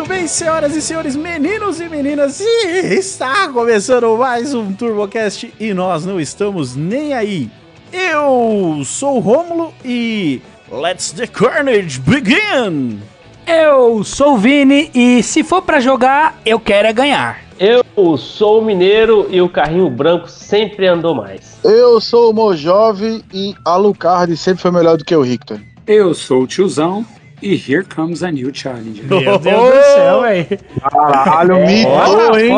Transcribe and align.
Muito 0.00 0.08
bem, 0.08 0.26
senhoras 0.26 0.74
e 0.74 0.80
senhores, 0.80 1.14
meninos 1.14 1.78
e 1.78 1.86
meninas, 1.86 2.40
e 2.40 2.94
está 2.94 3.46
começando 3.50 4.16
mais 4.16 4.54
um 4.54 4.72
TurboCast 4.72 5.52
e 5.60 5.74
nós 5.74 6.06
não 6.06 6.18
estamos 6.18 6.74
nem 6.74 7.12
aí. 7.12 7.50
Eu 7.92 8.82
sou 8.82 9.18
o 9.18 9.20
Rômulo 9.20 9.74
e 9.84 10.40
Let's 10.72 11.12
the 11.12 11.26
Carnage 11.26 12.00
begin! 12.00 12.98
Eu 13.46 14.02
sou 14.02 14.36
o 14.36 14.38
Vini 14.38 14.90
e 14.94 15.22
se 15.22 15.44
for 15.44 15.60
pra 15.60 15.80
jogar, 15.80 16.40
eu 16.46 16.58
quero 16.58 16.88
é 16.88 16.94
ganhar. 16.94 17.38
Eu 17.58 17.84
sou 18.16 18.62
o 18.62 18.64
Mineiro 18.64 19.26
e 19.28 19.42
o 19.42 19.50
carrinho 19.50 19.90
branco 19.90 20.30
sempre 20.30 20.86
andou 20.86 21.14
mais. 21.14 21.58
Eu 21.62 22.00
sou 22.00 22.30
o 22.30 22.32
Mojove 22.32 23.22
e 23.34 23.54
Alucard 23.66 24.34
sempre 24.38 24.62
foi 24.62 24.70
melhor 24.70 24.96
do 24.96 25.04
que 25.04 25.14
o 25.14 25.20
Richter. 25.20 25.60
Eu 25.86 26.14
sou 26.14 26.44
o 26.44 26.46
tiozão 26.46 27.04
e 27.42 27.54
here 27.54 27.84
comes 27.84 28.22
a 28.22 28.30
new 28.30 28.50
challenge. 28.52 29.02
Meu 29.02 29.38
Deus 29.38 29.40
do 29.40 29.82
céu, 29.94 30.22
velho. 30.22 30.46
Caralho, 30.80 31.66
mito, 31.66 31.88
Olha, 31.88 32.46
hein? 32.46 32.54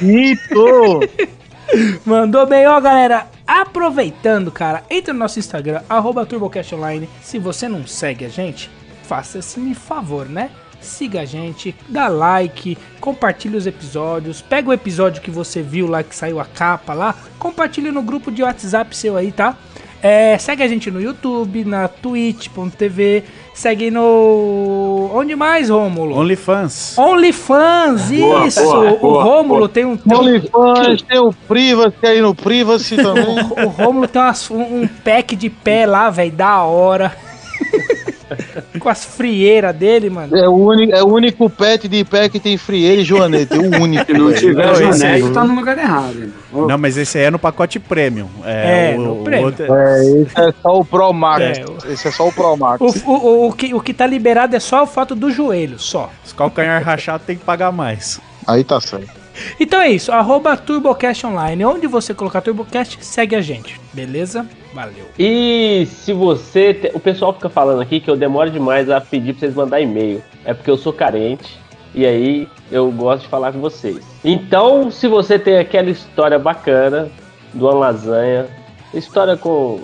Mito! 0.00 1.00
Mandou 2.04 2.46
bem, 2.46 2.66
ó, 2.66 2.80
galera. 2.80 3.26
Aproveitando, 3.46 4.50
cara, 4.50 4.82
entra 4.90 5.12
no 5.12 5.20
nosso 5.20 5.38
Instagram, 5.38 5.82
arroba 5.88 6.26
TurboCastOnline. 6.26 7.08
Se 7.22 7.38
você 7.38 7.68
não 7.68 7.86
segue 7.86 8.24
a 8.24 8.28
gente, 8.28 8.70
faça 9.04 9.38
esse 9.38 9.60
me 9.60 9.74
favor, 9.74 10.28
né? 10.28 10.50
Siga 10.80 11.22
a 11.22 11.24
gente, 11.24 11.74
dá 11.88 12.06
like, 12.06 12.76
compartilha 13.00 13.56
os 13.56 13.66
episódios, 13.66 14.42
pega 14.42 14.68
o 14.68 14.72
episódio 14.72 15.22
que 15.22 15.30
você 15.30 15.62
viu 15.62 15.86
lá, 15.86 16.02
que 16.02 16.14
saiu 16.14 16.38
a 16.38 16.44
capa 16.44 16.92
lá, 16.92 17.14
compartilha 17.38 17.90
no 17.90 18.02
grupo 18.02 18.30
de 18.30 18.42
WhatsApp 18.42 18.96
seu 18.96 19.16
aí, 19.16 19.32
tá? 19.32 19.56
É, 20.02 20.36
segue 20.38 20.62
a 20.62 20.68
gente 20.68 20.90
no 20.90 21.00
YouTube, 21.00 21.64
na 21.64 21.88
twitch.tv, 21.88 23.24
segue 23.56 23.90
no... 23.90 25.10
Onde 25.14 25.34
mais, 25.34 25.70
Rômulo? 25.70 26.16
OnlyFans. 26.18 26.96
OnlyFans, 26.98 28.10
isso! 28.10 28.62
boa, 28.62 28.92
o 28.92 28.98
boa, 28.98 29.24
Rômulo 29.24 29.58
boa. 29.60 29.68
tem 29.68 29.84
um... 29.84 29.96
Tem 29.96 30.16
um 30.16 30.20
OnlyFans, 30.20 31.02
tem 31.02 31.18
o 31.18 31.32
Privacy 31.48 31.96
aí 32.06 32.20
no 32.20 32.34
Privacy 32.34 32.96
também. 33.02 33.24
o, 33.24 33.64
o 33.66 33.68
Rômulo 33.68 34.06
tem 34.06 34.20
umas- 34.22 34.50
um, 34.50 34.82
um 34.82 34.86
pack 34.86 35.34
de 35.34 35.48
pé 35.48 35.86
lá, 35.86 36.10
velho, 36.10 36.32
da 36.32 36.62
hora. 36.62 37.16
Com 38.78 38.88
as 38.88 39.04
frieiras 39.04 39.74
dele, 39.74 40.10
mano. 40.10 40.36
É 40.36 40.48
o, 40.48 40.52
único, 40.54 40.94
é 40.94 41.02
o 41.02 41.06
único 41.06 41.48
pet 41.48 41.86
de 41.88 42.04
pé 42.04 42.28
que 42.28 42.40
tem 42.40 42.56
frieira 42.56 43.00
e 43.00 43.04
joanete. 43.04 43.56
O 43.56 43.62
único. 43.82 44.04
Se 44.06 44.12
não 44.12 44.32
tiver 44.32 44.66
Não, 44.66 44.72
esse 44.72 44.98
Janete, 44.98 45.24
aí- 45.26 45.32
tá 45.32 45.44
no 45.44 45.54
lugar 45.54 45.78
errado. 45.78 46.32
Não, 46.52 46.78
mas 46.78 46.96
esse 46.96 47.18
aí 47.18 47.24
é 47.24 47.30
no 47.30 47.38
pacote 47.38 47.78
premium. 47.78 48.28
É, 48.44 48.94
o, 48.96 49.00
no 49.00 49.20
o 49.20 49.24
premium. 49.24 49.44
outro- 49.46 49.74
É, 49.74 50.04
esse 50.22 50.40
é 50.40 50.52
só 50.62 50.78
o 50.80 50.84
Pro 50.84 51.12
Max. 51.12 51.42
É, 51.58 51.64
o- 51.64 51.92
Esse 51.92 52.08
é 52.08 52.10
só 52.10 52.28
o 52.28 52.32
Pro 52.32 52.56
Max. 52.56 52.80
O, 52.80 53.10
o, 53.10 53.12
o, 53.14 53.48
o 53.48 53.52
que, 53.52 53.74
o 53.74 53.80
que 53.80 53.94
tá 53.94 54.06
liberado 54.06 54.56
é 54.56 54.60
só 54.60 54.82
a 54.82 54.86
foto 54.86 55.14
do 55.14 55.30
joelho, 55.30 55.78
só. 55.78 56.10
Os 56.24 56.32
calcanhar 56.32 56.82
rachado 56.82 57.22
tem 57.26 57.36
que 57.36 57.44
pagar 57.44 57.70
mais. 57.72 58.20
Aí 58.46 58.62
tá 58.64 58.80
certo. 58.80 59.25
Então 59.60 59.80
é 59.80 59.88
isso, 59.90 60.12
arroba 60.12 60.56
TurboCast 60.56 61.26
Online. 61.26 61.64
Onde 61.64 61.86
você 61.86 62.14
colocar 62.14 62.40
TurboCast, 62.40 62.98
segue 63.04 63.34
a 63.36 63.40
gente, 63.40 63.80
beleza? 63.92 64.46
Valeu. 64.74 65.06
E 65.18 65.86
se 65.90 66.12
você. 66.12 66.74
te- 66.74 66.90
O 66.94 67.00
pessoal 67.00 67.32
fica 67.32 67.48
falando 67.48 67.80
aqui 67.80 67.98
que 68.00 68.10
eu 68.10 68.16
demoro 68.16 68.50
demais 68.50 68.90
a 68.90 69.00
pedir 69.00 69.32
pra 69.32 69.40
vocês 69.40 69.54
mandar 69.54 69.80
e-mail. 69.80 70.22
É 70.44 70.52
porque 70.52 70.70
eu 70.70 70.76
sou 70.76 70.92
carente. 70.92 71.58
E 71.94 72.04
aí 72.04 72.46
eu 72.70 72.90
gosto 72.90 73.22
de 73.22 73.28
falar 73.28 73.52
com 73.52 73.58
vocês. 73.60 74.00
Então, 74.22 74.90
se 74.90 75.08
você 75.08 75.38
tem 75.38 75.56
aquela 75.58 75.88
história 75.88 76.38
bacana 76.38 77.08
de 77.54 77.62
uma 77.62 77.72
lasanha, 77.72 78.46
história 78.92 79.34
com. 79.36 79.80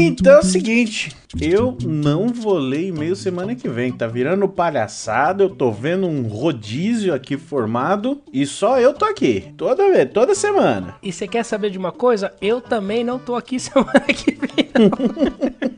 Então 0.00 0.36
é 0.36 0.38
o 0.38 0.44
seguinte, 0.44 1.10
eu 1.40 1.76
não 1.84 2.28
vou 2.28 2.56
ler 2.56 2.86
e-mail 2.86 3.16
semana 3.16 3.56
que 3.56 3.68
vem. 3.68 3.90
Tá 3.90 4.06
virando 4.06 4.48
palhaçada, 4.48 5.42
eu 5.42 5.50
tô 5.50 5.72
vendo 5.72 6.06
um 6.06 6.22
rodízio 6.28 7.12
aqui 7.12 7.36
formado 7.36 8.22
e 8.32 8.46
só 8.46 8.78
eu 8.78 8.94
tô 8.94 9.04
aqui. 9.04 9.52
Toda 9.56 9.90
vez, 9.92 10.08
toda 10.12 10.36
semana. 10.36 10.94
E 11.02 11.12
você 11.12 11.26
quer 11.26 11.44
saber 11.44 11.70
de 11.70 11.78
uma 11.78 11.90
coisa? 11.90 12.32
Eu 12.40 12.60
também 12.60 13.02
não 13.02 13.18
tô 13.18 13.34
aqui 13.34 13.58
semana 13.60 14.06
que 14.06 14.30
vem. 14.30 14.70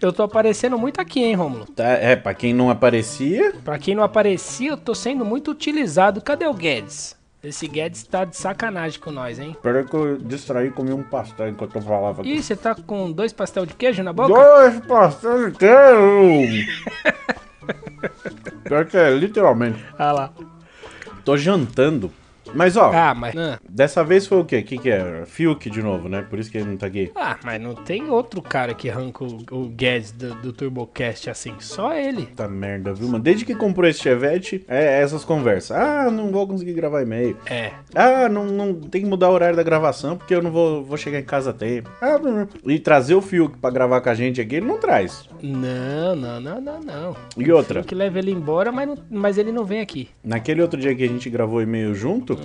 Eu 0.00 0.12
tô 0.12 0.22
aparecendo 0.22 0.78
muito 0.78 1.00
aqui, 1.00 1.22
hein, 1.22 1.34
Romulo? 1.34 1.66
Tá, 1.66 1.84
é, 1.84 2.16
pra 2.16 2.34
quem 2.34 2.52
não 2.54 2.70
aparecia, 2.70 3.52
Pra 3.64 3.78
quem 3.78 3.94
não 3.94 4.02
aparecia, 4.02 4.70
eu 4.70 4.76
tô 4.76 4.94
sendo 4.94 5.24
muito 5.24 5.50
utilizado. 5.50 6.20
Cadê 6.20 6.46
o 6.46 6.54
Guedes? 6.54 7.16
Esse 7.46 7.68
Guedes 7.68 8.02
tá 8.02 8.24
de 8.24 8.36
sacanagem 8.36 8.98
com 8.98 9.12
nós, 9.12 9.38
hein? 9.38 9.52
espera 9.52 9.84
que 9.84 9.94
eu 9.94 10.18
distraí 10.18 10.66
e 10.66 10.70
comi 10.72 10.92
um 10.92 11.04
pastel 11.04 11.48
enquanto 11.48 11.76
eu 11.76 11.80
falava 11.82 12.22
aqui. 12.22 12.32
Ih, 12.32 12.42
você 12.42 12.56
tá 12.56 12.74
com 12.74 13.12
dois 13.12 13.32
pastel 13.32 13.64
de 13.64 13.72
queijo 13.72 14.02
na 14.02 14.12
boca? 14.12 14.34
Dois 14.34 14.80
pastéis 14.80 15.54
inteiros! 15.54 16.66
Pior 18.64 18.84
que 18.86 18.96
é, 18.96 19.10
literalmente. 19.10 19.78
Ah 19.96 20.10
lá. 20.10 20.32
Tô 21.24 21.36
jantando. 21.36 22.10
Mas 22.56 22.76
ó, 22.76 22.90
Ah, 22.92 23.14
mas. 23.14 23.36
Ah, 23.36 23.58
dessa 23.68 24.02
vez 24.02 24.26
foi 24.26 24.40
o 24.40 24.44
quê? 24.44 24.58
O 24.58 24.64
que, 24.64 24.78
que 24.78 24.90
é? 24.90 25.24
Fiuk 25.26 25.68
de 25.70 25.82
novo, 25.82 26.08
né? 26.08 26.24
Por 26.28 26.38
isso 26.38 26.50
que 26.50 26.58
ele 26.58 26.68
não 26.70 26.76
tá 26.76 26.86
aqui. 26.86 27.10
Ah, 27.14 27.36
mas 27.44 27.60
não 27.60 27.74
tem 27.74 28.08
outro 28.10 28.40
cara 28.42 28.74
que 28.74 28.88
arranca 28.90 29.24
o, 29.24 29.38
o 29.50 29.68
Guedes 29.68 30.12
do, 30.12 30.34
do 30.36 30.52
TurboCast 30.52 31.30
assim. 31.30 31.54
Só 31.60 31.92
ele. 31.94 32.26
Puta 32.26 32.48
merda, 32.48 32.92
viu, 32.94 33.08
mano? 33.08 33.22
Desde 33.22 33.44
que 33.44 33.54
comprou 33.54 33.88
esse 33.88 34.00
Chevette, 34.00 34.64
é 34.68 35.00
essas 35.00 35.24
conversas. 35.24 35.76
Ah, 35.76 36.10
não 36.10 36.30
vou 36.30 36.46
conseguir 36.46 36.72
gravar 36.72 37.02
e-mail. 37.02 37.36
É. 37.46 37.72
Ah, 37.94 38.28
não, 38.28 38.44
não 38.46 38.74
tem 38.74 39.02
que 39.02 39.08
mudar 39.08 39.28
o 39.30 39.32
horário 39.32 39.56
da 39.56 39.62
gravação 39.62 40.16
porque 40.16 40.34
eu 40.34 40.42
não 40.42 40.50
vou, 40.50 40.84
vou 40.84 40.96
chegar 40.96 41.18
em 41.18 41.24
casa 41.24 41.50
a 41.50 41.52
tempo. 41.52 41.90
Ah, 42.00 42.18
não, 42.18 42.32
não. 42.32 42.48
E 42.66 42.78
trazer 42.78 43.14
o 43.14 43.20
Fiuk 43.22 43.58
pra 43.58 43.70
gravar 43.70 44.00
com 44.00 44.08
a 44.10 44.14
gente 44.14 44.40
aqui, 44.40 44.56
ele 44.56 44.66
não 44.66 44.78
traz. 44.78 45.28
Não, 45.42 46.16
não, 46.16 46.40
não, 46.40 46.60
não, 46.60 46.80
não. 46.80 47.16
E 47.36 47.50
outra, 47.52 47.80
Tem 47.80 47.88
que 47.88 47.94
leva 47.94 48.18
ele 48.18 48.30
embora, 48.30 48.70
mas, 48.72 48.88
não- 48.88 48.98
mas 49.10 49.38
ele 49.38 49.52
não 49.52 49.64
vem 49.64 49.80
aqui. 49.80 50.08
naquele 50.24 50.62
outro 50.62 50.80
dia 50.80 50.94
que 50.94 51.02
a 51.04 51.08
gente 51.08 51.28
gravou 51.30 51.60
e-mail 51.62 51.94
junto, 51.94 52.36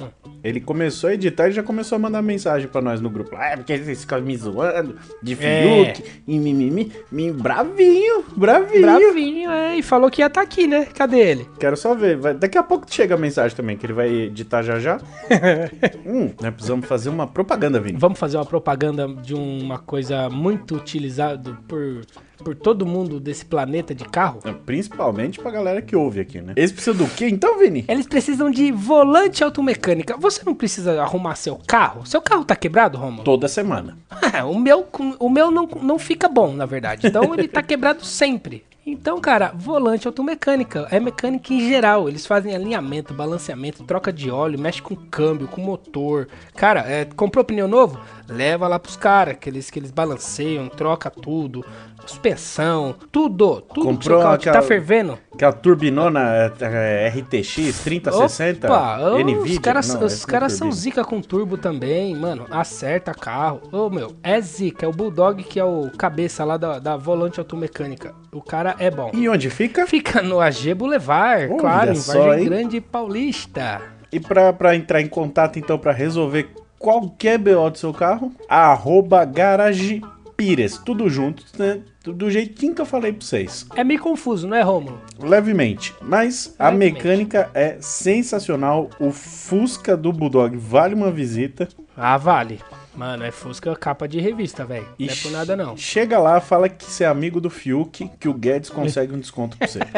Ele 0.44 0.60
começou 0.60 1.10
a 1.10 1.14
editar 1.14 1.50
e 1.50 1.52
já 1.52 1.62
começou 1.64 1.96
a 1.96 2.00
mandar 2.00 2.22
mensagem 2.22 2.68
pra 2.68 2.82
nós 2.82 3.00
no 3.02 3.10
grupo. 3.10 3.36
Ah, 3.36 3.54
porque 3.56 3.78
vocês 3.78 4.02
ficam 4.02 4.22
me 4.22 4.36
zoando 4.36 4.96
de 5.22 5.34
É. 5.40 5.94
Fiuk 5.94 6.04
e 6.28 6.40
mimimi. 6.40 6.92
Mi, 7.12 7.32
bravinho, 7.32 8.24
bravinho. 8.36 8.82
Bravinho, 8.82 9.52
é, 9.52 9.76
e 9.78 9.84
falou 9.84 10.10
que 10.10 10.22
ia 10.22 10.28
estar 10.28 10.42
aqui, 10.42 10.66
né? 10.68 10.86
Cadê 10.86 11.20
ele? 11.20 11.48
Quero 11.60 11.78
só 11.78 11.94
ver. 11.94 12.18
vai- 12.18 12.34
daqui 12.34 12.58
a 12.58 12.64
pouco 12.64 12.86
chega 12.92 13.16
a 13.16 13.18
mensagem 13.18 13.56
também, 13.56 13.78
que 13.78 13.86
ele 13.86 13.94
vai 13.94 14.10
editar 14.10 14.62
já 14.64 14.80
já. 14.80 15.00
hum, 16.06 16.32
nós 16.42 16.54
precisamos 16.54 16.86
fazer 16.88 17.10
uma 17.10 17.28
propaganda, 17.28 17.80
Vini. 17.80 17.98
Vamos 18.00 18.20
fazer 18.20 18.38
uma 18.38 18.46
propaganda 18.46 19.08
de 19.08 19.34
uma 19.34 19.78
coisa 19.80 20.30
muito 20.30 20.76
utilizada 20.76 21.58
por, 21.68 22.02
por 22.42 22.56
todo 22.56 22.86
mundo 22.86 23.20
desse 23.20 23.46
planeta 23.46 23.94
de 23.94 24.04
carro. 24.06 24.40
Principalmente 24.66 25.40
pra 25.40 25.52
galera 25.52 25.82
que 25.82 25.96
ouve 25.96 26.20
aqui, 26.20 26.42
né? 26.42 26.54
Eles 26.56 26.72
precisam 26.72 26.96
do 26.96 27.08
quê 27.08 27.28
então, 27.28 27.58
Vini? 27.60 27.86
Eles 27.88 28.08
precisam 28.08 28.50
de 28.50 28.72
volante 28.72 29.44
automecânica. 29.44 30.18
Você 30.18 30.42
não 30.46 30.54
precisa 30.54 31.02
arrumar 31.02 31.36
seu 31.36 31.60
carro? 31.68 32.06
Seu 32.06 32.22
carro 32.22 32.44
tá 32.44 32.56
quebrado, 32.56 32.98
Romulo? 32.98 33.24
Toda 33.24 33.48
semana. 33.48 33.98
o 34.46 34.60
meu, 34.60 34.88
o 35.20 35.30
meu 35.30 35.52
não, 35.52 35.68
não 35.82 36.00
fica 36.00 36.28
bom, 36.28 36.54
na 36.54 36.66
verdade. 36.66 37.08
Então 37.08 37.34
ele 37.34 37.48
tá 37.48 37.62
quebrado 37.62 38.04
sempre. 38.04 38.64
Então, 38.86 39.22
cara, 39.22 39.52
volante 39.54 40.08
automecânica. 40.08 40.88
É 40.90 41.00
mecânica 41.00 41.54
em 41.54 41.70
geral. 41.70 42.10
Eles 42.10 42.26
fazem 42.26 42.56
alinhamento, 42.56 43.14
balanceamento, 43.14 43.84
troca 43.84 44.12
de 44.12 44.32
óleo, 44.32 44.60
mexe 44.60 44.82
com 44.82 44.96
câmbio, 44.96 45.48
com 45.48 45.62
motor. 45.62 46.28
Cara, 46.56 46.82
é, 46.82 47.06
comprou 47.06 47.46
pneu 47.46 47.68
novo? 47.68 48.00
Leva 48.28 48.68
lá 48.68 48.80
pros 48.80 48.98
caras, 48.98 49.38
que 49.40 49.50
eles, 49.50 49.70
que 49.70 49.78
eles 49.78 49.92
balanceiam, 49.92 50.68
troca 50.68 51.12
tudo. 51.12 51.64
Suspensão, 52.08 52.96
tudo. 53.12 53.62
Tudo 53.62 53.82
que 53.82 53.94
Comprou 53.94 54.20
seu 54.20 54.40
carro 54.40 54.42
tá 54.42 54.62
fervendo. 54.64 55.18
Aquela 55.34 55.54
turbinona 55.54 56.52
é, 56.60 57.06
é, 57.06 57.08
RTX 57.08 57.84
3060 57.84 58.68
Opa, 58.68 59.00
ô, 59.00 59.20
NVIDIA. 59.20 59.42
os 59.42 59.58
caras 59.60 59.88
Não, 59.94 60.04
os 60.06 60.28
é 60.28 60.50
são 60.50 60.72
zica 60.72 61.06
com 61.06 61.22
turbo 61.22 61.58
também, 61.58 62.14
mano. 62.16 62.46
Acerta 62.52 63.14
carro. 63.14 63.62
Ô, 63.72 63.90
meu, 63.90 64.14
é 64.22 64.42
zica. 64.42 64.86
É 64.86 64.90
o 64.90 64.92
Bulldog 64.92 65.42
que 65.44 65.60
é 65.60 65.64
o 65.64 65.90
cabeça 65.98 66.44
lá 66.44 66.58
da, 66.58 66.80
da 66.80 66.98
volante 66.98 67.40
automecânica. 67.40 68.14
O 68.32 68.42
cara 68.42 68.76
é 68.78 68.92
bom. 68.92 69.12
E 69.14 69.28
onde 69.30 69.50
fica? 69.50 69.88
Fica 69.88 70.22
no 70.22 70.40
AG 70.40 70.74
Boulevard, 70.74 71.48
Olha 71.50 71.60
claro, 71.60 71.94
em 71.94 72.00
Vargem? 72.00 72.46
Grande 72.46 72.82
Paulista. 72.82 73.82
E 74.12 74.20
pra, 74.20 74.52
pra 74.52 74.76
entrar 74.76 75.02
em 75.02 75.08
contato, 75.08 75.58
então, 75.58 75.78
pra 75.78 75.94
resolver 75.94 76.50
qualquer 76.78 77.38
BO 77.38 77.70
do 77.70 77.78
seu 77.78 77.94
carro, 77.94 78.34
arroba 78.50 79.24
Garage 79.24 80.02
Pires, 80.42 80.78
tudo 80.84 81.08
junto, 81.08 81.44
né? 81.60 81.82
Do 82.04 82.32
jeitinho 82.32 82.74
que 82.74 82.82
eu 82.82 82.86
falei 82.86 83.14
pra 83.14 83.24
vocês. 83.24 83.68
É 83.76 83.84
meio 83.84 84.00
confuso, 84.00 84.48
não 84.48 84.58
é, 84.58 84.62
Rômulo? 84.64 85.00
Levemente. 85.20 85.94
Mas 86.02 86.56
a 86.58 86.70
Levemente. 86.70 86.94
mecânica 86.96 87.52
é 87.54 87.78
sensacional. 87.80 88.90
O 89.00 89.12
Fusca 89.12 89.96
do 89.96 90.12
Bulldog 90.12 90.58
vale 90.58 90.96
uma 90.96 91.12
visita. 91.12 91.70
Ah, 91.96 92.18
vale. 92.18 92.60
Mano, 92.96 93.24
é 93.24 93.30
Fusca 93.30 93.76
capa 93.76 94.08
de 94.08 94.20
revista, 94.20 94.66
velho. 94.66 94.88
Não 95.00 95.08
é 95.08 95.16
por 95.16 95.32
nada, 95.32 95.56
não. 95.56 95.78
Chega 95.78 96.18
lá, 96.18 96.42
fala 96.42 96.68
que 96.68 96.84
você 96.86 97.04
é 97.04 97.08
amigo 97.08 97.40
do 97.40 97.50
Fiuk, 97.52 98.10
que 98.20 98.28
o 98.28 98.34
Guedes 98.34 98.72
consegue 98.72 99.14
um 99.14 99.20
desconto 99.20 99.56
pra 99.58 99.68
você. 99.68 99.80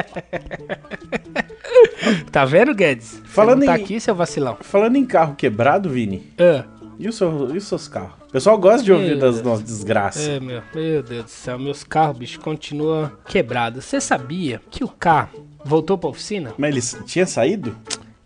Tá 2.32 2.44
vendo, 2.46 2.74
Guedes? 2.76 3.22
Falando 3.26 3.60
Você 3.62 3.66
não 3.66 3.74
tá 3.74 3.80
em- 3.80 3.84
aqui, 3.84 4.00
seu 4.00 4.14
vacilão. 4.14 4.58
Falando 4.62 4.96
em 4.98 5.06
carro 5.06 5.36
quebrado, 5.36 5.90
Vini, 5.90 6.32
Ah, 6.38 6.66
e, 7.00 7.08
o 7.08 7.14
seu, 7.14 7.54
e 7.54 7.58
os 7.58 7.64
seus 7.66 7.88
carros? 7.88 8.14
O 8.28 8.32
pessoal 8.32 8.58
gosta 8.58 8.84
de 8.84 8.92
ouvir 8.92 9.18
das 9.18 9.42
nossas 9.42 9.64
desgraças. 9.64 10.28
É, 10.28 10.40
meu, 10.40 10.62
meu 10.74 11.04
Deus 11.04 11.26
do 11.26 11.30
céu, 11.30 11.60
meus 11.60 11.84
carros, 11.84 12.18
bicho, 12.18 12.40
continuam 12.40 13.12
quebrados. 13.28 13.86
Você 13.86 14.00
sabia 14.02 14.62
que 14.70 14.84
o 14.84 14.88
carro 14.88 15.46
voltou 15.64 15.98
pra 15.98 16.10
oficina? 16.10 16.54
Mas 16.58 16.94
ele 16.94 17.06
tinha 17.06 17.26
saído? 17.26 17.76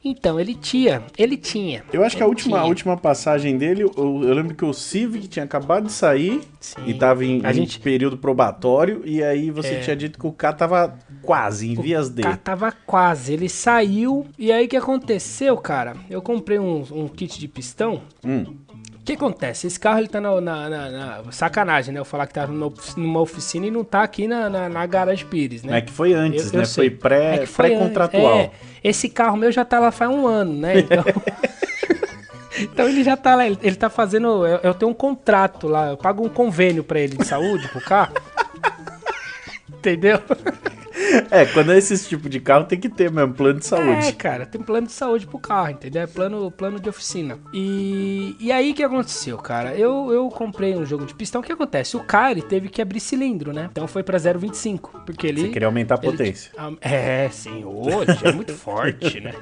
Então, 0.09 0.39
ele 0.39 0.55
tinha, 0.55 1.03
ele 1.17 1.35
tinha. 1.37 1.83
Eu 1.91 2.03
acho 2.03 2.15
que 2.15 2.23
a 2.23 2.27
última, 2.27 2.59
a 2.59 2.65
última 2.65 2.95
passagem 2.95 3.57
dele, 3.57 3.83
eu, 3.83 3.91
eu 3.97 4.33
lembro 4.33 4.55
que 4.55 4.63
o 4.63 4.73
Civic 4.73 5.27
tinha 5.27 5.43
acabado 5.45 5.87
de 5.87 5.91
sair 5.91 6.41
Sim. 6.59 6.81
e 6.85 6.93
tava 6.93 7.25
em, 7.25 7.41
A 7.45 7.51
em 7.51 7.53
gente- 7.53 7.79
período 7.79 8.17
probatório, 8.17 9.01
e 9.05 9.23
aí 9.23 9.51
você 9.51 9.75
É. 9.75 9.79
tinha 9.79 9.95
dito 9.95 10.17
que 10.19 10.25
o 10.27 10.31
carro 10.31 10.57
tava 10.57 10.97
quase, 11.21 11.69
em 11.69 11.75
vias 11.75 12.07
O 12.07 12.11
D. 12.11 12.21
cara 12.23 12.37
tava 12.37 12.71
quase, 12.85 13.33
ele 13.33 13.49
saiu. 13.49 14.25
E 14.39 14.51
aí 14.51 14.65
o 14.65 14.69
que 14.69 14.77
aconteceu, 14.77 15.57
cara? 15.57 15.95
Eu 16.09 16.21
comprei 16.21 16.57
um, 16.59 16.83
um 16.91 17.07
kit 17.07 17.39
de 17.39 17.47
pistão. 17.47 18.01
Hum. 18.25 18.45
O 19.07 19.09
que 19.09 19.13
acontece? 19.13 19.67
Esse 19.67 19.79
carro 19.79 19.99
ele 19.99 20.09
tá 20.09 20.19
na, 20.19 20.41
na- 20.41 20.69
na- 20.69 20.89
na- 20.89 21.31
Sacanagem, 21.31 21.93
né? 21.93 21.99
Eu 22.01 22.03
falar 22.03 22.27
que 22.27 22.33
tava 22.33 22.51
numa 22.51 22.65
ofici- 22.65 22.99
numa 22.99 23.21
oficina 23.21 23.65
e 23.65 23.71
não 23.71 23.81
tá 23.81 24.03
aqui 24.03 24.27
na, 24.27 24.49
na, 24.49 24.67
na 24.67 24.85
Garage 24.85 25.23
Pires, 25.23 25.63
né? 25.63 25.77
É 25.77 25.81
que 25.81 25.93
foi 25.93 26.11
antes, 26.13 26.47
Eu- 26.47 26.51
eu 26.55 26.59
né? 26.59 26.65
sei. 26.65 26.89
Foi 26.89 26.97
pré- 26.97 27.35
É 27.43 27.45
foi 27.45 27.69
pré-contratual. 27.69 28.37
an- 28.37 28.41
é, 28.41 28.51
esse 28.83 29.07
carro 29.07 29.37
meu 29.37 29.49
já 29.49 29.63
tá 29.63 29.79
lá 29.79 29.91
faz 29.91 30.11
um 30.11 30.27
ano, 30.27 30.51
né? 30.51 30.79
Então. 30.79 31.05
então 32.59 32.89
ele 32.89 33.01
já 33.01 33.15
tá 33.15 33.33
lá, 33.35 33.45
ele, 33.47 33.57
ele 33.63 33.77
tá 33.77 33.89
fazendo. 33.89 34.45
Eu, 34.45 34.59
eu 34.61 34.73
tenho 34.73 34.91
um 34.91 34.93
contrato 34.93 35.69
lá, 35.69 35.91
eu 35.91 35.95
pago 35.97 36.25
um 36.25 36.29
convênio 36.29 36.83
pra 36.83 36.99
ele 36.99 37.15
de 37.15 37.25
saúde 37.25 37.65
pro 37.69 37.79
carro. 37.79 38.13
Entendeu? 39.71 40.19
É, 41.31 41.45
quando 41.45 41.71
é 41.71 41.77
esse 41.77 42.07
tipo 42.07 42.27
de 42.29 42.39
carro 42.39 42.65
tem 42.65 42.79
que 42.79 42.89
ter 42.89 43.11
mesmo 43.11 43.33
plano 43.33 43.59
de 43.59 43.65
É, 43.65 43.69
saúde. 43.69 44.13
cara, 44.13 44.45
tem 44.45 44.61
plano 44.61 44.87
de 44.87 44.93
saúde 44.93 45.25
pro 45.27 45.39
carro, 45.39 45.71
entendeu? 45.71 46.01
É 46.01 46.07
plano, 46.07 46.49
plano 46.51 46.79
de 46.79 46.89
oficina. 46.89 47.37
E, 47.53 48.35
e 48.39 48.51
aí 48.51 48.71
o 48.71 48.73
que 48.73 48.83
aconteceu, 48.83 49.37
cara? 49.37 49.75
Eu, 49.75 50.11
eu 50.11 50.27
comprei 50.29 50.75
um 50.75 50.85
jogo 50.85 51.05
de 51.05 51.13
pistão. 51.13 51.41
O 51.41 51.43
que 51.43 51.51
acontece? 51.51 51.95
O 51.97 52.01
cara 52.03 52.31
ele 52.31 52.41
teve 52.41 52.69
que 52.69 52.81
abrir 52.81 52.99
cilindro, 52.99 53.51
né? 53.53 53.67
Então 53.71 53.87
foi 53.87 54.03
pra 54.03 54.17
0,25. 54.17 55.03
Porque 55.05 55.27
ele. 55.27 55.41
Você 55.41 55.49
queria 55.49 55.67
aumentar 55.67 55.95
a 55.95 55.99
ele- 56.01 56.11
potência. 56.11 56.51
Ah, 56.57 56.71
É, 56.81 57.29
sim, 57.29 57.63
hoje 57.65 58.17
é 58.23 58.31
muito 58.31 58.53
forte, 58.55 59.19
né? 59.19 59.33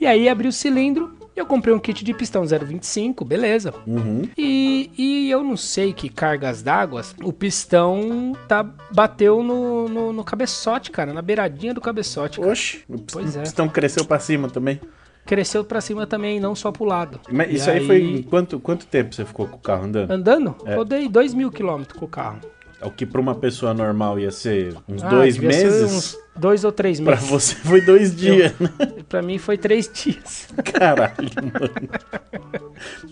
E 0.00 0.06
aí 0.06 0.28
abri 0.28 0.48
o 0.48 0.52
cilindro, 0.52 1.17
eu 1.38 1.46
comprei 1.46 1.72
um 1.74 1.78
kit 1.78 2.04
de 2.04 2.12
pistão 2.14 2.44
025, 2.46 3.24
beleza. 3.24 3.72
Uhum. 3.86 4.28
E, 4.36 4.90
e 4.98 5.30
eu 5.30 5.42
não 5.42 5.56
sei 5.56 5.92
que 5.92 6.08
cargas 6.08 6.62
d'água, 6.62 7.02
o 7.22 7.32
pistão 7.32 8.32
tá, 8.46 8.62
bateu 8.92 9.42
no, 9.42 9.88
no, 9.88 10.12
no 10.12 10.24
cabeçote, 10.24 10.90
cara, 10.90 11.12
na 11.12 11.22
beiradinha 11.22 11.72
do 11.74 11.80
cabeçote. 11.80 12.38
cara. 12.40 12.52
Oxe, 12.52 12.84
o 12.88 12.98
Pois 12.98 13.36
é. 13.36 13.42
pistão 13.42 13.68
cresceu 13.68 14.04
pra 14.04 14.18
cima 14.18 14.48
também. 14.48 14.80
Cresceu 15.26 15.62
pra 15.62 15.80
cima 15.80 16.06
também, 16.06 16.40
não 16.40 16.54
só 16.54 16.72
pro 16.72 16.84
lado. 16.84 17.20
Mas 17.30 17.50
E 17.50 17.54
isso 17.56 17.70
aí, 17.70 17.86
foi 17.86 18.00
em 18.02 18.22
quanto, 18.22 18.58
quanto 18.58 18.86
tempo 18.86 19.14
você 19.14 19.24
ficou 19.26 19.46
com 19.46 19.56
o 19.56 19.60
carro 19.60 19.84
andando? 19.84 20.10
Andando, 20.10 20.56
É. 20.64 20.74
rodei 20.74 21.06
2 21.08 21.34
mil 21.34 21.50
quilômetros 21.50 21.98
com 21.98 22.06
o 22.06 22.08
carro. 22.08 22.40
É 22.80 22.86
o 22.86 22.90
que 22.90 23.04
pra 23.04 23.20
uma 23.20 23.34
pessoa 23.34 23.74
normal 23.74 24.18
ia 24.20 24.30
ser 24.30 24.74
uns 24.88 25.02
Ah, 25.02 25.08
dois 25.08 25.36
meses. 25.36 25.92
Uns 25.92 26.18
dois 26.38 26.64
ou 26.64 26.72
três 26.72 27.00
Pra 27.00 27.14
meses. 27.16 27.28
você 27.30 27.54
foi 27.54 27.80
dois 27.80 28.14
dias, 28.14 28.52
né? 28.58 28.68
Pra 29.08 29.22
mim 29.22 29.38
foi 29.38 29.56
três 29.58 29.90
dias. 29.92 30.48
Caralho, 30.72 31.12
mano. 31.36 31.88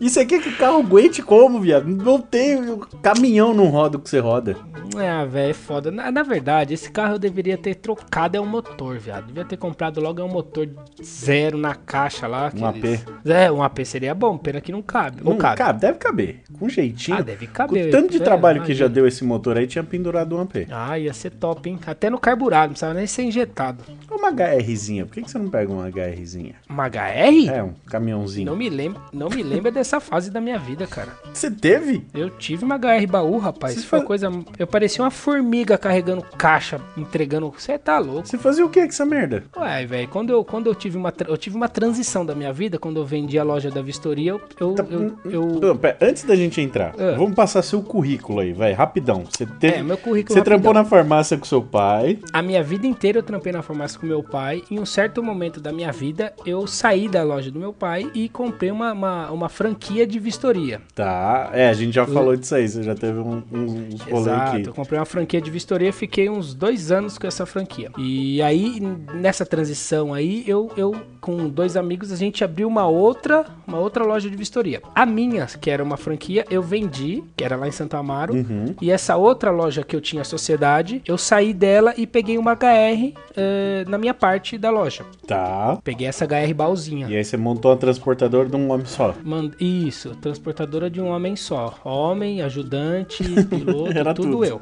Isso 0.01 0.21
aqui 0.21 0.37
é 0.37 0.39
que 0.41 0.49
o 0.49 0.57
carro 0.57 0.79
aguente 0.79 1.23
como, 1.23 1.61
viado? 1.61 1.87
Não 1.89 2.21
tem. 2.21 2.59
Caminhão 3.03 3.53
não 3.55 3.67
roda 3.67 3.97
o 3.97 4.01
que 4.01 4.09
você 4.09 4.19
roda. 4.19 4.57
Ah, 4.97 5.25
velho, 5.25 5.51
é 5.51 5.55
foda. 5.55 5.91
Na, 5.91 6.11
na 6.13 6.23
verdade, 6.23 6.73
esse 6.75 6.91
carro 6.91 7.15
eu 7.15 7.19
deveria 7.19 7.59
ter 7.59 7.75
trocado 7.75 8.37
é 8.37 8.41
um 8.41 8.47
motor, 8.47 8.99
viado. 8.99 9.27
Devia 9.27 9.45
ter 9.45 9.57
comprado 9.57 10.01
logo 10.01 10.21
é 10.21 10.25
um 10.25 10.29
motor 10.29 10.69
zero 11.03 11.59
na 11.59 11.75
caixa 11.75 12.27
lá. 12.27 12.53
Um 12.57 12.67
aqueles- 12.67 13.03
AP. 13.03 13.31
É, 13.31 13.51
um 13.51 13.63
AP 13.63 13.85
seria 13.85 14.15
bom, 14.15 14.39
pena 14.39 14.61
que 14.61 14.71
não 14.71 14.83
cabe. 14.83 15.23
Não, 15.25 15.37
cabe. 15.37 15.57
cabe, 15.59 15.81
deve 15.81 15.99
caber. 15.99 16.41
Com 16.59 16.69
jeitinho. 16.69 17.19
Ah, 17.19 17.23
deve 17.23 17.47
Com 17.47 17.53
caber. 17.53 17.89
o 17.89 17.91
tanto 17.91 18.11
de 18.11 18.19
É, 18.19 18.21
trabalho 18.21 18.61
que 18.63 18.73
já 18.73 18.85
imagina. 18.85 18.89
deu 18.89 19.07
esse 19.07 19.25
motor 19.25 19.57
aí, 19.59 19.67
tinha 19.67 19.83
pendurado 19.85 20.37
um 20.37 20.41
AP. 20.41 20.67
Ah, 20.71 20.99
ia 20.99 21.13
ser 21.13 21.31
top, 21.31 21.69
hein? 21.69 21.79
Até 21.87 22.09
no 22.09 22.19
carburado, 22.19 22.67
não 22.67 22.71
precisava 22.71 22.95
nem 22.95 23.07
ser 23.17 23.23
injetado. 23.25 23.83
Uma 24.11 24.31
HRzinha, 24.31 25.07
por 25.07 25.15
que, 25.15 25.23
que 25.23 25.31
você 25.31 25.39
não 25.39 25.49
pega 25.49 25.73
uma 25.73 25.89
HRzinha? 25.89 26.55
Uma 26.69 26.87
HR? 26.87 27.49
É, 27.49 27.63
um 27.63 27.73
caminhãozinho. 27.87 28.47
Não 28.47 28.57
me 28.57 28.69
lembro, 28.69 29.01
não 29.13 29.29
me 29.29 29.43
lembra 29.43 29.71
dessa 29.71 30.01
fase 30.01 30.31
da 30.31 30.41
minha 30.41 30.59
vida, 30.59 30.87
cara. 30.87 31.13
Você 31.33 31.51
teve? 31.51 32.05
Eu 32.15 32.31
tive 32.31 32.65
uma 32.65 32.77
HR 32.77 33.07
baú, 33.09 33.39
rapaz. 33.39 33.75
Você 33.75 33.81
Isso 33.81 33.89
foi 33.89 34.01
fa- 34.01 34.07
coisa. 34.07 34.31
Eu 34.59 34.67
parecia 34.67 35.03
uma 35.05 35.11
formiga 35.11 35.77
carregando 35.79 36.23
caixa, 36.37 36.81
entregando. 36.97 37.53
Você 37.57 37.79
tá 37.79 37.99
louco? 37.99 38.27
Você 38.29 38.39
fazia 38.39 38.65
o 38.65 38.69
que 38.71 38.81
com 38.81 38.89
essa 38.89 39.05
merda? 39.07 39.45
Ué, 39.57 39.87
velho, 39.87 40.09
quando 40.09 40.31
eu, 40.31 40.45
quando 40.45 40.67
eu 40.67 40.75
tive 40.75 40.97
uma 40.97 41.13
eu 41.27 41.37
tive 41.37 41.57
uma 41.57 41.69
transição 41.69 42.25
da 42.27 42.35
minha 42.35 42.53
vida, 42.53 42.79
quando 42.79 42.99
eu 42.99 43.05
vendi 43.05 43.39
a 43.39 43.43
loja 43.45 43.71
da 43.71 43.81
Vistoria, 43.83 44.33
eu 44.33 44.41
eu, 44.61 44.75
Tá- 44.75 44.85
eu, 44.91 45.17
eu- 45.25 45.47
Não, 45.61 45.77
pera, 45.77 45.97
antes 46.01 46.25
da 46.25 46.35
gente 46.37 46.61
entrar, 46.61 46.95
Ah. 46.99 47.15
vamos 47.17 47.35
passar 47.35 47.63
seu 47.63 47.83
currículo 47.83 48.41
aí, 48.41 48.53
vai, 48.53 48.73
rapidão. 48.73 49.25
Você 49.25 49.47
teve. 49.47 49.77
É, 49.79 49.83
meu 49.83 49.97
currículo 49.97 50.33
Você 50.35 50.39
rapidão. 50.41 50.59
trampou 50.59 50.75
na 50.75 50.85
farmácia 50.85 51.37
com 51.39 51.45
seu 51.45 51.63
pai. 51.63 52.19
a 52.33 52.43
minha 52.43 52.63
vida 52.63 52.87
inteira 52.87 53.06
eu 53.15 53.23
trampei 53.23 53.53
na 53.53 53.63
farmácia 53.63 53.99
com 54.01 54.07
meu 54.07 54.23
pai. 54.23 54.63
Em 54.71 54.81
um 54.81 54.87
certo 54.87 55.23
momento 55.23 55.61
da 55.61 55.73
minha 55.73 55.93
vida, 55.93 56.33
eu 56.45 56.67
saí 56.67 57.09
da 57.09 57.23
loja 57.23 57.51
do 57.51 57.61
meu 57.61 57.73
pai 57.73 58.11
e 58.15 58.29
comprei 58.29 58.71
uma, 58.71 58.93
uma, 58.93 59.31
uma 59.31 59.49
franquia 59.49 60.07
de 60.07 60.19
vistoria. 60.19 60.81
Tá. 60.95 61.51
É, 61.53 61.69
a 61.69 61.73
gente 61.73 61.95
já 61.95 62.07
falou 62.07 62.37
disso 62.37 62.55
aí. 62.55 62.69
Você 62.69 62.83
já 62.83 62.95
teve 62.95 63.19
um, 63.19 63.43
um, 63.53 63.89
uns 63.93 64.01
rolê 64.03 64.23
Exato, 64.23 64.57
aqui. 64.57 64.69
eu 64.69 64.75
comprei 64.75 64.99
uma 64.99 65.07
franquia 65.07 65.41
de 65.41 65.51
vistoria, 65.51 65.93
fiquei 65.93 66.29
uns 66.29 66.55
dois 66.55 66.91
anos 66.91 67.19
com 67.19 67.27
essa 67.27 67.47
franquia. 67.47 67.91
E 67.99 68.43
aí, 68.43 68.81
nessa 69.15 69.47
transição 69.47 70.13
aí, 70.13 70.43
eu, 70.47 70.71
eu 70.77 70.97
com 71.27 71.49
dois 71.49 71.77
amigos, 71.77 72.13
a 72.13 72.17
gente 72.17 72.45
abriu 72.45 72.69
uma 72.69 72.87
outra, 72.87 73.45
uma 73.67 73.79
outra 73.79 74.05
loja 74.05 74.31
de 74.31 74.37
vistoria. 74.37 74.81
A 74.95 75.05
minha, 75.05 75.45
que 75.47 75.69
era 75.69 75.83
uma 75.83 75.97
franquia, 75.97 76.45
eu 76.49 76.63
vendi, 76.63 77.25
que 77.37 77.43
era 77.43 77.57
lá 77.57 77.67
em 77.67 77.73
Santo 77.73 77.97
Amaro. 77.97 78.33
Uhum. 78.33 78.75
E 78.81 78.93
essa 78.93 79.17
outra 79.17 79.51
loja 79.51 79.83
que 79.83 79.97
eu 79.97 80.01
tinha 80.01 80.23
sociedade, 80.23 81.03
eu 81.05 81.19
saí 81.19 81.53
dela 81.53 81.93
e 81.97 82.07
peguei 82.07 82.39
uma 82.39 82.53
HR 82.53 82.86
HR 82.87 83.13
eh, 83.37 83.85
na 83.89 83.99
minha 83.99 84.15
parte 84.15 84.57
da 84.59 84.71
loja. 84.71 85.05
Tá. 85.27 85.79
Peguei 85.83 86.07
essa 86.07 86.25
HR 86.25 86.53
baúzinha. 86.55 87.09
E 87.09 87.17
aí 87.17 87.25
você 87.25 87.37
montou 87.37 87.73
um 87.73 87.77
transportador 87.77 88.47
de 88.49 88.57
um 88.57 88.71
homem 88.71 88.87
só. 88.87 89.15
Isso, 89.61 90.15
transportadora 90.17 90.89
de 90.91 91.01
um 91.01 91.09
homem 91.09 91.37
só. 91.37 91.79
Homem, 91.85 92.43
ajudante, 92.43 93.25
piloto, 93.45 93.97
Era 93.99 94.15
tudo, 94.15 94.31
tudo. 94.33 94.45
eu. 94.45 94.61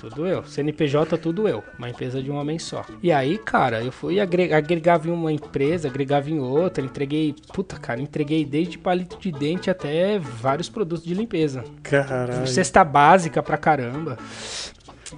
Tudo 0.00 0.26
eu. 0.26 0.44
CNPJ, 0.44 1.18
tudo 1.18 1.48
eu. 1.48 1.62
Uma 1.78 1.90
empresa 1.90 2.22
de 2.22 2.30
um 2.30 2.36
homem 2.36 2.58
só. 2.58 2.84
E 3.02 3.10
aí, 3.12 3.38
cara, 3.38 3.82
eu 3.82 3.90
fui 3.92 4.20
agre- 4.20 4.52
agregava 4.52 5.08
em 5.08 5.10
uma 5.12 5.32
empresa, 5.32 5.88
agregava 5.88 6.30
em 6.30 6.38
outra, 6.38 6.84
entreguei. 6.84 7.34
Puta, 7.52 7.76
cara, 7.78 8.00
entreguei 8.00 8.44
desde 8.44 8.78
palito 8.78 9.18
de 9.18 9.32
dente 9.32 9.70
até 9.70 10.18
vários 10.18 10.68
produtos 10.68 11.04
de 11.04 11.14
limpeza. 11.14 11.64
Caralho. 11.82 12.46
Cesta 12.46 12.84
básica 12.84 13.42
pra 13.42 13.56
caramba. 13.56 14.16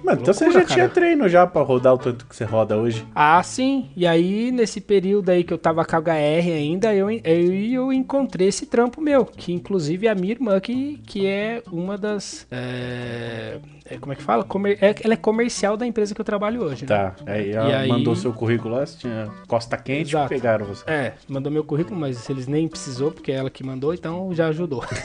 Mano, 0.03 0.21
então 0.21 0.33
você 0.33 0.49
já 0.51 0.63
tinha 0.63 0.77
cara. 0.87 0.89
treino 0.89 1.27
já 1.27 1.45
pra 1.45 1.61
rodar 1.61 1.93
o 1.93 1.97
tanto 1.97 2.25
que 2.25 2.35
você 2.35 2.45
roda 2.45 2.77
hoje. 2.77 3.05
Ah, 3.13 3.41
sim. 3.43 3.89
E 3.95 4.07
aí, 4.07 4.51
nesse 4.51 4.79
período 4.79 5.29
aí 5.29 5.43
que 5.43 5.53
eu 5.53 5.57
tava 5.57 5.83
com 5.83 5.95
a 5.95 5.99
HR 5.99 6.51
ainda, 6.53 6.93
eu, 6.95 7.09
eu, 7.11 7.53
eu 7.53 7.93
encontrei 7.93 8.47
esse 8.47 8.65
trampo 8.65 9.01
meu. 9.01 9.25
Que 9.25 9.51
inclusive 9.51 10.07
é 10.07 10.09
a 10.11 10.15
minha 10.15 10.31
irmã, 10.33 10.59
que, 10.59 10.99
que 11.05 11.25
é 11.27 11.61
uma 11.71 11.97
das. 11.97 12.47
é, 12.51 13.57
é, 13.85 13.97
como 13.97 14.13
é 14.13 14.15
que 14.15 14.23
fala? 14.23 14.43
Comer- 14.45 14.77
é- 14.81 14.95
ela 15.03 15.13
é 15.13 15.17
comercial 15.17 15.75
da 15.75 15.85
empresa 15.85 16.15
que 16.15 16.21
eu 16.21 16.25
trabalho 16.25 16.63
hoje. 16.63 16.83
né? 16.83 16.87
Tá. 16.87 17.15
Aí 17.25 17.51
ela 17.51 17.69
E 17.69 17.73
aí- 17.73 17.89
mandou 17.89 18.15
seu 18.15 18.31
currículo 18.31 18.75
lá, 18.75 18.85
tinha 18.85 19.29
costa 19.47 19.75
quente 19.77 20.11
Exato. 20.15 20.29
pegaram 20.29 20.65
você. 20.65 20.83
É, 20.89 21.13
mandou 21.27 21.51
meu 21.51 21.63
currículo, 21.65 21.99
mas 21.99 22.29
eles 22.29 22.47
nem 22.47 22.67
precisou, 22.67 23.11
porque 23.11 23.31
é 23.31 23.35
ela 23.35 23.49
que 23.49 23.63
mandou, 23.63 23.93
então 23.93 24.29
já 24.33 24.47
ajudou. 24.47 24.83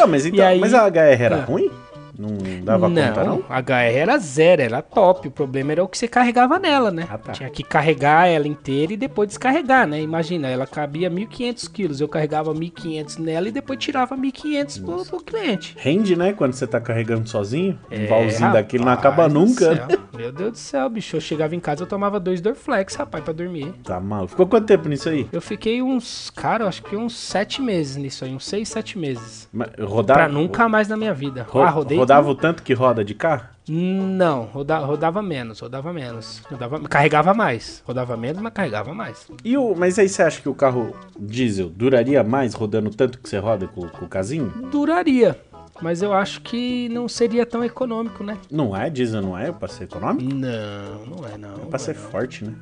Ah, 0.00 0.06
mas 0.06 0.24
então, 0.26 0.46
aí- 0.46 0.60
mas 0.60 0.74
a 0.74 0.86
HR 0.86 1.20
era 1.22 1.36
Ah. 1.38 1.44
ruim? 1.44 1.68
Não 2.18 2.36
dava 2.64 2.88
conta, 2.88 3.22
não? 3.24 3.44
a 3.48 3.60
HR 3.60 3.94
era 3.96 4.18
zero, 4.18 4.62
era 4.62 4.82
top. 4.82 5.28
O 5.28 5.30
problema 5.30 5.70
era 5.72 5.84
o 5.84 5.88
que 5.88 5.96
você 5.96 6.08
carregava 6.08 6.58
nela, 6.58 6.90
né? 6.90 7.06
Ah, 7.08 7.16
tá. 7.16 7.30
Tinha 7.32 7.48
que 7.48 7.62
carregar 7.62 8.26
ela 8.26 8.48
inteira 8.48 8.92
e 8.92 8.96
depois 8.96 9.28
descarregar, 9.28 9.86
né? 9.86 10.00
Imagina, 10.02 10.48
ela 10.48 10.66
cabia 10.66 11.08
1.500 11.08 11.70
quilos, 11.72 12.00
eu 12.00 12.08
carregava 12.08 12.52
1.500 12.52 13.18
nela 13.20 13.48
e 13.48 13.52
depois 13.52 13.78
tirava 13.78 14.16
1.500 14.16 14.84
pro, 14.84 15.04
pro 15.04 15.22
cliente. 15.22 15.76
Rende, 15.78 16.16
né? 16.16 16.32
Quando 16.32 16.54
você 16.54 16.66
tá 16.66 16.80
carregando 16.80 17.28
sozinho. 17.28 17.78
Um 17.90 17.94
É, 17.94 18.06
baúzinho 18.06 18.52
daquele 18.52 18.84
não 18.84 18.92
acaba 18.92 19.28
nunca. 19.28 19.76
céu. 19.76 19.86
Meu 20.16 20.32
Deus 20.32 20.52
do 20.52 20.58
céu, 20.58 20.88
bicho. 20.90 21.14
Eu 21.16 21.20
chegava 21.20 21.54
em 21.54 21.60
casa, 21.60 21.82
eu 21.84 21.86
tomava 21.86 22.18
dois 22.18 22.40
Dorflex, 22.40 22.96
rapaz, 22.96 23.22
pra 23.22 23.32
dormir. 23.32 23.72
Tá 23.84 24.00
mal. 24.00 24.26
Ficou 24.26 24.46
quanto 24.46 24.66
tempo 24.66 24.88
nisso 24.88 25.08
aí? 25.08 25.28
Eu 25.30 25.40
fiquei 25.40 25.80
uns, 25.80 26.30
cara, 26.30 26.64
eu 26.64 26.68
acho 26.68 26.82
que 26.82 26.96
uns 26.96 27.16
sete 27.16 27.62
meses 27.62 27.96
nisso 27.96 28.24
aí, 28.24 28.34
uns 28.34 28.44
seis, 28.44 28.68
sete 28.68 28.98
meses. 28.98 29.48
Ma- 29.52 29.68
Rodava, 29.80 30.18
Pra 30.20 30.28
nunca 30.28 30.68
mais 30.68 30.88
na 30.88 30.96
minha 30.96 31.14
vida. 31.14 31.46
ro- 31.48 31.60
ah, 31.62 31.68
rodei. 31.70 31.98
Rodava 32.08 32.30
o 32.30 32.34
tanto 32.34 32.62
que 32.62 32.72
roda 32.72 33.04
de 33.04 33.14
carro? 33.14 33.44
Não, 33.68 34.44
roda- 34.44 34.78
rodava 34.78 35.20
menos, 35.20 35.60
rodava 35.60 35.92
menos. 35.92 36.40
Rodava, 36.50 36.80
carregava 36.88 37.34
mais. 37.34 37.82
Rodava 37.86 38.16
menos, 38.16 38.40
mas 38.40 38.52
carregava 38.54 38.94
mais. 38.94 39.28
E 39.44 39.58
o, 39.58 39.74
mas 39.76 39.98
aí 39.98 40.08
você 40.08 40.22
acha 40.22 40.40
que 40.40 40.48
o 40.48 40.54
carro 40.54 40.96
diesel 41.18 41.68
duraria 41.68 42.24
mais 42.24 42.54
rodando 42.54 42.88
tanto 42.88 43.18
que 43.18 43.28
você 43.28 43.36
roda 43.38 43.68
com, 43.68 43.86
com 43.86 44.06
o 44.06 44.08
casinho? 44.08 44.48
Duraria. 44.70 45.38
Mas 45.82 46.00
eu 46.02 46.12
acho 46.14 46.40
que 46.40 46.88
não 46.88 47.06
seria 47.06 47.44
tão 47.44 47.62
econômico, 47.62 48.24
né? 48.24 48.38
Não 48.50 48.74
é? 48.74 48.88
Diesel 48.88 49.20
não 49.20 49.36
é 49.38 49.52
pra 49.52 49.68
ser 49.68 49.84
econômico? 49.84 50.34
Não, 50.34 51.06
não 51.06 51.28
é 51.28 51.36
não. 51.36 51.54
É 51.62 51.66
pra 51.68 51.78
ser 51.78 51.90
é, 51.92 51.94
não. 51.94 52.00
forte, 52.10 52.44
né? 52.46 52.54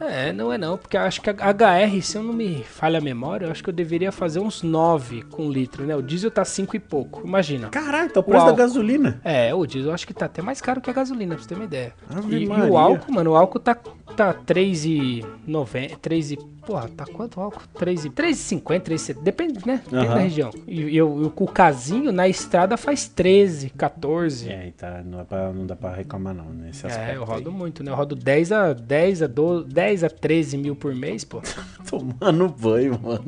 É, 0.00 0.32
não 0.32 0.52
é 0.52 0.58
não, 0.58 0.76
porque 0.76 0.96
acho 0.96 1.20
que 1.20 1.30
a 1.30 1.32
HR, 1.32 2.02
se 2.02 2.16
eu 2.16 2.22
não 2.22 2.32
me 2.32 2.62
falha 2.62 2.98
a 2.98 3.02
memória, 3.02 3.46
eu 3.46 3.50
acho 3.50 3.62
que 3.62 3.70
eu 3.70 3.74
deveria 3.74 4.10
fazer 4.12 4.40
uns 4.40 4.62
9 4.62 5.22
com 5.22 5.50
litro, 5.50 5.84
né? 5.84 5.94
O 5.96 6.02
diesel 6.02 6.30
tá 6.30 6.44
5 6.44 6.76
e 6.76 6.80
pouco, 6.80 7.26
imagina. 7.26 7.68
Caraca, 7.68 8.14
tá 8.14 8.20
o 8.20 8.22
preço 8.22 8.44
da 8.44 8.50
álcool. 8.50 8.56
gasolina. 8.56 9.20
É, 9.24 9.54
o 9.54 9.66
diesel 9.66 9.90
eu 9.90 9.94
acho 9.94 10.06
que 10.06 10.14
tá 10.14 10.26
até 10.26 10.42
mais 10.42 10.60
caro 10.60 10.80
que 10.80 10.90
a 10.90 10.92
gasolina, 10.92 11.34
pra 11.34 11.42
você 11.42 11.48
ter 11.48 11.54
uma 11.54 11.64
ideia. 11.64 11.94
E, 12.28 12.44
e 12.44 12.48
o 12.48 12.76
álcool, 12.76 13.12
mano, 13.12 13.32
o 13.32 13.36
álcool 13.36 13.60
tá, 13.60 13.74
tá 14.16 14.34
3,90, 14.34 15.96
3 16.00 16.32
e... 16.32 16.38
Porra, 16.66 16.88
tá 16.96 17.04
quanto 17.04 17.40
álcool? 17.40 17.60
3 17.78 18.06
e... 18.06 18.10
3,50, 18.10 18.80
3,70, 18.80 19.22
depende, 19.22 19.66
né? 19.66 19.80
Depende 19.84 19.96
Aham. 20.06 20.14
da 20.14 20.20
região. 20.20 20.50
E, 20.66 20.80
e 20.82 20.96
eu, 20.96 21.22
e 21.22 21.26
o 21.42 21.46
casinho 21.46 22.10
na 22.12 22.26
estrada 22.28 22.76
faz 22.76 23.06
13, 23.08 23.70
14. 23.70 24.50
É, 24.50 24.68
e 24.68 24.72
tá, 24.72 25.02
não, 25.04 25.18
dá 25.18 25.24
pra, 25.24 25.52
não 25.52 25.66
dá 25.66 25.76
pra 25.76 25.92
reclamar 25.94 26.34
não, 26.34 26.46
nesse 26.50 26.86
aspecto. 26.86 27.10
É, 27.10 27.16
eu 27.16 27.24
rodo 27.24 27.50
aí. 27.50 27.54
muito, 27.56 27.82
né? 27.84 27.90
Eu 27.90 27.94
rodo 27.96 28.14
10 28.14 28.52
a 28.52 28.72
10 28.72 29.22
a 29.22 29.26
12, 29.26 29.66
10 29.68 30.04
a 30.04 30.08
13 30.10 30.56
mil 30.56 30.74
por 30.76 30.94
mês, 30.94 31.24
pô. 31.24 31.40
Tomando 31.88 32.48
banho, 32.48 32.98
mano. 33.02 33.24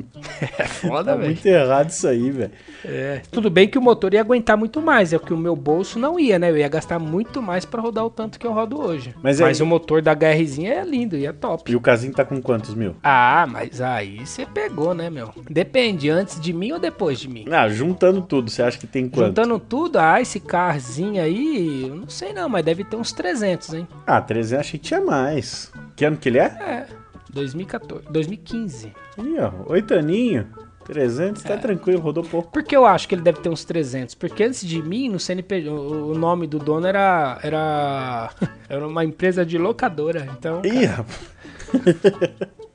É 0.57 0.65
foda, 0.65 1.11
Tá 1.11 1.15
velho. 1.15 1.31
muito 1.31 1.45
errado 1.45 1.89
isso 1.89 2.07
aí, 2.07 2.31
velho. 2.31 2.51
É. 2.83 3.21
Tudo 3.31 3.49
bem 3.49 3.67
que 3.67 3.77
o 3.77 3.81
motor 3.81 4.13
ia 4.13 4.21
aguentar 4.21 4.57
muito 4.57 4.81
mais, 4.81 5.13
é 5.13 5.19
porque 5.19 5.33
o 5.33 5.37
meu 5.37 5.55
bolso 5.55 5.99
não 5.99 6.19
ia, 6.19 6.39
né? 6.39 6.49
Eu 6.49 6.57
ia 6.57 6.67
gastar 6.67 6.99
muito 6.99 7.41
mais 7.41 7.65
pra 7.65 7.81
rodar 7.81 8.05
o 8.05 8.09
tanto 8.09 8.39
que 8.39 8.45
eu 8.47 8.53
rodo 8.53 8.79
hoje. 8.79 9.13
Mas 9.21 9.39
Mas, 9.39 9.59
aí- 9.61 9.63
o 9.63 9.67
motor 9.67 10.01
da 10.01 10.13
HRzinha 10.15 10.73
é 10.73 10.83
lindo 10.83 11.15
e 11.15 11.25
é 11.25 11.31
top. 11.31 11.71
E 11.71 11.75
o 11.75 11.81
casinho 11.81 12.13
tá 12.13 12.25
com 12.25 12.41
quantos 12.41 12.73
mil? 12.73 12.95
Ah, 13.03 13.26
mas 13.47 13.81
aí 13.81 14.25
você 14.25 14.45
pegou, 14.45 14.93
né, 14.93 15.09
meu? 15.09 15.33
Depende, 15.49 16.09
antes 16.09 16.39
de 16.39 16.53
mim 16.53 16.71
ou 16.71 16.79
depois 16.79 17.19
de 17.19 17.27
mim? 17.27 17.45
Ah, 17.51 17.67
juntando 17.67 18.21
tudo, 18.21 18.49
você 18.49 18.61
acha 18.61 18.77
que 18.77 18.87
tem 18.87 19.09
quanto? 19.09 19.27
Juntando 19.27 19.59
tudo, 19.59 19.97
ah, 19.99 20.21
esse 20.21 20.39
carzinho 20.39 21.21
aí, 21.21 21.87
eu 21.87 21.95
não 21.95 22.09
sei 22.09 22.33
não, 22.33 22.47
mas 22.47 22.63
deve 22.63 22.83
ter 22.83 22.95
uns 22.95 23.11
300, 23.11 23.73
hein? 23.73 23.87
Ah, 24.05 24.21
300 24.21 24.59
achei 24.59 24.79
que 24.79 24.87
tinha 24.87 25.01
mais. 25.01 25.71
Que 25.95 26.05
ano 26.05 26.17
que 26.17 26.29
ele 26.29 26.39
é? 26.39 26.45
É, 26.45 26.87
2014, 27.31 28.05
2015. 28.09 28.93
Ih, 29.17 29.39
ó, 29.39 29.71
oito 29.71 29.93
aninho. 29.93 30.47
300, 30.85 31.43
É. 31.43 31.49
tá 31.49 31.57
tranquilo, 31.57 31.99
rodou 31.99 32.23
pouco. 32.23 32.49
Por 32.49 32.63
que 32.63 32.73
eu 32.73 32.85
acho 32.85 33.09
que 33.09 33.15
ele 33.15 33.21
deve 33.21 33.41
ter 33.41 33.49
uns 33.49 33.65
300? 33.65 34.15
Porque 34.15 34.41
antes 34.41 34.65
de 34.65 34.81
mim, 34.81 35.09
no 35.09 35.19
CNPJ, 35.19 35.69
o, 35.69 36.11
o 36.11 36.17
nome 36.17 36.47
do 36.47 36.59
dono 36.59 36.87
era, 36.87 37.37
era, 37.43 38.29
era 38.69 38.87
uma 38.87 39.03
empresa 39.03 39.45
de 39.45 39.57
locadora, 39.57 40.29
então... 40.39 40.61
Ih, 40.63 40.85
rapaz, 40.85 41.19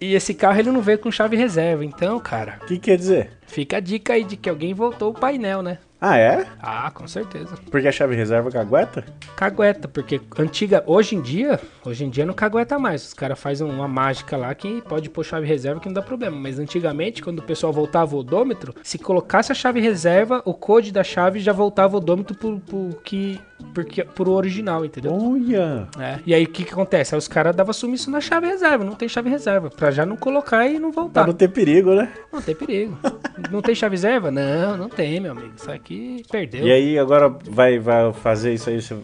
E 0.00 0.14
esse 0.14 0.34
carro 0.34 0.58
ele 0.58 0.72
não 0.72 0.82
veio 0.82 0.99
com 0.99 1.12
chave 1.12 1.37
reserva, 1.37 1.84
então, 1.84 2.18
cara, 2.18 2.58
o 2.62 2.66
que 2.66 2.76
quer 2.76 2.96
dizer? 2.96 3.30
fica 3.46 3.76
a 3.76 3.80
dica 3.80 4.14
aí 4.14 4.25
de 4.25 4.37
que 4.37 4.50
alguém 4.50 4.75
voltou 4.75 5.11
o 5.11 5.14
painel, 5.14 5.62
né? 5.62 5.78
Ah, 6.04 6.16
é? 6.18 6.44
Ah, 6.61 6.90
com 6.92 7.06
certeza. 7.06 7.54
Porque 7.71 7.87
a 7.87 7.92
chave 7.92 8.16
reserva 8.16 8.50
cagueta? 8.50 9.04
Cagueta, 9.37 9.87
porque 9.87 10.21
antiga, 10.37 10.82
hoje 10.85 11.14
em 11.14 11.21
dia, 11.21 11.61
hoje 11.87 12.04
em 12.04 12.11
dia 12.11 12.26
não 12.26 12.35
cagueta 12.35 12.76
mais. 12.76 13.06
Os 13.06 13.14
caras 13.14 13.38
fazem 13.38 13.64
uma 13.64 13.87
mágica 13.87 14.37
lá 14.37 14.52
que 14.52 14.82
pode 14.82 15.09
pôr 15.09 15.25
chave 15.25 15.47
reserva 15.47 15.78
que 15.78 15.87
não 15.87 15.94
dá 15.94 16.02
problema. 16.02 16.37
Mas 16.37 16.59
antigamente, 16.59 17.23
quando 17.23 17.38
o 17.38 17.42
pessoal 17.42 17.73
voltava 17.73 18.16
o 18.16 18.18
odômetro, 18.18 18.75
se 18.82 18.99
colocasse 18.99 19.52
a 19.52 19.54
chave 19.54 19.78
reserva, 19.80 20.42
o 20.44 20.52
code 20.52 20.90
da 20.90 21.04
chave 21.04 21.38
já 21.38 21.52
voltava 21.52 21.94
o 21.94 21.99
odômetro 21.99 22.37
pro, 22.37 22.59
pro 22.59 22.99
que, 23.04 23.40
porque, 23.73 24.02
pro 24.02 24.32
original, 24.32 24.85
entendeu? 24.85 25.12
Olha! 25.16 25.87
É. 26.00 26.18
E 26.26 26.35
aí 26.35 26.42
o 26.42 26.49
que, 26.49 26.64
que 26.64 26.73
acontece? 26.73 27.14
Aí 27.14 27.18
os 27.21 27.28
caras 27.28 27.54
davam 27.54 27.73
sumiço 27.73 28.11
na 28.11 28.21
chave 28.21 28.49
reserva, 28.49 28.82
não 28.82 28.97
tem 28.97 29.09
chave 29.09 29.30
reserva, 29.30 29.71
pra 29.71 29.92
já 29.92 30.04
não 30.04 30.16
colocar 30.16 30.66
e 30.66 30.80
não 30.80 30.90
Pra 30.90 31.02
voltar. 31.02 31.26
não 31.28 31.32
ter 31.35 31.47
perigo, 31.49 31.94
né? 31.94 32.12
Não 32.32 32.42
tem 32.42 32.56
perigo. 32.56 32.99
não 33.52 33.62
tem 33.62 33.73
chave 33.73 33.94
reserva? 33.94 34.32
Não, 34.32 34.76
não 34.76 34.88
tem, 34.88 35.21
meu 35.21 35.30
amigo. 35.30 35.52
Isso 35.56 35.71
aqui 35.71 35.91
perdeu. 36.30 36.66
E 36.66 36.72
aí 36.72 36.99
agora 36.99 37.28
vai, 37.28 37.78
vai 37.78 38.12
fazer 38.12 38.54
isso 38.54 38.68
aí. 38.70 38.80
você- 38.80 38.96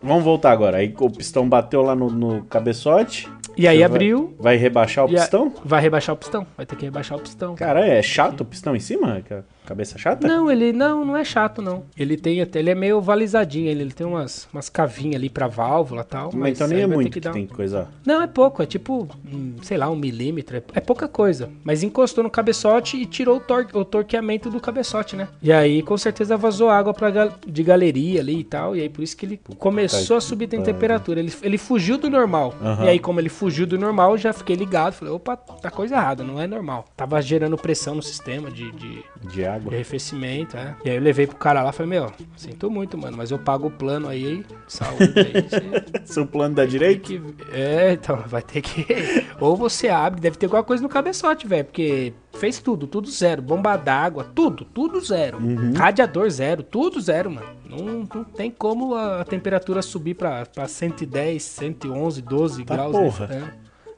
Vamos 0.00 0.22
voltar 0.22 0.52
agora. 0.52 0.76
Aí 0.78 0.94
o 1.00 1.10
pistão 1.10 1.48
bateu 1.48 1.82
lá 1.82 1.94
no, 1.94 2.08
no 2.08 2.42
cabeçote. 2.44 3.28
E 3.56 3.66
aí 3.66 3.78
Você 3.78 3.82
abriu. 3.84 4.26
Vai, 4.38 4.54
vai 4.54 4.56
rebaixar 4.56 5.04
o 5.04 5.10
e 5.10 5.16
a- 5.16 5.20
pistão? 5.20 5.52
Vai 5.64 5.82
rebaixar 5.82 6.14
o 6.14 6.18
pistão. 6.18 6.46
Vai 6.56 6.64
ter 6.64 6.76
que 6.76 6.84
rebaixar 6.84 7.18
o 7.18 7.20
pistão. 7.20 7.54
Cara, 7.56 7.84
é 7.84 8.00
chato 8.00 8.42
o 8.42 8.44
pistão 8.44 8.76
em 8.76 8.80
cima? 8.80 9.20
Que 9.26 9.34
a 9.34 9.42
Cabeça 9.68 9.98
chata? 9.98 10.26
Não, 10.26 10.50
ele 10.50 10.72
não, 10.72 11.04
não 11.04 11.14
é 11.14 11.22
chato, 11.22 11.60
não. 11.60 11.82
Ele 11.94 12.16
tem 12.16 12.40
até, 12.40 12.58
ele 12.58 12.70
é 12.70 12.74
meio 12.74 12.96
ovalizadinho, 12.96 13.68
ele, 13.68 13.82
ele 13.82 13.92
tem 13.92 14.06
umas, 14.06 14.48
umas 14.50 14.70
cavinhas 14.70 15.16
ali 15.16 15.28
pra 15.28 15.46
válvula 15.46 16.00
e 16.00 16.04
tal. 16.04 16.30
Mas 16.34 16.54
então 16.54 16.66
nem 16.66 16.80
é 16.80 16.86
muito 16.86 17.10
que, 17.12 17.20
dar 17.20 17.30
um- 17.30 17.32
tem 17.34 17.46
que 17.46 17.52
coisar. 17.52 17.86
Não, 18.06 18.22
é 18.22 18.26
pouco, 18.26 18.62
é 18.62 18.66
tipo, 18.66 19.06
hum, 19.30 19.56
sei 19.60 19.76
lá, 19.76 19.90
um 19.90 19.94
milímetro, 19.96 20.56
é, 20.56 20.62
é 20.72 20.80
pouca 20.80 21.06
coisa. 21.06 21.50
Mas 21.62 21.82
encostou 21.82 22.24
no 22.24 22.30
cabeçote 22.30 22.96
e 22.96 23.04
tirou 23.04 23.36
o, 23.36 23.40
tor 23.40 23.66
o 23.74 23.84
torqueamento 23.84 24.48
do 24.48 24.58
cabeçote, 24.58 25.16
né? 25.16 25.28
E 25.42 25.52
aí, 25.52 25.82
com 25.82 25.98
certeza, 25.98 26.34
vazou 26.36 26.70
água 26.70 26.94
pra 26.94 27.10
gal- 27.10 27.34
de 27.46 27.62
galeria 27.62 28.20
ali 28.20 28.40
e 28.40 28.44
tal. 28.44 28.74
E 28.74 28.80
aí, 28.80 28.88
por 28.88 29.02
isso 29.02 29.14
que 29.16 29.26
ele 29.26 29.40
começou 29.58 30.16
a 30.16 30.20
subir 30.22 30.46
em 30.54 30.62
temperatura. 30.62 31.20
Ele, 31.20 31.32
ele 31.42 31.58
fugiu 31.58 31.98
do 31.98 32.08
normal. 32.08 32.54
Aham. 32.62 32.84
E 32.86 32.88
aí, 32.88 32.98
como 32.98 33.20
ele 33.20 33.28
fugiu 33.28 33.66
do 33.66 33.76
normal, 33.78 34.16
já 34.16 34.32
fiquei 34.32 34.56
ligado. 34.56 34.94
Falei, 34.94 35.12
opa, 35.12 35.36
tá 35.36 35.70
coisa 35.70 35.94
errada, 35.96 36.24
não 36.24 36.40
é 36.40 36.46
normal. 36.46 36.86
Tava 36.96 37.20
gerando 37.20 37.56
pressão 37.58 37.94
no 37.94 38.02
sistema 38.02 38.50
de- 38.50 38.72
de, 38.72 39.04
De 39.30 39.44
água. 39.58 39.70
de 39.70 39.74
arrefecimento, 39.76 40.56
é. 40.56 40.74
E 40.84 40.90
aí 40.90 40.96
eu 40.96 41.02
levei 41.02 41.26
pro 41.26 41.36
cara 41.36 41.62
lá 41.62 41.70
e 41.70 41.72
falei, 41.72 41.90
meu, 41.98 42.12
sinto 42.36 42.70
muito, 42.70 42.96
mano, 42.96 43.16
mas 43.16 43.30
eu 43.30 43.38
pago 43.38 43.68
o 43.68 43.70
plano 43.70 44.08
aí, 44.08 44.44
saúde 44.66 45.12
aí, 45.18 46.06
Seu 46.06 46.26
plano 46.26 46.54
da 46.54 46.62
tem 46.62 46.70
direita? 46.70 47.00
que... 47.06 47.20
É, 47.52 47.92
então, 47.92 48.16
vai 48.26 48.42
ter 48.42 48.62
que... 48.62 48.86
Ou 49.40 49.56
você 49.56 49.88
abre, 49.88 50.20
deve 50.20 50.36
ter 50.36 50.46
alguma 50.46 50.62
coisa 50.62 50.82
no 50.82 50.88
cabeçote, 50.88 51.46
velho, 51.46 51.64
porque 51.64 52.12
fez 52.38 52.58
tudo, 52.60 52.86
tudo 52.86 53.10
zero, 53.10 53.42
bomba 53.42 53.76
d'água, 53.76 54.24
tudo, 54.24 54.64
tudo 54.64 55.00
zero. 55.00 55.38
Radiador 55.76 56.28
zero, 56.30 56.62
tudo 56.62 57.00
zero, 57.00 57.30
mano. 57.30 57.46
Não, 57.68 58.08
não 58.14 58.24
tem 58.24 58.50
como 58.50 58.94
a 58.94 59.24
temperatura 59.24 59.82
subir 59.82 60.14
pra, 60.14 60.46
pra 60.46 60.66
110, 60.66 61.42
111, 61.42 62.22
12 62.22 62.64
Tá 62.64 62.74
graus. 62.74 62.92
porra. 62.92 63.26
Né? 63.26 63.52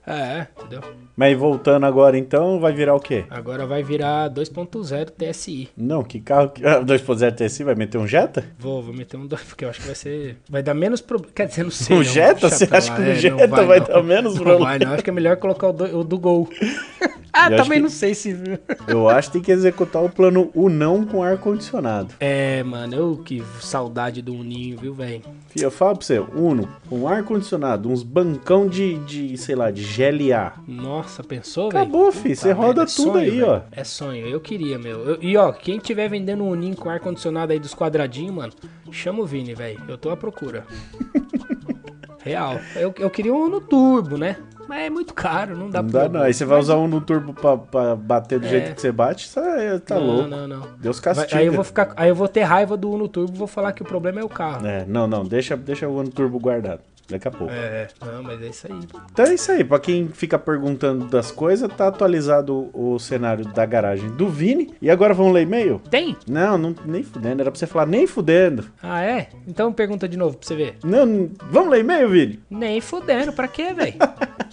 É, 0.06 0.46
entendeu? 0.58 0.80
Mas 1.16 1.36
voltando 1.38 1.84
agora 1.86 2.16
então, 2.18 2.58
vai 2.58 2.72
virar 2.72 2.94
o 2.94 3.00
quê? 3.00 3.24
Agora 3.30 3.66
vai 3.66 3.82
virar 3.82 4.28
2.0 4.30 5.10
TSI. 5.10 5.68
Não, 5.76 6.02
que 6.02 6.20
carro. 6.20 6.48
que- 6.50 6.64
Ah, 6.66 6.80
2.0 6.80 7.32
TSI 7.32 7.64
vai 7.64 7.74
meter 7.74 7.98
um 7.98 8.06
Jetta? 8.06 8.44
Vou, 8.58 8.82
vou 8.82 8.94
meter 8.94 9.16
um 9.18 9.26
2, 9.26 9.42
porque 9.44 9.64
eu 9.64 9.68
acho 9.70 9.80
que 9.80 9.86
vai 9.86 9.94
ser. 9.94 10.38
Vai 10.48 10.62
dar 10.62 10.74
menos 10.74 11.00
problema. 11.00 11.32
Quer 11.34 11.46
dizer, 11.46 11.62
não 11.64 11.70
sei. 11.70 11.94
O 11.96 11.98
não, 11.98 12.04
Jetta? 12.04 12.48
Você 12.48 12.64
acha 12.70 12.90
lá. 12.90 12.96
que 12.96 13.02
o 13.02 13.04
É, 13.04 13.08
não 13.08 13.14
Jetta 13.16 13.64
vai 13.66 13.80
não. 13.80 13.86
dar 13.86 14.02
menos 14.02 14.34
Não 14.34 14.42
problema? 14.42 14.64
vai, 14.64 14.78
não. 14.78 14.92
Acho 14.94 15.04
que 15.04 15.10
é 15.10 15.12
melhor 15.12 15.36
colocar 15.36 15.68
o 15.68 15.72
do, 15.72 15.98
o 15.98 16.04
do 16.04 16.18
Gol. 16.18 16.48
ah, 17.32 17.50
também 17.50 17.78
que- 17.78 17.80
não 17.80 17.88
sei 17.90 18.14
se. 18.14 18.36
Eu 18.88 19.08
acho 19.08 19.28
que 19.28 19.32
tem 19.34 19.42
que 19.42 19.52
executar 19.52 20.02
o 20.02 20.08
plano 20.08 20.50
o 20.54 20.68
não 20.68 21.04
com 21.04 21.22
ar-condicionado. 21.22 22.14
É, 22.20 22.62
mano, 22.62 22.94
eu 22.94 23.16
que 23.24 23.42
saudade 23.60 24.20
do 24.22 24.32
Uninho, 24.34 24.76
viu, 24.78 24.92
velho? 24.94 25.22
Fih, 25.48 25.62
Eu 25.62 25.70
falo 25.70 25.96
pra 25.96 26.06
você, 26.06 26.18
Uno, 26.18 26.68
com 26.88 27.06
ar-condicionado, 27.06 27.88
uns 27.88 28.02
bancão 28.02 28.66
de, 28.68 28.98
de, 29.00 29.36
sei 29.38 29.54
lá, 29.54 29.70
de 29.70 29.82
GLA. 29.84 30.54
Nossa, 30.66 31.22
pensou, 31.22 31.70
velho? 31.70 31.82
Acabou, 31.84 32.10
fi. 32.12 32.34
Você 32.34 32.52
roda? 32.52 32.82
É 32.82 32.86
tudo 32.86 32.90
sonho, 32.90 33.16
aí, 33.18 33.30
velho. 33.30 33.46
ó. 33.48 33.60
É 33.72 33.84
sonho, 33.84 34.26
eu 34.26 34.40
queria, 34.40 34.78
meu. 34.78 34.98
Eu- 35.00 35.18
e 35.22 35.36
ó, 35.36 35.52
quem 35.52 35.78
tiver 35.78 36.08
vendendo 36.08 36.42
um 36.44 36.50
Uninho 36.50 36.76
com 36.76 36.88
ar-condicionado 36.90 37.52
aí 37.52 37.58
dos 37.58 37.74
quadradinhos, 37.74 38.34
mano, 38.34 38.52
chama 38.90 39.20
o 39.20 39.26
Vini, 39.26 39.54
velho. 39.54 39.80
Eu 39.88 39.96
tô 39.98 40.10
à 40.10 40.16
procura. 40.16 40.64
Real. 42.22 42.60
Eu, 42.76 42.92
eu 42.98 43.08
queria 43.10 43.32
um 43.32 43.48
no 43.48 43.60
turbo, 43.60 44.16
né? 44.18 44.36
Mas 44.70 44.82
é 44.86 44.90
muito 44.90 45.12
caro, 45.12 45.56
não 45.56 45.68
dá 45.68 45.82
Não 45.82 45.90
pra. 45.90 46.02
dá 46.06 46.08
não. 46.08 46.22
Aí 46.24 46.32
você 46.32 46.44
vai 46.44 46.56
usar 46.60 46.76
um 46.76 46.86
no 46.86 47.00
turbo 47.00 47.34
pra, 47.34 47.56
pra 47.56 47.96
bater 47.96 48.38
do 48.38 48.46
É. 48.46 48.48
jeito 48.48 48.72
que 48.76 48.80
você 48.80 48.92
bate, 48.92 49.26
você 49.26 49.80
tá 49.80 49.96
não, 49.96 50.06
louco. 50.06 50.28
Não, 50.28 50.46
não, 50.46 50.62
Deus 50.78 51.00
Vai- 51.00 51.14
castiga. 51.16 51.40
aí 51.40 51.46
eu 51.46 51.52
vou 51.52 51.64
ficar, 51.64 51.92
aí 51.96 52.08
eu 52.08 52.14
vou 52.14 52.28
ter 52.28 52.42
raiva 52.42 52.76
do 52.76 52.88
Uno 52.88 53.08
Turbo, 53.08 53.32
vou 53.36 53.48
falar 53.48 53.72
que 53.72 53.82
o 53.82 53.84
problema 53.84 54.20
é 54.20 54.24
o 54.24 54.28
carro. 54.28 54.64
É, 54.64 54.84
não, 54.86 55.08
não, 55.08 55.24
deixa, 55.24 55.56
deixa 55.56 55.88
o 55.88 55.98
Uno 55.98 56.08
turbo 56.08 56.38
guardado. 56.38 56.82
Daqui 57.08 57.26
a 57.26 57.30
pouco. 57.32 57.52
É, 57.52 57.88
não, 58.06 58.22
mas 58.22 58.40
é 58.40 58.46
isso 58.46 58.68
aí. 58.70 58.78
Então 59.10 59.24
é 59.24 59.34
isso 59.34 59.50
aí. 59.50 59.64
Pra 59.64 59.80
quem 59.80 60.06
fica 60.06 60.38
perguntando 60.38 61.06
das 61.06 61.32
coisas, 61.32 61.68
tá 61.76 61.88
atualizado 61.88 62.70
o, 62.72 62.96
cenário 63.00 63.44
da 63.46 63.66
garagem 63.66 64.08
do 64.10 64.28
Vini. 64.28 64.72
E 64.80 64.88
agora 64.88 65.12
vamos 65.12 65.32
ler 65.32 65.42
e-mail? 65.42 65.80
Tem? 65.90 66.16
Não, 66.28 66.56
não, 66.56 66.72
nem 66.84 67.02
fudendo. 67.02 67.40
Era 67.42 67.50
pra 67.50 67.58
você 67.58 67.66
falar 67.66 67.86
nem 67.86 68.06
fudendo. 68.06 68.66
Ah, 68.80 69.02
é? 69.02 69.26
Então 69.48 69.72
pergunta 69.72 70.08
de 70.08 70.16
novo 70.16 70.36
pra 70.38 70.46
você 70.46 70.54
ver. 70.54 70.76
Não, 70.84 71.04
não- 71.04 71.30
vamos 71.50 71.70
ler 71.70 71.80
e-mail, 71.80 72.08
Vini? 72.10 72.38
Nem 72.48 72.80
fudendo, 72.80 73.32
pra 73.32 73.48
quê, 73.48 73.72
velho? 73.74 73.94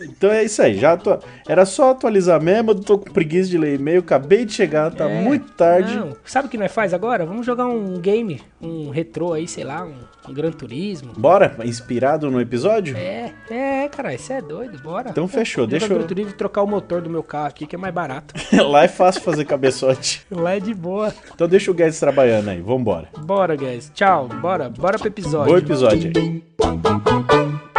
Então 0.00 0.30
é 0.30 0.44
isso 0.44 0.62
aí. 0.62 0.78
Já 0.78 0.92
atua- 0.92 1.20
Era 1.48 1.66
só 1.66 1.90
atualizar 1.90 2.40
mesmo. 2.40 2.70
Eu 2.70 2.74
tô 2.76 2.98
com 2.98 3.10
preguiça 3.10 3.50
de 3.50 3.58
ler 3.58 3.78
e-mail. 3.78 4.00
Acabei 4.00 4.44
de 4.44 4.52
chegar, 4.52 4.90
tá 4.92 5.08
É, 5.10 5.20
muito 5.22 5.50
tarde. 5.52 5.96
Não. 5.96 6.16
Sabe 6.24 6.46
o 6.48 6.50
que 6.50 6.56
nós 6.58 6.72
faz 6.72 6.94
agora? 6.94 7.26
Vamos 7.26 7.44
jogar 7.44 7.66
um 7.66 7.98
game, 8.00 8.40
um 8.60 8.90
retrô 8.90 9.32
aí, 9.32 9.46
sei 9.48 9.64
lá, 9.64 9.84
um, 9.84 9.94
um 10.30 10.32
Gran 10.34 10.50
Turismo. 10.52 11.12
Bora? 11.16 11.56
Inspirado 11.64 12.30
no 12.30 12.40
episódio? 12.40 12.96
É, 12.96 13.32
é, 13.50 13.88
cara, 13.88 14.14
isso 14.14 14.32
é 14.32 14.40
doido, 14.40 14.78
bora. 14.82 15.10
Então 15.10 15.26
fechou, 15.28 15.64
Jogar 15.64 15.70
deixa 15.78 15.86
eu- 15.92 15.98
Gran 15.98 16.06
Turismo 16.06 16.32
trocar 16.32 16.62
o 16.62 16.66
motor 16.66 17.00
do 17.02 17.10
meu 17.10 17.22
carro 17.22 17.48
aqui, 17.48 17.66
que 17.66 17.74
é 17.74 17.78
mais 17.78 17.92
barato. 17.94 18.34
Lá 18.70 18.84
é 18.84 18.88
fácil 18.88 19.20
fazer 19.22 19.44
cabeçote. 19.44 20.24
Lá 20.30 20.54
é 20.56 20.60
de 20.60 20.72
boa. 20.72 21.12
Então 21.34 21.48
deixa 21.48 21.70
o 21.70 21.74
Guedes 21.74 21.98
trabalhando 21.98 22.48
aí. 22.50 22.60
Vambora. 22.60 23.08
Bora, 23.18 23.56
guys. 23.56 23.90
Tchau, 23.94 24.28
bora, 24.40 24.68
bora 24.70 24.98
pro 24.98 25.08
episódio. 25.08 25.52
Bom 25.52 25.58
episódio 25.58 26.12
aí. 26.16 27.73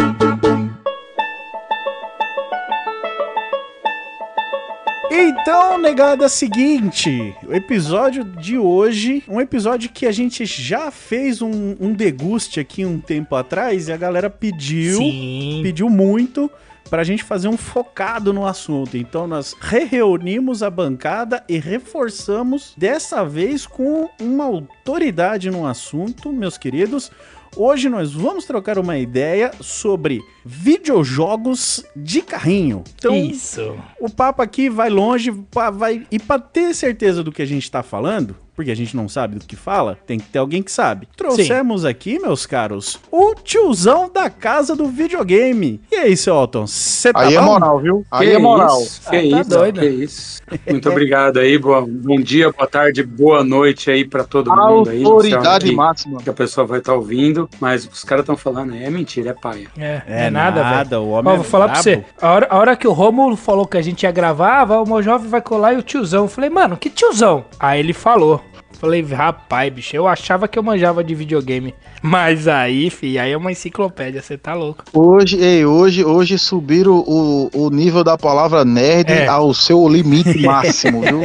Então, 5.18 5.78
negada, 5.78 6.28
seguinte, 6.28 7.34
o 7.48 7.54
episódio 7.54 8.26
de 8.26 8.58
hoje, 8.58 9.24
um 9.30 9.40
episódio 9.40 9.90
que 9.90 10.06
a 10.06 10.12
gente 10.12 10.46
já 10.46 10.92
fez 10.92 11.42
um, 11.42 11.74
um 11.80 11.94
deguste 11.94 12.60
aqui 12.60 12.86
um 12.86 13.00
tempo 13.00 13.34
atrás 13.34 13.88
e 13.88 13.94
a 13.94 13.98
galera 13.98 14.30
pediu, 14.30 14.98
Sim. 14.98 15.62
pediu 15.64 15.90
muito 15.90 16.52
pra 16.90 17.06
gente 17.06 17.24
fazer 17.24 17.48
um 17.48 17.56
focado 17.56 18.34
no 18.34 18.46
assunto. 18.46 18.98
Então 18.98 19.26
nós 19.26 19.56
reunimos 19.62 20.62
a 20.62 20.70
bancada 20.70 21.42
e 21.48 21.58
reforçamos 21.60 22.74
dessa 22.76 23.24
vez 23.24 23.66
com 23.66 24.10
uma 24.20 24.44
autoridade 24.44 25.50
no 25.50 25.66
assunto, 25.66 26.34
meus 26.34 26.58
queridos. 26.58 27.10
Hoje 27.58 27.88
nós 27.88 28.12
vamos 28.14 28.44
trocar 28.44 28.78
uma 28.78 28.98
ideia 28.98 29.52
sobre 29.62 30.22
videojogos 30.46 31.86
de 31.96 32.22
carrinho. 32.22 32.84
Então, 32.96 33.16
Isso. 33.16 33.78
o 34.00 34.10
papo 34.10 34.42
aqui 34.42 34.70
vai 34.70 34.90
longe, 34.90 35.32
vai 35.74 36.06
e 36.12 36.20
para 36.20 36.42
ter 36.42 36.74
certeza 36.74 37.24
do 37.24 37.32
que 37.32 37.42
a 37.42 37.46
gente 37.46 37.72
tá 37.72 37.82
falando, 37.82 38.36
porque 38.56 38.72
a 38.72 38.76
gente 38.76 38.96
não 38.96 39.08
sabe 39.10 39.38
do 39.40 39.46
que 39.46 39.56
fala, 39.56 39.98
tem 40.08 40.18
que 40.20 40.26
ter 40.30 40.40
alguém 40.40 40.64
que 40.64 40.72
sabe. 40.72 41.08
Trouxemos 41.16 41.84
aqui, 41.86 42.18
meus 42.20 42.46
caros, 42.46 43.00
o 43.12 43.36
tiozão 43.36 44.10
da 44.12 44.30
casa 44.30 44.76
do 44.76 44.88
videogame. 44.88 45.82
E 45.92 45.96
aí, 45.96 46.16
seu 46.18 46.36
Alton, 46.36 46.66
você 46.68 47.12
tá 47.12 47.22
Aí 47.22 47.36
é 47.36 47.40
bom? 47.40 47.46
moral, 47.46 47.80
viu? 47.80 48.06
Aí 48.12 48.28
Que 48.30 48.34
é 48.36 48.40
moral. 48.40 48.82
Isso, 48.82 49.02
Ah, 49.06 49.10
que 49.12 49.30
tá 49.30 49.42
isso, 49.42 49.50
doido. 49.50 49.80
que 49.82 49.88
isso. 49.88 50.42
Muito 50.70 50.90
obrigado 50.90 51.38
aí, 51.40 51.58
boa, 51.58 51.86
bom 51.88 52.20
dia, 52.20 52.52
boa 52.52 52.68
tarde, 52.68 53.04
boa 53.04 53.44
noite 53.44 53.90
aí 53.92 54.06
pra 54.06 54.24
todo 54.24 54.50
mundo 54.56 54.90
aí. 54.90 55.04
Autoridade 55.04 55.70
que- 55.70 55.76
máxima. 55.76 56.22
que 56.22 56.30
a 56.30 56.34
pessoa 56.34 56.66
vai 56.66 56.80
estar 56.80 56.94
ouvindo, 56.94 57.50
mas 57.60 57.86
os 57.92 58.04
caras 58.04 58.24
estão 58.24 58.38
falando, 58.38 58.76
é 58.76 58.90
mentira, 58.90 59.32
é 59.32 59.34
paia. 59.34 59.68
É, 59.78 60.02
É, 60.08 60.26
é 60.26 60.30
nada, 60.30 60.64
velho. 60.84 61.02
o 61.02 61.10
homem 61.12 61.34
Ó, 61.34 61.36
vou 61.38 61.46
é 61.46 61.48
falar 61.50 61.66
pra 61.70 61.82
brabo. 61.82 61.84
você. 61.84 62.06
A 62.22 62.32
hora, 62.32 62.48
a 62.50 62.58
hora 62.58 62.76
que 62.76 62.88
o 62.88 62.92
Romulo 62.94 63.36
falou 63.36 63.66
que 63.66 63.78
a 63.78 63.82
gente 63.82 64.04
ia 64.04 64.12
gravar, 64.12 64.64
o 64.66 64.86
meu 64.88 65.02
jovem 65.02 65.30
vai 65.30 65.42
colar 65.42 65.74
e 65.74 65.78
o 65.78 65.82
tiozão. 65.84 66.24
Eu 66.24 66.30
falei, 66.30 66.50
mano, 66.50 66.78
que 66.78 66.90
tiozão? 66.90 67.46
Aí 67.60 67.80
ele 67.80 67.94
falou. 67.94 68.42
Falei, 68.80 69.02
rapaz, 69.04 69.72
bicho, 69.74 69.96
eu 69.96 70.08
achava 70.08 70.48
que 70.48 70.60
eu 70.60 70.64
manjava 70.64 71.04
de 71.04 71.16
videogame. 71.16 71.74
Mas 72.02 72.48
aí, 72.48 72.90
fi, 72.90 73.18
aí 73.18 73.32
é 73.32 73.38
uma 73.38 73.52
enciclopédia, 73.52 74.22
você 74.22 74.38
tá 74.38 74.54
louco. 74.54 74.84
Hoje, 74.94 75.38
ei, 75.42 75.66
hoje, 75.66 76.04
hoje 76.06 76.38
subiram 76.38 77.00
o, 77.08 77.50
o 77.54 77.70
nível 77.70 78.04
da 78.04 78.18
palavra 78.18 78.64
nerd 78.64 79.12
É. 79.12 79.28
ao 79.28 79.54
seu 79.54 79.88
limite 79.88 80.38
máximo, 80.44 81.02
viu? 81.02 81.22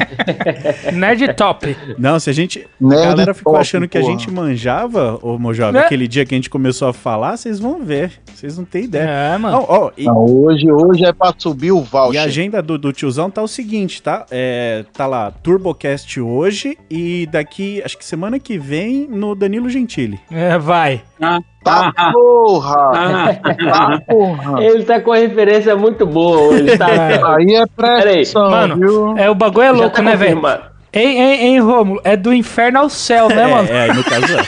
Nerd 0.92 1.34
top. 1.34 1.76
Não, 1.98 2.18
se 2.18 2.30
a 2.30 2.32
gente. 2.32 2.66
Nerd 2.80 3.02
a 3.02 3.06
galera 3.08 3.34
ficou 3.34 3.52
top, 3.54 3.60
achando 3.60 3.88
que 3.88 3.98
a 3.98 4.00
porra. 4.00 4.12
gente 4.12 4.30
manjava, 4.30 5.18
ô 5.22 5.38
Mojove, 5.38 5.72
Né? 5.72 5.80
aquele 5.80 6.06
dia 6.08 6.24
que 6.24 6.34
a 6.34 6.38
gente 6.38 6.48
começou 6.50 6.88
a 6.88 6.92
falar, 6.92 7.36
vocês 7.36 7.58
vão 7.58 7.82
ver. 7.84 8.12
Vocês 8.34 8.56
não 8.56 8.64
têm 8.64 8.84
ideia. 8.84 9.02
É, 9.34 9.38
mano. 9.38 9.58
Ó, 9.68 9.86
ó, 9.86 9.90
e, 9.96 10.04
Não, 10.04 10.24
hoje, 10.24 10.70
hoje 10.70 11.04
é 11.04 11.12
pra 11.12 11.34
subir 11.36 11.72
o 11.72 11.80
e 11.80 11.80
a 11.80 11.84
voucher. 11.84 12.22
agenda 12.22 12.62
do, 12.62 12.78
do 12.78 12.92
tiozão 12.92 13.30
tá 13.30 13.42
o 13.42 13.48
seguinte, 13.48 14.02
tá? 14.02 14.24
É, 14.30 14.84
tá 14.94 15.06
lá, 15.06 15.30
Turbocast 15.30 16.20
hoje 16.20 16.78
e 16.90 17.26
daqui, 17.40 17.82
acho 17.82 17.96
que 17.96 18.04
semana 18.04 18.38
que 18.38 18.58
vem, 18.58 19.06
no 19.10 19.34
Danilo 19.34 19.68
Gentili. 19.70 20.20
É, 20.30 20.58
vai. 20.58 21.02
Tá 21.18 21.40
Ah, 21.96 22.12
porra! 22.12 22.90
ah, 22.94 23.34
Tá 23.34 24.00
porra! 24.06 24.62
Ele 24.62 24.84
tá 24.84 25.00
com 25.00 25.12
referência 25.12 25.74
muito 25.76 26.06
boa 26.06 26.38
hoje, 26.38 26.76
tá? 26.78 26.86
Aí 27.36 27.54
é 27.54 27.66
pressão, 27.66 28.50
Mano, 28.50 28.76
viu? 28.76 29.16
É, 29.16 29.28
o 29.30 29.34
bagulho 29.34 29.64
é 29.64 29.70
louco, 29.72 29.96
tá 29.96 30.02
né, 30.02 30.16
velho? 30.16 30.40
Hein, 30.92 31.20
hein, 31.20 31.40
hein, 31.46 31.60
Romulo? 31.60 32.00
É 32.04 32.16
do 32.16 32.32
inferno 32.32 32.80
ao 32.80 32.88
céu, 32.90 33.28
né, 33.28 33.46
mano? 33.46 33.68
É, 33.68 33.82
aí 33.82 33.94
no 33.94 34.02
caso 34.04 34.26
é. 34.36 34.42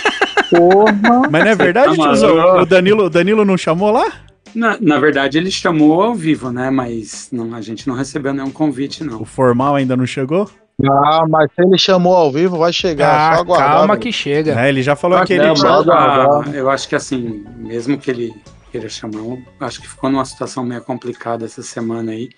Porra! 0.50 1.28
Mas 1.31 1.44
não 1.44 1.50
é 1.50 1.55
verdade, 1.55 1.96
tá 1.96 2.02
tiozão? 2.02 2.61
O 2.61 2.66
Danilo, 2.66 3.05
o 3.05 3.11
Danilo 3.11 3.44
não 3.44 3.57
chamou 3.57 3.90
lá? 3.92 4.07
Na, 4.55 4.76
na 4.81 4.98
verdade, 4.98 5.38
ele 5.38 5.50
chamou 5.50 6.02
ao 6.02 6.14
vivo, 6.14 6.50
né? 6.50 6.68
Mas 6.68 7.28
não, 7.33 7.55
a 7.55 7.61
gente 7.61 7.88
não 7.88 7.94
recebeu 7.94 8.35
nenhum 8.35 8.50
convite, 8.50 9.02
O 9.02 9.07
não. 9.07 9.24
formal 9.24 9.76
ainda 9.76 9.96
não 9.96 10.05
chegou? 10.05 10.50
Ah, 10.89 11.25
mas 11.29 11.51
se 11.55 11.63
ele 11.63 11.79
chamou 11.79 12.15
ao 12.15 12.31
vivo, 12.33 12.59
vai 12.59 12.73
chegar. 12.73 13.33
Ah, 13.33 13.37
só 13.37 13.43
aguardar. 13.43 13.73
calma 13.73 13.97
que 13.97 14.11
chega. 14.13 14.61
É, 14.61 14.69
ele 14.69 14.83
já 14.83 14.97
falou 14.97 15.19
Ah, 15.19 15.25
que 15.27 15.35
ele. 15.35 15.43
não, 15.43 15.55
mas- 15.55 15.89
Ah, 15.89 16.43
eu 16.53 16.69
acho 16.71 16.89
que 16.89 16.95
assim, 16.97 17.45
mesmo 17.57 17.97
que 17.99 18.11
ele 18.11 18.33
queira 18.71 18.89
chamar, 18.89 19.37
acho 19.61 19.81
que 19.81 19.89
ficou 19.89 20.11
numa 20.11 20.25
situação 20.25 20.65
meio 20.65 20.81
complicada 20.83 21.45
essa 21.45 21.63
semana 21.63 22.13
aí, 22.13 22.31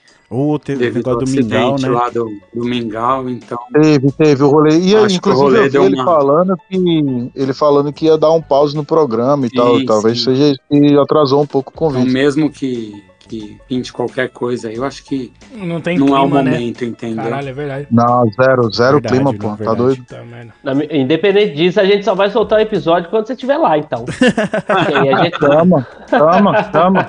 teve 0.65 0.75
o 0.75 0.79
devido 0.79 1.11
ao 1.11 1.19
do 1.19 1.27
Mingau, 1.31 1.75
acidente 1.75 1.83
né? 1.89 1.89
lá 1.97 2.09
do, 2.11 2.29
do 2.53 2.65
Mingau, 2.65 3.29
então 3.31 3.57
Teve, 3.73 4.11
teve 4.11 4.43
o 4.43 4.49
rolê. 4.49 4.79
E 4.81 4.97
Acho 4.97 5.21
que 5.21 5.29
o 5.29 5.33
inclusive 5.33 5.43
rolê 5.43 5.59
eu 5.61 5.63
vi 5.65 5.71
deu 5.71 5.85
ele 5.85 5.95
uma- 5.95 6.05
falando 6.05 6.57
que 6.69 7.31
ele 7.37 7.53
falando 7.55 7.93
que 7.93 8.07
ia 8.07 8.19
dar 8.19 8.33
um 8.33 8.43
pause 8.43 8.75
no 8.75 8.85
programa 8.85 9.47
e 9.47 9.51
tal. 9.51 9.79
Sim, 9.79 9.87
Talvez 9.87 10.19
sim. 10.19 10.25
seja 10.25 10.45
isso 10.51 10.61
que 10.69 10.99
atrasou 10.99 11.41
um 11.41 11.47
pouco 11.47 11.71
o 11.71 11.73
Então, 11.73 11.89
convite. 12.01 12.13
mesmo 12.13 12.51
que, 12.51 13.01
que 13.27 13.59
pinte 13.69 13.93
qualquer 13.93 14.29
coisa, 14.31 14.73
eu 14.73 14.85
acho 14.85 15.05
que 15.05 15.33
Não 15.53 15.81
tem 15.81 15.99
não 15.99 16.09
é 16.17 16.21
o 16.21 16.23
clima, 16.25 16.43
né? 16.43 16.51
momento, 16.53 16.85
entendeu? 16.85 17.25
Caralho, 17.25 17.49
é 17.49 17.53
verdade. 17.53 17.87
Não, 17.91 18.31
zero, 18.33 18.71
zero 18.73 19.01
Verdade, 19.01 19.15
clima, 19.15 19.35
pô. 19.35 19.65
Tá 19.65 19.75
doido? 19.75 20.05
Tá, 20.05 20.23
Independente 20.91 21.55
disso, 21.55 21.81
a 21.81 21.85
gente 21.85 22.05
só 22.05 22.15
vai 22.15 22.31
soltar 22.31 22.59
o 22.59 22.63
episódio 22.63 23.11
quando 23.11 23.27
você 23.27 23.33
estiver 23.35 23.57
lá, 23.57 23.77
então. 23.79 24.05
que, 24.09 24.95
aí 24.95 25.09
a 25.09 25.25
gente, 25.25 25.39
Tama, 25.39 25.87
tama, 26.09 26.63
tama. 26.65 27.09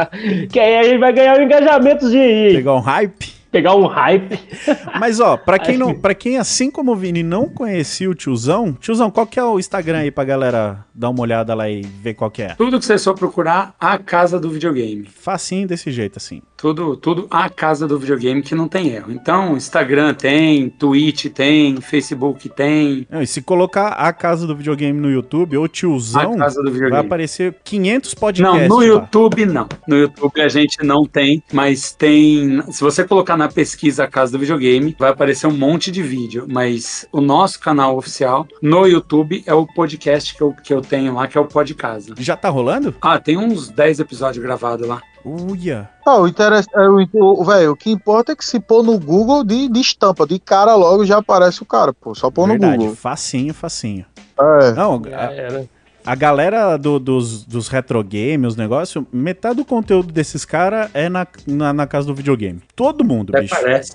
que 0.50 0.58
aí 0.58 0.76
a 0.78 0.82
gente 0.84 0.98
vai 0.98 1.12
ganhar 1.12 1.38
um 1.38 1.42
engajamento 1.42 2.08
de 2.10 2.16
ir, 2.16 2.54
Pegar 2.56 2.74
um 2.74 2.80
hype. 2.80 3.35
Pegar 3.56 3.74
um 3.74 3.86
hype. 3.86 4.38
Mas 5.00 5.18
ó, 5.18 5.36
pra 5.38 5.58
quem 5.58 5.78
não, 5.78 5.94
para 5.94 6.14
quem 6.14 6.36
assim 6.36 6.70
como 6.70 6.92
o 6.92 6.96
Vini 6.96 7.22
não 7.22 7.48
conhecia 7.48 8.10
o 8.10 8.14
tiozão, 8.14 8.74
tiozão, 8.74 9.10
qual 9.10 9.26
que 9.26 9.40
é 9.40 9.44
o 9.44 9.58
Instagram 9.58 10.00
aí 10.00 10.10
pra 10.10 10.24
galera 10.24 10.84
dar 10.94 11.08
uma 11.08 11.22
olhada 11.22 11.54
lá 11.54 11.68
e 11.70 11.80
ver 11.80 12.12
qual 12.12 12.30
que 12.30 12.42
é? 12.42 12.54
Tudo 12.54 12.78
que 12.78 12.84
você 12.84 12.98
só 12.98 13.14
procurar, 13.14 13.74
a 13.80 13.96
casa 13.96 14.38
do 14.38 14.50
videogame. 14.50 15.06
Facinho 15.06 15.66
desse 15.66 15.90
jeito 15.90 16.18
assim. 16.18 16.42
Tudo, 16.56 16.96
tudo 16.96 17.26
a 17.30 17.50
casa 17.50 17.86
do 17.86 17.98
videogame 17.98 18.40
que 18.42 18.54
não 18.54 18.66
tem 18.66 18.88
erro. 18.88 19.12
Então, 19.12 19.56
Instagram 19.56 20.14
tem, 20.14 20.70
Twitch 20.70 21.26
tem, 21.26 21.76
Facebook 21.80 22.48
tem. 22.48 23.06
Não, 23.10 23.20
e 23.20 23.26
se 23.26 23.42
colocar 23.42 23.88
a 23.88 24.10
casa 24.12 24.46
do 24.46 24.56
videogame 24.56 24.98
no 24.98 25.10
YouTube 25.10 25.56
ou 25.58 25.68
tiozão, 25.68 26.32
A 26.32 26.38
casa 26.38 26.56
do 26.56 26.64
vai 26.64 26.72
videogame. 26.72 27.06
aparecer 27.06 27.54
500 27.62 28.14
Não, 28.14 28.20
podcasts. 28.20 28.68
no 28.68 28.78
lá. 28.78 28.84
YouTube 28.84 29.46
não. 29.46 29.68
No 29.86 29.96
YouTube 29.96 30.40
a 30.40 30.48
gente 30.48 30.82
não 30.82 31.04
tem, 31.04 31.42
mas 31.52 31.92
tem. 31.92 32.62
Se 32.72 32.80
você 32.80 33.04
colocar 33.04 33.36
na 33.36 33.48
pesquisa 33.48 34.04
a 34.04 34.08
casa 34.08 34.32
do 34.32 34.38
videogame, 34.38 34.96
vai 34.98 35.10
aparecer 35.10 35.46
um 35.46 35.56
monte 35.56 35.90
de 35.90 36.02
vídeo. 36.02 36.46
Mas 36.50 37.06
o 37.12 37.20
nosso 37.20 37.60
canal 37.60 37.96
oficial 37.98 38.46
no 38.62 38.86
YouTube 38.86 39.42
é 39.46 39.52
o 39.52 39.66
podcast 39.66 40.34
que 40.34 40.42
eu, 40.42 40.54
que 40.64 40.72
eu 40.72 40.80
tenho 40.80 41.14
lá, 41.14 41.26
que 41.28 41.36
é 41.36 41.40
o 41.40 41.44
Pod 41.44 41.74
Casa. 41.74 42.14
Já 42.18 42.36
tá 42.36 42.48
rolando? 42.48 42.94
Ah, 43.02 43.18
tem 43.18 43.36
uns 43.36 43.68
10 43.68 44.00
episódios 44.00 44.42
gravados 44.42 44.88
lá. 44.88 45.02
Uia. 45.26 45.90
Ah, 46.06 46.18
o 46.20 46.28
interessante, 46.28 46.72
é, 46.76 46.88
o, 46.88 47.44
velho, 47.44 47.72
o 47.72 47.76
que 47.76 47.90
importa 47.90 48.30
é 48.30 48.36
que 48.36 48.44
se 48.44 48.60
pôr 48.60 48.84
no 48.84 48.96
Google 48.96 49.42
de, 49.42 49.68
de 49.68 49.80
estampa, 49.80 50.24
de 50.24 50.38
cara 50.38 50.76
logo 50.76 51.04
já 51.04 51.18
aparece 51.18 51.62
o 51.64 51.66
cara, 51.66 51.92
pô. 51.92 52.14
Só 52.14 52.30
pôr 52.30 52.46
no 52.46 52.52
Verdade, 52.52 52.78
Google. 52.78 52.94
facinho, 52.94 53.52
facinho. 53.52 54.06
É. 54.38 54.72
Não, 54.72 55.02
Já 55.04 55.28
a, 55.28 55.32
era. 55.32 55.68
A 56.06 56.14
galera 56.14 56.76
do- 56.76 56.98
dos, 56.98 57.44
dos 57.44 57.68
retro 57.68 58.02
games, 58.02 58.48
os 58.52 58.56
negócios, 58.56 59.04
metade 59.12 59.56
do 59.56 59.64
conteúdo 59.64 60.12
desses 60.12 60.44
caras 60.44 60.88
é 60.94 61.08
na, 61.08 61.26
na, 61.46 61.72
na 61.72 61.86
casa 61.86 62.06
do 62.06 62.14
videogame. 62.14 62.60
Todo 62.74 63.04
mundo, 63.04 63.30
Até 63.30 63.42
bicho. 63.42 63.54
parece. 63.54 63.92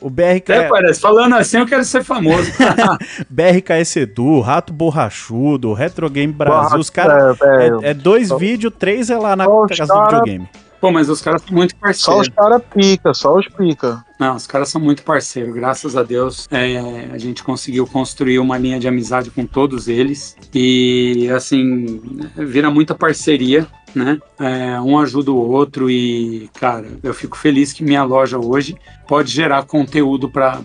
O 0.00 0.08
BRK, 0.08 0.52
Até 0.52 0.68
parece. 0.68 1.00
Falando 1.00 1.34
assim, 1.36 1.58
eu 1.58 1.66
quero 1.66 1.84
ser 1.84 2.04
famoso. 2.04 2.50
BRKS 3.28 3.96
Edu, 3.96 4.40
Rato 4.40 4.72
Borrachudo, 4.72 5.72
Retro 5.72 6.08
Game 6.08 6.32
Brasil, 6.32 6.78
os 6.78 6.90
caras. 6.90 7.36
É. 7.82 7.90
É, 7.90 7.94
dois 7.94 8.30
vídeos, 8.38 8.72
três 8.78 9.10
é 9.10 9.16
lá 9.18 9.34
na 9.36 9.46
casa 9.68 9.92
do 9.92 10.04
videogame. 10.04 10.48
Pô, 10.80 10.90
mas 10.90 11.10
os 11.10 11.20
caras 11.20 11.42
são 11.42 11.54
muito 11.54 11.72
Só 11.72 11.76
os 11.76 12.28
parceiros. 12.28 12.28
caras 12.30 12.62
pica, 12.74 13.12
só 13.14 13.36
os 13.36 13.46
pica. 13.48 14.04
Não, 14.18 14.34
os 14.36 14.46
caras 14.46 14.68
são 14.70 14.80
muito 14.80 15.02
parceiros. 15.02 15.54
Graças 15.54 15.96
a 15.96 16.02
Deus, 16.02 16.48
é, 16.50 17.08
a 17.12 17.18
gente 17.18 17.42
conseguiu 17.42 17.86
construir 17.86 18.38
uma 18.38 18.56
linha 18.56 18.80
de 18.80 18.88
amizade 18.88 19.30
com 19.30 19.44
todos 19.44 19.88
eles. 19.88 20.36
E, 20.54 21.28
assim, 21.34 22.00
vira 22.36 22.70
muita 22.70 22.94
parceria, 22.94 23.66
né? 23.94 24.18
É, 24.38 24.80
um 24.80 24.98
ajuda 24.98 25.30
o 25.30 25.36
outro. 25.36 25.90
E, 25.90 26.48
cara, 26.58 26.86
eu 27.02 27.12
fico 27.12 27.36
feliz 27.36 27.72
que 27.72 27.84
minha 27.84 28.02
loja 28.02 28.38
hoje 28.38 28.74
pode 29.06 29.30
gerar 29.30 29.64
conteúdo 29.64 30.30
para 30.30 30.60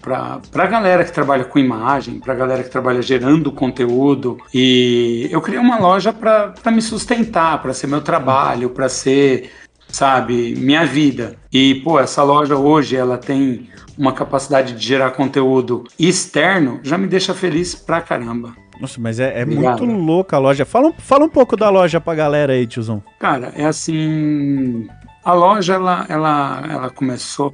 a 0.53 0.65
galera 0.65 1.03
que 1.03 1.11
trabalha 1.11 1.43
com 1.43 1.59
imagem, 1.59 2.19
para 2.19 2.33
a 2.33 2.37
galera 2.37 2.63
que 2.63 2.69
trabalha 2.69 3.01
gerando 3.01 3.51
conteúdo. 3.51 4.37
E 4.53 5.27
eu 5.31 5.41
criei 5.41 5.59
uma 5.59 5.77
loja 5.77 6.13
para 6.13 6.53
me 6.71 6.81
sustentar, 6.81 7.61
para 7.61 7.73
ser 7.73 7.87
meu 7.87 8.01
trabalho, 8.01 8.69
para 8.69 8.87
ser 8.87 9.49
sabe, 9.87 10.55
minha 10.55 10.85
vida. 10.85 11.35
E, 11.51 11.75
pô, 11.75 11.99
essa 11.99 12.23
loja 12.23 12.55
hoje, 12.55 12.95
ela 12.95 13.17
tem 13.17 13.69
uma 13.97 14.11
capacidade 14.11 14.73
de 14.73 14.85
gerar 14.85 15.11
conteúdo 15.11 15.83
externo, 15.97 16.79
já 16.83 16.97
me 16.97 17.07
deixa 17.07 17.33
feliz 17.33 17.73
pra 17.75 18.01
caramba. 18.01 18.53
Nossa, 18.79 18.99
mas 18.99 19.19
é, 19.21 19.39
é 19.41 19.45
muito 19.45 19.85
louca 19.85 20.35
a 20.35 20.39
loja. 20.39 20.65
Fala, 20.65 20.87
um- 20.89 20.93
fala 20.97 21.23
um 21.25 21.29
pouco 21.29 21.55
da 21.55 21.69
loja 21.69 22.01
pra 22.01 22.13
galera 22.13 22.51
aí, 22.53 22.67
tiozão. 22.67 23.01
Cara, 23.19 23.53
é 23.55 23.65
assim, 23.65 24.85
a 25.23 25.31
loja, 25.31 25.75
ela, 25.75 26.05
ela, 26.09 26.63
ela 26.69 26.89
começou 26.89 27.53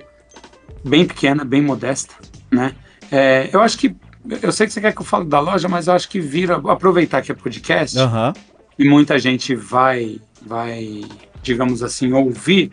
bem 0.84 1.06
pequena, 1.06 1.46
bem 1.46 1.62
modesta, 1.62 2.16
né? 2.52 2.74
É, 3.12 3.50
eu 3.54 3.62
acho 3.62 3.78
que, 3.78 3.96
eu 4.42 4.52
sei 4.52 4.66
que 4.66 4.74
você 4.74 4.82
quer 4.82 4.94
que 4.96 5.02
eu 5.02 5.06
fale 5.06 5.26
da 5.26 5.40
loja, 5.40 5.68
mas 5.70 5.86
eu 5.86 5.94
acho 5.94 6.10
que 6.10 6.20
vira, 6.20 6.56
aproveitar 6.56 7.22
que 7.22 7.32
é 7.32 7.36
podcast, 7.36 8.00
Aham. 8.00 8.34
e 8.80 8.90
muita 8.90 9.20
gente 9.20 9.54
vai, 9.54 10.20
vai, 10.44 11.02
digamos 11.42 11.84
assim, 11.84 12.12
ouvir, 12.14 12.72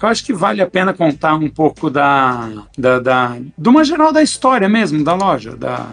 eu 0.00 0.08
acho 0.08 0.24
que 0.24 0.32
vale 0.32 0.60
a 0.60 0.66
pena 0.66 0.92
contar 0.92 1.34
um 1.34 1.48
pouco 1.48 1.88
da, 1.88 2.48
da, 2.76 2.98
da 2.98 3.36
de 3.56 3.68
uma 3.68 3.84
geral 3.84 4.12
da 4.12 4.22
história 4.22 4.68
mesmo 4.68 5.02
da 5.02 5.14
loja, 5.14 5.56
da 5.56 5.88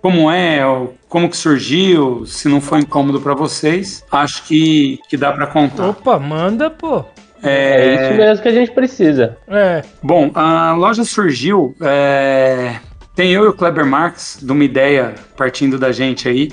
como 0.00 0.30
é, 0.30 0.60
como 1.08 1.28
que 1.28 1.36
surgiu, 1.36 2.24
se 2.26 2.48
não 2.48 2.60
foi 2.60 2.80
incômodo 2.80 3.20
para 3.20 3.34
vocês, 3.34 4.04
acho 4.12 4.44
que, 4.44 5.00
que 5.08 5.16
dá 5.16 5.32
para 5.32 5.46
contar. 5.48 5.88
Opa, 5.88 6.18
manda, 6.18 6.70
pô. 6.70 7.04
É 7.42 7.94
isso 7.94 8.16
mesmo 8.16 8.42
que 8.42 8.48
a 8.48 8.52
gente 8.52 8.70
precisa. 8.70 9.36
É, 9.48 9.82
Bom, 10.02 10.30
a 10.34 10.72
loja 10.74 11.04
surgiu. 11.04 11.74
é, 11.80 12.76
Tem 13.14 13.32
eu 13.32 13.44
e 13.44 13.48
o 13.48 13.52
Kleber 13.52 13.84
Marx, 13.84 14.38
de 14.42 14.50
uma 14.50 14.64
ideia 14.64 15.14
partindo 15.36 15.78
da 15.78 15.92
gente 15.92 16.28
aí. 16.28 16.50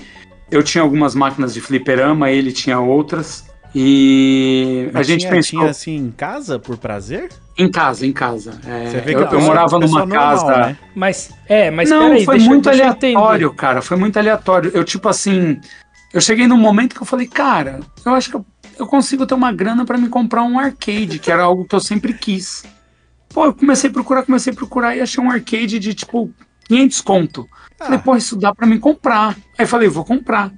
Eu 0.51 0.61
tinha 0.61 0.81
algumas 0.83 1.15
máquinas 1.15 1.53
de 1.53 1.61
fliperama, 1.61 2.29
ele 2.29 2.51
tinha 2.51 2.79
outras. 2.79 3.45
E 3.75 4.87
a 4.89 4.93
Mas 4.93 5.07
gente 5.07 5.21
tinha, 5.21 5.31
pensou 5.31 5.59
tinha 5.59 5.71
assim 5.71 5.95
em 5.95 6.11
casa 6.11 6.59
por 6.59 6.77
prazer? 6.77 7.29
em 7.57 7.69
casa, 7.69 8.03
em 8.05 8.11
casa. 8.11 8.59
É, 8.65 8.89
Você 8.89 9.01
vê 9.01 9.13
eu, 9.13 9.17
que 9.17 9.23
eu 9.23 9.27
pessoa- 9.27 9.41
morava 9.41 9.71
numa 9.77 9.81
pessoa 9.81 10.05
normal, 10.07 10.47
casa. 10.47 10.57
né? 10.69 10.77
mas, 10.95 11.31
é, 11.47 11.69
mas 11.69 11.87
não, 11.89 12.09
peraí, 12.09 12.25
foi 12.25 12.35
deixa, 12.37 12.49
muito 12.49 12.67
eu 12.69 12.73
aleatório, 12.73 13.53
cara. 13.53 13.81
Foi 13.81 13.95
muito 13.95 14.17
aleatório. 14.17 14.71
Eu, 14.73 14.83
tipo 14.83 15.07
assim, 15.07 15.59
eu 16.11 16.19
cheguei 16.19 16.47
num 16.47 16.57
momento 16.57 16.95
que 16.95 17.01
eu 17.01 17.05
falei, 17.05 17.27
cara, 17.27 17.79
eu 18.03 18.13
acho 18.15 18.31
que 18.31 18.35
eu, 18.37 18.45
eu 18.79 18.87
consigo 18.87 19.27
ter 19.27 19.35
uma 19.35 19.51
grana 19.51 19.85
pra 19.85 19.99
me 19.99 20.09
comprar 20.09 20.41
um 20.43 20.57
arcade, 20.57 21.19
que 21.19 21.31
era 21.31 21.43
algo 21.43 21.63
que 21.65 21.75
eu 21.75 21.79
sempre 21.79 22.13
quis. 22.13 22.63
Pô, 23.29 23.45
eu 23.45 23.53
comecei 23.53 23.89
a 23.89 23.93
procurar, 23.93 24.23
comecei 24.23 24.51
a 24.51 24.55
procurar 24.55 24.95
e 24.95 25.01
achei 25.01 25.23
um 25.23 25.29
arcade 25.29 25.77
de 25.77 25.93
tipo 25.93 26.31
500 26.67 27.01
conto. 27.01 27.47
Falei, 27.77 27.99
pô, 27.99 28.15
isso 28.15 28.35
dá 28.35 28.53
pra 28.53 28.65
mim 28.65 28.79
comprar. 28.79 29.35
Aí 29.59 29.67
falei, 29.67 29.87
vou 29.89 30.03
comprar. 30.03 30.51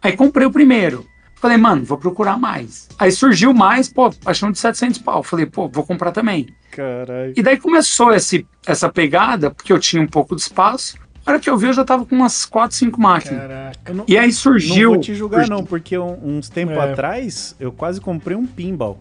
Aí 0.00 0.12
comprei 0.16 0.46
o 0.46 0.52
primeiro. 0.52 1.04
Falei, 1.36 1.56
mano, 1.56 1.84
vou 1.84 1.98
procurar 1.98 2.38
mais. 2.38 2.88
Aí 2.98 3.12
surgiu 3.12 3.52
mais, 3.52 3.88
pô, 3.88 4.10
achei 4.24 4.48
um 4.48 4.52
de 4.52 4.58
700 4.58 4.98
pau. 4.98 5.22
Falei, 5.22 5.46
pô, 5.46 5.68
vou 5.68 5.84
comprar 5.84 6.10
também. 6.10 6.48
Caralho. 6.70 7.34
E 7.36 7.42
daí 7.42 7.58
começou 7.58 8.12
esse, 8.12 8.46
essa 8.66 8.88
pegada, 8.88 9.50
porque 9.50 9.72
eu 9.72 9.78
tinha 9.78 10.00
um 10.02 10.06
pouco 10.06 10.34
de 10.34 10.42
espaço. 10.42 10.96
A 11.26 11.32
hora 11.32 11.40
que 11.40 11.50
eu 11.50 11.56
vi, 11.58 11.66
eu 11.66 11.72
já 11.72 11.84
tava 11.84 12.06
com 12.06 12.14
umas 12.14 12.46
4, 12.46 12.76
5 12.76 13.00
máquinas. 13.00 13.40
Caraca. 13.40 13.92
Não, 13.92 14.04
E 14.08 14.16
aí 14.16 14.26
não 14.26 14.32
surgiu. 14.32 14.90
vou 14.92 15.00
te 15.00 15.14
julgar, 15.14 15.38
surgiu- 15.40 15.56
não, 15.56 15.64
porque 15.64 15.98
uns 15.98 16.48
tempos 16.48 16.76
É. 16.76 16.92
atrás 16.92 17.54
eu 17.60 17.70
quase 17.72 18.00
comprei 18.00 18.36
um 18.36 18.46
pinball. 18.46 18.98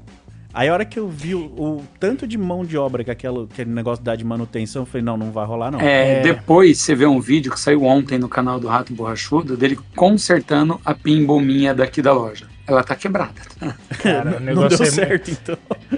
Aí 0.58 0.70
a 0.70 0.74
hora 0.74 0.86
que 0.86 0.98
eu 0.98 1.08
vi 1.10 1.36
o, 1.36 1.40
o 1.42 1.84
tanto 2.00 2.26
de 2.26 2.38
mão 2.38 2.64
de 2.64 2.78
obra 2.78 3.04
que 3.04 3.12
aquele, 3.12 3.44
aquele 3.52 3.70
negócio 3.70 4.02
dá 4.02 4.16
de 4.16 4.24
manutenção, 4.24 4.84
eu 4.84 4.86
falei, 4.86 5.04
não, 5.04 5.18
não 5.18 5.30
vai 5.32 5.46
rolar, 5.46 5.70
não. 5.70 5.82
É, 5.82 6.20
É. 6.20 6.22
Depois 6.22 6.80
você 6.80 6.96
vê 6.96 7.06
um 7.06 7.20
vídeo 7.20 7.52
que 7.52 7.60
saiu 7.60 7.84
ontem 7.84 8.18
no 8.18 8.30
canal 8.30 8.58
do 8.58 8.68
Rato 8.70 8.94
Borrachudo 8.94 9.58
dele 9.58 9.78
consertando 9.96 10.80
a 10.86 10.94
pinball 10.94 11.42
minha 11.42 11.74
daqui 11.76 12.02
da 12.02 12.14
loja. 12.14 12.46
Ela 12.68 12.84
tá 12.84 12.96
quebrada. 12.96 13.34
Cara, 14.02 14.30
o 14.30 14.34
não 14.36 14.40
negócio 14.40 14.78
deu 14.78 14.88
é, 14.88 14.90
certo, 14.90 15.30
então. 15.32 15.58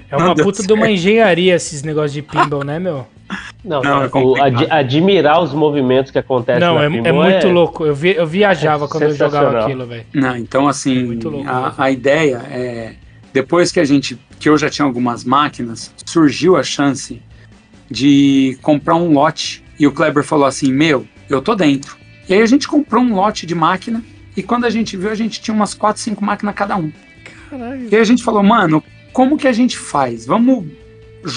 é 0.09 0.17
uma 0.17 0.27
Não 0.29 0.35
puta 0.35 0.63
de 0.65 0.73
uma 0.73 0.89
engenharia 0.89 1.53
esses 1.55 1.83
negócios 1.83 2.11
de 2.13 2.21
pinball, 2.23 2.63
né, 2.63 2.79
meu? 2.79 3.05
Não, 3.63 3.81
Não, 3.81 4.01
é 4.03 4.05
o- 4.07 4.09
complicado. 4.09 4.57
ad- 4.63 4.71
admirar 4.71 5.41
os 5.41 5.53
movimentos 5.53 6.11
que 6.11 6.17
acontecem 6.17 6.61
Não, 6.61 6.75
na 6.75 6.83
é, 6.83 6.85
é 6.85 7.11
muito 7.11 7.47
louco. 7.49 7.85
Eu, 7.85 7.93
vi, 7.93 8.15
eu 8.15 8.25
viajava 8.25 8.85
É 8.85 8.87
quando 8.87 9.03
eu 9.03 9.13
jogava 9.13 9.59
aquilo, 9.61 9.85
velho. 9.85 10.05
Não, 10.13 10.35
então 10.35 10.67
assim, 10.67 11.03
Muito 11.05 11.29
louco 11.29 11.47
a, 11.49 11.73
a 11.77 11.91
ideia 11.91 12.41
é. 12.49 12.93
Depois 13.37 13.71
que 13.71 13.79
a 13.79 13.85
gente. 13.85 14.17
que 14.39 14.49
eu 14.49 14.57
já 14.57 14.67
tinha 14.67 14.83
algumas 14.83 15.23
máquinas, 15.23 15.93
surgiu 16.03 16.55
a 16.55 16.63
chance 16.63 17.21
de 17.87 18.57
comprar 18.63 18.95
um 18.95 19.13
lote. 19.13 19.63
E 19.79 19.85
o 19.85 19.91
Kleber 19.91 20.23
falou 20.23 20.47
assim: 20.47 20.73
Meu, 20.73 21.07
eu 21.29 21.39
tô 21.39 21.53
dentro. 21.53 21.95
E 22.27 22.33
aí 22.33 22.41
a 22.41 22.45
gente 22.47 22.67
comprou 22.67 23.03
um 23.03 23.13
lote 23.13 23.45
de 23.45 23.53
máquina. 23.53 24.03
E 24.35 24.41
quando 24.41 24.65
a 24.65 24.71
gente 24.71 24.97
viu, 24.97 25.11
a 25.11 25.15
gente 25.15 25.39
tinha 25.39 25.53
umas 25.53 25.75
4, 25.75 26.01
5 26.01 26.25
máquinas 26.25 26.55
cada 26.55 26.75
um. 26.77 26.91
Caralho. 27.47 27.87
E 27.91 27.95
aí 27.95 28.01
a 28.01 28.05
gente 28.05 28.23
falou, 28.23 28.41
mano, 28.41 28.83
como 29.13 29.37
que 29.37 29.47
a 29.47 29.53
gente 29.53 29.77
faz? 29.77 30.25
Vamos 30.25 30.65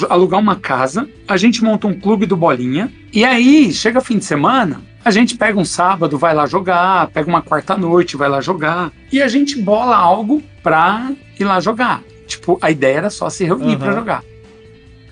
alugar 0.08 0.40
uma 0.40 0.56
casa, 0.56 1.06
a 1.28 1.36
gente 1.36 1.62
monta 1.62 1.86
um 1.86 1.98
clube 1.98 2.24
do 2.24 2.36
bolinha, 2.36 2.92
e 3.12 3.24
aí, 3.24 3.72
chega 3.72 4.00
fim 4.00 4.18
de 4.18 4.24
semana, 4.24 4.82
a 5.04 5.10
gente 5.10 5.36
pega 5.36 5.58
um 5.58 5.64
sábado, 5.64 6.18
vai 6.18 6.34
lá 6.34 6.46
jogar, 6.46 7.08
pega 7.08 7.28
uma 7.28 7.42
quarta 7.42 7.76
noite, 7.76 8.16
vai 8.16 8.28
lá 8.28 8.40
jogar, 8.40 8.92
e 9.10 9.22
a 9.22 9.28
gente 9.28 9.60
bola 9.60 9.96
algo 9.96 10.42
pra 10.62 11.12
ir 11.38 11.44
lá 11.44 11.60
jogar. 11.60 12.02
Tipo, 12.26 12.58
a 12.60 12.70
ideia 12.70 12.98
era 12.98 13.10
só 13.10 13.28
se 13.30 13.44
reunir 13.44 13.74
Aham. 13.74 13.78
pra 13.78 13.92
jogar. 13.92 14.24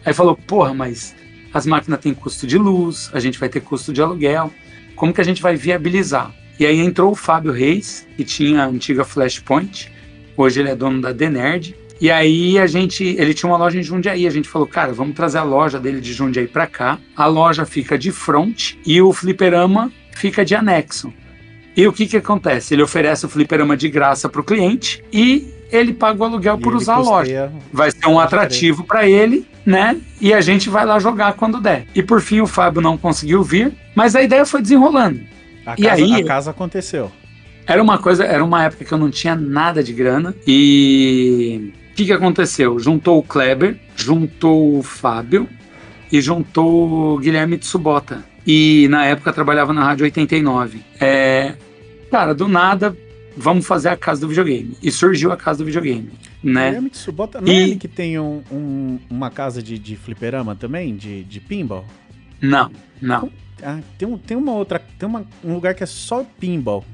Aí 0.04 0.12
falou, 0.12 0.36
porra, 0.36 0.72
mas 0.72 1.14
as 1.52 1.66
máquinas 1.66 2.00
têm 2.00 2.14
custo 2.14 2.46
de 2.46 2.58
luz, 2.58 3.10
a 3.12 3.20
gente 3.20 3.38
vai 3.38 3.48
ter 3.48 3.60
custo 3.60 3.92
de 3.92 4.00
aluguel, 4.02 4.52
como 4.94 5.12
que 5.12 5.20
a 5.20 5.24
gente 5.24 5.42
vai 5.42 5.56
viabilizar? 5.56 6.32
E 6.58 6.66
aí 6.66 6.80
entrou 6.80 7.12
o 7.12 7.16
Fábio 7.16 7.52
Reis, 7.52 8.06
que 8.16 8.24
tinha 8.24 8.62
a 8.62 8.66
antiga 8.66 9.04
Flashpoint, 9.04 9.90
hoje 10.36 10.60
ele 10.60 10.70
é 10.70 10.76
dono 10.76 11.00
da 11.00 11.14
The 11.14 11.30
Nerd, 11.30 11.76
e 12.00 12.10
aí 12.10 12.58
a 12.58 12.66
gente, 12.66 13.02
ele 13.04 13.34
tinha 13.34 13.50
uma 13.50 13.58
loja 13.58 13.78
em 13.78 13.82
Jundiaí, 13.82 14.26
a 14.26 14.30
gente 14.30 14.48
falou, 14.48 14.66
cara, 14.68 14.92
vamos 14.92 15.14
trazer 15.16 15.38
a 15.38 15.42
loja 15.42 15.78
dele 15.80 16.00
de 16.00 16.12
Jundiaí 16.12 16.46
pra 16.46 16.66
cá, 16.66 16.98
a 17.16 17.26
loja 17.26 17.64
fica 17.66 17.98
de 17.98 18.12
frente 18.12 18.78
e 18.86 19.00
o 19.02 19.12
fliperama 19.12 19.90
fica 20.12 20.44
de 20.44 20.54
anexo. 20.54 21.12
E 21.76 21.86
o 21.86 21.92
que 21.92 22.06
que 22.06 22.16
acontece? 22.16 22.74
Ele 22.74 22.82
oferece 22.82 23.24
o 23.24 23.28
fliperama 23.28 23.76
de 23.76 23.88
graça 23.88 24.28
pro 24.28 24.42
cliente 24.42 25.02
e 25.12 25.46
ele 25.70 25.92
paga 25.92 26.20
o 26.20 26.24
aluguel 26.24 26.56
E 26.58 26.60
por 26.60 26.74
usar 26.74 26.94
a 26.94 26.98
loja 26.98 27.52
vai 27.72 27.90
ser 27.90 28.06
um 28.08 28.18
atrativo 28.18 28.82
para 28.84 29.06
ele, 29.08 29.46
né? 29.64 29.96
E 30.20 30.32
a 30.32 30.40
gente 30.40 30.68
vai 30.70 30.84
lá 30.84 30.98
jogar 30.98 31.34
quando 31.34 31.60
der. 31.60 31.86
E 31.94 32.02
por 32.02 32.20
fim 32.20 32.40
o 32.40 32.46
Fábio 32.46 32.80
não 32.80 32.96
conseguiu 32.98 33.42
vir, 33.44 33.72
mas 33.94 34.16
a 34.16 34.22
ideia 34.22 34.44
foi 34.44 34.60
desenrolando. 34.62 35.20
A 35.66 35.74
E 35.78 35.82
casa, 35.82 36.02
aí- 36.02 36.14
a 36.14 36.24
casa 36.24 36.50
aconteceu. 36.50 37.12
Era 37.66 37.82
uma 37.82 37.98
coisa, 37.98 38.24
era 38.24 38.42
uma 38.42 38.64
época 38.64 38.84
que 38.84 38.92
eu 38.92 38.96
não 38.98 39.10
tinha 39.10 39.36
nada 39.36 39.82
de 39.84 39.92
grana 39.92 40.34
e 40.46 41.70
que, 41.98 42.06
que 42.06 42.12
aconteceu? 42.12 42.78
Juntou 42.78 43.18
o 43.18 43.22
Kleber, 43.22 43.76
juntou 43.96 44.78
o 44.78 44.82
Fábio 44.82 45.48
e 46.12 46.20
juntou 46.20 47.14
o 47.14 47.18
Guilherme 47.18 47.58
Tsubota. 47.58 48.24
E 48.46 48.86
na 48.88 49.04
época 49.04 49.32
trabalhava 49.32 49.72
na 49.72 49.82
Rádio 49.84 50.04
89. 50.04 50.80
É, 51.00 51.54
cara, 52.10 52.34
do 52.34 52.46
nada, 52.48 52.96
vamos 53.36 53.66
fazer 53.66 53.88
a 53.88 53.96
casa 53.96 54.20
do 54.20 54.28
videogame. 54.28 54.76
E 54.82 54.90
surgiu 54.90 55.32
a 55.32 55.36
casa 55.36 55.58
do 55.58 55.64
videogame, 55.64 56.10
né? 56.42 56.66
Guilherme 56.68 56.90
Tsubota, 56.90 57.40
não 57.40 57.48
é 57.48 57.54
E- 57.54 57.58
ele 57.58 57.76
que 57.76 57.88
tem 57.88 58.18
um- 58.18 58.42
um- 58.50 58.98
uma 59.10 59.28
casa 59.30 59.62
de, 59.62 59.78
de 59.78 59.96
fliperama 59.96 60.54
também? 60.54 60.94
De, 60.96 61.24
de 61.24 61.40
pinball? 61.40 61.84
Não, 62.40 62.70
não. 63.02 63.30
Ah, 63.62 63.80
tem, 63.98 64.06
um, 64.06 64.16
tem 64.16 64.36
uma 64.36 64.52
outra. 64.52 64.80
Tem 64.98 65.08
uma- 65.08 65.26
um 65.44 65.52
lugar 65.54 65.74
que 65.74 65.82
é 65.82 65.86
só 65.86 66.24
pinball. 66.38 66.84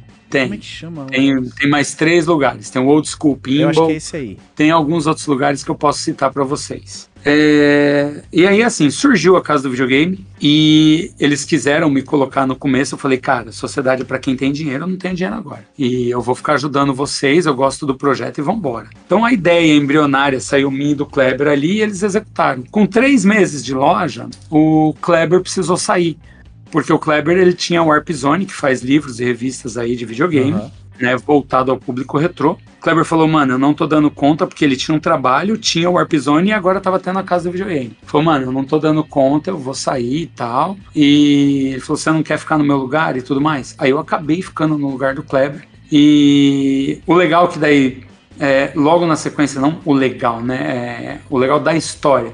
Como 0.43 0.47
é 0.47 0.49
Tem. 0.49 0.59
que 0.59 0.67
chama? 0.67 1.07
Tem, 1.07 1.43
tem 1.43 1.69
mais 1.71 1.95
três 1.95 2.27
lugares. 2.27 2.71
Tem 2.71 2.83
o 2.83 2.87
Old 2.87 3.09
School 3.09 3.37
Pinball, 3.37 3.87
que 3.87 3.93
é 3.93 3.97
esse 3.97 4.17
aí. 4.17 4.39
tem 4.55 4.71
alguns 4.71 5.07
outros 5.07 5.27
lugares 5.27 5.63
que 5.63 5.71
eu 5.71 5.75
posso 5.75 6.01
citar 6.01 6.33
para 6.33 6.45
vocês. 6.45 7.09
É, 7.27 8.23
e 8.31 8.47
aí, 8.47 8.63
assim, 8.63 8.91
surgiu 8.91 9.35
a 9.37 9.43
Casa 9.43 9.63
do 9.63 9.71
Videogame 9.71 10.27
e 10.41 11.11
eles 11.19 11.43
quiseram 11.45 11.89
me 11.89 12.03
colocar 12.03 12.47
no 12.47 12.55
começo. 12.55 12.95
Eu 12.95 12.99
falei, 12.99 13.17
cara, 13.17 13.51
sociedade 13.51 14.03
é 14.03 14.05
para 14.05 14.19
quem 14.19 14.37
tem 14.37 14.53
dinheiro, 14.53 14.85
eu 14.85 14.89
não 14.89 14.97
tenho 14.97 15.15
dinheiro 15.15 15.35
agora. 15.35 15.65
E 15.79 16.11
eu 16.11 16.21
vou 16.21 16.35
ficar 16.35 16.55
ajudando 16.55 16.93
vocês, 16.93 17.47
eu 17.47 17.55
gosto 17.55 17.87
do 17.87 17.95
projeto 17.95 18.39
e 18.39 18.43
vambora. 18.43 18.91
Então 19.07 19.25
a 19.25 19.33
ideia 19.33 19.75
embrionária 19.75 20.39
saiu 20.39 20.71
minha 20.71 20.93
e 20.93 20.95
do 20.95 21.07
Kleber 21.07 21.49
ali 21.49 21.79
e 21.79 21.83
eles 21.83 22.03
executaram. 22.03 22.63
Com 22.71 22.87
três 22.87 23.25
meses 23.25 23.65
de 23.65 23.73
loja, 23.73 24.29
o 24.51 24.95
Kleber 25.01 25.41
precisou 25.41 25.79
sair. 25.79 26.19
Porque 26.75 26.93
o 26.93 26.99
Kleber 26.99 27.39
ele 27.39 27.53
tinha 27.53 27.81
o 27.81 27.87
Warp 27.87 28.11
Zone, 28.11 28.47
que 28.47 28.53
faz 28.53 28.83
livros 28.83 29.21
e 29.21 29.25
revistas 29.25 29.79
aí 29.79 29.95
de 29.95 30.05
videogame 30.05 30.55
Aham. 30.55 30.73
né, 30.99 31.17
voltado 31.17 31.71
ao 31.71 31.79
público 31.79 32.19
retrô. 32.19 32.59
Kleber 32.81 33.05
falou, 33.05 33.29
mano, 33.29 33.53
eu 33.53 33.59
não 33.61 33.73
tô 33.73 33.87
dando 33.87 34.11
conta 34.11 34.45
porque 34.45 34.65
ele 34.65 34.75
tinha 34.75 34.93
um 34.93 34.99
trabalho, 34.99 35.57
tinha 35.57 35.89
o 35.89 35.93
Warp 35.93 36.13
Zone 36.17 36.49
e 36.49 36.53
agora 36.53 36.81
tava 36.81 36.99
tendo 36.99 37.21
a 37.21 37.23
casa 37.23 37.45
do 37.45 37.53
videogame. 37.53 37.97
Falou, 38.03 38.25
mano, 38.25 38.47
eu 38.47 38.53
não 38.53 38.65
tô 38.65 38.81
dando 38.81 39.05
conta, 39.05 39.51
eu 39.51 39.57
vou 39.57 39.73
sair 39.73 40.23
e 40.23 40.27
tal. 40.27 40.77
E 40.97 41.69
ele 41.75 41.81
falou, 41.81 41.97
você 41.97 42.11
não 42.11 42.25
quer 42.25 42.39
ficar 42.41 42.59
no 42.59 42.65
meu 42.65 42.77
lugar 42.77 43.17
e 43.17 43.23
tudo 43.23 43.41
mais? 43.41 43.77
Aí 43.79 43.91
eu 43.91 44.01
acabei 44.01 44.43
ficando 44.43 44.77
no 44.77 44.91
lugar 44.91 45.15
do 45.15 45.23
Kleber. 45.23 45.69
E 45.93 46.99
o 47.07 47.15
legal 47.15 47.47
que 47.47 47.57
daí, 47.61 48.03
é, 48.41 48.73
logo 48.75 49.07
na 49.07 49.15
sequência, 49.15 49.61
não 49.61 49.79
o 49.85 49.93
legal, 49.93 50.41
né? 50.41 50.57
é, 50.57 51.19
o 51.31 51.39
legal 51.39 51.61
da 51.61 51.77
história. 51.77 52.33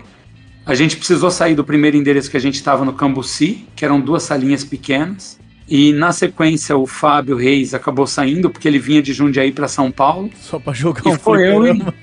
A 0.65 0.75
gente 0.75 0.97
precisou 0.97 1.31
sair 1.31 1.55
do 1.55 1.65
primeiro 1.65 1.97
endereço 1.97 2.31
que 2.31 2.37
a 2.37 2.41
gente 2.41 2.55
estava 2.55 2.85
no 2.85 2.93
Cambuci, 2.93 3.67
que 3.75 3.85
eram 3.85 4.01
duas 4.01 4.23
salinhas 4.23 4.63
pequenas. 4.63 5.39
E 5.69 5.93
na 5.93 6.13
sequência 6.13 6.77
o 6.77 6.87
Fábio 6.87 7.37
Reis 7.37 7.75
acabou 7.75 8.07
saindo 8.07 8.51
porque 8.51 8.67
ele 8.67 8.79
vinha 8.79 9.01
de 9.01 9.13
Jundiaí 9.13 9.53
para 9.53 9.69
São 9.69 9.91
Paulo. 9.91 10.31
Só 10.37 10.59
pra 10.59 10.73
jogar 10.73 11.03
E 11.07 11.09
um 11.09 11.19
foi 11.19 11.49
eu, 11.49 11.61
fliperama. 11.61 11.95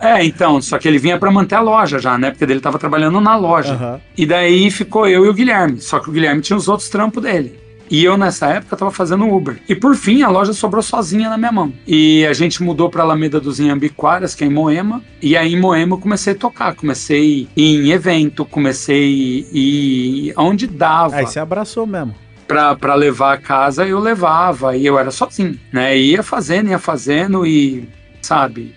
É, 0.00 0.24
então, 0.24 0.60
só 0.62 0.78
que 0.78 0.86
ele 0.86 0.98
vinha 0.98 1.18
para 1.18 1.30
manter 1.30 1.56
a 1.56 1.60
loja 1.60 1.98
já, 1.98 2.16
né? 2.16 2.30
Porque 2.30 2.44
ele 2.44 2.54
estava 2.54 2.78
trabalhando 2.78 3.20
na 3.20 3.36
loja. 3.36 3.74
Aham. 3.74 4.00
E 4.16 4.24
daí 4.24 4.70
ficou 4.70 5.08
eu 5.08 5.26
e 5.26 5.28
o 5.28 5.34
Guilherme. 5.34 5.80
Só 5.80 5.98
que 5.98 6.08
o 6.08 6.12
Guilherme 6.12 6.40
tinha 6.40 6.56
os 6.56 6.68
outros 6.68 6.88
trampos 6.88 7.22
dele. 7.22 7.58
E 7.90 8.04
eu, 8.04 8.16
nessa 8.16 8.46
época, 8.48 8.76
tava 8.76 8.90
fazendo 8.90 9.28
Uber. 9.28 9.58
E 9.68 9.74
por 9.74 9.94
fim, 9.96 10.22
a 10.22 10.28
loja 10.28 10.52
sobrou 10.52 10.82
sozinha 10.82 11.28
na 11.30 11.38
minha 11.38 11.52
mão. 11.52 11.72
E 11.86 12.26
a 12.26 12.32
gente 12.32 12.62
mudou 12.62 12.90
pra 12.90 13.02
Alameda 13.02 13.40
dos 13.40 13.58
Inhambiquaras, 13.60 14.34
que 14.34 14.44
é 14.44 14.46
em 14.46 14.50
Moema. 14.50 15.02
E 15.22 15.36
aí, 15.36 15.54
em 15.54 15.60
Moema, 15.60 15.94
eu 15.94 16.00
comecei 16.00 16.32
a 16.32 16.36
tocar. 16.36 16.74
Comecei 16.74 17.48
em 17.56 17.90
evento, 17.90 18.44
comecei 18.44 19.46
a 19.52 19.56
ir 19.56 20.34
onde 20.36 20.66
dava 20.66 21.16
Aí 21.16 21.26
você 21.26 21.38
abraçou 21.40 21.86
mesmo. 21.86 22.14
pra, 22.46 22.74
pra 22.74 22.94
levar 22.94 23.34
a 23.34 23.38
casa, 23.38 23.86
eu 23.86 23.98
levava. 23.98 24.76
E 24.76 24.84
eu 24.86 24.98
era 24.98 25.10
sozinho, 25.10 25.58
né? 25.72 25.96
E 25.96 26.12
ia 26.12 26.22
fazendo, 26.22 26.68
ia 26.70 26.78
fazendo 26.78 27.46
e, 27.46 27.88
sabe... 28.22 28.74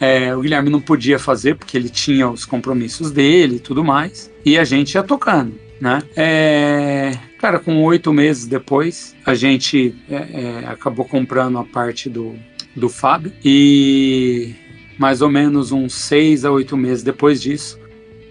é, 0.00 0.34
o 0.36 0.40
Guilherme 0.40 0.68
não 0.70 0.80
podia 0.80 1.18
fazer 1.18 1.56
porque 1.56 1.76
ele 1.76 1.88
tinha 1.88 2.28
os 2.28 2.44
compromissos 2.44 3.10
dele 3.10 3.56
e 3.56 3.60
tudo 3.60 3.82
mais. 3.84 4.30
E 4.44 4.58
a 4.58 4.64
gente 4.64 4.94
ia 4.94 5.02
tocando, 5.02 5.54
né? 5.80 6.02
É, 6.14 7.12
cara, 7.38 7.58
com 7.58 7.82
oito 7.84 8.12
meses 8.12 8.46
depois, 8.46 9.14
a 9.24 9.34
gente 9.34 9.94
é, 10.10 10.14
é, 10.14 10.66
acabou 10.66 11.04
comprando 11.04 11.58
a 11.58 11.64
parte 11.64 12.08
do, 12.08 12.34
do 12.74 12.88
Fábio. 12.88 13.32
E 13.44 14.54
mais 14.98 15.20
ou 15.22 15.28
menos 15.28 15.72
uns 15.72 15.94
seis 15.94 16.44
a 16.44 16.50
oito 16.50 16.76
meses 16.76 17.02
depois 17.02 17.40
disso, 17.40 17.78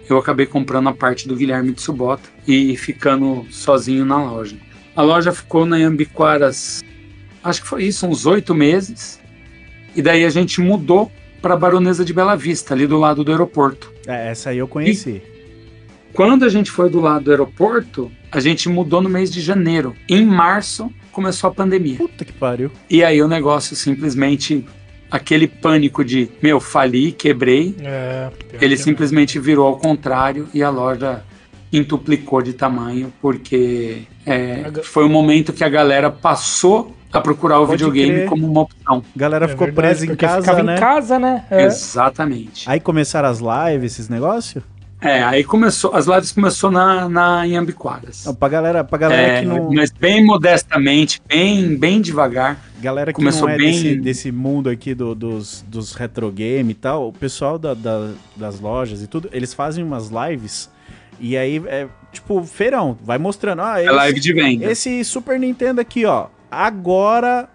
eu 0.08 0.18
acabei 0.18 0.46
comprando 0.46 0.88
a 0.88 0.94
parte 0.94 1.26
do 1.26 1.36
Guilherme 1.36 1.72
de 1.72 1.82
Subota 1.82 2.28
e 2.46 2.76
ficando 2.76 3.46
sozinho 3.50 4.04
na 4.04 4.22
loja. 4.22 4.56
A 4.94 5.02
loja 5.02 5.32
ficou 5.32 5.66
na 5.66 5.76
Ambiquaras, 5.76 6.82
acho 7.42 7.62
que 7.62 7.68
foi 7.68 7.84
isso, 7.84 8.06
uns 8.06 8.24
oito 8.26 8.54
meses. 8.54 9.20
E 9.94 10.02
daí 10.02 10.24
a 10.24 10.30
gente 10.30 10.60
mudou 10.60 11.10
para 11.40 11.56
Baronesa 11.56 12.04
de 12.04 12.12
Bela 12.12 12.36
Vista, 12.36 12.74
ali 12.74 12.86
do 12.86 12.98
lado 12.98 13.22
do 13.22 13.30
aeroporto. 13.30 13.92
É, 14.06 14.30
essa 14.30 14.50
aí 14.50 14.58
eu 14.58 14.68
conheci. 14.68 15.22
Quando 16.12 16.44
a 16.44 16.48
gente 16.48 16.70
foi 16.70 16.88
do 16.88 17.00
lado 17.00 17.24
do 17.24 17.30
aeroporto, 17.30 18.10
a 18.36 18.40
gente 18.40 18.68
mudou 18.68 19.00
no 19.00 19.08
mês 19.08 19.30
de 19.30 19.40
janeiro. 19.40 19.94
Em 20.08 20.24
março 20.24 20.92
começou 21.10 21.48
a 21.48 21.54
pandemia. 21.54 21.96
Puta 21.96 22.24
que 22.24 22.32
pariu. 22.32 22.70
E 22.90 23.02
aí 23.02 23.22
o 23.22 23.28
negócio 23.28 23.74
simplesmente 23.74 24.64
aquele 25.10 25.46
pânico 25.46 26.04
de, 26.04 26.28
meu, 26.42 26.60
fali, 26.60 27.12
quebrei, 27.12 27.74
É, 27.82 28.28
ele 28.60 28.76
que 28.76 28.82
simplesmente 28.82 29.38
virou 29.38 29.66
ao 29.66 29.78
contrário 29.78 30.48
e 30.52 30.62
a 30.62 30.68
loja 30.68 31.22
quintuplicou 31.70 32.42
de 32.42 32.52
tamanho, 32.52 33.12
porque 33.22 34.02
é, 34.26 34.70
foi 34.82 35.04
o 35.04 35.08
momento 35.08 35.52
que 35.52 35.64
a 35.64 35.68
galera 35.68 36.10
passou 36.10 36.94
a 37.12 37.20
procurar 37.20 37.60
o 37.60 37.66
Pode 37.66 37.78
videogame 37.78 38.12
crer. 38.14 38.28
como 38.28 38.46
uma 38.46 38.62
opção. 38.62 39.02
A 39.14 39.18
galera 39.18 39.46
É 39.46 39.48
ficou 39.48 39.66
verdade, 39.66 39.88
presa 39.88 40.04
em 40.04 40.08
porque 40.08 40.26
casa, 40.26 40.40
ficava 40.42 40.62
né? 40.62 40.74
em 40.74 40.78
casa, 40.78 41.18
né? 41.18 41.44
É. 41.50 41.64
Exatamente. 41.64 42.68
Aí 42.68 42.80
começaram 42.80 43.28
as 43.28 43.38
lives, 43.40 43.92
esses 43.92 44.08
negócios? 44.08 44.62
É, 45.00 45.22
aí 45.22 45.44
começou, 45.44 45.94
as 45.94 46.06
lives 46.06 46.32
começou 46.32 46.70
na, 46.70 47.06
na 47.08 47.46
em 47.46 47.54
Ambiquaras. 47.56 48.24
Não, 48.24 48.34
pra 48.34 48.48
galera, 48.48 48.82
pra 48.82 48.96
galera 48.98 49.22
É, 49.22 49.40
que 49.40 49.46
não, 49.46 49.70
Mas 49.72 49.90
bem 49.92 50.24
modestamente, 50.24 51.20
bem, 51.28 51.76
bem 51.76 52.00
devagar. 52.00 52.58
galera 52.80 53.12
que 53.12 53.16
começou 53.16 53.46
não 53.46 53.54
é 53.54 53.58
bem- 53.58 53.72
desse, 53.72 53.96
desse 53.96 54.32
mundo 54.32 54.70
aqui 54.70 54.94
do- 54.94 55.14
dos, 55.14 55.62
dos 55.68 55.92
retro 55.92 56.30
game 56.32 56.70
e 56.70 56.74
tal, 56.74 57.08
o 57.08 57.12
pessoal 57.12 57.58
da- 57.58 57.74
da- 57.74 58.10
das 58.36 58.58
lojas 58.58 59.02
e 59.02 59.06
tudo, 59.06 59.28
eles 59.32 59.52
fazem 59.52 59.84
umas 59.84 60.08
lives 60.08 60.70
e 61.20 61.36
aí 61.36 61.62
é 61.66 61.86
tipo 62.10 62.42
feirão, 62.44 62.96
vai 63.04 63.18
mostrando, 63.18 63.60
ah, 63.62 63.78
É 63.78 63.84
esse, 63.84 63.92
live 63.92 64.20
de 64.20 64.32
venda. 64.32 64.64
esse 64.72 65.04
Super 65.04 65.38
Nintendo 65.38 65.78
aqui, 65.80 66.06
ó, 66.06 66.28
agora 66.50 67.48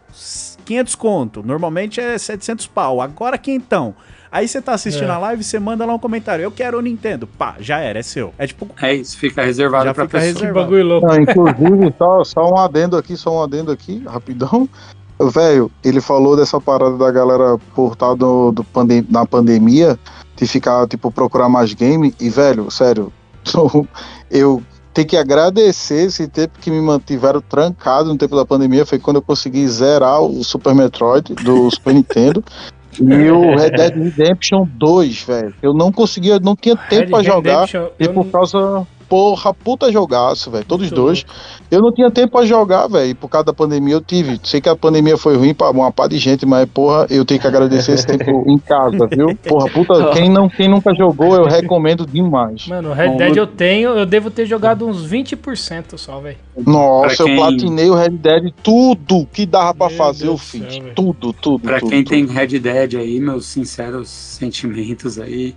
500 0.66 0.94
conto, 0.96 1.42
normalmente 1.44 2.00
é 2.00 2.18
700 2.18 2.68
pau, 2.68 3.02
agora 3.02 3.36
quintão. 3.38 3.96
Aí 4.32 4.48
você 4.48 4.62
tá 4.62 4.74
assistindo 4.74 5.10
É. 5.10 5.12
a 5.12 5.18
live, 5.18 5.44
você 5.44 5.60
manda 5.60 5.86
lá 5.86 5.94
um 5.94 6.00
comentário, 6.00 6.42
eu 6.42 6.52
quero 6.52 6.78
o 6.78 6.82
Nintendo, 6.82 7.28
pá, 7.28 7.56
já 7.60 7.80
era, 7.80 8.00
é 8.00 8.04
seu. 8.04 8.34
É 8.38 8.48
tipo, 8.48 8.68
É 8.82 8.94
isso, 8.96 9.18
fica 9.18 9.44
reservado 9.44 9.84
Já 9.86 9.94
para 9.94 10.06
fica 10.06 10.20
pessoa. 10.20 10.34
Que 10.34 10.40
reservado. 10.40 10.66
bagulho 10.66 10.86
louco. 10.88 11.08
Não, 11.08 11.16
inclusive, 11.20 11.94
só, 11.98 12.24
só 12.24 12.50
um 12.50 12.58
adendo 12.58 12.96
aqui, 12.98 13.18
só 13.18 13.40
um 13.40 13.44
adendo 13.44 13.72
aqui, 13.72 14.02
rapidão. 14.08 14.70
Velho, 15.22 15.70
ele 15.84 16.02
falou 16.02 16.36
dessa 16.36 16.60
parada 16.60 16.98
da 16.98 17.12
galera 17.12 17.56
por 17.76 17.94
estar 17.94 18.16
do, 18.16 18.52
do 18.52 18.64
pandem- 18.64 19.06
na 19.08 19.24
pandemia, 19.26 20.00
de 20.36 20.48
ficar, 20.48 20.88
tipo, 20.88 21.12
procurar 21.12 21.48
mais 21.48 21.74
game. 21.76 22.12
E, 22.20 22.28
velho, 22.28 22.72
sério, 22.72 23.14
eu 24.32 24.64
tenho 24.94 25.08
que 25.08 25.16
agradecer 25.16 26.06
esse 26.08 26.28
tempo 26.28 26.58
que 26.60 26.72
me 26.72 26.82
mantiveram 26.82 27.40
trancado 27.40 28.10
no 28.10 28.18
tempo 28.18 28.36
da 28.36 28.44
pandemia. 28.46 28.84
Foi 28.86 28.98
quando 28.98 29.18
eu 29.18 29.22
consegui 29.22 29.68
zerar 29.68 30.22
o 30.22 30.44
Super 30.44 30.74
Metroid 30.74 31.36
do 31.36 31.70
Super 31.70 31.94
Nintendo. 31.94 32.44
E 33.00 33.32
o 33.32 33.56
Red 33.56 33.72
Dead 33.72 33.96
Redemption 33.96 34.68
2, 34.74 35.24
velho. 35.24 35.54
Eu 35.62 35.74
não 35.74 35.92
conseguia, 35.92 36.40
não 36.40 36.56
tinha 36.56 36.76
tempo 36.76 37.10
pra 37.12 37.20
Red 37.20 37.26
jogar. 37.26 37.66
Redemption, 37.66 37.88
E 38.00 38.08
por 38.10 38.26
causa. 38.28 38.86
Porra, 39.12 39.54
puta 39.54 39.92
jogaço, 39.92 40.50
velho. 40.50 40.64
Todos 40.64 40.86
Muito 40.88 40.96
dois. 40.96 41.26
Eu 41.70 41.82
não 41.82 41.92
tinha 41.92 42.10
tempo 42.10 42.32
pra 42.38 42.46
jogar, 42.46 42.88
velho. 42.88 43.14
Por 43.14 43.28
causa 43.28 43.48
da 43.48 43.54
pandemia 43.54 43.94
eu 43.96 44.00
tive. 44.00 44.40
Sei 44.42 44.62
que 44.62 44.70
a 44.70 44.76
pandemia 44.76 45.18
foi 45.18 45.36
ruim 45.36 45.54
pra 45.54 45.70
uma 45.70 45.92
par 45.92 46.08
de 46.08 46.18
gente, 46.18 46.46
mas, 46.46 46.66
porra, 46.70 47.08
eu 47.10 47.26
tenho 47.26 47.38
que 47.38 47.46
agradecer 47.46 47.92
esse 47.92 48.08
tempo 48.08 48.46
em 48.50 48.58
casa, 48.58 49.06
viu? 49.12 49.36
Porra, 49.36 49.70
puta, 49.70 50.12
quem, 50.16 50.30
não, 50.30 50.48
quem 50.48 50.70
nunca 50.70 50.96
jogou, 50.96 51.36
eu 51.36 51.44
recomendo 51.44 52.06
demais. 52.06 52.66
Mano, 52.68 52.92
o 52.92 52.94
Red 52.94 53.18
Dead 53.18 53.36
eu- 53.36 53.44
eu 53.44 53.48
tenho, 53.48 53.90
eu 53.90 54.06
devo 54.06 54.32
ter 54.32 54.46
jogado 54.46 54.88
uns 54.88 55.06
20% 55.06 55.98
só, 55.98 56.22
velho. 56.22 56.38
Nossa, 56.66 57.26
quem- 57.26 57.36
eu 57.36 57.42
platinei 57.42 57.90
o 57.90 57.96
Red 57.96 58.12
Dead, 58.12 58.54
tudo 58.64 59.28
que 59.34 59.46
dava 59.46 59.74
pra 59.74 59.88
Meu 59.90 59.98
fazer 59.98 60.24
eu 60.24 60.28
Deus 60.36 60.40
do 60.40 60.46
fiz. 60.46 60.74
céu, 60.74 60.84
tudo, 60.96 61.34
tudo. 61.34 61.60
Pra 61.64 61.80
tudo, 61.82 61.90
quem 61.90 62.02
tudo. 62.06 62.12
tem 62.12 62.26
Red 62.28 62.60
Dead 62.60 62.96
aí, 62.96 63.20
meus 63.20 63.46
sinceros 63.46 64.08
sentimentos 64.10 65.20
aí. 65.20 65.54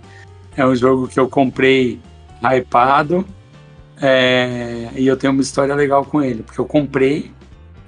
É 0.57 0.65
um 0.65 0.75
jogo 0.75 1.07
que 1.07 1.17
eu 1.17 1.29
comprei 1.29 2.01
hypado. 2.43 3.25
É, 4.01 4.89
e 4.95 5.07
eu 5.07 5.17
tenho 5.17 5.33
uma 5.33 5.41
história 5.41 5.73
legal 5.73 6.05
com 6.05 6.21
ele. 6.21 6.43
Porque 6.43 6.59
eu 6.59 6.65
comprei 6.65 7.31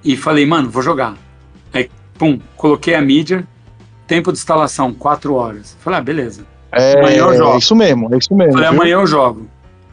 e 0.03 0.15
falei, 0.15 0.45
mano, 0.45 0.69
vou 0.69 0.81
jogar. 0.81 1.15
Aí, 1.73 1.89
pum, 2.17 2.39
coloquei 2.55 2.95
a 2.95 3.01
mídia. 3.01 3.47
Tempo 4.05 4.31
de 4.31 4.37
instalação, 4.37 4.93
4 4.93 5.33
horas. 5.33 5.75
Falei, 5.81 5.99
ah, 5.99 6.01
beleza. 6.01 6.45
É, 6.71 6.99
amanhã 6.99 7.17
eu 7.17 7.37
jogo. 7.37 7.53
é 7.53 7.57
isso 7.57 7.75
mesmo, 7.75 8.13
é 8.13 8.17
isso 8.17 8.35
mesmo. 8.35 8.53
Falei, 8.53 8.69
viu? 8.69 8.79
amanhã 8.79 8.93
eu 8.93 9.07
jogo. 9.07 9.47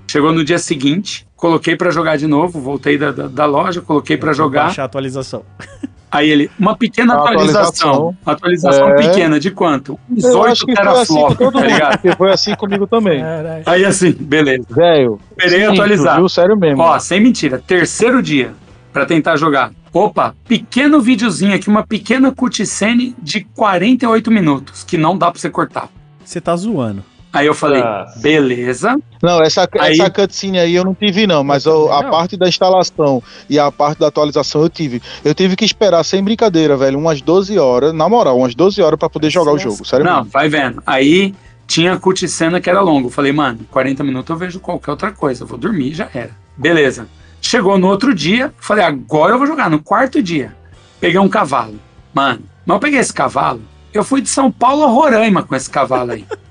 Chegou 0.06 0.32
no 0.32 0.44
dia 0.44 0.58
seguinte, 0.58 1.26
coloquei 1.36 1.74
pra 1.76 1.90
jogar 1.90 2.16
de 2.16 2.26
novo, 2.26 2.60
voltei 2.60 2.96
da, 2.96 3.10
da, 3.10 3.26
da 3.26 3.46
loja, 3.46 3.80
coloquei 3.80 4.16
pra 4.16 4.32
jogar. 4.32 4.66
baixar 4.66 4.82
a 4.82 4.86
atualização. 4.86 5.44
Aí 6.14 6.30
ele, 6.30 6.50
uma 6.58 6.76
pequena 6.76 7.14
A 7.14 7.18
atualização. 7.18 8.16
Atualização 8.24 8.88
É. 8.90 8.94
pequena, 8.94 9.40
de 9.40 9.50
quanto? 9.50 9.98
Uns 10.08 10.22
Eu 10.22 10.38
8 10.38 10.52
acho 10.52 10.66
que 10.66 10.74
foi 10.76 10.86
assim 10.86 11.14
com 11.14 11.14
teraflops, 11.24 11.38
todo 11.38 11.58
tá 11.58 11.66
ligado? 11.66 12.16
Foi 12.16 12.32
assim 12.32 12.54
comigo 12.54 12.86
também. 12.86 13.20
Aí 13.66 13.84
assim, 13.84 14.12
beleza. 14.12 14.64
Velho. 14.70 15.18
Esperei 15.36 15.64
atualizar. 15.64 16.16
Viu? 16.16 16.28
Sério 16.28 16.56
mesmo. 16.56 16.82
Ó, 16.82 16.96
sem 17.00 17.20
mentira, 17.20 17.60
terceiro 17.66 18.22
dia 18.22 18.52
pra 18.92 19.04
tentar 19.04 19.36
jogar. 19.36 19.72
Opa, 19.92 20.34
pequeno 20.46 21.00
videozinho 21.00 21.54
aqui, 21.54 21.68
uma 21.68 21.84
pequena 21.84 22.32
cutscene 22.32 23.14
de 23.20 23.42
48 23.54 24.30
minutos, 24.30 24.84
que 24.84 24.96
não 24.96 25.18
dá 25.18 25.30
pra 25.32 25.40
você 25.40 25.50
cortar. 25.50 25.88
Você 26.24 26.40
tá 26.40 26.54
zoando. 26.56 27.04
Aí 27.34 27.46
eu 27.46 27.52
falei, 27.54 27.82
Nossa. 27.82 28.18
beleza. 28.20 28.96
Não, 29.20 29.42
essa, 29.42 29.68
Aí- 29.80 29.92
essa 29.94 30.08
cutscene 30.08 30.58
aí 30.60 30.74
eu 30.76 30.84
não 30.84 30.94
tive, 30.94 31.26
não. 31.26 31.42
Mas 31.42 31.66
eu- 31.66 31.92
a 31.92 32.00
não. 32.04 32.10
parte 32.10 32.36
da 32.36 32.46
instalação 32.48 33.20
e 33.50 33.58
a 33.58 33.72
parte 33.72 33.98
da 33.98 34.06
atualização 34.06 34.62
eu 34.62 34.68
tive. 34.68 35.02
Eu 35.24 35.34
tive 35.34 35.56
que 35.56 35.64
esperar, 35.64 36.04
sem 36.04 36.22
brincadeira, 36.22 36.76
velho, 36.76 36.96
umas 36.96 37.20
12 37.20 37.58
horas, 37.58 37.92
na 37.92 38.08
moral, 38.08 38.38
umas 38.38 38.54
12 38.54 38.80
horas 38.80 38.96
pra 38.98 39.10
poder 39.10 39.30
jogar 39.30 39.50
o 39.52 39.58
jogo. 39.58 39.84
Sério 39.84 40.06
Não, 40.06 40.18
mesmo. 40.18 40.30
vai 40.30 40.48
vendo. 40.48 40.80
Aí 40.86 41.34
tinha 41.66 41.98
cutscene 41.98 42.60
que 42.60 42.70
era 42.70 42.80
longo. 42.80 43.08
Eu 43.08 43.12
falei, 43.12 43.32
mano, 43.32 43.60
40 43.68 44.04
minutos 44.04 44.30
eu 44.30 44.36
vejo 44.36 44.60
qualquer 44.60 44.92
outra 44.92 45.10
coisa. 45.10 45.42
Eu 45.42 45.48
vou 45.48 45.58
dormir 45.58 45.90
e 45.90 45.94
já 45.94 46.08
era. 46.14 46.30
Beleza. 46.56 47.08
Chegou 47.42 47.76
no 47.76 47.88
outro 47.88 48.14
dia, 48.14 48.54
falei, 48.60 48.84
agora 48.84 49.34
eu 49.34 49.38
vou 49.38 49.46
jogar. 49.46 49.68
No 49.68 49.82
quarto 49.82 50.22
dia, 50.22 50.54
peguei 51.00 51.18
um 51.18 51.28
cavalo. 51.28 51.74
Mano, 52.14 52.42
mas 52.64 52.76
eu 52.76 52.80
peguei 52.80 53.00
esse 53.00 53.12
cavalo. 53.12 53.60
Eu 53.92 54.04
fui 54.04 54.20
de 54.20 54.28
São 54.28 54.52
Paulo 54.52 54.84
a 54.84 54.86
Roraima 54.86 55.42
com 55.42 55.54
esse 55.56 55.68
cavalo 55.68 56.12
aí. 56.12 56.24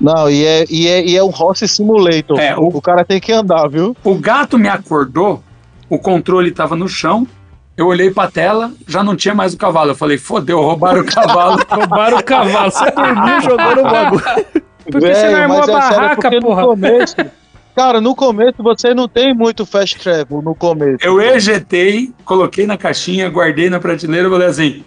Não, 0.00 0.28
e 0.28 0.44
é, 0.44 0.64
e 0.68 0.86
é, 0.88 1.04
e 1.06 1.16
é 1.16 1.22
um 1.22 1.30
Horse 1.30 1.66
Simulator. 1.66 2.38
É, 2.38 2.56
o... 2.56 2.68
o- 2.68 2.82
cara 2.82 3.04
tem 3.04 3.20
que 3.20 3.32
andar, 3.32 3.68
viu? 3.68 3.96
O 4.04 4.14
gato 4.14 4.58
me 4.58 4.68
acordou, 4.68 5.42
o 5.88 5.98
controle 5.98 6.50
tava 6.50 6.76
no 6.76 6.88
chão. 6.88 7.26
Eu 7.76 7.88
olhei 7.88 8.10
pra 8.10 8.30
tela, 8.30 8.72
já 8.88 9.02
não 9.02 9.14
tinha 9.14 9.34
mais 9.34 9.52
o 9.52 9.58
cavalo. 9.58 9.90
Eu 9.90 9.94
falei, 9.94 10.16
fodeu, 10.16 10.60
roubaram 10.62 11.02
o 11.02 11.04
cavalo. 11.04 11.58
Roubaram 11.68 12.18
o 12.18 12.22
cavalo. 12.22 12.70
Você 12.70 12.90
Dormiu 12.90 13.40
jogando 13.42 13.80
o 13.80 13.82
bagulho. 13.82 14.24
Por 14.90 15.00
que 15.00 15.14
você 15.14 15.30
não 15.30 15.40
armou 15.40 15.60
a 15.60 15.64
é 15.64 15.66
barraca, 15.66 16.16
porque 16.22 16.40
porra? 16.40 16.62
No 16.62 16.68
começo, 16.68 17.16
cara, 17.74 18.00
no 18.00 18.14
começo 18.14 18.62
você 18.62 18.94
não 18.94 19.06
tem 19.08 19.34
muito 19.34 19.66
fast 19.66 19.98
travel 19.98 20.40
no 20.40 20.54
começo. 20.54 20.98
Eu 21.02 21.20
ejetei, 21.20 22.12
coloquei 22.24 22.66
na 22.66 22.78
caixinha, 22.78 23.28
guardei 23.28 23.68
na 23.68 23.78
prateleira, 23.78 24.30
falei 24.30 24.46
assim, 24.48 24.84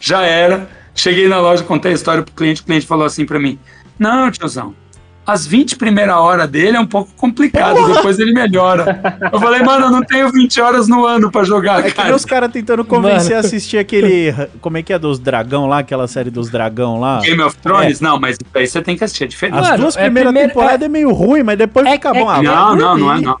já 0.00 0.22
era. 0.22 0.68
Cheguei 0.94 1.28
na 1.28 1.40
loja, 1.40 1.62
contei 1.62 1.92
a 1.92 1.94
história 1.94 2.22
pro 2.22 2.34
cliente, 2.34 2.60
o 2.60 2.64
cliente 2.64 2.86
falou 2.86 3.06
assim 3.06 3.24
pra 3.24 3.38
mim, 3.38 3.58
não, 3.98 4.30
tiozão, 4.30 4.74
as 5.24 5.46
20 5.46 5.76
primeiras 5.76 6.16
horas 6.16 6.48
dele 6.50 6.76
é 6.76 6.80
um 6.80 6.86
pouco 6.86 7.12
complicado, 7.16 7.94
depois 7.94 8.18
ele 8.18 8.32
melhora. 8.32 9.20
Eu 9.32 9.38
falei, 9.38 9.62
mano, 9.62 9.86
eu 9.86 9.90
não 9.90 10.02
tenho 10.02 10.28
20 10.32 10.60
horas 10.60 10.88
no 10.88 11.06
ano 11.06 11.30
pra 11.30 11.44
jogar, 11.44 11.78
É 11.78 11.82
que 11.84 11.92
cara. 11.92 12.14
os 12.16 12.24
caras 12.24 12.50
tentando 12.50 12.84
convencer 12.84 13.30
Mano. 13.30 13.36
a 13.36 13.40
assistir 13.40 13.78
aquele. 13.78 14.34
Como 14.60 14.78
é 14.78 14.82
que 14.82 14.92
é 14.92 14.98
dos 14.98 15.20
dragão 15.20 15.66
lá? 15.68 15.78
Aquela 15.78 16.08
série 16.08 16.28
dos 16.28 16.50
dragão 16.50 16.98
lá. 16.98 17.20
Game 17.20 17.40
of 17.40 17.56
Thrones? 17.58 18.00
Não, 18.00 18.18
mas 18.18 18.32
isso 18.36 18.50
aí 18.52 18.66
você 18.66 18.82
tem 18.82 18.96
que 18.96 19.04
assistir, 19.04 19.24
é 19.24 19.26
diferente. 19.28 19.58
As 19.60 19.68
Mano, 19.68 19.82
duas 19.82 19.96
é 19.96 20.00
primeiras 20.02 20.32
primeiro- 20.32 20.48
temporadas 20.54 20.82
é... 20.86 20.88
meio 20.88 21.12
ruim, 21.12 21.44
mas 21.44 21.56
depois 21.56 21.86
É- 21.86 21.92
fica 21.92 22.08
é 22.08 22.12
bom. 22.14 22.28
Ah, 22.28 22.40
que- 22.40 22.46
vai 22.46 22.56
não, 22.56 22.76
não, 22.76 22.98
não 22.98 23.14
é 23.14 23.20
não. 23.20 23.36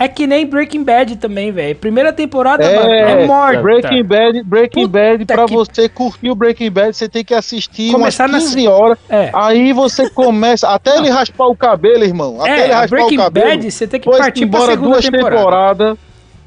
É 0.00 0.08
que 0.08 0.26
nem 0.26 0.46
Breaking 0.46 0.82
Bad 0.82 1.16
também, 1.16 1.52
velho. 1.52 1.76
Primeira 1.76 2.10
temporada, 2.10 2.64
É, 2.64 2.74
mano, 2.74 2.90
é 2.90 3.26
morta. 3.26 3.60
Breaking 3.60 4.02
Bad, 4.02 4.42
Breaking 4.44 4.86
Puta 4.86 4.98
Bad, 4.98 5.24
pra 5.26 5.44
que- 5.44 5.54
você 5.54 5.88
curtir 5.90 6.30
o 6.30 6.34
Breaking 6.34 6.70
Bad, 6.70 6.96
você 6.96 7.06
tem 7.06 7.22
que 7.22 7.34
assistir 7.34 7.92
Começar 7.92 8.26
umas 8.26 8.44
15 8.44 8.66
horas. 8.66 8.96
É. 9.10 9.30
Aí 9.34 9.74
você 9.74 10.08
começa, 10.08 10.68
até 10.70 10.96
ele 10.96 11.10
raspar 11.10 11.46
o 11.48 11.54
cabelo, 11.54 12.02
irmão. 12.02 12.40
Até 12.40 12.64
ele 12.64 12.72
É, 12.72 12.74
a 12.74 12.80
raspar 12.80 12.96
Breaking 12.96 13.18
o 13.18 13.22
cabelo. 13.24 13.46
Bad, 13.50 13.70
você 13.70 13.86
tem 13.86 14.00
que 14.00 14.10
partir 14.10 14.46
pra 14.46 14.60
segunda 14.60 14.88
duas 14.90 15.04
temporada. 15.04 15.36
temporadas. 15.36 15.98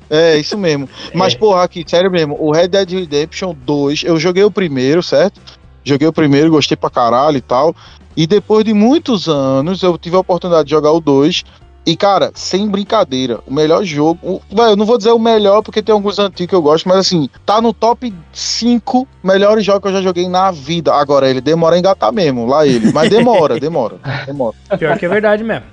É, 0.10 0.36
isso 0.38 0.58
mesmo. 0.58 0.90
Mas, 1.14 1.36
porra, 1.36 1.62
aqui, 1.64 1.84
sério 1.88 2.10
mesmo, 2.10 2.36
o 2.40 2.52
Red 2.52 2.70
Dead 2.70 2.90
Redemption 2.92 3.56
2, 3.66 4.04
eu 4.04 4.20
joguei 4.20 4.44
o 4.44 4.50
primeiro, 4.52 5.04
certo? 5.04 5.40
Joguei 5.84 6.08
o 6.08 6.14
primeiro, 6.14 6.50
gostei 6.50 6.76
pra 6.76 6.90
caralho 6.90 7.38
e 7.38 7.42
tal. 7.42 7.76
E 8.18 8.26
depois 8.26 8.64
de 8.66 8.74
muitos 8.74 9.28
anos, 9.28 9.84
eu 9.84 9.96
tive 9.98 10.16
a 10.16 10.20
oportunidade 10.20 10.66
de 10.66 10.72
jogar 10.72 10.92
o 10.92 11.00
2. 11.00 11.44
E, 11.86 11.98
cara, 11.98 12.32
sem 12.34 12.68
brincadeira, 12.70 13.40
o 13.46 13.54
melhor 13.54 13.84
jogo. 13.84 14.18
o- 14.24 14.42
Velho, 14.56 14.70
eu 14.72 14.76
não 14.78 14.86
vou 14.86 14.98
dizer 14.98 15.12
o 15.12 15.20
melhor, 15.20 15.62
porque 15.62 15.82
tem 15.82 15.92
alguns 15.94 16.18
antigos 16.18 16.50
que 16.50 16.56
eu 16.56 16.62
gosto, 16.62 16.88
mas 16.88 16.98
assim, 17.00 17.30
tá 17.46 17.62
no 17.62 17.74
top 17.74 18.14
5 18.32 19.06
melhores 19.22 19.66
jogos 19.66 19.82
que 19.82 19.88
eu 19.90 19.94
já 19.94 20.02
joguei 20.02 20.30
na 20.30 20.50
vida. 20.52 20.94
Agora, 20.94 21.30
ele 21.30 21.42
demora 21.42 21.76
a 21.76 21.80
engatar 21.80 22.14
mesmo, 22.14 22.46
lá 22.46 22.66
ele. 22.66 22.92
Mas 22.94 23.10
demora, 23.10 23.60
demora, 23.60 23.98
demora. 24.26 24.56
Pior 24.78 24.98
que 24.98 25.06
é 25.06 25.10
verdade 25.10 25.44
mesmo. 25.44 25.73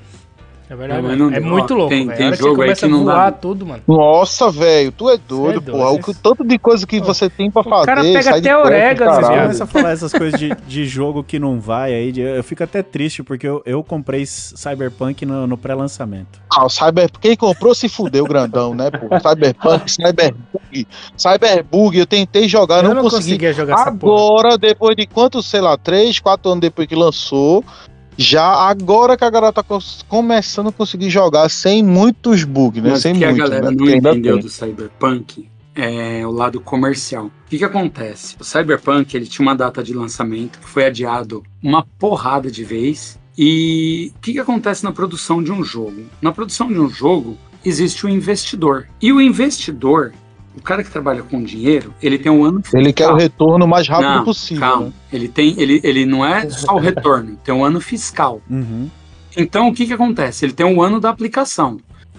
É 0.70 0.76
verdade 0.76 1.04
É, 1.04 1.16
não- 1.16 1.32
É 1.32 1.40
muito 1.40 1.74
ó, 1.74 1.76
louco, 1.78 1.90
tem- 1.90 2.06
velho. 2.06 2.16
tem 2.16 2.26
jogo 2.34 2.38
você 2.38 2.48
aí 2.48 2.54
começa 2.54 2.86
que 2.86 2.92
não 2.92 3.02
a 3.02 3.04
dá. 3.04 3.12
voar 3.12 3.32
tudo, 3.32 3.66
mano. 3.66 3.82
Nossa, 3.88 4.50
velho, 4.52 4.92
tu 4.92 5.10
é 5.10 5.16
doido, 5.16 5.60
doido, 5.60 5.72
porra. 5.72 5.90
O 5.90 5.96
você- 5.96 6.12
que- 6.12 6.14
tanto 6.22 6.44
de 6.46 6.58
coisa 6.60 6.86
que 6.86 7.00
você 7.00 7.28
tem 7.28 7.50
pra 7.50 7.64
fazer. 7.64 7.86
cara 7.86 8.02
pega 8.02 8.36
até 8.36 8.56
orégano, 8.56 9.18
viado. 9.18 9.40
Começa 9.42 9.64
a 9.64 9.66
falar 9.66 9.90
essas 9.90 10.12
coisas 10.12 10.38
de, 10.38 10.54
de 10.68 10.84
jogo 10.86 11.24
que 11.24 11.40
não 11.40 11.58
vai 11.60 11.92
aí. 11.92 12.12
de- 12.12 12.20
eu 12.20 12.44
fico 12.44 12.62
até 12.62 12.84
triste 12.84 13.20
porque 13.24 13.48
eu, 13.48 13.60
eu 13.66 13.82
comprei 13.82 14.24
Cyberpunk 14.24 15.26
no, 15.26 15.44
no 15.48 15.58
pré-lançamento. 15.58 16.40
Ah, 16.48 16.64
o 16.64 16.68
Cyber... 16.68 17.10
Quem 17.20 17.34
comprou 17.36 17.74
se 17.74 17.88
fudeu 17.88 18.24
grandão, 18.24 18.72
né, 18.72 18.90
pô? 18.92 19.08
Cyberpunk, 19.28 19.90
Cyberbug. 19.90 20.86
Cyberbug, 21.16 21.98
eu 21.98 22.06
tentei 22.06 22.48
jogar, 22.48 22.76
Eu 22.78 22.82
não, 22.90 22.94
não 22.94 23.02
consegui. 23.02 23.24
conseguia 23.24 23.52
jogar 23.52 23.74
essa 23.74 23.92
porra. 23.92 24.24
Agora, 24.40 24.56
depois 24.58 24.94
de 24.96 25.04
quantos, 25.06 25.46
sei 25.46 25.60
lá, 25.60 25.76
3, 25.76 26.20
4 26.20 26.48
anos 26.50 26.60
depois 26.60 26.86
que 26.86 26.94
lançou, 26.94 27.64
já 28.20 28.68
agora 28.68 29.16
que 29.16 29.24
a 29.24 29.30
galera 29.30 29.50
tá 29.50 29.64
começando 30.06 30.68
a 30.68 30.72
conseguir 30.72 31.08
jogar 31.08 31.48
sem 31.48 31.82
muitos 31.82 32.44
bugs, 32.44 32.82
né? 32.82 32.90
Mas 32.90 33.00
sem 33.00 33.14
o 33.14 33.18
que 33.18 33.24
a 33.24 33.28
muito, 33.28 33.40
galera 33.40 33.70
né? 33.70 33.76
não 33.78 33.88
entendeu 33.88 34.38
do 34.38 34.48
Cyberpunk 34.50 35.48
é 35.74 36.26
o 36.26 36.30
lado 36.30 36.60
comercial. 36.60 37.26
O 37.26 37.32
que, 37.48 37.56
que 37.56 37.64
acontece? 37.64 38.36
O 38.38 38.44
Cyberpunk 38.44 39.16
ele 39.16 39.26
tinha 39.26 39.46
uma 39.46 39.54
data 39.54 39.82
de 39.82 39.94
lançamento 39.94 40.58
que 40.58 40.68
foi 40.68 40.84
adiado 40.84 41.42
uma 41.62 41.86
porrada 41.98 42.50
de 42.50 42.62
vez. 42.62 43.18
E 43.38 44.12
o 44.14 44.20
que, 44.20 44.34
que 44.34 44.38
acontece 44.38 44.84
na 44.84 44.92
produção 44.92 45.42
de 45.42 45.50
um 45.50 45.64
jogo? 45.64 46.04
Na 46.20 46.30
produção 46.30 46.68
de 46.68 46.78
um 46.78 46.90
jogo 46.90 47.38
existe 47.64 48.04
o 48.04 48.08
investidor. 48.08 48.86
E 49.00 49.14
o 49.14 49.20
investidor, 49.20 50.12
o 50.56 50.60
cara 50.60 50.82
que 50.82 50.90
trabalha 50.90 51.22
com 51.22 51.42
dinheiro, 51.42 51.94
ele 52.02 52.18
tem 52.18 52.30
um 52.30 52.44
ano 52.44 52.62
Ele 52.74 52.92
quer 52.92 53.04
o 53.04 53.14
fiscal. 53.14 53.16
retorno 53.16 53.66
mais 53.66 53.88
rápido 53.88 54.08
Não, 54.16 54.24
possível. 54.24 54.60
Calma. 54.60 54.86
né? 54.86 54.92
Ele 55.12 55.28
tem, 55.28 55.54
ele, 55.58 55.80
ele 55.84 56.04
não 56.04 56.24
é 56.26 56.48
só 56.50 56.74
o 56.74 56.78
retorno, 56.80 57.36
tem 57.44 57.54
um 57.54 57.64
ano 57.64 57.80
fiscal. 57.80 58.40
Uhum. 58.50 58.88
Então, 59.36 59.68
o 59.68 59.74
que, 59.74 59.86
que 59.86 59.92
acontece? 59.92 60.44
Ele 60.44 60.52
tem 60.52 60.66
um 60.66 60.82
ano 60.82 60.98
da 61.00 61.08
aplicação. 61.08 61.78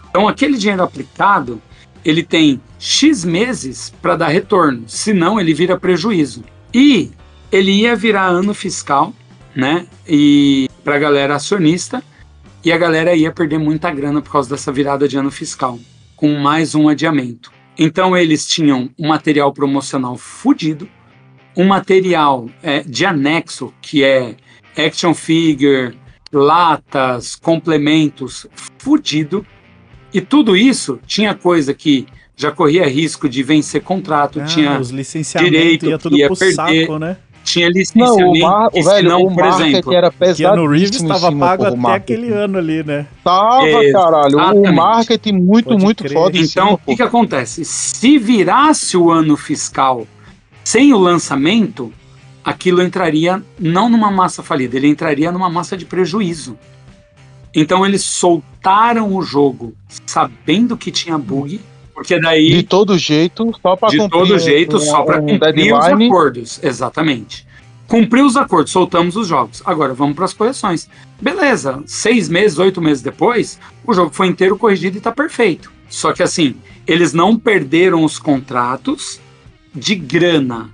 Então, 0.09 0.27
aquele 0.27 0.57
dinheiro 0.57 0.81
aplicado, 0.81 1.61
ele 2.05 2.23
tem 2.23 2.61
X 2.79 3.25
meses 3.25 3.93
para 4.01 4.15
dar 4.15 4.27
retorno, 4.29 4.83
senão 4.87 5.39
ele 5.39 5.53
vira 5.53 5.77
prejuízo. 5.77 6.43
E 6.73 7.11
ele 7.51 7.71
ia 7.71 7.95
virar 7.95 8.27
ano 8.27 8.53
fiscal, 8.53 9.13
né? 9.53 9.85
E 10.07 10.69
para 10.83 10.95
a 10.95 10.99
galera 10.99 11.35
acionista, 11.35 12.01
e 12.63 12.71
a 12.71 12.77
galera 12.77 13.13
ia 13.13 13.31
perder 13.31 13.57
muita 13.57 13.91
grana 13.91 14.21
por 14.21 14.31
causa 14.31 14.49
dessa 14.49 14.71
virada 14.71 15.07
de 15.07 15.17
ano 15.17 15.31
fiscal, 15.31 15.77
com 16.15 16.33
mais 16.35 16.75
um 16.75 16.87
adiamento. 16.87 17.51
Então, 17.83 18.15
eles 18.15 18.45
tinham 18.45 18.91
um 18.99 19.07
material 19.07 19.51
promocional 19.51 20.15
fudido, 20.15 20.87
um 21.57 21.65
material 21.65 22.47
é, 22.61 22.81
de 22.81 23.07
anexo, 23.07 23.73
que 23.81 24.03
é 24.03 24.35
action 24.77 25.15
figure, 25.15 25.97
latas, 26.31 27.35
complementos, 27.35 28.45
fudido. 28.77 29.43
E 30.13 30.21
tudo 30.21 30.55
isso 30.55 30.99
tinha 31.07 31.33
coisa 31.33 31.73
que 31.73 32.05
já 32.35 32.51
corria 32.51 32.87
risco 32.87 33.27
de 33.27 33.41
vencer 33.41 33.81
contrato, 33.81 34.39
Ah, 34.39 34.45
tinha, 34.45 34.79
os 34.79 34.91
licenciamentos 34.91 35.59
direito 35.59 35.85
ia 35.87 35.97
tudo 35.97 36.15
ia 36.15 36.27
pro 36.27 36.37
perder. 36.37 36.81
saco, 36.85 36.99
né? 36.99 37.17
Tinha 37.51 37.67
Não, 37.67 37.73
licenciamento. 37.73 38.29
o, 38.29 38.39
mar, 38.39 38.69
que 38.69 38.79
o 38.79 38.83
velho, 38.83 39.09
senão, 39.09 39.21
o 39.21 39.33
por 39.33 39.43
marketing 39.43 39.69
exemplo, 39.69 39.93
era 39.93 40.11
Keanu 40.11 40.67
Reeves 40.67 40.89
pesadíssimo 40.91 41.09
em 41.09 41.11
estava 41.13 41.35
pago 41.37 41.63
o 41.63 41.67
até 41.67 41.75
marketing. 41.75 42.13
aquele 42.21 42.33
ano 42.33 42.57
ali, 42.57 42.83
né? 42.83 43.05
Tava, 43.23 43.61
caralho. 43.91 44.37
O 44.37 44.41
Exatamente. 44.41 44.71
marketing 44.75 45.33
muito, 45.33 45.69
Pode 45.69 45.83
muito 45.83 46.03
crer. 46.03 46.13
foda 46.13 46.37
Então, 46.37 46.73
o 46.73 46.77
que, 46.77 46.95
que 46.95 47.03
acontece? 47.03 47.65
Se 47.65 48.17
virasse 48.17 48.95
o 48.97 49.11
ano 49.11 49.35
fiscal 49.37 50.07
sem 50.63 50.93
o 50.93 50.97
lançamento, 50.97 51.91
aquilo 52.43 52.81
entraria 52.81 53.41
não 53.59 53.89
numa 53.89 54.09
massa 54.11 54.41
falida, 54.43 54.77
ele 54.77 54.87
entraria 54.87 55.31
numa 55.31 55.49
massa 55.49 55.75
de 55.75 55.85
prejuízo. 55.85 56.57
Então, 57.53 57.85
eles 57.85 58.01
soltaram 58.03 59.13
o 59.15 59.21
jogo 59.21 59.73
sabendo 60.05 60.77
que 60.77 60.89
tinha 60.89 61.17
bug, 61.17 61.59
porque 61.93 62.15
De 62.15 62.21
daí, 62.21 62.63
todo 62.63 62.97
jeito, 62.97 63.51
só 63.61 63.75
pra 63.75 63.89
de 63.89 63.97
cumprir 63.97 64.19
todo 64.19 64.35
um- 64.35 64.39
jeito, 64.39 64.79
só 64.79 65.03
para 65.03 65.17
um 65.21 65.27
cumprir 65.27 65.73
os 65.73 65.79
deadline. 65.85 66.07
acordos. 66.07 66.59
Exatamente. 66.63 67.45
Cumpriu 67.87 68.25
os 68.25 68.37
acordos, 68.37 68.71
soltamos 68.71 69.15
os 69.17 69.27
jogos. 69.27 69.61
Agora 69.65 69.93
vamos 69.93 70.15
para 70.15 70.25
as 70.25 70.33
correções. 70.33 70.89
Beleza, 71.21 71.83
seis 71.85 72.29
meses, 72.29 72.57
oito 72.57 72.81
meses 72.81 73.03
depois, 73.03 73.59
o 73.85 73.93
jogo 73.93 74.11
foi 74.13 74.27
inteiro 74.27 74.57
corrigido 74.57 74.95
e 74.95 74.99
está 74.99 75.11
perfeito. 75.11 75.71
Só 75.89 76.13
que 76.13 76.23
assim, 76.23 76.55
eles 76.87 77.11
não 77.13 77.37
perderam 77.37 78.03
os 78.05 78.17
contratos 78.17 79.19
de 79.75 79.93
grana. 79.95 80.69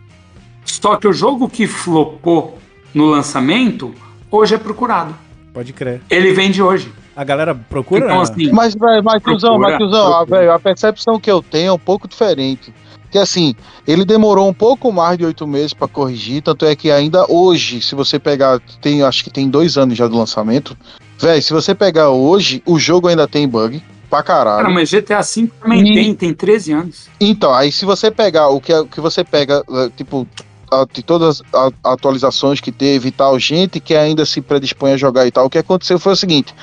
Só 0.63 0.95
que 0.95 1.07
o 1.07 1.13
jogo 1.13 1.49
que 1.49 1.65
flopou 1.65 2.59
no 2.93 3.05
lançamento, 3.05 3.93
hoje 4.29 4.53
é 4.55 4.57
procurado. 4.57 5.15
Pode 5.53 5.73
crer. 5.73 6.01
Ele 6.09 6.33
vende 6.33 6.61
hoje. 6.61 6.91
A 7.17 7.23
galera 7.23 7.55
procura? 7.55 8.05
Então, 8.05 8.21
assim, 8.21 8.51
Mas, 8.51 8.75
velho, 8.75 9.03
Matheusão, 9.03 9.55
Procura, 9.57 9.71
Matheusão, 9.71 10.25
velho, 10.27 10.51
a 10.53 10.59
percepção 10.59 11.19
que 11.19 11.31
eu 11.31 11.41
tenho 11.41 11.69
é 11.69 11.73
um 11.73 11.79
pouco 11.79 12.07
diferente. 12.07 12.71
Que 13.09 13.17
assim, 13.17 13.55
ele 13.87 14.05
demorou 14.05 14.47
um 14.47 14.53
pouco 14.53 14.91
mais 14.93 15.17
de 15.17 15.25
oito 15.25 15.47
meses 15.47 15.73
pra 15.73 15.87
corrigir, 15.87 16.43
tanto 16.43 16.63
é 16.63 16.75
que 16.75 16.91
ainda 16.91 17.25
hoje, 17.27 17.81
se 17.81 17.95
você 17.95 18.19
pegar, 18.19 18.59
tem, 18.81 19.01
acho 19.01 19.23
que 19.23 19.31
tem 19.31 19.49
dois 19.49 19.77
anos 19.79 19.97
já 19.97 20.07
do 20.07 20.15
lançamento, 20.15 20.77
velho, 21.19 21.41
se 21.41 21.51
você 21.51 21.73
pegar 21.73 22.09
hoje, 22.11 22.61
o 22.67 22.77
jogo 22.77 23.07
ainda 23.07 23.27
tem 23.27 23.47
bug 23.47 23.81
pra 24.11 24.21
caralho. 24.21 24.61
cara, 24.63 24.69
mas 24.73 24.87
GTA 24.91 25.21
V 25.21 25.49
também 25.59 25.89
E- 25.89 25.93
tem, 25.93 26.13
tem 26.13 26.33
13 26.33 26.71
anos. 26.71 27.09
Então, 27.19 27.51
aí 27.51 27.71
se 27.71 27.83
você 27.83 28.11
pegar 28.11 28.49
o 28.49 28.61
que, 28.61 28.71
o 28.73 28.85
que 28.85 29.01
você 29.01 29.23
pega, 29.23 29.63
eh, 29.67 29.89
tipo, 29.97 30.27
a- 30.69 30.85
de 30.93 31.01
todas 31.01 31.41
as 31.51 31.71
a- 31.83 31.93
atualizações 31.93 32.61
que 32.61 32.71
teve 32.71 33.07
e 33.07 33.11
tal, 33.11 33.39
gente 33.39 33.79
que 33.79 33.95
ainda 33.95 34.23
se 34.23 34.39
predispõe 34.39 34.91
a 34.91 34.97
jogar 34.97 35.25
e 35.25 35.31
tal, 35.31 35.45
o 35.45 35.49
que 35.49 35.57
aconteceu 35.57 35.97
foi 35.97 36.13
o 36.13 36.15
seguinte. 36.15 36.53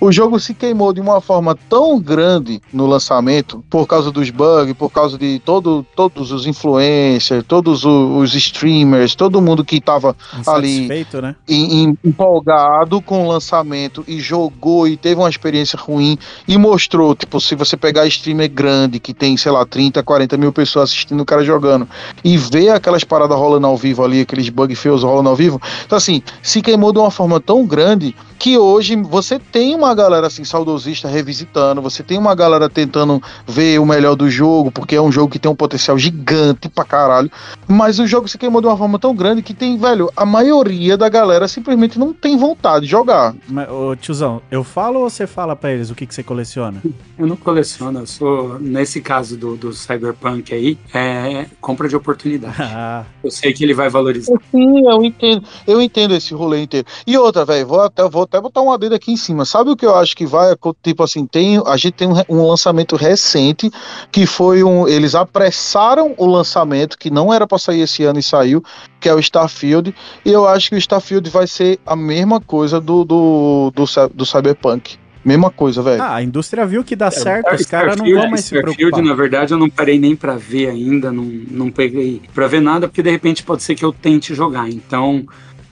O 0.00 0.12
jogo 0.12 0.38
se 0.38 0.52
queimou 0.52 0.92
de 0.92 1.00
uma 1.00 1.20
forma 1.20 1.56
tão 1.68 1.98
grande 1.98 2.60
no 2.72 2.86
lançamento, 2.86 3.64
por 3.70 3.86
causa 3.86 4.10
dos 4.10 4.28
bugs, 4.28 4.74
por 4.74 4.90
causa 4.90 5.16
de 5.16 5.38
todo, 5.38 5.86
todos 5.96 6.30
os 6.30 6.46
influencers, 6.46 7.42
todos 7.46 7.84
os 7.84 8.34
streamers, 8.34 9.14
todo 9.14 9.40
mundo 9.40 9.64
que 9.64 9.80
tava 9.80 10.14
ali 10.46 10.88
né? 11.22 11.36
em- 11.48 11.84
em- 11.84 11.98
empolgado 12.04 13.00
com 13.00 13.24
o 13.24 13.28
lançamento 13.28 14.04
e 14.06 14.20
jogou 14.20 14.86
e 14.86 14.96
teve 14.96 15.20
uma 15.20 15.28
experiência 15.30 15.78
ruim 15.78 16.18
e 16.46 16.58
mostrou, 16.58 17.14
tipo, 17.14 17.40
se 17.40 17.54
você 17.54 17.76
pegar 17.76 18.06
streamer 18.06 18.50
grande 18.50 18.98
que 19.00 19.14
tem, 19.14 19.36
sei 19.36 19.52
lá, 19.52 19.64
30, 19.64 20.02
40 20.02 20.36
mil 20.36 20.52
pessoas 20.52 20.90
assistindo 20.90 21.20
o 21.20 21.24
cara 21.24 21.42
jogando 21.44 21.88
e 22.22 22.36
ver 22.36 22.70
aquelas 22.70 23.04
paradas 23.04 23.36
rolando 23.38 23.66
ao 23.66 23.76
vivo 23.76 24.04
ali, 24.04 24.20
aqueles 24.20 24.48
bug 24.48 24.74
feios 24.74 25.02
rolando 25.02 25.28
ao 25.30 25.36
vivo, 25.36 25.60
então 25.86 25.96
assim, 25.96 26.22
se 26.42 26.60
queimou 26.60 26.92
de 26.92 26.98
uma 26.98 27.10
forma 27.10 27.40
tão 27.40 27.64
grande 27.64 28.14
que 28.44 28.58
hoje 28.58 28.94
você 28.94 29.38
tem 29.38 29.74
uma 29.74 29.94
galera 29.94 30.26
assim 30.26 30.44
saudosista 30.44 31.08
revisitando, 31.08 31.80
você 31.80 32.02
tem 32.02 32.18
uma 32.18 32.34
galera 32.34 32.68
tentando 32.68 33.18
ver 33.48 33.80
o 33.80 33.86
melhor 33.86 34.14
do 34.14 34.28
jogo, 34.28 34.70
porque 34.70 34.94
é 34.94 35.00
um 35.00 35.10
jogo 35.10 35.32
que 35.32 35.38
tem 35.38 35.50
um 35.50 35.54
potencial 35.54 35.96
gigante 35.96 36.68
pra 36.68 36.84
caralho, 36.84 37.32
mas 37.66 37.98
o 37.98 38.06
jogo 38.06 38.28
se 38.28 38.36
queimou 38.36 38.60
de 38.60 38.66
uma 38.66 38.76
forma 38.76 38.98
tão 38.98 39.14
grande 39.14 39.40
que 39.40 39.54
tem, 39.54 39.78
velho, 39.78 40.12
a 40.14 40.26
maioria 40.26 40.94
da 40.94 41.08
galera 41.08 41.48
simplesmente 41.48 41.98
não 41.98 42.12
tem 42.12 42.36
vontade 42.36 42.84
de 42.84 42.90
jogar. 42.90 43.34
Mas, 43.48 43.66
ô, 43.70 43.96
tiozão, 43.96 44.42
eu 44.50 44.62
falo 44.62 45.00
ou 45.00 45.08
você 45.08 45.26
fala 45.26 45.56
pra 45.56 45.72
eles 45.72 45.88
o 45.88 45.94
que, 45.94 46.06
que 46.06 46.14
você 46.14 46.22
coleciona? 46.22 46.82
Eu 47.18 47.26
não 47.26 47.36
coleciono, 47.36 48.00
eu 48.00 48.06
sou, 48.06 48.58
nesse 48.60 49.00
caso 49.00 49.38
do, 49.38 49.56
do 49.56 49.72
Cyberpunk 49.72 50.52
aí, 50.52 50.76
é 50.92 51.46
compra 51.62 51.88
de 51.88 51.96
oportunidade. 51.96 52.56
Ah, 52.76 53.04
Eu 53.22 53.30
sei 53.30 53.52
que 53.52 53.62
ele 53.62 53.72
vai 53.72 53.88
valorizar. 53.88 54.34
Sim, 54.50 54.86
eu 54.86 55.02
entendo, 55.04 55.44
eu 55.66 55.80
entendo 55.80 56.14
esse 56.14 56.34
rolê 56.34 56.60
inteiro. 56.62 56.86
E 57.06 57.16
outra, 57.16 57.44
velho, 57.44 57.66
vou 57.66 57.80
até, 57.80 58.06
vou 58.08 58.26
até 58.34 58.40
botar 58.40 58.60
uma 58.62 58.76
dedo 58.76 58.94
aqui 58.96 59.12
em 59.12 59.16
cima. 59.16 59.44
Sabe 59.44 59.70
o 59.70 59.76
que 59.76 59.86
eu 59.86 59.94
acho 59.94 60.16
que 60.16 60.26
vai, 60.26 60.54
tipo 60.82 61.02
assim, 61.04 61.24
tem, 61.24 61.62
a 61.64 61.76
gente 61.76 61.92
tem 61.92 62.08
um, 62.08 62.14
um 62.28 62.46
lançamento 62.48 62.96
recente 62.96 63.70
que 64.10 64.26
foi 64.26 64.64
um, 64.64 64.88
eles 64.88 65.14
apressaram 65.14 66.14
o 66.18 66.26
lançamento 66.26 66.98
que 66.98 67.10
não 67.10 67.32
era 67.32 67.46
pra 67.46 67.58
sair 67.58 67.80
esse 67.82 68.02
ano 68.02 68.18
e 68.18 68.22
saiu, 68.22 68.62
que 69.00 69.08
é 69.08 69.14
o 69.14 69.20
Starfield, 69.20 69.94
e 70.24 70.30
eu 70.32 70.48
acho 70.48 70.70
que 70.70 70.74
o 70.74 70.78
Starfield 70.78 71.30
vai 71.30 71.46
ser 71.46 71.78
a 71.86 71.94
mesma 71.94 72.40
coisa 72.40 72.80
do 72.80 73.04
do, 73.04 73.72
do, 73.74 73.84
do 74.12 74.26
Cyberpunk. 74.26 74.96
Mesma 75.24 75.50
coisa, 75.50 75.80
velho. 75.80 76.02
Ah, 76.02 76.16
a 76.16 76.22
indústria 76.22 76.66
viu 76.66 76.84
que 76.84 76.94
dá 76.94 77.10
certo, 77.10 77.46
Star- 77.46 77.54
os 77.54 77.66
caras 77.66 77.96
não 77.96 78.04
vão 78.04 78.28
mais 78.28 78.40
se 78.44 78.54
Starfield, 78.54 78.76
preocupar. 78.76 79.04
na 79.04 79.14
verdade, 79.14 79.54
eu 79.54 79.58
não 79.58 79.70
parei 79.70 79.98
nem 79.98 80.14
pra 80.14 80.36
ver 80.36 80.68
ainda, 80.68 81.10
não, 81.10 81.24
não 81.24 81.70
peguei 81.70 82.20
pra 82.34 82.46
ver 82.46 82.60
nada, 82.60 82.88
porque 82.88 83.02
de 83.02 83.10
repente 83.10 83.42
pode 83.42 83.62
ser 83.62 83.74
que 83.74 83.82
eu 83.84 83.90
tente 83.92 84.34
jogar. 84.34 84.68
Então, 84.68 85.24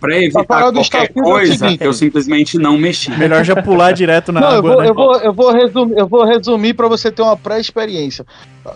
pra 0.02 0.18
evitar 0.18 0.44
qualquer 0.72 1.02
é 1.04 1.08
coisa, 1.08 1.54
seguinte. 1.56 1.84
eu 1.84 1.92
simplesmente 1.94 2.58
não 2.58 2.76
mexi. 2.76 3.10
Melhor 3.12 3.44
já 3.44 3.62
pular 3.62 3.92
direto 3.92 4.32
na 4.32 4.40
Não, 4.40 4.50
eu 4.50 4.56
água, 4.58 4.70
vou, 4.72 4.82
né? 4.82 4.88
eu, 4.90 4.94
vou, 4.94 5.16
eu, 5.16 5.32
vou 5.32 5.52
resumir, 5.52 5.96
eu 5.98 6.06
vou 6.08 6.24
resumir 6.26 6.74
pra 6.74 6.88
você 6.88 7.10
ter 7.10 7.22
uma 7.22 7.36
pré-experiência. 7.36 8.26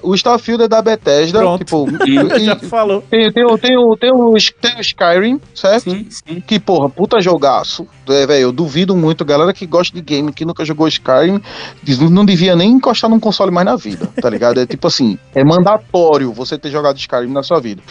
O 0.02 0.14
Starfield 0.14 0.64
é 0.64 0.68
da 0.68 0.82
Bethesda, 0.82 1.38
Pronto. 1.40 1.58
tipo, 1.64 1.86
Já 2.40 2.54
e- 2.60 2.66
falou. 2.66 3.02
tem, 3.10 3.30
tem, 3.32 3.44
o- 3.44 3.58
tem, 3.58 3.76
o- 3.76 3.96
tem, 3.96 4.10
o, 4.12 4.34
tem 4.60 4.74
o 4.76 4.80
Skyrim, 4.80 5.40
certo? 5.54 5.90
Sim, 5.90 6.06
sim. 6.10 6.40
Que, 6.46 6.58
porra, 6.58 6.88
puta 6.88 7.20
jogaço. 7.20 7.86
É, 8.08 8.26
velho, 8.26 8.42
eu 8.42 8.52
duvido 8.52 8.96
muito. 8.96 9.24
Galera 9.24 9.52
que 9.52 9.66
gosta 9.66 9.94
de 9.94 10.00
game, 10.02 10.32
que 10.32 10.44
nunca 10.44 10.64
jogou 10.64 10.86
Skyrim, 10.88 11.40
diz- 11.82 11.98
não 11.98 12.24
devia 12.24 12.54
nem 12.56 12.70
encostar 12.70 13.10
num 13.10 13.20
console 13.20 13.50
mais 13.50 13.64
na 13.66 13.76
vida, 13.76 14.08
tá 14.20 14.30
ligado? 14.30 14.60
É 14.60 14.66
tipo 14.66 14.86
assim, 14.86 15.18
é 15.34 15.44
mandatório 15.44 16.32
você 16.32 16.56
ter 16.58 16.70
jogado 16.70 16.96
Skyrim 16.98 17.32
na 17.32 17.42
sua 17.42 17.60
vida. 17.60 17.82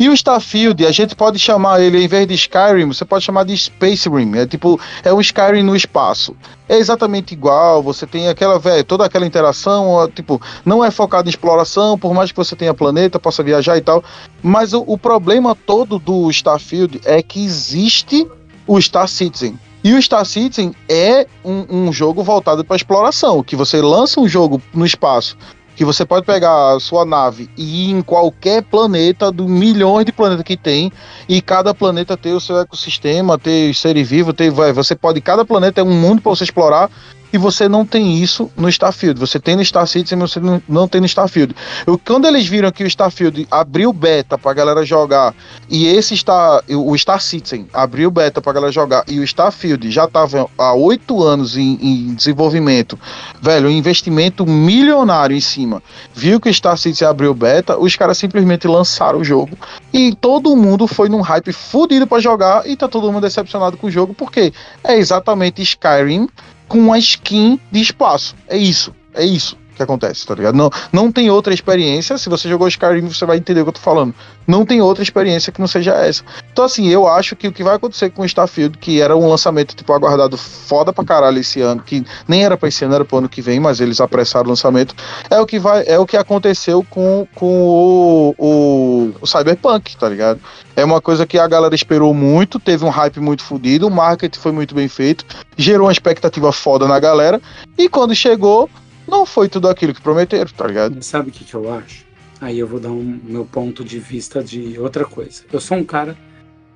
E 0.00 0.08
o 0.08 0.14
Starfield, 0.14 0.86
a 0.86 0.90
gente 0.90 1.14
pode 1.14 1.38
chamar 1.38 1.82
ele, 1.82 2.02
em 2.02 2.08
vez 2.08 2.26
de 2.26 2.32
Skyrim, 2.32 2.86
você 2.86 3.04
pode 3.04 3.22
chamar 3.22 3.44
de 3.44 3.54
Space 3.54 4.08
Rim. 4.08 4.34
É 4.34 4.46
tipo, 4.46 4.80
é 5.04 5.12
um 5.12 5.20
Skyrim 5.20 5.62
no 5.62 5.76
espaço. 5.76 6.34
É 6.66 6.78
exatamente 6.78 7.34
igual, 7.34 7.82
você 7.82 8.06
tem 8.06 8.26
aquela, 8.26 8.58
velho, 8.58 8.82
toda 8.82 9.04
aquela 9.04 9.26
interação, 9.26 10.10
tipo, 10.14 10.40
não 10.64 10.82
é 10.82 10.90
focado 10.90 11.28
em 11.28 11.30
exploração, 11.30 11.98
por 11.98 12.14
mais 12.14 12.32
que 12.32 12.38
você 12.38 12.56
tenha 12.56 12.72
planeta, 12.72 13.20
possa 13.20 13.42
viajar 13.42 13.76
e 13.76 13.82
tal. 13.82 14.02
Mas 14.42 14.72
o, 14.72 14.82
o 14.86 14.96
problema 14.96 15.54
todo 15.54 15.98
do 15.98 16.30
Starfield 16.30 16.98
é 17.04 17.22
que 17.22 17.44
existe 17.44 18.26
o 18.66 18.80
Star 18.80 19.06
Citizen. 19.06 19.58
E 19.84 19.92
o 19.92 20.00
Star 20.00 20.24
Citizen 20.24 20.74
é 20.88 21.26
um, 21.44 21.88
um 21.88 21.92
jogo 21.92 22.22
voltado 22.22 22.64
para 22.64 22.76
exploração, 22.76 23.42
que 23.42 23.54
você 23.54 23.82
lança 23.82 24.18
um 24.18 24.26
jogo 24.26 24.62
no 24.72 24.86
espaço, 24.86 25.36
que 25.80 25.84
você 25.86 26.04
pode 26.04 26.26
pegar 26.26 26.74
a 26.74 26.78
sua 26.78 27.06
nave 27.06 27.48
e 27.56 27.88
ir 27.88 27.90
em 27.90 28.02
qualquer 28.02 28.62
planeta, 28.62 29.32
do 29.32 29.48
milhões 29.48 30.04
de 30.04 30.12
planetas 30.12 30.44
que 30.44 30.54
tem, 30.54 30.92
e 31.26 31.40
cada 31.40 31.72
planeta 31.72 32.18
tem 32.18 32.34
o 32.34 32.40
seu 32.40 32.58
ecossistema, 32.58 33.38
tem 33.38 33.72
seres 33.72 34.06
vivos, 34.06 34.34
vai, 34.52 34.74
você 34.74 34.94
pode, 34.94 35.22
cada 35.22 35.42
planeta 35.42 35.80
é 35.80 35.82
um 35.82 35.90
mundo 35.90 36.20
para 36.20 36.28
você 36.28 36.44
explorar, 36.44 36.90
e 37.32 37.38
você 37.38 37.68
não 37.68 37.84
tem 37.84 38.16
isso 38.16 38.50
no 38.56 38.68
Starfield. 38.68 39.18
Você 39.20 39.38
tem 39.38 39.56
no 39.56 39.64
Star 39.64 39.86
Citizen, 39.86 40.18
mas 40.18 40.32
você 40.32 40.40
não, 40.68 40.88
tem 40.88 41.00
no 41.00 41.06
Starfield. 41.06 41.54
Eu, 41.86 41.98
quando 41.98 42.26
eles 42.26 42.46
viram 42.46 42.70
que 42.70 42.82
o 42.82 42.86
Starfield 42.86 43.46
abriu 43.50 43.92
beta 43.92 44.36
pra 44.36 44.52
galera 44.52 44.84
jogar, 44.84 45.34
e 45.68 45.86
esse 45.86 46.16
Star, 46.16 46.62
o 46.68 46.96
Star 46.96 47.20
Citizen 47.20 47.66
abriu 47.72 48.10
beta 48.10 48.40
pra 48.40 48.52
galera 48.52 48.72
jogar, 48.72 49.04
e 49.06 49.20
o 49.20 49.24
Starfield 49.24 49.90
já 49.90 50.06
tava 50.06 50.48
há 50.58 50.74
oito 50.74 51.22
anos 51.22 51.56
em, 51.56 51.78
em 51.80 52.14
desenvolvimento, 52.14 52.98
velho, 53.40 53.68
um 53.68 53.72
investimento 53.72 54.46
milionário 54.46 55.36
em 55.36 55.40
cima, 55.40 55.82
viu 56.14 56.40
que 56.40 56.48
o 56.48 56.54
Star 56.54 56.76
Citizen 56.76 57.08
abriu 57.08 57.32
beta, 57.34 57.78
os 57.78 57.94
caras 57.96 58.18
simplesmente 58.18 58.66
lançaram 58.66 59.20
o 59.20 59.24
jogo, 59.24 59.56
e 59.92 60.14
todo 60.14 60.56
mundo 60.56 60.86
foi 60.86 61.08
num 61.08 61.20
hype 61.20 61.52
fudido 61.52 62.06
pra 62.06 62.20
jogar, 62.20 62.66
e 62.66 62.76
tá 62.76 62.88
todo 62.88 63.10
mundo 63.12 63.22
decepcionado 63.22 63.76
com 63.76 63.86
o 63.86 63.90
jogo, 63.90 64.14
porque 64.14 64.52
é 64.82 64.96
exatamente 64.96 65.62
Skyrim 65.62 66.28
com 66.70 66.78
uma 66.78 66.98
skin 66.98 67.58
de 67.72 67.80
espaço. 67.80 68.36
É 68.48 68.56
isso, 68.56 68.94
é 69.12 69.24
isso 69.24 69.59
que 69.80 69.84
acontece, 69.84 70.26
tá 70.26 70.34
ligado? 70.34 70.54
Não, 70.54 70.70
não 70.92 71.10
tem 71.10 71.30
outra 71.30 71.52
experiência. 71.54 72.18
Se 72.18 72.28
você 72.28 72.48
jogou 72.48 72.68
Skyrim, 72.68 73.08
você 73.08 73.24
vai 73.24 73.38
entender 73.38 73.60
o 73.60 73.64
que 73.64 73.70
eu 73.70 73.74
tô 73.74 73.80
falando. 73.80 74.14
Não 74.46 74.64
tem 74.64 74.80
outra 74.80 75.02
experiência 75.02 75.52
que 75.52 75.60
não 75.60 75.68
seja 75.68 75.92
essa. 75.92 76.22
Então, 76.52 76.64
assim, 76.64 76.88
eu 76.88 77.06
acho 77.06 77.34
que 77.36 77.48
o 77.48 77.52
que 77.52 77.62
vai 77.62 77.76
acontecer 77.76 78.10
com 78.10 78.22
o 78.22 78.24
Starfield, 78.24 78.76
que 78.78 79.00
era 79.00 79.16
um 79.16 79.28
lançamento, 79.28 79.74
tipo, 79.74 79.92
aguardado 79.92 80.36
foda 80.36 80.92
pra 80.92 81.04
caralho 81.04 81.38
esse 81.38 81.60
ano, 81.60 81.82
que 81.82 82.04
nem 82.28 82.44
era 82.44 82.56
pra 82.56 82.68
esse 82.68 82.84
ano, 82.84 82.94
era 82.94 83.04
pro 83.04 83.18
ano 83.18 83.28
que 83.28 83.40
vem, 83.40 83.60
mas 83.60 83.80
eles 83.80 84.00
apressaram 84.00 84.46
o 84.46 84.50
lançamento, 84.50 84.94
é 85.30 85.40
o 85.40 85.46
que 85.46 85.58
vai, 85.58 85.84
é 85.86 85.98
o 85.98 86.06
que 86.06 86.16
aconteceu 86.16 86.84
com, 86.90 87.26
com 87.34 87.46
o, 87.46 88.34
o, 88.38 89.14
o 89.20 89.26
Cyberpunk, 89.26 89.96
tá 89.96 90.08
ligado? 90.08 90.40
É 90.76 90.84
uma 90.84 91.00
coisa 91.00 91.26
que 91.26 91.38
a 91.38 91.46
galera 91.46 91.74
esperou 91.74 92.12
muito, 92.14 92.58
teve 92.58 92.84
um 92.84 92.88
hype 92.88 93.20
muito 93.20 93.42
fodido, 93.42 93.86
o 93.86 93.90
marketing 93.90 94.38
foi 94.38 94.52
muito 94.52 94.74
bem 94.74 94.88
feito, 94.88 95.24
gerou 95.56 95.86
uma 95.86 95.92
expectativa 95.92 96.52
foda 96.52 96.88
na 96.88 96.98
galera, 96.98 97.40
e 97.78 97.88
quando 97.88 98.14
chegou, 98.14 98.68
não 99.10 99.26
foi 99.26 99.48
tudo 99.48 99.68
aquilo 99.68 99.92
que 99.92 100.00
prometeram, 100.00 100.50
tá 100.50 100.66
ligado? 100.66 101.02
Sabe 101.02 101.28
o 101.28 101.32
que, 101.32 101.44
que 101.44 101.54
eu 101.54 101.72
acho? 101.72 102.06
Aí 102.40 102.58
eu 102.58 102.66
vou 102.66 102.80
dar 102.80 102.90
um 102.90 103.20
meu 103.22 103.44
ponto 103.44 103.84
de 103.84 103.98
vista 103.98 104.42
de 104.42 104.78
outra 104.78 105.04
coisa. 105.04 105.44
Eu 105.52 105.60
sou 105.60 105.76
um 105.76 105.84
cara 105.84 106.16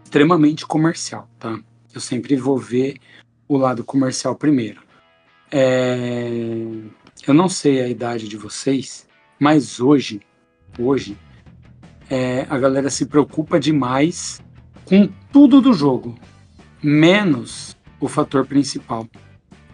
extremamente 0.04 0.66
comercial, 0.66 1.28
tá? 1.38 1.58
Eu 1.94 2.00
sempre 2.00 2.36
vou 2.36 2.58
ver 2.58 2.96
o 3.48 3.56
lado 3.56 3.82
comercial 3.82 4.34
primeiro. 4.34 4.82
É, 5.50 6.28
Eu 7.26 7.32
não 7.32 7.48
sei 7.48 7.80
a 7.80 7.88
idade 7.88 8.28
de 8.28 8.36
vocês, 8.36 9.06
mas 9.38 9.80
hoje, 9.80 10.20
hoje, 10.78 11.16
é, 12.10 12.46
a 12.50 12.58
galera 12.58 12.90
se 12.90 13.06
preocupa 13.06 13.58
demais 13.58 14.42
com 14.84 15.08
tudo 15.32 15.60
do 15.60 15.72
jogo, 15.72 16.14
menos 16.82 17.76
o 17.98 18.08
fator 18.08 18.46
principal, 18.46 19.08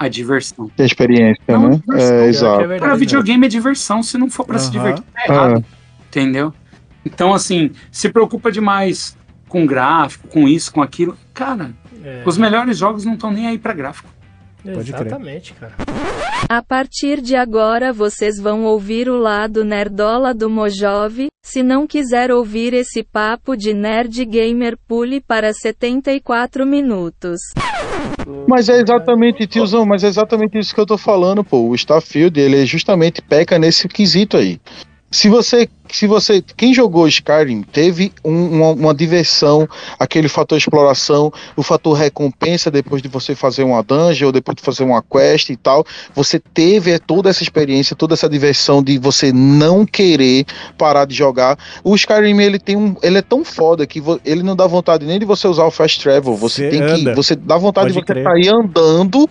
a 0.00 0.08
diversão. 0.08 0.70
A 0.78 0.82
experiência, 0.82 1.42
Não, 1.46 1.68
né? 1.68 1.80
diversão, 1.86 2.06
É, 2.16 2.18
pior 2.20 2.28
exato. 2.28 2.54
é 2.54 2.66
verdade, 2.66 2.80
Pra 2.80 2.94
videogame 2.96 3.46
é 3.46 3.48
diversão, 3.48 4.02
se 4.02 4.16
não 4.18 4.30
for 4.30 4.44
pra 4.46 4.58
se 4.58 4.70
divertir, 4.70 5.04
tá 5.14 5.32
errado. 5.32 5.64
Entendeu? 6.08 6.52
Então, 7.04 7.32
assim, 7.34 7.70
se 7.92 8.08
preocupa 8.08 8.50
demais 8.50 9.16
com 9.48 9.66
gráfico, 9.66 10.26
com 10.28 10.48
isso, 10.48 10.72
com 10.72 10.80
aquilo. 10.82 11.16
Cara, 11.34 11.72
É, 12.02 12.22
os 12.24 12.38
melhores 12.38 12.78
jogos 12.78 13.04
não 13.04 13.12
estão 13.14 13.30
nem 13.30 13.46
aí 13.46 13.58
pra 13.58 13.72
gráfico. 13.74 14.08
Pode 14.62 14.92
crer. 14.92 15.06
exatamente, 15.06 15.52
cara. 15.54 15.72
A 16.48 16.62
partir 16.62 17.20
de 17.20 17.36
agora 17.36 17.92
vocês 17.92 18.38
vão 18.38 18.64
ouvir 18.64 19.08
o 19.08 19.16
lado 19.16 19.64
nerdola 19.64 20.34
do 20.34 20.50
Mojove. 20.50 21.28
Se 21.44 21.62
não 21.62 21.86
quiser 21.86 22.30
ouvir 22.30 22.74
esse 22.74 23.02
papo 23.02 23.56
de 23.56 23.72
nerd 23.72 24.24
gamer, 24.24 24.76
pule 24.86 25.20
para 25.20 25.52
74 25.52 26.66
minutos. 26.66 27.40
Mas 28.48 28.68
é 28.68 28.80
exatamente, 28.80 29.46
tiozão, 29.46 29.84
mas 29.84 30.04
é 30.04 30.08
exatamente 30.08 30.58
isso 30.58 30.74
que 30.74 30.80
eu 30.80 30.86
tô 30.86 30.98
falando, 30.98 31.42
pô. 31.44 31.68
O 31.68 31.74
Starfield, 31.74 32.38
ele 32.38 32.64
justamente 32.66 33.22
peca 33.22 33.58
nesse 33.58 33.88
quesito 33.88 34.36
aí. 34.36 34.60
Se 35.10 35.28
você, 35.28 35.68
se 35.90 36.06
você, 36.06 36.40
quem 36.56 36.72
jogou 36.72 37.08
Skyrim 37.08 37.62
teve 37.62 38.12
um, 38.24 38.46
uma, 38.46 38.68
uma, 38.70 38.94
diversão, 38.94 39.68
aquele 39.98 40.28
fator 40.28 40.56
exploração, 40.56 41.32
o 41.56 41.64
fator 41.64 41.94
recompensa 41.94 42.70
depois 42.70 43.02
de 43.02 43.08
você 43.08 43.34
fazer 43.34 43.64
uma 43.64 43.82
dungeon 43.82 44.26
ou 44.26 44.32
depois 44.32 44.54
de 44.54 44.62
fazer 44.62 44.84
uma 44.84 45.02
quest 45.02 45.50
e 45.50 45.56
tal, 45.56 45.84
você 46.14 46.38
teve 46.38 46.96
toda 47.00 47.28
essa 47.28 47.42
experiência, 47.42 47.96
toda 47.96 48.14
essa 48.14 48.28
diversão 48.28 48.80
de 48.80 48.98
você 48.98 49.32
não 49.32 49.84
querer 49.84 50.46
parar 50.78 51.06
de 51.06 51.14
jogar. 51.14 51.58
O 51.82 51.96
Skyrim 51.96 52.40
ele 52.40 52.60
tem 52.60 52.76
um, 52.76 52.94
ele 53.02 53.18
é 53.18 53.22
tão 53.22 53.44
foda 53.44 53.84
que 53.88 54.00
ele 54.24 54.44
não 54.44 54.54
dá 54.54 54.68
vontade 54.68 55.04
nem 55.04 55.18
de 55.18 55.24
você 55.24 55.48
usar 55.48 55.64
o 55.64 55.72
fast 55.72 56.00
travel, 56.00 56.36
você, 56.36 56.70
você 56.70 56.70
tem 56.70 56.82
anda. 56.82 57.10
que, 57.10 57.16
você 57.16 57.34
dá 57.34 57.58
vontade 57.58 57.92
Pode 57.92 58.06
de 58.06 58.14
você 58.14 58.22
sair 58.22 58.48
andando 58.48 59.28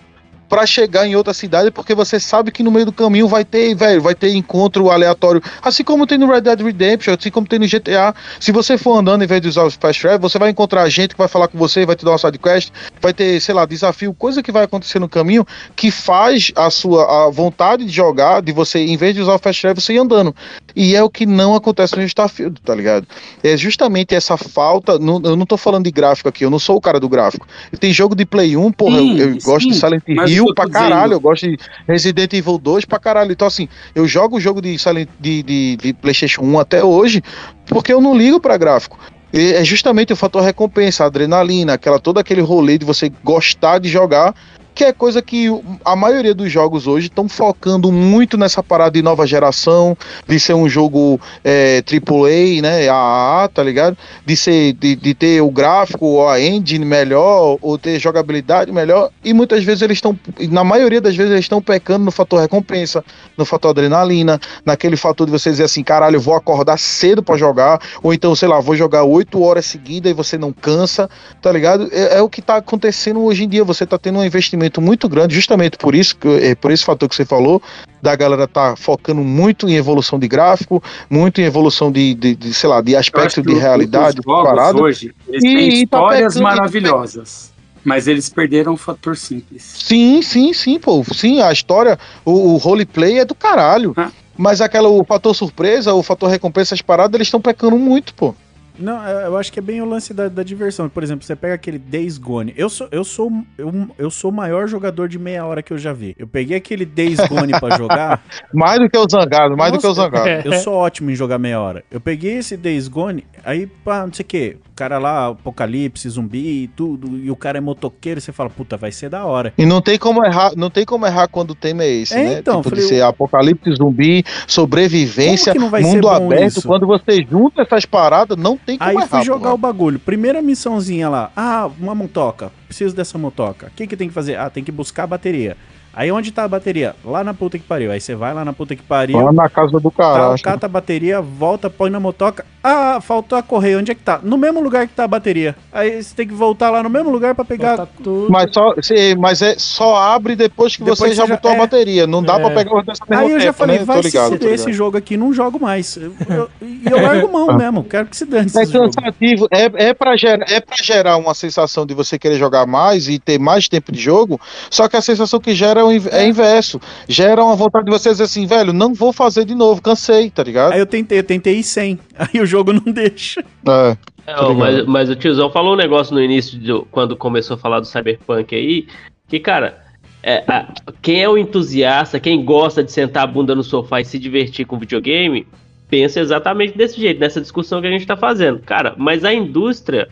para 0.50 0.66
chegar 0.66 1.06
em 1.06 1.14
outra 1.14 1.32
cidade, 1.32 1.70
porque 1.70 1.94
você 1.94 2.18
sabe 2.18 2.50
que 2.50 2.60
no 2.60 2.72
meio 2.72 2.86
do 2.86 2.92
caminho 2.92 3.28
vai 3.28 3.44
ter, 3.44 3.72
velho, 3.72 4.02
vai 4.02 4.16
ter 4.16 4.34
encontro 4.34 4.90
aleatório, 4.90 5.40
assim 5.62 5.84
como 5.84 6.08
tem 6.08 6.18
no 6.18 6.26
Red 6.26 6.40
Dead 6.40 6.60
Redemption, 6.60 7.14
assim 7.16 7.30
como 7.30 7.46
tem 7.46 7.60
no 7.60 7.68
GTA. 7.68 8.12
Se 8.40 8.50
você 8.50 8.76
for 8.76 8.98
andando 8.98 9.22
em 9.22 9.28
vez 9.28 9.40
de 9.40 9.46
usar 9.46 9.62
o 9.62 9.70
Fast 9.70 10.02
Travel, 10.02 10.18
você 10.18 10.40
vai 10.40 10.50
encontrar 10.50 10.88
gente 10.88 11.14
que 11.14 11.18
vai 11.18 11.28
falar 11.28 11.46
com 11.46 11.56
você, 11.56 11.86
vai 11.86 11.94
te 11.94 12.04
dar 12.04 12.10
uma 12.10 12.18
side 12.18 12.36
quest, 12.36 12.72
vai 13.00 13.14
ter, 13.14 13.40
sei 13.40 13.54
lá, 13.54 13.64
desafio, 13.64 14.12
coisa 14.12 14.42
que 14.42 14.50
vai 14.50 14.64
acontecer 14.64 14.98
no 14.98 15.08
caminho 15.08 15.46
que 15.76 15.92
faz 15.92 16.50
a 16.56 16.68
sua 16.68 17.26
a 17.26 17.30
vontade 17.30 17.84
de 17.84 17.92
jogar, 17.92 18.42
de 18.42 18.50
você, 18.50 18.80
em 18.80 18.96
vez 18.96 19.14
de 19.14 19.20
usar 19.20 19.34
o 19.34 19.38
Fast 19.38 19.62
Travel, 19.62 19.80
você 19.80 19.92
ir 19.92 19.98
andando. 19.98 20.34
E 20.74 20.96
é 20.96 21.02
o 21.02 21.10
que 21.10 21.26
não 21.26 21.54
acontece 21.54 21.96
no 21.96 22.02
Starfield, 22.02 22.60
tá 22.60 22.74
ligado? 22.74 23.06
É 23.42 23.56
justamente 23.56 24.14
essa 24.14 24.36
falta, 24.36 24.98
no, 24.98 25.20
eu 25.24 25.36
não 25.36 25.46
tô 25.46 25.56
falando 25.56 25.84
de 25.84 25.90
gráfico 25.90 26.28
aqui, 26.28 26.44
eu 26.44 26.50
não 26.50 26.58
sou 26.58 26.76
o 26.76 26.80
cara 26.80 26.98
do 26.98 27.08
gráfico. 27.08 27.46
Tem 27.78 27.92
jogo 27.92 28.14
de 28.14 28.24
Play 28.24 28.56
1, 28.56 28.72
porra, 28.72 28.98
sim, 28.98 29.18
eu, 29.18 29.34
eu 29.34 29.38
gosto 29.42 29.68
de 29.68 29.74
Silent 29.74 30.02
Hill, 30.06 30.39
Hill 30.46 30.54
pra 30.54 30.68
caralho, 30.68 31.12
eu 31.14 31.20
gosto 31.20 31.48
de 31.48 31.58
Resident 31.86 32.32
Evil 32.32 32.58
2 32.58 32.84
pra 32.84 32.98
caralho. 32.98 33.32
Então, 33.32 33.46
assim, 33.46 33.68
eu 33.94 34.06
jogo 34.06 34.36
o 34.36 34.40
jogo 34.40 34.60
de, 34.60 34.76
de, 35.18 35.42
de, 35.42 35.76
de 35.76 35.92
PlayStation 35.94 36.42
1 36.42 36.58
até 36.58 36.84
hoje 36.84 37.22
porque 37.66 37.92
eu 37.92 38.00
não 38.00 38.16
ligo 38.16 38.40
para 38.40 38.56
gráfico. 38.56 38.98
E 39.32 39.52
é 39.52 39.64
justamente 39.64 40.12
o 40.12 40.16
fator 40.16 40.42
recompensa, 40.42 41.04
a 41.04 41.06
adrenalina, 41.06 41.74
aquela, 41.74 42.00
todo 42.00 42.18
aquele 42.18 42.40
rolê 42.40 42.76
de 42.76 42.84
você 42.84 43.12
gostar 43.22 43.78
de 43.78 43.88
jogar 43.88 44.34
que 44.74 44.84
é 44.84 44.92
coisa 44.92 45.20
que 45.20 45.48
a 45.84 45.94
maioria 45.94 46.34
dos 46.34 46.50
jogos 46.50 46.86
hoje 46.86 47.08
estão 47.08 47.28
focando 47.28 47.90
muito 47.92 48.36
nessa 48.36 48.62
parada 48.62 48.92
de 48.92 49.02
nova 49.02 49.26
geração, 49.26 49.96
de 50.26 50.38
ser 50.38 50.54
um 50.54 50.68
jogo 50.68 51.20
é, 51.44 51.82
AAA, 51.86 52.62
né, 52.62 52.88
AAA, 52.88 53.48
tá 53.48 53.62
ligado? 53.62 53.96
De 54.24 54.36
ser, 54.36 54.72
de, 54.74 54.96
de 54.96 55.14
ter 55.14 55.40
o 55.40 55.50
gráfico 55.50 56.06
ou 56.06 56.28
a 56.28 56.40
engine 56.40 56.84
melhor, 56.84 57.58
ou 57.60 57.78
ter 57.78 57.98
jogabilidade 57.98 58.72
melhor, 58.72 59.10
e 59.24 59.32
muitas 59.32 59.64
vezes 59.64 59.82
eles 59.82 59.98
estão, 59.98 60.18
na 60.50 60.64
maioria 60.64 61.00
das 61.00 61.16
vezes 61.16 61.32
eles 61.32 61.44
estão 61.44 61.60
pecando 61.60 62.04
no 62.04 62.10
fator 62.10 62.40
recompensa, 62.40 63.04
no 63.36 63.44
fator 63.44 63.70
adrenalina, 63.70 64.40
naquele 64.64 64.96
fator 64.96 65.26
de 65.26 65.32
você 65.32 65.50
dizer 65.50 65.64
assim, 65.64 65.82
caralho, 65.82 66.16
eu 66.16 66.20
vou 66.20 66.34
acordar 66.34 66.78
cedo 66.78 67.22
para 67.22 67.36
jogar, 67.36 67.80
ou 68.02 68.14
então, 68.14 68.34
sei 68.34 68.48
lá, 68.48 68.60
vou 68.60 68.76
jogar 68.76 69.04
oito 69.04 69.42
horas 69.42 69.66
seguidas 69.66 70.10
e 70.10 70.14
você 70.14 70.38
não 70.38 70.52
cansa, 70.52 71.08
tá 71.42 71.50
ligado? 71.50 71.88
É, 71.92 72.18
é 72.18 72.22
o 72.22 72.28
que 72.28 72.40
tá 72.40 72.56
acontecendo 72.56 73.22
hoje 73.22 73.44
em 73.44 73.48
dia, 73.48 73.64
você 73.64 73.84
tá 73.84 73.98
tendo 73.98 74.18
um 74.18 74.24
investimento 74.24 74.59
investimento 74.60 74.80
muito 74.80 75.08
grande, 75.08 75.34
justamente 75.34 75.76
por 75.78 75.94
isso, 75.94 76.16
é, 76.40 76.54
por 76.54 76.70
esse 76.70 76.84
fator 76.84 77.08
que 77.08 77.14
você 77.14 77.24
falou, 77.24 77.62
da 78.02 78.14
galera 78.14 78.46
tá 78.46 78.76
focando 78.76 79.22
muito 79.22 79.68
em 79.68 79.74
evolução 79.74 80.18
de 80.18 80.28
gráfico, 80.28 80.82
muito 81.08 81.40
em 81.40 81.44
evolução 81.44 81.90
de, 81.90 82.14
de, 82.14 82.34
de 82.34 82.54
sei 82.54 82.68
lá, 82.68 82.80
de 82.80 82.94
aspecto 82.94 83.42
de 83.42 83.54
realidade. 83.54 84.20
Os 84.24 84.74
hoje, 84.80 85.14
eles 85.28 85.44
e, 85.44 85.54
têm 85.54 85.82
histórias 85.82 86.34
tá 86.34 86.40
maravilhosas. 86.40 87.50
Mas 87.82 88.06
eles 88.06 88.28
perderam 88.28 88.74
o 88.74 88.76
fator 88.76 89.16
simples. 89.16 89.62
Sim, 89.62 90.20
sim, 90.20 90.52
sim, 90.52 90.78
pô. 90.78 91.02
Sim, 91.14 91.40
a 91.40 91.50
história, 91.50 91.98
o, 92.26 92.52
o 92.52 92.56
roleplay 92.58 93.20
é 93.20 93.24
do 93.24 93.34
caralho. 93.34 93.94
Ah. 93.96 94.10
Mas 94.36 94.60
aquela, 94.60 94.88
o 94.88 95.02
fator 95.02 95.34
surpresa, 95.34 95.94
o 95.94 96.02
fator 96.02 96.28
recompensa, 96.28 96.74
as 96.74 96.82
paradas, 96.82 97.14
eles 97.14 97.26
estão 97.26 97.40
pecando 97.40 97.78
muito, 97.78 98.12
pô. 98.12 98.34
Não, 98.80 99.04
é, 99.06 99.26
eu 99.26 99.36
acho 99.36 99.52
que 99.52 99.58
é 99.58 99.62
bem 99.62 99.80
o 99.80 99.84
lance 99.84 100.12
da, 100.14 100.28
da, 100.28 100.42
diversão. 100.42 100.88
Por 100.88 101.02
exemplo, 101.02 101.24
você 101.24 101.36
pega 101.36 101.54
aquele 101.54 101.78
Days 101.78 102.18
Gone. 102.18 102.52
Eu 102.56 102.68
sou, 102.68 102.88
eu 102.90 103.04
sou 103.04 103.30
eu, 103.56 103.88
eu 103.98 104.10
sou 104.10 104.30
o 104.30 104.34
maior 104.34 104.66
jogador 104.66 105.08
de 105.08 105.18
meia 105.18 105.44
hora 105.44 105.62
que 105.62 105.72
eu 105.72 105.78
já 105.78 105.92
vi. 105.92 106.14
Eu 106.18 106.26
peguei 106.26 106.56
aquele 106.56 106.84
Days 106.84 107.18
Gone 107.28 107.58
pra 107.58 107.76
jogar. 107.76 108.24
mais 108.52 108.78
do 108.78 108.88
que 108.88 108.98
o 108.98 109.06
Zangado, 109.08 109.56
mais 109.56 109.72
Nossa, 109.72 109.76
do 109.76 109.80
que 109.80 109.86
o 109.86 109.94
Zangado. 109.94 110.48
Eu 110.48 110.52
sou 110.54 110.74
ótimo 110.74 111.10
em 111.10 111.14
jogar 111.14 111.38
meia 111.38 111.60
hora. 111.60 111.84
Eu 111.90 112.00
peguei 112.00 112.38
esse 112.38 112.56
Days 112.56 112.88
Gone, 112.88 113.24
aí, 113.44 113.66
pá, 113.66 114.06
não 114.06 114.12
sei 114.12 114.24
o 114.24 114.26
que 114.26 114.56
cara 114.80 114.98
lá, 114.98 115.28
apocalipse, 115.28 116.08
zumbi 116.08 116.62
e 116.62 116.68
tudo, 116.68 117.18
e 117.18 117.30
o 117.30 117.36
cara 117.36 117.58
é 117.58 117.60
motoqueiro, 117.60 118.18
você 118.18 118.32
fala, 118.32 118.48
puta, 118.48 118.78
vai 118.78 118.90
ser 118.90 119.10
da 119.10 119.26
hora. 119.26 119.52
E 119.58 119.66
não 119.66 119.82
tem 119.82 119.98
como 119.98 120.24
errar, 120.24 120.52
não 120.56 120.70
tem 120.70 120.86
como 120.86 121.06
errar 121.06 121.28
quando 121.28 121.50
o 121.50 121.54
tema 121.54 121.82
é 121.82 121.90
esse, 121.90 122.14
é, 122.14 122.24
né? 122.24 122.38
Então, 122.38 122.62
tipo 122.62 122.70
falei, 122.70 122.86
ser 122.86 123.02
apocalipse, 123.02 123.74
zumbi, 123.74 124.24
sobrevivência, 124.46 125.52
mundo 125.54 126.08
aberto, 126.08 126.60
isso? 126.60 126.66
quando 126.66 126.86
você 126.86 127.22
junta 127.30 127.60
essas 127.60 127.84
paradas, 127.84 128.38
não 128.38 128.56
tem 128.56 128.69
como 128.78 128.90
Aí 128.90 128.96
errar. 128.96 129.04
Aí 129.04 129.08
fui 129.08 129.24
jogar 129.24 129.54
o 129.54 129.58
bagulho. 129.58 129.98
Primeira 129.98 130.42
missãozinha 130.42 131.08
lá, 131.08 131.32
ah, 131.36 131.70
uma 131.78 131.94
motoca, 131.94 132.52
preciso 132.66 132.94
dessa 132.94 133.16
motoca. 133.18 133.68
O 133.68 133.70
que 133.70 133.86
que 133.86 133.96
tem 133.96 134.08
que 134.08 134.14
fazer? 134.14 134.36
Ah, 134.36 134.50
tem 134.50 134.64
que 134.64 134.72
buscar 134.72 135.04
a 135.04 135.06
bateria. 135.06 135.56
Aí 135.92 136.10
onde 136.12 136.30
tá 136.30 136.44
a 136.44 136.48
bateria? 136.48 136.94
Lá 137.04 137.24
na 137.24 137.34
puta 137.34 137.58
que 137.58 137.64
pariu. 137.64 137.90
Aí 137.90 138.00
você 138.00 138.14
vai 138.14 138.32
lá 138.32 138.44
na 138.44 138.52
puta 138.52 138.76
que 138.76 138.82
pariu. 138.82 139.18
Lá 139.18 139.32
na 139.32 139.48
casa 139.48 139.78
do 139.80 139.90
cara. 139.90 140.36
Tá, 140.36 140.42
cata 140.42 140.66
a 140.66 140.68
bateria, 140.68 141.20
volta, 141.20 141.68
põe 141.68 141.90
na 141.90 141.98
motoca. 141.98 142.44
Ah, 142.62 143.00
faltou 143.00 143.36
a 143.36 143.42
correia. 143.42 143.78
Onde 143.78 143.90
é 143.90 143.94
que 143.94 144.02
tá? 144.02 144.20
No 144.22 144.38
mesmo 144.38 144.60
lugar 144.60 144.86
que 144.86 144.94
tá 144.94 145.04
a 145.04 145.08
bateria. 145.08 145.56
Aí 145.72 146.02
você 146.02 146.14
tem 146.14 146.28
que 146.28 146.34
voltar 146.34 146.70
lá 146.70 146.82
no 146.82 146.90
mesmo 146.90 147.10
lugar 147.10 147.34
para 147.34 147.44
pegar 147.44 147.86
tudo. 148.02 148.30
Mas 148.30 148.52
só, 148.52 148.74
sim, 148.80 149.16
mas 149.16 149.42
é 149.42 149.56
só 149.58 149.96
abre 149.96 150.36
depois 150.36 150.76
que 150.76 150.84
depois 150.84 150.98
você 150.98 151.14
já, 151.14 151.26
já 151.26 151.34
botou 151.34 151.50
é, 151.50 151.54
a 151.54 151.58
bateria. 151.58 152.06
Não 152.06 152.22
dá 152.22 152.36
é. 152.36 152.40
para 152.40 152.54
pegar 152.54 152.74
o 152.76 152.82
dessa 152.82 153.02
Aí 153.08 153.24
eu 153.24 153.28
tempo, 153.28 153.40
já 153.40 153.52
falei, 153.52 153.78
né? 153.78 153.84
vai 153.84 154.00
ligado, 154.00 154.38
se 154.38 154.48
esse 154.48 154.72
jogo 154.72 154.96
aqui, 154.96 155.16
não 155.16 155.32
jogo 155.32 155.58
mais. 155.58 155.96
E 155.96 156.02
eu, 156.02 156.14
eu, 156.28 156.50
eu, 156.90 157.02
largo 157.02 157.32
mão 157.32 157.52
mesmo. 157.56 157.82
Quero 157.84 158.06
que 158.06 158.16
se 158.16 158.24
dane. 158.24 158.50
É 158.54 158.66
cansativo. 158.66 159.48
É, 159.50 159.88
é, 159.88 159.94
pra 159.94 160.16
gerar, 160.16 160.44
é 160.48 160.60
pra 160.60 160.76
gerar 160.80 161.16
uma 161.16 161.34
sensação 161.34 161.84
de 161.84 161.94
você 161.94 162.18
querer 162.18 162.38
jogar 162.38 162.66
mais 162.66 163.08
e 163.08 163.18
ter 163.18 163.38
mais 163.38 163.68
tempo 163.68 163.90
de 163.90 164.00
jogo. 164.00 164.40
Só 164.70 164.88
que 164.88 164.96
a 164.96 165.02
sensação 165.02 165.40
que 165.40 165.54
gera 165.54 165.79
é, 165.80 165.84
o, 165.84 165.90
é, 165.90 166.24
é. 166.24 166.28
inverso 166.28 166.80
gera 167.08 167.42
uma 167.42 167.56
vontade 167.56 167.86
de 167.86 167.90
você 167.90 168.10
dizer 168.10 168.24
assim, 168.24 168.46
velho, 168.46 168.72
não 168.72 168.94
vou 168.94 169.12
fazer 169.12 169.44
de 169.44 169.54
novo, 169.54 169.82
cansei, 169.82 170.30
tá 170.30 170.42
ligado? 170.42 170.72
Aí 170.72 170.78
eu 170.78 170.86
tentei, 170.86 171.18
eu 171.18 171.24
tentei 171.24 171.58
ir 171.58 171.62
sem, 171.62 171.98
aí 172.16 172.40
o 172.40 172.46
jogo 172.46 172.72
não 172.72 172.92
deixa. 172.92 173.44
É. 173.66 173.96
é 174.26 174.54
mas, 174.54 174.86
mas 174.86 175.10
o 175.10 175.16
tiozão 175.16 175.50
falou 175.50 175.74
um 175.74 175.76
negócio 175.76 176.14
no 176.14 176.22
início, 176.22 176.58
de, 176.58 176.72
quando 176.90 177.16
começou 177.16 177.56
a 177.56 177.58
falar 177.58 177.80
do 177.80 177.86
Cyberpunk 177.86 178.54
aí, 178.54 178.86
que, 179.28 179.40
cara, 179.40 179.78
é, 180.22 180.44
a, 180.46 180.72
quem 181.00 181.22
é 181.22 181.28
o 181.28 181.38
entusiasta, 181.38 182.20
quem 182.20 182.44
gosta 182.44 182.84
de 182.84 182.92
sentar 182.92 183.24
a 183.24 183.26
bunda 183.26 183.54
no 183.54 183.62
sofá 183.62 184.00
e 184.00 184.04
se 184.04 184.18
divertir 184.18 184.66
com 184.66 184.78
videogame, 184.78 185.46
pensa 185.88 186.20
exatamente 186.20 186.76
desse 186.76 187.00
jeito, 187.00 187.18
nessa 187.18 187.40
discussão 187.40 187.80
que 187.80 187.86
a 187.86 187.90
gente 187.90 188.06
tá 188.06 188.16
fazendo. 188.16 188.60
Cara, 188.60 188.94
mas 188.96 189.24
a 189.24 189.32
indústria 189.32 190.08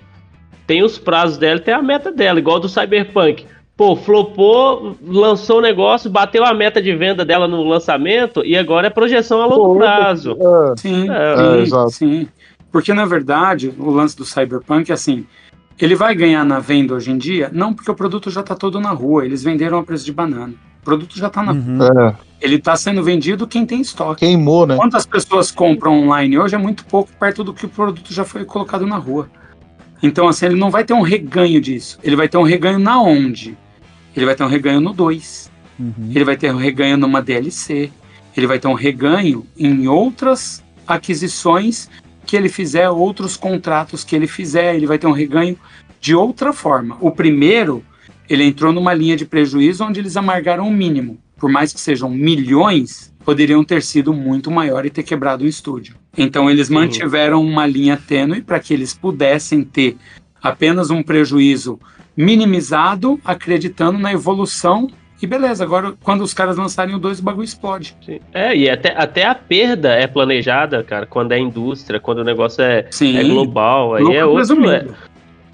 tem 0.67 0.83
os 0.83 0.99
prazos 0.99 1.39
dela, 1.39 1.61
tem 1.61 1.73
a 1.73 1.83
meta 1.83 2.11
dela, 2.11 2.39
igual 2.39 2.59
do 2.59 2.69
Cyberpunk 2.69 3.47
pô, 3.79 3.95
flopou, 3.95 4.97
lançou 5.07 5.59
o 5.59 5.63
negócio, 5.63 6.11
bateu 6.11 6.45
a 6.45 6.53
meta 6.53 6.83
de 6.83 6.93
venda 6.97 7.25
dela 7.25 7.47
no 7.47 7.63
lançamento 7.63 8.45
e 8.45 8.59
agora 8.59 8.89
é 8.89 8.91
projeção 8.91 9.41
a 9.41 9.47
longo 9.47 9.75
pô, 9.75 9.77
prazo. 9.77 10.33
É, 10.33 10.77
sim, 10.77 11.07
é, 11.09 11.63
é, 11.63 11.89
sim. 11.89 12.29
Porque 12.73 12.93
na 12.93 13.07
verdade, 13.07 13.73
o 13.79 13.89
lance 13.89 14.17
do 14.17 14.25
Cyberpunk 14.25 14.91
é 14.91 14.95
assim. 14.95 15.25
Ele 15.81 15.95
vai 15.95 16.13
ganhar 16.13 16.45
na 16.45 16.59
venda 16.59 16.93
hoje 16.93 17.13
em 17.13 17.17
dia? 17.17 17.51
Não, 17.53 17.73
porque 17.73 17.89
o 17.89 17.95
produto 17.95 18.31
já 18.31 18.41
está 18.41 18.57
todo 18.57 18.81
na 18.81 18.91
rua. 18.91 19.25
Eles 19.25 19.45
venderam 19.45 19.79
a 19.79 19.85
preço 19.85 20.05
de 20.05 20.13
banana. 20.13 20.53
O 20.83 20.85
produto 20.85 21.17
já 21.17 21.29
está 21.29 21.41
na 21.41 21.53
uhum. 21.53 21.79
rua. 21.79 22.17
É. 22.41 22.45
Ele 22.45 22.57
está 22.57 22.75
sendo 22.75 23.01
vendido 23.01 23.47
quem 23.47 23.65
tem 23.65 23.81
estoque. 23.81 24.27
Queimou, 24.27 24.67
né? 24.67 24.75
Quantas 24.75 25.07
pessoas 25.07 25.53
compram 25.53 26.03
online 26.03 26.37
hoje 26.37 26.57
é 26.57 26.59
muito 26.59 26.85
pouco 26.85 27.11
perto 27.21 27.45
do 27.45 27.55
que 27.55 27.67
o 27.67 27.69
produto 27.69 28.13
já 28.13 28.25
foi 28.25 28.45
colocado 28.45 28.85
na 28.85 28.97
rua. 28.97 29.31
Então, 30.03 30.27
assim, 30.27 30.47
ele 30.47 30.57
não 30.57 30.69
vai 30.69 30.83
ter 30.83 30.95
um 30.95 31.01
reganho 31.01 31.61
disso. 31.61 31.97
Ele 32.03 32.17
vai 32.17 32.29
ter 32.29 32.39
um 32.39 32.43
reganho 32.43 32.81
na 32.81 33.01
onde? 33.01 33.57
Ele 34.19 34.27
vai 34.27 34.35
ter 34.35 34.43
um 34.43 34.49
reganho 34.49 34.81
no 34.81 34.93
2. 34.93 35.51
Uhum. 35.79 36.11
Ele 36.13 36.25
vai 36.25 36.37
ter 36.37 36.53
um 36.53 36.57
reganho 36.57 36.97
numa 36.97 37.23
DLC. 37.23 37.91
Ele 38.37 38.47
vai 38.47 38.59
ter 38.59 38.67
um 38.67 38.75
reganho 38.75 39.47
em 39.57 39.87
outras 39.87 40.63
aquisições 40.87 41.89
que 42.27 42.37
ele 42.37 42.49
fizer, 42.49 42.91
outros 42.91 43.37
contratos 43.37 44.03
que 44.03 44.17
ele 44.17 44.27
fizer. 44.27 44.75
Ele 44.75 44.87
vai 44.87 44.99
ter 44.99 45.07
um 45.07 45.13
reganho 45.13 45.57
de 46.01 46.15
outra 46.15 46.53
forma. 46.53 46.97
O 47.01 47.11
primeiro, 47.13 47.85
ele 48.29 48.45
entrou 48.45 48.73
numa 48.73 48.93
linha 48.93 49.17
de 49.17 49.25
prejuízo 49.25 49.85
onde 49.85 50.01
eles 50.01 50.17
amargaram 50.17 50.67
o 50.67 50.73
mínimo. 50.73 51.19
Por 51.37 51.49
mais 51.49 51.73
que 51.73 51.81
sejam 51.81 52.11
milhões, 52.11 53.15
poderiam 53.25 53.63
ter 53.63 53.83
sido 53.83 54.13
muito 54.13 54.51
maior 54.51 54.85
e 54.85 54.91
ter 54.91 55.05
quebrado 55.05 55.45
o 55.45 55.47
estúdio. 55.47 55.95
Então 56.17 56.51
eles 56.51 56.69
mantiveram 56.69 57.41
uma 57.41 57.67
linha 57.67 57.97
tênue 57.97 58.43
para 58.43 58.59
que 58.59 58.75
eles 58.75 58.93
pudessem 58.93 59.63
ter 59.63 59.97
apenas 60.43 60.91
um 60.91 61.03
prejuízo 61.03 61.79
minimizado, 62.19 63.19
acreditando 63.25 63.99
na 63.99 64.13
evolução 64.13 64.89
E 65.21 65.27
beleza, 65.27 65.65
agora 65.65 65.95
quando 66.05 66.23
os 66.23 66.33
caras 66.33 66.57
lançarem 66.57 66.95
o 66.95 66.99
2, 66.99 67.19
o 67.19 67.23
bagulho 67.25 67.45
explode. 67.45 67.97
Sim. 68.07 68.21
É, 68.33 68.55
e 68.57 68.71
até, 68.71 68.95
até 68.97 69.27
a 69.27 69.35
perda 69.35 69.89
é 69.95 70.07
planejada, 70.07 70.83
cara, 70.85 71.07
quando 71.07 71.33
é 71.33 71.39
indústria, 71.41 71.99
quando 71.99 72.19
o 72.19 72.25
negócio 72.25 72.63
é, 72.63 72.87
Sim. 72.91 73.17
é 73.17 73.25
global. 73.25 73.95
Aí 73.95 74.15
é 74.15 74.25
outro. 74.25 74.71
é- 74.71 74.87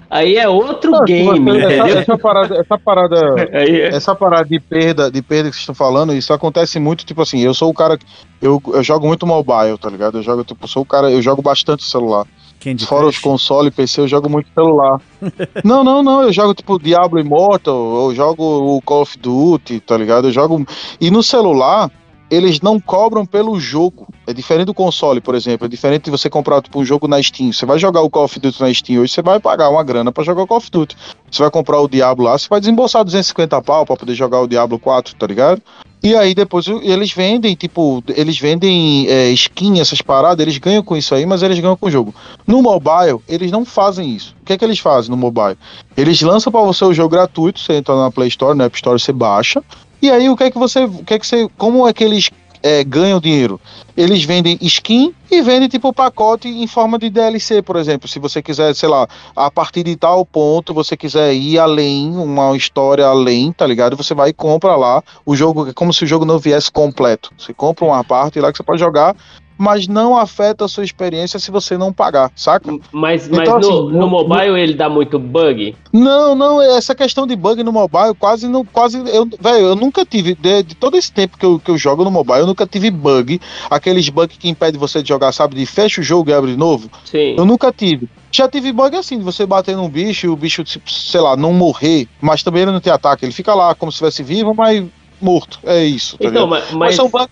aí 0.07 0.35
é 0.37 0.47
outro 0.47 0.91
Não, 0.91 0.99
se 0.99 1.05
game, 1.05 1.49
essa, 1.57 1.65
entendeu? 1.73 1.97
essa 1.97 2.17
parada, 2.17 2.55
essa 2.57 2.77
parada, 2.77 3.35
Aí 3.59 3.81
é- 3.81 3.87
essa 3.87 4.13
parada 4.15 4.47
de 4.47 4.59
perda, 4.59 5.09
de 5.09 5.21
perda 5.23 5.49
que 5.49 5.55
vocês 5.55 5.61
estão 5.63 5.73
falando, 5.73 6.13
isso 6.13 6.31
acontece 6.31 6.79
muito, 6.79 7.03
tipo 7.03 7.23
assim, 7.23 7.39
eu 7.39 7.53
sou 7.55 7.71
o 7.71 7.73
cara, 7.73 7.97
que- 7.97 8.05
eu, 8.39 8.61
eu 8.67 8.83
jogo 8.83 9.07
muito 9.07 9.25
mobile, 9.25 9.79
tá 9.79 9.89
ligado? 9.89 10.19
Eu 10.19 10.23
jogo, 10.23 10.43
tipo, 10.43 10.67
sou 10.67 10.83
o 10.83 10.85
cara, 10.85 11.09
eu 11.09 11.23
jogo 11.23 11.41
bastante 11.41 11.83
celular. 11.83 12.27
Candy 12.59 12.85
Fora 12.85 13.05
os 13.07 13.15
Crush. 13.15 13.23
console 13.23 13.67
e 13.67 13.71
PC, 13.71 14.01
eu 14.01 14.07
jogo 14.07 14.29
muito 14.29 14.49
celular. 14.53 14.99
não, 15.63 15.83
não, 15.83 16.01
não, 16.01 16.23
eu 16.23 16.33
jogo 16.33 16.53
tipo 16.53 16.79
Diablo 16.79 17.19
Immortal, 17.19 18.09
eu 18.09 18.15
jogo 18.15 18.43
o 18.75 18.81
Call 18.81 19.01
of 19.01 19.17
Duty, 19.17 19.79
tá 19.81 19.97
ligado? 19.97 20.27
Eu 20.27 20.31
jogo. 20.31 20.65
E 20.99 21.11
no 21.11 21.21
celular, 21.21 21.91
eles 22.29 22.61
não 22.61 22.79
cobram 22.79 23.25
pelo 23.25 23.59
jogo. 23.59 24.07
É 24.25 24.33
diferente 24.33 24.65
do 24.65 24.73
console, 24.73 25.21
por 25.21 25.35
exemplo. 25.35 25.65
É 25.65 25.69
diferente 25.69 26.05
de 26.05 26.11
você 26.11 26.29
comprar 26.29 26.61
tipo, 26.61 26.79
um 26.79 26.85
jogo 26.85 27.07
na 27.07 27.21
Steam. 27.21 27.53
Você 27.53 27.65
vai 27.65 27.77
jogar 27.77 28.01
o 28.01 28.09
Call 28.09 28.25
of 28.25 28.39
Duty 28.39 28.61
na 28.61 28.73
Steam 28.73 29.01
hoje, 29.01 29.13
você 29.13 29.21
vai 29.21 29.39
pagar 29.39 29.69
uma 29.69 29.83
grana 29.83 30.11
pra 30.11 30.23
jogar 30.23 30.43
o 30.43 30.47
Call 30.47 30.57
of 30.57 30.71
Duty. 30.71 30.97
Você 31.29 31.41
vai 31.41 31.51
comprar 31.51 31.79
o 31.79 31.87
Diablo 31.87 32.25
lá, 32.25 32.37
você 32.37 32.47
vai 32.49 32.59
desembolsar 32.59 33.03
250 33.03 33.61
pau 33.61 33.85
pra 33.85 33.95
poder 33.95 34.15
jogar 34.15 34.41
o 34.41 34.47
Diablo 34.47 34.79
4, 34.79 35.15
tá 35.15 35.27
ligado? 35.27 35.61
E 36.05 36.15
aí 36.15 36.35
depois 36.35 36.67
eles 36.67 37.11
vendem, 37.11 37.55
tipo, 37.55 38.03
eles 38.15 38.37
vendem 38.37 39.07
é, 39.09 39.31
skin, 39.31 39.79
essas 39.79 40.03
paradas, 40.03 40.39
eles 40.45 40.59
ganham 40.59 40.83
com 40.83 40.95
isso 40.95 41.15
aí, 41.15 41.25
mas 41.25 41.41
eles 41.41 41.59
ganham 41.59 41.75
com 41.75 41.87
o 41.87 41.89
jogo. 41.89 42.13
No 42.45 42.61
mobile, 42.61 43.19
eles 43.27 43.49
não 43.49 43.65
fazem 43.65 44.11
isso. 44.11 44.35
O 44.39 44.45
que 44.45 44.53
é 44.53 44.57
que 44.57 44.63
eles 44.63 44.77
fazem 44.77 45.09
no 45.09 45.17
mobile? 45.17 45.57
Eles 45.97 46.21
lançam 46.21 46.51
pra 46.51 46.61
você 46.61 46.85
o 46.85 46.93
jogo 46.93 47.09
gratuito, 47.09 47.59
você 47.59 47.73
entra 47.73 47.95
na 47.95 48.11
Play 48.11 48.27
Store, 48.27 48.55
na 48.55 48.65
App 48.65 48.75
Store, 48.75 48.99
você 48.99 49.11
baixa. 49.11 49.63
E 49.99 50.11
aí 50.11 50.29
o 50.29 50.37
que 50.37 50.43
é 50.43 50.51
que 50.51 50.59
você, 50.59 50.83
o 50.83 51.03
que 51.03 51.15
é 51.15 51.17
que 51.17 51.25
você, 51.25 51.49
como 51.57 51.87
é 51.87 51.91
que 51.91 52.03
eles 52.03 52.29
é, 52.65 52.83
ganham 52.83 53.19
dinheiro? 53.19 53.61
Eles 53.95 54.23
vendem 54.23 54.57
skin 54.59 55.13
e 55.29 55.39
vendem 55.43 55.69
tipo 55.69 55.93
pacote 55.93 56.47
em 56.47 56.65
forma 56.65 56.97
de 56.97 57.11
DLC, 57.11 57.61
por 57.61 57.75
exemplo. 57.75 58.07
Se 58.07 58.17
você 58.17 58.41
quiser, 58.41 58.73
sei 58.73 58.89
lá, 58.89 59.07
a 59.35 59.51
partir 59.51 59.83
de 59.83 59.95
tal 59.95 60.25
ponto 60.25 60.73
você 60.73 60.97
quiser 60.97 61.31
ir 61.35 61.59
além, 61.59 62.17
uma 62.17 62.57
história 62.57 63.05
além, 63.05 63.51
tá 63.51 63.67
ligado? 63.67 63.95
Você 63.95 64.15
vai 64.15 64.29
e 64.29 64.33
compra 64.33 64.75
lá 64.75 65.03
o 65.23 65.35
jogo, 65.35 65.69
é 65.69 65.73
como 65.73 65.93
se 65.93 66.05
o 66.05 66.07
jogo 66.07 66.25
não 66.25 66.39
viesse 66.39 66.71
completo. 66.71 67.31
Você 67.37 67.53
compra 67.53 67.85
uma 67.85 68.03
parte 68.03 68.39
lá 68.39 68.51
que 68.51 68.57
você 68.57 68.63
pode 68.63 68.79
jogar, 68.79 69.15
mas 69.57 69.87
não 69.87 70.17
afeta 70.17 70.65
a 70.65 70.67
sua 70.67 70.83
experiência 70.83 71.39
se 71.39 71.51
você 71.51 71.77
não 71.77 71.93
pagar, 71.93 72.31
saca? 72.35 72.71
Mas, 72.91 73.27
mas 73.29 73.41
Então, 73.47 73.59
no, 73.59 73.67
assim, 73.67 73.91
no 73.93 73.99
no- 73.99 74.07
mobile 74.07 74.59
ele 74.59 74.73
dá 74.73 74.89
muito 74.89 75.17
bug? 75.17 75.75
Não, 75.93 76.35
não, 76.35 76.61
essa 76.61 76.93
questão 76.93 77.25
de 77.25 77.35
bug 77.35 77.63
no 77.63 77.71
mobile 77.71 78.13
quase 78.17 78.47
não, 78.47 78.65
quase, 78.65 78.97
eu, 78.97 79.25
velho, 79.39 79.67
eu 79.67 79.75
nunca 79.75 80.05
tive, 80.05 80.35
de, 80.35 80.63
de 80.63 80.75
todo 80.75 80.97
esse 80.97 81.11
tempo 81.11 81.37
que 81.37 81.45
eu, 81.45 81.59
que 81.59 81.71
eu 81.71 81.77
jogo 81.77 82.03
no 82.03 82.11
mobile, 82.11 82.39
eu 82.39 82.47
nunca 82.47 82.67
tive 82.67 82.91
bug, 82.91 83.39
aqueles 83.69 84.09
bugs 84.09 84.37
que 84.37 84.49
impedem 84.49 84.79
você 84.79 85.01
de 85.01 85.09
jogar, 85.09 85.31
sabe, 85.31 85.55
de 85.55 85.65
fecha 85.65 86.01
o 86.01 86.03
jogo 86.03 86.29
e 86.29 86.33
abre 86.33 86.51
de 86.51 86.57
novo, 86.57 86.89
Sim. 87.05 87.35
eu 87.37 87.45
nunca 87.45 87.71
tive. 87.71 88.09
Já 88.31 88.49
tive 88.49 88.73
bug 88.73 88.95
assim, 88.97 89.17
de 89.17 89.23
você 89.23 89.45
bater 89.45 89.75
num 89.77 89.87
bicho 89.89 90.25
e 90.25 90.29
o 90.29 90.35
bicho, 90.35 90.63
tipo, 90.63 90.91
sei 90.91 91.21
lá, 91.21 91.37
não 91.37 91.53
morrer, 91.53 92.07
mas 92.19 92.43
também 92.43 92.63
ele 92.63 92.71
não 92.71 92.81
te 92.81 92.89
ataca, 92.89 93.25
ele 93.25 93.31
fica 93.33 93.53
lá 93.53 93.73
como 93.73 93.91
se 93.91 93.95
estivesse 93.95 94.21
vivo, 94.23 94.53
mas 94.53 94.83
morto, 95.21 95.59
é 95.63 95.83
isso, 95.85 96.17
tá 96.17 96.25
Então, 96.27 96.45
mas, 96.45 96.63
Mas 96.71 96.73
mas 96.73 96.95
são 96.95 97.09
bugs 97.09 97.29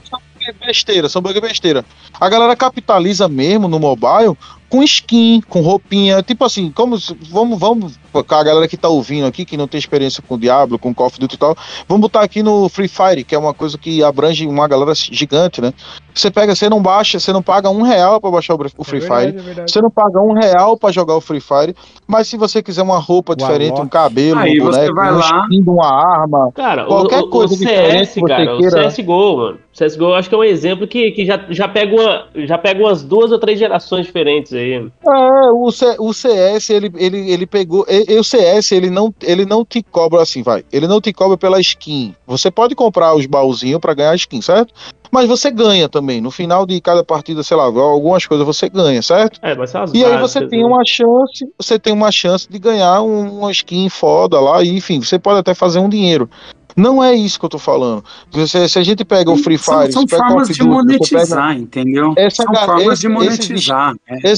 besteira, 0.51 1.07
são 1.07 1.21
bug 1.21 1.39
besteira. 1.39 1.85
A 2.19 2.27
galera 2.27 2.55
capitaliza 2.55 3.27
mesmo 3.29 3.67
no 3.67 3.79
mobile 3.79 4.37
com 4.73 4.81
skin, 4.81 5.39
com 5.47 5.61
roupinha, 5.61 6.23
tipo 6.23 6.43
assim, 6.43 6.71
como 6.71 6.97
vamos, 7.29 7.59
vamos, 7.59 7.99
com 8.11 8.19
a 8.19 8.43
galera 8.43 8.67
que 8.67 8.75
tá 8.75 8.89
ouvindo 8.89 9.27
aqui, 9.27 9.45
que 9.45 9.55
não 9.55 9.67
tem 9.67 9.77
experiência 9.77 10.23
com 10.27 10.35
Diablo, 10.35 10.79
com 10.79 10.91
Call 10.91 11.05
of 11.05 11.19
Duty 11.19 11.35
e 11.35 11.37
tal, 11.37 11.55
vamos 11.87 12.01
botar 12.01 12.21
aqui 12.21 12.41
no 12.41 12.67
Free 12.69 12.87
Fire, 12.87 13.23
que 13.23 13.35
é 13.35 13.37
uma 13.37 13.53
coisa 13.53 13.77
que 13.77 14.03
abrange 14.03 14.47
uma 14.47 14.67
galera 14.67 14.91
gigante, 14.95 15.61
né? 15.61 15.71
Você 16.11 16.31
pega, 16.31 16.55
você 16.55 16.67
não 16.69 16.81
baixa, 16.81 17.19
você 17.19 17.31
não 17.31 17.43
paga 17.43 17.69
um 17.69 17.83
real 17.83 18.19
pra 18.19 18.31
baixar 18.31 18.55
o 18.55 18.57
o 18.63 18.65
É 18.65 18.83
Free 18.83 18.99
verdade, 18.99 19.25
Fire, 19.27 19.37
é 19.37 19.41
verdade. 19.43 19.71
você 19.71 19.79
não 19.81 19.91
paga 19.91 20.19
um 20.21 20.33
real 20.33 20.75
pra 20.75 20.91
jogar 20.91 21.15
o 21.17 21.21
Free 21.21 21.39
Fire, 21.39 21.75
mas 22.07 22.27
se 22.27 22.35
você 22.35 22.63
quiser 22.63 22.81
uma 22.81 22.97
roupa 22.97 23.33
O 23.33 23.35
diferente, 23.35 23.79
um 23.79 23.87
cabelo, 23.87 24.39
Aí 24.39 24.59
um 24.59 24.65
você 24.65 24.77
boneco, 24.89 24.95
vai 24.95 25.13
um 25.13 25.17
lá- 25.17 25.43
skin 25.43 25.63
uma 25.67 25.85
arma, 25.87 26.51
Cara, 26.55 26.85
Qualquer 26.85 27.19
o, 27.21 27.25
o, 27.25 27.29
coisa 27.29 27.53
o 27.53 27.57
diferente 27.57 28.05
CS, 28.07 28.13
que 28.15 28.19
você 28.21 28.27
cara, 28.27 28.57
queira- 28.57 28.87
o 28.87 28.89
CSGO, 28.89 29.37
mano. 29.37 29.59
O 29.73 29.77
CSGO 29.85 30.03
eu 30.05 30.15
acho 30.15 30.29
que 30.29 30.35
é 30.35 30.37
um 30.37 30.43
exemplo 30.43 30.87
que, 30.87 31.11
que 31.11 31.25
já, 31.25 31.43
já, 31.49 31.67
pega 31.67 31.95
uma, 31.95 32.25
já 32.45 32.57
pega 32.57 32.79
umas 32.83 33.03
duas 33.03 33.31
ou 33.31 33.39
três 33.39 33.57
gerações 33.59 34.05
diferentes 34.05 34.53
aí. 34.53 34.62
É, 35.05 35.51
o, 35.51 35.71
C- 35.71 35.95
o 35.99 36.13
CS, 36.13 36.69
ele, 36.69 36.91
ele, 36.95 37.31
ele 37.31 37.45
pegou. 37.45 37.85
e- 37.89 38.17
o 38.19 38.23
CS, 38.23 38.71
ele 38.71 38.89
não, 38.89 39.13
ele 39.21 39.45
não 39.45 39.63
te 39.65 39.81
cobra 39.83 40.21
assim, 40.21 40.41
vai. 40.43 40.63
Ele 40.71 40.87
não 40.87 40.99
te 41.01 41.11
cobra 41.13 41.37
pela 41.37 41.59
skin. 41.59 42.15
Você 42.25 42.49
pode 42.51 42.75
comprar 42.75 43.13
os 43.15 43.25
baúzinhos 43.25 43.79
pra 43.79 43.93
ganhar 43.93 44.15
skin, 44.15 44.41
certo? 44.41 44.73
Mas 45.11 45.27
você 45.27 45.51
ganha 45.51 45.87
também. 45.87 46.19
No 46.19 46.31
final 46.31 46.65
de 46.65 46.81
cada 46.81 47.03
partida, 47.03 47.43
sei 47.43 47.55
lá, 47.55 47.65
algumas 47.65 48.25
coisas 48.25 48.45
você 48.45 48.67
ganha, 48.67 48.99
certo? 49.01 49.39
É, 49.43 49.53
mas 49.55 49.69
são 49.69 49.83
as 49.83 49.93
E 49.93 50.03
aí 50.03 50.17
você 50.19 50.47
tem 50.47 50.61
né? 50.61 50.65
uma 50.65 50.83
chance, 50.83 51.47
você 51.55 51.77
tem 51.77 51.93
uma 51.93 52.11
chance 52.11 52.49
de 52.49 52.57
ganhar 52.57 53.01
um- 53.03 53.39
uma 53.39 53.51
skin 53.51 53.89
foda 53.89 54.39
lá, 54.39 54.63
e 54.63 54.75
enfim, 54.75 54.99
você 55.01 55.19
pode 55.19 55.39
até 55.39 55.53
fazer 55.53 55.77
um 55.77 55.87
dinheiro. 55.87 56.27
Não 56.75 57.03
é 57.03 57.13
isso 57.13 57.39
que 57.39 57.45
eu 57.45 57.49
tô 57.49 57.59
falando. 57.59 58.03
Se, 58.47 58.67
se 58.69 58.79
a 58.79 58.83
gente 58.83 59.05
pega 59.05 59.29
o 59.31 59.37
Free 59.37 59.57
São- 59.57 59.81
Fire, 59.81 59.93
são, 59.93 60.01
você 60.03 60.07
pega 60.15 60.27
formas 60.27 60.49
of 60.49 60.53
de 60.53 60.59
Duty, 60.59 60.73
você 60.73 60.85
pega- 60.89 61.03
monetizar, 61.35 61.57
entendeu? 61.57 62.13
Essa 62.17 62.43
são 62.43 62.53
formas 62.53 62.93
esse- 62.93 63.01
de 63.01 63.07
monetizar. 63.09 63.95
é. 64.07 64.31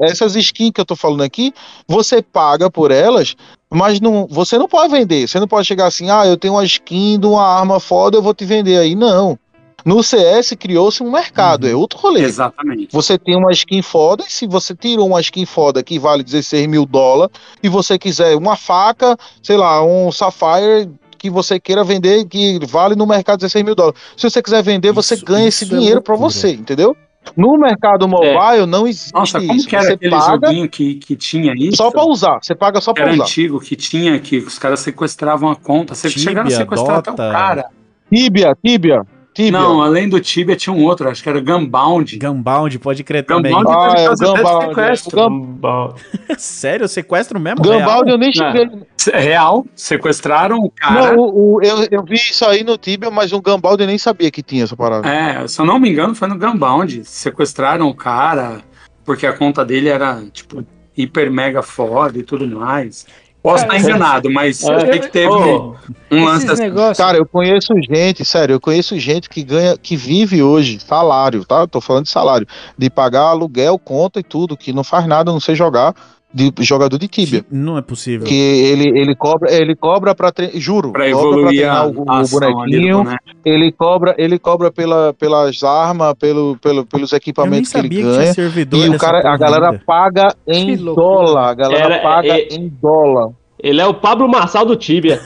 Essas 0.00 0.36
skins 0.36 0.70
que 0.72 0.80
eu 0.80 0.84
tô 0.84 0.96
falando 0.96 1.22
aqui, 1.22 1.52
você 1.86 2.20
paga 2.22 2.70
por 2.70 2.90
elas, 2.90 3.36
mas 3.70 4.00
não, 4.00 4.26
você 4.28 4.58
não 4.58 4.68
pode 4.68 4.90
vender. 4.90 5.28
Você 5.28 5.38
não 5.40 5.48
pode 5.48 5.66
chegar 5.66 5.86
assim, 5.86 6.10
ah, 6.10 6.26
eu 6.26 6.36
tenho 6.36 6.54
uma 6.54 6.64
skin 6.64 7.18
de 7.18 7.26
uma 7.26 7.42
arma 7.46 7.78
foda, 7.80 8.16
eu 8.16 8.22
vou 8.22 8.34
te 8.34 8.44
vender 8.44 8.78
aí. 8.78 8.94
Não. 8.94 9.38
No 9.84 10.02
CS 10.02 10.56
criou-se 10.56 11.00
um 11.00 11.12
mercado, 11.12 11.68
é 11.68 11.72
outro 11.72 11.96
rolê. 12.00 12.22
Exatamente. 12.22 12.88
Você 12.90 13.16
tem 13.16 13.36
uma 13.36 13.52
skin 13.52 13.82
foda, 13.82 14.24
e 14.26 14.32
se 14.32 14.44
você 14.44 14.74
tirou 14.74 15.06
uma 15.06 15.20
skin 15.20 15.46
foda 15.46 15.80
que 15.80 15.96
vale 15.96 16.24
16 16.24 16.66
mil 16.66 16.84
dólares, 16.84 17.32
e 17.62 17.68
você 17.68 17.96
quiser 17.96 18.34
uma 18.36 18.56
faca, 18.56 19.16
sei 19.40 19.56
lá, 19.56 19.84
um 19.84 20.10
Sapphire 20.10 20.90
que 21.28 21.34
você 21.34 21.58
queira 21.60 21.84
vender, 21.84 22.24
que 22.26 22.58
vale 22.66 22.94
no 22.96 23.06
mercado 23.06 23.38
16 23.38 23.64
mil 23.64 23.74
dólares. 23.74 24.00
Se 24.16 24.28
você 24.28 24.42
quiser 24.42 24.62
vender, 24.62 24.92
você 24.92 25.14
Isso- 25.14 25.24
ganha 25.24 25.46
esse 25.48 25.64
é 25.64 25.68
dinheiro 25.68 26.00
pra 26.02 26.14
loucura. 26.14 26.30
você, 26.32 26.52
entendeu? 26.52 26.96
No 27.36 27.58
mercado 27.58 28.06
mobile 28.06 28.66
não 28.68 28.86
existe 28.86 29.12
Nossa, 29.12 29.40
como 29.40 29.52
isso. 29.52 29.66
que 29.66 29.74
era 29.74 29.84
Você 29.86 29.92
aquele 29.94 30.10
paga 30.12 30.46
joguinho 30.46 30.68
que, 30.68 30.94
que 30.94 31.16
tinha 31.16 31.52
isso? 31.56 31.76
só 31.76 31.90
pra 31.90 32.04
usar. 32.04 32.38
Você 32.40 32.54
paga 32.54 32.80
só 32.80 32.92
que 32.92 33.00
pra 33.00 33.06
era 33.10 33.14
usar. 33.14 33.24
antigo, 33.24 33.58
que 33.58 33.74
tinha, 33.74 34.18
que 34.20 34.38
os 34.38 34.58
caras 34.60 34.78
sequestravam 34.80 35.50
a 35.50 35.56
conta. 35.56 35.92
Você 35.94 36.08
Tibia, 36.08 36.24
chegaram 36.24 36.46
a 36.46 36.50
sequestrar 36.52 36.98
até 36.98 37.10
o 37.10 37.16
cara. 37.16 37.64
Tibia, 38.12 38.56
Tibia, 38.64 39.02
Tibia. 39.36 39.52
Não, 39.52 39.82
além 39.82 40.08
do 40.08 40.18
Tibia 40.18 40.56
tinha 40.56 40.74
um 40.74 40.82
outro, 40.82 41.08
acho 41.08 41.22
que 41.22 41.28
era 41.28 41.40
Gunbound. 41.40 42.18
Gunbound, 42.18 42.78
pode 42.78 43.04
crer 43.04 43.24
também. 43.24 43.52
Gunbound 43.52 43.76
Ah, 43.78 43.88
teve 43.94 44.00
é, 44.00 44.06
até 44.06 44.14
de 44.14 44.24
Gunbound. 44.32 44.66
sequestro. 44.68 45.16
Gum- 45.28 45.40
Bom, 45.56 45.94
Sério, 46.38 46.88
sequestro 46.88 47.38
mesmo? 47.38 47.58
Gunbound 47.62 47.84
Real? 47.84 48.02
eu 48.08 48.18
nem 48.18 48.32
cheguei. 48.32 48.68
É 49.12 49.20
Real, 49.20 49.64
sequestraram 49.76 50.58
o 50.58 50.70
cara. 50.70 51.12
Não, 51.14 51.22
o, 51.22 51.54
o- 51.56 51.62
eu, 51.62 51.86
eu 51.90 52.02
vi 52.02 52.14
isso 52.16 52.44
aí 52.44 52.64
no 52.64 52.76
Tibia, 52.76 53.10
mas 53.10 53.32
o 53.32 53.40
Gunbound 53.40 53.80
eu 53.80 53.86
nem 53.86 53.98
sabia 53.98 54.30
que 54.30 54.42
tinha 54.42 54.64
essa 54.64 54.76
parada. 54.76 55.08
É, 55.08 55.46
se 55.46 55.60
eu 55.60 55.64
não 55.64 55.78
me 55.78 55.90
engano, 55.90 56.14
foi 56.14 56.26
no 56.28 56.38
Gunbound. 56.38 57.04
Sequestraram 57.04 57.88
o 57.88 57.94
cara 57.94 58.62
porque 59.04 59.26
a 59.26 59.32
conta 59.32 59.64
dele 59.64 59.88
era, 59.88 60.20
tipo, 60.32 60.64
hiper 60.98 61.30
mega 61.30 61.62
foda 61.62 62.18
e 62.18 62.22
tudo 62.24 62.46
mais. 62.48 63.06
Posso 63.46 63.62
estar 63.62 63.78
enganado, 63.78 64.28
mas 64.28 64.60
eu 64.60 64.80
sei 64.80 64.98
que 64.98 65.08
teve 65.08 65.28
Ô, 65.28 65.76
um 66.10 66.24
lance 66.24 66.50
assim. 66.50 66.64
negócios. 66.64 66.98
Cara, 66.98 67.16
eu 67.16 67.24
conheço 67.24 67.72
gente, 67.88 68.24
sério, 68.24 68.54
eu 68.54 68.60
conheço 68.60 68.98
gente 68.98 69.30
que 69.30 69.44
ganha, 69.44 69.78
que 69.78 69.94
vive 69.94 70.42
hoje 70.42 70.80
salário, 70.80 71.44
tá? 71.44 71.60
Eu 71.60 71.68
tô 71.68 71.80
falando 71.80 72.06
de 72.06 72.10
salário, 72.10 72.44
de 72.76 72.90
pagar 72.90 73.28
aluguel, 73.28 73.78
conta 73.78 74.18
e 74.18 74.24
tudo, 74.24 74.56
que 74.56 74.72
não 74.72 74.82
faz 74.82 75.06
nada, 75.06 75.30
a 75.30 75.32
não 75.32 75.38
sei 75.38 75.54
jogar, 75.54 75.94
de 76.36 76.52
jogador 76.60 76.98
de 76.98 77.08
Tibia. 77.08 77.44
Não 77.50 77.78
é 77.78 77.82
possível. 77.82 78.26
Que 78.26 78.34
ele, 78.34 78.98
ele 78.98 79.14
cobra, 79.16 79.50
ele 79.50 79.74
cobra 79.74 80.14
para 80.14 80.30
juro, 80.54 80.92
Pra 80.92 81.00
pra 81.00 81.08
evoluir 81.08 81.46
a, 81.46 81.48
treinar 81.48 81.88
o, 81.88 82.10
a 82.10 82.20
o 82.20 82.28
bonequinho, 82.28 83.04
ele 83.44 83.72
cobra, 83.72 84.14
ele 84.18 84.38
cobra 84.38 84.70
pela, 84.70 85.14
pelas 85.14 85.64
armas, 85.64 86.12
pelo, 86.14 86.58
pelo, 86.58 86.84
pelos 86.84 87.12
equipamentos 87.14 87.72
que 87.72 87.78
ele 87.78 87.88
que 87.88 88.02
ganha. 88.02 88.34
servidor 88.34 88.84
E 88.84 88.88
o 88.90 88.98
cara, 88.98 89.18
a 89.32 89.36
galera 89.38 89.80
paga 89.86 90.34
em 90.46 90.76
dólar, 90.76 91.48
a 91.50 91.54
galera 91.54 91.94
Era- 91.94 92.02
paga 92.02 92.28
é- 92.38 92.48
em 92.54 92.68
dólar. 92.68 93.30
Ele 93.62 93.80
é 93.80 93.86
o 93.86 93.94
Pablo 93.94 94.28
Marçal 94.28 94.64
do 94.66 94.76
Tibia. 94.76 95.20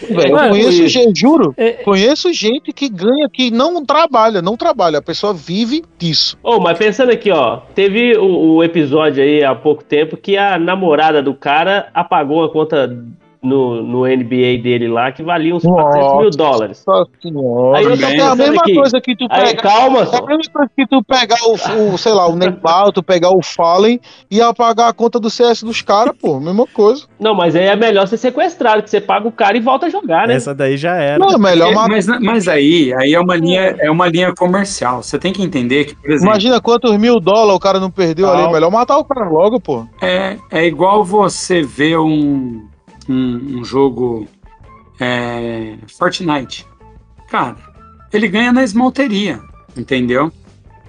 Velho, 0.00 0.36
eu 0.36 0.48
conheço, 0.50 0.82
e- 0.82 0.88
gente, 0.88 1.20
juro, 1.20 1.52
É- 1.56 1.72
conheço 1.72 2.32
gente 2.32 2.72
que 2.72 2.88
ganha, 2.88 3.28
que 3.28 3.50
não 3.50 3.84
trabalha, 3.84 4.40
não 4.40 4.56
trabalha, 4.56 4.98
a 4.98 5.02
pessoa 5.02 5.34
vive 5.34 5.82
disso. 5.98 6.38
Ô, 6.42 6.60
mas 6.60 6.78
pensando 6.78 7.10
aqui, 7.10 7.30
ó, 7.30 7.58
teve 7.74 8.16
o, 8.16 8.56
o 8.56 8.64
episódio 8.64 9.22
aí 9.22 9.42
há 9.42 9.54
pouco 9.54 9.82
tempo 9.82 10.16
que 10.16 10.36
a 10.36 10.58
namorada 10.58 11.22
do 11.22 11.34
cara 11.34 11.88
apagou 11.92 12.44
a 12.44 12.50
conta 12.50 12.96
no, 13.42 13.82
no 13.82 14.00
NBA 14.06 14.60
dele 14.62 14.88
lá 14.88 15.12
que 15.12 15.22
valia 15.22 15.54
uns 15.54 15.62
Nossa. 15.64 15.82
400 15.98 16.20
mil 16.20 16.30
dólares. 16.30 16.84
Nossa 16.86 17.10
senhora. 17.22 17.78
Aí 17.78 17.84
eu 17.84 17.96
tô 17.98 18.04
é 18.06 18.20
a 18.20 18.34
mesma 18.34 18.60
aqui. 18.62 18.74
coisa 18.74 19.00
que 19.00 19.16
tu 19.16 19.26
Aí, 19.30 19.44
pega. 19.46 19.62
calma 19.62 19.98
É 20.00 20.02
a 20.02 20.06
só. 20.06 20.26
mesma 20.26 20.52
coisa 20.52 20.70
que 20.76 20.86
tu 20.86 21.02
pegar 21.04 21.38
o, 21.44 21.94
o, 21.94 21.98
sei 21.98 22.12
lá, 22.12 22.26
o 22.28 22.34
Neymar, 22.36 22.92
tu 22.92 23.02
pegar 23.02 23.30
o 23.30 23.42
Fallen 23.42 24.00
e 24.30 24.40
apagar 24.40 24.88
a 24.88 24.92
conta 24.92 25.20
do 25.20 25.30
CS 25.30 25.62
dos 25.62 25.82
caras, 25.82 26.14
pô. 26.20 26.40
Mesma 26.40 26.66
coisa. 26.66 27.04
Não, 27.20 27.34
mas 27.34 27.54
aí 27.54 27.66
é 27.66 27.76
melhor 27.76 28.06
ser 28.08 28.16
sequestrado, 28.16 28.82
que 28.82 28.90
você 28.90 29.00
paga 29.00 29.28
o 29.28 29.32
cara 29.32 29.56
e 29.56 29.60
volta 29.60 29.86
a 29.86 29.90
jogar, 29.90 30.26
né? 30.26 30.34
Essa 30.34 30.54
daí 30.54 30.76
já 30.76 30.94
era. 30.96 31.18
Não, 31.18 31.30
é 31.34 31.38
melhor 31.38 31.70
É, 31.70 31.74
matar. 31.74 31.88
mas, 31.90 32.06
mas 32.20 32.48
aí, 32.48 32.92
aí 32.98 33.14
é 33.14 33.20
uma 33.20 33.36
linha, 33.36 33.76
é 33.78 33.90
uma 33.90 34.08
linha 34.08 34.34
comercial. 34.34 35.02
Você 35.02 35.18
tem 35.18 35.32
que 35.32 35.42
entender 35.42 35.84
que, 35.84 35.94
por 35.94 36.10
exemplo, 36.10 36.26
Imagina 36.32 36.60
quantos 36.60 36.96
mil 36.98 37.20
dólares 37.20 37.54
o 37.56 37.60
cara 37.60 37.78
não 37.80 37.90
perdeu 37.90 38.28
ali. 38.28 38.42
Tal. 38.42 38.52
Melhor 38.52 38.70
matar 38.70 38.98
o 38.98 39.04
cara 39.04 39.28
logo, 39.28 39.60
pô. 39.60 39.86
é, 40.02 40.36
é 40.50 40.64
igual 40.64 41.04
você 41.04 41.62
ver 41.62 41.98
um, 41.98 42.66
um, 43.08 43.58
um 43.58 43.64
jogo 43.64 44.26
é, 45.00 45.76
Fortnite. 45.98 46.66
Cara, 47.30 47.56
ele 48.12 48.28
ganha 48.28 48.52
na 48.52 48.62
esmalteria, 48.62 49.40
entendeu? 49.76 50.32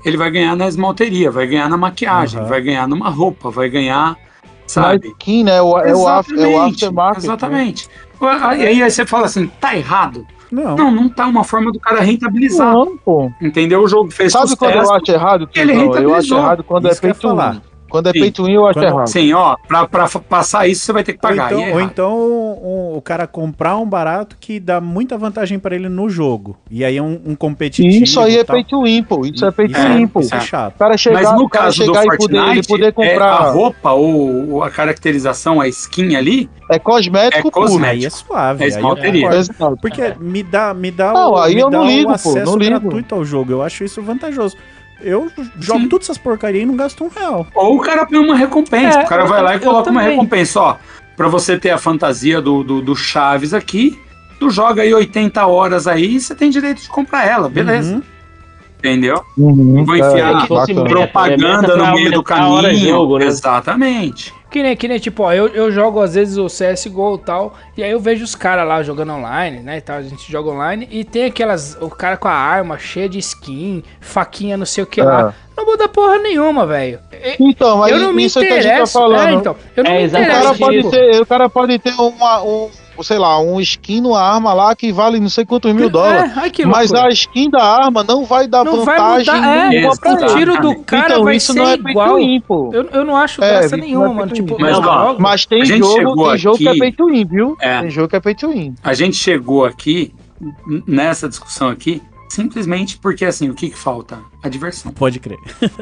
Ele 0.06 0.16
vai 0.18 0.32
ganhar 0.32 0.56
na 0.56 0.68
esmalteria, 0.68 1.30
vai 1.30 1.46
ganhar 1.48 1.68
na 1.70 1.78
maquiagem, 1.78 2.40
Aham. 2.40 2.50
vai 2.50 2.62
ganhar 2.62 2.88
numa 2.88 3.10
roupa, 3.10 3.50
vai 3.52 3.70
ganhar, 3.70 4.18
sabe? 4.66 5.08
skin, 5.10 5.44
né? 5.44 5.62
O, 5.62 5.78
é, 5.78 5.94
o 5.94 6.08
af, 6.08 6.32
é 6.32 6.36
o 6.36 6.68
Exatamente, 6.68 6.86
né? 6.92 7.12
Exatamente. 7.18 7.90
Aí, 8.22 8.66
aí 8.84 8.92
você 8.92 9.06
fala 9.06 9.26
assim, 9.26 9.48
tá 9.60 9.76
errado. 9.76 10.26
Não. 10.52 10.76
Não, 10.76 10.92
não 10.92 11.10
tá 11.10 11.28
uma 11.28 11.44
forma 11.44 11.72
do 11.72 11.80
cara 11.80 12.02
rentabilizar. 12.02 12.74
Não, 12.74 12.98
pô. 12.98 13.32
Entendeu? 13.40 13.84
O 13.84 13.88
jogo 13.88 14.10
fez 14.10 14.32
Sabe 14.32 14.56
quando 14.56 14.72
eu 14.72 14.82
sucesso. 14.86 14.94
acho 15.04 15.12
errado? 15.12 15.50
Ele 15.54 15.74
Não, 15.74 15.82
eu 15.82 15.90
acho 15.92 15.98
rentabilizou. 16.00 16.38
errado 16.40 16.64
quando 16.64 16.90
Isso 16.90 17.06
é 17.06 17.06
eu 17.06 17.10
ia 17.10 17.14
pay 17.14 17.22
to 17.22 17.28
falar. 17.28 17.62
Quando 17.90 18.08
é 18.08 18.12
Sim. 18.14 18.20
pay 18.20 18.32
to 18.32 18.44
win, 18.46 18.54
eu 18.54 18.66
acho 18.68 18.80
Quando- 18.80 18.86
errado. 18.86 19.08
Sim, 19.08 19.34
ó, 19.34 19.56
pra, 19.68 19.88
pra 19.88 20.08
passar 20.08 20.68
isso 20.68 20.86
você 20.86 20.94
vai 20.94 21.04
ter 21.04 21.14
que 21.14 21.20
Ou 21.26 21.30
pagar. 21.30 21.48
então, 21.52 21.60
e 21.60 21.64
é 21.64 21.66
ou 21.74 21.80
errado. 21.80 21.92
então 21.92 22.18
um- 22.20 22.98
o 22.98 23.02
cara 23.02 23.26
comprar 23.28 23.78
um 23.78 23.86
barato 23.86 24.38
que 24.40 24.60
dá 24.60 24.80
muita 24.80 25.18
vantagem 25.18 25.58
pra 25.60 25.76
ele 25.76 25.90
no 25.90 26.10
jogo. 26.10 26.58
E 26.70 26.86
aí 26.86 26.98
é 26.98 27.02
um, 27.02 27.20
um 27.26 27.36
competitivo. 27.36 28.04
Isso 28.04 28.20
aí 28.20 28.38
é 28.38 28.44
pay 28.44 28.64
to 28.64 28.84
win, 28.84 29.04
pô. 29.04 29.26
Isso 29.26 29.46
é 29.46 29.52
pay 29.52 29.68
to 29.68 29.78
Isso 29.78 29.88
win, 29.88 30.04
é- 30.04 30.08
pô. 30.08 30.20
Isso 30.20 30.36
é 30.36 30.38
O 30.38 30.42
chato. 30.42 30.78
cara 30.78 30.98
chegar, 30.98 31.22
Mas 31.24 31.34
no 31.34 31.44
o 31.46 31.50
cara 31.50 31.66
caso 31.66 31.78
do 31.80 31.86
chegar 31.86 32.04
e 32.06 32.18
poder, 32.18 32.38
ele 32.38 32.64
Fortnite, 32.64 32.68
poder 32.68 32.86
é, 32.86 32.88
a 32.90 32.92
comprar. 32.94 33.50
roupa 33.52 33.92
ou, 33.94 34.52
ou 34.54 34.64
a 34.64 34.70
caracterização, 34.70 35.60
a 35.60 35.68
skin 35.68 36.16
ali, 36.16 36.50
É, 36.72 36.78
cosmético 36.78 37.48
É 37.48 37.52
puro. 37.52 37.66
cosmético. 37.68 37.86
Aí 38.00 38.06
é 38.06 38.10
suave. 38.10 38.62
É 38.62 38.66
aí 38.66 38.70
esmalteria. 38.72 39.30
Porque 39.82 40.14
me 40.20 40.44
dá, 40.44 40.74
me 40.74 40.92
dá 40.92 41.12
Não, 41.14 41.36
aí 41.36 41.56
me 41.56 41.62
eu 41.62 41.70
dá 41.70 41.80
não 41.80 41.88
ligo, 41.88 42.02
o 42.04 42.06
pô, 42.10 42.30
acesso 42.30 42.46
não 42.52 42.58
ligo. 42.58 42.80
gratuito 42.80 43.16
ao 43.16 43.26
jogo. 43.26 43.52
Eu 43.52 43.62
acho 43.64 43.84
isso 43.84 44.02
vantajoso. 44.02 44.56
Eu 45.02 45.32
jogo 45.60 45.82
Sim. 45.82 45.90
todas 45.90 46.06
essas 46.08 46.18
porcarias 46.18 46.64
e 46.64 46.66
não 46.66 46.76
gasto 46.76 47.04
um 47.04 47.08
real. 47.08 47.48
ou 47.56 47.78
o 47.78 47.80
cara 47.80 48.06
põe 48.06 48.18
uma 48.18 48.36
recompensa. 48.36 49.00
É, 49.00 49.04
o 49.04 49.08
cara 49.08 49.26
vai 49.26 49.42
lá 49.42 49.56
e 49.56 49.60
coloca 49.60 49.90
uma 49.90 50.02
recompensa, 50.02 50.60
ó. 50.60 50.76
Pra 51.16 51.28
você 51.28 51.58
ter 51.58 51.70
a 51.70 51.78
fantasia 51.78 52.42
do, 52.42 52.64
do, 52.64 52.82
do 52.82 52.96
Chaves 52.96 53.54
aqui, 53.54 54.00
tu 54.40 54.50
joga 54.50 54.82
aí 54.82 54.94
80 54.94 55.46
horas 55.46 55.88
aí 55.88 56.16
e 56.16 56.20
você 56.20 56.34
tem 56.34 56.50
direito 56.50 56.82
de 56.82 56.90
comprar 56.90 57.28
ela, 57.28 57.50
beleza. 57.50 57.96
Uhum. 57.96 58.02
Entendeu? 58.80 59.22
Uhum, 59.38 59.84
Vou 59.84 59.96
é, 59.96 60.00
enfiar 60.00 60.36
meta, 60.36 60.84
propaganda 60.86 61.62
meta 61.62 61.76
no 61.76 61.94
meio 61.94 62.12
do 62.14 62.24
caminho. 62.24 62.78
jogo, 62.78 63.18
né? 63.18 63.26
Exatamente. 63.26 64.34
Que 64.50 64.64
nem, 64.64 64.76
que 64.76 64.88
nem, 64.88 64.98
tipo, 64.98 65.24
ó, 65.24 65.32
eu, 65.32 65.48
eu 65.50 65.72
jogo 65.72 66.02
às 66.02 66.16
vezes 66.16 66.38
o 66.38 66.48
CSGO 66.48 67.16
e 67.16 67.26
tal, 67.26 67.54
e 67.78 67.84
aí 67.84 67.92
eu 67.92 68.00
vejo 68.00 68.24
os 68.24 68.34
caras 68.34 68.68
lá 68.68 68.82
jogando 68.82 69.14
online, 69.14 69.60
né, 69.60 69.78
e 69.78 69.82
tal, 69.82 69.98
a 69.98 70.02
gente 70.02 70.32
joga 70.32 70.50
online, 70.50 70.88
e 70.90 71.04
tem 71.04 71.26
aquelas, 71.26 71.78
o 71.80 71.90
cara 71.90 72.18
com 72.18 72.28
a 72.28 72.34
arma 72.34 72.78
cheia 72.80 73.08
de 73.08 73.20
skin, 73.20 73.84
faquinha 74.02 74.58
não 74.58 74.66
sei 74.66 74.84
o 74.84 74.88
que 74.88 75.02
lá, 75.02 75.36
não 75.56 75.66
muda 75.66 75.88
porra 75.88 76.18
nenhuma, 76.18 76.66
velho. 76.66 77.00
Então, 77.40 77.78
mas 77.78 77.92
Eu 77.92 78.00
não 78.00 78.14
me 78.14 78.26
isso 78.26 78.40
aí 78.40 78.48
que 78.48 78.54
a 78.54 78.56
gente 78.56 78.64
tá 78.64 78.70
interesso, 78.76 78.94
falando. 78.94 79.28
é, 79.28 79.34
então, 79.34 79.56
eu 79.76 79.84
não 79.84 79.92
É 79.92 80.00
me 80.00 80.08
O 80.08 80.12
cara, 80.12 80.24
interesso, 80.24 80.54
exatamente 80.54 80.84
pode 80.84 80.92
ter, 80.92 81.22
o 81.22 81.26
cara 81.26 81.50
pode 81.50 81.80
ter 81.80 81.94
uma, 81.94 82.44
um, 82.44 82.70
sei 83.04 83.18
lá, 83.18 83.40
um 83.40 83.60
skin 83.62 84.02
numa 84.02 84.22
arma 84.22 84.54
lá 84.54 84.76
que 84.76 84.92
vale 84.92 85.20
não 85.20 85.30
sei 85.30 85.46
quantos 85.46 85.72
mil 85.74 85.90
dólares. 85.90 86.32
É, 86.36 86.40
ai, 86.40 86.50
que 86.50 86.66
Mas 86.66 86.94
a 86.94 87.08
skin 87.10 87.50
da 87.50 87.64
arma 87.64 88.04
não 88.04 88.26
vai 88.26 88.48
dar 88.48 88.64
não 88.64 88.84
vai 88.84 88.98
vantagem 88.98 89.36
mudar, 89.36 89.74
é, 89.74 89.82
pra 89.96 90.14
o 90.14 90.36
tiro 90.36 90.62
do 90.62 90.76
cara 90.84 91.06
então 91.14 91.24
vai 91.24 91.36
isso 91.36 91.54
ser 91.54 91.60
não 91.60 91.68
é 91.70 91.78
pay 91.78 91.84
to 91.84 91.90
igual. 91.92 92.16
win, 92.16 92.42
pô. 92.42 92.70
Eu, 92.74 92.90
eu 92.92 93.06
não 93.06 93.16
acho 93.16 93.44
É, 93.44 93.60
graça 93.60 93.78
não 93.78 93.84
nenhuma, 93.86 94.06
é 94.08 94.14
mano. 94.14 94.32
Tipo. 94.34 94.58
Mas, 94.60 94.78
ó, 94.78 95.16
Mas 95.20 95.46
tem 95.46 95.62
A 95.62 95.66
gente 95.66 95.80
jogo, 95.80 95.94
chegou 95.96 96.30
tem 96.30 96.38
jogo 96.38 96.58
que 96.58 96.68
é 96.68 96.72
aqui- 96.72 96.80
pay 96.80 96.92
to 96.92 97.06
win, 97.08 97.26
viu? 97.26 97.58
É. 97.62 97.82
Tem 97.82 97.90
jogo 97.90 98.08
que 98.08 98.16
é 98.16 98.20
pay 98.20 98.36
to 98.36 98.50
win. 98.50 98.76
A 98.84 98.94
gente 98.94 99.16
chegou 99.16 99.66
aqui, 99.66 100.14
nessa 100.88 101.28
discussão 101.28 101.70
aqui, 101.70 102.02
simplesmente 102.30 102.98
porque, 102.98 103.26
assim, 103.26 103.50
o 103.50 103.54
que 103.54 103.70
que 103.72 103.78
falta? 103.78 104.20
A 104.42 104.48
diversão. 104.48 104.92
Pode 104.94 105.20
crer. 105.20 105.38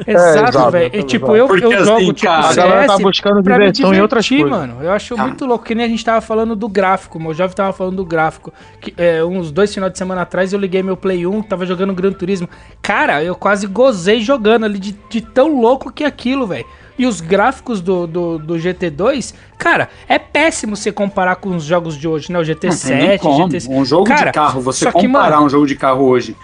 Exato, 0.06 0.48
exato, 0.48 0.70
velho. 0.70 0.90
E 0.92 0.96
exato. 0.96 1.06
tipo, 1.08 1.36
eu, 1.36 1.46
Porque, 1.46 1.64
eu 1.64 1.72
assim, 1.72 1.84
jogo 1.84 2.12
tipo 2.12 2.26
cara, 2.28 2.48
A 2.48 2.54
galera 2.54 2.86
tá 2.86 2.92
CS 2.96 3.02
buscando 3.02 3.42
diversão 3.42 3.94
em 3.94 4.00
outras 4.00 4.28
coisas. 4.28 4.48
mano. 4.50 4.82
Eu 4.82 4.90
acho 4.90 5.14
Ah. 5.16 5.26
muito 5.26 5.44
louco, 5.46 5.64
que 5.64 5.74
nem 5.74 5.84
a 5.84 5.88
gente 5.88 6.04
tava 6.04 6.20
falando 6.20 6.56
do 6.56 6.68
gráfico, 6.68 7.18
o 7.22 7.34
Jovem 7.34 7.54
tava 7.54 7.72
falando 7.72 7.96
do 7.96 8.04
gráfico. 8.04 8.52
Que, 8.80 8.92
é, 8.96 9.22
uns 9.24 9.52
dois 9.52 9.72
finais 9.72 9.92
de 9.92 9.98
semana 9.98 10.22
atrás 10.22 10.52
eu 10.52 10.58
liguei 10.58 10.82
meu 10.82 10.96
Play 10.96 11.26
1, 11.26 11.42
tava 11.42 11.64
jogando 11.66 11.92
Gran 11.94 12.12
Turismo. 12.12 12.48
Cara, 12.82 13.22
eu 13.22 13.36
quase 13.36 13.66
gozei 13.66 14.20
jogando 14.20 14.64
ali 14.64 14.78
de, 14.78 14.96
de 15.08 15.20
tão 15.20 15.60
louco 15.60 15.92
que 15.92 16.02
é 16.02 16.06
aquilo, 16.06 16.46
velho. 16.46 16.66
E 16.98 17.06
os 17.06 17.20
gráficos 17.20 17.80
do, 17.80 18.06
do, 18.06 18.38
do 18.38 18.54
GT2, 18.56 19.32
cara, 19.56 19.88
é 20.08 20.18
péssimo 20.18 20.74
você 20.74 20.90
comparar 20.90 21.36
com 21.36 21.50
os 21.54 21.64
jogos 21.64 21.96
de 21.96 22.08
hoje, 22.08 22.32
né? 22.32 22.38
O 22.38 22.42
Não 22.44 22.54
tem 22.54 22.70
nem 22.70 23.10
GT7, 23.10 23.18
como. 23.18 23.50
GT... 23.50 23.70
Um 23.70 23.84
jogo 23.84 24.04
Cara, 24.04 24.26
de 24.26 24.32
carro, 24.32 24.60
você 24.60 24.84
só 24.84 24.92
que, 24.92 25.06
comparar 25.06 25.36
mano, 25.36 25.46
um 25.46 25.48
jogo 25.48 25.66
de 25.66 25.76
carro 25.76 26.04
hoje, 26.06 26.36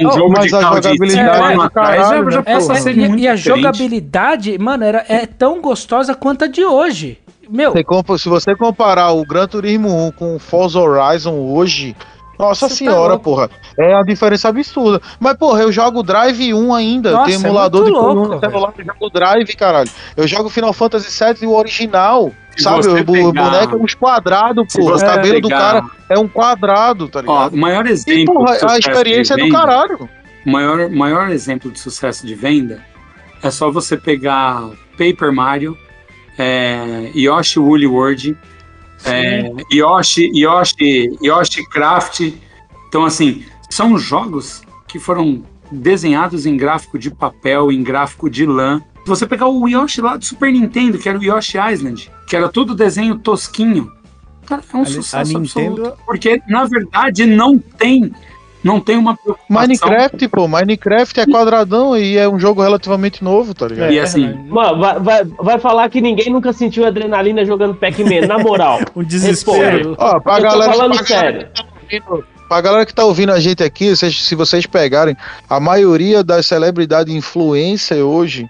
um 0.00 0.08
oh, 0.08 0.12
jogo 0.12 0.34
mas 0.36 0.50
de 0.50 0.54
a 0.54 0.60
carro 0.60 0.80
de 0.80 0.88
jogabilidade 0.88 1.28
é 1.28 1.68
caralho, 1.70 2.30
já, 2.30 2.30
já 2.30 2.36
né, 2.38 2.42
pô? 2.44 2.52
passa 2.52 2.72
a 2.72 2.76
Essa, 2.76 2.90
e, 2.90 2.96
muito 2.96 3.18
e 3.18 3.28
a 3.28 3.34
diferente. 3.34 3.62
jogabilidade, 3.62 4.58
mano, 4.58 4.84
era, 4.84 5.04
é 5.08 5.26
tão 5.26 5.60
gostosa 5.60 6.14
quanto 6.14 6.44
a 6.44 6.46
de 6.46 6.64
hoje. 6.64 7.18
Meu, 7.48 7.72
Você 7.72 7.84
compa- 7.84 8.18
se 8.18 8.28
você 8.28 8.54
comparar 8.54 9.10
o 9.12 9.24
Gran 9.26 9.46
Turismo 9.46 9.88
1 10.08 10.12
com 10.12 10.36
o 10.36 10.38
Forza 10.38 10.78
Horizon 10.78 11.34
hoje, 11.34 11.94
nossa 12.46 12.68
Você 12.68 12.84
tá 12.84 12.90
senhora, 12.90 13.12
louco. 13.14 13.24
porra, 13.24 13.50
é 13.78 13.94
uma 13.94 14.04
diferença 14.04 14.48
absurda. 14.48 15.00
Mas, 15.20 15.36
porra, 15.36 15.62
eu 15.62 15.72
jogo 15.72 16.02
Drive 16.02 16.52
1 16.54 16.74
ainda, 16.74 17.12
Nossa, 17.12 17.24
tem 17.26 17.34
é 17.34 17.36
emulador 17.38 17.82
muito 17.82 17.94
de 17.94 18.00
Play 18.00 18.10
1 18.10 18.14
louco, 18.14 18.34
no 18.34 18.40
celular, 18.40 18.74
eu 18.78 18.84
jogo 18.84 19.10
Drive, 19.10 19.56
caralho. 19.56 19.90
Eu 20.16 20.26
jogo 20.28 20.48
Final 20.48 20.72
Fantasy 20.72 21.24
VII, 21.24 21.46
o 21.46 21.54
original, 21.56 22.32
Se 22.56 22.64
sabe? 22.64 22.86
O, 22.88 23.04
pegar- 23.04 23.32
boneco 23.32 23.76
é 23.76 23.78
uns 23.78 23.94
quadrados, 23.94 24.66
porra. 24.74 24.96
O 24.96 25.00
cabelo 25.00 25.40
do 25.40 25.48
pegar- 25.48 25.58
cara 25.60 25.84
é 26.10 26.18
um 26.18 26.28
quadrado, 26.28 27.08
tá 27.08 27.20
Ó, 27.20 27.22
ligado? 27.22 27.54
o 27.54 27.58
maior 27.58 27.86
e, 27.86 27.90
exemplo 27.90 28.34
porra, 28.34 28.52
de 28.54 28.60
sucesso 28.60 28.74
a 28.74 28.78
experiência 28.78 29.34
é 29.34 29.36
de 29.36 29.42
do 29.42 29.46
venda- 29.48 29.58
caralho. 29.58 30.08
O 30.44 30.50
maior, 30.50 30.90
maior 30.90 31.30
exemplo 31.30 31.70
de 31.70 31.78
sucesso 31.78 32.26
de 32.26 32.34
venda 32.34 32.80
é 33.42 33.50
só 33.50 33.70
você 33.70 33.96
pegar 33.96 34.68
Paper 34.98 35.32
Mario, 35.32 35.78
é, 36.38 37.10
Yoshi 37.14 37.58
Woolly 37.58 37.86
World, 37.86 38.36
é, 39.04 39.50
Yoshi, 39.72 40.30
Yoshi, 40.34 41.16
Yoshi 41.22 41.68
Craft. 41.68 42.32
Então, 42.88 43.04
assim, 43.04 43.44
são 43.70 43.98
jogos 43.98 44.62
que 44.86 44.98
foram 44.98 45.42
desenhados 45.70 46.44
em 46.46 46.56
gráfico 46.56 46.98
de 46.98 47.10
papel, 47.10 47.72
em 47.72 47.82
gráfico 47.82 48.28
de 48.28 48.44
lã. 48.44 48.80
Se 49.02 49.08
você 49.08 49.26
pegar 49.26 49.48
o 49.48 49.66
Yoshi 49.66 50.00
lá 50.00 50.16
do 50.16 50.24
Super 50.24 50.52
Nintendo, 50.52 50.98
que 50.98 51.08
era 51.08 51.18
o 51.18 51.22
Yoshi 51.24 51.56
Island, 51.58 52.10
que 52.28 52.36
era 52.36 52.48
todo 52.48 52.74
desenho 52.74 53.18
tosquinho, 53.18 53.90
cara, 54.46 54.62
é 54.72 54.76
um 54.76 54.80
A- 54.80 54.82
a 54.82 54.86
sucesso 54.86 55.38
Nintendo- 55.38 55.80
absoluto. 55.86 56.04
Porque, 56.06 56.40
na 56.48 56.64
verdade, 56.64 57.24
não 57.26 57.58
tem, 57.58 58.12
não 58.62 58.80
tem 58.80 58.96
uma 58.96 59.16
preocupação 59.16 59.46
Minecraft, 59.48 60.28
pô, 60.28 60.46
Minecraft 60.48 61.20
é 61.20 61.26
quadradão 61.26 61.96
e 61.96 62.16
é 62.16 62.28
um 62.28 62.38
jogo 62.38 62.62
relativamente 62.62 63.22
novo, 63.24 63.54
tá 63.54 63.66
ligado? 63.68 63.92
E 63.92 63.98
assim, 63.98 64.26
verdade. 64.26 64.48
Mano, 64.48 64.78
vai, 64.80 64.98
vai, 65.00 65.24
vai 65.24 65.58
falar 65.58 65.88
que 65.90 66.00
ninguém 66.00 66.30
nunca 66.30 66.52
sentiu 66.52 66.84
adrenalina 66.86 67.44
jogando 67.44 67.74
Pac-Man, 67.74 68.26
na 68.26 68.38
moral. 68.38 68.80
Um 68.94 69.02
desespero. 69.02 69.60
Responde. 69.90 69.96
Ó, 69.98 70.20
pra 70.20 70.34
Eu 70.34 70.36
tô 70.36 70.42
galera, 70.42 70.72
falando 70.72 70.94
pra 70.96 71.04
galera 71.04 71.32
sério. 71.32 71.48
ouvindo- 71.82 72.32
Pra 72.48 72.60
galera 72.60 72.84
que 72.84 72.92
tá 72.94 73.04
ouvindo 73.04 73.32
a 73.32 73.40
gente 73.40 73.62
aqui, 73.62 73.96
vocês- 73.96 74.22
se 74.22 74.34
vocês 74.34 74.66
pegarem, 74.66 75.16
a 75.48 75.58
maioria 75.58 76.22
das 76.22 76.44
celebridades 76.46 77.14
influencer 77.14 78.04
hoje, 78.04 78.46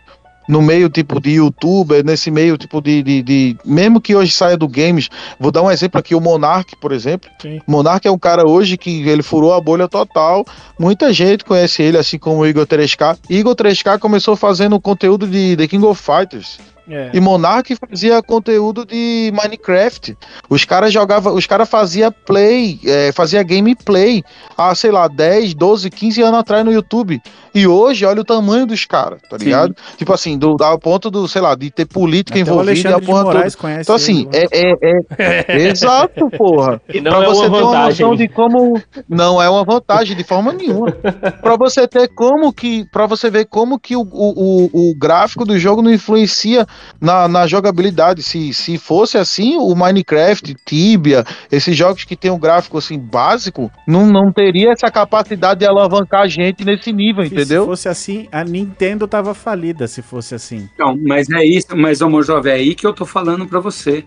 no 0.48 0.60
meio 0.60 0.88
tipo 0.88 1.20
de 1.20 1.32
youtuber, 1.32 2.04
nesse 2.04 2.30
meio 2.30 2.56
tipo 2.58 2.80
de, 2.80 3.02
de, 3.02 3.22
de- 3.22 3.56
Mesmo 3.64 4.00
que 4.00 4.14
hoje 4.14 4.32
saia 4.32 4.56
do 4.56 4.66
games, 4.68 5.08
vou 5.38 5.50
dar 5.52 5.62
um 5.62 5.70
exemplo 5.70 5.98
aqui, 5.98 6.14
o 6.14 6.20
Monark, 6.20 6.76
por 6.80 6.92
exemplo. 6.92 7.30
Sim. 7.40 7.60
Monark 7.66 8.06
é 8.06 8.10
um 8.10 8.18
cara 8.18 8.46
hoje 8.46 8.76
que 8.76 9.08
ele 9.08 9.22
furou 9.22 9.52
a 9.54 9.60
bolha 9.60 9.88
total. 9.88 10.44
Muita 10.78 11.12
gente 11.12 11.44
conhece 11.44 11.82
ele, 11.82 11.96
assim 11.98 12.18
como 12.18 12.40
o 12.40 12.46
Igor 12.46 12.66
3K. 12.66 13.18
Igor 13.30 13.54
3K 13.54 13.98
começou 13.98 14.36
fazendo 14.36 14.80
conteúdo 14.80 15.26
de 15.26 15.56
The 15.56 15.66
King 15.68 15.84
of 15.86 16.02
Fighters. 16.02 16.58
É. 16.88 17.10
E 17.12 17.20
Monark 17.20 17.76
fazia 17.76 18.22
conteúdo 18.22 18.84
de 18.84 19.32
Minecraft. 19.32 20.16
Os 20.48 20.64
caras 20.64 20.92
jogavam, 20.92 21.34
os 21.34 21.46
caras 21.46 21.68
faziam 21.68 22.12
play, 22.26 22.80
é, 22.84 23.12
fazia 23.12 23.42
gameplay 23.42 24.22
há, 24.56 24.74
sei 24.74 24.90
lá, 24.90 25.06
10, 25.06 25.54
12, 25.54 25.90
15 25.90 26.22
anos 26.22 26.40
atrás 26.40 26.64
no 26.64 26.72
YouTube. 26.72 27.20
E 27.54 27.66
hoje, 27.66 28.04
olha 28.06 28.22
o 28.22 28.24
tamanho 28.24 28.66
dos 28.66 28.84
caras, 28.86 29.20
tá 29.28 29.38
Sim. 29.38 29.44
ligado? 29.44 29.76
Tipo 29.96 30.12
assim, 30.12 30.38
do, 30.38 30.56
ao 30.60 30.78
ponto 30.78 31.10
do, 31.10 31.28
sei 31.28 31.42
lá, 31.42 31.54
de 31.54 31.70
ter 31.70 31.84
política 31.84 32.40
Até 32.40 32.50
envolvida 32.50 32.90
e 32.90 32.92
a 32.94 33.00
porra 33.00 33.24
toda. 33.24 33.34
Moraes 33.34 33.56
Então, 33.80 33.94
assim, 33.94 34.26
ele, 34.32 34.48
é, 34.52 34.72
é, 34.80 35.44
é- 35.48 35.68
Exato, 35.68 36.30
porra. 36.30 36.80
E 36.92 37.00
não 37.00 37.10
pra 37.12 37.22
é 37.22 37.26
você 37.26 37.46
uma 37.46 37.56
ter 37.58 37.62
uma 37.62 37.72
vantagem. 37.72 38.06
noção 38.06 38.16
de 38.16 38.28
como. 38.28 38.80
Não 39.08 39.40
é 39.42 39.48
uma 39.50 39.64
vantagem 39.64 40.16
de 40.16 40.24
forma 40.24 40.52
nenhuma. 40.52 40.92
pra 41.42 41.56
você 41.56 41.86
ter 41.86 42.08
como 42.08 42.52
que. 42.52 42.86
para 42.90 43.06
você 43.06 43.30
ver 43.30 43.44
como 43.44 43.78
que 43.78 43.94
o, 43.96 44.00
o, 44.00 44.70
o, 44.72 44.90
o 44.90 44.94
gráfico 44.96 45.44
do 45.44 45.58
jogo 45.58 45.82
não 45.82 45.92
influencia 45.92 46.66
na, 47.00 47.26
na 47.28 47.46
jogabilidade. 47.46 48.22
Se, 48.22 48.52
se 48.54 48.78
fosse 48.78 49.18
assim, 49.18 49.56
o 49.56 49.74
Minecraft, 49.74 50.54
Tibia, 50.64 51.24
esses 51.50 51.76
jogos 51.76 52.04
que 52.04 52.16
tem 52.16 52.30
um 52.30 52.38
gráfico 52.38 52.78
assim 52.78 52.98
básico, 52.98 53.70
não, 53.86 54.06
não 54.06 54.32
teria 54.32 54.72
essa 54.72 54.90
capacidade 54.90 55.60
de 55.60 55.66
alavancar 55.66 56.22
a 56.22 56.28
gente 56.28 56.64
nesse 56.64 56.92
nível, 56.92 57.24
Se 57.24 57.34
entendeu? 57.34 57.66
fosse 57.66 57.88
assim, 57.88 58.28
a 58.30 58.44
Nintendo 58.44 59.06
tava 59.08 59.34
falida 59.34 59.86
se 59.86 60.02
fosse 60.02 60.34
assim. 60.34 60.68
Não, 60.78 60.96
mas 60.96 61.28
é 61.30 61.44
isso, 61.44 61.76
mas, 61.76 62.00
ô 62.00 62.22
jovem, 62.22 62.52
é 62.52 62.56
aí 62.56 62.74
que 62.74 62.86
eu 62.86 62.92
tô 62.92 63.04
falando 63.04 63.46
pra 63.46 63.60
você. 63.60 64.04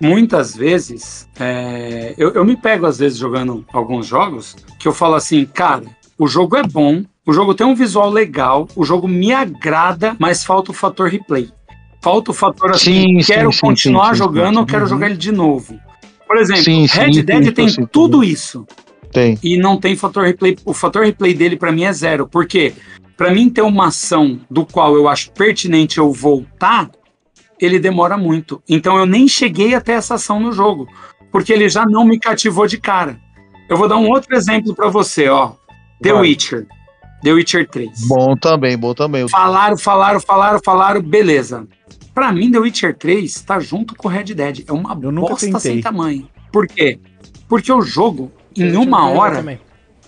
Muitas 0.00 0.54
vezes, 0.54 1.26
é, 1.40 2.14
eu, 2.18 2.34
eu 2.34 2.44
me 2.44 2.54
pego 2.56 2.84
às 2.84 2.98
vezes 2.98 3.16
jogando 3.16 3.64
alguns 3.72 4.06
jogos 4.06 4.54
que 4.78 4.86
eu 4.86 4.92
falo 4.92 5.14
assim, 5.14 5.46
cara, 5.46 5.84
o 6.18 6.28
jogo 6.28 6.56
é 6.56 6.62
bom, 6.62 7.02
o 7.26 7.32
jogo 7.32 7.54
tem 7.54 7.66
um 7.66 7.74
visual 7.74 8.10
legal, 8.10 8.68
o 8.76 8.84
jogo 8.84 9.08
me 9.08 9.32
agrada, 9.32 10.14
mas 10.18 10.44
falta 10.44 10.70
o 10.70 10.74
fator 10.74 11.08
replay. 11.08 11.48
Falta 12.06 12.30
o 12.30 12.34
fator 12.34 12.70
assim, 12.70 13.02
Sim, 13.02 13.20
sim, 13.20 13.32
quero 13.32 13.52
sim, 13.52 13.58
continuar 13.62 14.14
jogando, 14.14 14.60
sim. 14.60 14.66
quero 14.66 14.82
Uhum. 14.84 14.88
jogar 14.90 15.06
ele 15.08 15.16
de 15.16 15.32
novo. 15.32 15.76
Por 16.24 16.36
exemplo, 16.36 16.62
Red 16.92 17.22
Dead 17.24 17.52
tem 17.52 17.66
tudo 17.90 18.22
isso 18.22 18.64
Tem. 19.10 19.36
e 19.42 19.56
não 19.58 19.76
tem 19.76 19.96
fator 19.96 20.22
replay. 20.24 20.56
O 20.64 20.72
fator 20.72 21.04
replay 21.04 21.34
dele 21.34 21.56
pra 21.56 21.72
mim 21.72 21.82
é 21.82 21.92
zero. 21.92 22.28
Por 22.28 22.46
quê? 22.46 22.72
Pra 23.16 23.32
mim 23.34 23.50
ter 23.50 23.62
uma 23.62 23.88
ação 23.88 24.38
do 24.48 24.64
qual 24.64 24.94
eu 24.94 25.08
acho 25.08 25.32
pertinente 25.32 25.98
eu 25.98 26.12
voltar, 26.12 26.88
ele 27.60 27.80
demora 27.80 28.16
muito. 28.16 28.62
Então 28.68 28.96
eu 28.96 29.04
nem 29.04 29.26
cheguei 29.26 29.74
até 29.74 29.94
essa 29.94 30.14
ação 30.14 30.38
no 30.38 30.52
jogo, 30.52 30.86
porque 31.32 31.52
ele 31.52 31.68
já 31.68 31.84
não 31.86 32.04
me 32.04 32.20
cativou 32.20 32.68
de 32.68 32.78
cara. 32.78 33.18
Eu 33.68 33.76
vou 33.76 33.88
dar 33.88 33.96
um 33.96 34.08
outro 34.08 34.32
exemplo 34.36 34.76
pra 34.76 34.86
você, 34.88 35.28
ó. 35.28 35.54
The 36.00 36.12
Vai. 36.12 36.22
Witcher. 36.22 36.68
The 37.24 37.32
Witcher 37.32 37.68
3. 37.68 38.06
Bom 38.06 38.36
também, 38.36 38.78
bom 38.78 38.94
também. 38.94 39.28
Falaram, 39.28 39.76
falaram, 39.76 40.20
falaram, 40.20 40.60
falaram, 40.64 41.02
beleza. 41.02 41.66
Pra 42.16 42.32
mim, 42.32 42.50
The 42.50 42.58
Witcher 42.58 42.96
3 42.96 43.42
tá 43.42 43.60
junto 43.60 43.94
com 43.94 44.08
o 44.08 44.10
Red 44.10 44.24
Dead. 44.32 44.64
É 44.66 44.72
uma 44.72 44.98
Eu 45.02 45.12
bosta 45.12 45.44
tentei. 45.44 45.60
sem 45.60 45.80
tamanho. 45.82 46.26
Por 46.50 46.66
quê? 46.66 46.98
Porque 47.46 47.70
o 47.70 47.82
jogo, 47.82 48.32
em 48.56 48.72
eu 48.72 48.80
uma 48.80 49.06
hora, 49.10 49.36
também. 49.36 49.60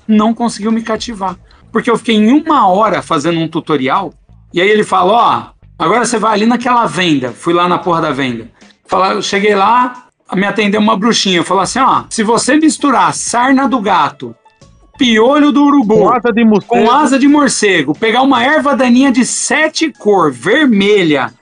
não 0.09 0.33
conseguiu 0.33 0.73
me 0.73 0.81
cativar. 0.81 1.37
Porque 1.71 1.91
eu 1.91 1.99
fiquei 1.99 2.17
em 2.17 2.33
uma 2.33 2.67
hora 2.67 3.03
fazendo 3.03 3.39
um 3.39 3.47
tutorial, 3.47 4.15
e 4.55 4.59
aí 4.59 4.71
ele 4.71 4.85
falou, 4.85 5.17
ó, 5.17 5.49
agora 5.79 6.07
você 6.07 6.19
vai 6.19 6.33
ali 6.33 6.47
naquela 6.47 6.87
venda. 6.87 7.31
Fui 7.31 7.53
lá 7.53 7.69
na 7.69 7.77
porra 7.77 8.01
da 8.01 8.11
venda. 8.11 8.51
Fala, 8.87 9.13
eu 9.13 9.21
cheguei 9.21 9.55
lá, 9.55 10.07
me 10.35 10.47
atendeu 10.47 10.81
uma 10.81 10.97
bruxinha. 10.97 11.45
Falou 11.45 11.63
assim, 11.63 11.79
ó, 11.79 12.05
se 12.09 12.23
você 12.23 12.57
misturar 12.57 13.13
sarna 13.13 13.69
do 13.69 13.83
gato, 13.83 14.35
piolho 14.97 15.53
do 15.53 15.63
urubu, 15.63 15.99
Com 15.99 16.11
asa 16.11 16.33
de 16.33 16.43
morcego. 16.43 16.67
com 16.75 16.91
asa 16.91 17.19
de 17.19 17.29
morcego, 17.29 17.95
pegar 17.95 18.23
uma 18.23 18.43
erva 18.43 18.75
daninha 18.75 19.13
de 19.13 19.27
sete 19.27 19.93
cor, 19.93 20.33
vermelha, 20.33 21.35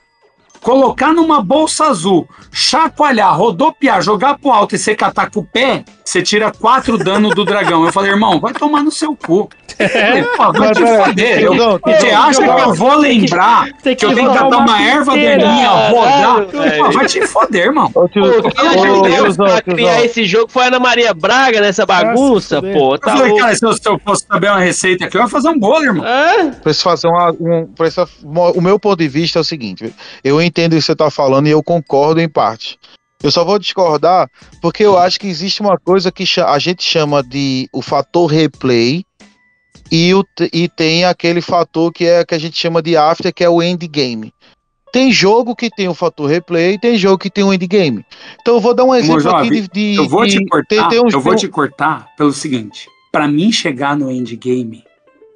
colocar 0.61 1.13
numa 1.13 1.41
bolsa 1.41 1.85
azul, 1.85 2.27
chacoalhar, 2.51 3.37
rodopiar, 3.37 4.01
jogar 4.01 4.37
pro 4.37 4.51
alto 4.51 4.75
e 4.75 4.77
você 4.77 4.95
catar 4.95 5.29
com 5.29 5.39
o 5.41 5.45
pé, 5.45 5.83
você 6.07 6.21
tira 6.21 6.51
quatro 6.51 6.97
danos 6.97 7.35
do 7.35 7.43
dragão. 7.43 7.83
Eu 7.85 7.91
falei, 7.91 8.11
irmão, 8.11 8.39
vai 8.39 8.53
tomar 8.53 8.81
no 8.83 8.91
seu 8.91 9.15
cu. 9.15 9.49
Eu 9.77 9.89
falei, 9.89 10.23
Pô, 10.23 10.53
vai 10.53 10.71
te 10.73 10.85
foder. 10.85 11.39
Eu- 11.43 11.79
Você 11.85 12.09
acha 12.09 12.41
que 12.41 12.61
eu 12.61 12.73
vou 12.73 12.97
lembrar 12.97 13.67
Tem 13.83 13.95
que 13.95 14.05
eu 14.05 14.15
tenho 14.15 14.31
que 14.31 14.37
o 14.39 14.47
uma 14.47 14.81
erva 14.81 15.11
daninha, 15.11 15.69
rodar? 15.89 16.45
Pô, 16.45 16.91
vai 16.93 17.05
te 17.05 17.27
foder, 17.27 17.65
irmão. 17.65 17.91
Ô, 17.93 18.07
tio, 18.07 18.23
Pô, 18.41 18.49
pra 19.35 19.61
criar 19.61 20.03
esse 20.05 20.25
jogo 20.25 20.49
foi 20.51 20.63
a 20.63 20.67
Ana 20.67 20.79
Maria 20.79 21.13
Braga 21.13 21.61
nessa 21.61 21.85
bagunça, 21.85 22.55
fuder. 22.55 22.73
pô. 22.77 22.95
Eu 22.95 22.99
Tá 22.99 23.11
falei, 23.11 23.27
louco. 23.27 23.43
cara, 23.43 23.55
se 23.55 23.65
eu, 23.65 23.73
se 23.73 23.81
eu 23.87 23.99
fosse 23.99 24.25
saber 24.25 24.47
uma 24.49 24.59
receita 24.59 25.05
aqui, 25.05 25.17
eu 25.17 25.21
ia 25.21 25.27
fazer 25.27 25.49
um 25.49 25.59
bolo, 25.59 25.83
irmão. 25.83 26.05
Hã? 26.05 26.51
Preciso 26.63 26.83
fazer 26.83 27.07
uma, 27.07 27.31
um. 27.39 27.65
Preciso, 27.67 28.07
o 28.55 28.61
meu 28.61 28.79
ponto 28.79 28.97
de 28.97 29.07
vista 29.07 29.39
é 29.39 29.41
o 29.41 29.43
seguinte: 29.43 29.93
eu 30.23 30.41
entendo 30.41 30.73
o 30.73 30.75
que 30.77 30.81
você 30.81 30.93
está 30.93 31.11
falando 31.11 31.47
e 31.47 31.51
eu 31.51 31.61
concordo 31.61 32.19
em 32.21 32.29
parte. 32.29 32.79
Eu 33.23 33.31
só 33.31 33.43
vou 33.43 33.57
discordar 33.57 34.29
porque 34.61 34.83
eu 34.83 34.97
acho 34.97 35.19
que 35.19 35.27
existe 35.27 35.61
uma 35.61 35.77
coisa 35.77 36.11
que 36.11 36.23
a 36.45 36.59
gente 36.59 36.83
chama 36.83 37.23
de 37.23 37.67
o 37.73 37.81
fator 37.81 38.27
replay 38.27 39.03
e, 39.91 40.13
o, 40.13 40.23
e 40.53 40.67
tem 40.69 41.05
aquele 41.05 41.41
fator 41.41 41.91
que 41.91 42.05
é 42.05 42.23
que 42.25 42.35
a 42.35 42.39
gente 42.39 42.57
chama 42.59 42.81
de 42.81 42.95
after, 42.95 43.33
que 43.33 43.43
é 43.43 43.49
o 43.49 43.61
endgame. 43.63 44.31
Tem 44.93 45.11
jogo 45.11 45.55
que 45.55 45.69
tem 45.69 45.87
o 45.87 45.93
fator 45.93 46.27
replay 46.29 46.73
e 46.73 46.79
tem 46.79 46.97
jogo 46.97 47.17
que 47.17 47.29
tem 47.29 47.43
o 47.43 47.53
endgame. 47.53 48.05
Então 48.41 48.55
eu 48.55 48.61
vou 48.61 48.73
dar 48.73 48.85
um 48.85 48.93
exemplo 48.95 49.19
jovem, 49.19 49.49
aqui 49.49 49.61
de, 49.61 49.67
de- 49.67 49.95
Eu 49.95 50.07
vou 50.07 50.25
de- 50.25 50.39
te 50.39 50.45
cortar, 50.45 50.67
tem- 50.67 50.87
tem 50.89 51.03
uns- 51.05 51.13
eu 51.13 51.21
vou 51.21 51.35
te 51.35 51.47
cortar 51.47 52.07
pelo 52.15 52.31
seguinte. 52.31 52.87
Pra 53.11 53.27
mim 53.27 53.51
chegar 53.51 53.97
no 53.97 54.11
endgame, 54.11 54.83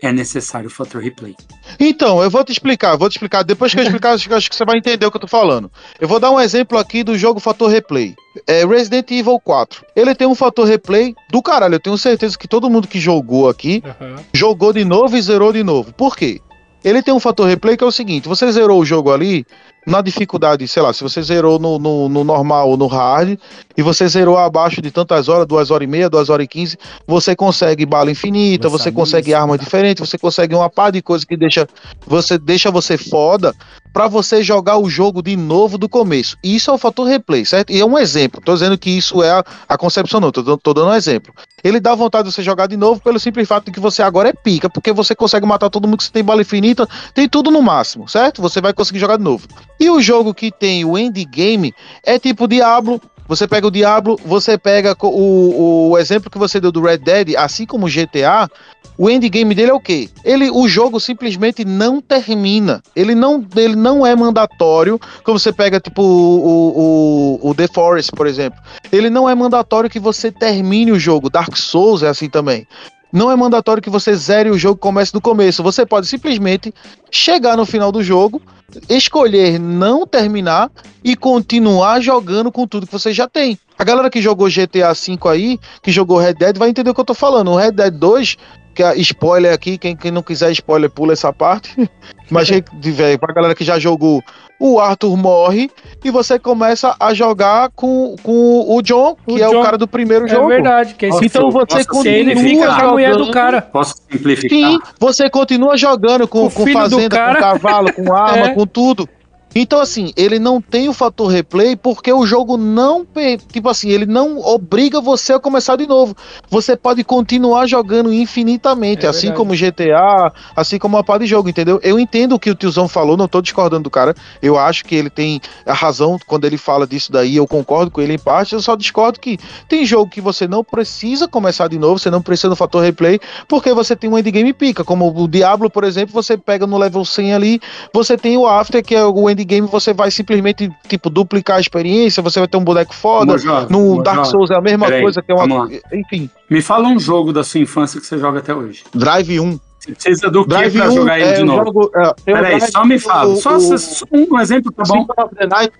é 0.01 0.11
necessário 0.11 0.67
o 0.67 0.71
fator 0.71 1.01
replay. 1.01 1.35
Então, 1.79 2.21
eu 2.23 2.29
vou 2.29 2.43
te 2.43 2.51
explicar, 2.51 2.95
vou 2.97 3.07
te 3.09 3.13
explicar. 3.13 3.43
Depois 3.43 3.73
que 3.73 3.79
eu 3.79 3.83
explicar, 3.85 4.13
acho 4.13 4.27
que- 4.27 4.33
acho 4.33 4.49
que 4.49 4.55
você 4.55 4.65
vai 4.65 4.77
entender 4.77 5.05
o 5.05 5.11
que 5.11 5.17
eu 5.17 5.21
tô 5.21 5.27
falando. 5.27 5.71
Eu 5.99 6.07
vou 6.07 6.19
dar 6.19 6.31
um 6.31 6.39
exemplo 6.39 6.77
aqui 6.77 7.03
do 7.03 7.17
jogo 7.17 7.39
Fator 7.39 7.69
Replay. 7.69 8.15
É 8.47 8.65
Resident 8.65 9.09
Evil 9.11 9.39
4. 9.39 9.85
Ele 9.95 10.15
tem 10.15 10.27
um 10.27 10.33
fator 10.35 10.65
replay 10.65 11.13
do 11.29 11.41
caralho. 11.41 11.75
Eu 11.75 11.79
tenho 11.79 11.97
certeza 11.97 12.37
que 12.37 12.47
todo 12.47 12.69
mundo 12.69 12.87
que 12.87 12.99
jogou 12.99 13.49
aqui 13.49 13.83
Aham. 13.85 14.15
jogou 14.33 14.71
de 14.73 14.85
novo 14.85 15.17
e 15.17 15.21
zerou 15.21 15.51
de 15.51 15.63
novo. 15.63 15.91
Por 15.93 16.15
quê? 16.15 16.39
Ele 16.83 17.03
tem 17.03 17.13
um 17.13 17.19
fator 17.19 17.45
replay 17.45 17.75
que 17.77 17.83
é 17.83 17.87
o 17.87 17.91
seguinte: 17.91 18.27
você 18.27 18.49
zerou 18.51 18.79
o 18.79 18.85
jogo 18.85 19.11
ali 19.11 19.45
na 19.85 20.01
dificuldade, 20.01 20.67
sei 20.67 20.81
lá, 20.81 20.93
se 20.93 21.01
você 21.01 21.21
zerou 21.21 21.57
no, 21.57 21.79
no, 21.79 22.07
no 22.07 22.23
normal 22.23 22.69
ou 22.69 22.77
no 22.77 22.87
hard, 22.87 23.37
e 23.75 23.81
você 23.81 24.07
zerou 24.07 24.37
abaixo 24.37 24.81
de 24.81 24.91
tantas 24.91 25.27
horas, 25.27 25.47
duas 25.47 25.71
horas 25.71 25.87
e 25.87 25.89
meia, 25.89 26.09
duas 26.09 26.29
horas 26.29 26.45
e 26.45 26.47
quinze, 26.47 26.77
você 27.07 27.35
consegue 27.35 27.85
bala 27.85 28.11
infinita, 28.11 28.69
Nossa, 28.69 28.83
você 28.83 28.91
consegue 28.91 29.33
armas 29.33 29.57
tá. 29.57 29.63
diferentes, 29.63 30.07
você 30.07 30.17
consegue 30.17 30.53
uma 30.53 30.69
par 30.69 30.91
de 30.91 31.01
coisas 31.01 31.25
que 31.25 31.35
deixa 31.35 31.67
você, 32.05 32.37
deixa 32.37 32.69
você 32.69 32.97
foda 32.97 33.55
pra 33.93 34.07
você 34.07 34.43
jogar 34.43 34.77
o 34.77 34.89
jogo 34.89 35.21
de 35.21 35.35
novo 35.35 35.77
do 35.77 35.89
começo. 35.89 36.37
E 36.43 36.55
isso 36.55 36.69
é 36.69 36.73
o 36.73 36.77
fator 36.77 37.07
replay, 37.07 37.45
certo? 37.45 37.71
E 37.71 37.79
é 37.79 37.85
um 37.85 37.97
exemplo. 37.97 38.41
Tô 38.41 38.53
dizendo 38.53 38.77
que 38.77 38.89
isso 38.89 39.21
é 39.23 39.31
a, 39.31 39.43
a 39.67 39.77
concepção, 39.77 40.19
não. 40.19 40.31
Tô, 40.31 40.57
tô 40.57 40.73
dando 40.73 40.89
um 40.89 40.95
exemplo. 40.95 41.33
Ele 41.63 41.79
dá 41.79 41.93
vontade 41.93 42.27
de 42.27 42.33
você 42.33 42.41
jogar 42.41 42.67
de 42.67 42.77
novo 42.77 43.01
pelo 43.01 43.19
simples 43.19 43.47
fato 43.47 43.65
de 43.65 43.71
que 43.71 43.79
você 43.79 44.01
agora 44.01 44.29
é 44.29 44.33
pica, 44.33 44.69
porque 44.69 44.91
você 44.91 45.13
consegue 45.13 45.45
matar 45.45 45.69
todo 45.69 45.87
mundo 45.87 45.97
que 45.97 46.05
você 46.05 46.11
tem 46.11 46.23
bala 46.23 46.41
infinita, 46.41 46.87
tem 47.13 47.27
tudo 47.27 47.51
no 47.51 47.61
máximo, 47.61 48.07
certo? 48.07 48.41
Você 48.41 48.59
vai 48.61 48.73
conseguir 48.73 48.99
jogar 48.99 49.17
de 49.17 49.23
novo. 49.23 49.47
E 49.81 49.89
o 49.89 49.99
jogo 49.99 50.31
que 50.31 50.51
tem 50.51 50.85
o 50.85 50.95
endgame 50.95 51.73
é 52.05 52.19
tipo 52.19 52.47
Diablo. 52.47 53.01
Você 53.27 53.47
pega 53.47 53.65
o 53.65 53.71
Diablo, 53.71 54.15
você 54.23 54.55
pega 54.55 54.95
o, 55.01 55.89
o 55.89 55.97
exemplo 55.97 56.29
que 56.29 56.37
você 56.37 56.59
deu 56.59 56.71
do 56.71 56.83
Red 56.83 56.99
Dead, 56.99 57.35
assim 57.35 57.65
como 57.65 57.87
o 57.87 57.89
GTA, 57.89 58.47
o 58.95 59.09
endgame 59.09 59.55
dele 59.55 59.71
é 59.71 59.73
o 59.73 59.79
quê? 59.79 60.07
Ele, 60.23 60.51
o 60.51 60.67
jogo 60.67 60.99
simplesmente 60.99 61.65
não 61.65 61.99
termina. 61.99 62.83
Ele 62.95 63.15
não, 63.15 63.43
ele 63.55 63.75
não 63.75 64.05
é 64.05 64.15
mandatório, 64.15 64.99
como 65.23 65.39
você 65.39 65.51
pega 65.51 65.79
tipo 65.79 66.03
o, 66.03 67.39
o, 67.41 67.49
o 67.49 67.55
The 67.55 67.67
Forest, 67.73 68.11
por 68.11 68.27
exemplo. 68.27 68.61
Ele 68.91 69.09
não 69.09 69.27
é 69.27 69.33
mandatório 69.33 69.89
que 69.89 69.99
você 69.99 70.31
termine 70.31 70.91
o 70.91 70.99
jogo. 70.99 71.27
Dark 71.27 71.57
Souls 71.57 72.03
é 72.03 72.09
assim 72.09 72.29
também. 72.29 72.67
Não 73.11 73.29
é 73.29 73.35
mandatório 73.35 73.83
que 73.83 73.89
você 73.89 74.15
zere 74.15 74.49
o 74.49 74.57
jogo 74.57 74.77
e 74.77 74.81
comece 74.81 75.11
do 75.11 75.19
começo. 75.19 75.61
Você 75.63 75.85
pode 75.85 76.07
simplesmente 76.07 76.73
chegar 77.09 77.57
no 77.57 77.65
final 77.65 77.91
do 77.91 78.01
jogo, 78.01 78.41
escolher 78.89 79.59
não 79.59 80.07
terminar 80.07 80.71
e 81.03 81.15
continuar 81.15 81.99
jogando 81.99 82.51
com 82.51 82.65
tudo 82.65 82.87
que 82.87 82.93
você 82.93 83.11
já 83.11 83.27
tem. 83.27 83.59
A 83.77 83.83
galera 83.83 84.09
que 84.09 84.21
jogou 84.21 84.47
GTA 84.47 84.93
V 84.93 85.17
aí, 85.29 85.59
que 85.81 85.91
jogou 85.91 86.19
Red 86.19 86.35
Dead, 86.35 86.57
vai 86.57 86.69
entender 86.69 86.91
o 86.91 86.93
que 86.93 87.01
eu 87.01 87.05
tô 87.05 87.13
falando. 87.13 87.51
O 87.51 87.55
Red 87.57 87.71
Dead 87.71 87.93
2, 87.93 88.37
que 88.73 88.83
é 88.83 88.95
spoiler 88.97 89.53
aqui, 89.53 89.77
quem, 89.77 89.95
quem 89.95 90.11
não 90.11 90.21
quiser 90.23 90.51
spoiler, 90.51 90.89
pula 90.89 91.13
essa 91.13 91.31
parte. 91.33 91.75
Mas 92.29 92.49
quem 92.49 92.63
tiver, 92.79 93.17
pra 93.17 93.33
galera 93.33 93.53
que 93.53 93.63
já 93.65 93.77
jogou, 93.77 94.23
o 94.57 94.79
Arthur 94.79 95.17
morre 95.17 95.69
e 96.01 96.09
você 96.09 96.39
começa 96.39 96.95
a 96.97 97.13
jogar 97.13 97.69
com, 97.75 98.15
com 98.23 98.65
o 98.73 98.81
John, 98.81 99.17
que 99.27 99.33
O 99.33 99.37
é 99.37 99.49
John. 99.49 99.59
o 99.59 99.63
cara 99.63 99.77
do 99.77 99.85
primeiro 99.87 100.25
É 100.25 100.29
jogo. 100.29 100.47
verdade. 100.47 100.93
Que 100.93 101.07
esse 101.07 101.25
Então 101.25 101.51
você 101.51 101.75
Posso 101.77 101.87
continua 101.89 102.15
ele 102.17 102.35
fica 102.37 102.67
com 102.67 102.71
a 102.85 102.91
mulher 102.91 103.11
do 103.13 103.19
jogando. 103.25 103.33
cara. 103.33 103.61
Posso 103.61 103.95
simplificar? 104.09 104.57
Sim, 104.57 104.79
você 104.97 105.29
continua 105.29 105.75
jogando 105.75 106.25
com, 106.25 106.45
O 106.45 106.51
com 106.51 106.65
fazenda, 106.71 107.33
com 107.33 107.39
cavalo, 107.41 107.91
com 107.93 108.13
arma, 108.15 108.45
É. 108.47 108.53
com 108.53 108.65
tudo. 108.65 109.09
Então, 109.53 109.81
assim, 109.81 110.13
ele 110.15 110.39
não 110.39 110.61
tem 110.61 110.87
o 110.87 110.93
fator 110.93 111.27
replay 111.27 111.75
porque 111.75 112.11
o 112.11 112.25
jogo 112.25 112.57
não. 112.57 113.05
Tipo 113.51 113.69
assim, 113.69 113.89
ele 113.89 114.05
não 114.05 114.39
obriga 114.39 115.01
você 115.01 115.33
a 115.33 115.39
começar 115.39 115.75
de 115.75 115.85
novo. 115.85 116.15
Você 116.49 116.75
pode 116.77 117.03
continuar 117.03 117.67
jogando 117.67 118.13
infinitamente, 118.13 119.05
É 119.05 119.09
assim 119.09 119.27
verdade. 119.27 119.37
como 119.37 119.55
GTA, 119.55 120.31
assim 120.55 120.79
como 120.79 120.95
uma 120.95 121.03
par 121.03 121.19
de 121.19 121.25
jogo, 121.25 121.49
entendeu? 121.49 121.79
Eu 121.83 121.99
entendo 121.99 122.35
o 122.35 122.39
que 122.39 122.49
o 122.49 122.55
tiozão 122.55 122.87
falou, 122.87 123.17
não 123.17 123.27
tô 123.27 123.41
discordando 123.41 123.83
do 123.83 123.89
cara. 123.89 124.15
Eu 124.41 124.57
acho 124.57 124.85
que 124.85 124.95
ele 124.95 125.09
tem 125.09 125.41
a 125.65 125.73
razão 125.73 126.17
quando 126.25 126.45
ele 126.45 126.57
fala 126.57 126.87
disso 126.87 127.11
daí, 127.11 127.35
eu 127.35 127.47
concordo 127.47 127.91
com 127.91 128.01
ele 128.01 128.13
em 128.13 128.19
parte. 128.19 128.53
Eu 128.53 128.61
só 128.61 128.75
discordo 128.75 129.19
que 129.19 129.37
tem 129.67 129.85
jogo 129.85 130.09
que 130.09 130.21
você 130.21 130.47
não 130.47 130.63
precisa 130.63 131.27
começar 131.27 131.67
de 131.67 131.77
novo, 131.77 131.99
você 131.99 132.09
não 132.09 132.21
precisa 132.21 132.49
do 132.49 132.55
fator 132.55 132.81
replay, 132.81 133.19
porque 133.47 133.73
você 133.73 133.95
tem 133.95 134.09
um 134.09 134.17
endgame 134.17 134.53
pica. 134.53 134.83
Como 134.83 135.13
o 135.13 135.27
Diablo, 135.27 135.69
por 135.69 135.83
exemplo, 135.83 136.13
você 136.13 136.37
pega 136.37 136.65
no 136.65 136.77
level 136.77 137.03
100 137.03 137.33
ali, 137.33 137.61
você 137.93 138.17
tem 138.17 138.37
o 138.37 138.47
After, 138.47 138.83
que 138.83 138.95
é 138.95 139.03
o 139.05 139.29
endgame, 139.29 139.40
você 139.69 139.93
vai 139.93 140.09
simplesmente, 140.11 140.69
tipo, 140.87 141.09
duplicar 141.09 141.57
a 141.57 141.59
experiência, 141.59 142.21
você 142.23 142.39
vai 142.39 142.47
ter 142.47 142.57
um 142.57 142.63
boneco 142.63 142.93
foda. 142.93 143.35
No 143.69 144.01
Dark 144.03 144.25
Souls 144.25 144.51
é 144.51 144.55
a 144.55 144.61
mesma 144.61 144.87
coisa, 145.01 145.21
que 145.21 145.31
é 145.31 145.35
uma. 145.35 145.69
Enfim, 145.93 146.29
Me 146.49 146.61
fala 146.61 146.87
um 146.87 146.99
jogo 146.99 147.31
da 147.33 147.43
sua 147.43 147.59
infância 147.61 147.99
que 147.99 148.05
você 148.05 148.17
joga 148.17 148.39
até 148.39 148.53
hoje. 148.53 148.83
Drive 148.93 149.39
1. 149.39 149.59
Você 149.79 149.91
precisa 149.93 150.29
do 150.29 150.43
que 150.43 150.49
Drive 150.49 150.77
pra 150.77 150.89
1, 150.89 150.95
jogar 150.95 151.19
ele 151.19 151.29
é, 151.29 151.33
de 151.37 151.43
novo? 151.43 151.65
jogo, 151.65 151.91
é, 151.95 152.13
Peraí, 152.23 152.57
Drive, 152.59 152.71
só 152.71 152.85
me 152.85 152.99
fala. 152.99 153.33
o- 153.33 153.35
Só, 153.37 153.57
o- 153.57 153.77
só 153.79 154.05
um 154.13 154.39
exemplo 154.39 154.71
tá 154.71 154.83
bom? 154.87 155.07
Night, 155.49 155.73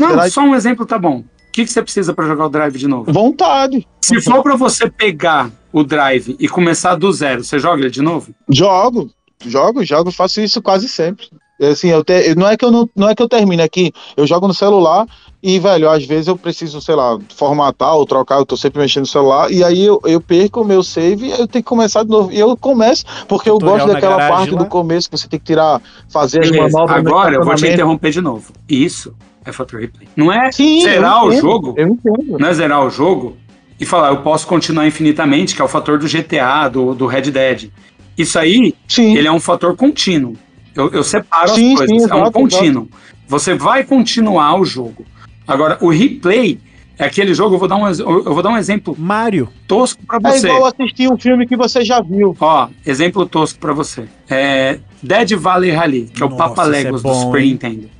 Não, 0.00 0.30
só 0.30 0.40
um 0.40 0.54
exemplo 0.54 0.86
tá 0.86 0.98
bom. 0.98 1.18
O 1.18 1.24
que, 1.52 1.64
que 1.64 1.70
você 1.70 1.82
precisa 1.82 2.12
pra 2.14 2.26
jogar 2.26 2.46
o 2.46 2.48
Drive 2.48 2.76
de 2.78 2.88
novo? 2.88 3.12
Vontade. 3.12 3.86
Se 4.00 4.20
for 4.22 4.42
pra 4.42 4.56
você 4.56 4.88
pegar 4.90 5.50
o 5.72 5.84
Drive 5.84 6.34
e 6.40 6.48
começar 6.48 6.96
do 6.96 7.12
zero, 7.12 7.44
você 7.44 7.58
joga 7.58 7.80
ele 7.82 7.90
de 7.90 8.00
novo? 8.02 8.34
Jogo, 8.48 9.10
jogo, 9.44 9.84
jogo, 9.84 10.10
faço 10.10 10.40
isso 10.40 10.60
quase 10.62 10.88
sempre. 10.88 11.26
Assim, 11.68 11.88
eu 11.88 12.02
te- 12.04 12.34
não 12.34 12.48
é 12.48 12.56
que 12.56 12.64
eu 12.64 12.70
não, 12.70 12.88
não 12.94 13.08
é 13.08 13.14
que 13.14 13.22
eu 13.22 13.28
termine 13.28 13.62
aqui, 13.62 13.92
eu 14.16 14.26
jogo 14.26 14.46
no 14.48 14.54
celular 14.54 15.06
e, 15.42 15.58
velho, 15.58 15.90
às 15.90 16.04
vezes 16.04 16.26
eu 16.28 16.36
preciso, 16.36 16.80
sei 16.80 16.94
lá, 16.94 17.18
formatar 17.36 17.94
ou 17.96 18.06
trocar, 18.06 18.38
eu 18.38 18.46
tô 18.46 18.56
sempre 18.56 18.80
mexendo 18.80 19.02
no 19.02 19.08
celular, 19.08 19.50
e 19.52 19.62
aí 19.62 19.84
eu, 19.84 20.00
eu 20.04 20.20
perco 20.20 20.62
o 20.62 20.64
meu 20.64 20.82
save 20.82 21.26
e 21.26 21.30
eu 21.32 21.46
tenho 21.46 21.62
que 21.62 21.62
começar 21.62 22.02
de 22.02 22.08
novo. 22.10 22.32
E 22.32 22.38
eu 22.38 22.56
começo, 22.56 23.04
porque 23.28 23.50
eu 23.50 23.58
gosto 23.58 23.86
daquela 23.88 24.16
garagem 24.16 24.36
parte 24.36 24.50
lá. 24.52 24.58
do 24.62 24.66
começo 24.66 25.10
que 25.10 25.18
você 25.18 25.28
tem 25.28 25.38
que 25.38 25.44
tirar, 25.44 25.82
fazer 26.08 26.40
as 26.40 26.50
Beleza, 26.50 26.72
manobras. 26.78 27.02
no 27.02 27.08
agora 27.10 27.34
eu 27.36 27.44
vou 27.44 27.54
te 27.54 27.66
interromper 27.66 28.10
de 28.10 28.20
novo. 28.22 28.52
Isso 28.68 29.14
é 29.44 29.52
fator 29.52 29.80
replay. 29.80 30.08
Não 30.16 30.32
é 30.32 30.50
Sim, 30.50 30.80
zerar 30.80 31.24
o 31.26 31.32
jogo, 31.32 31.74
Eu 31.76 31.88
entendo. 31.88 32.38
não 32.38 32.48
é 32.48 32.54
zerar 32.54 32.82
o 32.84 32.88
jogo 32.88 33.36
e 33.78 33.84
falar, 33.84 34.08
eu 34.08 34.18
posso 34.22 34.46
continuar 34.46 34.86
infinitamente, 34.86 35.54
que 35.54 35.60
é 35.60 35.64
o 35.64 35.68
fator 35.68 35.98
do 35.98 36.06
GTA, 36.08 36.68
do, 36.70 36.94
do 36.94 37.06
Red 37.06 37.30
Dead. 37.30 37.68
Isso 38.16 38.38
aí, 38.38 38.74
Sim. 38.88 39.14
ele 39.16 39.26
é 39.28 39.32
um 39.32 39.40
fator 39.40 39.76
contínuo. 39.76 40.34
Eu, 40.74 40.90
eu 40.90 41.02
separo 41.02 41.54
Sim, 41.54 41.72
as 41.72 41.78
coisas, 41.78 41.96
sim, 41.96 42.10
é 42.10 42.14
um 42.14 42.18
exato, 42.18 42.32
contínuo. 42.32 42.88
Você 43.28 43.54
vai 43.54 43.84
continuar 43.84 44.58
o 44.58 44.64
jogo. 44.64 45.04
Agora, 45.46 45.78
o 45.80 45.88
replay 45.90 46.58
é 46.98 47.04
aquele 47.04 47.34
jogo, 47.34 47.54
eu 47.54 47.58
vou 47.58 47.68
dar 47.68 47.76
um, 47.76 47.86
eu 47.88 48.34
vou 48.34 48.42
dar 48.42 48.50
um 48.50 48.56
exemplo 48.56 48.94
Mario. 48.98 49.48
tosco 49.66 50.02
pra 50.06 50.16
É 50.16 50.32
você. 50.32 50.48
igual 50.48 50.66
assistir 50.66 51.10
um 51.12 51.18
filme 51.18 51.46
que 51.46 51.56
você 51.56 51.84
já 51.84 52.00
viu. 52.00 52.36
Ó, 52.40 52.68
exemplo 52.84 53.26
tosco 53.26 53.58
pra 53.58 53.72
você. 53.72 54.04
É 54.28 54.78
Dead 55.02 55.32
Valley 55.32 55.70
Rally, 55.70 56.10
que 56.12 56.22
é 56.22 56.26
o 56.26 56.36
Papa 56.36 56.64
é 56.64 56.66
Legos 56.66 57.02
do 57.02 57.08
bom, 57.08 57.14
Super 57.14 57.40
hein? 57.40 57.50
Nintendo. 57.50 57.90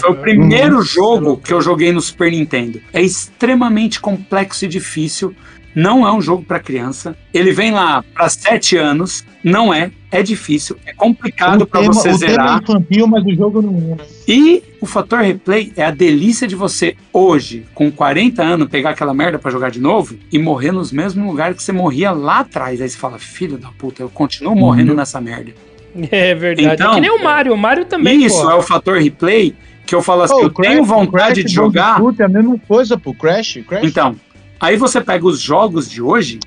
Foi 0.00 0.10
o 0.10 0.14
primeiro 0.16 0.82
jogo 0.82 1.36
que 1.36 1.52
eu 1.52 1.60
joguei 1.60 1.92
no 1.92 2.00
Super 2.00 2.30
Nintendo. 2.30 2.80
É 2.92 3.00
extremamente 3.02 4.00
complexo 4.00 4.64
e 4.64 4.68
difícil. 4.68 5.34
Não 5.74 6.06
é 6.06 6.12
um 6.12 6.20
jogo 6.20 6.44
pra 6.44 6.58
criança. 6.60 7.16
Ele 7.32 7.52
vem 7.52 7.70
lá 7.72 8.02
pra 8.14 8.28
7 8.28 8.76
anos. 8.76 9.24
Não 9.42 9.72
é. 9.74 9.90
É 10.16 10.22
difícil. 10.22 10.76
É 10.86 10.92
complicado 10.92 11.66
tema- 11.66 11.86
você 11.92 12.10
o 12.10 12.18
tema 12.18 12.18
zerar. 12.18 12.58
é 12.58 12.62
infantil, 12.62 13.06
mas 13.06 13.24
o 13.24 13.34
jogo 13.34 13.60
não 13.62 13.96
é. 13.98 14.04
E 14.28 14.62
o 14.80 14.86
fator 14.86 15.20
replay 15.20 15.72
é 15.76 15.84
a 15.84 15.90
delícia 15.90 16.46
de 16.46 16.54
você, 16.54 16.96
hoje, 17.12 17.64
com 17.74 17.90
40 17.90 18.42
anos, 18.42 18.68
pegar 18.68 18.90
aquela 18.90 19.12
merda 19.12 19.38
pra 19.38 19.50
jogar 19.50 19.70
de 19.70 19.80
novo 19.80 20.16
e 20.30 20.38
morrer 20.38 20.70
nos 20.72 20.92
mesmos 20.92 21.26
lugares 21.26 21.56
que 21.56 21.62
você 21.62 21.72
morria 21.72 22.12
lá 22.12 22.40
atrás. 22.40 22.80
Aí 22.80 22.88
você 22.88 22.96
fala, 22.96 23.18
filho 23.18 23.58
da 23.58 23.68
puta, 23.76 24.02
eu 24.02 24.08
continuo 24.08 24.54
morrendo 24.54 24.90
Uhum. 24.90 24.96
nessa 24.96 25.20
merda. 25.20 25.52
É 26.10 26.34
verdade. 26.34 26.74
Então, 26.74 26.92
é 26.92 26.94
que 26.96 27.00
nem 27.00 27.10
o 27.10 27.22
Mario. 27.22 27.52
O 27.54 27.56
Mario 27.58 27.84
também, 27.84 28.24
Isso 28.24 28.42
pô. 28.42 28.50
é 28.50 28.54
o 28.54 28.62
fator 28.62 28.98
replay 28.98 29.54
que 29.86 29.94
eu 29.94 30.02
falo 30.02 30.22
assim, 30.22 30.34
Ô, 30.34 30.40
eu 30.42 30.50
Crash- 30.50 30.68
tenho 30.70 30.84
vontade 30.84 31.34
Crash 31.34 31.44
de 31.44 31.52
jogar. 31.52 32.00
É 32.18 32.22
a 32.24 32.28
mesma 32.28 32.58
coisa, 32.66 32.96
pô. 32.98 33.12
Crash, 33.14 33.58
Crash. 33.68 33.84
Então, 33.84 34.16
aí 34.58 34.76
você 34.76 35.00
pega 35.00 35.26
os 35.26 35.40
jogos 35.40 35.90
de 35.90 36.00
hoje. 36.00 36.38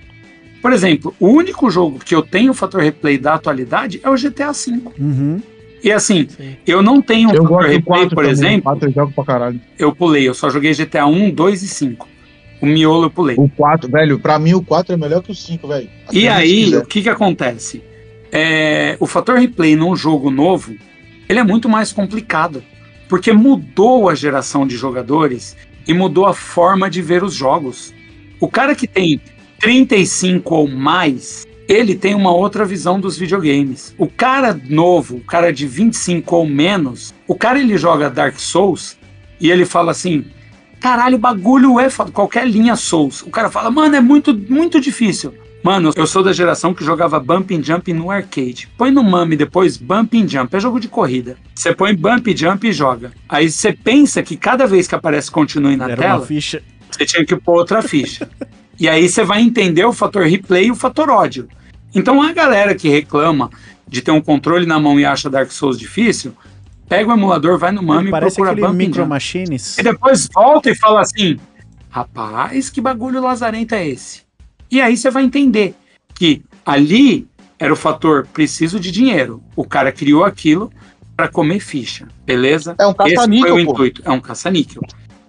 Por 0.68 0.74
exemplo, 0.74 1.16
o 1.18 1.30
único 1.30 1.70
jogo 1.70 1.98
que 1.98 2.14
eu 2.14 2.22
tenho 2.22 2.54
fator 2.54 2.82
replay 2.82 3.18
da 3.18 3.36
atualidade 3.36 4.02
é 4.04 4.10
o 4.10 4.16
GTA 4.16 4.52
V. 4.52 4.82
Uhum. 5.00 5.42
E 5.82 5.90
assim, 5.94 6.28
Sim. 6.28 6.58
eu 6.68 6.82
não 6.82 7.02
tenho 7.02 7.30
um 7.30 7.34
eu 7.34 7.44
fator 7.44 7.62
replay, 7.62 7.82
4 7.84 8.10
por 8.10 8.16
também. 8.16 8.32
exemplo. 8.32 8.64
4 8.64 8.90
eu 8.90 8.94
jogo 8.94 9.14
pra 9.14 9.24
caralho. 9.24 9.62
Eu 9.80 9.96
pulei, 9.96 10.28
eu 10.28 10.34
só 10.34 10.50
joguei 10.50 10.74
GTA 10.74 11.06
1, 11.06 11.32
2 11.32 11.64
e 11.64 11.68
5. 11.70 12.10
O 12.62 12.66
miolo 12.66 13.06
eu 13.06 13.10
pulei. 13.10 13.38
O 13.40 13.48
4, 13.48 13.90
velho, 13.90 14.20
pra 14.20 14.38
mim 14.38 14.56
o 14.56 14.62
4 14.62 14.94
é 14.94 14.98
melhor 14.98 15.24
que 15.24 15.32
o 15.32 15.36
5, 15.36 15.66
velho. 15.70 15.90
E 16.12 16.28
Até 16.28 16.38
aí, 16.38 16.50
se 16.58 16.64
quiser. 16.66 16.78
o 16.80 16.86
que 16.86 17.02
que 17.04 17.10
acontece? 17.10 17.82
É, 18.30 18.98
o 19.00 19.08
fator 19.08 19.40
replay 19.40 19.74
num 19.74 19.96
jogo 19.96 20.30
novo, 20.30 20.76
ele 21.30 21.40
é 21.40 21.44
muito 21.46 21.70
mais 21.70 21.94
complicado, 21.94 22.62
porque 23.08 23.32
mudou 23.32 24.10
a 24.10 24.16
geração 24.16 24.68
de 24.68 24.76
jogadores 24.76 25.56
e 25.88 25.94
mudou 25.94 26.26
a 26.26 26.34
forma 26.34 26.90
de 26.90 27.02
ver 27.02 27.24
os 27.24 27.34
jogos. 27.34 27.94
O 28.38 28.50
cara 28.50 28.76
que 28.76 28.86
tem 28.86 29.22
35 29.60 30.56
ou 30.56 30.68
mais, 30.68 31.48
ele 31.68 31.96
tem 31.96 32.16
uma 32.16 32.32
outra 32.32 32.66
visão 32.66 33.00
dos 33.00 33.18
videogames. 33.18 33.94
O 33.98 34.08
cara 34.08 34.60
novo, 34.70 35.18
o 35.18 35.22
cara 35.22 35.52
de 35.52 35.68
25 35.68 36.36
ou 36.36 36.48
menos, 36.48 37.14
o 37.28 37.36
cara 37.36 37.60
ele 37.60 37.78
joga 37.78 38.10
Dark 38.10 38.40
Souls 38.40 38.98
e 39.40 39.52
ele 39.52 39.66
fala 39.66 39.92
assim: 39.92 40.26
caralho, 40.80 41.16
o 41.16 41.20
bagulho 41.20 41.80
é. 41.80 41.88
Qualquer 42.14 42.48
linha 42.48 42.76
Souls. 42.76 43.22
O 43.22 43.30
cara 43.30 43.50
fala, 43.50 43.70
mano, 43.70 43.96
é 43.96 44.02
muito, 44.02 44.34
muito 44.34 44.80
difícil. 44.80 45.34
Mano, 45.64 45.92
eu 45.96 46.08
sou 46.08 46.24
da 46.24 46.32
geração 46.32 46.74
que 46.74 46.84
jogava 46.84 47.20
Bump 47.20 47.52
and 47.52 47.64
Jump 47.64 47.92
no 47.92 48.10
arcade. 48.10 48.70
Põe 48.78 48.92
no 48.92 49.04
MAME 49.04 49.36
depois 49.36 49.76
Bump 49.76 50.14
and 50.14 50.28
Jump, 50.28 50.56
é 50.56 50.60
jogo 50.60 50.80
de 50.80 50.88
corrida. 50.88 51.36
Você 51.54 51.74
põe 51.74 51.94
Bump 51.94 52.26
and 52.32 52.38
Jump 52.38 52.68
e 52.68 52.72
joga. 52.72 53.12
Aí 53.28 53.50
você 53.50 53.74
pensa 53.74 54.24
que 54.24 54.38
cada 54.38 54.66
vez 54.66 54.88
que 54.88 54.96
aparece 54.96 55.30
continue 55.30 55.76
na 55.76 55.86
Era 55.86 55.98
tela, 55.98 56.26
você 56.26 57.06
tinha 57.06 57.26
que 57.26 57.36
pôr 57.36 57.58
outra 57.58 57.82
ficha. 57.82 58.30
e 58.80 58.88
aí 58.88 59.08
você 59.08 59.24
vai 59.24 59.42
entender 59.42 59.86
o 59.86 59.94
fator 59.94 60.26
replay 60.26 60.68
e 60.68 60.72
o 60.72 60.76
fator 60.76 61.10
ódio. 61.10 61.48
Então 61.94 62.22
a 62.22 62.32
galera 62.32 62.76
que 62.76 62.90
reclama 62.90 63.50
de 63.88 64.02
ter 64.02 64.12
um 64.12 64.22
controle 64.22 64.66
na 64.66 64.80
mão 64.80 65.00
e 65.00 65.06
acha 65.06 65.30
Dark 65.30 65.52
Souls 65.52 65.80
difícil, 65.80 66.34
pega 66.88 67.10
o 67.10 67.14
emulador, 67.14 67.58
vai 67.58 67.72
no 67.72 67.82
MAME 67.82 68.10
e 68.10 68.12
procura 68.12 68.52
aquele 68.52 68.68
Micro. 68.70 69.08
Machines. 69.08 69.78
E 69.78 69.84
depois 69.84 70.28
volta 70.34 70.70
e 70.70 70.76
fala 70.76 71.02
assim: 71.02 71.40
rapaz, 71.90 72.70
que 72.70 72.82
bagulho 72.82 73.22
lazarento 73.22 73.76
é 73.76 73.88
esse? 73.88 74.22
E 74.70 74.82
aí 74.82 74.98
você 74.98 75.10
vai 75.10 75.24
entender 75.24 75.74
que 76.14 76.44
ali 76.66 77.28
era 77.58 77.72
o 77.72 77.76
fator 77.76 78.28
preciso 78.34 78.80
de 78.80 78.92
dinheiro. 78.92 79.42
O 79.56 79.64
cara 79.64 79.92
criou 79.92 80.24
aquilo 80.24 80.72
para 81.16 81.28
comer 81.28 81.60
ficha, 81.60 82.08
beleza? 82.26 82.76
É 82.78 82.86
um 82.86 82.92
Esse 82.92 82.98
foi 82.98 83.14
caça-níquel, 83.14 83.56
o 83.56 83.66
pô. 83.66 83.72
intuito. 83.72 84.02
É 84.06 84.12
um 84.12 84.20
caça-níquel. 84.20 84.84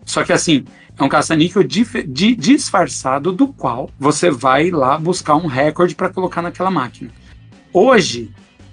Só 0.05 0.25
que 0.25 0.33
assim, 0.33 0.65
é 0.99 1.05
um 1.05 1.09
caça-níquel 1.09 1.63
di- 1.63 2.35
disfarçado 2.35 3.33
do 3.33 3.49
qual 3.49 3.89
você 3.99 4.31
vai 4.31 4.71
lá 4.71 4.99
buscar 4.99 5.37
um 5.37 5.47
recorde 5.47 5.95
para 5.95 6.09
colocar 6.09 6.43
naquela 6.43 6.71
máquina. 6.71 7.11
Hoje, 7.73 8.31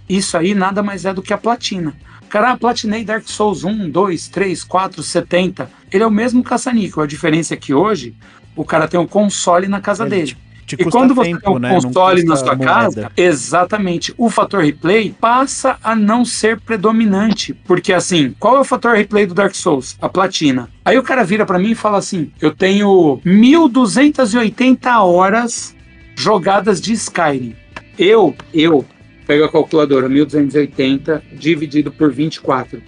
isso 0.09 0.37
aí 0.37 0.55
nada 0.55 0.81
mais 0.81 1.05
é 1.05 1.13
do 1.13 1.21
que 1.21 1.33
a 1.33 1.37
platina. 1.37 1.95
Cara, 2.27 2.51
ah, 2.51 2.57
platinei 2.57 3.03
Dark 3.05 3.27
Souls 3.27 3.63
1, 3.63 3.89
2, 3.89 4.27
3, 4.27 4.63
4, 4.63 5.03
70. 5.03 5.69
Ele 5.91 6.03
é 6.03 6.07
o 6.07 6.11
mesmo 6.11 6.43
caça-níquel. 6.43 7.03
A 7.03 7.07
diferença 7.07 7.53
é 7.53 7.57
que 7.57 7.73
hoje 7.73 8.15
o 8.55 8.65
cara 8.65 8.87
tem 8.87 8.99
um 8.99 9.07
console 9.07 9.67
na 9.67 9.79
casa 9.79 10.03
Ele 10.03 10.09
dele. 10.15 10.37
Te 10.65 10.75
E 10.79 10.85
quando 10.85 11.13
você 11.13 11.29
tempo, 11.29 11.41
tem 11.41 11.53
um 11.53 11.59
né? 11.59 11.69
Console 11.75 12.23
na 12.23 12.35
sua 12.35 12.55
moeda. 12.55 12.65
casa, 12.65 13.11
exatamente, 13.15 14.13
o 14.17 14.29
fator 14.29 14.63
replay 14.63 15.13
passa 15.19 15.77
a 15.83 15.95
não 15.95 16.25
ser 16.25 16.59
predominante. 16.59 17.53
Porque 17.53 17.93
assim, 17.93 18.35
qual 18.39 18.57
é 18.57 18.59
o 18.59 18.63
fator 18.63 18.95
replay 18.95 19.25
do 19.25 19.35
Dark 19.35 19.53
Souls? 19.53 19.95
A 20.01 20.09
platina. 20.09 20.69
Aí 20.83 20.97
o 20.97 21.03
cara 21.03 21.23
vira 21.23 21.45
pra 21.45 21.59
mim 21.59 21.71
e 21.71 21.75
fala 21.75 21.99
assim: 21.99 22.31
eu 22.41 22.51
tenho 22.51 23.19
1280 23.23 24.99
horas 25.01 25.75
jogadas 26.15 26.81
de 26.81 26.93
Skyrim. 26.93 27.55
Eu, 27.97 28.35
eu, 28.53 28.83
pego 29.27 29.45
a 29.45 29.51
calculadora, 29.51 30.09
1280 30.09 31.23
dividido 31.33 31.91
por 31.91 32.11
24. 32.11 32.81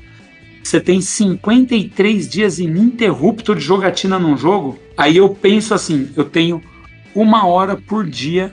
Você 0.64 0.82
tem 0.82 1.00
53 1.00 2.28
dias 2.28 2.60
ininterrupto 2.60 3.56
de 3.56 3.62
jogatina 3.62 4.20
num 4.20 4.36
jogo? 4.36 4.78
Aí 4.98 5.16
eu 5.16 5.30
penso 5.30 5.74
assim, 5.74 6.10
eu 6.16 6.26
tenho 6.26 6.62
uma 7.22 7.46
hora 7.48 7.76
por 7.76 8.06
dia 8.06 8.52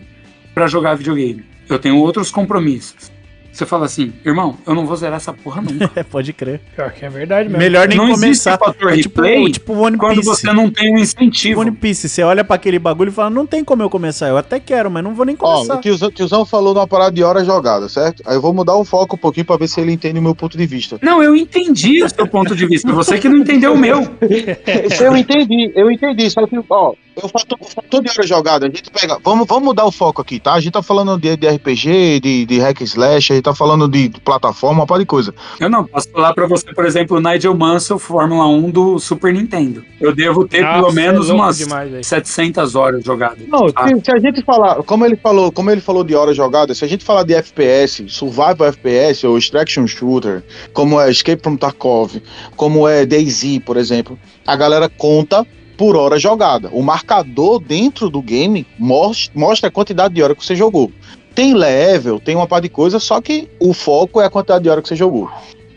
para 0.54 0.66
jogar 0.66 0.94
videogame. 0.94 1.44
Eu 1.68 1.78
tenho 1.78 1.98
outros 1.98 2.30
compromissos. 2.30 3.12
Você 3.52 3.64
fala 3.64 3.84
assim, 3.86 4.12
irmão, 4.24 4.58
eu 4.66 4.74
não 4.74 4.84
vou 4.84 4.96
zerar 4.96 5.16
essa 5.18 5.32
porra 5.32 5.62
nunca. 5.62 5.88
É, 5.94 6.02
pode 6.02 6.32
crer. 6.32 6.60
Pior 6.74 6.90
que 6.90 7.04
é 7.04 7.08
verdade 7.08 7.48
mesmo. 7.48 7.62
Melhor 7.62 7.86
nem 7.86 7.96
não 7.96 8.10
começar. 8.10 8.58
fator 8.58 8.92
É 8.92 8.96
tipo, 8.96 9.22
replay 9.22 9.52
tipo 9.52 9.72
One 9.74 9.96
quando 9.96 10.16
Piece. 10.16 10.28
você 10.28 10.52
não 10.52 10.68
tem 10.68 10.92
um 10.92 10.98
incentivo. 10.98 11.60
One 11.60 11.70
Piece, 11.70 12.08
você 12.08 12.24
olha 12.24 12.42
pra 12.42 12.56
aquele 12.56 12.80
bagulho 12.80 13.10
e 13.10 13.12
fala, 13.12 13.30
não 13.30 13.46
tem 13.46 13.62
como 13.62 13.80
eu 13.80 13.88
começar. 13.88 14.26
Eu 14.28 14.36
até 14.36 14.58
quero, 14.58 14.90
mas 14.90 15.04
não 15.04 15.14
vou 15.14 15.24
nem 15.24 15.36
Ó, 15.38 15.54
começar. 15.54 15.76
o 15.76 15.80
tiozão, 15.80 16.10
tiozão 16.10 16.44
falou 16.44 16.74
numa 16.74 16.88
parada 16.88 17.12
de 17.12 17.22
hora 17.22 17.44
jogada, 17.44 17.88
certo? 17.88 18.24
Aí 18.26 18.34
eu 18.34 18.42
vou 18.42 18.52
mudar 18.52 18.74
o 18.74 18.84
foco 18.84 19.14
um 19.14 19.18
pouquinho 19.20 19.46
pra 19.46 19.56
ver 19.56 19.68
se 19.68 19.80
ele 19.80 19.92
entende 19.92 20.18
o 20.18 20.22
meu 20.22 20.34
ponto 20.34 20.58
de 20.58 20.66
vista. 20.66 20.98
Não, 21.00 21.22
eu 21.22 21.36
entendi 21.36 22.02
o 22.02 22.08
seu 22.08 22.26
ponto 22.26 22.56
de 22.56 22.66
vista. 22.66 22.92
Você 22.92 23.18
que 23.18 23.28
não 23.28 23.36
entendeu 23.36 23.74
o 23.74 23.78
meu. 23.78 24.00
Eu 25.00 25.16
entendi, 25.16 25.72
eu 25.76 25.90
entendi. 25.90 26.28
Só 26.30 26.44
que, 26.46 26.56
ó, 26.68 26.94
eu 27.16 27.28
fator, 27.28 27.58
o 27.60 27.64
fator 27.64 28.02
de 28.02 28.10
hora 28.10 28.26
jogada, 28.26 28.66
a 28.66 28.68
gente 28.68 28.90
pega. 28.90 29.18
Vamos, 29.22 29.46
vamos 29.46 29.64
mudar 29.64 29.84
o 29.84 29.92
foco 29.92 30.20
aqui, 30.20 30.40
tá? 30.40 30.54
A 30.54 30.60
gente 30.60 30.72
tá 30.72 30.82
falando 30.82 31.16
de, 31.18 31.36
de 31.36 31.48
RPG, 31.48 32.20
de, 32.20 32.46
de 32.46 32.58
hack 32.58 32.80
and 32.80 32.84
slash, 32.84 33.32
a 33.32 33.36
gente 33.36 33.44
tá 33.44 33.54
falando 33.54 33.88
de 33.88 34.10
plataforma, 34.24 34.80
uma 34.80 34.86
par 34.86 34.98
de 34.98 35.06
coisa. 35.06 35.34
Eu 35.60 35.70
não 35.70 35.84
posso 35.84 36.08
falar 36.10 36.34
pra 36.34 36.46
você, 36.46 36.72
por 36.74 36.84
exemplo, 36.84 37.16
o 37.16 37.20
Nigel 37.20 37.54
Mansell 37.56 37.98
Fórmula 37.98 38.46
1 38.46 38.70
do 38.70 38.98
Super 38.98 39.32
Nintendo. 39.32 39.84
Eu 40.00 40.14
devo 40.14 40.46
ter 40.46 40.64
pelo 40.66 40.82
Nossa, 40.82 40.94
menos 40.94 41.26
é 41.28 41.32
louco 41.32 41.44
umas 41.44 41.58
demais, 41.58 41.90
velho. 41.90 42.04
700 42.04 42.74
horas 42.74 43.04
jogadas. 43.04 43.46
Não, 43.48 43.66
Ah. 43.74 43.88
se, 43.88 44.00
se 44.04 44.10
a 44.12 44.18
gente 44.18 44.42
falar, 44.42 44.82
como 44.82 45.04
ele 45.06 45.16
falou, 45.16 45.50
como 45.52 45.70
ele 45.70 45.80
falou 45.80 46.04
de 46.04 46.14
hora 46.14 46.34
jogada, 46.34 46.74
se 46.74 46.84
a 46.84 46.88
gente 46.88 47.04
falar 47.04 47.22
de 47.22 47.34
FPS, 47.34 48.04
survival 48.08 48.66
FPS 48.68 49.26
ou 49.26 49.38
extraction 49.38 49.86
shooter, 49.86 50.42
como 50.72 51.00
é 51.00 51.10
Escape 51.10 51.42
from 51.42 51.56
Tarkov, 51.56 52.20
como 52.56 52.88
é 52.88 53.06
DayZ, 53.06 53.60
por 53.64 53.76
exemplo, 53.76 54.18
a 54.46 54.56
galera 54.56 54.88
conta 54.88 55.46
por 55.76 55.96
hora 55.96 56.18
jogada. 56.18 56.68
O 56.72 56.82
marcador 56.82 57.58
dentro 57.60 58.08
do 58.10 58.20
game 58.22 58.66
mos- 58.78 59.30
mostra 59.34 59.68
a 59.68 59.72
quantidade 59.72 60.14
de 60.14 60.22
hora 60.22 60.34
que 60.34 60.44
você 60.44 60.54
jogou. 60.56 60.90
tem 61.34 61.52
level, 61.52 62.20
tem 62.20 62.36
uma 62.36 62.46
par 62.46 62.60
de 62.60 62.68
coisa, 62.68 63.00
só 63.00 63.20
que 63.20 63.48
o 63.58 63.72
foco 63.74 64.20
é 64.20 64.26
a 64.26 64.30
quantidade 64.30 64.62
de 64.62 64.70
hora 64.70 64.80
que 64.80 64.86
você 64.88 64.94
jogou. 64.94 65.28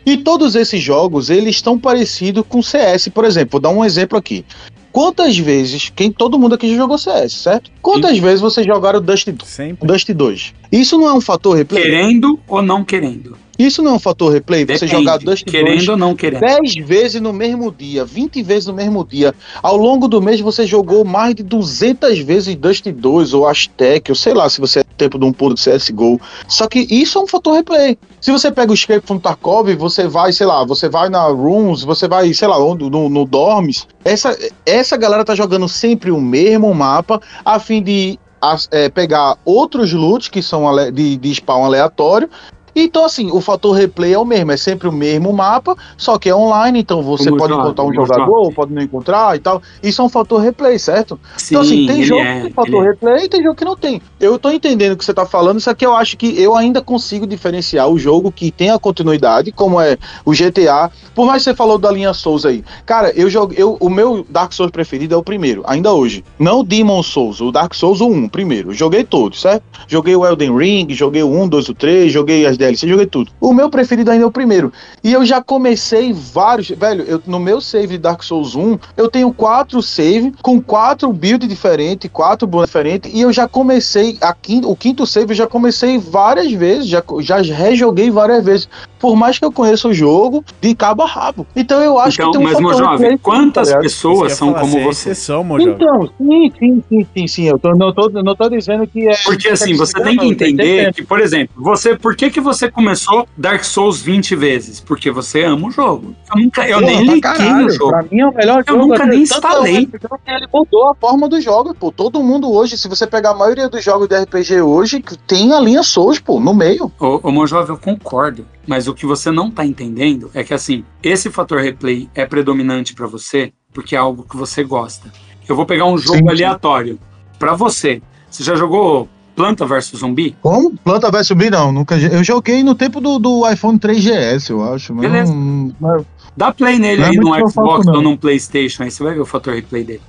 E 0.06 0.16
todos 0.16 0.54
esses 0.54 0.80
jogos, 0.80 1.30
eles 1.30 1.56
estão 1.56 1.76
parecidos 1.76 2.44
com 2.48 2.62
CS, 2.62 3.08
por 3.08 3.24
exemplo. 3.24 3.50
Vou 3.52 3.60
dar 3.60 3.70
um 3.70 3.84
exemplo 3.84 4.16
aqui. 4.16 4.44
Quantas 4.92 5.36
vezes, 5.36 5.92
quem 5.94 6.10
todo 6.12 6.38
mundo 6.38 6.54
aqui 6.54 6.70
já 6.70 6.76
jogou 6.76 6.96
CS, 6.96 7.32
certo? 7.32 7.70
Quantas 7.82 8.12
Sim. 8.12 8.20
vezes 8.20 8.40
vocês 8.40 8.66
jogaram 8.66 9.02
Dust, 9.02 9.28
Sempre. 9.44 9.86
Dust 9.86 10.08
2? 10.10 10.54
Isso 10.72 10.96
não 10.96 11.08
é 11.08 11.12
um 11.12 11.20
fator 11.20 11.56
replay? 11.56 11.82
Querendo 11.82 12.38
ou 12.48 12.62
não 12.62 12.84
querendo. 12.84 13.36
Isso 13.58 13.82
não 13.82 13.92
é 13.92 13.94
um 13.94 13.98
fator 13.98 14.32
replay? 14.32 14.60
Você 14.64 14.86
Depende. 14.86 14.92
jogar 14.92 15.18
Dust 15.18 15.44
2 15.44 15.50
Querendo 15.50 15.88
ou 15.90 15.96
não 15.96 16.14
querendo. 16.14 16.40
10 16.40 16.76
vezes 16.86 17.20
no 17.20 17.32
mesmo 17.32 17.72
dia, 17.72 18.04
20 18.04 18.40
vezes 18.42 18.66
no 18.66 18.72
mesmo 18.74 19.04
dia. 19.04 19.34
Ao 19.62 19.76
longo 19.76 20.06
do 20.06 20.22
mês 20.22 20.40
você 20.40 20.64
jogou 20.66 21.04
mais 21.04 21.34
de 21.34 21.42
200 21.42 22.20
vezes 22.20 22.54
Dust 22.54 22.86
2 22.86 23.34
ou 23.34 23.48
Aztec, 23.48 24.10
ou 24.10 24.14
sei 24.14 24.32
lá 24.32 24.48
se 24.48 24.60
você 24.60 24.80
é 24.80 24.84
tempo 24.96 25.18
de 25.18 25.24
um 25.24 25.32
pulo 25.32 25.54
de 25.54 25.60
CSGO. 25.62 26.20
Só 26.46 26.68
que 26.68 26.86
isso 26.90 27.18
é 27.18 27.22
um 27.22 27.26
fator 27.26 27.54
replay. 27.54 27.98
Se 28.20 28.30
você 28.30 28.50
pega 28.52 28.70
o 28.70 28.74
Escape 28.74 29.06
from 29.06 29.18
Tarkov, 29.18 29.74
você 29.74 30.06
vai, 30.06 30.32
sei 30.32 30.46
lá, 30.46 30.64
você 30.64 30.88
vai 30.88 31.08
na 31.08 31.24
Rooms, 31.24 31.82
você 31.82 32.06
vai, 32.06 32.32
sei 32.34 32.46
lá, 32.48 32.58
onde, 32.64 32.88
no, 32.88 33.08
no 33.08 33.24
Dorms. 33.24 33.86
Essa, 34.04 34.38
essa 34.64 34.96
galera 34.96 35.24
tá 35.24 35.34
jogando 35.34 35.68
sempre 35.68 36.10
o 36.10 36.20
mesmo 36.20 36.72
mapa 36.74 37.20
a 37.44 37.58
fim 37.58 37.82
de 37.82 38.18
as- 38.40 38.68
é, 38.70 38.88
pegar 38.88 39.36
outros 39.44 39.92
loots 39.92 40.28
que 40.28 40.40
são 40.42 40.68
ale- 40.68 40.92
de, 40.92 41.16
de 41.16 41.34
spawn 41.34 41.64
aleatório. 41.64 42.28
Então, 42.74 43.04
assim, 43.04 43.30
o 43.30 43.40
fator 43.40 43.74
replay 43.74 44.12
é 44.12 44.18
o 44.18 44.24
mesmo, 44.24 44.52
é 44.52 44.56
sempre 44.56 44.88
o 44.88 44.92
mesmo 44.92 45.32
mapa, 45.32 45.76
só 45.96 46.18
que 46.18 46.28
é 46.28 46.34
online, 46.34 46.80
então 46.80 47.02
você 47.02 47.30
pode 47.30 47.52
encontrar 47.52 47.84
um 47.84 47.92
jogador, 47.92 48.52
pode 48.52 48.72
não 48.72 48.82
encontrar 48.82 49.36
e 49.36 49.38
tal. 49.40 49.62
Isso 49.82 50.02
é 50.02 50.04
um 50.04 50.08
fator 50.08 50.40
replay, 50.40 50.78
certo? 50.78 51.18
Sim, 51.36 51.54
então, 51.54 51.62
assim, 51.62 51.86
tem 51.86 52.02
jogo 52.02 52.22
é, 52.22 52.36
que 52.36 52.42
tem 52.42 52.52
fator 52.52 52.84
é. 52.84 52.88
replay 52.88 53.24
e 53.24 53.28
tem 53.28 53.42
jogo 53.42 53.54
que 53.54 53.64
não 53.64 53.76
tem. 53.76 54.02
Eu 54.20 54.38
tô 54.38 54.50
entendendo 54.50 54.92
o 54.92 54.96
que 54.96 55.04
você 55.04 55.14
tá 55.14 55.26
falando, 55.26 55.60
só 55.60 55.74
que 55.74 55.84
eu 55.84 55.94
acho 55.94 56.16
que 56.16 56.40
eu 56.40 56.54
ainda 56.54 56.80
consigo 56.80 57.26
diferenciar 57.26 57.88
o 57.88 57.98
jogo 57.98 58.30
que 58.30 58.50
tem 58.50 58.70
a 58.70 58.78
continuidade, 58.78 59.52
como 59.52 59.80
é 59.80 59.96
o 60.24 60.32
GTA. 60.32 60.90
Por 61.14 61.26
mais 61.26 61.42
que 61.42 61.50
você 61.50 61.56
falou 61.56 61.78
da 61.78 61.90
linha 61.90 62.12
Souls 62.12 62.44
aí. 62.44 62.64
Cara, 62.84 63.12
eu 63.14 63.30
jogo, 63.30 63.54
eu, 63.56 63.76
o 63.80 63.88
meu 63.88 64.26
Dark 64.28 64.52
Souls 64.52 64.70
preferido 64.70 65.14
é 65.14 65.16
o 65.18 65.22
primeiro, 65.22 65.62
ainda 65.66 65.92
hoje. 65.92 66.24
Não 66.38 66.60
o 66.60 66.64
Demon 66.64 67.02
Souls, 67.02 67.40
o 67.40 67.50
Dark 67.50 67.74
Souls 67.74 68.00
o 68.00 68.08
1, 68.08 68.28
primeiro. 68.28 68.72
Joguei 68.72 69.04
todos, 69.04 69.40
certo? 69.40 69.62
Joguei 69.86 70.14
o 70.14 70.26
Elden 70.26 70.56
Ring, 70.56 70.86
joguei 70.90 71.22
o 71.22 71.30
1, 71.30 71.48
2, 71.48 71.68
o 71.68 71.74
3, 71.74 72.12
joguei 72.12 72.46
as 72.46 72.56
DLC, 72.68 72.88
joguei 72.88 73.06
tudo. 73.06 73.30
O 73.40 73.52
meu 73.52 73.70
preferido 73.70 74.10
ainda 74.10 74.24
é 74.24 74.26
o 74.26 74.30
primeiro. 74.30 74.72
E 75.02 75.12
eu 75.12 75.24
já 75.24 75.42
comecei 75.42 76.12
vários. 76.12 76.68
Velho, 76.68 77.04
eu, 77.04 77.22
no 77.26 77.38
meu 77.38 77.60
save 77.60 77.88
de 77.88 77.98
Dark 77.98 78.22
Souls 78.22 78.54
1, 78.54 78.78
eu 78.96 79.10
tenho 79.10 79.32
quatro 79.32 79.82
save 79.82 80.32
com 80.42 80.60
quatro 80.60 81.12
builds 81.12 81.48
diferentes, 81.48 82.10
quatro 82.12 82.46
bonecos 82.46 82.68
diferentes. 82.70 83.12
E 83.12 83.20
eu 83.20 83.32
já 83.32 83.48
comecei. 83.48 84.18
A 84.20 84.32
quinto, 84.32 84.70
o 84.70 84.76
quinto 84.76 85.06
save 85.06 85.32
eu 85.32 85.36
já 85.36 85.46
comecei 85.46 85.98
várias 85.98 86.52
vezes. 86.52 86.86
Já, 86.86 87.02
já 87.20 87.36
rejoguei 87.40 88.10
várias 88.10 88.44
vezes. 88.44 88.68
Por 88.98 89.16
mais 89.16 89.38
que 89.38 89.44
eu 89.44 89.52
conheça 89.52 89.88
o 89.88 89.94
jogo 89.94 90.44
de 90.60 90.74
cabo 90.74 91.02
a 91.02 91.06
rabo. 91.06 91.46
Então 91.54 91.82
eu 91.82 91.98
acho 91.98 92.16
Então, 92.20 92.32
que 92.32 92.38
tem 92.38 92.46
um 92.46 92.50
mas, 92.50 92.60
meu 92.60 92.74
jovem, 92.74 93.18
quantas 93.18 93.68
tá 93.68 93.76
eu 93.76 93.80
pessoas 93.80 94.32
são 94.32 94.48
falar, 94.48 94.60
como 94.60 94.72
você 94.72 94.78
é 94.78 94.84
você? 94.84 95.10
exceção, 95.10 95.44
meu 95.44 95.58
jovem. 95.60 95.74
Então, 95.74 96.10
sim, 96.18 96.52
sim, 96.58 96.84
sim, 96.88 97.06
sim, 97.14 97.26
sim. 97.28 97.44
Eu 97.44 97.58
tô, 97.58 97.70
não, 97.74 97.92
tô, 97.92 98.08
não 98.10 98.34
tô 98.34 98.48
dizendo 98.48 98.86
que 98.86 99.08
é. 99.08 99.16
Porque 99.24 99.48
assim, 99.48 99.76
você 99.76 100.00
tem 100.02 100.16
que 100.16 100.26
entender 100.26 100.92
que, 100.92 101.02
por 101.04 101.20
exemplo, 101.20 101.54
você, 101.56 101.96
por 101.96 102.16
que, 102.16 102.30
que 102.30 102.40
você 102.40 102.70
começou 102.70 103.26
Dark 103.36 103.64
Souls 103.64 104.00
20 104.00 104.34
vezes? 104.36 104.80
Porque 104.80 105.10
você 105.10 105.44
ama 105.44 105.68
o 105.68 105.70
jogo. 105.70 106.14
Eu 106.34 106.40
nunca, 106.42 106.68
eu 106.68 106.80
Porra, 106.80 106.90
nem 106.92 107.00
liguei 107.02 107.20
caralho, 107.20 107.64
no 107.64 107.70
jogo. 107.70 107.90
Pra 107.90 108.02
mim 108.02 108.20
é 108.20 108.26
o 108.26 108.34
melhor 108.34 108.64
Eu 108.66 108.74
jogo. 108.74 108.86
nunca 108.86 109.02
assim, 109.02 109.10
nem 109.10 109.24
tanto 109.24 109.36
instalei. 109.46 109.88
é 110.26 110.34
Ele 110.36 110.46
mudou 110.52 110.90
a 110.90 110.94
forma 110.94 111.28
dos 111.28 111.42
jogos, 111.44 111.74
pô. 111.78 111.92
Todo 111.92 112.22
mundo 112.22 112.50
hoje, 112.52 112.76
se 112.76 112.88
você 112.88 113.06
pegar 113.06 113.30
a 113.30 113.34
maioria 113.34 113.68
dos 113.68 113.84
jogos 113.84 114.08
de 114.08 114.16
RPG 114.16 114.60
hoje, 114.62 115.02
tem 115.26 115.52
a 115.52 115.60
linha 115.60 115.82
Souls, 115.82 116.18
pô, 116.18 116.40
no 116.40 116.54
meio. 116.54 116.90
Ô, 116.98 117.20
ô 117.22 117.30
meu 117.30 117.46
jovem, 117.46 117.70
eu 117.70 117.78
concordo. 117.78 118.44
Mas 118.66 118.86
o 118.88 118.94
que 118.94 119.06
você 119.06 119.30
não 119.30 119.50
tá 119.50 119.64
entendendo 119.64 120.30
é 120.34 120.42
que, 120.42 120.52
assim, 120.54 120.84
esse 121.02 121.30
fator 121.30 121.60
replay 121.60 122.08
é 122.14 122.24
predominante 122.26 122.94
pra 122.94 123.06
você 123.06 123.52
porque 123.72 123.94
é 123.94 123.98
algo 123.98 124.24
que 124.28 124.36
você 124.36 124.64
gosta. 124.64 125.12
Eu 125.48 125.54
vou 125.54 125.64
pegar 125.66 125.84
um 125.86 125.96
jogo 125.98 126.18
Sim, 126.18 126.28
aleatório. 126.28 126.98
Pra 127.38 127.54
você, 127.54 128.02
você 128.30 128.42
já 128.42 128.54
jogou 128.54 129.08
Planta 129.36 129.64
vs 129.64 129.92
Zumbi? 129.96 130.36
Como? 130.42 130.76
Planta 130.78 131.10
vs 131.10 131.28
Zumbi, 131.28 131.48
não. 131.48 131.70
Nunca, 131.70 131.96
eu 131.96 132.24
joguei 132.24 132.62
no 132.64 132.74
tempo 132.74 133.00
do, 133.00 133.18
do 133.20 133.48
iPhone 133.50 133.78
3GS, 133.78 134.50
eu 134.50 134.62
acho. 134.74 134.92
Beleza. 134.94 135.32
não- 135.32 135.72
mas- 135.78 136.04
Dá 136.36 136.52
play 136.52 136.78
nele 136.78 137.00
Não 137.00 137.06
é 137.06 137.10
aí 137.10 137.16
no 137.16 137.36
eu 137.36 137.48
Xbox 137.48 137.86
não. 137.86 137.94
ou 137.94 138.02
num 138.02 138.16
PlayStation, 138.16 138.82
aí 138.84 138.90
você 138.90 139.02
vai 139.02 139.14
ver 139.14 139.20
o 139.20 139.26
fator 139.26 139.54
replay 139.54 139.82
dele. 139.84 140.00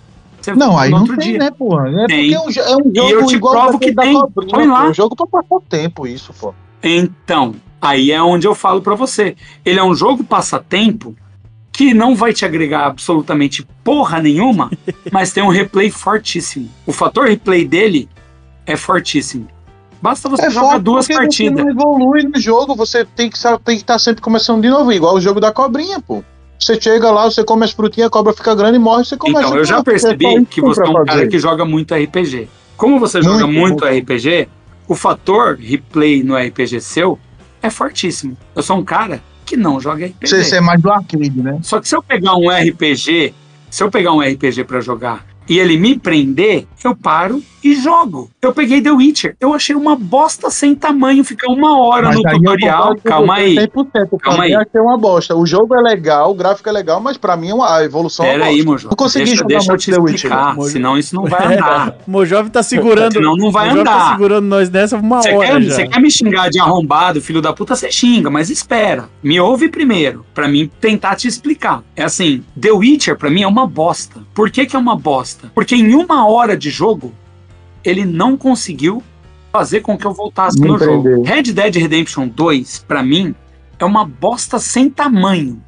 Você 0.41 0.53
não, 0.53 0.77
aí 0.77 0.89
no 0.89 0.95
não 0.97 1.01
outro 1.03 1.17
tem, 1.17 1.29
dia. 1.31 1.39
né, 1.39 1.51
porra? 1.51 1.89
É 2.03 2.05
Tem. 2.07 2.33
porque 2.33 2.59
é 2.59 2.65
um, 2.65 2.71
é 2.71 2.77
um 2.77 2.93
jogo 2.95 3.09
eu 3.21 3.25
te 3.25 3.35
igual 3.35 3.53
provo 3.63 3.79
que 3.79 3.91
da 3.91 4.01
tem. 4.03 4.19
Põe 4.49 4.67
lá. 4.67 4.85
É 4.85 4.89
um 4.89 4.93
jogo 4.93 5.15
pra 5.15 5.27
passar 5.43 5.65
tempo, 5.67 6.07
isso, 6.07 6.33
pô. 6.39 6.53
Então, 6.83 7.55
aí 7.81 8.11
é 8.11 8.21
onde 8.21 8.47
eu 8.47 8.55
falo 8.55 8.81
pra 8.81 8.95
você. 8.95 9.35
Ele 9.65 9.79
é 9.79 9.83
um 9.83 9.95
jogo 9.95 10.23
passatempo 10.23 11.15
que 11.71 11.93
não 11.93 12.15
vai 12.15 12.33
te 12.33 12.43
agregar 12.45 12.85
absolutamente 12.85 13.65
porra 13.83 14.21
nenhuma, 14.21 14.69
mas 15.11 15.31
tem 15.31 15.43
um 15.43 15.49
replay 15.49 15.89
fortíssimo. 15.89 16.69
O 16.85 16.91
fator 16.91 17.27
replay 17.27 17.65
dele 17.65 18.09
é 18.65 18.75
fortíssimo. 18.75 19.47
Basta 20.01 20.29
você 20.29 20.45
É 20.45 20.49
jogar 20.49 20.79
duas 20.79 21.07
partidas. 21.07 21.57
Você 21.57 21.63
não 21.63 21.71
evolui 21.71 22.23
no 22.23 22.39
jogo, 22.39 22.75
você 22.75 23.03
tem 23.03 23.29
que 23.29 23.37
estar 23.37 23.57
tem 23.59 23.77
que 23.77 23.83
tá 23.83 23.99
sempre 23.99 24.21
começando 24.21 24.61
de 24.61 24.69
novo, 24.69 24.91
igual 24.91 25.15
o 25.15 25.21
jogo 25.21 25.39
da 25.39 25.51
cobrinha, 25.51 25.99
pô. 25.99 26.23
Você 26.59 26.79
chega 26.79 27.09
lá, 27.11 27.25
você 27.25 27.43
come 27.43 27.63
as 27.63 27.71
frutinhas, 27.71 28.07
a 28.07 28.09
cobra 28.09 28.33
fica 28.33 28.53
grande 28.53 28.75
e 28.75 28.79
morre, 28.79 29.05
você 29.05 29.15
começa 29.15 29.47
Então, 29.47 29.57
eu 29.57 29.65
já 29.65 29.79
é 29.79 29.83
percebi 29.83 30.45
que 30.45 30.59
você 30.61 30.83
é 30.83 30.89
um 30.89 31.05
cara 31.05 31.27
que 31.27 31.39
joga 31.39 31.63
muito 31.63 31.93
RPG. 31.93 32.49
Como 32.75 32.99
você 32.99 33.21
joga 33.21 33.45
Muito, 33.45 33.81
muito 33.81 33.85
RPG, 33.85 34.47
o 34.89 34.95
fator 34.95 35.55
replay 35.55 36.23
no 36.23 36.35
RPG 36.35 36.81
seu 36.81 37.19
é 37.61 37.69
fortíssimo. 37.69 38.35
Eu 38.55 38.63
sou 38.63 38.77
um 38.77 38.83
cara 38.83 39.21
que 39.45 39.55
não 39.55 39.79
joga 39.79 40.07
RPG. 40.07 40.27
Você, 40.27 40.43
você 40.43 40.55
é 40.57 40.61
mais 40.61 40.81
do 40.81 40.91
arcade, 40.91 41.41
né? 41.41 41.59
Só 41.61 41.79
que 41.79 41.87
se 41.87 41.95
eu 41.95 42.01
pegar 42.01 42.35
um 42.35 42.49
RPG, 42.49 43.33
se 43.69 43.83
eu 43.83 43.91
pegar 43.91 44.13
um 44.13 44.19
RPG 44.19 44.63
pra 44.63 44.81
jogar 44.81 45.25
e 45.49 45.57
ele 45.59 45.77
me 45.77 45.97
prender, 45.97 46.65
eu 46.83 46.95
paro 46.95 47.41
e 47.61 47.75
jogo. 47.75 48.29
Eu 48.41 48.53
peguei 48.53 48.81
The 48.81 48.91
Witcher, 48.91 49.35
eu 49.41 49.53
achei 49.53 49.75
uma 49.75 49.93
bosta 49.95 50.49
sem 50.49 50.73
tamanho, 50.73 51.23
ficar 51.25 51.51
uma 51.51 51.77
hora 51.81 52.07
Mas 52.07 52.15
no 52.17 52.27
aí 52.29 52.35
tutorial. 52.37 52.95
Calma 53.03 53.35
aí. 53.35 53.55
100%, 53.55 53.67
pra 53.91 54.19
Calma 54.19 54.43
aí. 54.45 54.55
achei 54.55 54.79
uma 54.79 54.97
bosta. 54.97 55.35
O 55.35 55.45
jogo 55.45 55.75
é 55.75 55.81
legal, 55.81 56.31
o 56.31 56.33
gráfico 56.33 56.69
é 56.69 56.71
legal, 56.71 57.01
mas 57.01 57.17
pra 57.17 57.35
mim 57.35 57.49
é 57.49 57.53
uma- 57.53 57.75
a 57.77 57.83
evolução 57.83 58.25
é 58.25 58.29
Pera 58.31 58.43
uma 58.43 58.49
aí, 58.49 58.63
bosta. 58.63 58.81
João. 58.83 58.89
Não 58.91 58.95
consegui 58.95 59.25
deixa, 59.25 59.39
jogar 59.41 59.47
deixa 59.57 59.71
eu 59.73 59.77
te 59.77 59.91
The 59.91 59.97
Witcher, 59.99 60.15
explicar, 60.15 60.55
Mojo. 60.55 60.69
senão 60.71 60.97
isso 60.97 61.15
não 61.15 61.25
vai 61.25 61.45
andar. 61.57 61.97
O 62.07 62.11
Mojove 62.11 62.49
tá 62.49 62.63
segurando. 62.63 63.13
Senão 63.13 63.35
não 63.35 63.51
vai 63.51 63.65
Mojove 63.65 63.81
andar. 63.81 63.97
tá 63.99 64.11
segurando 64.11 64.45
nós 64.45 64.69
nessa 64.69 64.97
uma 64.97 65.21
Você 65.21 65.33
hora 65.33 65.47
quer, 65.47 65.61
já. 65.63 65.75
você 65.75 65.87
quer 65.87 65.99
me 65.99 66.09
xingar 66.11 66.49
de 66.49 66.59
arrombado, 66.59 67.19
filho 67.19 67.41
da 67.41 67.51
puta, 67.51 67.75
você 67.75 67.91
xinga, 67.91 68.29
mas 68.29 68.49
espera. 68.49 69.09
Me 69.21 69.37
ouve 69.39 69.67
primeiro, 69.67 70.25
pra 70.33 70.47
mim 70.47 70.69
tentar 70.79 71.15
te 71.15 71.27
explicar. 71.27 71.83
É 71.93 72.03
assim, 72.03 72.41
The 72.59 72.71
Witcher 72.71 73.17
pra 73.17 73.29
mim 73.29 73.41
é 73.43 73.47
uma 73.47 73.67
bosta. 73.67 74.21
Por 74.33 74.49
que 74.49 74.65
que 74.65 74.75
é 74.77 74.79
uma 74.79 74.95
bosta? 74.95 75.38
Porque 75.53 75.75
em 75.75 75.93
uma 75.95 76.27
hora 76.27 76.57
de 76.57 76.69
jogo, 76.69 77.13
ele 77.83 78.05
não 78.05 78.37
conseguiu 78.37 79.03
fazer 79.51 79.81
com 79.81 79.97
que 79.97 80.05
eu 80.05 80.13
voltasse 80.13 80.59
no 80.59 80.77
jogo. 80.77 81.23
Red 81.23 81.43
Dead 81.43 81.75
Redemption 81.75 82.27
2, 82.27 82.85
pra 82.87 83.01
mim, 83.01 83.33
é 83.79 83.85
uma 83.85 84.05
bosta 84.05 84.59
sem 84.59 84.89
tamanho, 84.89 85.63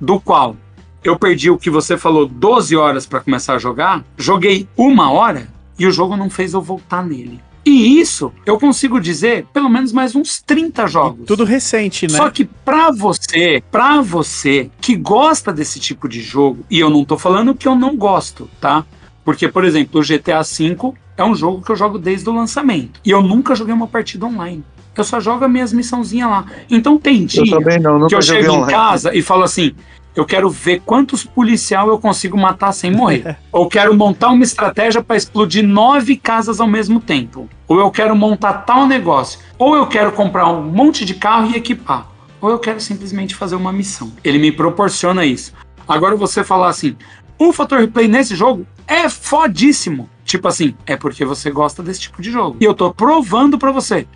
do 0.00 0.20
qual 0.20 0.56
eu 1.02 1.16
perdi 1.16 1.50
o 1.50 1.58
que 1.58 1.70
você 1.70 1.96
falou 1.96 2.26
12 2.26 2.76
horas 2.76 3.06
pra 3.06 3.20
começar 3.20 3.54
a 3.54 3.58
jogar, 3.58 4.04
joguei 4.16 4.68
uma 4.76 5.10
hora 5.10 5.48
e 5.78 5.86
o 5.86 5.92
jogo 5.92 6.16
não 6.16 6.28
fez 6.28 6.54
eu 6.54 6.60
voltar 6.60 7.04
nele. 7.04 7.40
E 7.64 8.00
isso 8.00 8.32
eu 8.46 8.58
consigo 8.58 9.00
dizer 9.00 9.46
pelo 9.52 9.68
menos 9.68 9.92
mais 9.92 10.14
uns 10.16 10.40
30 10.40 10.86
jogos. 10.86 11.26
Tudo 11.26 11.44
recente, 11.44 12.06
né? 12.06 12.16
Só 12.16 12.30
que 12.30 12.44
pra 12.44 12.90
você, 12.90 13.62
pra 13.70 14.00
você 14.00 14.70
que 14.80 14.96
gosta 14.96 15.52
desse 15.52 15.78
tipo 15.78 16.08
de 16.08 16.20
jogo, 16.22 16.64
e 16.70 16.80
eu 16.80 16.88
não 16.88 17.04
tô 17.04 17.18
falando 17.18 17.54
que 17.54 17.68
eu 17.68 17.74
não 17.74 17.96
gosto, 17.96 18.48
tá? 18.60 18.84
Porque, 19.28 19.46
por 19.46 19.62
exemplo, 19.62 20.00
o 20.00 20.02
GTA 20.02 20.40
V 20.40 20.94
é 21.14 21.22
um 21.22 21.34
jogo 21.34 21.60
que 21.60 21.70
eu 21.70 21.76
jogo 21.76 21.98
desde 21.98 22.26
o 22.30 22.32
lançamento. 22.32 22.98
E 23.04 23.10
eu 23.10 23.20
nunca 23.20 23.54
joguei 23.54 23.74
uma 23.74 23.86
partida 23.86 24.24
online. 24.24 24.64
Eu 24.96 25.04
só 25.04 25.20
jogo 25.20 25.44
as 25.44 25.50
minhas 25.50 25.70
missãozinhas 25.70 26.30
lá. 26.30 26.46
Então 26.70 26.96
tem 26.96 27.26
dia 27.26 27.42
Eu 27.42 27.98
não, 27.98 28.06
que 28.08 28.14
eu 28.14 28.22
chego 28.22 28.46
em 28.46 28.48
online. 28.48 28.72
casa 28.72 29.14
e 29.14 29.20
falo 29.20 29.42
assim: 29.42 29.74
eu 30.16 30.24
quero 30.24 30.48
ver 30.48 30.80
quantos 30.80 31.24
policial 31.24 31.88
eu 31.88 31.98
consigo 31.98 32.38
matar 32.38 32.72
sem 32.72 32.90
morrer. 32.90 33.36
Ou 33.52 33.68
quero 33.68 33.94
montar 33.94 34.30
uma 34.30 34.42
estratégia 34.44 35.02
para 35.02 35.18
explodir 35.18 35.62
nove 35.62 36.16
casas 36.16 36.58
ao 36.58 36.66
mesmo 36.66 36.98
tempo. 36.98 37.50
Ou 37.68 37.78
eu 37.78 37.90
quero 37.90 38.16
montar 38.16 38.54
tal 38.64 38.86
negócio. 38.86 39.40
Ou 39.58 39.76
eu 39.76 39.86
quero 39.86 40.10
comprar 40.12 40.48
um 40.48 40.62
monte 40.62 41.04
de 41.04 41.12
carro 41.12 41.50
e 41.50 41.56
equipar. 41.56 42.08
Ou 42.40 42.48
eu 42.48 42.58
quero 42.58 42.80
simplesmente 42.80 43.34
fazer 43.34 43.56
uma 43.56 43.74
missão. 43.74 44.10
Ele 44.24 44.38
me 44.38 44.50
proporciona 44.50 45.26
isso. 45.26 45.52
Agora 45.86 46.16
você 46.16 46.42
falar 46.42 46.68
assim: 46.68 46.96
o 47.38 47.52
fator 47.52 47.80
replay 47.80 48.08
nesse 48.08 48.34
jogo 48.34 48.66
é 48.86 49.08
fodíssimo. 49.08 50.08
Tipo 50.24 50.48
assim, 50.48 50.74
é 50.86 50.96
porque 50.96 51.24
você 51.24 51.50
gosta 51.50 51.82
desse 51.82 52.00
tipo 52.00 52.20
de 52.20 52.30
jogo. 52.30 52.56
E 52.60 52.64
eu 52.64 52.74
tô 52.74 52.92
provando 52.92 53.58
pra 53.58 53.72
você. 53.72 54.06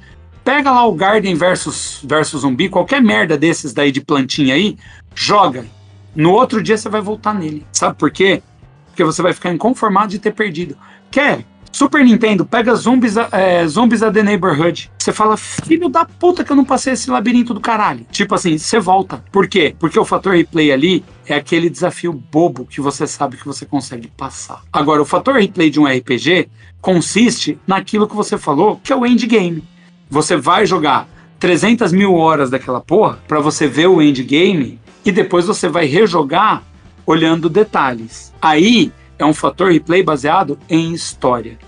Pega 0.44 0.70
lá 0.72 0.84
o 0.86 0.94
Garden 0.94 1.34
versus, 1.34 2.00
versus 2.02 2.40
zumbi, 2.42 2.68
qualquer 2.68 3.00
merda 3.00 3.38
desses 3.38 3.72
daí 3.72 3.92
de 3.92 4.00
plantinha 4.00 4.54
aí, 4.54 4.76
joga. 5.14 5.64
No 6.14 6.32
outro 6.32 6.62
dia 6.62 6.76
você 6.76 6.88
vai 6.88 7.00
voltar 7.00 7.32
nele. 7.32 7.64
Sabe 7.72 7.96
por 7.96 8.10
quê? 8.10 8.42
Porque 8.88 9.04
você 9.04 9.22
vai 9.22 9.32
ficar 9.32 9.52
inconformado 9.52 10.08
de 10.08 10.18
ter 10.18 10.32
perdido. 10.32 10.76
Quer 11.10 11.44
Super 11.72 12.04
Nintendo, 12.04 12.44
pega 12.44 12.74
Zombies, 12.74 13.16
é, 13.16 13.66
Zombies 13.66 14.02
at 14.02 14.12
the 14.12 14.22
Neighborhood. 14.22 14.90
Você 14.98 15.12
fala, 15.12 15.36
filho 15.38 15.88
da 15.88 16.04
puta 16.04 16.44
que 16.44 16.52
eu 16.52 16.56
não 16.56 16.64
passei 16.64 16.92
esse 16.92 17.10
labirinto 17.10 17.54
do 17.54 17.60
caralho. 17.60 18.06
Tipo 18.10 18.34
assim, 18.34 18.58
você 18.58 18.78
volta. 18.78 19.24
Por 19.32 19.48
quê? 19.48 19.74
Porque 19.78 19.98
o 19.98 20.04
fator 20.04 20.34
replay 20.34 20.70
ali 20.70 21.02
é 21.26 21.34
aquele 21.34 21.70
desafio 21.70 22.12
bobo 22.12 22.66
que 22.66 22.80
você 22.80 23.06
sabe 23.06 23.38
que 23.38 23.46
você 23.46 23.64
consegue 23.64 24.08
passar. 24.08 24.62
Agora, 24.70 25.00
o 25.00 25.06
fator 25.06 25.34
replay 25.34 25.70
de 25.70 25.80
um 25.80 25.86
RPG 25.86 26.48
consiste 26.80 27.58
naquilo 27.66 28.06
que 28.06 28.14
você 28.14 28.36
falou, 28.36 28.78
que 28.84 28.92
é 28.92 28.96
o 28.96 29.06
endgame. 29.06 29.64
Você 30.10 30.36
vai 30.36 30.66
jogar 30.66 31.08
300 31.40 31.90
mil 31.90 32.14
horas 32.14 32.50
daquela 32.50 32.80
porra 32.80 33.18
para 33.26 33.40
você 33.40 33.66
ver 33.66 33.86
o 33.86 34.02
endgame 34.02 34.78
e 35.04 35.10
depois 35.10 35.46
você 35.46 35.68
vai 35.68 35.86
rejogar 35.86 36.62
olhando 37.06 37.48
detalhes. 37.48 38.32
Aí 38.40 38.92
é 39.18 39.24
um 39.24 39.34
fator 39.34 39.70
replay 39.70 40.02
baseado 40.02 40.58
em 40.68 40.92
história. 40.92 41.58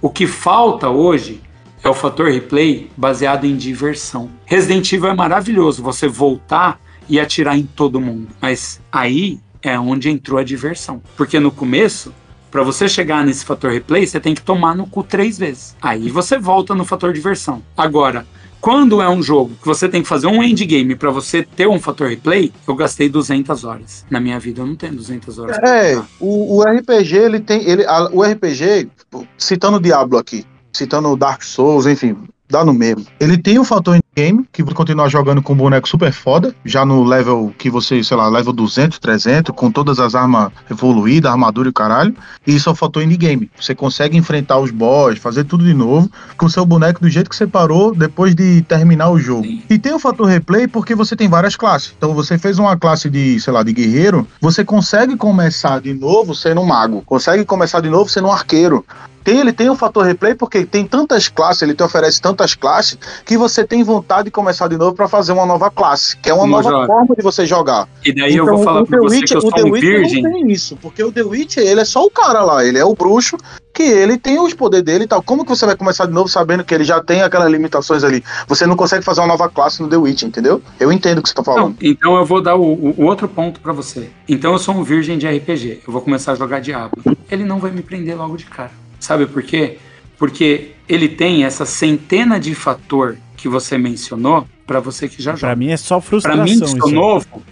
O 0.00 0.10
que 0.10 0.26
falta 0.26 0.88
hoje 0.88 1.40
é 1.82 1.88
o 1.88 1.94
fator 1.94 2.30
replay 2.30 2.90
baseado 2.96 3.44
em 3.44 3.56
diversão. 3.56 4.30
Resident 4.44 4.92
Evil 4.92 5.10
é 5.10 5.14
maravilhoso 5.14 5.82
você 5.82 6.08
voltar 6.08 6.80
e 7.08 7.20
atirar 7.20 7.58
em 7.58 7.64
todo 7.64 8.00
mundo, 8.00 8.28
mas 8.40 8.80
aí 8.90 9.38
é 9.62 9.78
onde 9.78 10.08
entrou 10.08 10.38
a 10.38 10.44
diversão. 10.44 11.02
Porque 11.16 11.38
no 11.38 11.50
começo, 11.50 12.12
para 12.50 12.62
você 12.62 12.88
chegar 12.88 13.24
nesse 13.24 13.44
fator 13.44 13.70
replay, 13.70 14.06
você 14.06 14.20
tem 14.20 14.34
que 14.34 14.42
tomar 14.42 14.74
no 14.74 14.86
cu 14.86 15.02
três 15.02 15.38
vezes. 15.38 15.76
Aí 15.80 16.08
você 16.10 16.38
volta 16.38 16.74
no 16.74 16.84
fator 16.84 17.12
diversão. 17.12 17.62
Agora, 17.76 18.26
quando 18.64 19.02
é 19.02 19.08
um 19.10 19.22
jogo 19.22 19.52
que 19.60 19.66
você 19.66 19.86
tem 19.90 20.00
que 20.00 20.08
fazer 20.08 20.26
um 20.26 20.42
endgame 20.42 20.96
para 20.96 21.10
você 21.10 21.42
ter 21.42 21.68
um 21.68 21.78
fator 21.78 22.08
replay, 22.08 22.50
eu 22.66 22.74
gastei 22.74 23.10
200 23.10 23.62
horas. 23.62 24.06
Na 24.08 24.18
minha 24.18 24.40
vida 24.40 24.62
eu 24.62 24.66
não 24.66 24.74
tenho 24.74 24.94
200 24.94 25.38
horas. 25.38 25.58
É, 25.58 26.02
o, 26.18 26.56
o 26.56 26.62
RPG, 26.62 27.14
ele 27.14 27.40
tem. 27.40 27.62
Ele, 27.68 27.84
a- 27.84 28.08
o 28.10 28.22
RPG, 28.22 28.88
tipo, 28.96 29.28
citando 29.36 29.76
o 29.76 29.80
Diablo 29.80 30.16
aqui, 30.16 30.46
citando 30.72 31.08
o 31.10 31.16
Dark 31.16 31.42
Souls, 31.42 31.84
enfim, 31.84 32.16
dá 32.48 32.64
no 32.64 32.72
mesmo. 32.72 33.04
Ele 33.20 33.36
tem 33.36 33.58
o 33.58 33.64
fator 33.64 33.98
game, 34.14 34.46
que 34.52 34.62
você 34.62 34.74
continuar 34.74 35.08
jogando 35.08 35.42
com 35.42 35.52
um 35.52 35.56
boneco 35.56 35.88
super 35.88 36.12
foda, 36.12 36.54
já 36.64 36.84
no 36.84 37.02
level 37.02 37.52
que 37.58 37.70
você, 37.70 38.02
sei 38.02 38.16
lá, 38.16 38.28
level 38.28 38.52
200, 38.52 38.98
300, 38.98 39.54
com 39.54 39.70
todas 39.70 39.98
as 39.98 40.14
armas 40.14 40.52
evoluídas, 40.70 41.30
armadura 41.30 41.68
e 41.68 41.72
caralho. 41.72 42.14
E 42.46 42.54
isso 42.54 42.70
o 42.70 42.74
fator 42.74 43.02
indie-game. 43.02 43.50
Você 43.58 43.74
consegue 43.74 44.16
enfrentar 44.16 44.58
os 44.58 44.70
boss, 44.70 45.18
fazer 45.18 45.44
tudo 45.44 45.64
de 45.64 45.74
novo, 45.74 46.10
com 46.36 46.46
o 46.46 46.50
seu 46.50 46.64
boneco 46.64 47.00
do 47.00 47.08
jeito 47.08 47.30
que 47.30 47.36
você 47.36 47.46
parou 47.46 47.94
depois 47.94 48.34
de 48.34 48.62
terminar 48.62 49.10
o 49.10 49.18
jogo. 49.18 49.44
Sim. 49.44 49.62
E 49.70 49.78
tem 49.78 49.92
o 49.92 49.98
fator 49.98 50.26
replay 50.26 50.66
porque 50.68 50.94
você 50.94 51.16
tem 51.16 51.28
várias 51.28 51.56
classes. 51.56 51.94
Então 51.96 52.14
você 52.14 52.36
fez 52.36 52.58
uma 52.58 52.76
classe 52.76 53.08
de, 53.08 53.40
sei 53.40 53.52
lá, 53.52 53.62
de 53.62 53.72
guerreiro, 53.72 54.26
você 54.40 54.64
consegue 54.64 55.16
começar 55.16 55.80
de 55.80 55.94
novo 55.94 56.34
sendo 56.34 56.60
um 56.60 56.66
mago, 56.66 57.02
consegue 57.06 57.44
começar 57.44 57.80
de 57.80 57.88
novo 57.88 58.10
sendo 58.10 58.28
um 58.28 58.32
arqueiro. 58.32 58.84
Tem, 59.24 59.38
ele 59.40 59.52
tem 59.52 59.70
o 59.70 59.74
fator 59.74 60.04
replay 60.04 60.34
porque 60.34 60.64
tem 60.66 60.86
tantas 60.86 61.28
classes, 61.28 61.62
ele 61.62 61.74
te 61.74 61.82
oferece 61.82 62.20
tantas 62.20 62.54
classes 62.54 62.98
que 63.24 63.36
você 63.38 63.64
tem 63.64 63.82
vontade 63.82 64.26
de 64.26 64.30
começar 64.30 64.68
de 64.68 64.76
novo 64.76 64.94
para 64.94 65.08
fazer 65.08 65.32
uma 65.32 65.46
nova 65.46 65.70
classe, 65.70 66.16
que 66.18 66.28
é 66.30 66.34
uma 66.34 66.46
nova 66.46 66.70
joga. 66.70 66.86
forma 66.86 67.14
de 67.16 67.22
você 67.22 67.46
jogar. 67.46 67.88
E 68.04 68.14
daí 68.14 68.36
eu 68.36 68.44
vou 68.44 68.62
falar 68.62 68.82
o 68.82 68.86
pra 68.86 68.98
The 69.00 69.04
você 69.04 69.20
que 69.22 69.34
eu 69.34 69.38
o 69.38 69.50
The 69.50 69.58
sou 69.60 69.68
um 69.68 69.72
Witcher 69.72 69.98
virgem. 70.00 70.22
não 70.22 70.32
tem 70.32 70.52
isso, 70.52 70.76
porque 70.80 71.02
o 71.02 71.10
The 71.10 71.22
Witcher, 71.22 71.64
ele 71.66 71.80
é 71.80 71.84
só 71.84 72.04
o 72.04 72.10
cara 72.10 72.42
lá, 72.42 72.64
ele 72.64 72.78
é 72.78 72.84
o 72.84 72.94
bruxo, 72.94 73.36
que 73.72 73.82
ele 73.82 74.16
tem 74.18 74.38
os 74.38 74.54
poderes 74.54 74.84
dele 74.84 75.04
e 75.04 75.06
tal. 75.08 75.20
Como 75.22 75.42
que 75.42 75.48
você 75.50 75.66
vai 75.66 75.74
começar 75.74 76.06
de 76.06 76.12
novo 76.12 76.28
sabendo 76.28 76.62
que 76.62 76.72
ele 76.72 76.84
já 76.84 77.02
tem 77.02 77.22
aquelas 77.22 77.50
limitações 77.50 78.04
ali? 78.04 78.22
Você 78.46 78.66
não 78.66 78.76
consegue 78.76 79.04
fazer 79.04 79.20
uma 79.20 79.26
nova 79.26 79.48
classe 79.48 79.82
no 79.82 79.88
The 79.88 79.96
Witcher, 79.96 80.28
entendeu? 80.28 80.62
Eu 80.78 80.92
entendo 80.92 81.18
o 81.18 81.22
que 81.22 81.28
você 81.30 81.34
tá 81.34 81.42
falando. 81.42 81.70
Não, 81.70 81.76
então 81.80 82.14
eu 82.16 82.24
vou 82.24 82.40
dar 82.40 82.54
o, 82.56 82.62
o- 82.62 83.04
outro 83.04 83.26
ponto 83.26 83.58
pra 83.60 83.72
você. 83.72 84.10
Então 84.28 84.52
eu 84.52 84.58
sou 84.58 84.74
um 84.76 84.84
virgem 84.84 85.18
de 85.18 85.26
RPG. 85.26 85.80
Eu 85.86 85.92
vou 85.92 86.02
começar 86.02 86.32
a 86.32 86.34
jogar 86.36 86.60
Diablo. 86.60 87.02
Ele 87.28 87.42
não 87.44 87.58
vai 87.58 87.70
me 87.72 87.82
prender 87.82 88.16
logo 88.16 88.36
de 88.36 88.44
cara. 88.44 88.70
Sabe 89.04 89.26
por 89.26 89.42
quê? 89.42 89.76
Porque 90.16 90.70
ele 90.88 91.10
tem 91.10 91.44
essa 91.44 91.66
centena 91.66 92.40
de 92.40 92.54
fator 92.54 93.18
que 93.36 93.50
você 93.50 93.76
mencionou 93.76 94.48
pra 94.66 94.80
você 94.80 95.06
que 95.06 95.22
já 95.22 95.36
joga. 95.36 95.54
mim 95.54 95.68
é 95.68 95.76
só 95.76 96.00
frustração 96.00 96.42
mim, 96.42 96.58
que 96.58 96.66
sou 96.66 96.90
novo, 96.90 97.42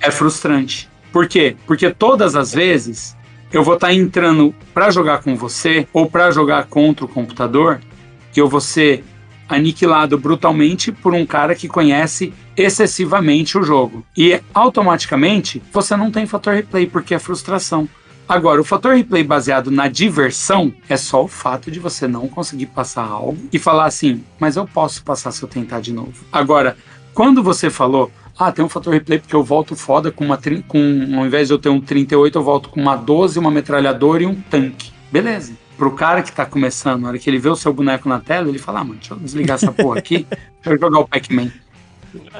é 0.00 0.08
frustrante. 0.12 0.88
Por 1.12 1.26
quê? 1.26 1.56
Porque 1.66 1.90
todas 1.90 2.36
as 2.36 2.54
vezes 2.54 3.16
eu 3.52 3.64
vou 3.64 3.74
estar 3.74 3.92
entrando 3.92 4.54
pra 4.72 4.88
jogar 4.92 5.20
com 5.20 5.34
você 5.34 5.88
ou 5.92 6.08
pra 6.08 6.30
jogar 6.30 6.66
contra 6.66 7.04
o 7.04 7.08
computador 7.08 7.80
que 8.32 8.40
eu 8.40 8.48
vou 8.48 8.60
ser 8.60 9.02
aniquilado 9.48 10.16
brutalmente 10.16 10.92
por 10.92 11.12
um 11.12 11.26
cara 11.26 11.56
que 11.56 11.66
conhece 11.66 12.32
excessivamente 12.56 13.58
o 13.58 13.64
jogo. 13.64 14.06
E 14.16 14.40
automaticamente 14.54 15.60
você 15.72 15.96
não 15.96 16.12
tem 16.12 16.24
fator 16.24 16.54
replay 16.54 16.86
porque 16.86 17.16
é 17.16 17.18
frustração. 17.18 17.88
Agora, 18.28 18.60
o 18.60 18.64
fator 18.64 18.94
replay 18.94 19.22
baseado 19.22 19.70
na 19.70 19.86
diversão 19.86 20.72
é 20.88 20.96
só 20.96 21.24
o 21.24 21.28
fato 21.28 21.70
de 21.70 21.78
você 21.78 22.08
não 22.08 22.26
conseguir 22.26 22.66
passar 22.66 23.04
algo 23.04 23.38
e 23.52 23.58
falar 23.58 23.84
assim, 23.84 24.24
mas 24.38 24.56
eu 24.56 24.66
posso 24.66 25.04
passar 25.04 25.30
se 25.30 25.42
eu 25.42 25.48
tentar 25.48 25.80
de 25.80 25.92
novo. 25.92 26.24
Agora, 26.32 26.76
quando 27.12 27.42
você 27.42 27.68
falou, 27.68 28.10
ah, 28.38 28.50
tem 28.50 28.64
um 28.64 28.68
fator 28.68 28.92
replay 28.92 29.18
porque 29.18 29.36
eu 29.36 29.44
volto 29.44 29.76
foda 29.76 30.10
com 30.10 30.24
uma. 30.24 30.38
Com, 30.66 31.12
ao 31.16 31.26
invés 31.26 31.48
de 31.48 31.54
eu 31.54 31.58
ter 31.58 31.68
um 31.68 31.80
38, 31.80 32.36
eu 32.36 32.42
volto 32.42 32.68
com 32.70 32.80
uma 32.80 32.96
12, 32.96 33.38
uma 33.38 33.50
metralhadora 33.50 34.22
e 34.22 34.26
um 34.26 34.34
tanque. 34.34 34.90
Beleza. 35.12 35.52
Pro 35.76 35.92
cara 35.92 36.22
que 36.22 36.32
tá 36.32 36.46
começando, 36.46 37.02
na 37.02 37.08
hora 37.08 37.18
que 37.18 37.28
ele 37.28 37.38
vê 37.38 37.48
o 37.48 37.56
seu 37.56 37.72
boneco 37.72 38.08
na 38.08 38.20
tela, 38.20 38.48
ele 38.48 38.58
fala, 38.58 38.80
ah, 38.80 38.84
mano, 38.84 38.98
deixa 38.98 39.14
eu 39.14 39.18
desligar 39.18 39.56
essa 39.56 39.72
porra 39.72 39.98
aqui, 39.98 40.26
deixa 40.62 40.76
eu 40.76 40.78
jogar 40.78 41.00
o 41.00 41.08
Pac-Man. 41.08 41.50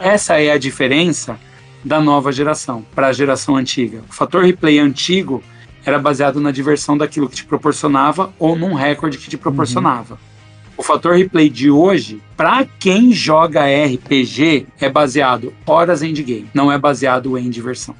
Essa 0.01 0.41
é 0.41 0.51
a 0.51 0.59
diferença 0.59 1.39
da 1.85 2.01
nova 2.01 2.33
geração 2.33 2.85
para 2.95 3.09
a 3.09 3.13
geração 3.13 3.57
antiga. 3.57 4.03
O 4.09 4.13
fator 4.13 4.45
replay 4.45 4.79
antigo 4.79 5.43
era 5.85 5.99
baseado 5.99 6.41
na 6.41 6.51
diversão 6.51 6.97
daquilo 6.97 7.29
que 7.29 7.37
te 7.37 7.45
proporcionava 7.45 8.33
ou 8.39 8.57
num 8.57 8.75
recorde 8.75 9.19
que 9.19 9.29
te 9.29 9.37
proporcionava. 9.37 10.19
O 10.77 10.83
fator 10.83 11.15
replay 11.17 11.49
de 11.49 11.71
hoje, 11.71 12.21
para 12.37 12.67
quem 12.79 13.13
joga 13.13 13.63
RPG, 13.65 14.67
é 14.81 14.89
baseado 14.89 15.53
horas 15.67 16.03
endgame, 16.03 16.49
não 16.53 16.71
é 16.73 16.79
baseado 16.79 17.39
em 17.39 17.49
diversão. 17.49 17.95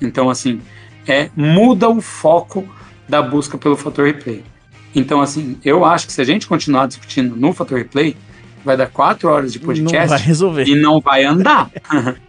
Então, 0.00 0.28
assim, 0.28 0.60
é 1.06 1.30
muda 1.34 1.88
o 1.88 2.00
foco 2.00 2.68
da 3.08 3.22
busca 3.22 3.56
pelo 3.56 3.76
fator 3.76 4.04
replay. 4.06 4.44
Então, 4.94 5.20
assim, 5.22 5.56
eu 5.64 5.84
acho 5.84 6.06
que 6.06 6.12
se 6.12 6.20
a 6.20 6.24
gente 6.24 6.46
continuar 6.46 6.86
discutindo 6.86 7.34
no 7.36 7.52
fator 7.52 7.78
replay, 7.78 8.14
vai 8.64 8.76
dar 8.76 8.88
quatro 8.88 9.28
horas 9.30 9.52
de 9.52 9.58
Não 9.58 9.66
podcast 9.66 10.08
vai 10.08 10.18
resolver. 10.18 10.64
e 10.68 10.74
não 10.74 11.00
vai 11.00 11.24
andar. 11.24 11.70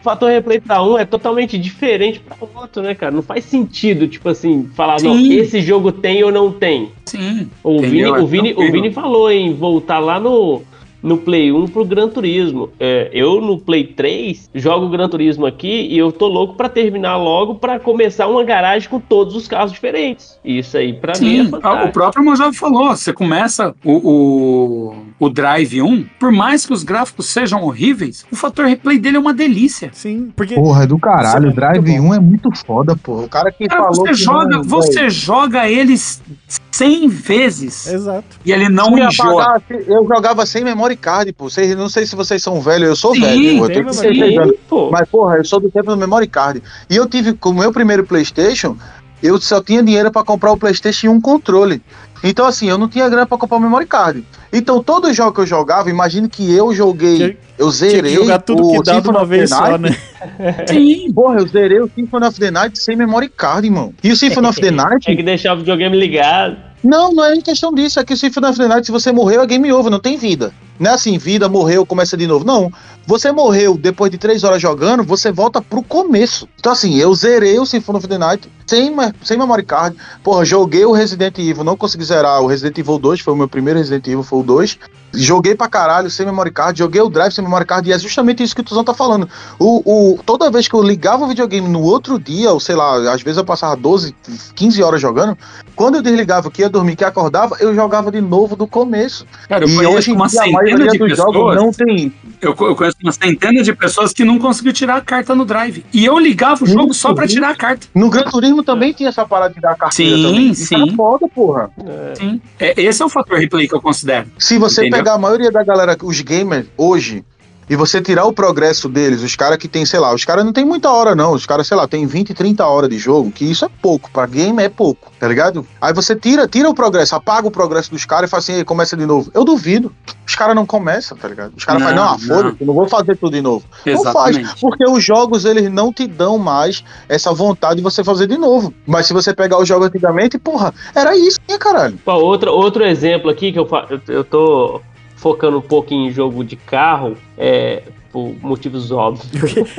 O 0.00 0.02
fator 0.02 0.30
replay 0.30 0.58
pra 0.58 0.82
um 0.82 0.96
é 0.98 1.04
totalmente 1.04 1.58
diferente 1.58 2.20
pra 2.20 2.34
outro, 2.54 2.82
né, 2.82 2.94
cara? 2.94 3.12
Não 3.12 3.20
faz 3.22 3.44
sentido, 3.44 4.08
tipo 4.08 4.30
assim, 4.30 4.68
falar, 4.74 5.00
não, 5.02 5.14
Sim. 5.14 5.34
esse 5.34 5.60
jogo 5.60 5.92
tem 5.92 6.24
ou 6.24 6.32
não 6.32 6.50
tem. 6.50 6.90
Sim. 7.04 7.50
O 7.62 7.82
Vini? 7.82 8.00
É 8.00 8.08
o, 8.10 8.26
Vini, 8.26 8.52
o 8.52 8.56
tranquilo. 8.56 8.72
Vini 8.72 8.94
falou 8.94 9.30
em 9.30 9.52
voltar 9.52 9.98
lá 9.98 10.18
no, 10.18 10.62
no 11.02 11.16
Play 11.18 11.52
1 11.52 11.68
pro 11.68 11.84
Gran 11.84 12.08
Turismo. 12.08 12.70
É, 12.78 13.10
eu 13.12 13.40
no 13.40 13.58
Play 13.58 13.84
3 13.84 14.50
jogo 14.54 14.86
o 14.86 14.88
Gran 14.88 15.08
Turismo 15.08 15.46
aqui 15.46 15.86
e 15.90 15.98
eu 15.98 16.12
tô 16.12 16.26
louco 16.28 16.54
pra 16.54 16.68
terminar 16.68 17.16
logo 17.16 17.54
pra 17.56 17.78
começar 17.78 18.26
uma 18.26 18.44
garagem 18.44 18.88
com 18.88 19.00
todos 19.00 19.34
os 19.34 19.48
carros 19.48 19.72
diferentes. 19.72 20.38
Isso 20.44 20.76
aí 20.76 20.92
pra 20.92 21.12
mim 21.20 21.38
é 21.40 21.44
Sim, 21.44 21.50
fantástico. 21.50 21.88
o 21.88 21.92
próprio 21.92 22.24
Mojave 22.24 22.56
falou, 22.56 22.88
você 22.96 23.12
começa 23.12 23.74
o, 23.84 23.92
o, 23.92 24.96
o 25.18 25.28
Drive 25.30 25.80
1, 25.82 26.06
por 26.18 26.30
mais 26.32 26.66
que 26.66 26.72
os 26.72 26.82
gráficos 26.82 27.26
sejam 27.26 27.62
horríveis, 27.62 28.24
o 28.30 28.36
fator 28.36 28.66
replay 28.66 28.98
dele 28.98 29.16
é 29.16 29.20
uma 29.20 29.34
delícia. 29.34 29.90
Sim, 29.92 30.30
porque 30.36 30.54
Porra, 30.54 30.84
é 30.84 30.86
do 30.86 30.98
caralho. 30.98 31.34
O 31.34 31.36
é 31.36 31.40
muito 31.40 31.56
Drive 31.56 32.00
bom. 32.00 32.08
1 32.08 32.14
é 32.14 32.20
muito 32.20 32.50
foda, 32.66 32.96
pô. 32.96 33.22
O 33.22 33.28
cara 33.28 33.50
que 33.52 33.66
Cara, 33.66 33.82
falou 33.82 33.94
você 33.96 34.08
que 34.10 34.14
joga, 34.14 34.56
não, 34.56 34.62
você 34.62 35.10
joga 35.10 35.68
eles 35.68 36.22
100 36.70 37.08
vezes 37.08 37.86
Exato. 37.86 38.38
e 38.44 38.52
ele 38.52 38.68
não 38.68 38.98
enjoa. 38.98 39.42
apagar, 39.42 39.62
eu 39.86 40.06
jogava 40.06 40.46
sem 40.46 40.64
memory 40.64 40.89
card, 40.96 41.32
pô. 41.32 41.48
Vocês, 41.48 41.74
não 41.76 41.88
sei 41.88 42.06
se 42.06 42.14
vocês 42.16 42.42
são 42.42 42.60
velhos, 42.60 42.88
eu 42.88 42.96
sou 42.96 43.14
Sim, 43.14 43.20
velho, 43.20 43.58
eu 43.58 43.66
tem 43.66 43.74
tenho 43.84 43.86
que. 43.88 43.94
Sim, 43.94 44.58
pô. 44.68 44.90
Mas, 44.90 45.08
porra, 45.08 45.36
eu 45.36 45.44
sou 45.44 45.60
do 45.60 45.70
tempo 45.70 45.90
do 45.90 45.96
memory 45.96 46.26
card. 46.26 46.62
E 46.88 46.96
eu 46.96 47.06
tive, 47.08 47.32
com 47.32 47.50
o 47.50 47.54
meu 47.54 47.72
primeiro 47.72 48.04
PlayStation, 48.04 48.76
eu 49.22 49.40
só 49.40 49.62
tinha 49.62 49.82
dinheiro 49.82 50.10
pra 50.10 50.22
comprar 50.24 50.52
o 50.52 50.56
PlayStation 50.56 51.06
e 51.06 51.10
um 51.10 51.20
controle. 51.20 51.82
Então, 52.22 52.44
assim, 52.44 52.68
eu 52.68 52.76
não 52.76 52.86
tinha 52.86 53.08
grana 53.08 53.24
pra 53.26 53.38
comprar 53.38 53.56
o 53.56 53.60
memory 53.60 53.86
card. 53.86 54.22
Então, 54.52 54.82
todo 54.82 55.06
os 55.08 55.16
jogos 55.16 55.34
que 55.34 55.40
eu 55.40 55.46
jogava, 55.46 55.88
imagine 55.88 56.28
que 56.28 56.54
eu 56.54 56.74
joguei, 56.74 57.16
Tinha- 57.16 57.28
eu 57.58 57.70
Tinha 57.70 57.70
zerei 57.70 58.12
que 58.12 58.16
jogar 58.18 58.40
tudo 58.40 58.62
o 58.66 58.72
que 58.72 58.82
dá 58.82 59.00
de 59.00 59.08
uma 59.08 59.24
vez 59.24 59.48
só, 59.48 59.78
né? 59.78 59.96
Sim, 60.68 61.10
Porra, 61.14 61.38
eu 61.40 61.46
zerei 61.46 61.80
o 61.80 61.88
Symphony 61.94 62.26
of 62.26 62.38
the 62.38 62.50
Night 62.50 62.78
sem 62.78 62.94
memory 62.96 63.28
card, 63.28 63.66
irmão. 63.66 63.94
E 64.02 64.10
o 64.12 64.16
Symphony 64.16 64.48
of 64.48 64.60
the 64.60 64.70
Night, 64.72 65.00
Tinha 65.04 65.16
que 65.16 65.22
deixar 65.22 65.54
o 65.54 65.58
videogame 65.58 65.96
ligado. 65.98 66.56
não, 66.82 67.12
não 67.12 67.24
é 67.24 67.34
em 67.34 67.40
questão 67.40 67.72
disso. 67.72 67.98
É 68.00 68.04
que 68.04 68.12
o 68.12 68.16
Symphony 68.16 68.46
of 68.48 68.58
the 68.58 68.68
Night, 68.68 68.84
se 68.86 68.92
você 68.92 69.12
morreu, 69.12 69.40
é 69.42 69.46
game 69.46 69.72
over, 69.72 69.90
não 69.90 70.00
tem 70.00 70.16
vida. 70.18 70.52
Não 70.80 70.92
é 70.92 70.94
assim, 70.94 71.18
vida, 71.18 71.46
morreu, 71.46 71.84
começa 71.84 72.16
de 72.16 72.26
novo. 72.26 72.42
Não. 72.42 72.72
Você 73.06 73.30
morreu 73.30 73.76
depois 73.76 74.10
de 74.10 74.16
três 74.16 74.44
horas 74.44 74.62
jogando, 74.62 75.04
você 75.04 75.30
volta 75.30 75.60
pro 75.60 75.82
começo. 75.82 76.48
Então, 76.58 76.72
assim, 76.72 76.96
eu 76.96 77.14
zerei 77.14 77.58
o 77.58 77.66
Symphony 77.66 77.98
of 77.98 78.08
the 78.08 78.16
Night 78.16 78.50
sem, 78.66 78.94
sem 79.22 79.36
memory 79.36 79.64
card. 79.64 79.96
Porra, 80.22 80.44
joguei 80.44 80.84
o 80.84 80.92
Resident 80.92 81.36
Evil, 81.38 81.64
não 81.64 81.76
consegui 81.76 82.04
zerar 82.04 82.40
o 82.40 82.46
Resident 82.46 82.78
Evil 82.78 82.98
2, 82.98 83.20
foi 83.20 83.34
o 83.34 83.36
meu 83.36 83.48
primeiro 83.48 83.78
Resident 83.78 84.06
Evil, 84.06 84.22
foi 84.22 84.38
o 84.38 84.42
2. 84.42 84.78
Joguei 85.12 85.56
pra 85.56 85.66
caralho 85.66 86.08
sem 86.08 86.24
memory 86.24 86.52
card, 86.52 86.78
joguei 86.78 87.00
o 87.00 87.08
Drive 87.08 87.32
sem 87.32 87.42
memory 87.42 87.64
card, 87.64 87.88
e 87.88 87.92
é 87.92 87.98
justamente 87.98 88.44
isso 88.44 88.54
que 88.54 88.60
o 88.60 88.64
Tuzão 88.64 88.84
tá 88.84 88.94
falando. 88.94 89.28
O, 89.58 90.12
o, 90.12 90.22
toda 90.22 90.50
vez 90.50 90.68
que 90.68 90.74
eu 90.74 90.82
ligava 90.82 91.24
o 91.24 91.28
videogame 91.28 91.68
no 91.68 91.82
outro 91.82 92.16
dia, 92.16 92.52
ou 92.52 92.60
sei 92.60 92.76
lá, 92.76 93.12
às 93.12 93.20
vezes 93.20 93.36
eu 93.36 93.44
passava 93.44 93.74
12, 93.74 94.14
15 94.54 94.82
horas 94.84 95.00
jogando, 95.00 95.36
quando 95.74 95.96
eu 95.96 96.02
desligava 96.02 96.48
que 96.48 96.62
ia 96.62 96.68
dormir, 96.68 96.94
que 96.94 97.04
acordava, 97.04 97.56
eu 97.58 97.74
jogava 97.74 98.12
de 98.12 98.20
novo 98.20 98.54
do 98.54 98.68
começo. 98.68 99.26
Cara, 99.48 99.64
eu 99.64 99.82
e 99.82 99.86
hoje 99.86 100.12
uma 100.12 100.28
dia 100.28 100.42
a 100.42 100.69
centena 100.70 100.90
de 100.90 100.98
pessoas. 100.98 101.56
não 101.56 101.72
tem 101.72 102.12
Eu, 102.40 102.50
eu 102.50 102.76
conheço 102.76 102.96
uma 103.02 103.12
centena 103.12 103.62
de 103.62 103.74
pessoas 103.74 104.12
que 104.12 104.24
não 104.24 104.38
conseguiu 104.38 104.72
tirar 104.72 104.96
a 104.96 105.00
carta 105.00 105.34
no 105.34 105.44
drive. 105.44 105.84
E 105.92 106.04
eu 106.04 106.18
ligava 106.18 106.64
o 106.64 106.66
jogo 106.66 106.94
só 106.94 107.12
pra 107.14 107.26
tirar 107.26 107.50
a 107.50 107.56
carta. 107.56 107.86
No 107.94 108.10
Gran 108.10 108.24
Turismo 108.24 108.62
também 108.62 108.92
tinha 108.92 109.08
essa 109.08 109.26
parada 109.26 109.54
de 109.54 109.60
dar 109.60 109.76
carteira 109.76 110.16
Sim, 110.16 110.22
também. 110.22 110.50
Isso 110.50 110.66
sim. 110.66 110.82
era 110.82 110.92
foda, 110.94 111.28
porra. 111.28 111.70
Sim. 112.14 112.40
É, 112.58 112.80
esse 112.82 113.02
é 113.02 113.04
o 113.04 113.08
fator 113.08 113.38
replay 113.38 113.68
que 113.68 113.74
eu 113.74 113.80
considero. 113.80 114.26
Se 114.38 114.58
você 114.58 114.82
Entendeu? 114.82 114.98
pegar 114.98 115.14
a 115.14 115.18
maioria 115.18 115.50
da 115.50 115.62
galera, 115.62 115.96
os 116.02 116.20
gamers 116.20 116.66
hoje, 116.76 117.24
e 117.70 117.76
você 117.76 118.02
tirar 118.02 118.24
o 118.24 118.32
progresso 118.32 118.88
deles, 118.88 119.22
os 119.22 119.36
caras 119.36 119.56
que 119.56 119.68
tem, 119.68 119.86
sei 119.86 120.00
lá, 120.00 120.12
os 120.12 120.24
caras 120.24 120.44
não 120.44 120.52
tem 120.52 120.64
muita 120.64 120.90
hora 120.90 121.14
não, 121.14 121.32
os 121.32 121.46
caras, 121.46 121.68
sei 121.68 121.76
lá, 121.76 121.86
tem 121.86 122.04
20, 122.04 122.34
30 122.34 122.66
horas 122.66 122.90
de 122.90 122.98
jogo, 122.98 123.30
que 123.30 123.44
isso 123.48 123.64
é 123.64 123.68
pouco, 123.80 124.10
pra 124.10 124.26
game 124.26 124.60
é 124.60 124.68
pouco, 124.68 125.12
tá 125.20 125.28
ligado? 125.28 125.64
Aí 125.80 125.94
você 125.94 126.16
tira, 126.16 126.48
tira 126.48 126.68
o 126.68 126.74
progresso, 126.74 127.14
apaga 127.14 127.46
o 127.46 127.50
progresso 127.50 127.92
dos 127.92 128.04
caras 128.04 128.28
e 128.28 128.30
fala 128.30 128.40
assim, 128.40 128.54
"Ei, 128.54 128.64
começa 128.64 128.96
de 128.96 129.06
novo. 129.06 129.30
Eu 129.32 129.44
duvido. 129.44 129.92
Os 130.26 130.34
caras 130.34 130.54
não 130.56 130.66
começam, 130.66 131.16
tá 131.16 131.28
ligado? 131.28 131.52
Os 131.56 131.64
caras 131.64 131.80
Não, 131.80 131.88
falam, 131.88 132.04
não, 132.04 132.12
ah, 132.12 132.18
não. 132.20 132.36
foda-se, 132.36 132.56
eu 132.60 132.66
não 132.66 132.74
vou 132.74 132.88
fazer 132.88 133.16
tudo 133.16 133.32
de 133.32 133.40
novo. 133.42 133.64
Não 133.86 133.92
Exatamente. 133.92 134.44
faz, 134.46 134.60
porque 134.60 134.88
os 134.88 135.04
jogos 135.04 135.44
eles 135.44 135.70
não 135.70 135.92
te 135.92 136.06
dão 136.08 136.38
mais 136.38 136.82
essa 137.08 137.32
vontade 137.32 137.76
de 137.76 137.82
você 137.82 138.02
fazer 138.02 138.26
de 138.26 138.36
novo. 138.36 138.74
Mas 138.84 139.06
se 139.06 139.12
você 139.12 139.32
pegar 139.32 139.58
os 139.58 139.68
jogos 139.68 139.86
antigamente, 139.86 140.38
porra, 140.38 140.74
era 140.94 141.16
isso, 141.16 141.38
né, 141.48 141.56
caralho? 141.56 141.98
Pô, 142.04 142.14
outro, 142.14 142.50
outro 142.52 142.84
exemplo 142.84 143.30
aqui 143.30 143.52
que 143.52 143.58
eu, 143.58 143.68
eu, 143.90 144.00
eu 144.08 144.24
tô 144.24 144.80
focando 145.20 145.58
um 145.58 145.62
pouco 145.62 145.92
em 145.92 146.10
jogo 146.10 146.42
de 146.42 146.56
carro, 146.56 147.16
é, 147.36 147.82
por 148.12 148.34
motivos 148.42 148.90
óbvios. 148.90 149.28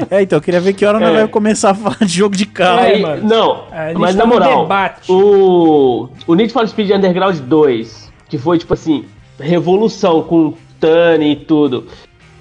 É, 0.10 0.22
então, 0.22 0.38
eu 0.38 0.42
queria 0.42 0.62
ver 0.62 0.74
que 0.74 0.86
hora 0.86 1.00
nós 1.00 1.10
É. 1.10 1.14
vai 1.22 1.28
começar 1.28 1.72
a 1.72 1.76
falar 1.76 1.98
de 2.06 2.14
jogo 2.14 2.36
de 2.36 2.46
carro. 2.46 2.80
É, 2.80 2.94
Aí, 2.94 3.02
mano. 3.02 3.28
não, 3.28 3.56
gente 3.88 3.98
mas 4.00 4.16
tá 4.16 4.24
na 4.24 4.26
moral, 4.28 4.62
debate. 4.62 5.12
o, 5.12 6.08
o 6.28 6.34
Need 6.36 6.54
for 6.54 6.68
Speed 6.68 6.92
Underground 6.92 7.38
2, 7.40 8.12
que 8.30 8.38
foi 8.38 8.58
tipo 8.60 8.74
assim, 8.74 9.04
revolução 9.40 10.22
com 10.24 10.54
Tani 10.80 11.32
e 11.32 11.36
tudo. 11.36 11.88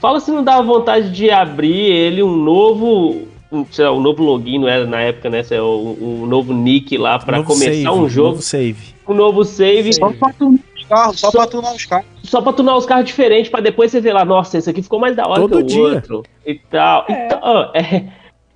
Fala 0.01 0.20
se 0.20 0.31
não 0.31 0.44
dava 0.44 0.62
vontade 0.62 1.10
de 1.10 1.31
abrir 1.31 1.74
ele 1.90 2.22
um 2.22 2.36
novo, 2.36 3.22
um, 3.51 3.64
sei 3.70 3.85
lá, 3.85 3.93
um 3.93 4.01
novo 4.01 4.22
login, 4.22 4.59
não 4.59 4.68
era 4.68 4.86
na 4.86 5.01
época, 5.01 5.28
né? 5.28 5.43
sei 5.43 5.59
lá, 5.59 5.66
Um, 5.66 6.22
um 6.22 6.27
novo 6.27 6.52
nick 6.55 6.97
lá 6.97 7.18
pra 7.18 7.39
Novo 7.39 7.48
começar 7.48 7.72
save, 7.72 7.89
um 7.89 8.09
jogo, 8.09 8.28
Novo 8.31 8.43
save. 8.43 8.77
um 9.09 9.14
novo 9.14 9.44
save, 9.44 9.93
Só 9.93 10.10
pra 10.12 10.32
tunar 10.32 10.59
os 10.77 10.85
carros, 10.86 11.20
só 11.20 11.31
Só- 11.31 11.39
pra 11.39 11.47
tunar 11.48 11.74
os 11.74 11.85
carros. 11.85 12.06
Só 12.22 12.40
pra 12.40 12.52
tunar 12.52 12.76
os 12.76 12.86
carros 12.86 13.06
diferentes, 13.06 13.51
pra 13.51 13.60
depois 13.60 13.90
você 13.90 14.01
ver 14.01 14.12
lá, 14.12 14.24
nossa, 14.24 14.59
esse 14.59 14.68
aqui 14.70 14.82
ficou 14.82 14.98
mais 14.98 15.16
da 15.16 15.26
hora 15.26 15.40
Todo 15.40 15.59
que 15.59 15.62
o 15.62 15.66
dia. 15.66 15.82
outro 15.82 16.22
e 16.47 16.55
tal. 16.55 17.06
Então, 17.09 17.38
ó, 17.42 17.70
é, 17.74 18.05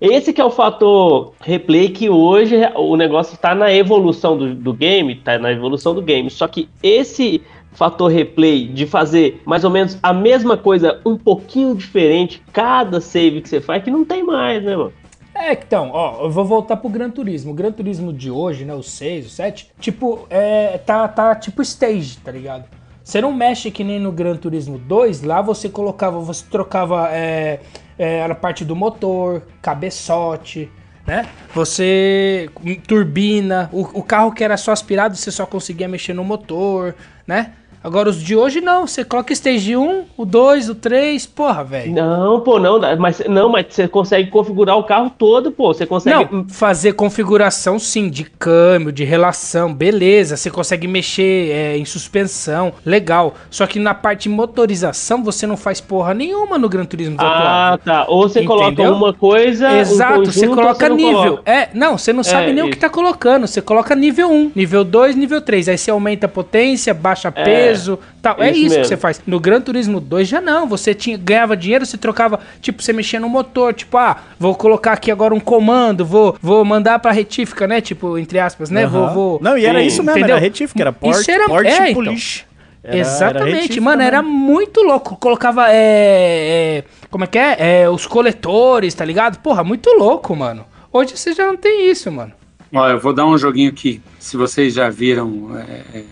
esse 0.00 0.32
que 0.32 0.40
é 0.40 0.44
o 0.44 0.50
fator 0.50 1.32
replay 1.40 1.88
que 1.88 2.10
hoje 2.10 2.56
o 2.76 2.96
negócio 2.96 3.38
tá 3.38 3.54
na 3.54 3.72
evolução 3.72 4.36
do, 4.36 4.54
do 4.54 4.72
game, 4.72 5.14
tá 5.16 5.38
na 5.38 5.52
evolução 5.52 5.94
do 5.94 6.02
game. 6.02 6.28
Só 6.30 6.46
que 6.46 6.68
esse 6.82 7.42
fator 7.72 8.10
replay 8.10 8.66
de 8.66 8.86
fazer 8.86 9.42
mais 9.44 9.64
ou 9.64 9.70
menos 9.70 9.98
a 10.02 10.12
mesma 10.12 10.56
coisa, 10.56 11.00
um 11.04 11.16
pouquinho 11.16 11.74
diferente, 11.74 12.42
cada 12.52 13.00
save 13.00 13.40
que 13.40 13.48
você 13.48 13.60
faz, 13.60 13.82
que 13.82 13.90
não 13.90 14.04
tem 14.04 14.22
mais, 14.22 14.62
né, 14.62 14.76
mano? 14.76 14.92
É, 15.34 15.52
então, 15.52 15.90
ó, 15.92 16.22
eu 16.22 16.30
vou 16.30 16.44
voltar 16.44 16.76
pro 16.76 16.88
Gran 16.88 17.10
Turismo. 17.10 17.50
O 17.50 17.54
Gran 17.54 17.72
Turismo 17.72 18.12
de 18.12 18.30
hoje, 18.30 18.64
né, 18.64 18.72
o 18.72 18.82
6, 18.84 19.26
o 19.26 19.30
7, 19.30 19.68
tipo, 19.80 20.26
é, 20.30 20.78
tá, 20.78 21.08
tá 21.08 21.34
tipo 21.34 21.60
stage, 21.60 22.18
tá 22.18 22.30
ligado? 22.30 22.64
Você 23.04 23.20
não 23.20 23.32
mexe 23.32 23.70
que 23.70 23.84
nem 23.84 24.00
no 24.00 24.10
Gran 24.10 24.34
Turismo 24.34 24.78
2, 24.78 25.22
lá 25.22 25.42
você 25.42 25.68
colocava, 25.68 26.18
você 26.20 26.42
trocava 26.50 27.10
é, 27.12 27.60
é, 27.98 28.24
a 28.24 28.34
parte 28.34 28.64
do 28.64 28.74
motor, 28.74 29.42
cabeçote, 29.60 30.72
né? 31.06 31.28
Você 31.54 32.48
turbina, 32.88 33.68
o, 33.70 33.82
o 33.98 34.02
carro 34.02 34.32
que 34.32 34.42
era 34.42 34.56
só 34.56 34.72
aspirado, 34.72 35.16
você 35.16 35.30
só 35.30 35.44
conseguia 35.44 35.86
mexer 35.86 36.14
no 36.14 36.24
motor, 36.24 36.94
né? 37.26 37.52
Agora 37.84 38.08
os 38.08 38.22
de 38.22 38.34
hoje 38.34 38.62
não, 38.62 38.86
você 38.86 39.04
coloca 39.04 39.30
stage 39.34 39.76
1, 39.76 40.04
o 40.16 40.24
2, 40.24 40.70
o 40.70 40.74
3, 40.74 41.26
porra, 41.26 41.62
velho. 41.62 41.92
Não, 41.92 42.40
pô, 42.40 42.58
não, 42.58 42.80
mas 42.98 43.20
não, 43.28 43.50
mas 43.50 43.66
você 43.68 43.86
consegue 43.86 44.30
configurar 44.30 44.78
o 44.78 44.84
carro 44.84 45.10
todo, 45.18 45.52
pô. 45.52 45.74
Você 45.74 45.84
consegue. 45.84 46.32
Não, 46.34 46.46
fazer 46.48 46.94
configuração 46.94 47.78
sim, 47.78 48.08
de 48.08 48.24
câmbio, 48.24 48.90
de 48.90 49.04
relação, 49.04 49.74
beleza. 49.74 50.34
Você 50.38 50.50
consegue 50.50 50.88
mexer 50.88 51.50
é, 51.50 51.76
em 51.76 51.84
suspensão, 51.84 52.72
legal. 52.86 53.34
Só 53.50 53.66
que 53.66 53.78
na 53.78 53.92
parte 53.92 54.30
motorização 54.30 55.22
você 55.22 55.46
não 55.46 55.56
faz 55.58 55.78
porra 55.78 56.14
nenhuma 56.14 56.56
no 56.56 56.70
Gran 56.70 56.86
Turismo 56.86 57.16
Ah, 57.18 57.74
atual. 57.74 57.78
tá. 57.78 58.10
Ou 58.10 58.26
você 58.26 58.44
coloca 58.44 58.90
uma 58.92 59.12
coisa. 59.12 59.68
um 59.68 59.76
Exato, 59.76 60.24
você 60.32 60.46
conjunto, 60.46 60.48
ou 60.50 60.54
coloca 60.56 60.88
não 60.88 60.96
nível. 60.96 61.22
coloca. 61.22 61.50
É, 61.50 61.68
não, 61.74 61.98
você 61.98 62.14
não 62.14 62.22
sabe 62.22 62.54
nem 62.54 62.62
o 62.64 62.68
que 62.68 62.72
isso. 62.72 62.80
tá 62.80 62.88
colocando. 62.88 63.46
Você 63.46 63.60
coloca 63.60 63.94
nível 63.94 64.30
1, 64.30 64.52
nível 64.54 64.84
2, 64.84 65.16
nível 65.16 65.42
3. 65.42 65.68
Aí 65.68 65.76
você 65.76 65.90
aumenta 65.90 66.24
a 66.24 66.28
potência, 66.30 66.94
baixa 66.94 67.30
peso, 67.30 67.73
tal. 68.22 68.42
É 68.42 68.50
isso 68.50 68.66
isso 68.66 68.80
que 68.80 68.86
você 68.88 68.96
faz. 68.96 69.20
No 69.26 69.38
Gran 69.40 69.60
Turismo 69.60 70.00
2 70.00 70.26
já 70.28 70.40
não. 70.40 70.66
Você 70.68 70.94
tinha, 70.94 71.16
ganhava 71.16 71.56
dinheiro, 71.56 71.84
você 71.86 71.96
trocava, 71.96 72.40
tipo, 72.60 72.82
você 72.82 72.92
mexia 72.92 73.18
no 73.20 73.28
motor, 73.28 73.72
tipo, 73.74 73.96
ah, 73.96 74.16
vou 74.38 74.54
colocar 74.54 74.92
aqui 74.92 75.10
agora 75.10 75.34
um 75.34 75.40
comando, 75.40 76.04
vou, 76.04 76.36
vou 76.40 76.64
mandar 76.64 76.98
pra 76.98 77.12
retífica, 77.12 77.66
né? 77.66 77.80
Tipo, 77.80 78.18
entre 78.18 78.38
aspas, 78.38 78.70
né? 78.70 78.86
Vou, 78.86 79.04
Aham. 79.04 79.14
vou. 79.14 79.38
Não, 79.42 79.56
e 79.58 79.64
era 79.66 79.80
Sim, 79.80 79.86
isso 79.86 80.02
mesmo, 80.02 80.18
entendeu? 80.18 80.36
era 80.36 80.44
retífica, 80.44 80.80
era 80.82 80.92
port, 80.92 81.16
Isso 81.18 81.30
era- 81.30 81.46
port 81.46 81.66
é, 81.66 81.90
então. 81.90 81.94
polish. 82.04 82.44
Era- 82.82 82.92
era 82.96 83.00
Exatamente, 83.00 83.54
retífica 83.62 83.80
mano, 83.80 84.02
era 84.02 84.22
muito 84.22 84.80
louco. 84.82 85.16
Colocava, 85.16 85.70
é, 85.70 85.74
é, 85.74 86.84
Como 87.10 87.24
é 87.24 87.26
que 87.26 87.38
é? 87.38 87.56
É, 87.82 87.88
Os 87.88 88.06
coletores, 88.06 88.92
tá 88.94 89.04
ligado? 89.04 89.38
Porra, 89.38 89.64
muito 89.64 89.88
louco, 89.90 90.34
mano. 90.36 90.66
Hoje 90.92 91.16
você 91.16 91.32
já 91.32 91.46
não 91.46 91.56
tem 91.56 91.90
isso, 91.90 92.10
mano. 92.12 92.32
Ó, 92.72 92.88
eu 92.88 92.98
vou 93.00 93.12
dar 93.12 93.24
um 93.26 93.38
joguinho 93.38 93.70
aqui. 93.70 94.02
Se 94.18 94.36
vocês 94.36 94.74
já 94.74 94.90
viram 94.90 95.50
é, 95.56 95.98
é, 95.98 96.04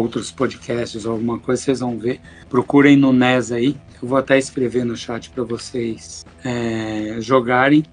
outros 0.00 0.30
podcasts 0.30 1.04
ou 1.04 1.12
alguma 1.12 1.38
coisa, 1.38 1.62
vocês 1.62 1.80
vão 1.80 1.98
ver. 1.98 2.20
Procurem 2.48 2.96
no 2.96 3.12
NES 3.12 3.52
aí. 3.52 3.76
Eu 4.02 4.08
vou 4.08 4.18
até 4.18 4.38
escrever 4.38 4.84
no 4.84 4.96
chat 4.96 5.30
para 5.30 5.44
vocês 5.44 6.24
é, 6.44 7.16
jogarem. 7.20 7.84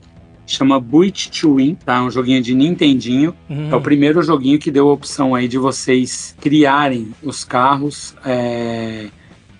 Chama 0.45 0.79
Buit 0.79 1.31
to 1.31 1.55
Win, 1.55 1.75
tá? 1.75 1.97
É 1.97 2.01
um 2.01 2.11
joguinho 2.11 2.41
de 2.41 2.53
Nintendinho. 2.53 3.33
Hum. 3.49 3.69
É 3.71 3.75
o 3.75 3.81
primeiro 3.81 4.21
joguinho 4.21 4.59
que 4.59 4.69
deu 4.69 4.89
a 4.89 4.93
opção 4.93 5.33
aí 5.33 5.47
de 5.47 5.57
vocês 5.57 6.35
criarem 6.41 7.13
os 7.23 7.45
carros, 7.45 8.13
é, 8.25 9.07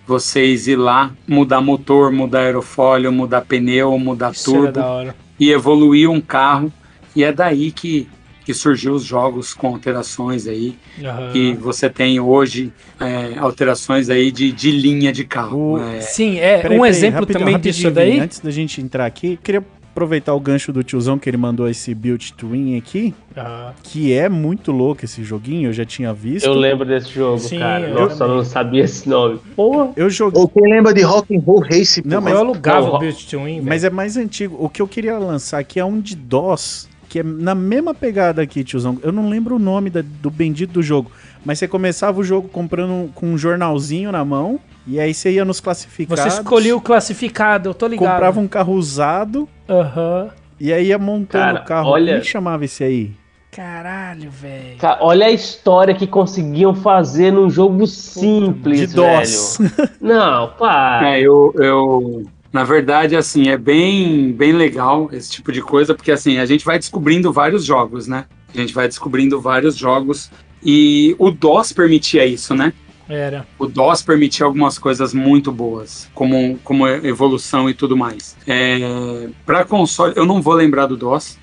vocês 0.05 0.67
ir 0.67 0.75
lá, 0.75 1.11
mudar 1.25 1.61
motor, 1.61 2.11
mudar 2.11 2.39
aerofólio, 2.41 3.11
mudar 3.11 3.41
pneu, 3.41 3.97
mudar 3.97 4.33
Isso 4.33 4.49
era 4.51 4.59
turbo 4.59 4.73
da 4.73 4.85
hora. 4.85 5.15
e 5.39 5.51
evoluir 5.51 6.09
um 6.09 6.19
carro. 6.19 6.71
E 7.15 7.23
é 7.23 7.31
daí 7.31 7.71
que, 7.71 8.07
que 8.45 8.53
surgiu 8.53 8.93
os 8.93 9.03
jogos 9.03 9.53
com 9.53 9.67
alterações 9.67 10.47
aí. 10.47 10.75
Aham. 11.03 11.31
E 11.35 11.53
você 11.53 11.89
tem 11.89 12.19
hoje 12.19 12.71
é, 12.99 13.37
alterações 13.37 14.09
aí 14.09 14.31
de, 14.31 14.51
de 14.51 14.71
linha 14.71 15.11
de 15.11 15.23
carro. 15.23 15.73
O- 15.73 15.79
É, 15.79 16.01
Sim, 16.01 16.37
é 16.39 16.57
Peraí, 16.61 16.77
um 16.77 16.81
peraí, 16.81 16.89
exemplo 16.97 17.19
rapidão, 17.21 17.39
também 17.41 17.59
disso 17.59 17.89
daí. 17.91 18.19
Antes 18.19 18.39
da 18.39 18.51
gente 18.51 18.81
entrar 18.81 19.05
aqui, 19.05 19.37
queria 19.43 19.63
aproveitar 19.93 20.33
o 20.33 20.39
gancho 20.39 20.73
do 20.73 20.81
tiozão 20.83 21.19
que 21.19 21.29
ele 21.29 21.37
mandou 21.37 21.69
esse 21.69 21.93
Build 21.93 22.33
to 22.33 22.47
Win 22.49 22.75
aqui, 22.79 23.13
Aham. 23.37 23.73
que 23.83 24.11
é 24.11 24.27
muito 24.27 24.71
louco 24.71 25.05
esse 25.05 25.23
joguinho, 25.23 25.69
eu 25.69 25.73
já 25.73 25.85
tinha 25.85 26.11
visto. 26.11 26.47
Eu 26.47 26.53
lembro 26.55 26.83
desse 26.83 27.09
jogo, 27.11 27.37
Sim, 27.37 27.59
cara. 27.59 27.87
eu 27.89 27.93
Nossa, 27.93 28.23
eu 28.23 28.27
não 28.27 28.43
sabia 28.43 28.83
esse 28.85 29.07
nome. 29.07 29.39
Porra. 29.55 29.91
Eu 29.95 30.09
joguei. 30.09 30.41
Ou 30.41 30.47
quem 30.49 30.63
lembra 30.63 30.95
de 30.95 31.01
Rock 31.03 31.35
and 31.37 31.41
Roll 31.41 31.59
Race? 31.61 32.01
Não, 32.03 32.19
mas- 32.19 32.33
eu 32.33 32.39
alugava 32.39 32.87
não, 32.87 32.95
o 32.95 32.99
Build 32.99 33.27
to 33.27 33.43
Win, 33.43 33.61
Mas 33.61 33.83
é 33.83 33.89
mais 33.91 34.17
antigo. 34.17 34.57
O 34.59 34.67
que 34.67 34.81
eu 34.81 34.87
queria 34.87 35.15
lançar 35.19 35.59
aqui 35.59 35.79
é 35.79 35.85
um 35.85 35.99
de 36.01 36.15
DOS, 36.15 36.89
que 37.13 37.19
é 37.19 37.23
na 37.23 37.53
mesma 37.53 37.93
pegada 37.93 38.41
aqui, 38.41 38.63
tiozão. 38.63 38.97
Eu 39.03 39.11
não 39.11 39.29
lembro 39.29 39.57
o 39.57 39.59
nome 39.59 39.91
da- 39.91 40.01
do 40.03 40.31
bendito 40.31 40.71
do 40.73 40.81
jogo, 40.81 41.11
mas 41.45 41.59
você 41.59 41.67
começava 41.67 42.19
o 42.19 42.23
jogo 42.23 42.47
comprando 42.49 43.11
com 43.13 43.27
um 43.27 43.37
jornalzinho 43.37 44.11
na 44.11 44.25
mão, 44.25 44.59
e 44.87 44.99
aí 44.99 45.13
você 45.13 45.29
ia 45.33 45.45
nos 45.45 45.59
classificados. 45.59 46.23
Você 46.23 46.39
escolhia 46.39 46.75
o 46.75 46.81
classificado, 46.81 47.69
eu 47.69 47.73
tô 47.75 47.85
ligado. 47.85 48.09
Comprava 48.13 48.39
um 48.39 48.47
carro 48.47 48.73
usado, 48.73 49.47
Aham. 49.69 50.29
e 50.59 50.73
aí 50.73 50.87
ia 50.87 50.97
montando 50.97 51.43
Cara, 51.53 51.61
o 51.61 51.65
carro. 51.65 51.89
olha- 51.91 52.13
Como 52.13 52.21
que 52.23 52.27
chamava 52.31 52.65
esse 52.65 52.83
aí? 52.83 53.11
Caralho, 53.51 54.31
velho. 54.31 54.77
Cara, 54.79 54.97
olha 55.01 55.27
a 55.27 55.31
história 55.31 55.93
que 55.93 56.07
conseguiam 56.07 56.73
fazer 56.73 57.31
num 57.31 57.47
jogo 57.47 57.85
simples, 57.85 58.79
De 58.79 58.87
DOS. 58.95 59.57
velho. 59.59 59.89
Não, 60.01 60.47
pá. 60.57 61.01
É, 61.05 61.19
eu, 61.21 61.53
eu, 61.59 62.23
na 62.53 62.63
verdade, 62.63 63.15
assim, 63.15 63.49
é 63.49 63.57
bem, 63.57 64.31
bem 64.31 64.51
legal 64.53 65.09
esse 65.11 65.31
tipo 65.31 65.51
de 65.51 65.59
coisa, 65.59 65.95
porque 65.95 66.11
assim, 66.11 66.37
a 66.37 66.45
gente 66.45 66.63
vai 66.63 66.77
descobrindo 66.77 67.33
vários 67.33 67.65
jogos, 67.65 68.07
né? 68.07 68.25
A 68.53 68.57
gente 68.59 68.75
vai 68.75 68.87
descobrindo 68.87 69.41
vários 69.41 69.75
jogos 69.75 70.29
e 70.63 71.15
o 71.17 71.31
DOS 71.31 71.73
permitia 71.73 72.23
isso, 72.27 72.53
né? 72.53 72.71
Era. 73.09 73.47
O 73.57 73.65
DOS 73.65 74.03
permitia 74.03 74.45
algumas 74.45 74.77
coisas 74.77 75.15
muito 75.15 75.51
boas, 75.51 76.07
como, 76.13 76.59
como 76.63 76.87
evolução 76.87 77.67
e 77.67 77.73
tudo 77.73 77.97
mais. 77.97 78.37
É, 78.47 79.27
para 79.45 79.65
console, 79.65 80.13
eu 80.15 80.25
não 80.25 80.39
vou 80.39 80.53
lembrar 80.53 80.85
do 80.85 80.95
DOS. 80.95 81.39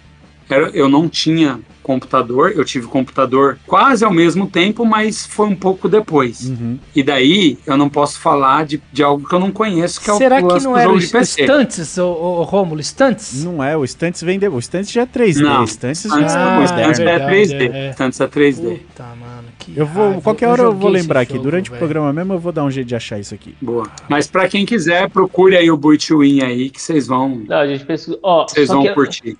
Eu 0.73 0.89
não 0.89 1.09
tinha 1.09 1.61
computador, 1.91 2.53
eu 2.55 2.65
tive 2.65 2.87
computador 2.87 3.59
quase 3.67 4.05
ao 4.05 4.13
mesmo 4.13 4.47
tempo, 4.47 4.85
mas 4.87 5.27
foi 5.27 5.47
um 5.47 5.57
pouco 5.57 5.89
depois. 5.89 6.49
Uhum. 6.49 6.79
E 6.95 7.03
daí 7.03 7.59
eu 7.67 7.77
não 7.77 7.89
posso 7.89 8.21
falar 8.21 8.65
de, 8.65 8.81
de 8.93 9.03
algo 9.03 9.27
que 9.29 9.35
eu 9.35 9.41
não 9.41 9.51
conheço, 9.51 10.01
que 10.01 10.09
é 10.11 10.15
Será 10.15 10.39
o 10.41 10.49
que 10.49 10.63
não 10.63 10.77
era 10.77 10.91
o 10.93 10.99
de 10.99 11.09
PC. 11.09 11.43
Stunts, 11.45 11.99
o, 11.99 12.05
o, 12.05 12.39
o 12.41 12.43
Rômulo? 12.45 12.81
Stunts? 12.83 13.43
Não 13.45 13.63
é, 13.63 13.77
o 13.77 13.85
Stunts 13.87 14.23
vem 14.23 14.39
depois. 14.39 14.65
O 14.65 14.67
Stunts 14.67 14.93
já 14.93 15.03
é 15.03 15.07
3D. 15.07 15.41
Não, 15.43 15.67
Stunts, 15.67 16.03
já 16.03 16.57
Ah, 16.57 16.61
o 16.61 16.67
Stunts 16.67 16.99
é 16.99 17.03
é, 17.03 17.07
verdade, 17.07 17.35
3D. 17.35 17.71
é. 17.75 17.93
Stunts 17.93 18.21
é 18.21 18.27
3D. 18.29 18.79
Puta, 18.79 19.03
mano. 19.19 19.49
Que 19.59 19.77
Eu 19.77 19.85
vou, 19.87 20.07
raiva. 20.07 20.21
qualquer 20.23 20.47
hora 20.49 20.63
eu 20.63 20.73
vou 20.73 20.89
lembrar 20.91 21.21
aqui. 21.21 21.33
jogo, 21.33 21.45
Durante 21.45 21.69
o 21.69 21.73
velho. 21.73 21.79
programa 21.81 22.13
mesmo 22.13 22.33
eu 22.35 22.39
vou 22.39 22.53
dar 22.53 22.65
um 22.65 22.71
jeito 22.71 22.87
de 22.87 22.95
achar 22.95 23.19
isso 23.19 23.35
aqui. 23.35 23.55
Boa. 23.61 23.87
Mas 24.09 24.27
pra 24.27 24.49
quem 24.49 24.65
quiser, 24.65 25.11
procure 25.11 25.57
aí 25.57 25.71
o 25.71 25.77
Buitwin 25.77 26.41
aí, 26.43 26.71
que 26.71 26.81
vocês 26.81 27.07
vão, 27.07 27.43
Não, 27.49 27.57
a 27.59 27.67
gente 27.67 27.85
pesquisa. 27.85 28.19
Ó, 28.23 28.47
vocês 28.49 28.69
vão 28.69 28.83
que- 28.83 28.95
curtir. 28.95 29.37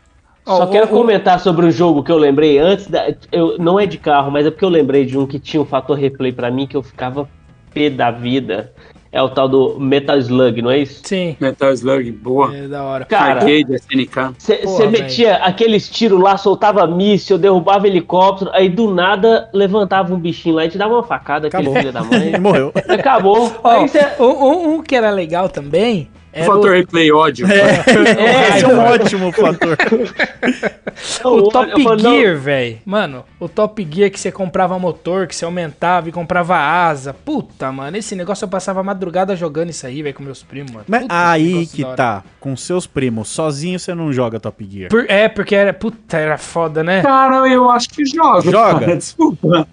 Só 0.57 0.63
Ó, 0.65 0.67
quero 0.67 0.87
o- 0.87 0.89
comentar 0.89 1.39
sobre 1.41 1.67
um 1.67 1.71
jogo 1.71 2.03
que 2.03 2.11
eu 2.13 2.19
lembrei 2.19 2.59
antes. 2.59 2.87
Da, 2.87 3.13
eu, 3.33 3.57
não 3.59 3.79
é 3.79 3.87
de 3.87 3.99
carro, 3.99 4.31
mas 4.31 4.47
é 4.47 4.51
porque 4.51 4.65
eu 4.65 4.69
lembrei 4.69 5.05
de 5.05 5.17
um 5.19 5.27
que 5.27 5.39
tinha 5.39 5.61
um 5.63 5.67
fator 5.67 5.97
replay 5.97 6.33
pra 6.33 6.51
mim 6.51 6.67
que 6.67 6.77
eu 6.77 6.83
ficava 6.83 7.29
pé 7.73 7.89
da 7.91 8.11
vida. 8.11 8.73
É 9.13 9.21
o 9.21 9.29
tal 9.29 9.49
do 9.49 9.77
Metal 9.81 10.17
Slug, 10.19 10.63
não 10.63 10.71
é 10.71 10.79
isso? 10.79 11.01
Sim, 11.05 11.37
Metal 11.41 11.73
Slug, 11.73 12.13
boa. 12.13 12.57
é 12.57 12.69
da 12.69 12.85
hora. 12.85 13.05
Cara, 13.05 13.41
Arcade, 13.41 13.75
SNK. 13.75 14.35
você 14.65 14.87
metia 14.87 15.35
aqueles 15.39 15.89
tiros 15.91 16.21
lá, 16.21 16.37
soltava 16.37 16.87
míssil, 16.87 17.37
derrubava 17.37 17.89
helicóptero, 17.89 18.53
aí 18.55 18.69
do 18.69 18.89
nada 18.95 19.49
levantava 19.53 20.15
um 20.15 20.19
bichinho 20.19 20.55
lá 20.55 20.65
e 20.65 20.69
te 20.69 20.79
dava 20.79 20.95
uma 20.95 21.03
facada, 21.03 21.49
aquele 21.49 21.63
Acabou. 21.65 21.81
filho 21.81 21.93
da 21.93 22.05
mãe. 22.05 22.29
Ele 22.29 22.39
morreu. 22.41 22.73
Acabou. 22.89 23.53
Aí 23.65 23.89
cê- 23.89 24.13
um, 24.21 24.25
um- 24.27 24.75
um 24.77 24.83
que 24.83 24.95
era 24.95 25.11
legal 25.11 25.49
também 25.49 26.09
O 26.33 26.37
era 26.37 26.47
fator 26.47 26.71
replay 26.71 27.11
ódio. 27.13 27.47
É, 27.51 28.57
Esse 28.57 28.65
é 28.65 28.69
um 28.69 28.79
ótimo 28.79 29.33
fator. 29.33 29.77
o, 31.25 31.29
o 31.29 31.49
Top 31.49 31.83
falo, 31.83 31.99
Gear, 31.99 32.37
velho. 32.37 32.79
Mano, 32.85 33.25
o 33.39 33.49
Top 33.49 33.89
Gear 33.91 34.11
que 34.11 34.21
você 34.21 34.31
comprava 34.31 34.79
motor, 34.79 35.27
que 35.27 35.35
você 35.35 35.45
aumentava 35.45 36.09
e 36.09 36.13
comprava 36.13 36.57
asa. 36.57 37.13
Puta, 37.13 37.73
mano, 37.73 37.97
esse 37.97 38.15
negócio 38.15 38.45
eu 38.45 38.49
passava 38.49 38.81
a 38.81 38.83
madrugada 38.83 39.35
jogando 39.35 39.71
isso 39.71 39.87
aí, 39.87 40.03
velho, 40.03 40.15
com 40.15 40.23
meus 40.23 40.43
primos, 40.43 40.71
mano. 40.73 40.85
Mas 40.87 41.03
Puta, 41.03 41.31
aí 41.31 41.67
que 41.67 41.85
hora. 41.85 41.97
tá. 41.97 42.25
Com 42.39 42.57
seus 42.57 42.87
primos. 42.87 43.29
Sozinho 43.29 43.79
você 43.79 43.95
não 43.95 44.13
joga 44.13 44.39
Top 44.39 44.65
Gear. 44.71 44.89
Por- 44.91 45.07
é, 45.09 45.29
porque 45.29 45.55
era. 45.55 45.73
Puta, 45.73 46.17
era 46.17 46.39
foda, 46.39 46.85
né? 46.85 47.03
Cara, 47.03 47.49
eu 47.49 47.69
acho 47.71 47.89
que 47.89 48.05
joga. 48.05 48.43
Joga? 48.43 48.81
cara, 48.81 48.97
Desculpa. 48.97 49.67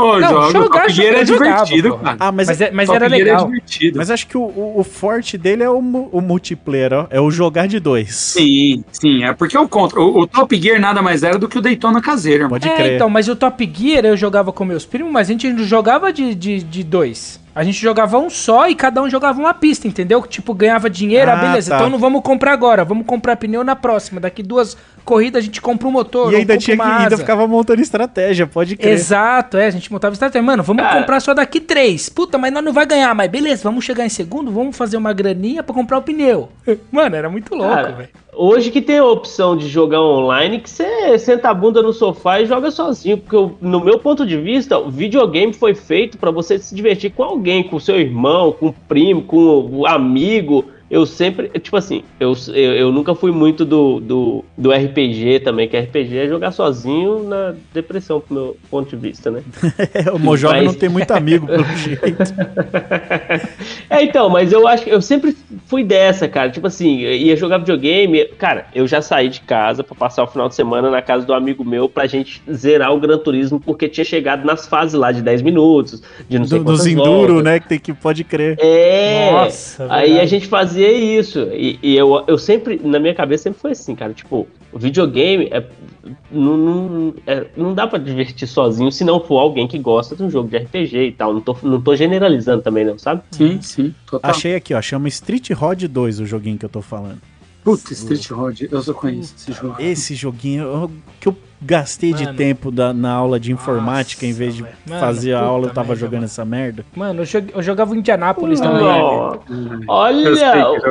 Pô, 0.00 0.18
Não, 0.20 0.50
jogar, 0.50 0.80
Top 0.82 0.92
Gear 0.92 1.14
é 1.14 1.20
eu 1.22 1.26
jogava, 1.26 1.64
divertido, 1.64 1.96
cara. 1.98 2.16
Ah, 2.20 2.32
mas, 2.32 2.46
Mas, 2.48 2.60
é- 2.60 2.70
mas 2.70 2.88
era 2.88 3.06
legal. 3.06 3.42
é 3.42 3.44
divertido. 3.44 3.98
mas 3.98 4.10
acho 4.10 4.26
que 4.26 4.36
o, 4.36 4.42
o, 4.42 4.80
o 4.80 4.84
forte 4.84 5.36
dele 5.38 5.62
é 5.62 5.70
o, 5.70 5.78
o 5.78 6.20
multiplayer, 6.20 6.92
ó. 6.92 7.06
É 7.10 7.20
o 7.20 7.30
jogar 7.30 7.66
de 7.68 7.78
dois. 7.80 8.14
Sim, 8.14 8.84
sim. 8.92 9.24
É 9.24 9.32
porque 9.32 9.56
é 9.56 9.60
o 9.60 9.68
contra. 9.68 10.00
O, 10.00 10.20
o 10.20 10.26
Top 10.26 10.54
Gear 10.60 10.80
nada 10.80 11.02
mais 11.02 11.22
era 11.22 11.38
do 11.38 11.48
que 11.48 11.58
o 11.58 11.60
Daytona 11.60 12.00
caseiro, 12.00 12.44
irmão. 12.44 12.50
Pode 12.58 12.68
É, 12.68 12.74
crer. 12.74 12.94
então, 12.94 13.08
mas 13.10 13.28
o 13.28 13.36
Top 13.36 13.70
Gear 13.74 14.04
eu 14.04 14.16
jogava 14.16 14.52
com 14.52 14.64
meus 14.64 14.84
primos, 14.84 15.12
mas 15.12 15.28
a 15.28 15.32
gente 15.32 15.48
não 15.52 15.64
jogava 15.64 16.12
de, 16.12 16.34
de, 16.34 16.62
de 16.62 16.82
dois. 16.84 17.38
A 17.52 17.64
gente 17.64 17.80
jogava 17.82 18.16
um 18.16 18.30
só 18.30 18.68
e 18.68 18.76
cada 18.76 19.02
um 19.02 19.10
jogava 19.10 19.38
uma 19.40 19.52
pista, 19.52 19.88
entendeu? 19.88 20.22
Tipo, 20.22 20.54
ganhava 20.54 20.88
dinheiro, 20.88 21.30
ah, 21.30 21.34
Ah, 21.34 21.36
beleza, 21.48 21.70
tá. 21.70 21.76
então 21.78 21.90
não 21.90 21.98
vamos 21.98 22.22
comprar 22.22 22.52
agora, 22.52 22.84
vamos 22.84 23.04
comprar 23.04 23.34
pneu 23.36 23.64
na 23.64 23.74
próxima. 23.74 24.20
Daqui 24.20 24.40
duas 24.40 24.76
corridas 25.04 25.42
a 25.42 25.44
gente 25.44 25.60
compra 25.60 25.86
um 25.88 25.90
motor, 25.90 26.32
E 26.32 26.36
ainda 26.36 26.56
tinha 26.56 26.76
que 26.76 26.82
ainda 26.82 27.16
ficava 27.16 27.46
montando 27.46 27.80
estratégia, 27.80 28.46
pode 28.46 28.76
crer. 28.76 28.92
Exato, 28.92 29.56
é, 29.56 29.66
a 29.66 29.70
gente 29.70 29.90
montava 29.92 30.12
estratégia. 30.12 30.42
Mano, 30.44 30.62
vamos 30.62 30.82
Cara. 30.82 31.00
comprar 31.00 31.20
só 31.20 31.34
daqui 31.34 31.60
três. 31.60 32.08
Puta, 32.08 32.38
mas 32.38 32.52
nós 32.52 32.62
não 32.64 32.72
vai 32.72 32.86
ganhar, 32.86 33.14
mas 33.14 33.30
beleza, 33.30 33.62
vamos 33.62 33.84
chegar 33.84 34.04
em 34.04 34.08
segundo, 34.08 34.50
vamos 34.50 34.76
fazer 34.76 34.96
uma 34.96 35.12
graninha 35.12 35.62
pra 35.62 35.74
comprar 35.74 35.98
o 35.98 36.02
pneu. 36.02 36.48
Mano, 36.90 37.16
era 37.16 37.28
muito 37.28 37.54
louco, 37.54 37.74
velho. 37.96 38.08
Hoje 38.32 38.70
que 38.70 38.80
tem 38.80 38.98
a 38.98 39.04
opção 39.04 39.56
de 39.56 39.68
jogar 39.68 40.00
online, 40.00 40.60
que 40.60 40.70
você 40.70 41.18
senta 41.18 41.50
a 41.50 41.54
bunda 41.54 41.82
no 41.82 41.92
sofá 41.92 42.40
e 42.40 42.46
joga 42.46 42.70
sozinho. 42.70 43.18
Porque, 43.18 43.34
eu- 43.36 43.56
no 43.60 43.84
meu 43.84 43.98
ponto 43.98 44.24
de 44.24 44.36
vista, 44.36 44.78
o 44.78 44.88
videogame 44.88 45.52
foi 45.52 45.74
feito 45.74 46.16
pra 46.16 46.30
você 46.30 46.58
se 46.58 46.74
divertir 46.74 47.10
com 47.10 47.22
alguém, 47.24 47.62
com 47.64 47.78
seu 47.80 47.98
irmão, 47.98 48.52
com 48.52 48.68
o 48.68 48.72
primo, 48.88 49.22
com 49.22 49.68
o 49.72 49.86
amigo. 49.86 50.64
Eu 50.90 51.06
sempre, 51.06 51.48
tipo 51.60 51.76
assim, 51.76 52.02
eu, 52.18 52.34
eu, 52.48 52.72
eu 52.74 52.92
nunca 52.92 53.14
fui 53.14 53.30
muito 53.30 53.64
do, 53.64 54.00
do, 54.00 54.44
do 54.58 54.72
RPG 54.72 55.40
também, 55.40 55.68
que 55.68 55.78
RPG 55.78 56.18
é 56.18 56.26
jogar 56.28 56.50
sozinho 56.50 57.22
na 57.28 57.54
depressão, 57.72 58.20
pro 58.20 58.34
meu 58.34 58.56
ponto 58.68 58.90
de 58.90 58.96
vista, 58.96 59.30
né? 59.30 59.42
o 60.12 60.18
Mojove 60.18 60.56
Mas- 60.56 60.64
não 60.66 60.74
tem 60.74 60.88
muito 60.88 61.12
amigo, 61.12 61.46
pelo 61.46 61.62
jeito. 61.76 62.02
É, 63.88 64.02
então, 64.02 64.28
mas 64.28 64.52
eu 64.52 64.66
acho 64.66 64.84
que 64.84 64.90
eu 64.90 65.00
sempre 65.00 65.36
fui 65.66 65.84
dessa, 65.84 66.28
cara. 66.28 66.50
Tipo 66.50 66.66
assim, 66.66 67.00
eu 67.00 67.12
ia 67.14 67.36
jogar 67.36 67.58
videogame. 67.58 68.24
Cara, 68.38 68.66
eu 68.74 68.86
já 68.86 69.00
saí 69.00 69.28
de 69.28 69.40
casa 69.40 69.84
pra 69.84 69.94
passar 69.94 70.24
o 70.24 70.26
final 70.26 70.48
de 70.48 70.54
semana 70.54 70.90
na 70.90 71.00
casa 71.02 71.24
do 71.24 71.32
amigo 71.34 71.64
meu 71.64 71.88
pra 71.88 72.06
gente 72.06 72.42
zerar 72.52 72.92
o 72.92 72.98
Gran 73.00 73.18
Turismo, 73.18 73.60
porque 73.60 73.88
tinha 73.88 74.04
chegado 74.04 74.44
nas 74.44 74.66
fases 74.66 74.94
lá 74.94 75.12
de 75.12 75.22
10 75.22 75.42
minutos, 75.42 76.02
de 76.28 76.38
não 76.38 76.46
sei 76.46 76.58
Do, 76.58 76.64
dos 76.64 76.86
enduro, 76.86 77.34
voltas. 77.34 77.44
né? 77.44 77.60
Que 77.60 77.68
tem 77.68 77.78
que 77.78 77.92
pode 77.92 78.24
crer. 78.24 78.56
É, 78.60 79.30
Nossa, 79.30 79.86
aí 79.88 80.00
verdade. 80.10 80.20
a 80.20 80.26
gente 80.26 80.46
fazia 80.48 80.79
isso. 80.88 81.40
E, 81.52 81.78
e 81.82 81.96
eu, 81.96 82.24
eu 82.26 82.38
sempre, 82.38 82.80
na 82.82 82.98
minha 82.98 83.14
cabeça, 83.14 83.44
sempre 83.44 83.60
foi 83.60 83.72
assim, 83.72 83.94
cara. 83.94 84.12
Tipo, 84.12 84.46
o 84.72 84.78
videogame 84.78 85.48
é, 85.50 85.64
não, 86.30 86.56
não, 86.56 87.14
é- 87.26 87.46
não 87.56 87.74
dá 87.74 87.86
pra 87.86 87.98
divertir 87.98 88.46
sozinho 88.46 88.90
se 88.92 89.04
não 89.04 89.20
for 89.20 89.38
alguém 89.38 89.66
que 89.66 89.78
gosta 89.78 90.14
de 90.14 90.22
um 90.22 90.30
jogo 90.30 90.48
de 90.48 90.56
RPG 90.58 90.96
e 91.08 91.12
tal. 91.12 91.32
Não 91.34 91.40
tô, 91.40 91.56
não 91.62 91.80
tô 91.80 91.94
generalizando 91.96 92.62
também, 92.62 92.84
não, 92.84 92.98
sabe? 92.98 93.22
Sim, 93.32 93.60
sim. 93.60 93.94
Total. 94.06 94.30
Achei 94.30 94.54
aqui, 94.54 94.72
ó. 94.74 94.80
Chama 94.80 95.08
Street 95.08 95.50
Rod 95.50 95.84
2 95.84 96.20
o 96.20 96.26
joguinho 96.26 96.56
que 96.58 96.64
eu 96.64 96.68
tô 96.70 96.80
falando. 96.82 97.18
Puta, 97.62 97.92
Street 97.92 98.26
Rod. 98.30 98.62
Eu 98.70 98.80
só 98.82 98.94
conheço 98.94 99.34
esse 99.36 99.52
jogo. 99.52 99.76
Esse 99.78 100.14
joguinho 100.14 100.64
eu- 100.64 100.90
que 101.20 101.28
eu 101.28 101.36
gastei 101.62 102.14
de 102.14 102.24
Mano. 102.24 102.38
tempo 102.38 102.70
da- 102.70 102.94
na 102.94 103.12
aula 103.12 103.38
de 103.38 103.52
informática, 103.52 104.24
em 104.24 104.32
vez 104.32 104.54
de. 104.56 104.62
Mano, 104.62 104.98
fazer 104.98 105.34
a 105.34 105.40
aula, 105.40 105.66
eu 105.66 105.70
tava 105.74 105.88
merda, 105.88 106.00
jogando 106.00 106.14
mano. 106.14 106.24
essa 106.24 106.44
merda. 106.44 106.86
Mano, 106.96 107.22
eu, 107.54 107.62
jogava 107.62 107.92
o 107.92 107.96
Indianápolis 107.96 108.58
também. 108.60 108.82
Ó, 108.82 109.36
Olha 109.86 110.32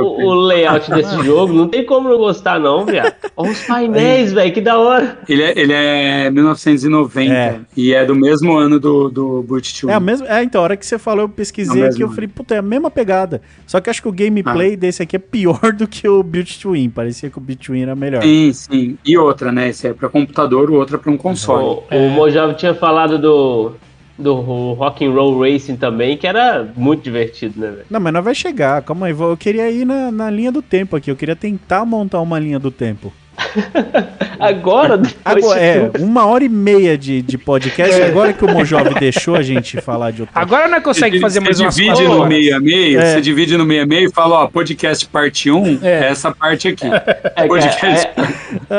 o, 0.01 0.25
o 0.27 0.33
layout 0.33 0.89
desse 0.93 1.23
jogo, 1.23 1.53
não 1.53 1.67
tem 1.67 1.83
como 1.85 2.07
não 2.07 2.17
gostar, 2.17 2.59
não, 2.59 2.85
viado. 2.85 3.13
Olha 3.35 3.51
os 3.51 3.61
painéis, 3.63 4.31
velho, 4.31 4.53
que 4.53 4.61
da 4.61 4.77
hora. 4.77 5.17
Ele 5.27 5.41
é, 5.41 5.59
ele 5.59 5.73
é 5.73 6.29
1990 6.29 7.33
É. 7.33 7.59
e 7.75 7.93
é 7.93 8.05
do 8.05 8.13
mesmo 8.15 8.55
ano 8.57 8.79
do, 8.79 9.09
do 9.09 9.41
Boot 9.43 9.81
2. 9.81 9.91
É 9.91 9.95
a 9.95 9.99
mesma. 9.99 10.27
É, 10.27 10.43
então, 10.43 10.61
a 10.61 10.63
hora 10.65 10.77
que 10.77 10.85
você 10.85 10.99
falou, 10.99 11.23
eu 11.25 11.29
pesquisei 11.29 11.81
É 11.83 11.87
aqui, 11.87 12.01
eu 12.01 12.09
falei, 12.09 12.27
puta, 12.27 12.55
é 12.55 12.57
a 12.59 12.61
mesma 12.61 12.91
pegada. 12.91 13.41
Só 13.65 13.79
que 13.79 13.89
acho 13.89 14.01
que 14.01 14.07
o 14.07 14.11
Ah. 14.11 14.15
gameplay 14.15 14.75
desse 14.75 15.01
aqui 15.01 15.15
é 15.15 15.19
pior 15.19 15.59
do 15.73 15.87
que 15.87 16.07
o 16.07 16.23
to 16.61 16.71
Win. 16.73 16.89
Parecia 16.89 17.29
que 17.29 17.37
o 17.39 17.41
to 17.41 17.71
Win 17.73 17.81
era 17.81 17.95
melhor. 17.95 18.21
Sim, 18.21 18.51
sim. 18.53 18.97
E 19.05 19.17
outra, 19.17 19.51
né? 19.51 19.69
Esse 19.69 19.87
é 19.87 19.93
pra 19.93 20.09
computador, 20.21 20.69
o 20.69 20.75
outro 20.75 20.95
é 20.95 20.99
pra 20.99 21.11
um 21.11 21.17
console. 21.17 21.63
O, 21.63 21.83
o 21.95 22.09
Mojave 22.11 22.53
tinha 22.55 22.73
falado 22.73 23.17
do, 23.17 23.73
do 24.17 24.33
Rock 24.73 25.05
and 25.05 25.11
Roll 25.11 25.39
Racing 25.41 25.75
também, 25.77 26.17
que 26.17 26.27
era 26.27 26.67
muito 26.75 27.03
divertido, 27.03 27.59
né, 27.59 27.67
velho? 27.71 27.85
Não, 27.89 27.99
mas 27.99 28.13
não 28.13 28.21
vai 28.21 28.35
chegar. 28.35 28.81
Calma 28.81 29.07
aí, 29.07 29.13
vou- 29.13 29.29
eu 29.31 29.37
queria 29.37 29.69
ir 29.71 29.85
na, 29.85 30.11
na 30.11 30.29
linha 30.29 30.51
do 30.51 30.61
tempo 30.61 30.95
aqui. 30.95 31.09
Eu 31.09 31.15
queria 31.15 31.35
tentar 31.35 31.85
montar 31.85 32.19
uma 32.21 32.37
linha 32.39 32.59
do 32.59 32.69
tempo. 32.71 33.11
Agora, 34.39 35.01
Agora, 35.25 35.59
de 35.59 35.65
é, 35.65 35.89
tudo- 35.89 36.03
uma 36.03 36.25
hora 36.25 36.43
e 36.43 36.49
meia 36.49 36.97
de, 36.97 37.21
de 37.21 37.37
podcast. 37.37 38.01
Agora 38.01 38.31
que 38.33 38.43
o 38.45 38.49
Mojove 38.49 38.93
deixou 38.99 39.35
a 39.35 39.41
gente 39.41 39.79
falar 39.81 40.11
de 40.11 40.21
outro 40.21 40.33
Agora 40.37 40.67
não 40.67 40.81
consegue 40.81 41.17
Você- 41.17 41.21
fazer 41.21 41.39
você 41.39 41.45
mais 41.45 41.59
umas 41.59 41.75
divide 41.75 41.91
quatro 41.95 42.07
no 42.09 42.17
horas. 42.19 42.29
meio 42.29 42.55
a 42.55 42.59
meio, 42.59 42.99
É. 42.99 43.13
você 43.13 43.21
divide 43.21 43.57
no 43.57 43.65
meio 43.65 43.83
a 43.83 43.85
meio 43.85 44.09
e 44.09 44.13
fala, 44.13 44.43
ó, 44.43 44.47
podcast 44.47 45.05
parte 45.07 45.51
1 45.51 45.79
É. 45.83 45.89
é 45.89 46.07
essa 46.09 46.31
parte 46.31 46.67
aqui. 46.69 46.87
É, 47.35 47.47
podcast 47.47 48.07
cara, 48.15 48.33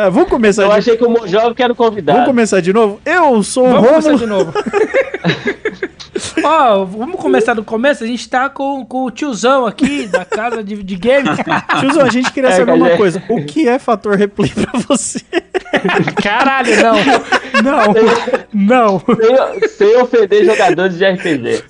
é, 0.07 0.11
vamos 0.11 0.29
começar 0.31 0.63
eu 0.63 0.69
de 0.71 0.75
achei 0.79 0.97
que 0.97 1.05
o 1.05 1.11
Mojave 1.11 1.55
que 1.55 1.63
era 1.63 1.73
o 1.73 1.77
convidado. 1.77 2.19
Vamos 2.19 2.31
começar 2.31 2.61
de 2.61 2.73
novo? 2.73 3.01
Eu 3.05 3.43
sou 3.43 3.67
o 3.67 3.71
Vamos 3.71 3.89
começar 3.91 4.11
Romulo. 4.13 4.19
de 4.19 4.27
novo. 4.27 4.53
Ó, 6.45 6.85
vamos 6.85 7.21
começar 7.21 7.55
do 7.55 7.65
começo. 7.65 8.05
A 8.05 8.07
gente 8.07 8.29
tá 8.29 8.49
com, 8.49 8.85
com 8.85 9.05
o 9.05 9.11
tiozão 9.11 9.67
aqui 9.67 10.07
da 10.07 10.25
casa 10.25 10.63
de, 10.63 10.83
de 10.83 10.97
game. 10.97 11.29
Tiozão, 11.81 12.05
a 12.05 12.11
gente 12.11 12.31
queria 12.33 12.51
É, 12.51 12.57
saber 12.57 12.73
uma 12.73 12.91
é. 12.91 12.97
coisa. 12.97 13.23
O 13.29 13.45
que 13.45 13.69
é 13.69 13.79
fator 13.79 14.17
replay 14.17 14.51
pra 14.51 14.81
você? 14.89 15.21
Caralho, 16.23 16.73
não. 16.83 16.95
Não. 17.63 17.95
Não. 18.53 19.01
Sem, 19.01 19.69
sem 19.69 19.97
ofender 19.97 20.45
jogadores 20.45 20.97
de 20.99 21.05
RPG. 21.05 21.65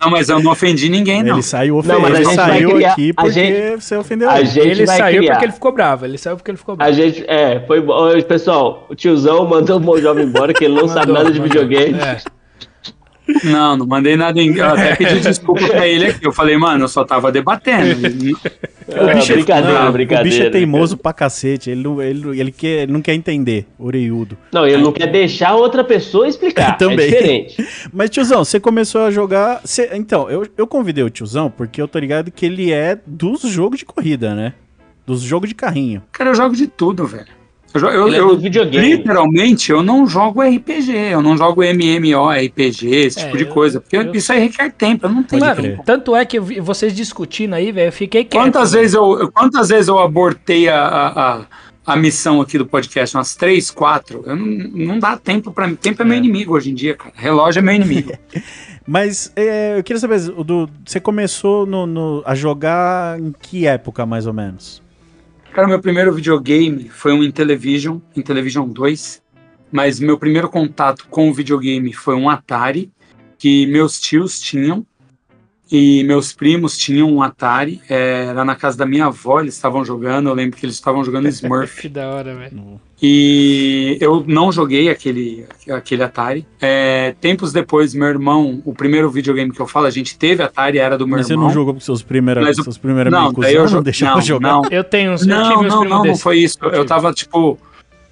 Não, 0.00 0.10
mas 0.10 0.28
eu 0.28 0.38
não 0.40 0.52
ofendi 0.52 0.88
ninguém, 0.90 1.22
não. 1.22 1.34
Ele 1.36 1.42
saiu, 1.42 1.82
Não, 1.82 2.00
mas 2.00 2.14
a 2.14 2.16
ele 2.20 2.24
saiu 2.34 2.70
criar- 2.74 2.92
aqui 2.92 3.10
a 3.16 3.22
porque 3.22 3.32
gente- 3.32 3.82
você 3.82 3.96
ofendeu 3.96 4.28
a 4.30 4.38
ele. 4.40 4.46
gente 4.48 4.68
Ele 4.68 4.86
vai 4.86 4.96
saiu 4.98 5.18
criar. 5.18 5.32
porque 5.32 5.44
ele 5.46 5.52
ficou 5.52 5.72
bravo. 5.72 6.04
Ele 6.04 6.18
saiu 6.18 6.36
porque 6.36 6.50
ele 6.50 6.58
ficou 6.58 6.74
A 6.74 6.76
bravo. 6.76 6.92
gente, 6.92 7.24
é, 7.26 7.60
foi 7.66 7.82
Pessoal, 8.24 8.86
o 8.90 8.94
tiozão 8.94 9.46
mandou 9.48 9.78
o 9.78 9.80
Mojave 9.80 10.22
embora, 10.22 10.52
que 10.52 10.64
ele 10.64 10.74
não 10.74 10.86
sabe 10.88 11.06
Mandou, 11.12 11.14
nada 11.14 11.30
de 11.32 11.40
mandou. 11.40 11.60
videogame. 11.62 11.98
É. 11.98 12.18
Não, 13.44 13.76
não 13.76 13.86
mandei 13.86 14.16
nada 14.16 14.40
em. 14.40 14.54
Eu 14.56 14.66
até 14.66 14.94
pedi 14.96 15.20
desculpa 15.20 15.66
pra 15.66 15.86
ele 15.86 16.06
aqui. 16.06 16.26
Eu 16.26 16.32
falei, 16.32 16.56
mano, 16.56 16.84
eu 16.84 16.88
só 16.88 17.04
tava 17.04 17.30
debatendo. 17.32 17.96
Ah, 18.88 19.14
bicho 19.14 19.32
é- 19.32 19.34
brincadeira, 19.34 19.84
não, 19.84 19.90
brincadeira. 19.92 20.28
O 20.28 20.30
bicho 20.30 20.42
é 20.44 20.48
teimoso 20.48 20.96
pra 20.96 21.12
cacete. 21.12 21.68
Ele 21.68 21.82
não, 21.82 22.00
ele, 22.00 22.38
ele, 22.40 22.52
quer, 22.52 22.84
ele 22.84 22.92
não 22.92 23.02
quer 23.02 23.14
entender, 23.14 23.66
oreiudo. 23.76 24.38
Não, 24.52 24.64
ele 24.64 24.76
não 24.80 24.92
quer 24.92 25.08
deixar 25.10 25.56
outra 25.56 25.82
pessoa 25.82 26.28
explicar. 26.28 26.78
Também. 26.78 27.00
É 27.06 27.10
diferente. 27.10 27.68
Mas, 27.92 28.10
tiozão, 28.10 28.44
você 28.44 28.60
começou 28.60 29.00
a 29.00 29.10
jogar. 29.10 29.60
você- 29.64 29.90
então, 29.94 30.30
eu, 30.30 30.46
eu 30.56 30.68
convidei 30.68 31.02
o 31.02 31.10
tiozão 31.10 31.50
porque 31.50 31.82
eu 31.82 31.88
tô 31.88 31.98
ligado 31.98 32.30
que 32.30 32.46
ele 32.46 32.70
é 32.72 32.96
dos 33.04 33.40
jogos 33.42 33.80
de 33.80 33.84
corrida, 33.84 34.36
né? 34.36 34.52
Dos 35.04 35.20
jogos 35.20 35.48
de 35.48 35.54
carrinho. 35.56 36.00
Cara, 36.12 36.30
eu 36.30 36.34
jogo 36.36 36.54
de 36.54 36.68
tudo, 36.68 37.04
velho. 37.08 37.26
Eu, 37.76 37.88
eu, 37.90 38.06
Ele 38.08 38.16
é 38.16 38.20
eu- 38.20 38.28
do 38.36 38.38
videogame. 38.42 38.88
literalmente, 38.96 39.70
eu 39.70 39.82
não 39.82 40.06
jogo 40.06 40.42
RPG, 40.42 40.92
eu 41.12 41.22
não 41.22 41.36
jogo 41.36 41.62
MMORPG, 41.62 42.86
esse 42.94 43.20
É, 43.20 43.24
tipo 43.26 43.36
de 43.36 43.44
eu- 43.44 43.50
coisa. 43.50 43.80
Porque 43.80 43.96
eu- 43.96 44.12
isso 44.14 44.32
aí 44.32 44.40
requer 44.40 44.70
tempo, 44.72 45.06
eu 45.06 45.10
não 45.10 45.22
tenho 45.22 45.40
Mano, 45.44 45.62
tempo. 45.62 45.82
tanto 45.84 46.14
é 46.16 46.24
que 46.24 46.38
vocês 46.40 46.94
discutindo 46.94 47.54
aí, 47.54 47.72
velho, 47.72 47.88
eu 47.88 47.92
fiquei 47.92 48.24
quieto. 48.24 48.42
Quantas 48.42 48.72
vezes, 48.72 48.94
eu, 48.94 49.30
quantas 49.32 49.68
vezes 49.68 49.88
eu 49.88 49.98
abortei 49.98 50.68
a, 50.68 50.80
a, 50.84 51.32
a, 51.38 51.40
a 51.86 51.96
missão 51.96 52.40
aqui 52.40 52.58
do 52.58 52.66
podcast? 52.66 53.16
Umas 53.16 53.34
três, 53.36 53.70
quatro? 53.70 54.22
Eu 54.26 54.36
não, 54.36 54.46
não 54.46 54.98
dá 54.98 55.16
tempo 55.16 55.52
pra 55.52 55.66
mim. 55.66 55.74
Tempo 55.76 56.02
é 56.02 56.04
meu 56.04 56.16
inimigo 56.16 56.54
hoje 56.54 56.70
em 56.70 56.74
dia, 56.74 56.94
cara. 56.94 57.12
Relógio 57.16 57.60
é 57.60 57.62
meu 57.62 57.74
inimigo. 57.74 58.12
Mas 58.88 59.32
é, 59.34 59.78
eu 59.78 59.82
queria 59.82 59.98
saber, 59.98 60.20
do, 60.20 60.70
você 60.84 61.00
começou 61.00 61.66
no, 61.66 61.86
no- 61.86 62.22
a 62.24 62.36
jogar 62.36 63.18
em 63.18 63.32
que 63.42 63.66
época, 63.66 64.06
mais 64.06 64.28
ou 64.28 64.32
menos? 64.32 64.80
Cara, 65.56 65.68
meu 65.68 65.80
primeiro 65.80 66.12
videogame 66.12 66.90
foi 66.90 67.14
um 67.14 67.24
Intellivision, 67.24 67.98
Intellivision 68.14 68.68
2. 68.68 69.22
Mas 69.72 69.98
meu 69.98 70.18
primeiro 70.18 70.50
contato 70.50 71.06
com 71.08 71.30
o 71.30 71.32
videogame 71.32 71.94
foi 71.94 72.14
um 72.14 72.28
Atari, 72.28 72.92
que 73.38 73.66
meus 73.66 73.98
tios 73.98 74.38
tinham. 74.38 74.86
E 75.70 76.04
meus 76.04 76.32
primos 76.32 76.78
tinham 76.78 77.12
um 77.12 77.20
Atari. 77.22 77.80
é, 77.90 78.26
Era 78.26 78.44
na 78.44 78.54
casa 78.54 78.76
da 78.78 78.86
minha 78.86 79.06
avó, 79.06 79.40
eles 79.40 79.54
estavam 79.54 79.84
jogando. 79.84 80.28
Eu 80.28 80.34
lembro 80.34 80.56
que 80.56 80.64
eles 80.64 80.76
estavam 80.76 81.02
jogando 81.02 81.26
Smurf. 81.28 81.80
Que 81.82 81.88
da 81.88 82.08
hora, 82.08 82.36
velho. 82.36 82.80
E 83.02 83.98
eu 84.00 84.24
não 84.26 84.50
joguei 84.52 84.88
aquele, 84.88 85.44
aquele 85.70 86.02
Atari. 86.04 86.46
É, 86.60 87.14
tempos 87.20 87.52
depois, 87.52 87.94
meu 87.94 88.06
irmão, 88.08 88.62
o 88.64 88.72
primeiro 88.72 89.10
videogame 89.10 89.50
que 89.52 89.60
eu 89.60 89.66
falo, 89.66 89.86
a 89.86 89.90
gente 89.90 90.16
teve 90.16 90.42
Atari, 90.42 90.78
era 90.78 90.96
do 90.96 91.06
meu 91.06 91.16
Mas 91.18 91.26
você 91.26 91.32
irmão. 91.32 91.48
não 91.48 91.52
jogou 91.54 91.74
com 91.74 91.80
seus 91.80 92.00
primeiros, 92.02 92.44
Mas 92.44 92.58
o- 92.58 92.62
seus 92.62 92.78
primeiros 92.78 93.12
Não, 93.12 93.26
amigos, 93.26 93.44
daí 93.44 93.54
eu 93.54 93.68
não, 93.68 93.82
deixava 93.82 94.14
não, 94.16 94.22
jogar? 94.22 94.48
não, 94.48 94.62
Eu 94.70 94.84
tenho 94.84 95.12
uns. 95.12 95.22
eu 95.22 95.28
não, 95.28 95.42
tive 95.52 95.66
uns 95.66 95.74
não, 95.74 95.84
não, 95.84 96.04
não 96.04 96.16
foi 96.16 96.38
isso. 96.38 96.58
Eu 96.62 96.70
tive. 96.70 96.84
tava, 96.86 97.12
tipo, 97.12 97.58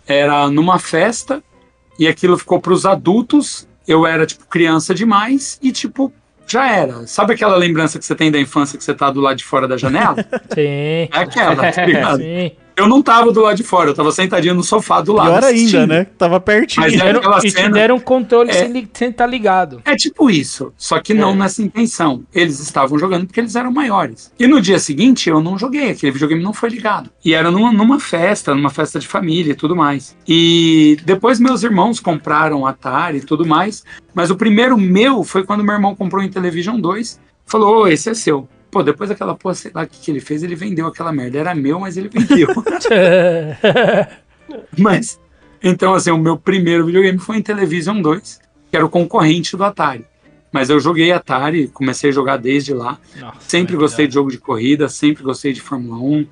era 0.06 0.50
numa 0.50 0.78
festa 0.78 1.42
e 1.98 2.06
aquilo 2.08 2.36
ficou 2.36 2.60
pros 2.60 2.84
adultos. 2.84 3.66
Eu 3.86 4.06
era, 4.06 4.26
tipo, 4.26 4.46
criança 4.46 4.94
demais 4.94 5.58
e, 5.62 5.70
tipo, 5.70 6.12
já 6.46 6.70
era. 6.70 7.06
Sabe 7.06 7.34
aquela 7.34 7.56
lembrança 7.56 7.98
que 7.98 8.04
você 8.04 8.14
tem 8.14 8.30
da 8.30 8.38
infância 8.38 8.78
que 8.78 8.84
você 8.84 8.94
tá 8.94 9.10
do 9.10 9.20
lado 9.20 9.36
de 9.36 9.44
fora 9.44 9.66
da 9.66 9.76
janela? 9.76 10.16
Sim. 10.54 10.60
É 10.60 11.08
aquela, 11.12 11.72
tá 11.72 11.86
ligado? 11.86 12.18
Sim. 12.18 12.52
Eu 12.76 12.88
não 12.88 13.00
tava 13.02 13.30
do 13.32 13.40
lado 13.40 13.56
de 13.56 13.62
fora, 13.62 13.90
eu 13.90 13.94
tava 13.94 14.10
sentadinho 14.10 14.54
no 14.54 14.62
sofá 14.64 15.00
do 15.00 15.12
lado. 15.12 15.28
Pior 15.30 15.44
ainda, 15.44 15.86
né? 15.86 16.04
Tava 16.18 16.40
pertinho. 16.40 16.84
Mas 16.84 16.98
deram, 16.98 17.20
e 17.38 17.40
te 17.40 17.50
cena- 17.52 17.68
deram 17.70 17.96
um 17.96 18.00
controle 18.00 18.50
É. 18.50 18.54
sem, 18.54 18.72
li- 18.72 18.88
sem 18.92 19.10
estar 19.10 19.26
ligado. 19.26 19.80
É 19.84 19.94
tipo 19.94 20.28
isso, 20.28 20.72
só 20.76 20.98
que 21.00 21.14
não 21.14 21.30
É. 21.30 21.36
nessa 21.36 21.62
intenção. 21.62 22.24
Eles 22.34 22.58
estavam 22.58 22.98
jogando 22.98 23.26
porque 23.26 23.38
eles 23.38 23.54
eram 23.54 23.70
maiores. 23.70 24.32
E 24.38 24.46
no 24.48 24.60
dia 24.60 24.78
seguinte 24.80 25.28
eu 25.30 25.40
não 25.40 25.56
joguei, 25.56 25.90
aquele 25.90 26.10
videogame 26.12 26.42
não 26.42 26.52
foi 26.52 26.68
ligado. 26.68 27.10
E 27.24 27.32
era 27.32 27.50
numa, 27.50 27.72
numa 27.72 28.00
festa, 28.00 28.54
numa 28.54 28.70
festa 28.70 28.98
de 28.98 29.06
família 29.06 29.52
e 29.52 29.56
tudo 29.56 29.76
mais. 29.76 30.16
E 30.26 30.96
depois 31.04 31.38
meus 31.38 31.62
irmãos 31.62 32.00
compraram 32.00 32.66
Atari 32.66 33.18
e 33.18 33.20
tudo 33.20 33.46
mais, 33.46 33.84
mas 34.12 34.30
o 34.30 34.36
primeiro 34.36 34.76
meu 34.76 35.22
foi 35.22 35.44
quando 35.44 35.62
meu 35.62 35.74
irmão 35.74 35.94
comprou 35.94 36.22
em 36.22 36.28
Television 36.28 36.80
2. 36.80 37.20
Falou, 37.46 37.82
ô, 37.82 37.86
esse 37.86 38.08
é 38.08 38.14
seu. 38.14 38.48
Pô, 38.74 38.82
depois 38.82 39.08
daquela 39.08 39.36
porra, 39.36 39.54
sei 39.54 39.70
lá 39.72 39.84
o 39.84 39.86
que, 39.86 40.00
que 40.00 40.10
ele 40.10 40.18
fez, 40.18 40.42
ele 40.42 40.56
vendeu 40.56 40.88
aquela 40.88 41.12
merda. 41.12 41.38
Era 41.38 41.54
meu, 41.54 41.78
mas 41.78 41.96
ele 41.96 42.08
vendeu. 42.08 42.48
Mas, 44.76 45.20
então, 45.62 45.94
assim, 45.94 46.10
o 46.10 46.18
meu 46.18 46.36
primeiro 46.36 46.84
videogame 46.84 47.18
foi 47.20 47.36
em 47.36 47.42
Television 47.42 48.02
2, 48.02 48.40
que 48.68 48.76
era 48.76 48.84
o 48.84 48.90
concorrente 48.90 49.56
do 49.56 49.62
Atari. 49.62 50.04
Mas 50.52 50.70
eu 50.70 50.80
joguei 50.80 51.12
Atari, 51.12 51.68
comecei 51.68 52.10
a 52.10 52.12
jogar 52.12 52.36
desde 52.36 52.74
lá. 52.74 52.98
Nossa, 53.16 53.38
Sempre 53.40 53.74
velho, 53.74 53.82
gostei 53.82 54.08
de 54.08 54.14
jogo 54.14 54.28
de 54.28 54.38
corrida, 54.38 54.88
sempre 54.88 55.22
gostei 55.22 55.52
de 55.52 55.60
Fórmula 55.60 55.96
1, 55.96 56.26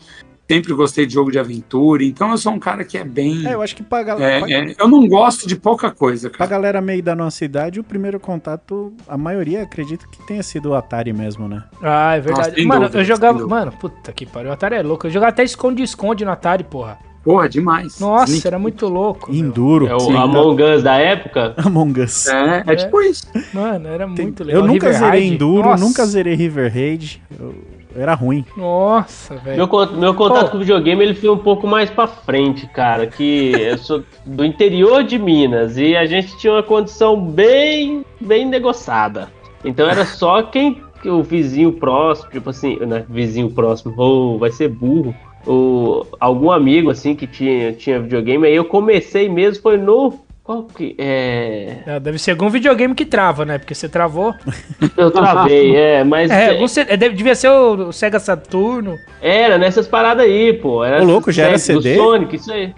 sempre 0.54 0.74
gostei 0.74 1.06
de 1.06 1.14
jogo 1.14 1.30
de 1.30 1.38
aventura. 1.38 2.04
Então 2.04 2.30
eu 2.30 2.38
sou 2.38 2.52
um 2.52 2.58
cara 2.58 2.84
que 2.84 2.98
é 2.98 3.04
bem. 3.04 3.46
É, 3.46 3.54
eu 3.54 3.62
acho 3.62 3.74
que 3.74 3.82
pra, 3.82 4.02
galera, 4.02 4.32
é, 4.32 4.40
pra, 4.40 4.50
é, 4.50 4.74
eu 4.78 4.88
não 4.88 5.06
gosto 5.06 5.46
de 5.46 5.56
pouca 5.56 5.90
coisa, 5.90 6.28
pra 6.28 6.38
cara. 6.38 6.50
galera 6.50 6.80
meio 6.80 7.02
da 7.02 7.14
nossa 7.14 7.44
idade, 7.44 7.80
o 7.80 7.84
primeiro 7.84 8.20
contato, 8.20 8.92
a 9.08 9.16
maioria 9.16 9.62
acredita 9.62 10.06
que 10.10 10.26
tenha 10.26 10.42
sido 10.42 10.70
o 10.70 10.74
Atari 10.74 11.12
mesmo, 11.12 11.48
né? 11.48 11.64
Ah, 11.82 12.16
é 12.16 12.20
verdade. 12.20 12.50
Nossa, 12.50 12.68
mano, 12.68 12.80
dúvida, 12.82 13.00
eu 13.00 13.04
jogava. 13.04 13.46
Mano, 13.46 13.72
puta 13.72 14.12
que 14.12 14.26
pariu. 14.26 14.50
O 14.50 14.52
Atari 14.52 14.76
é 14.76 14.82
louco. 14.82 15.06
Eu 15.06 15.10
jogava 15.10 15.30
até 15.30 15.42
esconde-esconde 15.42 16.24
no 16.24 16.30
Atari, 16.30 16.64
porra. 16.64 16.98
Porra, 17.24 17.48
demais. 17.48 18.00
Nossa, 18.00 18.24
Sneak 18.24 18.46
era 18.48 18.58
muito 18.58 18.88
louco. 18.88 19.30
meu. 19.30 19.40
Enduro. 19.40 19.86
É 19.86 19.94
o 19.94 20.00
sim. 20.00 20.16
Among 20.16 20.60
Us 20.60 20.82
da 20.82 20.96
época. 20.96 21.54
Among 21.64 22.00
Us. 22.00 22.26
É, 22.26 22.64
é 22.66 22.76
tipo 22.76 23.00
isso. 23.00 23.26
Mano, 23.54 23.88
era 23.88 24.08
muito 24.08 24.42
legal. 24.42 24.62
Eu 24.62 24.66
nunca 24.66 24.88
River 24.88 24.98
zerei 24.98 25.20
Raid. 25.20 25.34
Enduro, 25.34 25.68
Nossa. 25.68 25.84
nunca 25.84 26.04
zerei 26.04 26.34
River 26.34 26.72
Raid. 26.72 27.22
Eu 27.38 27.54
era 27.96 28.14
ruim. 28.14 28.44
Nossa, 28.56 29.34
Meu, 29.34 29.42
velho. 29.42 29.68
con- 29.68 29.86
meu 29.92 30.14
contato 30.14 30.44
Pô. 30.46 30.50
com 30.52 30.56
o 30.56 30.60
videogame 30.60 31.02
ele 31.02 31.14
foi 31.14 31.30
um 31.30 31.38
pouco 31.38 31.66
mais 31.66 31.90
pra 31.90 32.06
frente, 32.06 32.66
cara. 32.68 33.06
Que 33.06 33.52
eu 33.52 33.78
sou 33.78 34.02
do 34.24 34.44
interior 34.44 35.02
de 35.04 35.18
Minas 35.18 35.76
e 35.76 35.96
a 35.96 36.06
gente 36.06 36.36
tinha 36.38 36.52
uma 36.54 36.62
condição 36.62 37.20
bem, 37.20 38.04
bem 38.20 38.46
negociada. 38.46 39.28
Então 39.64 39.88
era 39.88 40.04
só 40.04 40.42
quem 40.42 40.80
o 41.04 41.22
vizinho 41.22 41.72
próximo, 41.72 42.30
tipo 42.30 42.50
assim, 42.50 42.76
né? 42.76 43.04
Vizinho 43.08 43.50
próximo, 43.50 43.92
ou 43.96 44.38
vai 44.38 44.50
ser 44.50 44.68
burro. 44.68 45.14
Ou 45.44 46.06
algum 46.20 46.50
amigo 46.52 46.88
assim 46.90 47.16
que 47.16 47.26
tinha, 47.26 47.72
tinha 47.72 47.98
videogame. 48.00 48.46
Aí 48.46 48.54
eu 48.54 48.64
comecei 48.64 49.28
mesmo, 49.28 49.60
foi 49.62 49.76
no. 49.76 50.14
Qual 50.44 50.64
que 50.64 50.96
é. 50.98 51.76
É, 51.86 52.00
Deve 52.00 52.18
ser 52.18 52.32
algum 52.32 52.48
videogame 52.48 52.94
que 52.96 53.04
trava, 53.06 53.44
né? 53.44 53.58
Porque 53.58 53.74
você 53.76 53.88
travou. 53.88 54.34
Eu 54.96 55.10
travei, 55.10 55.76
é, 55.76 56.02
mas. 56.02 56.30
É, 56.32 56.50
algum, 56.50 56.66
C- 56.66 56.84
é, 56.88 56.96
deve- 56.96 57.14
devia 57.14 57.34
ser 57.36 57.48
o, 57.48 57.88
o 57.88 57.92
Sega 57.92 58.18
Saturno. 58.18 58.98
Era 59.20 59.56
nessas 59.56 59.86
paradas 59.86 60.26
aí, 60.26 60.52
pô. 60.52 60.84
Era 60.84 61.00
Ô, 61.00 61.04
louco, 61.04 61.30
já 61.30 61.46
era 61.46 61.58
Sega- 61.58 61.78
do 61.78 61.82
CD? 61.84 61.96
Sonic, 61.96 62.36
isso 62.36 62.52
aí. 62.52 62.74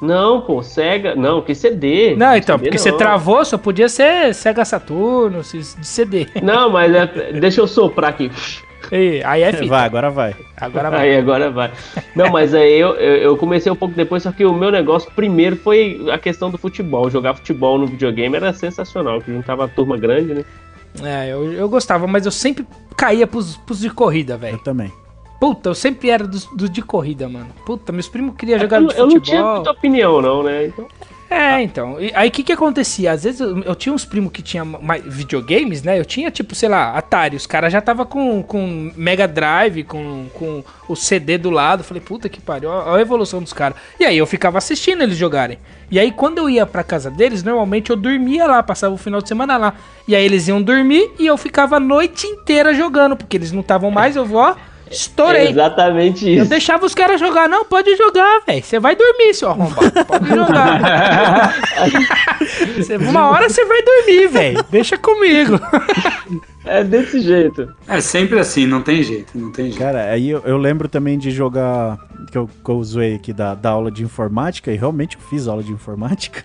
Não, 0.00 0.42
pô, 0.42 0.62
Sega. 0.62 1.16
Não, 1.16 1.42
que 1.42 1.56
CD. 1.56 2.14
Não, 2.14 2.36
então, 2.36 2.56
CD 2.56 2.68
porque 2.70 2.78
você 2.78 2.92
não. 2.92 2.98
travou, 2.98 3.44
só 3.44 3.58
podia 3.58 3.88
ser 3.88 4.32
Sega 4.32 4.64
Saturno, 4.64 5.40
de 5.42 5.64
CD. 5.84 6.28
Não, 6.40 6.70
mas 6.70 6.94
é, 6.94 7.32
deixa 7.32 7.60
eu 7.60 7.66
soprar 7.66 8.10
aqui. 8.10 8.30
E, 8.92 9.22
aí 9.24 9.42
é 9.42 9.52
fita. 9.54 9.66
Vai, 9.66 9.84
agora 9.86 10.10
vai. 10.10 10.34
Agora 10.56 10.90
vai. 10.90 11.00
Aí 11.10 11.16
agora 11.18 11.50
vai. 11.50 11.70
Não, 12.14 12.30
mas 12.30 12.54
aí 12.54 12.78
eu, 12.78 12.94
eu, 12.96 13.16
eu 13.16 13.36
comecei 13.36 13.70
um 13.70 13.76
pouco 13.76 13.94
depois, 13.94 14.22
só 14.22 14.32
que 14.32 14.44
o 14.44 14.52
meu 14.54 14.70
negócio 14.70 15.10
primeiro 15.14 15.56
foi 15.56 16.06
a 16.10 16.18
questão 16.18 16.50
do 16.50 16.58
futebol. 16.58 17.10
Jogar 17.10 17.34
futebol 17.34 17.78
no 17.78 17.86
videogame 17.86 18.36
era 18.36 18.52
sensacional, 18.52 19.20
que 19.20 19.32
juntava 19.32 19.64
a 19.64 19.68
turma 19.68 19.96
grande, 19.96 20.34
né? 20.34 20.44
É, 21.02 21.28
eu, 21.32 21.52
eu 21.52 21.68
gostava, 21.68 22.06
mas 22.06 22.24
eu 22.26 22.32
sempre 22.32 22.66
caía 22.96 23.26
pros, 23.26 23.56
pros 23.58 23.80
de 23.80 23.90
corrida, 23.90 24.34
Eu 24.34 24.38
velho. 24.38 24.58
também. 24.58 24.90
Puta, 25.40 25.68
eu 25.68 25.74
sempre 25.74 26.10
era 26.10 26.26
dos, 26.26 26.46
dos 26.46 26.68
de 26.68 26.82
corrida, 26.82 27.28
mano. 27.28 27.46
Puta, 27.64 27.92
meus 27.92 28.08
primos 28.08 28.34
queriam 28.36 28.56
É 28.56 28.60
jogar 28.60 28.80
que 28.80 28.86
de 28.88 28.92
eu, 28.94 28.98
eu 28.98 29.06
não 29.06 29.20
tinha 29.20 29.36
futebol. 29.38 29.54
muita 29.54 29.70
opinião, 29.70 30.20
não, 30.20 30.42
né? 30.42 30.66
Então, 30.66 30.88
É, 31.30 31.60
então. 31.60 32.00
E 32.00 32.10
aí 32.14 32.28
o 32.28 32.32
que 32.32 32.42
que 32.42 32.52
acontecia? 32.52 33.12
Às 33.12 33.24
vezes 33.24 33.40
eu, 33.40 33.62
eu 33.62 33.74
tinha 33.74 33.92
uns 33.92 34.04
primos 34.04 34.32
que 34.32 34.40
tinham 34.40 34.64
mais 34.64 35.02
videogames, 35.04 35.82
né? 35.82 35.98
Eu 35.98 36.04
tinha, 36.04 36.30
tipo, 36.30 36.54
sei 36.54 36.70
lá, 36.70 36.96
Atari. 36.96 37.36
Os 37.36 37.46
caras 37.46 37.70
já 37.70 37.82
tava 37.82 38.06
com, 38.06 38.42
com 38.42 38.90
Mega 38.96 39.28
Drive, 39.28 39.84
com, 39.84 40.26
com 40.32 40.64
o 40.88 40.96
CD 40.96 41.36
do 41.36 41.50
lado. 41.50 41.84
Falei, 41.84 42.02
puta 42.02 42.28
que 42.28 42.40
pariu, 42.40 42.70
olha 42.70 42.98
a 42.98 43.00
evolução 43.00 43.42
dos 43.42 43.52
caras. 43.52 43.76
E 44.00 44.04
aí 44.04 44.16
eu 44.16 44.26
ficava 44.26 44.56
assistindo 44.56 45.02
eles 45.02 45.18
jogarem. 45.18 45.58
E 45.90 45.98
aí 45.98 46.10
quando 46.10 46.38
eu 46.38 46.48
ia 46.48 46.64
pra 46.64 46.82
casa 46.82 47.10
deles, 47.10 47.42
normalmente 47.42 47.90
eu 47.90 47.96
dormia 47.96 48.46
lá, 48.46 48.62
passava 48.62 48.94
o 48.94 48.98
final 48.98 49.20
de 49.20 49.28
semana 49.28 49.58
lá. 49.58 49.74
E 50.06 50.16
aí 50.16 50.24
eles 50.24 50.48
iam 50.48 50.62
dormir 50.62 51.10
e 51.18 51.26
eu 51.26 51.36
ficava 51.36 51.76
a 51.76 51.80
noite 51.80 52.26
inteira 52.26 52.72
jogando, 52.72 53.16
porque 53.16 53.36
eles 53.36 53.52
não 53.52 53.60
estavam 53.60 53.90
mais, 53.90 54.16
eu 54.16 54.24
vou, 54.24 54.40
ó, 54.40 54.56
é 54.90 54.94
estourei. 54.94 55.48
exatamente 55.48 56.26
Eu 56.28 56.42
isso. 56.42 56.50
deixava 56.50 56.84
os 56.86 56.94
caras 56.94 57.20
jogar. 57.20 57.48
Não, 57.48 57.64
pode 57.64 57.94
jogar, 57.96 58.42
velho. 58.46 58.62
Você 58.62 58.78
vai 58.78 58.94
dormir, 58.96 59.34
seu 59.34 59.50
arrombado. 59.50 60.04
Pode 60.06 60.28
jogar. 60.28 61.54
Uma 63.08 63.30
hora 63.30 63.48
você 63.48 63.64
vai 63.64 63.82
dormir, 63.82 64.28
velho. 64.28 64.64
Deixa 64.70 64.96
comigo. 64.98 65.60
É 66.64 66.84
desse 66.84 67.20
jeito. 67.20 67.72
É 67.86 68.00
sempre 68.00 68.38
assim, 68.38 68.66
não 68.66 68.82
tem 68.82 69.02
jeito, 69.02 69.30
não 69.34 69.50
tem 69.50 69.66
jeito. 69.66 69.78
Cara, 69.78 70.10
aí 70.10 70.28
eu, 70.28 70.42
eu 70.44 70.58
lembro 70.58 70.88
também 70.88 71.18
de 71.18 71.30
jogar. 71.30 71.98
Que 72.30 72.36
eu, 72.36 72.46
que 72.62 72.70
eu 72.70 72.84
zoei 72.84 73.14
aqui 73.14 73.32
da, 73.32 73.54
da 73.54 73.70
aula 73.70 73.90
de 73.90 74.02
informática, 74.04 74.70
e 74.70 74.76
realmente 74.76 75.16
eu 75.16 75.22
fiz 75.30 75.48
aula 75.48 75.62
de 75.62 75.72
informática. 75.72 76.42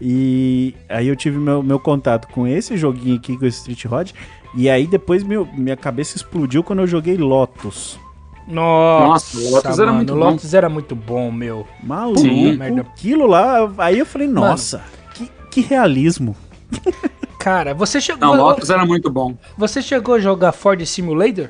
E 0.00 0.74
aí 0.88 1.06
eu 1.08 1.14
tive 1.16 1.36
meu, 1.38 1.62
meu 1.62 1.78
contato 1.78 2.28
com 2.28 2.46
esse 2.46 2.78
joguinho 2.78 3.16
aqui, 3.16 3.36
com 3.36 3.44
o 3.44 3.48
Street 3.48 3.84
Rod. 3.84 4.12
E 4.54 4.68
aí 4.68 4.86
depois 4.86 5.22
meu, 5.22 5.46
minha 5.56 5.76
cabeça 5.76 6.16
explodiu 6.16 6.62
quando 6.64 6.80
eu 6.80 6.86
joguei 6.86 7.16
Lotus. 7.16 7.98
Nossa, 8.46 9.04
Nossa, 9.06 9.38
o 9.38 9.50
Lotus 9.50 9.78
era 9.78 9.92
muito 9.92 10.10
o 10.12 10.16
bom. 10.16 10.24
Lotus 10.30 10.54
era 10.54 10.68
muito 10.70 10.96
bom, 10.96 11.30
meu. 11.30 11.66
Maluco, 11.82 12.20
Sim. 12.20 12.56
Merda. 12.56 12.80
aquilo 12.80 13.26
lá. 13.26 13.70
Aí 13.78 13.98
eu 13.98 14.06
falei, 14.06 14.26
nossa, 14.26 14.82
que, 15.14 15.30
que 15.50 15.60
realismo. 15.60 16.34
Cara, 17.38 17.74
você 17.74 18.00
chegou, 18.00 18.20
Não, 18.36 18.36
Lotus 18.42 18.68
era 18.70 18.84
muito 18.86 19.10
bom. 19.10 19.34
você 19.56 19.80
chegou 19.82 20.14
a 20.14 20.18
jogar 20.18 20.52
Ford 20.52 20.82
Simulator? 20.86 21.48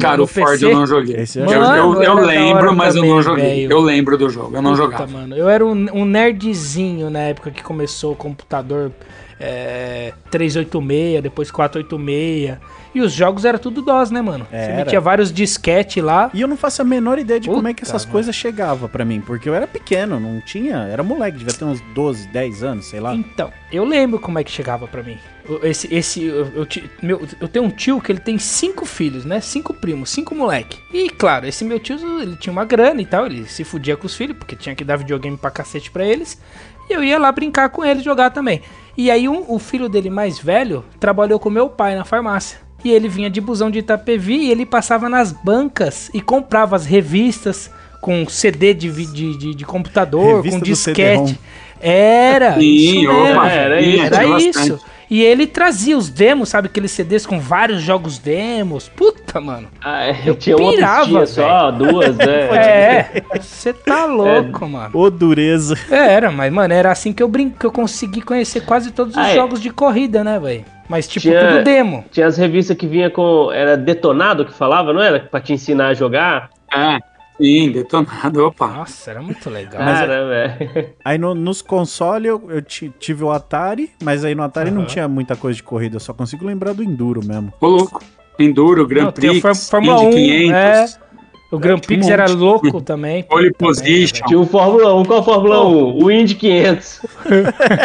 Cara, 0.00 0.16
no 0.16 0.24
o 0.24 0.26
Ford 0.26 0.50
PC? 0.50 0.66
eu 0.66 0.74
não 0.74 0.86
joguei. 0.86 1.14
Eu 1.36 1.44
eu, 1.44 1.62
eu- 1.94 2.02
eu 2.02 2.14
lembro, 2.16 2.74
mas 2.74 2.94
eu 2.96 3.02
também, 3.02 3.14
não 3.14 3.22
joguei. 3.22 3.44
velho. 3.68 3.72
Eu 3.72 3.80
lembro 3.80 4.18
do 4.18 4.28
jogo, 4.28 4.56
eu 4.56 4.60
não 4.62 4.72
Puta, 4.72 4.82
jogava. 4.82 5.06
mano. 5.06 5.36
Eu 5.36 5.48
era 5.48 5.64
um, 5.64 5.70
um 5.92 6.04
nerdzinho 6.04 7.08
na 7.08 7.20
época 7.20 7.50
que 7.52 7.62
começou 7.62 8.12
o 8.14 8.16
computador 8.16 8.90
é, 9.38 10.12
386, 10.30 11.22
depois 11.22 11.50
486. 11.50 12.58
E 12.94 13.00
os 13.00 13.12
jogos 13.12 13.44
era 13.44 13.58
tudo 13.58 13.82
DOS, 13.82 14.12
né, 14.12 14.22
mano? 14.22 14.46
Você 14.48 14.56
Era. 14.56 14.76
metia 14.76 15.00
vários 15.00 15.32
disquete 15.32 16.00
lá. 16.00 16.30
E 16.32 16.40
eu 16.40 16.46
não 16.46 16.56
faço 16.56 16.80
a 16.80 16.84
menor 16.84 17.18
ideia 17.18 17.40
de 17.40 17.48
como 17.48 17.66
é 17.66 17.74
que 17.74 17.80
Puta, 17.80 17.90
essas 17.90 18.04
mano. 18.04 18.12
coisas 18.12 18.36
chegavam 18.36 18.88
pra 18.88 19.04
mim, 19.04 19.20
porque 19.20 19.48
eu 19.48 19.54
era 19.54 19.66
pequeno, 19.66 20.20
não 20.20 20.40
tinha, 20.40 20.76
era 20.76 21.02
moleque, 21.02 21.38
devia 21.38 21.52
ter 21.52 21.64
uns 21.64 21.80
12, 21.92 22.28
10 22.28 22.62
anos, 22.62 22.84
sei 22.86 23.00
lá. 23.00 23.12
Então, 23.12 23.52
eu 23.72 23.84
lembro 23.84 24.20
como 24.20 24.38
é 24.38 24.44
que 24.44 24.50
chegava 24.52 24.86
pra 24.86 25.02
mim. 25.02 25.18
Esse, 25.64 25.92
esse, 25.92 26.22
eu, 26.22 26.46
eu 26.54 26.66
meu, 27.02 27.26
eu 27.40 27.48
tenho 27.48 27.64
um 27.64 27.70
tio 27.70 28.00
que 28.00 28.12
ele 28.12 28.20
tem 28.20 28.38
cinco 28.38 28.86
filhos, 28.86 29.24
né? 29.24 29.40
Cinco 29.40 29.74
primos, 29.74 30.08
cinco 30.10 30.32
moleque. 30.32 30.78
E 30.92 31.10
claro, 31.10 31.46
esse 31.46 31.64
meu 31.64 31.80
tio, 31.80 31.96
ele 32.22 32.36
tinha 32.36 32.52
uma 32.52 32.64
grana 32.64 33.02
e 33.02 33.06
tal, 33.06 33.26
ele 33.26 33.44
se 33.46 33.64
fudia 33.64 33.96
com 33.96 34.06
os 34.06 34.14
filhos, 34.14 34.36
porque 34.38 34.54
tinha 34.54 34.74
que 34.74 34.84
dar 34.84 34.96
videogame 34.96 35.36
pra 35.36 35.50
cacete 35.50 35.90
pra 35.90 36.04
eles. 36.04 36.40
E 36.88 36.92
eu 36.92 37.02
ia 37.02 37.18
lá 37.18 37.32
brincar 37.32 37.70
com 37.70 37.84
eles, 37.84 38.04
jogar 38.04 38.30
também. 38.30 38.62
E 38.96 39.10
aí 39.10 39.28
um- 39.28 39.44
o 39.48 39.58
filho 39.58 39.88
dele 39.88 40.10
mais 40.10 40.38
velho 40.38 40.84
trabalhou 41.00 41.38
com 41.38 41.50
meu 41.50 41.68
pai 41.68 41.94
na 41.96 42.04
farmácia. 42.04 42.58
E 42.84 42.90
ele 42.90 43.08
vinha 43.08 43.30
de 43.30 43.40
busão 43.40 43.70
de 43.70 43.78
Itapevi 43.78 44.36
e 44.36 44.50
ele 44.50 44.66
passava 44.66 45.08
nas 45.08 45.32
bancas 45.32 46.10
e 46.12 46.20
comprava 46.20 46.76
as 46.76 46.84
revistas 46.84 47.70
com 48.00 48.28
CD 48.28 48.74
de, 48.74 48.90
de, 48.90 49.38
de, 49.38 49.54
de 49.54 49.64
computador, 49.64 50.36
Revista 50.36 50.58
com 50.58 50.64
disquete. 50.64 51.40
Era, 51.80 52.54
Sim, 52.54 52.60
isso 52.60 52.94
mesmo. 53.12 53.32
opa, 53.32 53.48
era 53.48 53.82
Era 53.82 54.18
tinha 54.26 54.48
isso. 54.50 54.80
E 55.10 55.22
ele 55.22 55.46
trazia 55.46 55.96
os 55.98 56.08
demos, 56.08 56.48
sabe? 56.48 56.66
Aqueles 56.68 56.90
CDs 56.90 57.26
com 57.26 57.38
vários 57.38 57.82
jogos 57.82 58.18
demos. 58.18 58.88
Puta, 58.88 59.40
mano. 59.40 59.68
Ah, 59.82 60.04
é, 60.06 60.16
Eu 60.24 60.34
tinha 60.34 60.56
uma 60.56 60.72
pirava, 60.72 61.00
pistinha 61.04 61.26
só, 61.26 61.70
duas, 61.70 62.16
né? 62.16 62.24
É, 62.54 63.22
você 63.38 63.72
tá 63.72 64.04
louco, 64.06 64.66
mano. 64.68 64.90
Ô, 64.94 65.10
dureza. 65.10 65.76
É, 65.90 66.14
Era, 66.14 66.30
mas, 66.30 66.52
mano, 66.52 66.72
era 66.72 66.90
assim 66.90 67.12
que 67.12 67.22
eu 67.22 67.28
brinco, 67.28 67.58
que 67.58 67.66
eu 67.66 67.72
consegui 67.72 68.20
conhecer 68.22 68.62
quase 68.62 68.90
todos 68.92 69.14
os 69.14 69.22
Ah, 69.22 69.30
é. 69.30 69.34
jogos 69.34 69.60
de 69.60 69.70
corrida, 69.70 70.24
né, 70.24 70.38
velho? 70.38 70.64
Mas, 70.88 71.06
tipo, 71.08 71.22
Tinha- 71.22 71.48
tudo 71.48 71.64
demo. 71.64 72.04
Tinha 72.10 72.26
as 72.26 72.36
revistas 72.36 72.76
que 72.76 72.86
vinha 72.86 73.08
com. 73.10 73.50
Era 73.52 73.76
detonado 73.76 74.44
que 74.44 74.52
falava, 74.52 74.92
não 74.92 75.00
era? 75.02 75.20
Pra 75.20 75.40
te 75.40 75.52
ensinar 75.52 75.88
a 75.88 75.94
jogar. 75.94 76.50
É, 76.72 76.98
sim, 77.36 77.70
detonado, 77.72 78.46
opa. 78.46 78.68
Nossa, 78.68 79.10
era 79.10 79.22
muito 79.22 79.48
legal. 79.50 79.78
Cara, 79.82 80.26
velho. 80.28 80.90
Aí 81.04 81.18
no- 81.18 81.34
nos 81.34 81.60
consoles 81.62 82.28
eu, 82.28 82.42
eu 82.50 82.62
ti- 82.62 82.92
tive 82.98 83.24
o 83.24 83.30
Atari, 83.30 83.90
mas 84.02 84.24
aí 84.24 84.34
no 84.34 84.42
Atari 84.42 84.70
não 84.70 84.80
Aham. 84.82 84.86
tinha 84.88 85.08
muita 85.08 85.36
coisa 85.36 85.56
de 85.56 85.62
corrida, 85.62 85.96
eu 85.96 86.00
só 86.00 86.12
consigo 86.12 86.44
lembrar 86.46 86.72
do 86.74 86.82
Enduro 86.82 87.20
mesmo. 87.24 87.52
Ô, 87.60 87.66
louco. 87.66 88.02
Enduro, 88.38 88.86
Grand 88.86 89.04
Não, 89.04 89.12
Prix, 89.12 89.40
Fór- 89.40 89.54
Fórmula 89.54 90.04
Indy 90.04 90.16
1, 90.16 90.52
500, 90.52 90.54
é. 91.00 91.04
O 91.52 91.58
Grand 91.58 91.78
tinha 91.78 91.96
um 91.96 92.00
Prix 92.00 92.08
era 92.08 92.26
louco 92.26 92.80
também. 92.80 93.22
Pole 93.22 93.52
Position. 93.52 94.26
Tinha 94.26 94.40
o 94.40 94.44
Fórmula 94.46 94.92
1. 94.96 95.04
Qual 95.04 95.24
Fórmula 95.24 95.64
1? 95.68 96.02
O 96.02 96.10
Indy 96.10 96.34
500. 96.34 97.00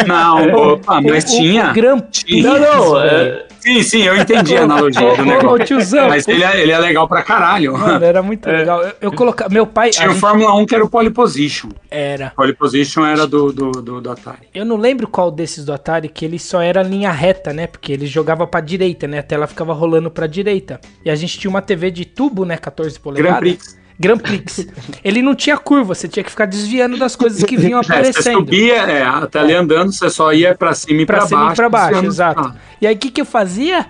Não, 0.08 0.48
opa, 0.74 1.00
mas 1.00 1.22
O- 1.24 1.36
tinha. 1.36 1.70
O 1.70 1.74
Grand 1.74 2.00
Prix. 2.00 2.42
Não, 2.44 2.58
não. 2.58 3.00
É, 3.00 3.46
Sim, 3.60 3.82
sim, 3.82 4.02
eu 4.02 4.16
entendi 4.16 4.56
a 4.56 4.64
analogia 4.64 5.00
do 5.00 5.06
ô, 5.06 5.12
ô, 5.12 5.24
negócio. 5.24 5.64
tiozão, 5.66 6.08
Mas 6.08 6.26
ele 6.26 6.42
é, 6.42 6.60
ele 6.62 6.72
é 6.72 6.78
legal 6.78 7.06
pra 7.06 7.22
caralho. 7.22 7.76
Mano, 7.76 8.04
era 8.04 8.22
muito 8.22 8.46
legal. 8.48 8.82
Eu, 8.82 8.92
eu 9.02 9.12
colocava. 9.12 9.52
Meu 9.52 9.66
pai. 9.66 9.90
Tinha 9.90 10.10
o 10.10 10.14
Fórmula 10.14 10.54
1 10.56 10.66
que 10.66 10.74
era 10.74 10.84
o 10.84 10.88
Pole 10.88 11.10
Position. 11.10 11.68
Era. 11.90 12.32
Pole 12.36 12.54
Position 12.54 13.04
era 13.04 13.26
do, 13.26 13.52
do, 13.52 13.70
do, 13.70 14.00
do 14.00 14.10
Atari. 14.10 14.48
Eu 14.54 14.64
não 14.64 14.76
lembro 14.76 15.06
qual 15.06 15.30
desses 15.30 15.64
do 15.64 15.72
Atari 15.72 16.08
que 16.08 16.24
ele 16.24 16.38
só 16.38 16.60
era 16.60 16.82
linha 16.82 17.12
reta, 17.12 17.52
né? 17.52 17.66
Porque 17.66 17.92
ele 17.92 18.06
jogava 18.06 18.46
pra 18.46 18.60
direita, 18.60 19.06
né? 19.06 19.18
A 19.18 19.22
tela 19.22 19.46
ficava 19.46 19.72
rolando 19.72 20.10
pra 20.10 20.26
direita. 20.26 20.80
E 21.04 21.10
a 21.10 21.14
gente 21.14 21.38
tinha 21.38 21.50
uma 21.50 21.62
TV 21.62 21.90
de 21.90 22.04
tubo, 22.04 22.44
né? 22.44 22.56
14 22.56 22.98
polegadas. 22.98 23.30
Grand 23.32 23.40
Prix. 23.40 23.79
Grand 24.00 24.16
Prix. 24.18 24.66
ele 25.04 25.20
não 25.20 25.34
tinha 25.34 25.56
curva, 25.58 25.94
você 25.94 26.08
tinha 26.08 26.24
que 26.24 26.30
ficar 26.30 26.46
desviando 26.46 26.96
das 26.96 27.14
coisas 27.14 27.44
que 27.44 27.56
vinham 27.56 27.78
É, 27.80 27.82
você 27.84 27.92
aparecendo. 27.92 28.38
subia, 28.38 28.76
é, 28.76 29.02
a 29.02 29.26
tela 29.26 29.50
ia 29.50 29.60
andando, 29.60 29.92
você 29.92 30.08
só 30.08 30.32
ia 30.32 30.54
pra 30.54 30.72
cima 30.74 31.02
e 31.02 31.06
Pra 31.06 31.18
pra, 31.18 31.26
cima 31.26 31.40
baixo. 31.40 31.52
e 31.52 31.56
pra 31.56 31.68
baixo, 31.68 32.06
exato. 32.06 32.40
Ah, 32.40 32.54
E 32.80 32.86
aí 32.86 32.94
o 32.94 32.98
que, 32.98 33.10
que 33.10 33.20
eu 33.20 33.26
fazia? 33.26 33.86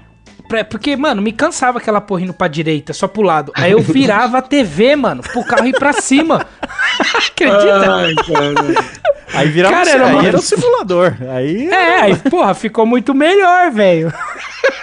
Porque, 0.69 0.97
mano, 0.97 1.23
me 1.23 1.31
cansava 1.31 1.79
aquela 1.79 2.01
porra 2.01 2.23
indo 2.23 2.33
pra 2.35 2.49
direita, 2.49 2.93
só 2.93 3.07
pro 3.07 3.23
lado. 3.23 3.53
Aí 3.55 3.71
eu 3.71 3.79
virava 3.81 4.39
a 4.39 4.43
TV, 4.43 4.97
mano, 4.97 5.23
pro 5.23 5.45
carro 5.45 5.65
ir 5.69 5.79
pra 5.79 5.93
cima. 5.93 6.45
Acredita? 7.15 7.95
Ai, 7.95 8.15
cara. 8.17 8.85
Aí 9.33 9.49
virava 9.49 9.75
Cara, 9.77 9.89
aí 9.91 9.95
era 9.95 10.07
uma- 10.07 10.27
era 10.27 10.37
um 10.37 10.41
simulador. 10.43 11.17
Aí 11.31 11.69
É, 11.69 12.01
aí, 12.01 12.17
porra, 12.17 12.53
ficou 12.53 12.85
muito 12.85 13.15
melhor, 13.15 13.71
velho. 13.71 14.13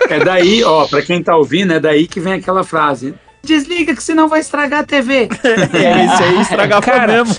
É 0.10 0.20
daí, 0.24 0.64
ó, 0.64 0.86
pra 0.88 1.02
quem 1.02 1.22
tá 1.22 1.36
ouvindo, 1.36 1.74
é 1.74 1.82
daí 1.82 2.08
que 2.08 2.22
vem 2.22 2.32
aquela 2.34 2.64
frase. 2.64 3.14
Desliga 3.48 3.96
que 3.96 4.04
senão 4.04 4.28
vai 4.28 4.42
estragar 4.42 4.82
a 4.82 4.84
TV. 4.84 5.30
é, 5.74 6.06
esse 6.06 6.24
aí 6.24 6.42
estragava 6.42 6.82
Cara, 6.82 7.24
mesmo. 7.24 7.38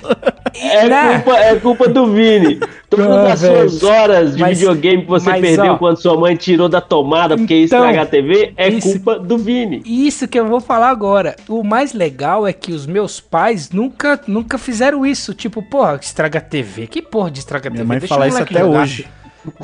é, 0.55 0.89
Né? 0.89 1.19
culpa, 1.21 1.39
é 1.39 1.55
culpa 1.57 1.89
do 1.89 2.07
Vini. 2.13 2.59
Todas 2.89 3.07
Ah, 3.07 3.33
as 3.35 3.41
suas 3.41 3.83
horas 3.83 4.35
de 4.35 4.41
Mas- 4.41 4.59
videogame 4.59 5.03
que 5.03 5.09
você 5.09 5.29
mas, 5.29 5.41
perdeu 5.43 5.73
ó, 5.75 5.77
quando 5.77 5.99
sua 6.01 6.19
mãe 6.19 6.35
tirou 6.35 6.69
da 6.69 6.81
tomada 6.81 7.37
porque 7.37 7.55
ia 7.55 7.65
Então, 7.67 7.81
estragar 7.81 8.05
a 8.05 8.07
TV 8.07 8.55
é 8.57 8.69
isso- 8.71 8.93
culpa 8.93 9.19
do 9.19 9.37
Vini. 9.37 9.83
Isso 9.85 10.27
que 10.27 10.41
eu 10.41 10.47
vou 10.47 10.61
falar 10.61 10.89
agora. 10.89 11.37
O 11.47 11.63
mais 11.63 11.93
legal 11.93 12.47
é 12.47 12.53
que 12.55 12.73
os 12.73 12.87
meus 12.87 13.21
pais 13.21 13.71
nunca, 13.71 14.19
nunca 14.27 14.57
fizeram 14.57 15.05
isso. 15.05 15.35
Tipo, 15.35 15.63
porra, 15.63 15.99
estraga 16.01 16.39
a 16.39 16.43
TV. 16.43 16.87
Que 16.87 17.03
porra 17.03 17.31
de 17.31 17.41
estraga 17.41 17.69
a 17.69 17.71
Minha 17.71 17.83
TV? 17.83 17.89
mãe 17.89 17.99
Deixa 17.99 18.15
fala 18.15 18.27
isso 18.27 18.43
até 18.43 18.61
jogar. 18.61 18.81
hoje. 18.83 19.07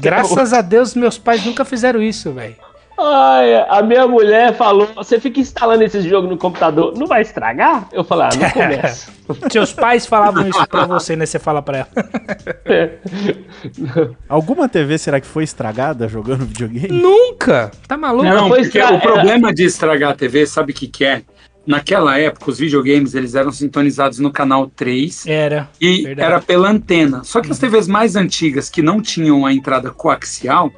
Graças 0.01 0.53
a 0.53 0.61
Deus, 0.61 0.95
meus 0.95 1.19
pais 1.19 1.45
nunca 1.45 1.65
fizeram 1.65 2.03
isso, 2.03 2.31
velho. 2.33 2.55
Ai, 2.99 3.65
a 3.69 3.83
minha 3.83 4.07
mulher 4.07 4.55
falou: 4.55 4.89
você 4.95 5.19
fica 5.19 5.41
instalando 5.41 5.83
esses 5.83 6.05
jogos 6.05 6.31
no 6.31 6.39
computador, 6.39 6.95
não 6.97 7.07
vai 7.07 7.23
estragar? 7.23 7.89
Eu 7.93 8.05
falei, 8.05 8.27
ah, 8.27 8.31
não 8.37 8.51
começa. 8.51 9.13
Seus 9.51 9.73
pais 9.73 10.07
falavam 10.07 10.47
isso 10.49 10.67
pra 10.69 10.87
você, 10.87 11.17
né? 11.17 11.27
Você 11.27 11.39
fala 11.39 11.63
pra 11.63 11.79
ela. 11.79 11.89
Alguma 14.29 14.69
TV 14.69 14.99
será 14.99 15.21
que 15.21 15.27
foi 15.27 15.45
estragada 15.45 16.09
jogando 16.09 16.45
videogame? 16.45 16.89
Nunca! 16.89 17.71
Tá 17.89 17.97
maluco? 17.97 18.25
Não, 18.25 18.49
foi 18.49 18.63
porque 18.63 18.83
o 18.83 19.01
problema 19.01 19.53
de 19.53 19.65
estragar 19.65 20.13
a 20.13 20.15
TV, 20.15 20.47
sabe 20.47 20.73
o 20.73 20.75
que, 20.75 20.87
que 20.87 21.05
é? 21.05 21.23
Naquela 21.67 22.19
época, 22.19 22.51
os 22.51 22.59
videogames 22.59 23.15
eles 23.15 23.35
eram 23.35 23.51
sintonizados 23.51 24.19
no 24.19 24.31
canal 24.31 24.67
3 24.67 25.27
Era. 25.27 25.69
e 25.81 26.03
verdade. 26.03 26.33
era 26.33 26.41
pela 26.41 26.69
antena. 26.69 27.25
Só 27.25 27.41
que 27.41 27.51
as 27.51 27.59
TVs 27.59 27.89
mais 27.89 28.17
antigas, 28.17 28.69
que 28.69 28.83
não 28.83 29.01
tinham 29.01 29.47
a 29.47 29.53
entrada 29.53 29.91
coaxial, 29.91 30.71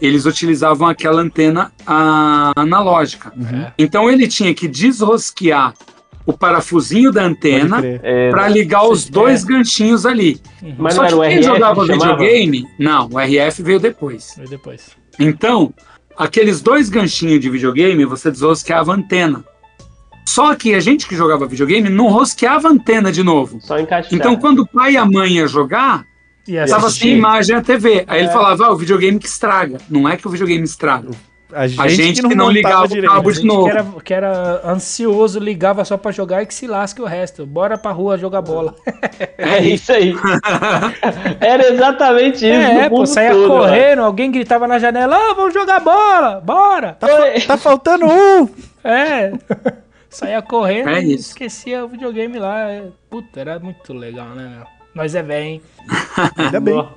eles 0.00 0.26
utilizavam 0.26 0.88
aquela 0.88 1.22
antena 1.22 1.72
ah, 1.86 2.52
analógica. 2.56 3.32
É. 3.52 3.72
Então 3.78 4.10
ele 4.10 4.28
tinha 4.28 4.54
que 4.54 4.68
desrosquear 4.68 5.74
o 6.26 6.32
parafusinho 6.32 7.12
da 7.12 7.22
antena. 7.22 7.80
É, 8.02 8.30
para 8.30 8.48
ligar 8.48 8.84
os 8.86 9.06
É. 9.06 9.10
dois 9.10 9.44
ganchinhos 9.44 10.04
ali. 10.04 10.40
mas 10.76 10.94
Só 10.94 11.02
não 11.02 11.06
era 11.06 11.14
que 11.14 11.18
o 11.18 11.22
quem 11.22 11.38
RF 11.38 11.42
jogava 11.44 11.86
que 11.86 11.92
videogame, 11.92 12.64
não, 12.78 13.08
o 13.12 13.18
RF 13.18 13.62
veio 13.62 13.78
depois. 13.78 14.32
Foi 14.34 14.46
depois. 14.46 14.90
Então, 15.18 15.72
aqueles 16.16 16.60
dois 16.60 16.88
ganchinhos 16.88 17.40
de 17.40 17.48
videogame, 17.48 18.04
você 18.04 18.30
desrosqueava 18.30 18.92
a 18.92 18.96
antena. 18.96 19.44
Só 20.28 20.54
que 20.56 20.74
a 20.74 20.80
gente 20.80 21.06
que 21.06 21.14
jogava 21.14 21.46
videogame 21.46 21.88
não 21.88 22.08
rosqueava 22.08 22.68
a 22.68 22.72
antena 22.72 23.12
de 23.12 23.22
novo. 23.22 23.58
Só 23.60 23.78
encaixar. 23.78 24.12
Então, 24.12 24.36
quando 24.36 24.60
o 24.60 24.66
pai 24.66 24.94
e 24.94 24.96
a 24.96 25.04
mãe 25.04 25.34
ia 25.34 25.46
jogar, 25.46 26.04
E 26.48 26.56
estava 26.56 26.86
assistir. 26.86 27.04
sem 27.08 27.16
imagem 27.18 27.56
a 27.56 27.62
TV. 27.62 28.04
Aí 28.06 28.20
ele 28.20 28.28
falava, 28.30 28.66
ah, 28.66 28.72
o 28.72 28.76
videogame 28.76 29.18
que 29.18 29.26
estraga. 29.26 29.78
Não 29.90 30.08
é 30.08 30.16
que 30.16 30.26
o 30.26 30.30
videogame 30.30 30.64
estraga. 30.64 31.08
A 31.52 31.66
gente, 31.68 31.80
A 31.80 31.88
gente 31.88 32.22
que 32.22 32.34
não 32.34 32.46
montava 32.46 32.52
ligava 32.52 32.84
o 32.84 32.88
direito. 32.88 33.12
cabo 33.12 33.28
A 33.28 33.32
de 33.32 33.38
gente 33.38 33.46
novo. 33.46 33.64
que 33.64 33.70
era, 33.70 33.84
que 34.04 34.14
era 34.14 34.60
ansioso, 34.68 35.38
ligava 35.38 35.84
só 35.84 35.96
pra 35.96 36.10
jogar 36.10 36.42
e 36.42 36.46
que 36.46 36.52
se 36.52 36.66
lasque 36.66 37.00
o 37.00 37.04
resto. 37.04 37.46
Bora 37.46 37.78
pra 37.78 37.92
rua 37.92 38.18
jogar 38.18 38.42
bola. 38.42 38.74
É 39.38 39.60
isso 39.62 39.92
aí. 39.92 40.12
Era 41.40 41.72
exatamente 41.72 42.38
isso. 42.38 42.44
É, 42.46 42.88
pô, 42.88 43.06
saía 43.06 43.30
todo, 43.30 43.46
correndo, 43.48 44.02
alguém 44.02 44.30
gritava 44.30 44.66
na 44.66 44.78
janela, 44.78 45.16
ah, 45.16 45.34
vamos 45.34 45.54
jogar 45.54 45.80
bola, 45.80 46.40
bora. 46.40 46.92
Tá, 46.94 47.06
fa- 47.06 47.46
tá 47.46 47.56
faltando 47.56 48.06
um! 48.06 48.48
É. 48.88 49.32
Saía 50.08 50.40
correndo 50.40 50.90
É 50.90 51.02
e 51.02 51.14
esquecia 51.14 51.84
o 51.84 51.88
videogame 51.88 52.38
lá. 52.38 52.70
É, 52.70 52.84
Puta, 53.10 53.40
era 53.40 53.58
muito 53.58 53.92
legal, 53.92 54.28
né, 54.28 54.48
meu? 54.56 54.75
Nós 54.96 55.14
é 55.14 55.22
velho, 55.22 55.44
hein? 55.44 55.62
Ainda 56.38 56.58
bem. 56.58 56.88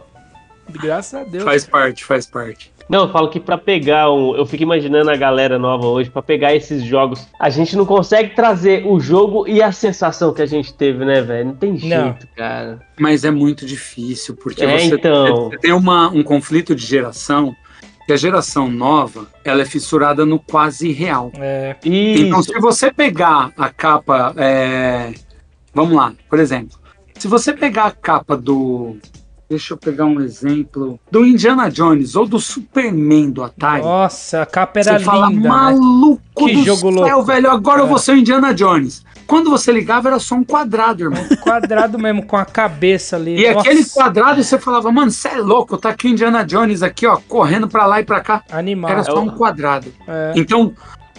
Graças 0.69 1.13
a 1.19 1.23
Deus. 1.25 1.43
Faz 1.43 1.65
parte, 1.65 2.05
faz 2.05 2.25
parte. 2.25 2.71
Não, 2.87 3.01
eu 3.03 3.11
falo 3.11 3.29
que 3.29 3.39
pra 3.41 3.57
pegar 3.57 4.09
um. 4.11 4.35
Eu 4.35 4.45
fico 4.45 4.63
imaginando 4.63 5.11
a 5.11 5.15
galera 5.17 5.59
nova 5.59 5.85
hoje, 5.85 6.09
pra 6.09 6.21
pegar 6.21 6.55
esses 6.55 6.81
jogos. 6.83 7.27
A 7.39 7.49
gente 7.49 7.75
não 7.75 7.85
consegue 7.85 8.33
trazer 8.33 8.85
o 8.87 8.99
jogo 9.01 9.45
e 9.47 9.61
a 9.61 9.71
sensação 9.73 10.33
que 10.33 10.41
a 10.41 10.45
gente 10.45 10.73
teve, 10.73 11.03
né, 11.03 11.21
velho? 11.21 11.47
Não 11.49 11.55
tem 11.55 11.75
jeito, 11.77 11.95
Não. 11.95 12.15
cara. 12.37 12.79
Mas 12.97 13.25
é 13.25 13.31
muito 13.31 13.65
difícil, 13.65 14.35
porque 14.37 14.63
É, 14.63 14.77
você, 14.79 14.95
então. 14.95 15.49
você 15.49 15.57
tem 15.57 15.73
uma, 15.73 16.07
um 16.09 16.23
conflito 16.23 16.73
de 16.73 16.85
geração, 16.85 17.53
que 18.07 18.13
a 18.13 18.17
geração 18.17 18.71
nova, 18.71 19.27
ela 19.43 19.61
é 19.61 19.65
fissurada 19.65 20.25
no 20.25 20.39
quase 20.39 20.91
real. 20.93 21.31
É, 21.35 21.75
Então, 21.83 22.41
se 22.41 22.57
você 22.59 22.91
pegar 22.91 23.51
a 23.57 23.69
capa. 23.69 24.33
é, 24.37 25.11
Vamos 25.73 25.95
lá, 25.95 26.13
por 26.27 26.39
exemplo. 26.39 26.78
Se 27.19 27.27
você 27.27 27.53
pegar 27.53 27.85
a 27.85 27.91
capa 27.91 28.35
do 28.35 28.97
Deixa 29.49 29.73
eu 29.73 29.77
pegar 29.79 30.05
um 30.05 30.21
exemplo 30.21 30.99
do 31.09 31.25
Indiana 31.25 31.71
Jones 31.71 32.15
ou 32.15 32.27
do 32.27 32.39
Superman 32.39 33.31
do 33.31 33.41
Atari. 33.43 33.81
Nossa, 33.81 34.43
a 34.43 34.45
capa 34.45 34.79
era 34.79 34.99
Você 34.99 35.03
fala, 35.03 35.27
linda, 35.27 35.41
né? 35.41 35.49
maluco 35.49 36.21
Que 36.45 36.53
do 36.53 36.63
jogo 36.63 36.93
céu, 36.93 37.15
louco. 37.15 37.23
velho, 37.23 37.49
agora 37.49 37.79
eu 37.81 37.85
É. 37.85 37.89
vou 37.89 37.97
ser 37.97 38.11
o 38.11 38.15
Indiana 38.15 38.53
Jones. 38.53 39.03
Quando 39.25 39.49
você 39.49 39.71
ligava 39.71 40.07
era 40.09 40.19
só 40.19 40.35
um 40.35 40.43
quadrado, 40.43 41.01
irmão. 41.03 41.23
Quadrado 41.41 41.97
mesmo, 41.97 42.23
com 42.27 42.37
a 42.37 42.45
cabeça 42.45 43.15
ali. 43.15 43.43
E 43.43 43.51
Nossa, 43.51 43.67
aquele 43.67 43.83
quadrado 43.85 44.43
você 44.43 44.59
falava, 44.59 44.91
mano, 44.91 45.09
você 45.09 45.29
é 45.29 45.37
louco, 45.37 45.77
tá 45.79 45.89
aqui 45.89 46.05
o 46.07 46.11
Indiana 46.11 46.45
Jones 46.45 46.83
aqui, 46.83 47.07
ó, 47.07 47.17
correndo 47.27 47.67
pra 47.67 47.87
lá 47.87 47.99
e 47.99 48.03
pra 48.05 48.21
cá. 48.21 48.43
Animal. 48.51 48.91
Era 48.91 49.03
só 49.03 49.19
um 49.19 49.31
quadrado. 49.31 49.91
É. 50.07 50.33
Então, 50.35 50.73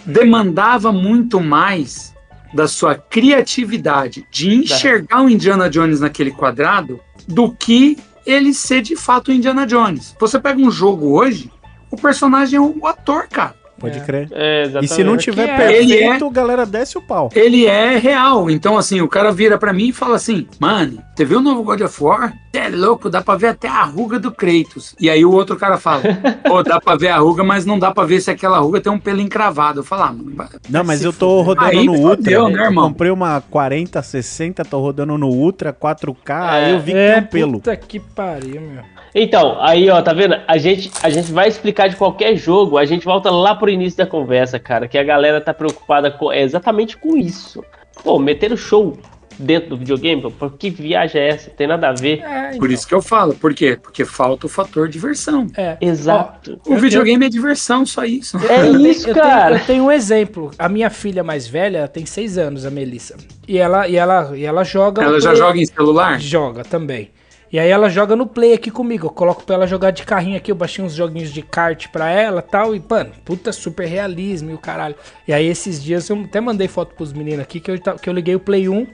demandava 0.05 0.93
muito 0.93 1.41
mais 1.41 2.13
da 2.53 2.67
sua 2.67 2.95
criatividade 2.95 4.25
de 4.31 4.53
enxergar 4.53 5.21
o 5.21 5.29
Indiana 5.29 5.69
Jones 5.69 5.99
naquele 5.99 6.31
quadrado 6.31 6.99
do 7.27 7.51
que 7.51 7.97
ele 8.25 8.53
ser 8.53 8.81
de 8.81 8.95
fato 8.95 9.29
o 9.29 9.33
Indiana 9.33 9.65
Jones. 9.65 10.15
Você 10.19 10.39
pega 10.39 10.59
um 10.61 10.71
jogo 10.71 11.17
hoje, 11.17 11.51
o 11.89 11.97
personagem 11.97 12.57
é 12.57 12.61
o 12.61 12.85
ator, 12.85 13.27
cara. 13.27 13.60
Pode 13.81 13.97
É. 13.97 14.01
crer. 14.01 14.27
É, 14.31 14.71
E 14.81 14.87
se 14.87 15.03
não 15.03 15.17
tiver 15.17 15.49
é. 15.49 15.57
perfeito, 15.57 15.91
Ele 15.93 16.03
é- 16.03 16.29
galera 16.31 16.65
desce 16.65 16.97
o 16.97 17.01
pau. 17.01 17.29
Ele 17.35 17.65
é 17.65 17.97
real. 17.97 18.49
Então, 18.49 18.77
assim, 18.77 19.01
o 19.01 19.07
cara 19.07 19.31
vira 19.31 19.57
pra 19.57 19.73
mim 19.73 19.87
e 19.89 19.93
fala 19.93 20.15
assim: 20.15 20.47
Mano, 20.59 21.01
você 21.15 21.25
viu 21.25 21.39
o 21.39 21.41
novo 21.41 21.63
God 21.63 21.81
of 21.81 22.03
War? 22.03 22.33
Você 22.51 22.59
é 22.59 22.69
louco, 22.69 23.09
dá 23.09 23.21
pra 23.21 23.35
ver 23.35 23.47
até 23.47 23.67
a 23.67 23.83
ruga 23.83 24.19
do 24.19 24.31
Kratos. 24.31 24.95
E 24.99 25.09
aí 25.09 25.25
o 25.25 25.31
outro 25.31 25.55
cara 25.57 25.77
fala: 25.77 26.03
Pô, 26.45 26.61
dá 26.63 26.79
pra 26.79 26.95
ver 26.95 27.09
a 27.09 27.17
ruga, 27.17 27.43
mas 27.43 27.65
não 27.65 27.77
dá 27.79 27.91
pra 27.91 28.03
ver 28.05 28.21
se 28.21 28.29
aquela 28.31 28.59
ruga 28.59 28.79
tem 28.79 28.91
um 28.91 28.99
pelo 28.99 29.19
encravado. 29.21 29.79
Eu 29.79 29.83
falo: 29.83 30.03
ah, 30.03 30.13
mano, 30.13 30.49
Não, 30.69 30.83
mas 30.83 31.03
eu 31.03 31.11
tô 31.11 31.41
rodando 31.41 31.67
Aí 31.67 31.85
no 31.85 31.93
Ultra. 31.93 32.17
fodeu, 32.17 32.49
né, 32.49 32.59
eu 32.59 32.65
irmão? 32.65 32.89
comprei 32.89 33.11
uma 33.11 33.41
40, 33.41 34.01
60, 34.01 34.63
tô 34.63 34.79
rodando 34.79 35.17
no 35.17 35.27
Ultra 35.27 35.73
4K, 35.73 36.49
aí 36.49 36.71
eu 36.73 36.79
vi 36.79 36.91
que 36.91 36.97
É, 36.97 37.13
tem 37.15 37.23
um 37.23 37.27
pelo. 37.27 37.53
puta 37.53 37.75
que 37.75 37.99
pariu, 37.99 38.61
meu. 38.61 38.83
Então, 39.13 39.57
aí, 39.61 39.89
ó, 39.89 40.01
tá 40.01 40.13
vendo? 40.13 40.35
A 40.47 40.57
gente, 40.57 40.89
a 41.03 41.09
gente 41.09 41.31
vai 41.31 41.47
explicar 41.47 41.89
de 41.89 41.95
qualquer 41.95 42.35
jogo, 42.35 42.77
a 42.77 42.85
gente 42.85 43.03
volta 43.05 43.29
lá 43.29 43.53
pro 43.55 43.69
início 43.69 43.97
da 43.97 44.05
conversa, 44.05 44.57
cara, 44.57 44.87
que 44.87 44.97
a 44.97 45.03
galera 45.03 45.41
tá 45.41 45.53
preocupada 45.53 46.09
com, 46.09 46.31
é 46.31 46.41
exatamente 46.41 46.95
com 46.97 47.17
isso. 47.17 47.63
Pô, 48.03 48.17
meter 48.17 48.53
o 48.53 48.57
show 48.57 48.97
dentro 49.37 49.71
do 49.71 49.77
videogame, 49.77 50.21
pô, 50.31 50.49
que 50.49 50.69
viagem 50.69 51.19
é 51.19 51.27
essa? 51.29 51.49
Tem 51.49 51.67
nada 51.67 51.89
a 51.89 51.93
ver. 51.93 52.19
É, 52.23 52.49
Por 52.51 52.55
então. 52.55 52.67
isso 52.71 52.87
que 52.87 52.93
eu 52.93 53.01
falo. 53.01 53.33
Por 53.33 53.53
quê? 53.53 53.77
Porque 53.81 54.05
falta 54.05 54.45
o 54.45 54.49
fator 54.49 54.87
diversão. 54.87 55.47
É. 55.57 55.77
Exato. 55.81 56.59
O 56.65 56.73
Eu 56.73 56.77
videogame 56.79 57.25
é 57.25 57.29
diversão, 57.29 57.85
só 57.85 58.05
isso. 58.05 58.37
É 58.37 58.61
tenho- 58.61 58.87
isso, 58.87 59.09
eu 59.09 59.13
tenho- 59.13 59.25
cara. 59.25 59.55
eu 59.57 59.65
tenho 59.65 59.83
um 59.85 59.91
exemplo. 59.91 60.51
A 60.57 60.69
minha 60.69 60.89
filha 60.89 61.23
mais 61.23 61.47
velha 61.47 61.87
tem 61.87 62.05
seis 62.05 62.37
anos, 62.37 62.65
a 62.65 62.71
Melissa. 62.71 63.17
E 63.47 63.57
ela, 63.57 63.87
e 63.87 63.95
ela, 63.97 64.31
e 64.37 64.45
ela 64.45 64.63
joga. 64.63 65.03
Ela 65.03 65.19
já 65.19 65.33
joga 65.35 65.59
em 65.59 65.65
celular? 65.65 66.19
Joga 66.19 66.63
também. 66.63 67.09
E 67.51 67.59
aí 67.59 67.69
ela 67.69 67.89
joga 67.89 68.15
no 68.15 68.25
Play 68.25 68.53
aqui 68.53 68.71
comigo. 68.71 69.07
Eu 69.07 69.11
coloco 69.11 69.43
pra 69.43 69.55
ela 69.55 69.67
jogar 69.67 69.91
de 69.91 70.03
carrinho 70.03 70.37
aqui. 70.37 70.51
Eu 70.51 70.55
baixei 70.55 70.83
uns 70.85 70.93
joguinhos 70.93 71.31
de 71.33 71.41
kart 71.41 71.87
pra 71.89 72.09
ela 72.09 72.39
e 72.39 72.49
tal. 72.49 72.73
E, 72.75 72.81
mano, 72.89 73.11
puta 73.25 73.51
super 73.51 73.85
realismo 73.87 74.51
e 74.51 74.53
o 74.53 74.57
caralho. 74.57 74.95
E 75.27 75.33
aí 75.33 75.45
esses 75.47 75.83
dias 75.83 76.09
eu 76.09 76.21
até 76.23 76.39
mandei 76.39 76.67
foto 76.69 76.95
pros 76.95 77.11
meninos 77.11 77.41
aqui 77.41 77.59
que 77.59 77.69
eu, 77.71 77.77
que 77.79 78.07
eu 78.09 78.13
liguei 78.13 78.35
o 78.35 78.39
Play 78.39 78.69
1 78.69 78.87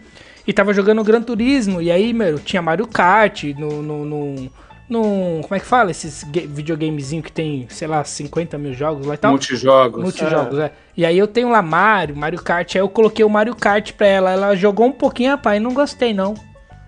e 0.48 0.54
tava 0.54 0.74
jogando 0.74 1.04
Gran 1.04 1.22
Turismo. 1.22 1.80
E 1.82 1.92
aí, 1.92 2.12
meu, 2.14 2.40
tinha 2.40 2.62
Mario 2.62 2.88
Kart 2.88 3.44
no. 3.58 3.82
no, 3.84 4.06
no 4.06 4.52
no- 4.90 5.42
como 5.42 5.54
é 5.54 5.60
que 5.60 5.66
fala? 5.66 5.92
Esses 5.92 6.24
ga- 6.24 6.48
videogamezinho 6.48 7.22
que 7.22 7.30
tem, 7.32 7.68
sei 7.70 7.90
lá, 7.90 8.02
50 8.06 8.58
mil 8.58 8.74
jogos 8.74 9.06
lá 9.06 9.16
e 9.16 9.18
tal. 9.18 9.32
Multijogos. 9.32 10.02
Multijogos, 10.02 10.58
é. 10.60 10.72
E 10.96 11.06
aí 11.06 11.18
eu 11.18 11.28
tenho 11.28 11.50
lá 11.50 11.62
Mario, 11.62 12.16
Mario 12.16 12.42
Kart. 12.42 12.74
Aí 12.74 12.82
eu 12.82 12.88
coloquei 12.88 13.26
o 13.26 13.30
Mario 13.30 13.54
Kart 13.54 13.92
pra 13.92 14.08
ela. 14.08 14.32
Ela 14.32 14.56
jogou 14.56 14.86
um 14.88 14.92
pouquinho, 14.94 15.32
rapaz, 15.32 15.62
não 15.62 15.74
gostei 15.74 16.14
não. 16.14 16.36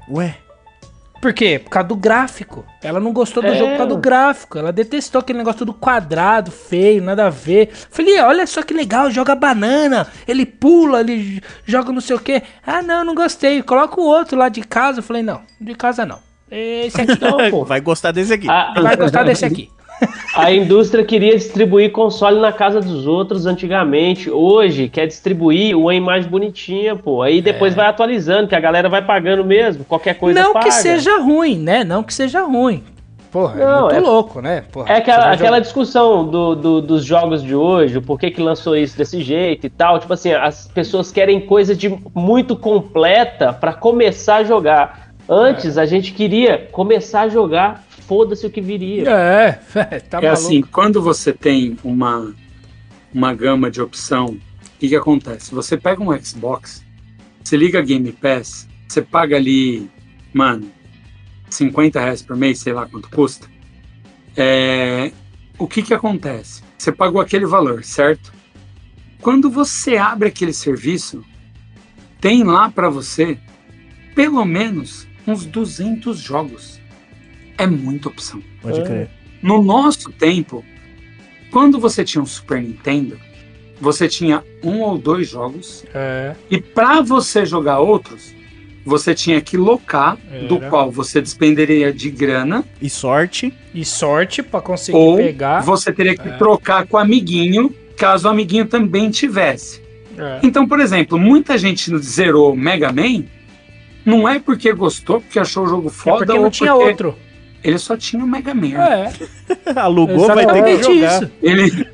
Ué, 0.09 0.33
Por 1.21 1.33
quê? 1.33 1.59
Por 1.59 1.69
causa 1.69 1.87
do 1.89 1.95
gráfico. 1.95 2.65
Ela 2.81 2.99
não 2.99 3.11
gostou 3.11 3.43
do 3.43 3.49
É. 3.49 3.55
jogo 3.55 3.71
por 3.71 3.77
causa 3.77 3.93
do 3.95 3.97
gráfico. 3.97 4.57
Ela 4.57 4.71
detestou 4.71 5.19
aquele 5.19 5.39
negócio 5.39 5.65
do 5.65 5.73
quadrado, 5.73 6.49
feio, 6.49 7.01
nada 7.03 7.27
a 7.27 7.29
ver. 7.29 7.69
Falei, 7.91 8.19
olha 8.21 8.47
só 8.47 8.61
que 8.63 8.73
legal, 8.73 9.11
joga 9.11 9.35
banana. 9.35 10.07
Ele 10.27 10.45
pula, 10.45 11.01
ele 11.01 11.41
joga 11.65 11.91
não 11.91 11.99
sei 12.01 12.15
o 12.15 12.19
quê. 12.19 12.41
Ah, 12.65 12.81
não, 12.81 13.03
não 13.03 13.13
gostei. 13.15 13.61
Coloca 13.61 13.99
o 13.99 14.03
outro 14.05 14.37
lá 14.37 14.47
de 14.49 14.61
casa. 14.61 14.99
Eu 14.99 15.03
falei, 15.03 15.21
não, 15.21 15.41
de 15.59 15.75
casa 15.75 16.05
não. 16.05 16.19
Esse 16.51 17.01
aqui 17.01 17.19
Não, 17.21 17.37
pô. 17.51 17.63
vai 17.65 17.79
gostar 17.81 18.11
desse 18.11 18.33
aqui. 18.33 18.49
A, 18.49 18.73
vai 18.81 18.95
gostar 18.95 19.23
desse 19.23 19.43
aqui. 19.45 19.69
a 20.35 20.51
indústria 20.51 21.03
queria 21.03 21.35
distribuir 21.35 21.91
console 21.91 22.39
na 22.39 22.51
casa 22.51 22.79
dos 22.79 23.05
outros 23.07 23.45
antigamente. 23.45 24.29
Hoje 24.29 24.87
quer 24.89 25.07
distribuir 25.07 25.77
uma 25.77 25.93
imagem 25.93 26.29
bonitinha, 26.29 26.95
pô. 26.95 27.21
Aí 27.21 27.41
depois 27.41 27.73
vai 27.75 27.87
atualizando, 27.87 28.47
que 28.47 28.55
a 28.55 28.59
galera 28.59 28.87
vai 28.89 29.01
pagando 29.01 29.43
mesmo. 29.43 29.83
Qualquer 29.85 30.15
coisa 30.15 30.41
não 30.41 30.53
paga. 30.53 30.65
que 30.65 30.71
seja 30.73 31.19
ruim, 31.19 31.57
né? 31.59 31.83
Não 31.83 32.03
que 32.03 32.13
seja 32.13 32.41
ruim. 32.43 32.83
Porra, 33.31 33.61
é 33.61 33.63
Não, 33.65 33.81
muito 33.81 33.95
é- 33.95 33.99
louco, 33.99 34.41
né? 34.41 34.63
Porra, 34.71 34.89
É 34.91 34.97
aquela, 34.97 35.31
aquela 35.31 35.37
jogar- 35.37 35.59
discussão 35.59 36.25
do, 36.27 36.55
do- 36.55 36.81
dos 36.81 37.05
jogos 37.05 37.43
de 37.43 37.53
hoje, 37.53 37.95
o 37.97 38.01
porquê 38.01 38.31
que 38.31 38.41
lançou 38.41 38.75
isso 38.75 38.97
desse 38.97 39.21
jeito 39.21 39.67
e 39.67 39.69
tal. 39.69 39.99
Tipo 39.99 40.13
assim, 40.13 40.31
as 40.33 40.67
pessoas 40.67 41.11
querem 41.11 41.39
coisa 41.39 41.75
de 41.75 41.95
muito 42.15 42.55
completa 42.55 43.53
pra 43.53 43.71
começar 43.73 44.37
a 44.37 44.43
jogar. 44.43 45.09
Antes 45.29 45.77
a 45.77 45.85
gente 45.85 46.11
queria 46.11 46.67
começar 46.71 47.21
a 47.21 47.29
jogar, 47.29 47.83
foda-se 48.09 48.43
o 48.43 48.49
que 48.49 48.59
viria. 48.59 49.07
É, 49.07 49.51
tá 50.09 50.17
é 50.17 50.21
maluco. 50.23 50.27
assim, 50.27 50.61
quando 50.63 50.99
você 50.99 51.31
tem 51.31 51.77
uma, 51.83 52.33
uma 53.13 53.35
gama 53.35 53.69
de 53.69 53.79
opção, 53.79 54.25
o 54.25 54.79
que, 54.79 54.89
que 54.89 54.95
acontece? 54.95 55.53
Você 55.53 55.77
pega 55.77 56.01
um 56.01 56.19
Xbox, 56.19 56.83
você 57.43 57.55
liga 57.55 57.79
Game 57.83 58.11
Pass, 58.13 58.67
você 58.87 59.03
paga 59.03 59.35
ali, 59.35 59.87
mano, 60.33 60.71
50 61.51 61.99
reais 61.99 62.23
por 62.23 62.35
mês, 62.35 62.57
sei 62.57 62.73
lá 62.73 62.87
quanto 62.87 63.11
custa. 63.11 63.47
É, 64.35 65.11
o 65.59 65.67
que, 65.67 65.83
que 65.83 65.93
acontece? 65.93 66.63
Você 66.79 66.91
pagou 66.91 67.21
aquele 67.21 67.45
valor, 67.45 67.83
certo? 67.83 68.33
Quando 69.21 69.51
você 69.51 69.97
abre 69.97 70.29
aquele 70.29 70.53
serviço, 70.53 71.23
tem 72.19 72.43
lá 72.43 72.71
para 72.71 72.89
você 72.89 73.37
pelo 74.15 74.43
menos 74.45 75.07
uns 75.27 75.45
200 75.45 76.17
jogos. 76.17 76.78
É 77.59 77.67
muita 77.67 78.07
opção. 78.09 78.41
Pode 78.61 78.81
crer. 78.83 79.09
No 79.41 79.61
nosso 79.61 80.11
tempo, 80.11 80.63
quando 81.51 81.79
você 81.79 82.03
tinha 82.03 82.21
um 82.21 82.25
Super 82.25 82.61
Nintendo, 82.61 83.17
você 83.79 84.07
tinha 84.07 84.43
um 84.63 84.81
ou 84.81 84.97
dois 84.97 85.29
jogos 85.29 85.85
É, 85.93 86.35
e 86.49 86.59
para 86.59 87.01
você 87.01 87.45
jogar 87.45 87.79
outros, 87.79 88.33
você 88.85 89.13
tinha 89.13 89.39
que 89.41 89.55
locar, 89.55 90.17
do 90.47 90.55
Era. 90.57 90.69
qual 90.69 90.89
você 90.91 91.21
despenderia 91.21 91.93
de 91.93 92.09
grana, 92.09 92.63
E 92.81 92.89
sorte. 92.89 93.53
e 93.73 93.85
sorte 93.85 94.41
pra 94.41 94.61
conseguir 94.61 94.97
ou 94.97 95.17
pegar. 95.17 95.61
você 95.61 95.91
teria 95.93 96.15
que 96.17 96.27
É. 96.27 96.37
trocar 96.37 96.87
com 96.87 96.97
o 96.97 96.99
amiguinho, 96.99 97.73
caso 97.95 98.27
o 98.27 98.31
amiguinho 98.31 98.65
também 98.65 99.09
tivesse. 99.11 99.81
É. 100.17 100.39
Então, 100.43 100.67
por 100.67 100.79
exemplo, 100.79 101.17
muita 101.19 101.57
gente 101.57 101.95
zerou 101.99 102.55
Mega 102.55 102.91
Man, 102.91 103.23
não 104.05 104.27
é 104.27 104.39
porque 104.39 104.73
gostou, 104.73 105.21
porque 105.21 105.39
achou 105.39 105.63
o 105.65 105.67
jogo 105.67 105.87
É 105.87 105.91
foda, 105.91 106.17
porque 106.25 106.37
ou 106.37 106.43
não 106.43 106.49
tinha 106.51 106.73
porque 106.73 106.87
outro. 106.89 107.15
Ele 107.63 107.77
só 107.77 107.97
tinha 107.97 108.23
o 108.23 108.27
Mega 108.27 108.53
Man. 108.53 108.77
É, 108.77 109.11
Alugou, 109.79 110.27
vai 110.27 110.45
ter 110.45 110.63
que 110.63 110.69
exatamente 110.69 110.83
jogar. 110.83 111.23
isso. 111.23 111.31
Ele, 111.41 111.87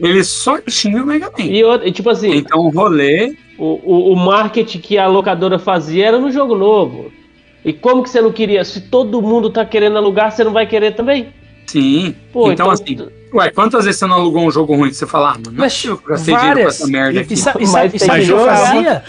ele 0.00 0.24
só 0.24 0.58
tinha 0.60 1.02
o 1.02 1.06
Mega 1.06 1.26
Man. 1.26 1.44
E, 1.44 1.62
e, 1.62 1.92
tipo 1.92 2.10
assim, 2.10 2.36
Então 2.36 2.60
o 2.60 2.68
rolê 2.68 3.36
o, 3.58 3.80
o, 3.84 4.12
o 4.12 4.16
marketing 4.16 4.78
que 4.78 4.96
a 4.96 5.06
locadora 5.06 5.58
fazia 5.58 6.06
era 6.06 6.18
no 6.18 6.30
jogo 6.30 6.54
novo. 6.54 7.12
E 7.64 7.72
como 7.72 8.02
que 8.02 8.08
você 8.08 8.20
não 8.20 8.32
queria? 8.32 8.64
Se 8.64 8.82
todo 8.82 9.20
mundo 9.20 9.50
tá 9.50 9.64
querendo 9.64 9.98
alugar, 9.98 10.30
você 10.30 10.44
não 10.44 10.52
vai 10.52 10.66
querer 10.66 10.94
também? 10.94 11.34
Sim. 11.66 12.14
Pô, 12.32 12.50
então, 12.50 12.70
assim, 12.70 12.96
ué, 13.34 13.50
quantas 13.50 13.84
vezes 13.84 13.98
você 13.98 14.06
não 14.06 14.16
alugou 14.16 14.46
um 14.46 14.50
jogo 14.50 14.74
ruim 14.74 14.88
que 14.88 14.96
você 14.96 15.06
fala, 15.06 15.32
ah, 15.32 15.34
mano, 15.34 15.50
não 15.50 15.64
é 15.64 15.66
Mas 15.66 15.84
eu 15.84 15.98
gastei 15.98 16.34
dinheiro 16.34 16.48
com 16.48 16.54
várias. 16.54 16.74
essa 16.76 16.86
merda 16.86 17.20
aqui. 17.20 17.32
E, 17.32 17.34
e 17.34 17.36
sabe, 17.36 17.58
e 17.58 17.90
tem 17.90 17.98
sabe 17.98 18.22
o 18.22 18.24
que 18.24 18.32
eu 18.32 18.38
fazia? 18.46 19.04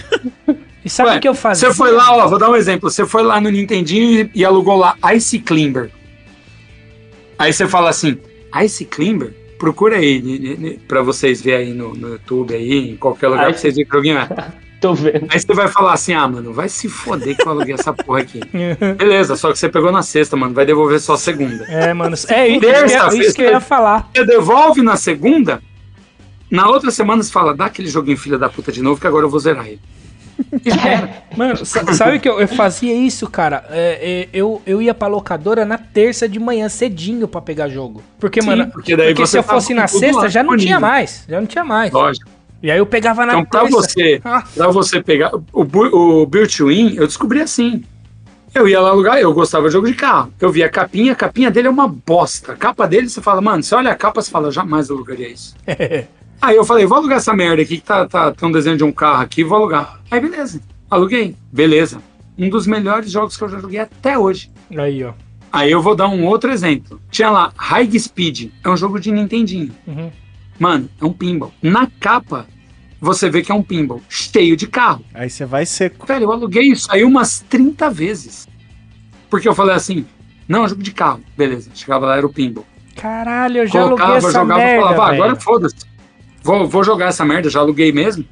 E 0.83 0.89
sabe 0.89 1.17
o 1.17 1.19
que 1.21 1.27
eu 1.27 1.35
fazia? 1.35 1.69
Você 1.69 1.75
foi 1.75 1.91
lá, 1.91 2.11
ó, 2.17 2.27
vou 2.27 2.39
dar 2.39 2.49
um 2.49 2.55
exemplo. 2.55 2.89
Você 2.89 3.05
foi 3.05 3.23
lá 3.23 3.39
no 3.39 3.49
Nintendinho 3.49 4.29
e, 4.33 4.39
e 4.41 4.45
alugou 4.45 4.75
lá 4.75 4.97
Ice 5.13 5.39
Climber. 5.39 5.91
Aí 7.39 7.51
você 7.53 7.67
fala 7.67 7.89
assim, 7.89 8.17
Ice 8.63 8.85
Climber? 8.85 9.33
Procura 9.57 9.95
aí 9.97 10.21
ne- 10.21 10.37
ne- 10.39 10.55
ne- 10.57 10.73
pra 10.87 11.01
vocês 11.01 11.41
verem 11.41 11.67
aí 11.69 11.73
no, 11.73 11.93
no 11.95 12.09
YouTube 12.09 12.53
aí, 12.53 12.91
em 12.91 12.95
qualquer 12.97 13.29
lugar 13.29 13.47
pra 13.47 13.57
vocês 13.57 13.73
verem 13.75 13.89
que 13.89 13.95
joguinho 13.97 14.17
é. 14.19 14.29
Tô 14.79 14.93
vendo. 14.93 15.25
Aí 15.29 15.37
você 15.39 15.53
vai 15.53 15.67
falar 15.67 15.91
assim, 15.93 16.13
ah, 16.13 16.25
mano, 16.27 16.53
vai 16.53 16.69
se 16.69 16.87
foder 16.87 17.35
que 17.35 17.45
eu 17.45 17.49
aluguei 17.51 17.73
essa 17.73 17.91
porra 17.91 18.19
aqui. 18.21 18.39
Beleza, 18.97 19.35
só 19.35 19.51
que 19.51 19.59
você 19.59 19.67
pegou 19.67 19.91
na 19.91 20.01
sexta, 20.01 20.37
mano, 20.37 20.53
vai 20.53 20.65
devolver 20.65 20.99
só 21.01 21.13
a 21.13 21.17
segunda. 21.17 21.65
É, 21.65 21.93
mano. 21.93 22.15
É 22.29 22.47
isso, 22.47 22.59
Terça, 22.61 23.17
isso 23.17 23.33
que 23.33 23.41
eu 23.41 23.49
ia 23.51 23.59
falar. 23.59 24.09
Você 24.15 24.25
devolve 24.25 24.81
na 24.81 24.95
segunda, 24.95 25.61
na 26.49 26.69
outra 26.69 26.91
semana 26.91 27.21
você 27.21 27.29
fala, 27.31 27.53
dá 27.53 27.65
aquele 27.65 27.89
joguinho 27.89 28.17
filha 28.17 28.37
da 28.37 28.47
puta 28.49 28.71
de 28.71 28.81
novo 28.81 28.99
que 29.01 29.07
agora 29.07 29.25
eu 29.25 29.29
vou 29.29 29.39
zerar 29.41 29.67
ele. 29.67 29.81
Era. 30.65 31.23
Mano, 31.35 31.65
sa- 31.65 31.93
sabe 31.93 32.19
que 32.19 32.27
eu, 32.29 32.39
eu 32.39 32.47
fazia 32.47 32.93
isso, 32.93 33.29
cara? 33.29 33.65
É, 33.69 33.99
é, 34.01 34.29
eu, 34.33 34.61
eu 34.65 34.81
ia 34.81 34.93
pra 34.93 35.07
locadora 35.07 35.65
na 35.65 35.77
terça 35.77 36.27
de 36.27 36.39
manhã, 36.39 36.69
cedinho, 36.69 37.27
pra 37.27 37.41
pegar 37.41 37.67
jogo. 37.69 38.01
Porque, 38.19 38.41
Sim, 38.41 38.47
mano, 38.47 38.67
porque 38.71 38.95
daí 38.95 39.07
porque 39.13 39.21
você 39.27 39.31
se 39.31 39.37
eu 39.37 39.43
fosse 39.43 39.73
na 39.73 39.87
sexta, 39.87 40.29
já 40.29 40.41
não 40.43 40.55
tinha 40.57 40.79
mais. 40.79 41.25
Já 41.27 41.39
não 41.39 41.47
tinha 41.47 41.63
mais. 41.63 41.91
Lógico. 41.91 42.29
E 42.61 42.69
aí 42.69 42.77
eu 42.77 42.85
pegava 42.85 43.25
na 43.25 43.33
Então, 43.39 43.45
pra 43.45 43.61
terça. 43.61 43.75
você, 43.77 44.21
Ah, 44.23 44.43
pra 44.55 44.67
você 44.67 45.01
pegar. 45.01 45.31
O, 45.53 45.61
o 45.61 46.25
Built-in, 46.25 46.95
eu 46.95 47.07
descobri 47.07 47.41
assim. 47.41 47.83
Eu 48.53 48.67
ia 48.67 48.81
lá 48.81 48.89
alugar, 48.89 49.17
eu 49.19 49.31
gostava 49.33 49.67
de 49.67 49.73
jogo 49.73 49.87
de 49.87 49.93
carro. 49.93 50.33
Eu 50.41 50.51
via 50.51 50.65
a 50.65 50.69
capinha, 50.69 51.13
a 51.13 51.15
capinha 51.15 51.51
dele 51.51 51.67
é 51.67 51.71
uma 51.71 51.87
bosta. 51.87 52.53
A 52.53 52.55
capa 52.55 52.87
dele, 52.87 53.07
você 53.07 53.21
fala, 53.21 53.39
mano, 53.41 53.61
você 53.61 53.75
olha 53.75 53.91
a 53.91 53.95
capa, 53.95 54.21
você 54.21 54.31
fala, 54.31 54.51
jamais 54.51 54.89
alugaria 54.89 55.29
isso. 55.29 55.55
Aí 56.41 56.55
eu 56.55 56.63
falei, 56.63 56.85
vou 56.85 56.97
alugar 56.97 57.17
essa 57.17 57.33
merda 57.33 57.61
aqui, 57.61 57.77
que 57.77 57.83
tá, 57.83 58.07
tá, 58.07 58.31
tem 58.31 58.47
um 58.47 58.51
desenho 58.51 58.77
de 58.77 58.83
um 58.83 58.91
carro 58.91 59.21
aqui, 59.21 59.43
vou 59.43 59.57
alugar. 59.57 59.99
Aí 60.09 60.19
beleza, 60.19 60.61
aluguei. 60.89 61.35
Beleza. 61.51 62.01
Um 62.37 62.49
dos 62.49 62.65
melhores 62.65 63.11
jogos 63.11 63.35
que 63.35 63.43
eu 63.43 63.49
já 63.49 63.59
joguei 63.59 63.79
até 63.79 64.17
hoje. 64.17 64.49
Aí, 64.77 65.03
ó. 65.03 65.13
Aí 65.51 65.71
eu 65.71 65.81
vou 65.81 65.95
dar 65.95 66.07
um 66.07 66.25
outro 66.25 66.51
exemplo. 66.51 67.01
Tinha 67.11 67.29
lá, 67.29 67.51
High 67.57 67.99
Speed, 67.99 68.51
é 68.63 68.69
um 68.69 68.77
jogo 68.77 68.99
de 68.99 69.11
Nintendinho. 69.11 69.71
Uhum. 69.85 70.09
Mano, 70.57 70.89
é 71.01 71.05
um 71.05 71.11
pinball. 71.11 71.51
Na 71.61 71.87
capa, 71.99 72.47
você 73.01 73.29
vê 73.29 73.41
que 73.41 73.51
é 73.51 73.55
um 73.55 73.63
pinball 73.63 74.01
cheio 74.07 74.55
de 74.55 74.67
carro. 74.67 75.03
Aí 75.13 75.29
você 75.29 75.45
vai 75.45 75.65
seco. 75.65 76.05
Velho, 76.05 76.25
eu 76.25 76.31
aluguei 76.31 76.63
isso 76.63 76.87
aí 76.91 77.03
umas 77.03 77.39
30 77.49 77.89
vezes. 77.89 78.47
Porque 79.29 79.47
eu 79.47 79.55
falei 79.55 79.75
assim, 79.75 80.05
não, 80.47 80.65
é 80.65 80.69
jogo 80.69 80.83
de 80.83 80.91
carro. 80.91 81.21
Beleza, 81.37 81.71
chegava 81.73 82.05
lá, 82.05 82.17
era 82.17 82.25
o 82.25 82.33
pinball. 82.33 82.65
Caralho, 82.95 83.59
eu 83.59 83.67
já 83.67 83.83
Colocava, 83.83 84.11
aluguei 84.11 84.29
essa 84.29 84.39
jogava, 84.39 84.59
merda, 84.59 84.81
falava, 84.81 85.03
ah, 85.03 85.13
agora 85.13 85.35
foda-se. 85.35 85.88
Vou, 86.49 86.67
vou 86.67 86.83
jogar 86.83 87.07
essa 87.09 87.23
merda, 87.23 87.47
já 87.49 87.59
aluguei 87.59 87.91
mesmo. 87.91 88.25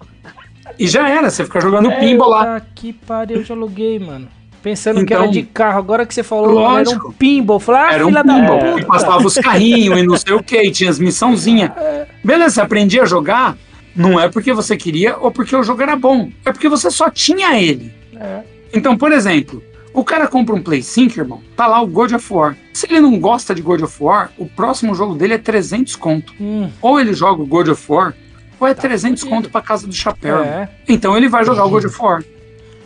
E 0.79 0.87
já 0.87 1.07
era, 1.07 1.29
você 1.29 1.43
fica 1.45 1.59
jogando 1.61 1.91
pinball 1.99 2.29
lá. 2.29 2.61
Que 2.73 2.91
pariu, 2.93 3.37
eu 3.37 3.43
já 3.43 3.53
aluguei, 3.53 3.99
mano. 3.99 4.27
Pensando 4.63 5.05
que 5.05 5.13
era 5.13 5.23
Então- 5.23 5.31
de 5.31 5.43
carro, 5.43 5.77
agora 5.77 6.03
que 6.05 6.13
você 6.13 6.23
falou, 6.23 6.59
era 6.59 6.79
Lógico. 6.89 7.09
um 7.09 7.11
pinball. 7.13 7.59
Falei, 7.59 7.81
ah, 7.81 7.93
Era 7.93 8.07
um 8.07 8.11
da 8.11 8.23
pinball. 8.23 8.59
Puta. 8.73 8.85
passava 8.87 9.25
os 9.25 9.35
carrinhos 9.35 9.99
e 9.99 10.03
não 10.03 10.17
sei 10.17 10.33
o 10.33 10.41
que, 10.41 10.71
tinha 10.71 10.89
as 10.89 10.97
missãozinhas. 10.99 11.71
Beleza, 12.23 12.55
você 12.55 12.61
aprendia 12.61 13.03
a 13.03 13.05
jogar, 13.05 13.55
não 13.95 14.19
é 14.19 14.27
porque 14.27 14.51
você 14.51 14.75
queria 14.75 15.15
ou 15.17 15.29
porque 15.31 15.55
o 15.55 15.61
jogo 15.63 15.81
era 15.83 15.95
bom. 15.95 16.29
É 16.43 16.51
porque 16.51 16.67
você 16.67 16.89
só 16.89 17.09
tinha 17.11 17.59
ele. 17.61 17.93
É. 18.19 18.39
Então, 18.73 18.97
por 18.97 19.11
exemplo, 19.11 19.63
o 19.99 20.03
cara 20.03 20.27
compra 20.27 20.53
um 20.55 20.61
Play 20.61 20.81
5, 20.83 21.19
irmão, 21.19 21.41
tá 21.55 21.65
lá 21.67 21.81
o 21.81 21.87
God 21.87 22.11
of 22.13 22.33
War. 22.33 22.55
Se 22.73 22.85
ele 22.89 22.99
não 23.01 23.19
gosta 23.19 23.55
de 23.55 23.61
God 23.61 23.81
of 23.81 23.97
War, 24.03 24.31
o 24.37 24.45
próximo 24.45 24.93
jogo 24.93 25.15
dele 25.15 25.33
é 25.33 25.37
300 25.37 25.95
conto. 25.95 26.33
Hum, 26.39 26.69
Ou 26.81 26.99
ele 26.99 27.13
joga 27.13 27.41
o 27.41 27.45
God 27.45 27.69
of 27.69 27.83
War, 27.91 28.13
ou 28.59 28.67
é 28.67 28.73
300 28.73 29.19
fudido. 29.21 29.35
conto 29.35 29.49
pra 29.49 29.61
casa 29.61 29.87
do 29.87 29.93
chapéu. 29.93 30.39
é. 30.43 30.69
Então 30.87 31.17
ele 31.17 31.27
vai 31.27 31.43
jogar 31.43 31.65
o 31.65 31.69
God 31.69 31.85
of 31.85 31.97
War. 32.01 32.23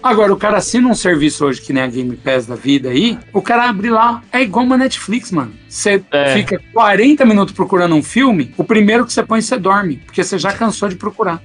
Agora, 0.03 0.33
o 0.33 0.38
cara 0.38 0.57
assina 0.57 0.88
um 0.89 0.95
serviço 0.95 1.45
hoje 1.45 1.61
que 1.61 1.71
nem 1.71 1.83
a 1.83 1.88
Game 1.88 2.15
Pass 2.17 2.47
da 2.47 2.55
vida 2.55 2.89
aí, 2.89 3.19
o 3.31 3.39
cara 3.39 3.69
abre 3.69 3.89
lá, 3.91 4.23
é 4.31 4.41
igual 4.41 4.65
uma 4.65 4.75
Netflix, 4.75 5.31
mano. 5.31 5.53
Você 5.69 6.03
É. 6.11 6.33
fica 6.33 6.59
40 6.73 7.23
minutos 7.23 7.53
procurando 7.53 7.93
um 7.93 8.01
filme, 8.01 8.51
o 8.57 8.63
primeiro 8.63 9.05
que 9.05 9.13
você 9.13 9.21
põe 9.21 9.41
você 9.41 9.57
dorme, 9.59 9.97
porque 9.97 10.23
você 10.23 10.39
já 10.39 10.51
cansou 10.53 10.89
de 10.89 10.95
procurar. 10.95 11.39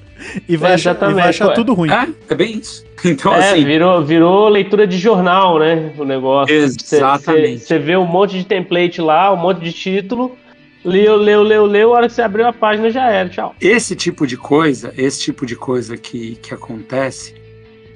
E 0.49 0.57
vai, 0.57 0.73
É, 0.73 0.75
achar, 0.75 0.91
e 0.91 0.95
vai 0.95 1.03
exatamente, 1.11 1.29
achar 1.29 1.49
tudo 1.55 1.75
ruim. 1.75 1.91
É, 1.91 2.09
é 2.31 2.35
bem 2.35 2.59
isso. 2.59 2.85
Então, 3.05 3.33
É, 3.35 3.51
assim, 3.53 3.65
virou, 3.65 4.03
virou 4.05 4.49
leitura 4.49 4.87
de 4.87 4.99
jornal, 4.99 5.59
né? 5.59 5.93
O 5.99 6.05
negócio. 6.05 6.53
Exatamente. 6.55 7.61
Você 7.61 7.79
vê 7.79 7.97
um 7.97 8.07
monte 8.07 8.37
de 8.39 8.45
template 8.45 9.01
lá, 9.01 9.33
um 9.33 9.37
monte 9.37 9.61
de 9.61 9.73
título. 9.73 10.37
Leu, 10.85 11.17
leu, 11.17 11.43
leu, 11.43 11.67
leu. 11.67 11.93
A 11.93 11.99
hora 11.99 12.07
que 12.09 12.15
você 12.15 12.23
abriu 12.23 12.47
a 12.47 12.53
página 12.53 12.91
já 12.91 13.11
era. 13.11 13.29
Tchau. 13.29 13.55
esse 13.61 13.95
tipo 13.97 14.27
de 14.27 14.37
coisa, 14.37 14.93
esse 14.97 15.21
tipo 15.21 15.45
de 15.45 15.57
coisa 15.57 15.97
que, 15.97 16.37
que 16.37 16.55
acontece, 16.55 17.35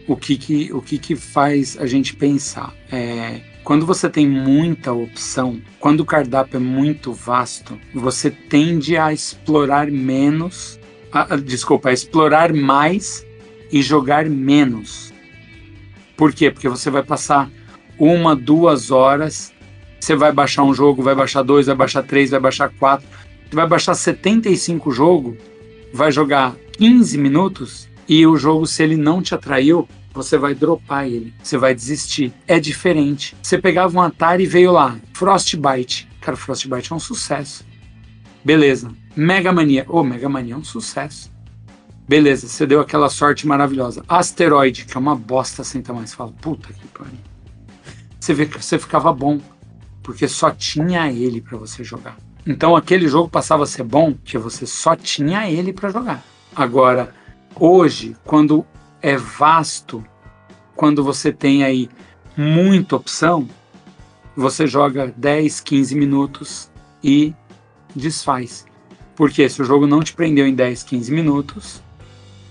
o 0.06 0.16
que 0.16 0.36
que, 0.36 0.72
o 0.72 0.82
que 0.82 0.98
que 0.98 1.14
faz 1.16 1.76
a 1.80 1.86
gente 1.86 2.14
pensar? 2.16 2.74
É, 2.90 3.40
quando 3.62 3.86
você 3.86 4.08
tem 4.08 4.26
muita 4.28 4.92
opção, 4.92 5.60
quando 5.78 6.00
o 6.00 6.04
cardápio 6.04 6.56
é 6.56 6.60
muito 6.60 7.12
vasto, 7.12 7.78
você 7.94 8.28
tende 8.30 8.96
a 8.96 9.12
explorar 9.12 9.88
menos, 9.90 10.79
a- 11.12 11.34
a- 11.34 11.36
desculpa, 11.36 11.88
a 11.90 11.92
explorar 11.92 12.52
mais 12.52 13.24
e 13.72 13.82
jogar 13.82 14.28
menos. 14.28 15.12
Por 16.16 16.32
quê? 16.32 16.50
Porque 16.50 16.68
você 16.68 16.90
vai 16.90 17.02
passar 17.02 17.48
uma, 17.98 18.34
duas 18.36 18.90
horas, 18.90 19.52
você 19.98 20.14
vai 20.16 20.32
baixar 20.32 20.62
um 20.64 20.74
jogo, 20.74 21.02
vai 21.02 21.14
baixar 21.14 21.42
dois, 21.42 21.66
vai 21.66 21.74
baixar 21.76 22.02
três, 22.02 22.30
vai 22.30 22.40
baixar 22.40 22.68
quatro, 22.70 23.06
vai 23.52 23.66
baixar 23.66 23.94
75 23.94 24.90
jogo, 24.90 25.36
vai 25.92 26.10
jogar 26.12 26.54
15 26.72 27.16
minutos 27.18 27.88
e 28.08 28.26
o 28.26 28.36
jogo, 28.36 28.66
se 28.66 28.82
ele 28.82 28.96
não 28.96 29.22
te 29.22 29.34
atraiu, 29.34 29.88
você 30.12 30.36
vai 30.36 30.54
dropar 30.54 31.06
ele, 31.06 31.32
você 31.42 31.56
vai 31.56 31.74
desistir. 31.74 32.32
É 32.48 32.58
diferente. 32.58 33.36
Você 33.42 33.56
pegava 33.58 33.96
um 33.96 34.02
Atari 34.02 34.42
e 34.42 34.46
veio 34.46 34.72
lá, 34.72 34.98
Frostbite. 35.12 36.08
Cara, 36.20 36.36
Frostbite 36.36 36.92
é 36.92 36.96
um 36.96 37.00
sucesso. 37.00 37.64
Beleza. 38.44 38.90
Mega 39.20 39.52
Mania. 39.52 39.84
Ô, 39.86 40.02
Mega 40.02 40.30
Mania 40.30 40.54
é 40.54 40.56
um 40.56 40.64
sucesso. 40.64 41.30
Beleza, 42.08 42.48
você 42.48 42.66
deu 42.66 42.80
aquela 42.80 43.10
sorte 43.10 43.46
maravilhosa. 43.46 44.02
Asteroid, 44.08 44.86
que 44.86 44.96
é 44.96 44.98
uma 44.98 45.14
bosta 45.14 45.62
sem 45.62 45.82
tamanho. 45.82 46.08
Você 46.08 46.16
fala, 46.16 46.32
puta 46.40 46.72
que 46.72 46.86
pariu. 46.88 47.18
Você 48.18 48.32
vê 48.32 48.46
que 48.46 48.56
você 48.56 48.78
ficava 48.78 49.12
bom, 49.12 49.38
porque 50.02 50.26
só 50.26 50.50
tinha 50.50 51.12
ele 51.12 51.42
pra 51.42 51.58
você 51.58 51.84
jogar. 51.84 52.16
Então 52.46 52.74
aquele 52.74 53.08
jogo 53.08 53.28
passava 53.28 53.64
a 53.64 53.66
ser 53.66 53.82
bom, 53.82 54.14
que 54.24 54.38
você 54.38 54.64
só 54.64 54.96
tinha 54.96 55.50
ele 55.50 55.74
pra 55.74 55.90
jogar. 55.90 56.24
Agora, 56.56 57.14
hoje, 57.54 58.16
quando 58.24 58.64
é 59.02 59.18
vasto, 59.18 60.02
quando 60.74 61.04
você 61.04 61.30
tem 61.30 61.62
aí 61.62 61.90
muita 62.34 62.96
opção, 62.96 63.46
você 64.34 64.66
joga 64.66 65.12
10, 65.14 65.60
15 65.60 65.94
minutos 65.94 66.70
e 67.04 67.34
desfaz. 67.94 68.69
Porque 69.20 69.46
se 69.50 69.60
o 69.60 69.66
jogo 69.66 69.86
não 69.86 70.02
te 70.02 70.14
prendeu 70.14 70.46
em 70.46 70.54
10, 70.54 70.82
15 70.82 71.12
minutos, 71.12 71.82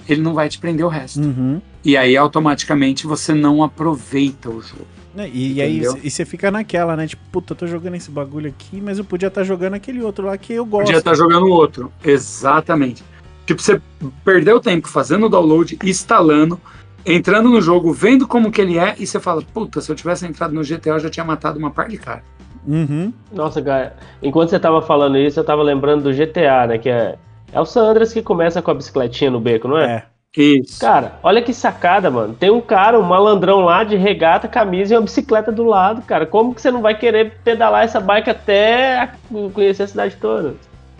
ele 0.07 0.21
não 0.21 0.35
vai 0.35 0.47
te 0.47 0.59
prender 0.59 0.85
o 0.85 0.87
resto. 0.87 1.19
Uhum. 1.19 1.59
E 1.83 1.97
aí 1.97 2.15
automaticamente 2.15 3.07
você 3.07 3.33
não 3.33 3.63
aproveita 3.63 4.51
o 4.51 4.61
jogo. 4.61 4.85
Né, 5.15 5.31
E, 5.33 5.53
e 5.53 5.61
aí 5.63 5.81
e 6.03 6.11
você 6.11 6.23
fica 6.25 6.51
naquela, 6.51 6.95
né? 6.95 7.07
Tipo, 7.07 7.23
puta, 7.31 7.53
eu 7.53 7.57
tô 7.57 7.65
jogando 7.65 7.95
esse 7.95 8.11
bagulho 8.11 8.49
aqui, 8.49 8.79
mas 8.79 8.99
eu 8.99 9.03
podia 9.03 9.29
estar 9.29 9.43
jogando 9.43 9.73
aquele 9.73 10.03
outro 10.03 10.27
lá 10.27 10.37
que 10.37 10.53
eu 10.53 10.63
gosto. 10.63 10.85
Podia 10.85 10.99
estar 10.99 11.15
jogando 11.15 11.47
outro. 11.47 11.91
Exatamente. 12.05 13.03
Tipo, 13.47 13.63
você 13.63 13.81
perdeu 14.23 14.59
tempo 14.59 14.87
fazendo 14.87 15.25
o 15.25 15.29
download, 15.29 15.79
instalando, 15.83 16.61
entrando 17.03 17.49
no 17.49 17.59
jogo, 17.59 17.91
vendo 17.91 18.27
como 18.27 18.51
que 18.51 18.61
ele 18.61 18.77
é, 18.77 18.93
e 18.99 19.07
você 19.07 19.19
fala, 19.19 19.41
puta, 19.41 19.81
se 19.81 19.91
eu 19.91 19.95
tivesse 19.95 20.23
entrado 20.27 20.53
no 20.53 20.61
GTA, 20.61 20.91
eu 20.91 20.99
já 20.99 21.09
tinha 21.09 21.25
matado 21.25 21.57
uma 21.57 21.71
par 21.71 21.89
de 21.89 21.97
cara. 21.97 22.23
Uhum. 22.69 23.11
Nossa, 23.33 23.61
cara. 23.61 23.95
Enquanto 24.21 24.49
você 24.49 24.59
tava 24.59 24.81
falando 24.81 25.17
isso, 25.17 25.39
eu 25.39 25.43
tava 25.43 25.63
lembrando 25.63 26.03
do 26.03 26.13
GTA, 26.13 26.67
né? 26.67 26.77
Que 26.77 26.89
é. 26.89 27.15
É 27.51 27.59
o 27.59 27.65
Sandras 27.65 28.13
que 28.13 28.21
começa 28.21 28.61
com 28.61 28.69
a 28.69 28.75
bicicletinha 28.75 29.31
no 29.31 29.39
beco, 29.39 29.67
não 29.67 29.77
é? 29.79 29.85
É. 29.95 30.03
Isso. 30.37 30.79
Cara, 30.79 31.13
olha 31.23 31.41
que 31.41 31.51
sacada, 31.51 32.11
mano. 32.11 32.35
Tem 32.39 32.51
um 32.51 32.61
cara, 32.61 32.99
um 32.99 33.03
malandrão 33.03 33.61
lá 33.61 33.83
de 33.83 33.95
regata, 33.95 34.47
camisa 34.47 34.93
e 34.93 34.97
uma 34.97 35.03
bicicleta 35.03 35.51
do 35.51 35.63
lado, 35.63 36.03
cara. 36.03 36.27
Como 36.27 36.53
que 36.53 36.61
você 36.61 36.69
não 36.69 36.83
vai 36.83 36.95
querer 36.95 37.33
pedalar 37.43 37.83
essa 37.83 37.99
bike 37.99 38.29
até 38.29 39.09
conhecer 39.53 39.83
a 39.83 39.87
cidade 39.87 40.15
toda? 40.21 40.53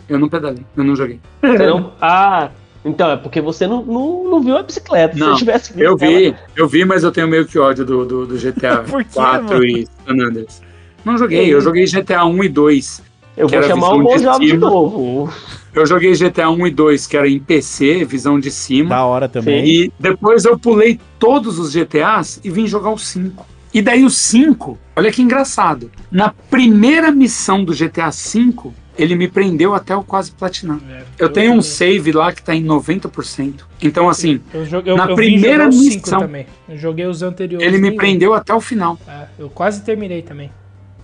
Eu 0.09 0.17
não 0.17 0.27
pedalei, 0.27 0.65
eu 0.75 0.83
não 0.83 0.95
joguei. 0.95 1.19
Você 1.43 1.67
não... 1.67 1.93
Ah, 2.01 2.49
então 2.83 3.11
é 3.11 3.17
porque 3.17 3.39
você 3.39 3.67
não, 3.67 3.83
não, 3.83 4.23
não 4.23 4.41
viu 4.41 4.57
a 4.57 4.63
bicicleta. 4.63 5.13
Se 5.13 5.19
Não, 5.19 5.33
você 5.33 5.39
tivesse 5.39 5.73
visto 5.73 5.85
Eu 5.85 5.95
vi, 5.95 6.27
ela- 6.27 6.35
eu 6.55 6.67
vi, 6.67 6.83
mas 6.83 7.03
eu 7.03 7.11
tenho 7.11 7.27
meio 7.27 7.45
que 7.45 7.59
ódio 7.59 7.85
do, 7.85 8.05
do, 8.05 8.25
do 8.25 8.35
GTA 8.35 8.79
Por 8.89 9.03
quê, 9.03 9.11
4 9.13 9.43
mano? 9.47 9.63
e 9.63 9.85
San 9.85 10.13
Andreas. 10.13 10.68
Não 11.05 11.17
joguei, 11.17 11.53
eu 11.53 11.61
joguei 11.61 11.85
GTA 11.85 12.25
1 12.25 12.43
e 12.43 12.49
2. 12.49 13.01
Eu 13.37 13.47
que 13.47 13.55
vou 13.55 13.63
era 13.63 13.67
chamar 13.73 13.93
o 13.93 14.07
visão 14.07 14.17
de 14.17 14.25
Bom 14.25 14.39
de 14.39 14.47
cima. 14.49 14.69
novo. 14.69 15.33
Eu 15.73 15.85
joguei 15.85 16.13
GTA 16.13 16.49
1 16.49 16.67
e 16.67 16.71
2, 16.71 17.07
que 17.07 17.15
era 17.15 17.27
em 17.29 17.39
PC, 17.39 18.03
visão 18.03 18.39
de 18.39 18.51
cima. 18.51 18.89
Da 18.89 19.05
hora 19.05 19.29
também. 19.29 19.65
E 19.65 19.93
depois 19.99 20.43
eu 20.45 20.57
pulei 20.59 20.99
todos 21.17 21.57
os 21.59 21.71
GTAs 21.71 22.41
e 22.43 22.49
vim 22.49 22.67
jogar 22.67 22.89
o 22.89 22.97
5. 22.97 23.45
E 23.73 23.81
daí 23.81 24.03
o 24.03 24.09
5, 24.09 24.77
olha 24.95 25.11
que 25.11 25.21
engraçado. 25.21 25.91
Na 26.11 26.33
primeira 26.49 27.11
missão 27.11 27.63
do 27.63 27.71
GTA 27.71 28.11
5, 28.11 28.73
ele 28.97 29.15
me 29.15 29.27
prendeu 29.27 29.73
até 29.75 29.95
o 29.95 30.03
quase 30.03 30.31
platinar. 30.31 30.79
É, 30.89 31.03
Eu 31.19 31.29
tenho 31.29 31.53
um 31.53 31.61
save 31.61 32.11
lá 32.11 32.33
que 32.33 32.41
tá 32.43 32.53
em 32.55 32.65
90%. 32.65 33.65
Então, 33.81 34.09
assim, 34.09 34.41
Eu 34.53 34.65
joguei, 34.65 34.93
na 34.95 35.05
eu, 35.05 35.09
eu 35.11 35.15
primeira 35.15 35.67
missão- 35.67 36.19
também. 36.19 36.45
Eu 36.67 36.77
joguei 36.77 37.05
os 37.05 37.21
anteriores. 37.21 37.65
ele 37.65 37.77
me 37.77 37.95
prendeu 37.95 38.33
até 38.33 38.53
o 38.53 38.59
final. 38.59 38.97
É, 39.07 39.27
eu 39.37 39.49
quase 39.49 39.81
terminei 39.83 40.23
também. 40.23 40.51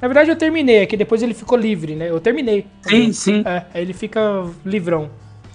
Na 0.02 0.08
verdade, 0.08 0.30
eu 0.30 0.36
terminei, 0.36 0.78
é 0.78 0.86
que 0.86 0.98
depois 0.98 1.24
ele 1.24 1.34
ficou 1.34 1.58
livre, 1.58 1.96
né? 1.96 2.10
Eu 2.10 2.20
terminei. 2.20 2.66
Sim, 2.82 3.14
sim. 3.14 3.44
É, 3.46 3.66
aí 3.74 3.82
ele 3.82 3.94
fica 3.94 4.46
livrão. 4.66 5.10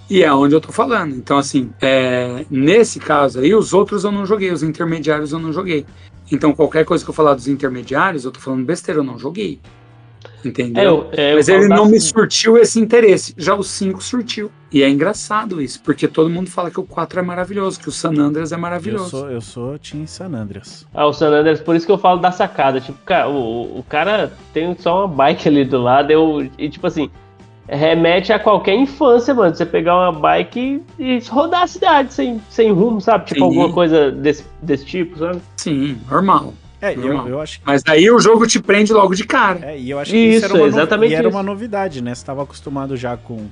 E 0.09 0.25
é 0.25 0.33
onde 0.33 0.55
eu 0.55 0.61
tô 0.61 0.73
falando. 0.73 1.15
Então, 1.15 1.39
assim, 1.39 1.71
é, 1.81 2.45
nesse 2.51 2.99
caso 2.99 3.41
aí, 3.41 3.55
os 3.55 3.73
outros 3.73 4.03
eu 4.03 4.11
não 4.11 4.27
joguei, 4.27 4.51
os 4.51 4.63
intermediários 4.63 5.31
eu 5.31 5.39
não 5.39 5.53
joguei. 5.53 5.87
Então, 6.33 6.53
qualquer 6.53 6.85
coisa 6.85 7.05
que 7.05 7.11
eu 7.11 7.15
falar 7.15 7.35
dos 7.35 7.47
intermediários, 7.47 8.25
eu 8.25 8.33
tô 8.33 8.41
falando 8.41 8.65
besteira, 8.65 9.01
eu 9.01 9.05
não 9.05 9.19
joguei. 9.19 9.61
Entendeu? 10.45 10.83
É, 10.83 10.87
eu, 10.87 11.11
é, 11.13 11.33
eu 11.33 11.37
Mas 11.37 11.49
ele 11.49 11.69
não 11.69 11.85
das- 11.85 11.91
me 11.91 12.01
surtiu 12.01 12.57
esse 12.57 12.79
interesse. 12.81 13.35
Já 13.37 13.55
o 13.55 13.63
5 13.63 14.03
surtiu. 14.03 14.51
E 14.73 14.83
é 14.83 14.89
engraçado 14.89 15.61
isso, 15.61 15.81
porque 15.83 16.07
todo 16.07 16.31
mundo 16.31 16.49
fala 16.49 16.71
que 16.71 16.79
o 16.79 16.85
4 16.85 17.19
é 17.19 17.23
maravilhoso, 17.23 17.81
que 17.81 17.89
o 17.89 17.93
San 17.93 18.13
Andreas 18.19 18.53
é 18.53 18.55
Eu 18.55 18.59
maravilhoso. 18.61 19.11
sou, 19.11 19.31
eu 19.31 19.41
sou 19.41 19.79
Team 19.79 20.07
San 20.07 20.33
Andreas. 20.33 20.87
Ah, 20.95 21.07
o 21.07 21.13
San 21.13 21.29
Andreas, 21.29 21.61
por 21.61 21.75
isso 21.75 21.85
que 21.85 21.91
eu 21.93 21.99
falo 21.99 22.21
da 22.21 22.31
sacada. 22.31 22.81
Tipo, 22.81 22.99
cara, 23.05 23.29
o, 23.29 23.79
o 23.81 23.85
cara 23.89 24.33
tem 24.55 24.77
só 24.79 25.01
uma 25.05 25.09
bike 25.09 25.49
ali 25.49 25.65
do 25.65 25.83
lado, 25.83 26.11
eu, 26.13 26.49
e 26.57 26.69
tipo 26.69 26.87
assim, 26.87 27.11
remete 27.69 28.33
a 28.33 28.39
qualquer 28.39 28.75
infância, 28.77 29.35
mano. 29.35 29.55
Você 29.55 29.67
pegar 29.67 29.97
uma 29.97 30.13
bike 30.13 30.83
e, 30.99 31.05
e 31.05 31.19
rodar 31.29 31.63
a 31.63 31.67
cidade 31.67 32.15
sem, 32.15 32.41
sem 32.49 32.71
rumo, 32.73 33.01
sabe? 33.01 33.27
Tipo, 33.27 33.41
Sim. 33.41 33.45
alguma 33.47 33.73
coisa 33.73 34.11
desse, 34.11 34.45
desse 34.63 34.85
tipo, 34.87 35.19
sabe? 35.19 35.41
Sim, 35.57 35.99
normal. 36.09 36.55
É, 36.81 36.95
eu, 36.95 37.29
eu 37.29 37.41
acho 37.41 37.59
que. 37.61 37.67
Mas 37.67 37.83
aí 37.87 38.11
o 38.11 38.19
jogo 38.19 38.47
te 38.47 38.61
prende 38.61 38.93
logo 38.93 39.15
de 39.15 39.25
cara. 39.25 39.71
É, 39.73 39.79
e 39.79 39.91
eu 39.91 39.99
acho 39.99 40.11
que 40.13 40.17
Isso, 40.17 40.37
isso, 40.39 40.45
era 40.47 40.55
uma, 40.55 40.61
no- 40.61 40.67
exatamente 40.69 41.13
e 41.13 41.15
era 41.15 41.29
uma 41.29 41.43
novidade, 41.43 42.03
né? 42.03 42.15
Você 42.15 42.25
tava 42.25 42.43
acostumado 42.43 42.97
já 42.97 43.17
com 43.17 43.47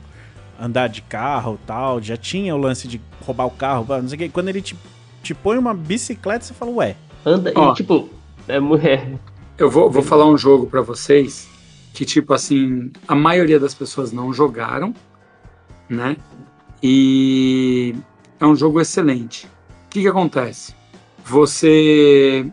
andar 0.60 0.88
de 0.88 1.02
carro 1.02 1.58
e 1.62 1.66
tal, 1.66 2.00
já 2.02 2.16
tinha 2.16 2.54
o 2.54 2.58
lance 2.58 2.88
de 2.88 3.00
roubar 3.24 3.46
o 3.46 3.50
carro, 3.50 3.86
não 3.88 4.08
sei 4.08 4.16
o 4.16 4.18
que. 4.18 4.28
Quando 4.28 4.48
ele 4.48 4.62
te, 4.62 4.74
te 5.22 5.34
põe 5.34 5.58
uma 5.58 5.74
bicicleta, 5.74 6.44
você 6.44 6.54
fala, 6.54 6.70
ué, 6.72 6.96
Anda 7.24 7.52
Ó. 7.54 7.72
e 7.72 7.74
tipo, 7.74 8.08
é, 8.48 8.58
mu- 8.58 8.76
é, 8.82 9.06
Eu 9.58 9.70
vou, 9.70 9.90
vou 9.90 10.02
falar 10.02 10.26
um 10.26 10.36
jogo 10.38 10.66
pra 10.66 10.80
vocês 10.80 11.48
que, 11.92 12.04
tipo 12.04 12.32
assim, 12.32 12.90
a 13.06 13.14
maioria 13.14 13.58
das 13.60 13.74
pessoas 13.74 14.10
não 14.12 14.32
jogaram, 14.32 14.94
né? 15.88 16.16
E 16.82 17.94
é 18.40 18.46
um 18.46 18.54
jogo 18.56 18.80
excelente. 18.80 19.46
O 19.86 19.88
que, 19.90 20.00
que 20.02 20.08
acontece? 20.08 20.74
Você. 21.24 22.46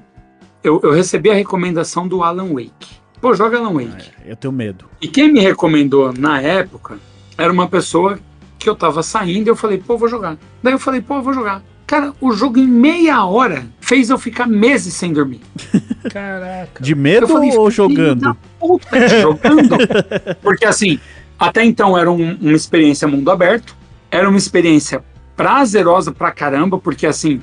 Eu, 0.66 0.80
eu 0.84 0.92
recebi 0.92 1.30
a 1.30 1.34
recomendação 1.34 2.08
do 2.08 2.24
Alan 2.24 2.48
Wake. 2.54 2.96
Pô, 3.22 3.34
joga 3.34 3.58
Alan 3.58 3.74
Wake. 3.74 4.10
eu 4.26 4.36
tenho 4.36 4.52
medo. 4.52 4.86
E 5.02 5.08
quem 5.08 5.32
me 5.32 5.40
recomendou 5.40 6.12
na 6.12 6.42
época 6.42 6.98
era 7.38 7.52
uma 7.52 7.68
pessoa 7.68 8.20
que 8.58 8.68
eu 8.70 8.76
tava 8.76 9.04
saindo 9.04 9.48
e 9.48 9.50
eu 9.50 9.56
falei, 9.56 9.78
pô, 9.78 9.98
vou 9.98 10.08
jogar. 10.10 10.38
Daí 10.64 10.74
eu 10.74 10.80
falei, 10.80 11.02
pô, 11.02 11.16
eu 11.18 11.22
vou 11.22 11.34
jogar. 11.34 11.62
Cara, 11.86 12.14
o 12.20 12.32
jogo 12.32 12.58
em 12.58 12.66
meia 12.68 13.24
hora 13.26 13.68
fez 13.80 14.10
eu 14.10 14.18
ficar 14.18 14.48
meses 14.48 14.94
sem 14.96 15.14
dormir. 15.14 15.42
Caraca. 16.12 16.82
De 16.84 16.96
medo 16.96 17.26
Eu 17.26 17.28
falei, 17.28 17.56
ou 17.56 17.70
jogando? 17.70 18.36
puta, 18.60 19.08
jogando. 19.22 19.78
Porque 20.42 20.66
assim, 20.66 21.00
até 21.38 21.64
então 21.64 21.96
era 21.98 22.10
um- 22.12 22.36
uma 22.42 22.54
experiência 22.54 23.08
mundo 23.08 23.30
aberto, 23.30 23.76
era 24.10 24.28
uma 24.28 24.38
experiência 24.38 25.04
prazerosa 25.36 26.12
pra 26.12 26.32
caramba, 26.32 26.80
porque 26.80 27.06
assim, 27.06 27.42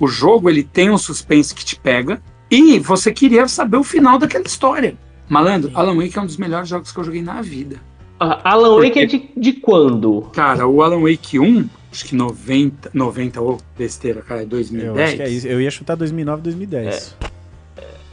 o 0.00 0.06
jogo 0.08 0.48
ele 0.48 0.62
tem 0.64 0.90
um 0.90 0.96
suspense 0.98 1.54
que 1.54 1.64
te 1.64 1.76
pega 1.76 2.20
e 2.54 2.78
você 2.78 3.12
queria 3.12 3.46
saber 3.48 3.76
o 3.76 3.84
final 3.84 4.18
daquela 4.18 4.44
história. 4.46 4.96
Malandro, 5.28 5.70
Alan 5.74 5.96
Wake 5.96 6.18
é 6.18 6.20
um 6.22 6.26
dos 6.26 6.36
melhores 6.36 6.68
jogos 6.68 6.92
que 6.92 6.98
eu 6.98 7.04
joguei 7.04 7.22
na 7.22 7.40
vida. 7.42 7.76
Ah, 8.20 8.40
Alan 8.52 8.76
Wake 8.80 8.98
é 8.98 9.06
de, 9.06 9.30
de 9.36 9.52
quando? 9.54 10.22
Cara, 10.32 10.66
o 10.68 10.82
Alan 10.82 11.00
Wake 11.00 11.38
1, 11.38 11.68
acho 11.90 12.04
que 12.04 12.14
90, 12.14 12.90
90 12.94 13.40
ou 13.40 13.58
besteira, 13.76 14.22
cara, 14.22 14.40
é 14.42 14.44
Eu 14.44 14.48
2010. 14.48 14.98
acho 15.00 15.16
que 15.16 15.22
é 15.22 15.28
isso. 15.30 15.46
Eu 15.48 15.60
ia 15.60 15.70
chutar 15.70 15.96
2009, 15.96 16.42
2010. 16.42 17.16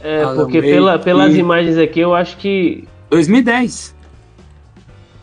É, 0.00 0.22
Alan 0.22 0.36
porque 0.36 0.58
Wake 0.60 0.72
pela, 0.72 0.98
pelas 0.98 1.34
e- 1.34 1.38
imagens 1.38 1.78
aqui 1.78 2.00
eu 2.00 2.14
acho 2.14 2.36
que. 2.38 2.84
2010. 3.10 3.94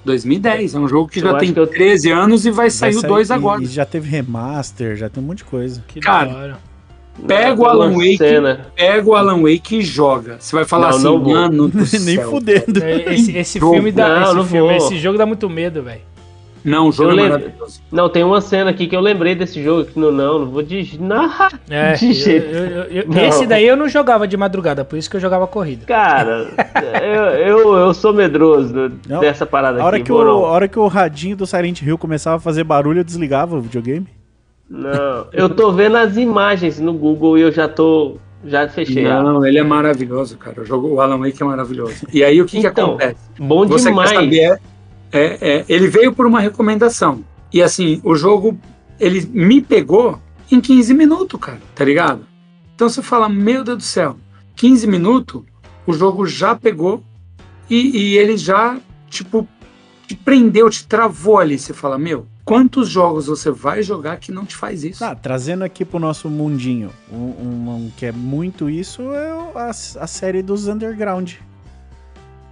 2010, 0.05 0.75
é 0.75 0.79
um 0.79 0.87
jogo 0.87 1.09
que 1.09 1.19
Eu 1.19 1.23
já 1.23 1.37
tem 1.37 1.53
que 1.53 1.59
eu- 1.59 1.67
13 1.67 2.09
anos 2.11 2.45
e 2.45 2.49
vai, 2.49 2.65
Vai 2.67 2.71
sair 2.71 2.95
o 2.95 3.01
2 3.01 3.29
e- 3.29 3.33
agora. 3.33 3.61
E 3.61 3.65
já 3.65 3.85
teve 3.85 4.09
remaster, 4.09 4.95
já 4.95 5.09
tem 5.09 5.21
um 5.21 5.27
monte 5.27 5.39
de 5.39 5.43
coisa. 5.45 5.83
Que 5.87 5.99
Cara, 5.99 6.29
da 6.31 6.37
hora. 6.37 6.59
Pega 7.27 7.61
o 7.61 7.65
Alan 7.65 7.91
Wake. 7.93 8.17
Cena. 8.17 8.67
Pega 8.75 9.09
o 9.09 9.15
Alan 9.15 9.41
Wake 9.41 9.77
e 9.77 9.81
joga. 9.81 10.37
Você 10.39 10.55
vai 10.55 10.65
falar 10.65 10.89
Não, 10.89 10.95
assim, 10.95 11.03
não 11.05 11.19
vou. 11.19 11.33
mano 11.33 11.67
do 11.67 11.77
Nem 11.79 11.85
céu. 11.87 12.29
fudendo. 12.29 12.83
É, 12.83 13.13
Esse, 13.13 13.37
esse 13.37 13.59
Jogo. 13.59 13.73
filme 13.73 13.91
dá. 13.91 14.07
Não, 14.19 14.23
esse, 14.23 14.35
não 14.35 14.45
filme, 14.45 14.77
esse 14.77 14.97
jogo 14.97 15.17
dá 15.17 15.25
muito 15.25 15.49
medo, 15.49 15.81
velho. 15.83 16.01
Não, 16.61 16.89
o 16.89 16.91
jogo 16.91 17.11
Eu 17.11 17.13
é 17.13 17.21
lembro- 17.21 17.39
maravilhoso. 17.39 17.81
Não, 17.89 18.09
tem 18.09 18.21
uma 18.21 18.41
cena 18.41 18.69
aqui 18.69 18.85
que 18.85 18.93
eu 18.93 18.99
lembrei 18.99 19.33
desse 19.33 19.63
jogo. 19.63 19.85
Que 19.85 19.97
não, 19.97 20.11
não, 20.11 20.39
não 20.39 20.45
vou 20.47 20.61
digitar. 20.61 20.99
Não, 21.07 21.53
É, 21.69 21.93
De 21.93 22.07
eu- 22.07 22.13
jeito. 22.13 22.45
eu- 22.53 22.65
eu- 22.65 22.83
eu- 23.03 23.05
Não. 23.07 23.23
esse 23.23 23.47
daí 23.47 23.65
eu 23.65 23.77
não 23.77 23.87
jogava 23.87 24.27
de 24.27 24.35
madrugada, 24.35 24.83
por 24.83 24.97
isso 24.99 25.09
que 25.09 25.15
eu 25.15 25.21
jogava 25.21 25.47
corrida. 25.47 25.85
Cara, 25.85 26.47
eu, 27.01 27.23
eu, 27.59 27.77
eu 27.77 27.93
sou 27.93 28.11
medroso 28.13 28.89
dessa 29.21 29.45
parada 29.45 29.81
A 29.81 29.85
hora, 29.85 29.95
aqui. 29.95 30.05
que 30.07 30.11
o, 30.11 30.19
a 30.21 30.35
hora 30.49 30.67
que 30.67 30.77
o 30.77 30.87
radinho 30.87 31.37
do 31.37 31.47
Silent 31.47 31.81
Hill 31.81 31.97
começava 31.97 32.35
a 32.35 32.39
fazer 32.41 32.65
barulho, 32.65 32.99
eu 32.99 33.03
desligava 33.05 33.55
o 33.55 33.61
videogame. 33.61 34.05
Não, 34.69 35.27
eu 35.33 35.49
tô 35.49 35.71
vendo 35.71 35.97
as 35.97 36.15
imagens 36.15 36.79
no 36.79 36.93
Google 36.93 37.37
e 37.37 37.41
eu 37.41 37.51
já 37.51 37.67
tô. 37.67 38.17
Já 38.45 38.69
fechei. 38.69 39.03
Não, 39.03 39.45
ele 39.45 39.57
é 39.59 39.63
maravilhoso, 39.63 40.37
cara. 40.37 40.61
O, 40.61 40.65
jogo, 40.65 40.87
o 40.87 41.01
Alan 41.01 41.17
Wake 41.17 41.41
é 41.41 41.45
maravilhoso. 41.45 42.07
E 42.13 42.23
aí 42.23 42.41
o 42.41 42.45
que, 42.45 42.61
que 42.61 42.67
Então, 42.67 42.91
acontece? 42.91 43.19
Bom 43.37 43.65
Você 43.67 43.89
demais. 43.89 44.11
quer 44.11 44.15
saber? 44.15 44.39
É, 44.41 44.59
é- 45.11 45.37
é, 45.41 45.65
ele 45.67 45.87
veio 45.87 46.13
por 46.13 46.25
uma 46.25 46.39
recomendação. 46.39 47.21
E 47.51 47.61
assim, 47.61 47.99
o 48.03 48.15
jogo, 48.15 48.57
ele 48.99 49.27
me 49.33 49.59
pegou 49.61 50.19
em 50.51 50.61
15 50.61 50.93
minutos, 50.93 51.37
cara, 51.39 51.59
tá 51.75 51.83
ligado? 51.83 52.21
Então 52.75 52.87
você 52.87 53.01
fala, 53.01 53.27
meu 53.27 53.63
Deus 53.63 53.77
do 53.79 53.83
céu, 53.83 54.15
15 54.55 54.87
minutos, 54.87 55.41
o 55.85 55.91
jogo 55.91 56.25
já 56.25 56.55
pegou 56.55 57.03
e, 57.69 57.97
e 58.13 58.17
ele 58.17 58.37
já, 58.37 58.77
tipo, 59.09 59.45
te 60.07 60.15
prendeu, 60.15 60.69
te 60.69 60.87
travou 60.87 61.39
ali. 61.39 61.59
Você 61.59 61.73
fala, 61.73 61.97
meu, 61.97 62.25
quantos 62.49 62.89
jogos 62.89 63.27
você 63.27 63.49
vai 63.51 63.81
jogar 63.83 64.17
que 64.17 64.31
não 64.31 64.45
te 64.45 64.55
faz 64.55 64.83
isso? 64.83 65.03
Ah, 65.05 65.15
trazendo 65.15 65.63
aqui 65.63 65.85
pro 65.85 65.99
nosso 65.99 66.29
mundinho, 66.29 66.89
um, 67.11 67.15
um- 67.15 67.69
um 67.75 67.91
que 67.95 68.05
é 68.05 68.11
muito 68.11 68.69
isso 68.69 69.01
é 69.13 69.29
a, 69.55 69.69
a 69.69 70.07
série 70.07 70.41
dos 70.41 70.67
Underground. 70.67 71.33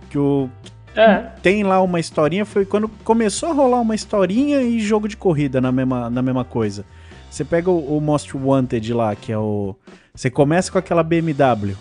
Que 0.09 0.17
o, 0.17 0.49
É. 0.95 1.17
tem 1.41 1.63
lá 1.63 1.81
uma 1.81 1.99
historinha, 1.99 2.45
foi 2.45 2.65
quando 2.65 2.87
começou 3.03 3.49
a 3.49 3.53
rolar 3.53 3.81
uma 3.81 3.93
historinha 3.95 4.61
e 4.61 4.79
jogo 4.79 5.07
de 5.07 5.17
corrida 5.17 5.59
na 5.59 5.71
mesma, 5.71 6.09
na 6.09 6.21
mesma 6.21 6.45
coisa. 6.45 6.85
Você 7.29 7.43
pega 7.43 7.69
o, 7.69 7.97
o 7.97 8.01
Most 8.01 8.35
Wanted 8.37 8.93
lá, 8.93 9.15
que 9.15 9.31
é 9.31 9.37
o. 9.37 9.75
Você 10.15 10.29
começa 10.29 10.71
com 10.71 10.77
aquela 10.77 11.03
BMW. 11.03 11.75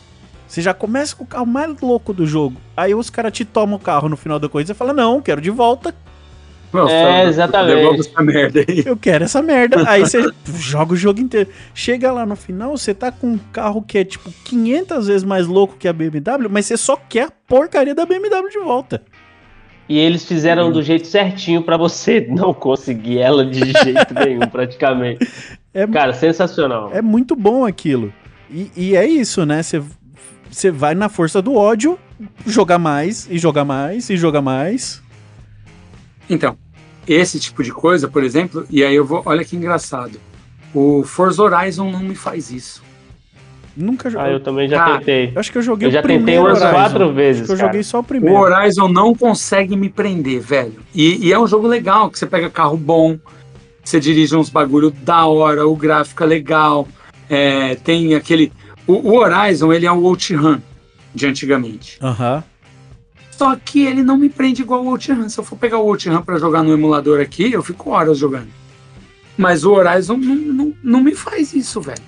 Você 0.49 0.61
já 0.61 0.75
começa 0.75 1.15
com 1.17 1.25
o 1.25 1.27
carro 1.27 1.47
mais 1.47 1.81
louco 1.81 2.13
do 2.13 2.27
jogo. 2.27 2.57
Aí 2.77 2.95
os 2.95 3.09
caras 3.11 3.33
te 3.33 3.45
tomam 3.45 3.77
o 3.77 3.81
carro 3.81 4.09
no 4.09 4.17
final 4.17 4.39
da 4.39 4.49
corrida 4.49 4.67
e 4.73 4.75
você 4.75 4.79
fala: 4.79 4.93
Não, 4.93 5.21
quero 5.23 5.41
de 5.41 5.51
volta. 5.51 5.95
Nossa, 6.83 6.93
É, 6.93 7.25
exatamente. 7.25 8.01
Essa 8.01 8.23
merda 8.23 8.65
aí. 8.69 8.83
Eu 8.87 8.97
quero 8.97 9.25
essa 9.25 9.43
merda. 9.43 9.89
Aí 9.89 10.01
você 10.01 10.23
joga 10.59 10.93
o 10.95 10.97
jogo 10.97 11.21
inteiro. 11.21 11.51
Chega 11.75 12.13
lá 12.13 12.25
no 12.27 12.37
final, 12.37 12.77
você 12.77 12.95
tá 12.95 13.11
com 13.11 13.33
um 13.33 13.39
carro 13.53 13.83
que 13.83 13.99
é 13.99 14.05
tipo 14.05 14.31
500 14.45 15.07
vezes 15.07 15.25
mais 15.25 15.47
louco 15.47 15.77
que 15.79 15.89
a 15.89 15.93
BMW, 15.93 16.49
mas 16.51 16.67
você 16.67 16.77
só 16.77 16.97
quer 16.97 17.25
a 17.25 17.31
porcaria 17.49 17.95
da 17.95 18.05
BMW 18.07 18.49
de 18.51 18.59
volta. 18.59 19.03
E 19.89 19.99
eles 19.99 20.25
fizeram 20.25 20.73
do 20.73 20.83
jeito 20.83 21.07
certinho 21.07 21.63
pra 21.63 21.77
você 21.77 22.21
não 22.29 22.53
conseguir 22.53 23.19
ela 23.19 23.47
de 23.47 23.61
jeito 23.61 24.15
nenhum, 24.25 24.41
praticamente. 24.41 25.27
É, 25.73 25.87
Cara, 25.87 26.13
sensacional. 26.13 26.91
é 26.93 27.01
muito 27.01 27.37
bom 27.37 27.65
aquilo. 27.65 28.13
E, 28.51 28.71
e 28.77 28.97
é 28.97 29.07
isso, 29.07 29.45
né? 29.47 29.63
Você, 29.63 29.83
você 30.51 30.71
vai 30.71 30.95
na 30.95 31.09
força 31.09 31.41
do 31.41 31.55
ódio 31.55 31.99
jogar 32.47 32.79
mais, 32.79 33.29
e 33.31 33.39
jogar 33.39 33.65
mais, 33.65 34.09
e 34.11 34.17
jogar 34.17 34.41
mais. 34.41 35.03
Então, 36.29 36.57
esse 37.07 37.39
tipo 37.41 37.63
de 37.63 37.73
coisa, 37.73 38.09
por 38.09 38.23
exemplo, 38.25 38.67
e 38.71 38.83
aí 38.85 38.95
eu 38.95 39.05
vou. 39.05 39.23
Olha 39.25 39.45
que 39.45 39.57
engraçado. 39.57 40.19
O 40.75 41.03
Forza 41.05 41.43
Horizon 41.43 41.91
não 41.91 42.01
me 42.01 42.15
faz 42.15 42.51
isso. 42.51 42.83
Nunca 43.77 44.09
Ah, 44.09 44.13
joguei. 44.13 44.35
eu 44.35 44.41
também 44.41 44.69
já 44.69 44.79
Cara, 44.79 44.99
tentei. 44.99 45.33
Eu 45.35 45.41
acho 45.41 45.53
que 45.53 45.59
eu 45.59 45.63
joguei 45.63 45.89
Eu 45.89 45.93
já 45.93 45.99
o 45.99 46.03
tentei 46.03 46.17
primeiro 46.17 46.43
umas 46.43 46.61
Horizon. 46.63 46.73
quatro 46.75 47.05
Acho 47.05 47.13
vezes, 47.15 47.47
que 47.47 47.53
eu 47.53 47.57
cara. 47.57 47.69
joguei 47.69 47.83
só 47.83 47.99
o 47.99 48.01
O 48.01 48.05
primeiro. 48.05 48.39
Horizon 48.39 48.89
não 48.89 49.15
consegue 49.15 49.77
me 49.77 49.89
prender, 49.91 50.41
velho. 50.41 50.81
E, 50.95 51.27
e 51.27 51.33
é 51.33 51.39
um 51.39 51.47
jogo 51.47 51.67
legal, 51.67 52.11
que 52.11 52.19
você 52.19 52.27
pega 52.27 52.49
carro 52.49 52.77
bom, 52.79 53.19
você 53.85 54.01
dirige 54.01 54.35
uns 54.35 54.49
bagulho 54.49 54.91
da 54.91 55.27
hora, 55.27 55.67
o 55.67 55.77
gráfico 55.77 56.23
é 56.23 56.27
legal. 56.27 56.89
é, 57.29 57.75
tem 57.77 58.15
aquele. 58.15 58.51
O, 58.87 58.95
o 58.95 59.17
Horizon, 59.19 59.73
ele 59.73 59.85
é 59.85 59.93
o 59.93 60.03
OutRun 60.05 60.59
de 61.15 61.27
antigamente. 61.27 61.99
Aham. 62.03 62.43
Só 63.37 63.55
que 63.57 63.85
ele 63.85 64.03
não 64.03 64.17
me 64.17 64.29
prende 64.29 64.63
igual 64.63 64.83
o 64.85 64.89
OutRun. 64.89 65.29
Se 65.29 65.39
eu 65.39 65.45
for 65.45 65.57
pegar 65.57 65.79
o 65.79 65.87
OutRun 65.87 66.23
pra 66.23 66.39
jogar 66.39 66.63
no 66.63 66.73
emulador 66.73 67.21
aqui, 67.21 67.53
eu 67.53 67.63
fico 67.63 67.91
horas 67.91 68.19
jogando. 68.19 68.49
Mas 69.37 69.65
o 69.65 69.73
Horizon 69.73 70.17
não, 70.17 70.35
não, 70.35 70.75
não 70.83 71.01
me 71.03 71.15
faz 71.15 71.53
isso, 71.53 71.81
velho. 71.81 72.01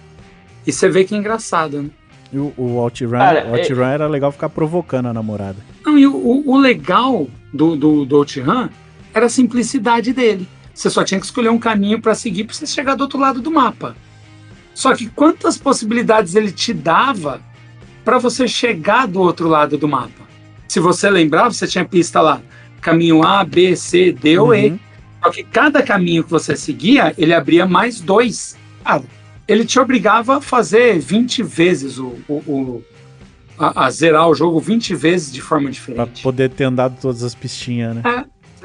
E 0.66 0.72
você 0.72 0.88
vê 0.88 1.04
que 1.04 1.14
é 1.14 1.18
engraçado, 1.18 1.82
né? 1.82 1.90
E 2.32 2.38
o, 2.38 2.52
o 2.56 2.76
OutRun, 2.76 3.10
Cara, 3.10 3.46
o 3.46 3.52
OutRun 3.56 3.82
era 3.84 4.06
legal 4.06 4.32
ficar 4.32 4.48
provocando 4.48 5.06
a 5.06 5.12
namorada. 5.14 5.56
Não, 5.84 5.98
e 5.98 6.06
o, 6.06 6.14
o- 6.14 6.50
o 6.52 6.56
legal 6.58 7.26
do, 7.52 7.76
do, 7.76 8.04
do 8.06 8.16
OutRun 8.16 8.68
era 9.12 9.26
a 9.26 9.30
simplicidade 9.30 10.12
dele. 10.14 10.48
Você 10.74 10.88
só 10.88 11.02
tinha 11.04 11.18
que 11.20 11.26
escolher 11.26 11.48
um 11.50 11.58
caminho 11.58 12.00
para 12.00 12.14
seguir 12.14 12.44
para 12.44 12.54
você 12.54 12.66
chegar 12.66 12.94
do 12.94 13.02
outro 13.02 13.18
lado 13.18 13.40
do 13.42 13.50
mapa. 13.50 13.94
Só 14.74 14.94
que 14.94 15.08
quantas 15.08 15.58
possibilidades 15.58 16.34
ele 16.34 16.52
te 16.52 16.72
dava 16.72 17.40
para 18.04 18.16
você 18.18 18.46
chegar 18.46 19.06
do 19.06 19.20
outro 19.20 19.48
lado 19.48 19.76
do 19.76 19.88
mapa? 19.88 20.27
Se 20.68 20.78
você 20.80 21.08
lembrar, 21.10 21.48
você 21.50 21.66
tinha 21.66 21.84
pista 21.84 22.20
lá, 22.20 22.40
caminho 22.80 23.22
A, 23.24 23.42
B, 23.44 23.74
C, 23.74 24.12
D 24.12 24.38
ou 24.38 24.54
E. 24.54 24.70
Uhum. 24.70 24.78
Só 25.24 25.30
que 25.30 25.42
cada 25.42 25.82
caminho 25.82 26.22
que 26.22 26.30
você 26.30 26.54
seguia, 26.54 27.12
ele 27.18 27.34
abria 27.34 27.66
mais 27.66 28.00
dois. 28.00 28.56
Ah, 28.84 29.00
ele 29.48 29.64
te 29.64 29.80
obrigava 29.80 30.36
a 30.36 30.40
fazer 30.40 30.98
20 31.00 31.42
vezes 31.42 31.98
o, 31.98 32.14
o- 32.28 32.34
o- 32.46 32.84
a, 33.58 33.86
a 33.86 33.90
zerar 33.90 34.28
o 34.28 34.34
jogo 34.34 34.60
20 34.60 34.94
vezes 34.94 35.32
de 35.32 35.40
forma 35.40 35.64
Pra 35.64 35.72
diferente. 35.72 36.22
poder 36.22 36.50
ter 36.50 36.64
andado 36.64 36.96
todas 37.00 37.24
as 37.24 37.34
pistinhas, 37.34 37.96
né? 37.96 38.02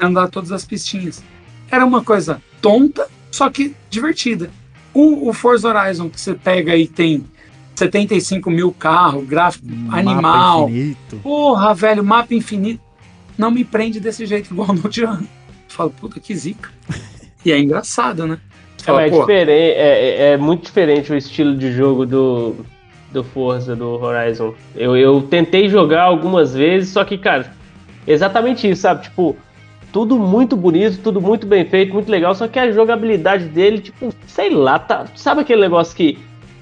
Andar 0.00 0.28
todas 0.28 0.52
as 0.52 0.64
pistinhas. 0.64 1.22
Era 1.70 1.84
uma 1.84 2.04
coisa 2.04 2.40
tonta, 2.60 3.08
só 3.30 3.50
que 3.50 3.74
divertida. 3.90 4.50
O, 4.92 5.28
o 5.28 5.32
Forza 5.32 5.68
Horizon 5.68 6.08
que 6.08 6.20
você 6.20 6.34
pega 6.34 6.72
aí 6.72 6.86
tem 6.86 7.24
75 7.74 8.50
mil 8.50 8.72
carros, 8.72 9.24
gráfico 9.26 9.66
Mapa 9.68 9.98
animal. 9.98 10.68
infinito. 10.68 11.16
Porra, 11.22 11.74
velho, 11.74 12.04
mapa 12.04 12.34
infinito. 12.34 12.80
Não 13.36 13.50
me 13.50 13.64
prende 13.64 13.98
desse 14.00 14.26
jeito 14.26 14.52
igual 14.52 14.68
no 14.72 14.88
Diano. 14.88 15.26
Falo, 15.68 15.90
puta 15.90 16.20
que 16.20 16.34
zica. 16.34 16.70
E 17.44 17.50
é 17.52 17.58
engraçado, 17.58 18.26
né? 18.26 18.38
É, 18.80 18.82
fala, 18.84 19.02
é, 19.02 19.08
diferente, 19.10 19.50
é, 19.50 19.74
é- 20.20 20.32
é 20.32 20.36
muito 20.36 20.64
diferente 20.64 21.10
o 21.12 21.16
estilo 21.16 21.56
de 21.56 21.72
jogo 21.72 22.06
do, 22.06 22.54
do 23.12 23.24
Forza, 23.24 23.74
do 23.74 23.88
Horizon. 24.00 24.54
Eu, 24.76 24.96
eu 24.96 25.22
tentei 25.22 25.68
jogar 25.68 26.02
algumas 26.02 26.54
vezes, 26.54 26.90
só 26.90 27.02
que, 27.04 27.18
cara, 27.18 27.52
exatamente 28.06 28.68
isso, 28.70 28.82
sabe? 28.82 29.02
Tipo, 29.04 29.36
tudo 29.92 30.18
muito 30.18 30.56
bonito, 30.56 30.98
tudo 31.02 31.20
muito 31.20 31.46
bem 31.46 31.64
feito, 31.64 31.92
muito 31.94 32.10
legal, 32.10 32.34
só 32.34 32.46
que 32.46 32.58
a 32.58 32.70
jogabilidade 32.70 33.46
dele, 33.46 33.78
tipo, 33.80 34.12
sei 34.26 34.50
lá, 34.50 34.78
tá, 34.78 35.06
sabe 35.16 35.40
aquele 35.40 35.62
negócio 35.62 35.96
que 35.96 36.18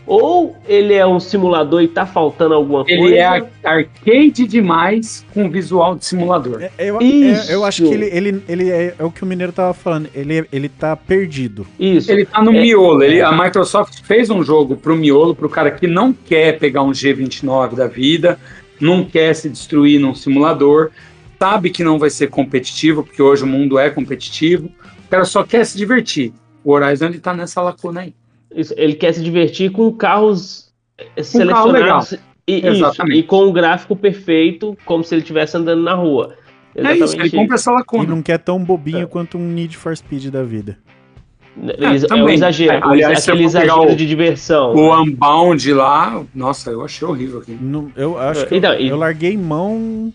ou 0.07 0.57
ele 0.67 0.95
é 0.95 1.07
um 1.07 1.21
simulador 1.21 1.83
e 1.83 1.89
tá 1.89 2.05
faltando 2.05 2.55
alguma 2.55 2.85
Ele 2.89 2.99
coisa? 3.01 3.15
é 3.17 3.23
ar- 3.25 3.47
arcade 3.65 4.47
demais 4.47 5.25
com 5.33 5.49
visual 5.49 5.95
de 5.95 6.05
simulador. 6.05 6.61
É, 6.63 6.71
eu, 6.79 7.01
Isso. 7.01 7.51
é, 7.51 7.55
eu 7.55 7.65
acho 7.65 7.83
que 7.85 7.93
ele, 7.95 8.07
ele, 8.07 8.43
ele 8.49 8.71
é, 8.71 8.95
é 8.99 9.05
o 9.05 9.11
que 9.11 9.23
o 9.23 9.27
Mineiro 9.27 9.53
tava 9.53 9.73
falando. 9.73 10.09
Ele, 10.15 10.45
ele 10.53 10.69
tá 10.69 10.97
perdido. 10.97 11.67
Isso. 11.79 12.11
Ele 12.11 12.25
tá 12.25 12.43
no 12.43 12.53
É. 12.53 12.61
miolo. 12.61 13.03
Ele, 13.03 13.21
a 13.21 13.31
Microsoft 13.33 14.01
fez 14.03 14.29
um 14.29 14.43
jogo 14.43 14.77
pro 14.77 14.97
miolo, 14.97 15.35
pro 15.35 15.49
cara 15.49 15.71
que 15.71 15.87
não 15.87 16.13
quer 16.13 16.59
pegar 16.59 16.83
um 16.83 16.91
G29 16.91 17.75
da 17.75 17.87
vida, 17.87 18.39
não 18.81 19.05
quer 19.05 19.35
se 19.35 19.49
destruir 19.49 20.01
num 20.01 20.15
simulador, 20.15 20.91
sabe 21.39 21.71
que 21.71 21.85
não 21.85 21.99
vai 21.99 22.11
ser 22.11 22.29
competitivo, 22.29 23.03
porque 23.05 23.23
hoje 23.23 23.45
o 23.45 23.47
mundo 23.47 23.79
é 23.79 23.89
competitivo, 23.91 24.67
o 25.07 25.09
cara 25.11 25.25
só 25.25 25.43
quer 25.45 25.65
se 25.65 25.77
divertir. 25.79 26.33
O 26.65 26.73
Horizon 26.73 27.07
ele 27.07 27.19
tá 27.19 27.35
nessa 27.35 27.61
lacuna 27.63 28.01
aí. 28.03 28.15
Isso, 28.55 28.75
ele 28.77 28.95
quer 28.95 29.13
se 29.15 29.23
divertir 29.23 29.71
com 29.73 29.91
carros 29.93 30.73
eh, 30.99 31.05
carro 31.05 31.25
selecionados 31.25 32.13
e, 32.47 32.57
isso, 32.59 32.67
Exatamente. 32.69 33.19
e 33.19 33.23
com 33.23 33.45
um 33.47 33.53
gráfico 33.53 33.95
perfeito, 33.97 34.77
como 34.85 35.03
se 35.05 35.15
ele 35.15 35.23
estivesse 35.23 35.57
andando 35.57 35.83
na 35.83 35.95
rua. 35.95 36.35
É 36.75 36.95
isso, 36.95 37.15
ele 37.21 37.31
compra 37.31 37.57
essa 37.57 37.71
E 37.71 37.75
lacuna. 37.75 38.05
não 38.05 38.23
quer 38.23 38.39
tão 38.39 38.63
bobinho 38.63 39.07
quanto 39.07 39.37
um 39.37 39.47
Need 39.47 39.77
for 39.77 39.97
Speed 39.97 40.27
da 40.31 40.43
vida. 40.43 40.79
É, 41.55 41.85
é 41.85 41.89
um 41.99 42.01
também. 42.07 42.35
exagero, 42.35 42.73
É, 42.73 42.81
aliás, 42.83 43.29
aquele 43.29 43.45
exagero 43.45 43.83
o- 43.93 43.95
de 43.95 44.07
diversão. 44.07 44.75
O 44.75 45.03
Unbound 45.03 45.71
lá, 45.75 46.25
nossa, 46.35 46.71
eu 46.71 46.83
achei 46.83 47.07
horrível 47.07 47.41
aqui. 47.41 47.53
Não- 47.61 47.93
eu 47.95 48.19
acho 48.19 48.47
que 48.47 48.57
Então, 48.57 48.73
eu, 48.73 48.81
e- 48.81 48.89
eu 48.89 48.97
larguei 48.97 49.37
mão 49.37 50.11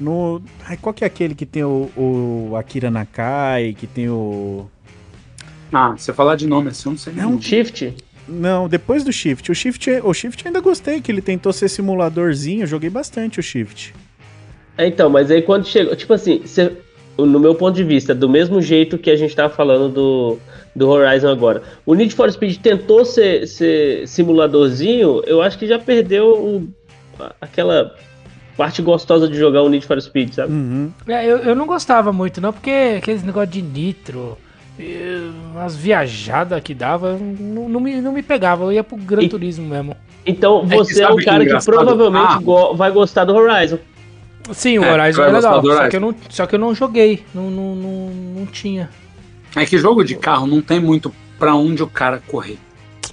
no. 0.00 0.42
Ai, 0.68 0.76
qual 0.76 0.92
que 0.92 1.04
é 1.04 1.06
aquele 1.06 1.36
que 1.36 1.46
tem 1.46 1.62
o, 1.62 1.88
o 1.96 2.56
Akira 2.56 2.90
Nakai, 2.90 3.76
que 3.78 3.86
tem 3.86 4.08
o. 4.08 4.66
Ah, 5.72 5.90
você 5.96 6.12
falar 6.12 6.36
de 6.36 6.46
nome 6.46 6.68
assim, 6.70 6.88
eu 6.88 6.92
não 6.92 6.98
sei 6.98 7.12
Não, 7.12 7.30
não. 7.32 7.40
Shift? 7.42 7.94
Não, 8.28 8.68
depois 8.68 9.04
do 9.04 9.12
Shift. 9.12 9.50
O 9.50 9.54
Shift, 9.54 9.90
o 10.02 10.12
Shift 10.14 10.44
eu 10.44 10.48
ainda 10.48 10.60
gostei, 10.60 11.00
que 11.00 11.10
ele 11.12 11.20
tentou 11.22 11.52
ser 11.52 11.68
simuladorzinho. 11.68 12.62
Eu 12.62 12.66
joguei 12.66 12.90
bastante 12.90 13.38
o 13.38 13.42
Shift. 13.42 13.94
É, 14.78 14.86
Então, 14.86 15.08
mas 15.08 15.30
aí 15.30 15.42
quando 15.42 15.64
chega. 15.66 15.94
Tipo 15.96 16.12
assim, 16.14 16.42
cê- 16.44 16.72
no 17.18 17.38
meu 17.40 17.54
ponto 17.54 17.74
de 17.74 17.84
vista, 17.84 18.14
do 18.14 18.28
mesmo 18.28 18.60
jeito 18.60 18.98
que 18.98 19.10
a 19.10 19.16
gente 19.16 19.34
tava 19.34 19.48
falando 19.52 19.88
do, 19.88 20.38
do 20.74 20.88
Horizon 20.88 21.28
agora. 21.30 21.62
O 21.86 21.94
Need 21.94 22.14
for 22.14 22.30
Speed 22.30 22.58
tentou 22.58 23.04
ser, 23.04 23.46
ser 23.46 24.06
simuladorzinho, 24.06 25.22
eu 25.26 25.40
acho 25.40 25.58
que 25.58 25.66
já 25.66 25.78
perdeu 25.78 26.28
o- 26.34 26.68
aquela 27.40 27.94
parte 28.56 28.82
gostosa 28.82 29.28
de 29.28 29.36
jogar 29.38 29.62
o 29.62 29.68
Need 29.70 29.86
for 29.86 30.00
Speed, 30.00 30.32
sabe? 30.34 30.52
Uhum. 30.52 30.90
É, 31.06 31.24
eu, 31.24 31.38
eu 31.38 31.54
não 31.54 31.66
gostava 31.66 32.12
muito, 32.12 32.40
não, 32.40 32.52
porque 32.52 32.98
aqueles 32.98 33.22
negócio 33.22 33.48
de 33.50 33.62
nitro, 33.62 34.36
umas 35.54 35.74
viajadas 35.76 36.60
que 36.62 36.74
dava, 36.74 37.16
não, 37.18 37.68
não 37.68 37.80
me, 37.80 38.00
não 38.00 38.12
me 38.12 38.22
pegava. 38.22 38.64
Eu 38.64 38.72
ia 38.72 38.84
pro 38.84 38.96
Gran 38.96 39.22
E- 39.22 39.28
Turismo 39.28 39.66
mesmo. 39.68 39.96
Então 40.24 40.64
É 40.64 40.68
que 40.70 40.76
você 40.76 40.92
é, 41.02 41.06
sabe 41.06 41.14
um 41.14 41.16
que 41.16 41.22
é 41.22 41.24
cara 41.26 41.38
que 41.40 41.44
engraçado? 41.46 41.74
provavelmente 41.74 42.32
Ah. 42.34 42.38
go- 42.40 42.74
vai 42.74 42.90
gostar 42.90 43.24
do 43.24 43.34
Horizon. 43.34 43.78
Sim, 44.52 44.78
o 44.78 44.84
É, 44.84 44.92
Horizon 44.92 45.22
é 45.22 45.26
legal, 45.30 45.62
só 45.64 45.88
que, 45.88 45.96
eu 45.96 46.00
não, 46.00 46.14
só 46.28 46.46
que 46.46 46.54
eu 46.54 46.58
não 46.58 46.74
joguei, 46.74 47.24
não, 47.34 47.50
não, 47.50 47.74
não, 47.74 48.10
não 48.38 48.46
tinha. 48.46 48.88
É 49.56 49.64
que 49.64 49.78
jogo 49.78 50.04
de 50.04 50.14
carro 50.16 50.46
não 50.46 50.60
tem 50.60 50.78
muito 50.78 51.12
pra 51.38 51.54
onde 51.54 51.82
o 51.82 51.86
cara 51.86 52.22
correr. 52.26 52.58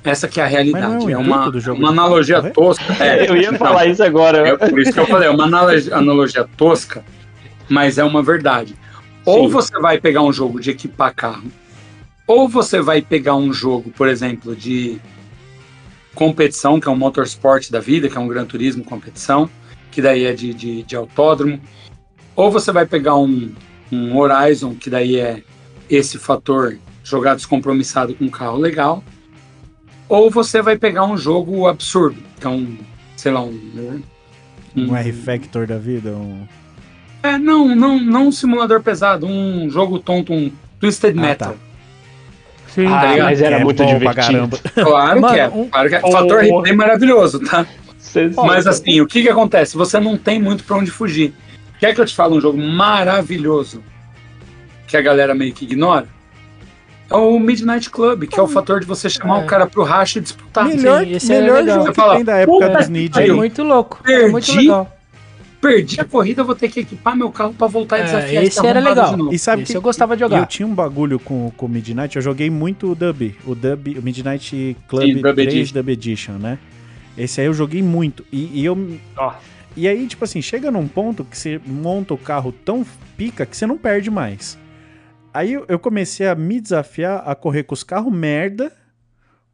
Essa 0.03 0.27
que 0.27 0.41
é 0.41 0.43
a 0.43 0.47
realidade. 0.47 0.95
É 0.95 0.97
o 0.99 1.09
é 1.09 1.17
uma, 1.17 1.49
do 1.49 1.59
jogo 1.61 1.79
uma 1.79 1.89
de 1.91 1.95
carro, 1.95 2.07
analogia 2.07 2.37
correr? 2.41 2.51
tosca. 2.51 2.83
É, 3.03 3.29
eu 3.29 3.37
ia 3.37 3.47
então, 3.47 3.57
falar 3.57 3.85
isso 3.85 4.03
agora. 4.03 4.47
É 4.47 4.57
por 4.57 4.79
isso 4.79 4.91
que 4.91 4.99
eu 4.99 5.07
falei, 5.07 5.29
é 5.29 5.31
uma 5.31 5.45
analogia, 5.45 5.95
analogia 5.95 6.45
tosca, 6.57 7.03
mas 7.69 7.97
é 7.97 8.03
uma 8.03 8.21
verdade. 8.21 8.75
Ou 9.25 9.49
você 9.49 9.79
vai 9.79 9.99
pegar 9.99 10.21
um 10.21 10.33
jogo 10.33 10.59
de 10.59 10.71
equipar 10.71 11.13
carro, 11.15 11.49
ou 12.27 12.47
você 12.47 12.81
vai 12.81 13.01
pegar 13.01 13.35
um 13.35 13.53
jogo, 13.53 13.91
por 13.91 14.07
exemplo, 14.07 14.55
de 14.55 14.99
competição, 16.13 16.79
que 16.79 16.87
é 16.87 16.91
um 16.91 16.95
motorsport 16.95 17.69
da 17.69 17.79
vida, 17.79 18.09
que 18.09 18.17
é 18.17 18.19
um 18.19 18.27
Gran 18.27 18.45
Turismo 18.45 18.83
competição, 18.83 19.49
que 19.91 20.01
daí 20.01 20.25
é 20.25 20.33
de, 20.33 20.53
de, 20.53 20.83
de 20.83 20.95
autódromo, 20.95 21.59
ou 22.35 22.51
você 22.51 22.71
vai 22.71 22.85
pegar 22.85 23.15
um, 23.15 23.51
um 23.91 24.17
Horizon, 24.17 24.75
que 24.75 24.89
daí 24.89 25.19
é 25.19 25.43
esse 25.89 26.17
fator 26.17 26.77
jogar 27.03 27.35
descompromissado 27.35 28.15
com 28.15 28.25
um 28.25 28.29
carro 28.29 28.57
legal, 28.57 29.03
ou 30.07 30.29
você 30.29 30.61
vai 30.61 30.77
pegar 30.77 31.05
um 31.05 31.17
jogo 31.17 31.67
absurdo, 31.67 32.21
que 32.39 32.45
é 32.45 32.49
um, 32.49 32.77
sei 33.15 33.31
lá, 33.31 33.41
um, 33.41 34.01
Um 34.75 34.95
R-Factor 34.95 35.67
da 35.67 35.77
vida. 35.77 36.11
Um... 36.11 36.47
é, 37.23 37.37
não, 37.37 37.73
não, 37.75 37.99
não 37.99 38.27
um 38.27 38.31
simulador 38.31 38.81
pesado, 38.81 39.25
um 39.25 39.69
jogo 39.69 39.97
tonto, 39.99 40.33
um 40.33 40.51
Twisted 40.79 41.17
Ah, 41.17 41.21
Metal. 41.21 41.49
tá. 41.53 41.55
Sim, 42.67 42.87
Ah, 42.87 43.05
ligado? 43.11 43.25
mas 43.25 43.41
era 43.41 43.55
é 43.59 43.63
muito 43.63 43.85
divertido. 43.85 44.15
caramba. 44.15 44.57
Claro 44.73 45.21
Mano, 45.21 45.33
que 45.33 45.39
é. 45.39 45.47
um- 45.49 45.69
Claro 45.69 45.89
que 45.89 45.95
é. 45.95 46.01
Oh. 46.03 46.11
Fator 46.11 46.39
RP 46.43 46.67
é 46.69 46.73
maravilhoso, 46.73 47.39
tá? 47.39 47.65
Mas 48.45 48.67
assim, 48.67 48.99
o 49.01 49.07
que 49.07 49.21
que 49.23 49.29
acontece? 49.29 49.75
Você 49.77 49.99
não 49.99 50.17
tem 50.17 50.39
muito 50.41 50.63
pra 50.63 50.77
onde 50.77 50.91
fugir. 50.91 51.33
Quer 51.79 51.93
que 51.95 52.01
eu 52.01 52.05
te 52.05 52.15
fale 52.15 52.33
um 52.35 52.41
jogo 52.41 52.57
maravilhoso 52.57 53.83
que 54.87 54.95
a 54.97 55.01
galera 55.01 55.33
meio 55.35 55.53
que 55.53 55.65
ignora? 55.65 56.07
É 57.09 57.15
o 57.15 57.37
Midnight 57.39 57.89
Club, 57.89 58.23
que 58.25 58.39
é 58.39 58.41
o 58.41 58.47
fator 58.47 58.79
de 58.79 58.85
você 58.87 59.09
chamar 59.09 59.41
É. 59.41 59.43
o 59.43 59.47
cara 59.47 59.67
pro 59.67 59.83
racha 59.83 60.17
e 60.19 60.21
disputar. 60.21 60.65
Melhor, 60.65 61.05
esse 61.07 61.31
é 61.33 61.41
melhor 61.41 61.59
legal. 61.61 61.75
jogo 61.79 61.89
que 61.89 61.95
fala, 61.95 62.15
tem 62.15 62.25
da 62.25 62.37
época 62.37 62.69
dos 62.69 62.89
Need 62.89 63.19
é 63.21 63.31
muito 63.31 63.61
louco, 63.63 63.99
é 64.07 64.27
muito 64.27 64.45
Perdi. 64.47 64.61
legal. 64.61 64.91
Perdi 65.63 66.01
a 66.01 66.05
corrida, 66.05 66.43
vou 66.43 66.53
ter 66.55 66.67
que 66.69 66.81
equipar 66.81 67.15
meu 67.15 67.31
carro 67.31 67.53
pra 67.53 67.67
voltar 67.67 67.97
e 67.97 68.01
É, 68.01 68.03
desafiar 68.05 68.43
esse 68.43 68.65
era 68.67 68.79
legal. 68.79 69.09
de 69.11 69.15
novo. 69.17 69.33
E 69.33 69.39
sabe 69.39 69.63
Esse 69.63 69.71
que 69.71 69.77
eu 69.77 69.81
gostava 69.81 70.15
de 70.15 70.19
jogar. 70.19 70.37
Eu 70.39 70.45
tinha 70.45 70.67
um 70.67 70.75
bagulho 70.75 71.17
com 71.19 71.49
com 71.55 71.65
o 71.65 71.69
Midnight, 71.69 72.15
eu 72.15 72.21
joguei 72.21 72.49
muito 72.49 72.91
o 72.91 72.95
Dub, 72.95 73.33
o 73.45 73.55
Dub, 73.55 73.87
o 73.97 74.01
Midnight 74.01 74.75
Club 74.87 75.03
Sim, 75.03 75.21
Dub 75.21 75.33
3 75.35 75.47
Edition. 75.53 75.73
Dub 75.73 75.89
Edition, 75.89 76.33
né? 76.33 76.59
Esse 77.17 77.39
aí 77.41 77.47
eu 77.47 77.53
joguei 77.53 77.81
muito. 77.81 78.25
E, 78.31 78.61
e 78.61 78.65
eu 78.65 78.99
Ó. 79.17 79.33
E 79.75 79.87
aí, 79.87 80.05
tipo 80.05 80.23
assim, 80.23 80.41
chega 80.41 80.69
num 80.69 80.87
ponto 80.87 81.23
que 81.23 81.35
você 81.37 81.59
monta 81.65 82.13
o 82.13 82.17
carro 82.17 82.51
tão 82.51 82.85
pica 83.17 83.45
que 83.45 83.55
você 83.57 83.65
não 83.65 83.77
perde 83.77 84.11
mais. 84.11 84.57
Aí 85.33 85.53
eu- 85.67 85.79
comecei 85.79 86.27
a 86.27 86.35
me 86.35 86.61
desafiar 86.61 87.23
a 87.25 87.33
correr 87.33 87.63
com 87.63 87.73
os 87.73 87.83
carros 87.83 88.13
merda 88.13 88.71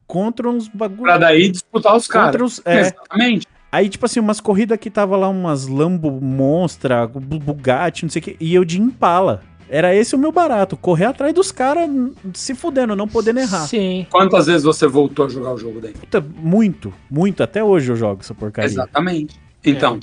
contra 0.07 0.49
uns 0.49 0.68
bagulho. 0.68 1.03
Pra 1.03 1.18
daí 1.18 1.49
disputar 1.49 1.95
os 1.95 2.07
Contra 2.07 2.31
caras. 2.31 2.41
os. 2.57 2.61
É, 2.65 2.80
Exatamente. 2.81 3.48
Aí, 3.72 3.88
tipo 3.88 4.06
assim, 4.06 4.20
umas 4.20 4.40
corridas 4.41 4.78
que 4.80 4.90
tava 4.90 5.16
lá, 5.16 5.30
umas 5.30 5.68
Lambo 5.68 6.10
Monstra, 6.22 7.06
Bu- 7.08 7.40
Bugatti, 7.40 8.04
não 8.04 8.10
sei 8.10 8.20
o 8.20 8.24
que, 8.24 8.38
e 8.40 8.54
eu 8.56 8.66
de 8.66 8.80
Impala. 8.82 9.44
Era 9.72 9.96
esse 9.96 10.16
o 10.16 10.18
meu 10.18 10.32
barato, 10.32 10.76
correr 10.76 11.06
atrás 11.06 11.32
dos 11.32 11.52
caras 11.52 11.88
se 12.34 12.56
fudendo, 12.56 12.96
não 12.96 13.08
podendo 13.08 13.40
errar. 13.40 13.68
Sim. 13.68 14.08
Quantas 14.10 14.48
vezes 14.48 14.64
você 14.64 14.88
voltou 14.88 15.28
a 15.28 15.30
jogar 15.30 15.54
o 15.54 15.58
jogo 15.60 15.80
daí? 15.80 15.94
Puta, 15.94 16.20
muito, 16.20 16.91
muito. 17.12 17.44
Até 17.44 17.64
hoje 17.64 17.91
eu 17.91 17.96
jogo 17.96 18.22
essa 18.22 18.34
porcaria. 18.34 18.66
Exatamente. 18.68 19.40
Então, 19.64 20.00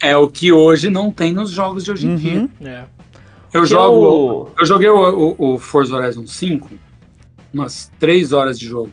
é, 0.00 0.10
é 0.10 0.16
o 0.16 0.28
que 0.28 0.52
hoje 0.52 0.88
não 0.88 1.10
tem 1.10 1.32
nos 1.32 1.50
jogos 1.50 1.82
de 1.84 1.90
hoje 1.90 2.06
em 2.06 2.14
dia. 2.14 2.40
Uhum. 2.40 2.48
É. 2.64 2.84
Eu 3.52 3.62
Que 3.62 3.68
jogo. 3.68 4.04
é 4.04 4.08
o- 4.08 4.48
Eu 4.60 4.66
joguei 4.66 4.88
o, 4.88 5.34
o- 5.36 5.54
o 5.54 5.58
Forza 5.58 5.96
Horizon 5.96 6.24
5, 6.26 6.68
umas 7.52 7.90
três 7.98 8.32
horas 8.32 8.56
de 8.56 8.66
jogo. 8.66 8.90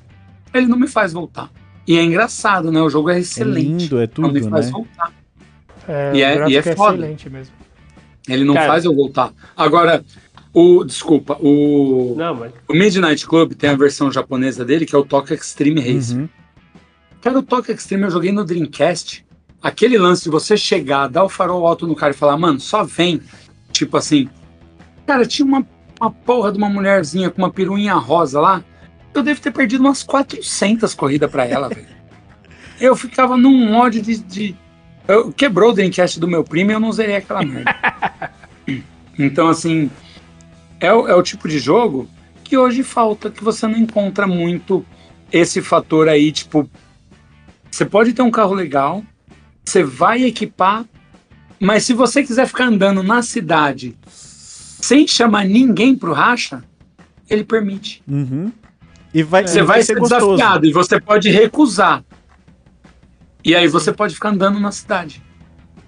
Ele 0.52 0.66
não 0.66 0.80
me 0.80 0.88
faz 0.88 1.14
voltar. 1.14 1.52
E 1.88 1.98
é 1.98 2.04
engraçado, 2.04 2.72
né? 2.72 2.82
O 2.82 2.90
jogo 2.90 3.10
é 3.10 3.16
É 3.18 3.20
excelente. 3.20 3.84
lindo, 3.84 4.00
é 4.02 4.10
não 4.18 4.32
me 4.32 4.40
tudo, 4.40 4.50
faz 4.52 4.66
né? 4.68 4.72
voltar. 4.72 5.14
É, 5.88 6.12
E 6.16 6.22
é- 6.24 6.50
e 6.50 6.58
é 6.58 6.62
foda. 6.76 6.96
excelente 6.98 7.30
mesmo. 7.30 7.54
Ele 8.28 8.44
não 8.44 8.56
Cara. 8.56 8.68
faz 8.68 8.86
eu 8.86 8.96
voltar. 8.96 9.32
Agora, 9.56 10.04
o. 10.52 10.84
Desculpa, 10.84 11.38
o, 11.40 12.16
Não, 12.18 12.34
mas. 12.34 12.52
o 12.68 12.74
Midnight 12.74 13.28
Club 13.28 13.54
tem 13.54 13.70
a 13.70 13.76
versão 13.76 14.12
japonesa 14.12 14.66
dele, 14.66 14.86
que 14.86 14.96
é 14.96 14.98
o 14.98 15.06
Tokyo 15.06 15.36
Extreme 15.36 15.80
Racer. 15.80 16.18
Uhum. 16.18 16.30
Cara, 17.22 17.38
o 17.40 17.44
Tokyo 17.44 17.74
Extreme 17.74 18.04
eu 18.06 18.10
joguei 18.12 18.32
no 18.32 18.44
Dreamcast. 18.44 19.24
Aquele 19.62 19.98
lance 19.98 20.24
de 20.24 20.30
você 20.30 20.58
chegar, 20.58 21.08
dar 21.08 21.24
o 21.24 21.30
farol 21.30 21.66
alto 21.68 21.86
no 21.88 21.96
cara 21.96 22.14
e 22.14 22.18
falar, 22.18 22.38
mano, 22.38 22.60
só 22.60 22.84
vem. 22.84 23.22
Tipo 23.72 23.98
assim. 23.98 24.28
Cara, 25.06 25.24
tinha 25.26 25.46
uma, 25.46 25.64
uma 26.02 26.10
porra 26.12 26.52
de 26.52 26.58
uma 26.58 26.70
mulherzinha 26.70 27.30
com 27.30 27.44
uma 27.44 27.52
peruinha 27.52 27.94
rosa 27.94 28.40
lá. 28.42 28.64
Eu 29.16 29.24
devo 29.24 29.40
ter 29.40 29.52
perdido 29.52 29.82
umas 29.82 30.04
400 30.04 30.94
corridas 30.94 31.32
pra 31.32 31.46
ela, 31.46 31.70
velho. 31.70 31.88
Eu 32.80 32.96
ficava 32.96 33.38
num 33.38 33.74
ódio 33.74 34.02
de. 34.02 34.18
de... 34.18 34.56
Eu, 35.08 35.32
quebrou 35.32 35.72
o 35.72 35.74
Dreamcast 35.74 36.20
do 36.20 36.28
meu 36.28 36.44
primo 36.44 36.72
e 36.72 36.74
eu 36.74 36.80
não 36.80 36.92
zerei 36.92 37.16
aquela 37.16 37.42
merda. 37.42 37.74
então, 39.18 39.48
assim. 39.48 39.90
É 40.80 40.88
é 40.88 40.92
o 41.16 41.24
tipo 41.24 41.48
de 41.48 41.58
jogo 41.58 42.10
que 42.44 42.58
hoje 42.58 42.84
falta, 42.84 43.32
que 43.32 43.44
você 43.44 43.66
não 43.66 43.78
encontra 43.78 44.28
muito 44.28 44.86
esse 45.32 45.62
fator 45.62 46.08
aí, 46.08 46.32
tipo, 46.32 46.70
você 47.72 47.84
pode 47.84 48.14
ter 48.14 48.22
um 48.22 48.30
carro 48.30 48.54
legal, 48.54 49.04
você 49.64 49.84
vai 49.84 50.24
equipar, 50.24 50.86
mas 51.60 51.84
se 51.84 51.94
você 51.94 52.24
quiser 52.24 52.48
ficar 52.48 52.66
andando 52.66 53.02
na 53.02 53.22
cidade 53.22 53.98
sem 54.06 55.08
chamar 55.08 55.46
ninguém 55.46 55.96
pro 55.96 56.14
racha, 56.14 56.64
ele 57.30 57.44
permite. 57.44 58.04
Uhum. 58.08 58.52
E 59.16 59.24
vai, 59.24 59.48
Você 59.48 59.62
vai 59.64 59.82
ser 59.82 59.96
gostoso. 59.98 60.32
desafiado 60.36 60.66
e 60.66 60.74
você 60.74 61.00
pode 61.00 61.30
recusar. 61.30 62.04
E 63.44 63.56
aí 63.56 63.66
você 63.66 63.94
pode 63.94 64.14
ficar 64.14 64.30
andando 64.30 64.60
na 64.60 64.72
cidade. 64.74 65.24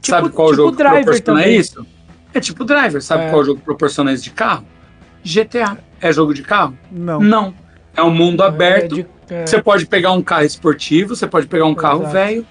Tipo- 0.02 0.16
sabe 0.18 0.30
qual 0.30 0.48
tipo 0.52 0.56
jogo 0.64 0.78
proporciona 0.78 1.42
também. 1.42 1.58
isso? 1.60 1.86
É 2.34 2.40
tipo 2.40 2.64
Driver. 2.64 3.02
Sabe 3.04 3.26
É. 3.26 3.30
qual 3.30 3.44
jogo 3.44 3.60
proporciona 3.60 4.14
isso 4.14 4.24
de 4.24 4.30
carro? 4.30 4.66
GTA. 5.24 5.78
É 6.00 6.10
jogo 6.14 6.34
de 6.34 6.42
carro? 6.42 6.78
Não. 6.90 7.20
Não. 7.20 7.54
É 7.96 8.02
um 8.02 8.12
mundo 8.12 8.44
aberto. 8.44 8.94
É, 8.94 8.96
de- 9.02 9.08
é. 9.30 9.46
Você 9.46 9.62
pode 9.62 9.86
pegar 9.88 10.14
um 10.14 10.22
carro 10.22 10.44
esportivo, 10.46 11.14
você 11.14 11.28
pode 11.28 11.48
pegar 11.48 11.66
um 11.66 11.76
carro 11.76 12.04
Exato. 12.04 12.14
velho 12.14 12.46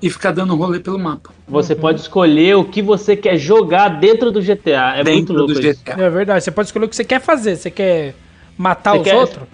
e 0.00 0.08
ficar 0.08 0.30
dando 0.30 0.54
rolê 0.54 0.78
pelo 0.78 1.00
mapa. 1.00 1.30
Você 1.48 1.74
pode 1.74 2.00
escolher 2.00 2.54
o 2.56 2.64
que 2.64 2.80
você 2.80 3.16
quer 3.16 3.36
jogar 3.38 3.88
dentro 3.98 4.30
do 4.30 4.40
GTA. 4.40 4.92
É 4.92 5.02
muito 5.02 5.06
dentro 5.06 5.34
louco 5.34 5.54
do 5.54 5.60
isso. 5.60 5.80
GTA. 5.82 6.00
É 6.00 6.10
verdade, 6.10 6.44
você 6.44 6.50
pode 6.52 6.68
escolher 6.68 6.84
o 6.84 6.88
que 6.88 6.94
você 6.94 7.04
quer 7.04 7.20
fazer. 7.20 7.56
Você 7.56 7.70
quer 7.72 8.14
matar 8.56 8.92
Você 8.92 8.98
os 8.98 9.04
quer- 9.04 9.16
outros? 9.16 9.48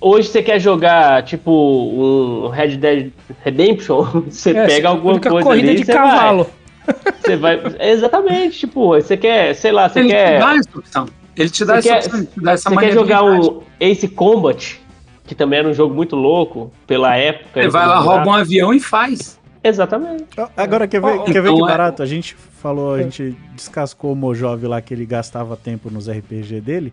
Hoje 0.00 0.28
você 0.28 0.42
quer 0.42 0.58
jogar, 0.60 1.22
tipo, 1.22 1.50
um 1.52 2.48
Red 2.48 2.76
Dead 2.76 3.12
Redemption, 3.44 4.02
você 4.30 4.50
É, 4.50 4.66
pega 4.66 4.88
alguma 4.88 5.18
coisa 5.20 5.42
corrida 5.42 5.68
ali, 5.70 5.78
de 5.80 5.84
você 5.86 5.92
cavalo. 5.92 6.46
Vai, 6.86 7.12
você 7.22 7.36
vai... 7.36 7.60
Exatamente, 7.80 8.58
tipo, 8.60 8.88
você 8.88 9.16
quer, 9.16 9.54
sei 9.54 9.70
lá, 9.72 9.88
você 9.88 10.00
Ele 10.00 10.08
te 10.08 10.14
quer... 10.14 10.40
dá 10.40 10.54
essa 10.56 10.78
opção. 10.78 11.06
Ele 11.36 11.48
te 11.50 11.64
dá 11.64 11.80
Você 11.80 11.88
essa 11.90 12.10
quer- 12.10 12.16
opção, 12.16 12.18
ele 12.20 12.26
te 12.28 12.40
dá 12.40 12.52
essa 12.52 12.68
Você 12.70 12.76
quer 12.76 12.92
jogar 12.92 13.22
um 13.24 13.62
Ace 13.80 14.08
Combat, 14.08 14.80
que 15.26 15.34
também 15.34 15.60
era 15.60 15.68
um 15.68 15.72
jogo 15.74 15.94
muito 15.94 16.16
louco 16.16 16.72
pela 16.86 17.16
época. 17.16 17.62
Você 17.62 17.68
vai 17.68 17.86
lá, 17.86 17.98
rouba 18.00 18.26
um 18.28 18.32
avião 18.34 18.74
e 18.74 18.80
faz. 18.80 19.38
Exatamente. 19.64 20.24
Agora, 20.56 20.88
quer 20.88 21.00
ver, 21.00 21.06
Ó, 21.06 21.22
quer 21.22 21.40
ver 21.40 21.50
então 21.50 21.56
que 21.56 21.62
é- 21.62 21.66
barato? 21.66 22.02
A 22.02 22.06
gente 22.06 22.34
falou, 22.34 22.94
a 22.94 23.02
gente 23.02 23.36
descascou 23.54 24.12
o 24.12 24.16
Mojove 24.16 24.66
lá 24.66 24.82
que 24.82 24.92
ele 24.92 25.06
gastava 25.06 25.56
tempo 25.56 25.88
nos 25.88 26.08
RPG 26.08 26.60
dele, 26.60 26.92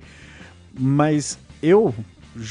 mas 0.79 1.37
eu, 1.63 1.93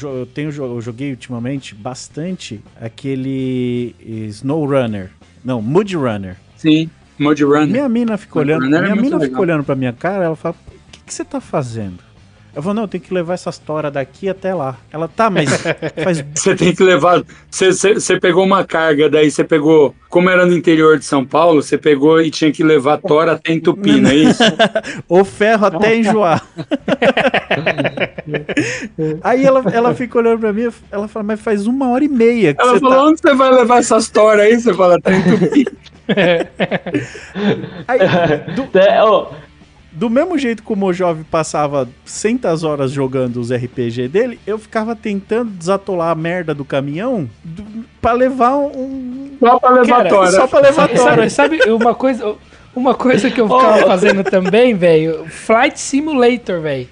eu 0.01 0.25
tenho, 0.25 0.51
eu 0.51 0.81
joguei 0.81 1.11
ultimamente 1.11 1.73
bastante 1.75 2.61
aquele 2.79 3.95
Snow 4.29 4.65
Runner. 4.65 5.11
Não, 5.43 5.61
Mud 5.61 5.95
Runner. 5.95 6.35
Sim, 6.57 6.89
Mud 7.17 7.41
Runner. 7.43 7.67
Minha 7.67 7.89
mina 7.89 8.17
fica 8.17 8.39
Mud 8.39 8.47
olhando, 8.47 8.63
Runner 8.63 8.77
é 8.79 8.81
minha 8.81 8.95
muito 8.95 9.05
mina 9.05 9.17
legal. 9.17 9.29
fica 9.29 9.41
olhando 9.41 9.63
pra 9.63 9.75
minha 9.75 9.93
cara, 9.93 10.25
ela 10.25 10.35
fala: 10.35 10.55
"O 10.55 10.91
que, 10.91 10.99
que 11.03 11.13
você 11.13 11.23
tá 11.23 11.39
fazendo?" 11.41 12.08
Eu 12.59 12.63
falo: 12.63 12.75
"Não, 12.75 12.83
eu 12.83 12.87
tenho 12.89 13.01
que 13.01 13.13
levar 13.13 13.35
essas 13.35 13.57
toras 13.57 13.93
daqui 13.93 14.27
até 14.27 14.53
lá." 14.53 14.75
Ela 14.91 15.07
tá, 15.07 15.29
mas 15.29 15.49
faz 16.03 16.21
Você 16.35 16.53
tem 16.55 16.75
que 16.75 16.83
levar. 16.83 17.23
Você, 17.49 18.19
pegou 18.19 18.43
uma 18.43 18.65
carga, 18.65 19.09
daí 19.09 19.31
você 19.31 19.45
pegou. 19.45 19.95
Como 20.09 20.29
era 20.29 20.45
no 20.45 20.53
interior 20.53 20.99
de 20.99 21.05
São 21.05 21.25
Paulo, 21.25 21.63
você 21.63 21.77
pegou 21.77 22.21
e 22.21 22.29
tinha 22.29 22.51
que 22.51 22.61
levar 22.63 22.97
tora 22.97 23.31
até 23.33 23.53
entupir, 23.53 24.01
não 24.01 24.09
é 24.09 24.15
isso? 24.15 24.43
o 25.07 25.23
ferro 25.23 25.67
até 25.67 25.95
enjoar. 25.95 26.45
Aí 29.23 29.45
ela, 29.45 29.63
ela 29.71 29.95
fica 29.95 30.17
olhando 30.17 30.39
pra 30.39 30.51
mim, 30.51 30.67
ela 30.91 31.07
fala, 31.07 31.23
mas 31.23 31.39
faz 31.39 31.65
uma 31.65 31.89
hora 31.89 32.03
e 32.03 32.09
meia 32.09 32.53
que 32.53 32.61
Ela 32.61 32.73
você 32.73 32.79
falou: 32.79 32.95
tá. 32.95 33.05
onde 33.05 33.21
você 33.21 33.35
vai 33.35 33.51
levar 33.51 33.79
essas 33.79 34.09
toras 34.09 34.45
aí? 34.45 34.59
Você 34.59 34.73
fala, 34.73 34.97
até 34.97 35.15
entupir. 35.15 35.71
Aí, 37.87 37.99
do, 38.55 38.77
É, 38.77 39.01
ó, 39.03 39.31
do 39.99 40.09
mesmo 40.09 40.37
jeito 40.37 40.63
que 40.63 40.71
o 40.71 40.77
Mojove 40.77 41.25
passava 41.25 41.89
centas 42.05 42.63
horas 42.63 42.89
jogando 42.89 43.35
os 43.35 43.51
RPG 43.51 44.07
dele, 44.07 44.39
eu 44.47 44.57
ficava 44.57 44.95
tentando 44.95 45.51
desatolar 45.51 46.11
a 46.11 46.15
merda 46.15 46.53
do 46.53 46.63
caminhão 46.63 47.29
do, 47.43 47.65
pra 48.01 48.13
levar 48.13 48.55
um. 48.55 49.31
Só 49.37 49.59
pra 49.59 50.05
tora. 50.05 50.31
Só 50.31 50.47
pra 50.47 50.59
levar 50.61 50.87
tora. 50.87 51.29
Sabe, 51.29 51.59
sabe 51.59 51.71
uma 51.73 51.93
coisa, 51.93 52.33
uma 52.73 52.95
coisa 52.95 53.29
que 53.29 53.41
eu 53.41 53.47
ficava 53.51 53.85
fazendo 53.85 54.23
também, 54.23 54.73
velho? 54.73 55.25
Flight 55.27 55.77
Simulator, 55.77 56.61
velho. 56.61 56.87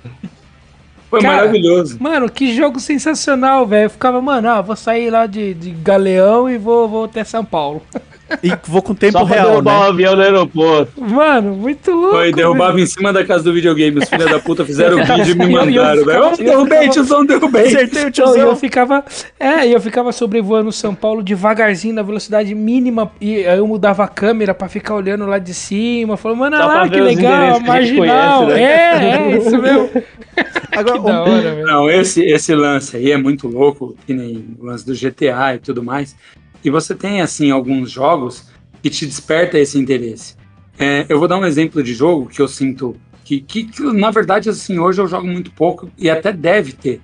Foi 1.09 1.21
Cara, 1.21 1.37
maravilhoso. 1.37 1.97
Mano, 2.01 2.29
que 2.29 2.53
jogo 2.53 2.77
sensacional, 2.77 3.65
velho. 3.65 3.85
Eu 3.85 3.89
ficava, 3.89 4.21
mano, 4.21 4.49
ah, 4.49 4.61
vou 4.61 4.75
sair 4.75 5.09
lá 5.09 5.25
de, 5.27 5.53
de 5.53 5.71
Galeão 5.71 6.49
e 6.49 6.57
vou, 6.57 6.89
vou 6.89 7.05
até 7.05 7.23
São 7.23 7.45
Paulo. 7.45 7.81
E 8.43 8.51
vou 8.67 8.81
com 8.81 8.93
tempo 8.93 9.17
só 9.17 9.25
pra 9.25 9.35
real, 9.35 9.49
derrubar 9.51 9.73
né? 9.73 9.79
um 9.79 9.89
avião 9.89 10.15
no 10.15 10.21
aeroporto. 10.21 10.91
Mano, 11.01 11.55
muito 11.55 11.91
louco. 11.91 12.15
Foi, 12.15 12.31
derrubava 12.33 12.73
velho. 12.73 12.83
em 12.83 12.87
cima 12.87 13.13
da 13.13 13.23
casa 13.25 13.43
do 13.43 13.53
videogame. 13.53 13.99
Os 13.99 14.09
filhos 14.09 14.29
da 14.29 14.39
puta 14.39 14.65
fizeram 14.65 14.97
vídeo 14.97 15.31
e 15.31 15.35
me 15.35 15.45
E 15.47 15.53
eu- 15.53 15.59
eu 15.61 15.65
mandaram. 15.65 16.05
velho. 16.05 16.05
ficava- 16.05 16.31
Eu 16.31 16.37
derrubei, 16.45 16.77
ficava- 16.79 16.91
tiozão, 16.93 17.25
derrubei. 17.25 17.67
Acertei 17.67 18.03
o 18.03 18.07
e 18.07 18.11
tiozão. 18.11 18.37
eu 18.37 18.55
ficava. 18.55 19.05
É, 19.39 19.67
e 19.67 19.71
eu 19.73 19.79
ficava 19.79 20.11
sobrevoando 20.11 20.71
São 20.71 20.93
Paulo 20.93 21.23
devagarzinho, 21.23 21.95
na 21.95 22.01
velocidade 22.03 22.53
mínima. 22.53 23.11
E 23.21 23.45
aí 23.45 23.57
eu 23.57 23.67
mudava 23.67 24.03
a 24.03 24.07
câmera 24.07 24.53
pra 24.53 24.67
ficar 24.67 24.95
olhando 24.95 25.25
lá 25.25 25.37
de 25.39 25.53
cima. 25.53 26.17
Falando, 26.17 26.39
mano, 26.39 26.55
olha 26.57 26.65
lá, 26.65 26.89
que 26.89 26.99
legal, 26.99 27.59
que 27.61 27.67
marginal. 27.67 28.45
conhece, 28.45 28.59
né? 28.59 28.63
É, 28.63 29.31
é, 29.33 29.37
isso 29.37 29.57
mesmo. 29.61 29.89
Agora, 30.75 30.99
Que 30.99 31.05
da 31.05 31.21
hora, 31.23 31.41
velho. 31.55 31.65
Não, 31.65 31.89
esse, 31.89 32.23
esse 32.23 32.53
lance 32.53 32.95
aí 32.97 33.11
é 33.11 33.17
muito 33.17 33.47
louco, 33.47 33.95
que 34.05 34.13
nem 34.13 34.55
o 34.59 34.65
lance 34.65 34.85
do 34.85 34.93
GTA 34.93 35.55
e 35.55 35.59
tudo 35.59 35.81
mais. 35.83 36.15
E 36.63 36.69
você 36.69 36.95
tem, 36.95 37.21
assim, 37.21 37.51
alguns 37.51 37.91
jogos 37.91 38.45
que 38.81 38.89
te 38.89 39.05
desperta 39.05 39.57
esse 39.57 39.77
interesse. 39.77 40.35
É, 40.77 41.05
eu 41.09 41.19
vou 41.19 41.27
dar 41.27 41.37
um 41.37 41.45
exemplo 41.45 41.81
de 41.81 41.93
jogo 41.93 42.27
que 42.27 42.41
eu 42.41 42.47
sinto 42.47 42.95
que, 43.23 43.41
que, 43.41 43.65
que, 43.65 43.81
na 43.83 44.09
verdade, 44.09 44.49
assim, 44.49 44.79
hoje 44.79 45.01
eu 45.01 45.07
jogo 45.07 45.27
muito 45.27 45.51
pouco 45.51 45.91
e 45.97 46.09
até 46.09 46.31
deve 46.31 46.71
ter. 46.71 47.01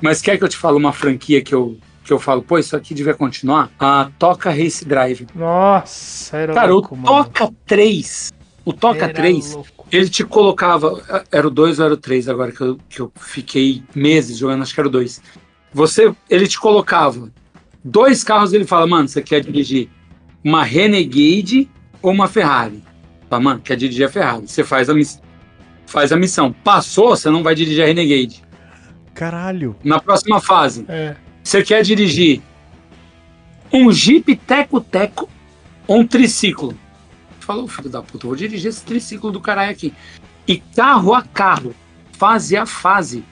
Mas 0.00 0.20
quer 0.22 0.38
que 0.38 0.44
eu 0.44 0.48
te 0.48 0.56
fale 0.56 0.76
uma 0.76 0.92
franquia 0.92 1.42
que 1.42 1.54
eu, 1.54 1.76
que 2.04 2.12
eu 2.12 2.18
falo, 2.20 2.42
pô, 2.42 2.58
isso 2.58 2.76
aqui 2.76 2.94
devia 2.94 3.14
continuar? 3.14 3.70
A 3.78 4.10
Toca 4.18 4.50
Race 4.50 4.84
Drive. 4.84 5.26
Nossa, 5.34 6.36
era 6.36 6.54
Cara, 6.54 6.70
louco, 6.70 6.94
o 6.94 6.98
mano. 6.98 7.08
Toca 7.08 7.52
3, 7.66 8.32
o 8.64 8.72
Toca 8.72 9.04
Era 9.04 9.12
3, 9.12 9.54
louco. 9.54 9.86
ele 9.90 10.08
te 10.08 10.24
colocava. 10.24 11.24
Era 11.32 11.48
o 11.48 11.50
2 11.50 11.80
ou 11.80 11.86
era 11.86 11.94
o 11.94 11.98
3 11.98 12.28
agora 12.28 12.52
que 12.52 12.60
eu, 12.60 12.78
que 12.88 13.00
eu 13.00 13.12
fiquei 13.16 13.82
meses 13.94 14.38
jogando, 14.38 14.62
acho 14.62 14.74
que 14.74 14.80
era 14.80 14.88
o 14.88 14.92
2. 14.92 15.22
Você, 15.72 16.14
ele 16.30 16.46
te 16.46 16.58
colocava 16.60 17.32
dois 17.84 18.24
carros 18.24 18.52
ele 18.52 18.64
fala, 18.64 18.86
mano, 18.86 19.06
você 19.08 19.20
quer 19.22 19.40
dirigir 19.40 19.88
uma 20.42 20.64
Renegade 20.64 21.68
ou 22.00 22.10
uma 22.12 22.26
Ferrari? 22.26 22.82
Fala, 23.28 23.42
mano, 23.42 23.60
quer 23.60 23.76
dirigir 23.76 24.06
a 24.06 24.10
Ferrari. 24.10 24.48
Você 24.48 24.64
faz 24.64 24.88
a, 24.88 24.94
miss 24.94 25.20
faz 25.86 26.10
a 26.12 26.16
missão. 26.16 26.52
Passou, 26.64 27.10
você 27.10 27.28
não 27.30 27.42
vai 27.42 27.54
dirigir 27.54 27.84
a 27.84 27.86
Renegade. 27.86 28.42
Caralho. 29.14 29.76
Na 29.84 30.00
próxima 30.00 30.40
fase, 30.40 30.84
É. 30.88 31.14
você 31.42 31.62
quer 31.62 31.82
dirigir 31.82 32.40
um 33.72 33.92
Jeep 33.92 34.34
Teco-Teco 34.36 35.28
ou 35.86 36.00
um 36.00 36.06
triciclo? 36.06 36.76
Falou, 37.40 37.68
filho 37.68 37.90
da 37.90 38.02
puta, 38.02 38.26
vou 38.26 38.34
dirigir 38.34 38.70
esse 38.70 38.82
triciclo 38.84 39.30
do 39.30 39.40
caralho 39.40 39.70
aqui. 39.70 39.92
E 40.48 40.56
carro 40.58 41.14
a 41.14 41.22
carro, 41.22 41.74
fase 42.12 42.56
a 42.56 42.64
fase, 42.66 43.24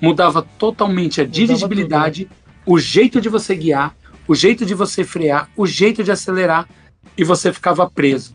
mudava 0.00 0.42
totalmente 0.58 1.20
a 1.20 1.24
dirigibilidade, 1.24 2.28
o 2.66 2.78
jeito 2.78 3.20
de 3.20 3.28
você 3.28 3.54
guiar, 3.54 3.94
o 4.28 4.34
jeito 4.34 4.66
de 4.66 4.74
você 4.74 5.04
frear, 5.04 5.48
o 5.56 5.66
jeito 5.66 6.02
de 6.02 6.10
acelerar, 6.10 6.68
e 7.16 7.22
você 7.24 7.52
ficava 7.52 7.88
preso. 7.88 8.34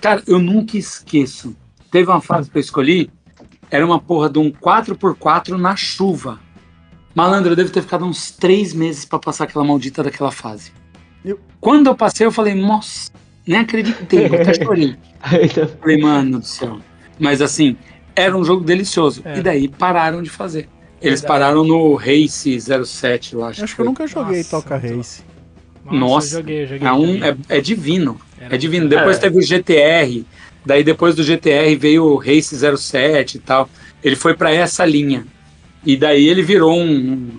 Cara, 0.00 0.22
eu 0.26 0.38
nunca 0.38 0.78
esqueço. 0.78 1.54
Teve 1.90 2.10
uma 2.10 2.20
fase 2.20 2.50
que 2.50 2.56
eu 2.56 2.60
escolhi, 2.60 3.10
era 3.70 3.84
uma 3.84 3.98
porra 4.00 4.30
de 4.30 4.38
um 4.38 4.50
4x4 4.50 5.56
na 5.56 5.74
chuva. 5.76 6.38
Malandro, 7.14 7.52
eu 7.52 7.56
devo 7.56 7.70
ter 7.70 7.82
ficado 7.82 8.04
uns 8.04 8.30
três 8.30 8.72
meses 8.72 9.04
pra 9.04 9.18
passar 9.18 9.44
aquela 9.44 9.64
maldita 9.64 10.02
daquela 10.02 10.30
fase. 10.32 10.72
Eu- 11.24 11.40
Quando 11.60 11.86
eu 11.88 11.94
passei, 11.94 12.26
eu 12.26 12.32
falei, 12.32 12.54
nossa, 12.54 13.10
nem 13.46 13.60
acreditei, 13.60 14.26
eu 14.26 14.34
até 14.40 14.54
chorei. 14.64 14.96
Falei, 15.80 15.98
mano 16.00 16.40
do 16.40 16.46
céu. 16.46 16.78
Mas 17.18 17.40
assim, 17.40 17.76
era 18.16 18.36
um 18.36 18.44
jogo 18.44 18.64
delicioso. 18.64 19.22
É. 19.24 19.38
E 19.38 19.42
daí 19.42 19.68
pararam 19.68 20.22
de 20.22 20.30
fazer. 20.30 20.68
Eles 21.06 21.20
pararam 21.20 21.64
no 21.64 21.94
Race 21.94 22.58
07, 22.60 23.34
eu 23.34 23.44
acho. 23.44 23.64
Acho 23.64 23.74
que 23.74 23.80
eu 23.80 23.86
nunca 23.86 24.06
joguei 24.06 24.38
Nossa, 24.38 24.50
Toca 24.50 24.76
Race. 24.76 25.22
Nossa, 25.84 26.36
eu 26.36 26.40
joguei, 26.40 26.62
eu 26.62 26.66
joguei. 26.66 26.88
É, 26.88 26.92
um, 26.92 27.24
é, 27.24 27.36
é 27.48 27.60
divino. 27.60 28.20
Era 28.40 28.54
É 28.54 28.58
divino. 28.58 28.88
Depois 28.88 29.16
É. 29.18 29.20
teve 29.20 29.38
o 29.38 29.42
GTR. 29.42 30.24
Daí 30.64 30.82
depois 30.82 31.14
do 31.14 31.22
GTR 31.22 31.76
veio 31.76 32.04
o 32.04 32.16
Race 32.16 32.56
07 32.56 33.36
e 33.36 33.40
tal. 33.40 33.68
Ele 34.02 34.16
foi 34.16 34.34
pra 34.34 34.50
essa 34.50 34.84
linha. 34.84 35.26
E 35.84 35.96
daí 35.96 36.26
ele 36.28 36.42
virou 36.42 36.74
um. 36.78 36.86
um- 37.12 37.30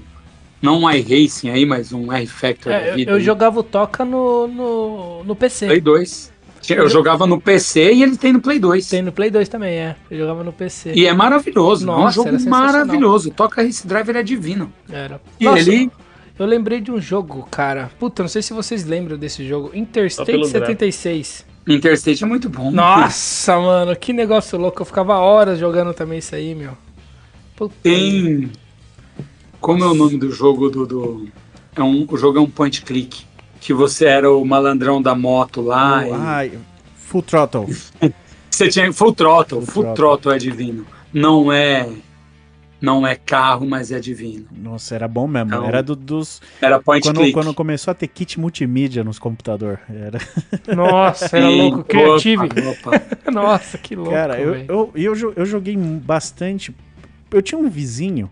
não 0.61 0.81
um 0.83 0.89
iRacing 0.91 1.49
aí, 1.49 1.63
mas 1.65 1.91
um 1.93 2.11
R-Factor 2.11 2.71
É, 2.71 2.79
da 2.79 2.87
eu, 2.87 2.95
vida. 2.95 3.11
eu 3.11 3.17
né? 3.17 3.23
jogava 3.23 3.59
o 3.59 3.63
Toca 3.63 4.03
no, 4.03 4.47
no, 4.47 5.23
no 5.23 5.35
PC. 5.35 5.67
Play 5.67 5.79
2. 5.81 6.31
Eu 6.69 6.89
jogava 6.89 7.25
no 7.27 7.39
PC 7.39 7.93
e 7.93 8.03
ele 8.03 8.17
tem 8.17 8.33
no 8.33 8.41
Play 8.41 8.59
2. 8.59 8.87
Tem 8.87 9.01
no 9.01 9.11
Play 9.11 9.29
2 9.29 9.47
também, 9.49 9.75
é. 9.75 9.95
Eu 10.09 10.19
jogava 10.19 10.43
no 10.43 10.51
PC. 10.53 10.93
E 10.93 11.05
é 11.05 11.13
maravilhoso. 11.13 11.87
é 11.87 11.91
um 11.91 11.99
Nossa, 11.99 12.15
jogo 12.15 12.49
maravilhoso. 12.49 13.31
Toca 13.31 13.61
Race 13.63 13.85
Driver 13.87 14.15
é 14.15 14.23
divino. 14.23 14.71
Era. 14.89 15.21
E 15.39 15.45
Nossa, 15.45 15.59
ele. 15.59 15.91
Eu 16.37 16.45
lembrei 16.45 16.81
de 16.81 16.91
um 16.91 16.99
jogo, 16.99 17.47
cara. 17.49 17.89
Puta, 17.97 18.21
não 18.23 18.27
sei 18.29 18.41
se 18.41 18.53
vocês 18.53 18.83
lembram 18.83 19.17
desse 19.17 19.47
jogo. 19.47 19.71
Interstate 19.73 20.29
pelo 20.29 20.45
76. 20.45 21.45
Interstate 21.67 22.23
é 22.23 22.27
muito 22.27 22.49
bom. 22.49 22.69
Nossa, 22.71 23.57
mano, 23.59 23.95
que 23.95 24.11
negócio 24.13 24.57
louco. 24.59 24.81
Eu 24.81 24.85
ficava 24.85 25.15
horas 25.17 25.57
jogando 25.57 25.93
também 25.93 26.19
isso 26.19 26.35
aí, 26.35 26.53
meu. 26.53 26.71
Puta. 27.55 27.73
Tem. 27.81 28.51
Como 29.61 29.83
é 29.83 29.87
o 29.87 29.93
nome 29.95 30.17
do 30.17 30.31
jogo 30.31 30.69
do. 30.69 30.85
do- 30.85 31.27
É 31.75 31.81
um, 31.81 32.05
o 32.09 32.17
jogo 32.17 32.37
é 32.37 32.41
um 32.41 32.49
point 32.49 32.81
click. 32.81 33.23
Que 33.65 33.73
você 33.73 34.05
era 34.05 34.31
o 34.31 34.45
malandrão 34.45 35.01
da 35.01 35.15
moto 35.15 35.59
lá. 35.61 36.07
e- 36.07 36.11
Ai, 36.13 36.51
Full 36.95 37.23
Throttle. 37.23 37.65
Você 38.49 38.69
tinha 38.69 38.93
Full 38.93 39.13
Throttle. 39.13 39.61
Full 39.63 39.73
Full 39.73 39.83
Throttle. 39.83 39.95
Throttle 39.95 40.33
é 40.33 40.37
divino. 40.37 40.85
Não 41.11 41.51
é. 41.51 41.89
Não 42.79 43.05
é 43.05 43.15
carro, 43.15 43.65
mas 43.67 43.91
é 43.91 43.99
divino. 43.99 44.45
Nossa, 44.55 44.93
era 44.95 45.07
bom 45.07 45.27
mesmo. 45.27 45.47
Então, 45.49 45.65
era 45.65 45.81
do- 45.81 45.95
dos. 45.95 46.41
Era 46.61 46.79
point 46.79 47.03
Quando, 47.05 47.17
click. 47.21 47.33
quando 47.33 47.53
começou 47.53 47.91
a 47.91 47.95
ter 47.95 48.07
kit 48.07 48.39
multimídia 48.39 49.03
nos 49.03 49.17
computadores. 49.19 49.79
Era... 49.89 50.19
Nossa, 50.75 51.35
era 51.35 51.49
louco. 51.49 51.79
opa, 51.79 51.87
Creative. 51.89 52.43
opa. 52.69 53.01
Nossa, 53.31 53.77
que 53.79 53.95
louco. 53.95 54.11
Cara, 54.11 54.39
eu, 54.39 54.55
eu, 54.55 54.91
eu, 54.95 55.33
eu 55.35 55.45
joguei 55.45 55.75
bastante. 55.75 56.73
Eu 57.31 57.41
tinha 57.41 57.57
um 57.59 57.67
vizinho, 57.69 58.29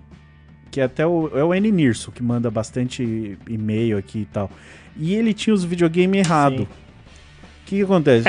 que 0.72 0.80
até 0.80 1.06
o, 1.08 1.32
é 1.36 1.44
o 1.44 1.54
N 1.54 1.72
Nirso, 1.72 2.12
que 2.12 2.22
manda 2.22 2.52
bastante 2.52 3.38
e-mail 3.50 3.98
aqui 3.98 4.20
e 4.20 4.26
tal. 4.26 4.50
E 4.98 5.16
ele 5.16 5.34
tinha 5.34 5.54
os 5.54 5.64
videogames 5.64 6.26
errados. 6.26 6.60
Sim. 6.60 6.66
O 6.66 7.66
que, 7.66 7.76
que 7.78 7.82
acontece? 7.84 8.28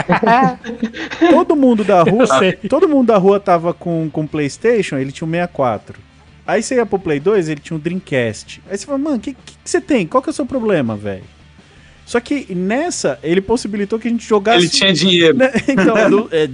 todo 1.30 1.56
mundo 1.56 1.84
da 1.84 2.02
rua. 2.02 2.26
Sei. 2.26 2.52
Todo 2.52 2.88
mundo 2.88 3.08
da 3.08 3.18
rua 3.18 3.40
tava 3.40 3.74
com, 3.74 4.08
com 4.10 4.26
Playstation, 4.26 4.96
ele 4.96 5.12
tinha 5.12 5.26
um 5.26 5.30
64. 5.30 5.98
Aí 6.46 6.62
você 6.62 6.76
ia 6.76 6.86
pro 6.86 6.98
Play 6.98 7.18
2, 7.18 7.48
ele 7.48 7.60
tinha 7.60 7.76
um 7.76 7.80
Dreamcast. 7.80 8.62
Aí 8.70 8.76
você 8.76 8.86
fala, 8.86 8.98
mano, 8.98 9.16
o 9.16 9.20
que, 9.20 9.32
que, 9.32 9.52
que 9.64 9.70
você 9.70 9.80
tem? 9.80 10.06
Qual 10.06 10.22
que 10.22 10.28
é 10.28 10.32
o 10.32 10.34
seu 10.34 10.46
problema, 10.46 10.94
velho? 10.96 11.24
Só 12.04 12.20
que 12.20 12.54
nessa, 12.54 13.18
ele 13.22 13.40
possibilitou 13.40 13.98
que 13.98 14.08
a 14.08 14.10
gente 14.10 14.26
jogasse. 14.26 14.58
Ele 14.58 14.68
tinha 14.68 14.92
dinheiro. 14.92 15.36
Né? 15.36 15.50
Então, 15.66 16.28
é, 16.30 16.48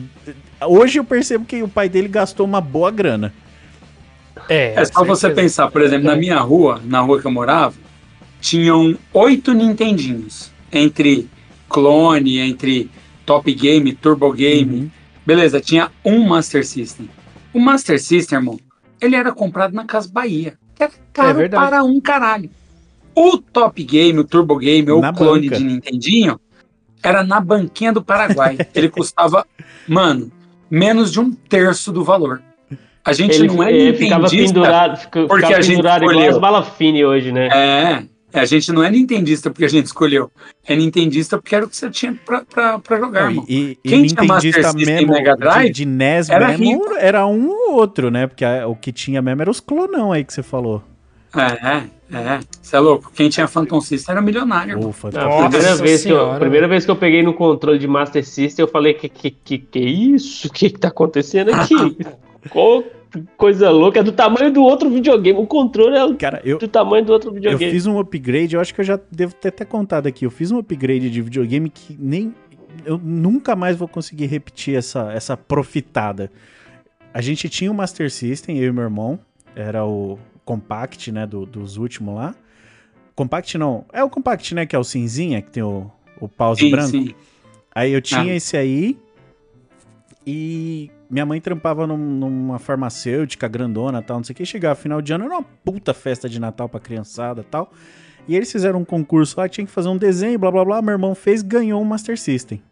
hoje 0.64 0.98
eu 0.98 1.04
percebo 1.04 1.44
que 1.44 1.62
o 1.62 1.68
pai 1.68 1.88
dele 1.88 2.08
gastou 2.08 2.46
uma 2.46 2.60
boa 2.60 2.90
grana. 2.90 3.32
É, 4.48 4.74
É 4.76 4.84
só 4.84 5.04
você 5.04 5.30
pensar, 5.30 5.70
por 5.70 5.82
exemplo, 5.82 6.06
na 6.06 6.16
minha 6.16 6.38
rua, 6.38 6.80
na 6.84 7.00
rua 7.00 7.20
que 7.20 7.26
eu 7.26 7.30
morava, 7.30 7.74
tinham 8.40 8.96
oito 9.12 9.52
Nintendinhos. 9.52 10.50
Entre 10.72 11.28
clone, 11.68 12.38
entre 12.38 12.90
Top 13.26 13.52
Game, 13.52 13.92
Turbo 13.94 14.32
Game. 14.32 14.80
Uhum. 14.80 14.90
Beleza, 15.24 15.60
tinha 15.60 15.90
um 16.04 16.26
Master 16.26 16.66
System. 16.66 17.08
O 17.52 17.60
Master 17.60 18.00
System, 18.00 18.38
irmão, 18.38 18.58
ele 19.00 19.16
era 19.16 19.32
comprado 19.32 19.74
na 19.74 19.84
Casa 19.84 20.08
Bahia. 20.10 20.54
Que 20.74 20.84
era 20.84 20.92
caro 21.12 21.38
verdade. 21.38 21.64
para 21.64 21.84
um 21.84 22.00
caralho. 22.00 22.50
O 23.14 23.38
Top 23.38 23.82
Game, 23.82 24.18
o 24.18 24.24
Turbo 24.24 24.56
Game 24.56 24.90
ou 24.90 25.04
o 25.04 25.12
clone 25.14 25.48
banca. 25.48 25.58
de 25.58 25.64
Nintendinho 25.64 26.40
era 27.02 27.22
na 27.22 27.40
banquinha 27.40 27.92
do 27.92 28.02
Paraguai. 28.02 28.58
ele 28.74 28.88
custava, 28.88 29.46
mano, 29.88 30.30
menos 30.70 31.10
de 31.10 31.20
um 31.20 31.32
terço 31.32 31.92
do 31.92 32.04
valor. 32.04 32.42
A 33.04 33.12
gente 33.12 33.34
Ele, 33.34 33.48
não 33.48 33.62
é 33.62 33.72
ele 33.72 33.96
ficava 33.96 34.28
pendurado, 34.28 35.00
porque 35.00 35.22
ficava 35.22 35.56
a 35.56 35.60
gente 35.60 35.76
pendurado 35.76 36.02
igual 36.02 36.12
escolheu. 36.12 36.30
as 36.30 36.38
balas 36.38 36.68
fine 36.76 37.04
hoje, 37.04 37.32
né? 37.32 37.48
É, 37.50 37.92
é, 37.92 38.04
a 38.32 38.44
gente 38.44 38.72
não 38.72 38.82
é 38.82 38.90
nintendista 38.90 39.50
porque 39.50 39.64
a 39.64 39.68
gente 39.68 39.86
escolheu. 39.86 40.30
É 40.66 40.76
nintendista 40.76 41.36
porque 41.38 41.54
era 41.54 41.64
o 41.64 41.68
que 41.68 41.76
você 41.76 41.90
tinha 41.90 42.14
pra, 42.24 42.42
pra, 42.44 42.78
pra 42.78 42.98
jogar, 42.98 43.32
e, 43.32 43.38
e 43.48 43.88
Quem 43.88 44.06
tinha 44.06 44.22
Master 44.24 44.52
Nintendista 44.52 44.72
System 44.72 44.82
e 44.82 44.86
mesmo 44.86 45.12
Mega 45.12 45.36
Drive 45.36 45.66
de, 45.66 45.72
de 45.72 45.86
NES 45.86 46.28
era 46.28 46.48
mesmo 46.48 46.64
rico. 46.84 46.94
era 46.98 47.26
um 47.26 47.48
ou 47.50 47.74
outro, 47.74 48.10
né? 48.10 48.26
Porque 48.26 48.44
a- 48.44 48.66
o 48.68 48.76
que 48.76 48.92
tinha 48.92 49.20
mesmo 49.20 49.42
era 49.42 49.50
os 49.50 49.60
clonão 49.60 50.12
aí 50.12 50.24
que 50.24 50.32
você 50.32 50.42
falou. 50.42 50.82
É, 51.36 51.82
é. 52.12 52.40
Você 52.60 52.74
é 52.74 52.80
louco. 52.80 53.12
Quem 53.14 53.28
tinha 53.28 53.46
Phantom 53.46 53.80
System 53.80 54.12
era 54.14 54.20
milionário. 54.20 54.78
Ufa, 54.84 55.08
a 55.08 55.12
Nossa 55.12 55.48
primeira, 55.48 55.76
vez 55.76 56.02
que 56.02 56.10
eu, 56.10 56.34
primeira 56.40 56.66
vez 56.68 56.84
que 56.84 56.90
eu 56.90 56.96
peguei 56.96 57.22
no 57.22 57.32
controle 57.32 57.78
de 57.78 57.86
Master 57.86 58.26
System, 58.26 58.64
eu 58.64 58.68
falei: 58.68 58.94
que 58.94 59.08
que, 59.08 59.30
que, 59.30 59.58
que 59.58 59.78
isso? 59.78 60.48
O 60.48 60.50
que, 60.52 60.70
que 60.70 60.78
tá 60.80 60.88
acontecendo 60.88 61.52
aqui? 61.54 61.74
Qual 62.50 62.82
coisa 63.36 63.70
louca, 63.70 64.00
é 64.00 64.02
do 64.02 64.12
tamanho 64.12 64.52
do 64.52 64.62
outro 64.62 64.88
videogame. 64.90 65.38
O 65.38 65.46
controle 65.46 65.96
é 65.96 66.14
Cara, 66.16 66.40
eu, 66.44 66.58
do 66.58 66.68
tamanho 66.68 67.04
do 67.04 67.12
outro 67.12 67.30
eu 67.30 67.34
videogame. 67.34 67.70
fiz 67.72 67.86
um 67.86 67.98
upgrade, 67.98 68.54
eu 68.54 68.60
acho 68.60 68.74
que 68.74 68.80
eu 68.80 68.84
já 68.84 68.98
devo 69.10 69.34
ter 69.34 69.48
até 69.48 69.64
contado 69.64 70.06
aqui. 70.06 70.24
Eu 70.24 70.30
fiz 70.30 70.50
um 70.50 70.58
upgrade 70.58 71.10
de 71.10 71.22
videogame 71.22 71.68
que 71.70 71.96
nem. 71.98 72.34
Eu 72.84 72.96
nunca 72.98 73.54
mais 73.56 73.76
vou 73.76 73.88
conseguir 73.88 74.26
repetir 74.26 74.76
essa, 74.76 75.12
essa 75.12 75.36
profitada. 75.36 76.30
A 77.12 77.20
gente 77.20 77.48
tinha 77.48 77.70
o 77.70 77.74
Master 77.74 78.10
System, 78.10 78.58
eu 78.58 78.68
e 78.68 78.72
meu 78.72 78.84
irmão. 78.84 79.18
Era 79.56 79.84
o 79.84 80.18
Compact, 80.44 81.10
né? 81.10 81.26
do- 81.26 81.44
dos 81.44 81.76
últimos 81.76 82.14
lá. 82.14 82.34
Compact 83.16 83.58
não. 83.58 83.84
É 83.92 84.02
o 84.04 84.08
Compact, 84.08 84.54
né? 84.54 84.64
Que 84.64 84.74
é 84.76 84.78
o 84.78 84.84
cinzinha, 84.84 85.42
que 85.42 85.50
tem 85.50 85.62
o, 85.62 85.90
o 86.20 86.28
pause 86.28 86.60
Sim, 86.62 86.70
branco. 86.70 86.88
sim. 86.90 87.14
Aí 87.74 87.92
eu 87.92 88.00
tinha 88.00 88.20
Ah. 88.32 88.36
esse 88.36 88.56
aí. 88.56 88.96
E 90.26 90.90
minha 91.10 91.26
mãe 91.26 91.40
trampava 91.40 91.86
num- 91.86 91.96
numa 91.96 92.58
farmacêutica 92.58 93.48
grandona 93.48 94.00
tal, 94.00 94.18
não 94.18 94.24
sei 94.24 94.32
o 94.32 94.36
que. 94.36 94.46
Chegava 94.46 94.74
final 94.74 95.02
de 95.02 95.12
ano, 95.12 95.24
era 95.24 95.34
uma 95.34 95.42
puta 95.42 95.92
festa 95.92 96.28
de 96.28 96.38
Natal 96.40 96.68
pra 96.68 96.78
criançada 96.80 97.42
tal. 97.42 97.72
E 98.28 98.36
eles 98.36 98.50
fizeram 98.52 98.80
um 98.80 98.84
concurso 98.84 99.38
lá, 99.40 99.48
tinha 99.48 99.66
que 99.66 99.72
fazer 99.72 99.88
um 99.88 99.96
desenho, 99.96 100.38
blá 100.38 100.50
blá 100.50 100.64
blá. 100.64 100.80
Meu 100.82 100.92
irmão 100.92 101.14
fez, 101.14 101.42
ganhou 101.42 101.80
um 101.82 101.84
Master 101.84 102.18
System. 102.18 102.62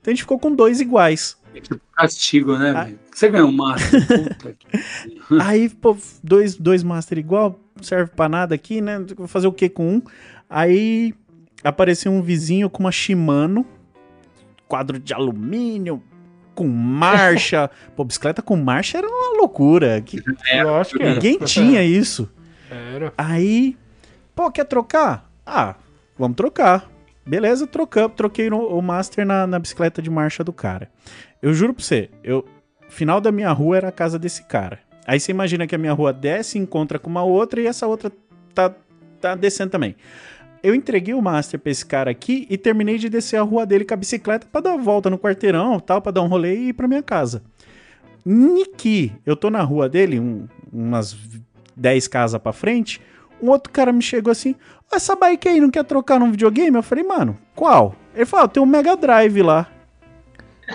Então 0.00 0.12
a 0.12 0.14
gente 0.14 0.22
ficou 0.22 0.38
com 0.38 0.54
dois 0.54 0.80
iguais. 0.80 1.36
É 1.54 1.60
tipo 1.60 1.80
castigo, 1.94 2.56
né, 2.58 2.70
Ah. 2.76 2.84
velho? 2.84 2.98
Você 3.12 3.28
ganhou 3.30 3.48
um 3.48 3.52
Master. 3.52 4.00
Puta 4.38 4.52
que... 4.58 4.66
Aí, 5.40 5.68
pô, 5.68 5.96
dois, 6.22 6.56
dois 6.56 6.82
Master 6.82 7.18
igual, 7.18 7.58
não 7.74 7.82
serve 7.82 8.10
pra 8.14 8.28
nada 8.28 8.54
aqui, 8.54 8.80
né? 8.80 8.98
Vou 9.16 9.26
fazer 9.26 9.46
o 9.46 9.52
que 9.52 9.68
com 9.68 9.96
um? 9.96 10.02
Aí 10.50 11.14
apareceu 11.62 12.12
um 12.12 12.20
vizinho 12.20 12.68
com 12.68 12.82
uma 12.82 12.92
Shimano, 12.92 13.64
quadro 14.68 14.98
de 14.98 15.14
alumínio, 15.14 16.02
com 16.54 16.66
marcha. 16.66 17.70
pô, 17.96 18.04
bicicleta 18.04 18.40
com 18.42 18.56
marcha 18.56 18.98
era 18.98 19.06
uma 19.08 19.38
loucura. 19.38 20.00
Que, 20.00 20.22
Lógico 20.62 20.98
que 20.98 21.02
era. 21.04 21.14
ninguém 21.14 21.38
tinha 21.38 21.82
isso. 21.82 22.30
Era. 22.70 23.12
Aí, 23.18 23.76
pô, 24.34 24.50
quer 24.50 24.64
trocar? 24.64 25.30
Ah, 25.44 25.74
vamos 26.18 26.36
trocar. 26.36 26.90
Beleza, 27.26 27.66
trocamos. 27.66 28.16
Troquei 28.16 28.48
no- 28.50 28.66
o 28.68 28.82
Master 28.82 29.24
na, 29.26 29.46
na 29.46 29.58
bicicleta 29.58 30.00
de 30.02 30.10
marcha 30.10 30.42
do 30.44 30.52
cara. 30.52 30.90
Eu 31.40 31.52
juro 31.54 31.74
pra 31.74 31.84
você, 31.84 32.10
eu, 32.22 32.46
final 32.88 33.20
da 33.20 33.30
minha 33.32 33.50
rua 33.52 33.76
era 33.76 33.88
a 33.88 33.92
casa 33.92 34.18
desse 34.18 34.44
cara. 34.44 34.78
Aí 35.06 35.20
você 35.20 35.30
imagina 35.32 35.66
que 35.66 35.74
a 35.74 35.78
minha 35.78 35.92
rua 35.92 36.12
desce, 36.12 36.58
encontra 36.58 36.98
com 36.98 37.10
uma 37.10 37.22
outra 37.22 37.60
e 37.60 37.66
essa 37.66 37.86
outra 37.86 38.10
tá, 38.54 38.74
tá 39.20 39.34
descendo 39.34 39.70
também. 39.70 39.94
Eu 40.64 40.74
entreguei 40.74 41.12
o 41.14 41.20
Master 41.22 41.60
pra 41.60 41.70
esse 41.70 41.84
cara 41.84 42.10
aqui 42.10 42.46
e 42.48 42.56
terminei 42.56 42.96
de 42.98 43.08
descer 43.10 43.36
a 43.36 43.42
rua 43.42 43.66
dele 43.66 43.84
com 43.84 43.92
a 43.94 43.96
bicicleta 43.98 44.46
pra 44.50 44.60
dar 44.62 44.72
a 44.72 44.76
volta 44.78 45.10
no 45.10 45.18
quarteirão, 45.18 45.78
tal, 45.78 46.00
pra 46.00 46.10
dar 46.10 46.22
um 46.22 46.26
rolê 46.26 46.54
e 46.56 46.68
ir 46.68 46.72
pra 46.72 46.88
minha 46.88 47.02
casa. 47.02 47.42
Niki, 48.24 49.12
eu 49.26 49.36
tô 49.36 49.50
na 49.50 49.62
rua 49.62 49.88
dele, 49.88 50.18
um- 50.18 50.48
umas 50.72 51.14
10 51.76 52.08
casas 52.08 52.40
pra 52.40 52.52
frente, 52.52 53.00
um 53.42 53.50
outro 53.50 53.70
cara 53.72 53.92
me 53.92 54.00
chegou 54.00 54.30
assim, 54.32 54.54
"Ó, 54.90 54.96
essa 54.96 55.14
bike 55.14 55.48
aí 55.48 55.60
não 55.60 55.70
quer 55.70 55.84
trocar 55.84 56.18
num 56.18 56.30
videogame? 56.30 56.74
Eu 56.76 56.82
falei, 56.82 57.04
mano, 57.04 57.36
qual? 57.54 57.94
Ele 58.14 58.24
falou, 58.24 58.46
"Ah, 58.46 58.48
tem 58.48 58.62
um 58.62 58.66
Mega 58.66 58.96
Drive 58.96 59.42
lá. 59.42 59.66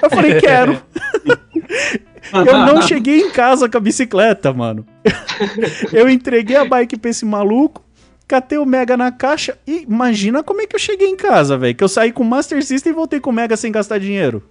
Eu 0.03 0.09
falei, 0.09 0.37
quero. 0.39 0.79
Eu 2.31 2.57
não 2.65 2.81
cheguei 2.83 3.21
em 3.21 3.31
casa 3.31 3.67
com 3.67 3.77
a 3.77 3.81
bicicleta, 3.81 4.53
mano. 4.53 4.85
Eu 5.91 6.07
entreguei 6.07 6.55
a 6.57 6.65
bike 6.65 6.97
pra 6.97 7.09
esse 7.09 7.25
maluco, 7.25 7.83
catei 8.29 8.57
o 8.59 8.65
Mega 8.65 8.95
na 8.95 9.11
caixa 9.11 9.57
e 9.67 9.83
imagina 9.89 10.41
como 10.43 10.61
é 10.61 10.67
que 10.67 10.75
eu 10.75 10.79
cheguei 10.79 11.07
em 11.09 11.17
casa, 11.17 11.57
velho. 11.57 11.75
Que 11.75 11.83
eu 11.83 11.89
saí 11.89 12.11
com 12.13 12.23
o 12.23 12.25
Master 12.25 12.63
System 12.63 12.91
e 12.93 12.95
voltei 12.95 13.19
com 13.19 13.31
o 13.31 13.33
Mega 13.33 13.57
sem 13.57 13.71
gastar 13.71 13.97
dinheiro. 13.99 14.41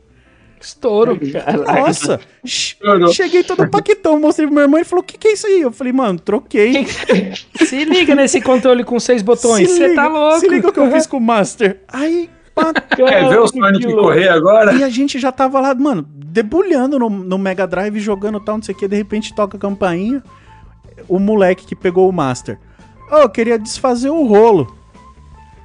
Estouro. 0.60 1.16
Nossa! 1.66 2.18
Ch- 2.44 2.72
Estourou. 2.76 3.12
Cheguei 3.12 3.44
todo 3.44 3.68
paquetão, 3.70 4.18
mostrei 4.20 4.46
pro 4.48 4.55
meu 4.56 4.64
irmão, 4.64 4.78
ele 4.78 4.84
falou, 4.84 5.02
o 5.05 5.06
que 5.06 5.16
que 5.16 5.28
é 5.28 5.32
isso 5.34 5.46
aí? 5.46 5.60
Eu 5.60 5.70
falei, 5.70 5.92
mano, 5.92 6.18
troquei. 6.18 6.84
Se 7.64 7.84
liga 7.84 8.14
nesse 8.16 8.40
controle 8.40 8.82
com 8.82 8.98
seis 8.98 9.22
botões. 9.22 9.70
Você 9.70 9.94
tá 9.94 10.09
louco. 10.09 10.40
Se 10.40 10.48
liga 10.48 10.68
o 10.68 10.72
que 10.72 10.80
eu 10.80 10.90
fiz 10.90 11.06
com 11.06 11.18
o 11.18 11.20
Master. 11.20 11.80
Aí, 11.86 12.28
pá, 12.56 12.72
Quer 12.74 13.28
ver 13.28 13.38
o 13.38 13.46
Sonic 13.46 13.78
que 13.78 13.86
louco. 13.86 14.02
correr 14.09 14.28
agora? 14.28 14.72
E 14.74 14.82
a 14.82 14.88
gente 14.88 15.16
já 15.20 15.30
tava 15.30 15.60
lá, 15.60 15.72
mano, 15.76 16.05
debulhando 16.12 16.98
no, 16.98 17.09
no 17.09 17.38
Mega 17.38 17.64
Drive, 17.64 18.00
jogando 18.00 18.40
tal, 18.40 18.56
não 18.56 18.62
sei 18.64 18.74
o 18.74 18.78
que, 18.78 18.88
de 18.88 18.96
repente 18.96 19.32
toca 19.36 19.56
a 19.56 19.60
campainha. 19.60 20.20
O 21.06 21.20
moleque 21.20 21.64
que 21.66 21.76
pegou 21.76 22.09
o 22.09 22.12
Master. 22.12 22.59
Ô, 23.10 23.16
eu 23.16 23.28
queria 23.28 23.59
desfazer 23.59 24.10
o 24.10 24.24
rolo. 24.26 24.76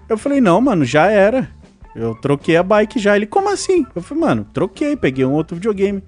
Eu 0.09 0.17
falei, 0.17 0.39
não, 0.41 0.59
mano, 0.61 0.85
já 0.85 1.07
era. 1.09 1.49
Eu 1.95 2.15
troquei 2.15 2.57
a 2.57 2.63
bike 2.63 2.99
já. 2.99 3.15
Ele, 3.15 3.25
como 3.25 3.49
assim? 3.51 3.85
Eu 3.95 4.01
falei, 4.01 4.23
mano, 4.23 4.47
troquei, 4.53 4.95
peguei 4.95 5.25
um 5.25 5.31
outro 5.33 5.55
videogame. 5.55 6.03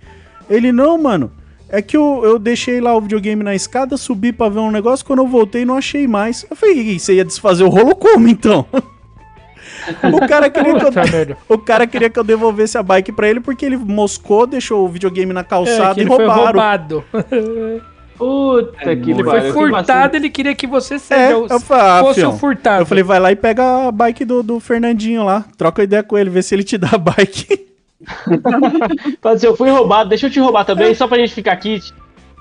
Ele, 0.49 0.71
não, 0.71 0.97
mano. 0.97 1.31
É 1.67 1.81
que 1.81 1.97
eu, 1.97 2.21
eu 2.23 2.37
deixei 2.37 2.79
lá 2.79 2.95
o 2.95 3.01
videogame 3.01 3.43
na 3.43 3.55
escada, 3.55 3.97
subi 3.97 4.31
pra 4.31 4.49
ver 4.49 4.59
um 4.59 4.69
negócio, 4.69 5.03
quando 5.05 5.19
eu 5.19 5.27
voltei 5.27 5.65
não 5.65 5.75
achei 5.75 6.07
mais. 6.07 6.45
Eu 6.49 6.55
falei, 6.55 6.77
"E 6.79 6.99
você 6.99 7.15
ia 7.15 7.25
desfazer 7.25 7.63
o 7.63 7.69
rolo 7.69 7.95
como 7.95 8.27
então? 8.27 8.65
o 10.13 10.27
cara 10.27 10.47
queria 10.49 10.75
que 10.75 10.85
eu, 10.85 11.37
o 11.49 11.57
cara 11.57 11.87
queria 11.87 12.09
que 12.09 12.19
eu 12.19 12.23
devolvesse 12.23 12.77
a 12.77 12.83
bike 12.83 13.11
pra 13.11 13.27
ele 13.27 13.39
porque 13.39 13.65
ele 13.65 13.77
moscou, 13.77 14.45
deixou 14.45 14.85
o 14.85 14.87
videogame 14.87 15.33
na 15.33 15.39
É, 15.39 15.43
calçada 15.43 15.95
que 15.95 16.01
e 16.01 16.03
ele 16.03 16.09
foi 16.09 16.25
roubaram. 16.25 16.43
roubado. 16.45 17.03
Puta 18.17 18.95
que 18.95 19.11
Ele 19.11 19.23
foi 19.23 19.51
furtado, 19.51 20.15
ele 20.15 20.29
queria 20.29 20.55
que 20.55 20.65
você 20.65 20.95
É, 20.95 20.99
seja 20.99 21.37
o, 21.37 21.47
eu 21.47 21.59
falei, 21.59 21.85
ah, 21.85 21.99
fosse 22.01 22.19
fião. 22.21 22.33
o 22.33 22.37
furtado. 22.37 22.81
Eu 22.81 22.85
falei, 22.85 23.03
vai 23.03 23.19
lá 23.19 23.31
e 23.31 23.35
pega 23.35 23.87
a 23.87 23.91
bike 23.91 24.23
do, 24.23 24.41
do 24.41 24.59
Fernandinho 24.59 25.23
lá. 25.23 25.43
Troca 25.57 25.83
ideia 25.83 26.01
com 26.03 26.17
ele, 26.17 26.29
vê 26.29 26.41
se 26.41 26.55
ele 26.55 26.63
te 26.63 26.77
dá 26.77 26.89
a 26.93 26.97
bike. 26.97 27.65
Fala 29.21 29.35
assim, 29.35 29.47
eu 29.47 29.55
fui 29.57 29.69
roubado, 29.69 30.09
deixa 30.09 30.27
eu 30.27 30.31
te 30.31 30.39
roubar 30.39 30.63
também, 30.65 30.93
só 30.95 31.07
pra 31.07 31.17
gente 31.17 31.33
ficar 31.33 31.53
aqui. 31.53 31.79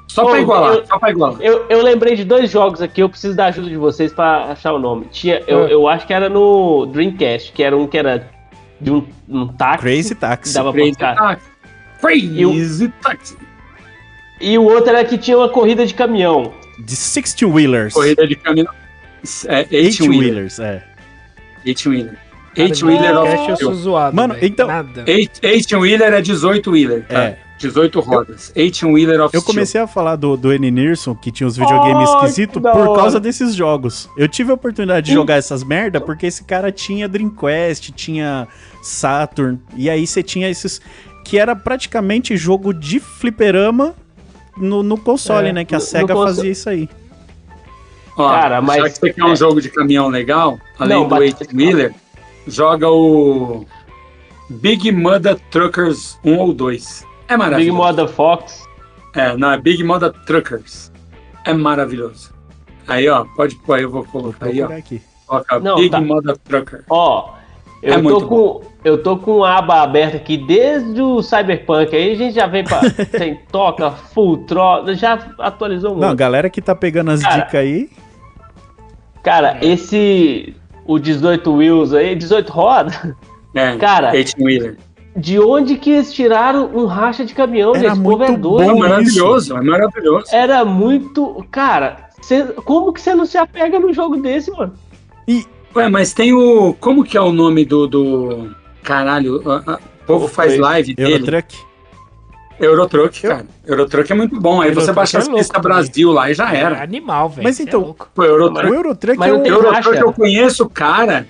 Só 0.06 0.24
pra 0.24 0.34
Ô, 0.34 0.36
igualar, 0.36 0.74
eu- 0.74 0.86
só 0.86 0.98
pra 0.98 1.10
igualar. 1.10 1.40
Eu, 1.40 1.64
eu 1.68 1.82
lembrei 1.82 2.14
de 2.14 2.24
dois 2.24 2.50
jogos 2.50 2.80
aqui, 2.82 3.00
eu 3.02 3.08
preciso 3.08 3.34
da 3.34 3.46
ajuda 3.46 3.68
de 3.68 3.76
vocês 3.76 4.12
pra 4.12 4.52
achar 4.52 4.72
o 4.72 4.78
nome. 4.78 5.06
Tinha, 5.10 5.42
eu, 5.46 5.64
Ah. 5.64 5.68
eu 5.68 5.88
acho 5.88 6.06
que 6.06 6.12
era 6.12 6.28
no 6.28 6.86
Dreamcast, 6.86 7.52
que 7.52 7.62
era 7.62 7.76
um 7.76 7.86
que 7.86 7.96
era 7.98 8.28
de 8.80 8.90
um, 8.92 9.04
um 9.28 9.48
táxi. 9.48 9.78
Crazy 9.82 10.14
Taxi. 10.14 10.54
dava 10.54 10.72
pra 10.72 10.80
Crazy. 10.82 10.98
Taxi. 10.98 11.46
Crazy 12.00 12.88
Taxi. 13.02 13.36
E 14.44 14.58
o 14.58 14.64
outro 14.64 14.90
era 14.90 15.04
que 15.04 15.16
tinha 15.16 15.36
uma 15.38 15.48
corrida 15.48 15.86
de 15.86 15.94
caminhão. 15.94 16.52
De 16.78 16.84
16 16.84 17.42
Wheelers. 17.42 17.94
Corrida 17.94 18.26
de 18.26 18.36
caminhão. 18.36 18.72
É, 19.46 19.58
8 19.60 19.74
8 19.74 20.02
wheeler. 20.02 20.18
Wheelers, 20.18 20.58
é. 20.58 20.82
8 21.66 21.88
wheeler. 21.90 22.18
Cara, 22.54 22.68
8 22.68 22.86
wheeler 22.86 23.16
of 23.18 23.50
eu 23.50 23.56
sou 23.56 23.74
zoado, 23.74 24.14
Mano, 24.14 24.34
velho. 24.34 24.46
então- 24.46 24.66
Nada. 24.68 25.04
8 25.42 25.78
wheeler 25.80 26.12
é 26.12 26.20
18 26.20 26.70
wheeler. 26.70 27.06
Tá? 27.06 27.22
É. 27.22 27.38
18 27.58 28.00
rodas. 28.00 28.52
8 28.54 28.86
wheeler 28.92 29.20
of 29.22 29.34
Eu 29.34 29.40
steel. 29.40 29.54
comecei 29.54 29.80
a 29.80 29.86
falar 29.86 30.16
do, 30.16 30.36
do 30.36 30.52
N. 30.52 30.70
Nilsson, 30.70 31.14
que 31.14 31.30
tinha 31.30 31.46
os 31.46 31.56
videogames 31.56 32.08
Ai, 32.10 32.16
esquisitos, 32.16 32.60
por 32.60 32.94
causa 32.96 33.18
desses 33.18 33.54
jogos. 33.54 34.10
Eu 34.18 34.28
tive 34.28 34.50
a 34.50 34.54
oportunidade 34.54 35.06
de 35.06 35.12
jogar 35.14 35.36
essas 35.36 35.64
merda 35.64 36.00
porque 36.00 36.26
esse 36.26 36.44
cara 36.44 36.70
tinha 36.70 37.08
Dreamcast, 37.08 37.92
tinha 37.92 38.46
Saturn, 38.82 39.58
e 39.76 39.88
aí 39.88 40.06
você 40.06 40.22
tinha 40.22 40.50
esses. 40.50 40.80
Que 41.24 41.38
era 41.38 41.56
praticamente 41.56 42.36
jogo 42.36 42.74
de 42.74 43.00
fliperama 43.00 43.94
no, 44.56 44.82
no 44.82 44.96
console, 44.98 45.48
É, 45.48 45.52
né? 45.52 45.64
Que 45.64 45.74
a 45.74 45.80
SEGA 45.80 46.14
console. 46.14 46.34
fazia 46.36 46.50
isso 46.52 46.68
aí. 46.68 46.88
Ó, 48.16 48.28
Cara, 48.30 48.60
mas- 48.62 48.82
Já 48.82 48.90
que 48.90 48.98
você 48.98 49.12
quer 49.12 49.24
um 49.24 49.34
jogo 49.36 49.60
de 49.60 49.68
caminhão 49.70 50.08
legal, 50.08 50.58
além 50.78 50.96
Não, 50.98 51.08
do 51.08 51.10
mas- 51.16 51.34
8 51.40 51.56
wheeler, 51.56 51.94
joga 52.46 52.88
o 52.88 53.66
Big 54.48 54.92
Mother 54.92 55.38
Truckers 55.50 56.18
1 56.24 56.38
ou 56.38 56.52
2. 56.54 57.02
É 57.26 57.32
Big 57.32 57.38
maravilhoso. 57.38 57.76
Mother 57.78 58.08
Fox. 58.08 58.64
É, 59.14 59.36
não, 59.36 59.50
é 59.52 59.58
Big 59.58 59.82
Mother 59.82 60.12
Truckers. 60.26 60.92
É 61.44 61.52
maravilhoso. 61.52 62.32
Aí, 62.86 63.08
ó, 63.08 63.24
pode 63.36 63.56
pôr, 63.56 63.80
eu 63.80 63.90
vou 63.90 64.02
Vou 64.02 64.22
colocar 64.22 64.46
aí, 64.46 64.62
ó. 64.62 64.66
aqui. 64.70 65.00
Coloca 65.26 65.58
Não, 65.60 65.76
Big 65.76 65.90
tá. 65.90 66.00
Mother 66.00 66.36
Trucker. 66.38 66.84
Ó, 66.90 67.30
eu, 67.82 67.94
É 67.94 67.96
tô 67.96 68.02
muito 68.02 68.26
com, 68.28 68.60
eu 68.84 69.02
tô 69.02 69.16
com 69.16 69.42
a 69.42 69.56
aba 69.58 69.82
aberta 69.82 70.16
aqui 70.18 70.36
desde 70.36 71.00
o 71.00 71.22
Cyberpunk. 71.22 71.94
Aí 71.96 72.12
a 72.12 72.14
gente 72.16 72.34
já 72.34 72.46
vem 72.46 72.62
pra. 72.64 72.80
tem 73.18 73.40
toca, 73.50 73.90
full 73.90 74.38
throttle, 74.46 74.94
já 74.94 75.18
atualizou 75.38 75.90
muito. 75.92 76.02
Não, 76.02 76.10
a 76.10 76.14
galera 76.14 76.50
que 76.50 76.60
tá 76.60 76.74
pegando 76.74 77.10
as 77.10 77.22
Cara, 77.22 77.36
dicas 77.44 77.60
aí. 77.60 77.88
Cara, 79.22 79.58
esse. 79.62 80.54
O 80.86 80.98
18 80.98 81.50
wheels 81.54 81.94
aí, 81.94 82.14
18 82.14 82.50
rodas, 82.52 83.00
É, 83.54 83.74
Cara, 83.78 84.12
8 84.12 84.34
wheeler. 84.38 84.76
de 85.16 85.40
onde 85.40 85.76
que 85.78 85.88
eles 85.92 86.12
tiraram 86.12 86.70
um 86.74 86.84
racha 86.84 87.24
de 87.24 87.32
caminhão? 87.34 87.74
Era 87.74 87.86
Esse 87.88 88.00
povo 88.02 88.22
é 88.22 88.26
muito 88.28 88.40
doido. 88.42 88.70
É 88.70 88.72
bom. 88.74 88.78
maravilhoso, 88.80 89.56
é 89.56 89.62
maravilhoso. 89.62 90.26
Era 90.30 90.62
muito. 90.62 91.42
Cara, 91.50 92.10
cê- 92.20 92.44
como 92.66 92.92
que 92.92 93.00
você 93.00 93.14
não 93.14 93.24
se 93.24 93.38
apega 93.38 93.80
num 93.80 93.94
jogo 93.94 94.16
desse, 94.18 94.50
mano? 94.50 94.74
Ué, 95.74 95.88
mas 95.88 96.12
tem 96.12 96.34
o. 96.34 96.74
Como 96.78 97.02
que 97.02 97.16
é 97.16 97.20
o 97.20 97.32
nome 97.32 97.64
do. 97.64 97.86
do... 97.86 98.54
Caralho, 98.84 99.36
o 99.38 100.06
povo 100.06 100.26
O 100.26 100.28
faz 100.28 100.56
live 100.56 100.94
dele. 100.94 101.14
Eurotruck. 101.14 101.56
Eurotruck, 102.60 103.22
cara. 103.22 103.46
Eurotruck 103.66 104.12
é 104.12 104.14
muito 104.14 104.38
bom. 104.40 104.60
Aí 104.60 104.70
você 104.72 104.92
baixa 104.92 105.18
é 105.18 105.20
as 105.22 105.28
pistas. 105.28 105.60
Brasil 105.60 106.12
lá 106.12 106.30
e 106.30 106.34
já 106.34 106.54
É 106.54 106.58
era. 106.60 106.82
animal, 106.82 107.28
velho. 107.30 107.42
Mas 107.42 107.58
é 107.58 107.64
então, 107.64 107.80
louco. 107.80 108.08
Pô, 108.14 108.22
Eurotruck, 108.22 108.70
O 108.70 108.74
Eurotruck 108.74 109.18
Mas 109.18 109.28
é 109.30 109.32
o. 109.34 109.44
Eurotruck 109.46 109.96
eu 109.98 110.12
conheço 110.12 110.62
o 110.64 110.70
cara 110.70 111.26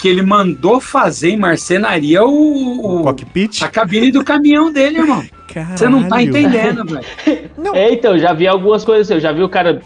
que 0.00 0.08
ele 0.08 0.22
mandou 0.22 0.80
fazer 0.80 1.30
em 1.30 1.36
marcenaria 1.36 2.24
o, 2.24 3.00
o- 3.00 3.02
cockpit. 3.04 3.62
a 3.62 3.68
cabine 3.68 4.10
do 4.10 4.24
caminhão 4.24 4.72
dele, 4.72 4.98
irmão. 4.98 5.24
Você 5.76 5.88
não 5.88 6.02
tá 6.02 6.08
Caralho. 6.16 6.28
entendendo, 6.28 6.84
velho. 6.84 7.04
É, 7.74 7.92
então, 7.92 8.18
já 8.18 8.32
vi 8.32 8.48
algumas 8.48 8.84
coisas 8.84 9.06
assim. 9.06 9.14
Eu 9.14 9.20
já 9.20 9.30
vi 9.30 9.42
o 9.44 9.48
cara 9.48 9.80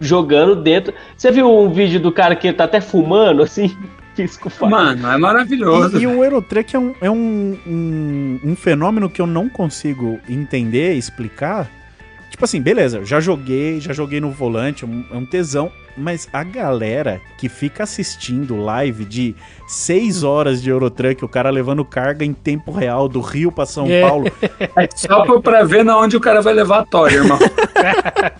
jogando 0.00 0.56
dentro. 0.56 0.94
Você 1.16 1.30
viu 1.30 1.46
um 1.50 1.70
vídeo 1.70 2.00
do 2.00 2.10
cara 2.10 2.34
que 2.34 2.50
tá 2.52 2.64
até 2.64 2.80
fumando, 2.80 3.42
assim? 3.42 3.76
Mano, 4.68 5.10
é 5.10 5.18
maravilhoso. 5.18 5.98
E, 5.98 6.02
e 6.02 6.06
o 6.06 6.24
Eurotruck 6.24 6.74
é, 6.74 6.78
um, 6.78 6.94
é 7.00 7.10
um, 7.10 7.58
um, 7.66 8.40
um 8.44 8.56
fenômeno 8.56 9.10
que 9.10 9.20
eu 9.20 9.26
não 9.26 9.48
consigo 9.48 10.18
entender, 10.28 10.94
explicar. 10.94 11.68
Tipo 12.30 12.44
assim, 12.44 12.60
beleza, 12.60 13.04
já 13.04 13.20
joguei, 13.20 13.80
já 13.80 13.92
joguei 13.92 14.20
no 14.20 14.30
volante, 14.30 14.84
é 14.84 14.86
um, 14.86 15.04
é 15.12 15.26
tesão. 15.26 15.70
Mas 16.00 16.28
a 16.32 16.44
galera 16.44 17.20
que 17.38 17.48
fica 17.48 17.82
assistindo 17.82 18.54
live 18.56 19.04
de 19.04 19.34
6 19.66 20.22
horas 20.22 20.62
de 20.62 20.70
Eurotruck, 20.70 21.24
o 21.24 21.28
cara 21.28 21.50
levando 21.50 21.84
carga 21.84 22.24
em 22.24 22.32
tempo 22.32 22.70
real 22.70 23.08
do 23.08 23.20
Rio 23.20 23.50
pra 23.50 23.66
São 23.66 23.86
É. 23.88 24.02
Paulo. 24.02 24.30
É 24.76 24.88
só 24.94 25.40
pra- 25.40 25.64
ver 25.64 25.84
na 25.84 25.98
onde 25.98 26.16
o 26.16 26.20
cara 26.20 26.40
vai 26.40 26.54
levar 26.54 26.80
a 26.80 26.84
tora, 26.84 27.12
irmão. 27.12 27.38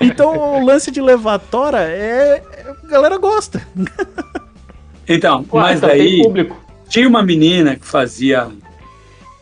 Então 0.00 0.36
o 0.60 0.64
lance 0.64 0.90
de 0.90 1.00
levatória 1.00 1.78
é. 1.78 2.42
é- 2.52 2.70
A 2.84 2.88
galera 2.88 3.18
gosta. 3.18 3.62
Então, 5.12 5.44
Ué, 5.52 5.60
mas 5.60 5.76
então, 5.78 5.88
daí 5.88 6.22
público. 6.22 6.56
tinha 6.88 7.08
uma 7.08 7.22
menina 7.22 7.74
que 7.76 7.84
fazia 7.86 8.46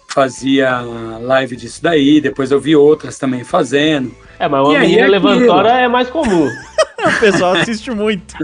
fazia 0.09 0.81
live 1.21 1.55
disso 1.55 1.81
daí, 1.83 2.21
depois 2.21 2.51
eu 2.51 2.59
vi 2.59 2.75
outras 2.75 3.19
também 3.19 3.45
fazendo. 3.45 4.11
É, 4.39 4.49
mas 4.49 4.61
E 4.61 4.71
uma 4.71 4.79
aí 4.79 4.87
menina 4.89 5.03
é 5.03 5.09
levantora 5.09 5.71
é 5.73 5.89
mais 5.89 6.09
comum. 6.11 6.49
O 6.99 7.21
pessoal 7.21 7.53
assiste 7.53 7.93
muito. 7.93 8.35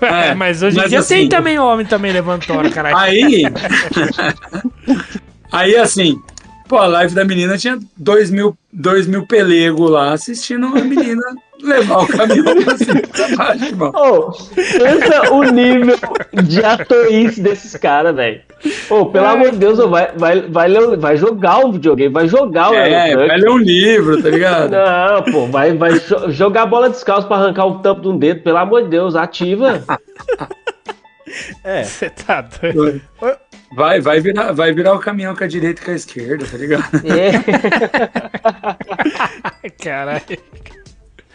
É, 0.00 0.34
mas 0.36 0.62
hoje 0.62 0.78
em 0.78 0.88
dia 0.88 1.00
assim- 1.00 1.14
tem 1.16 1.28
também 1.28 1.58
homem 1.58 1.84
também 1.84 2.12
levantou, 2.12 2.58
caralho. 2.70 2.96
Aí. 2.96 3.42
aí 5.50 5.74
assim, 5.76 6.16
pô, 6.68 6.76
a 6.78 6.86
live 6.86 7.12
da 7.14 7.24
menina 7.24 7.58
tinha 7.58 7.76
dois 7.96 8.30
mil, 8.30 8.56
dois 8.72 9.06
mil 9.08 9.26
pelego 9.26 9.88
lá 9.88 10.12
assistindo 10.12 10.68
uma 10.68 10.80
menina 10.80 11.22
levar 11.66 11.98
o 12.02 12.06
caminhão 12.08 12.62
pra 12.64 12.76
cima 12.78 13.00
pra 13.12 13.28
baixo, 13.36 13.64
irmão. 13.66 13.92
Ô, 13.94 14.32
pensa 14.54 15.32
o 15.32 15.42
nível 15.44 15.96
de 16.44 16.64
atorice 16.64 17.40
desses 17.40 17.76
caras, 17.76 18.14
velho. 18.16 18.40
Ô, 18.88 19.06
pelo 19.06 19.26
amor 19.26 19.50
de 19.50 19.58
Deus, 19.58 19.78
ô, 19.78 19.88
vai, 19.88 20.08
vai, 20.16 20.40
vai, 20.42 20.68
ler- 20.68 20.96
vai 20.96 21.16
jogar 21.16 21.58
o 21.66 21.72
videogame, 21.72 22.12
vai 22.12 22.26
jogar 22.26 22.70
o 22.70 22.74
É, 22.74 23.14
vai 23.14 23.36
ler 23.38 23.50
um 23.50 23.58
livro, 23.58 24.22
tá 24.22 24.28
ligado? 24.30 24.70
Não, 24.70 25.22
pô, 25.32 25.46
vai, 25.46 25.76
vai 25.76 25.92
jo- 25.98 26.30
jogar 26.30 26.66
bola 26.66 26.88
descalço 26.88 27.26
pra 27.28 27.36
arrancar 27.36 27.66
o 27.66 27.78
tampo 27.80 28.00
de 28.02 28.08
um 28.08 28.16
dedo, 28.18 28.42
pelo 28.42 28.58
amor 28.58 28.82
de 28.84 28.88
Deus, 28.88 29.14
ativa. 29.14 29.82
É. 31.64 31.82
Você 31.84 32.08
tá 32.08 32.40
doido. 32.40 33.00
Vai, 33.76 34.00
vai, 34.00 34.20
virar, 34.20 34.52
vai 34.52 34.72
virar 34.72 34.94
o 34.94 34.98
caminhão 35.00 35.34
com 35.36 35.44
a 35.44 35.46
direita 35.46 35.82
e 35.82 35.84
com 35.84 35.90
a 35.90 35.94
esquerda, 35.94 36.46
tá 36.50 36.56
ligado? 36.56 37.02
É. 37.04 37.32
Caralho. 39.84 40.22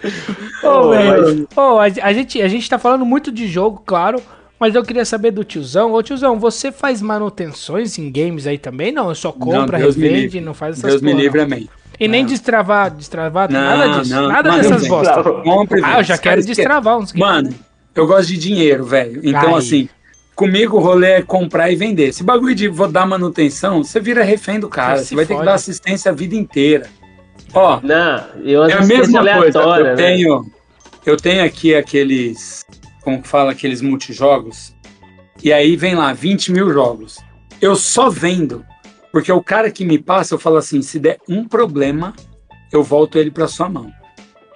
Velho. 0.02 1.26
velho. 1.26 1.48
Ô, 1.56 1.80
a, 1.80 1.84
a 1.86 2.14
gente, 2.14 2.42
a 2.42 2.48
gente 2.48 2.70
tá 2.70 2.78
falando 2.80 3.06
muito 3.06 3.32
de 3.32 3.48
jogo, 3.48 3.82
claro. 3.86 4.22
Mas 4.60 4.76
eu 4.76 4.84
queria 4.84 5.04
saber 5.06 5.32
do 5.32 5.44
tiozão. 5.44 5.92
Ô, 5.94 6.04
tiozão, 6.04 6.38
você 6.40 6.72
faz 6.72 7.02
manutenções 7.02 7.98
em 7.98 8.12
games 8.12 8.46
aí 8.46 8.60
também? 8.60 8.92
Não, 8.92 9.14
só 9.16 9.32
compra, 9.32 9.80
Deus 9.80 9.96
me 9.96 10.04
revende, 10.04 10.22
livre. 10.24 10.42
não 10.42 10.54
faz 10.54 10.78
essas 10.78 10.92
Deus 10.92 11.02
me 11.02 11.12
porra, 11.12 11.24
livre, 11.24 11.38
não. 11.40 11.46
amém. 11.46 11.70
E 12.00 12.08
nem 12.08 12.24
destravar, 12.26 12.92
destravar, 12.92 13.52
nada 13.52 13.88
Não, 13.88 14.02
disso. 14.02 14.14
não, 14.14 14.28
nada 14.28 14.52
dessas 14.52 14.82
não 14.84 14.88
bosta. 14.90 15.14
destrava. 15.16 15.42
Compre, 15.44 15.82
Ah, 15.84 16.00
eu 16.00 16.04
já 16.04 16.16
quero 16.18 16.36
caras 16.36 16.46
destravar 16.46 16.98
uns 16.98 17.12
games. 17.12 17.28
Mano, 17.28 17.56
eu 17.96 18.06
gosto 18.08 18.28
de 18.30 18.38
dinheiro, 18.38 18.84
velho. 18.86 19.20
Então, 19.24 19.56
assim, 19.56 19.90
comigo 20.36 20.78
o 20.78 20.80
rolê 20.80 21.14
é 21.14 21.22
comprar 21.24 21.72
e 21.72 21.76
vender. 21.76 22.10
Esse 22.10 22.24
bagulho 22.24 22.54
de 22.54 22.68
vou 22.68 22.88
dar 22.88 23.06
manutenção, 23.08 23.84
você 23.84 24.00
vira 24.00 24.24
refém 24.24 24.60
do 24.60 24.70
cara. 24.70 24.98
Você 25.04 25.16
vai 25.16 25.26
ter 25.26 25.34
que 25.34 25.38
fode. 25.40 25.46
dar 25.48 25.56
assistência 25.56 26.12
a 26.12 26.14
vida 26.14 26.36
inteira. 26.36 26.88
Ó, 27.54 27.80
Não, 27.82 28.42
eu 28.44 28.64
é 28.64 28.74
a 28.74 28.86
mesma 28.86 29.24
coisa. 29.38 29.60
Eu 29.60 29.84
né? 29.84 29.96
tenho, 29.96 30.46
eu 31.06 31.18
tenho 31.18 31.44
aqui 31.44 31.76
aqueles, 31.76 32.66
como 33.02 33.22
que 33.22 33.28
fala, 33.28 33.52
aqueles 33.52 33.82
multijogos. 33.82 34.76
E 35.44 35.52
aí 35.52 35.76
vem 35.76 35.96
lá, 35.96 36.14
20 36.14 36.52
mil 36.52 36.72
jogos. 36.72 37.20
Eu 37.62 37.76
só 37.76 38.10
vendo. 38.10 38.66
Porque 39.12 39.32
o 39.32 39.44
cara 39.44 39.70
que 39.70 39.84
me 39.84 40.00
passa, 40.00 40.34
eu 40.34 40.40
falo 40.40 40.58
assim: 40.58 40.82
se 40.82 40.98
der 40.98 41.20
um 41.28 41.46
problema, 41.46 42.14
eu 42.72 42.84
volto 42.84 43.18
ele 43.18 43.30
para 43.30 43.48
sua 43.48 43.68
mão. 43.68 43.92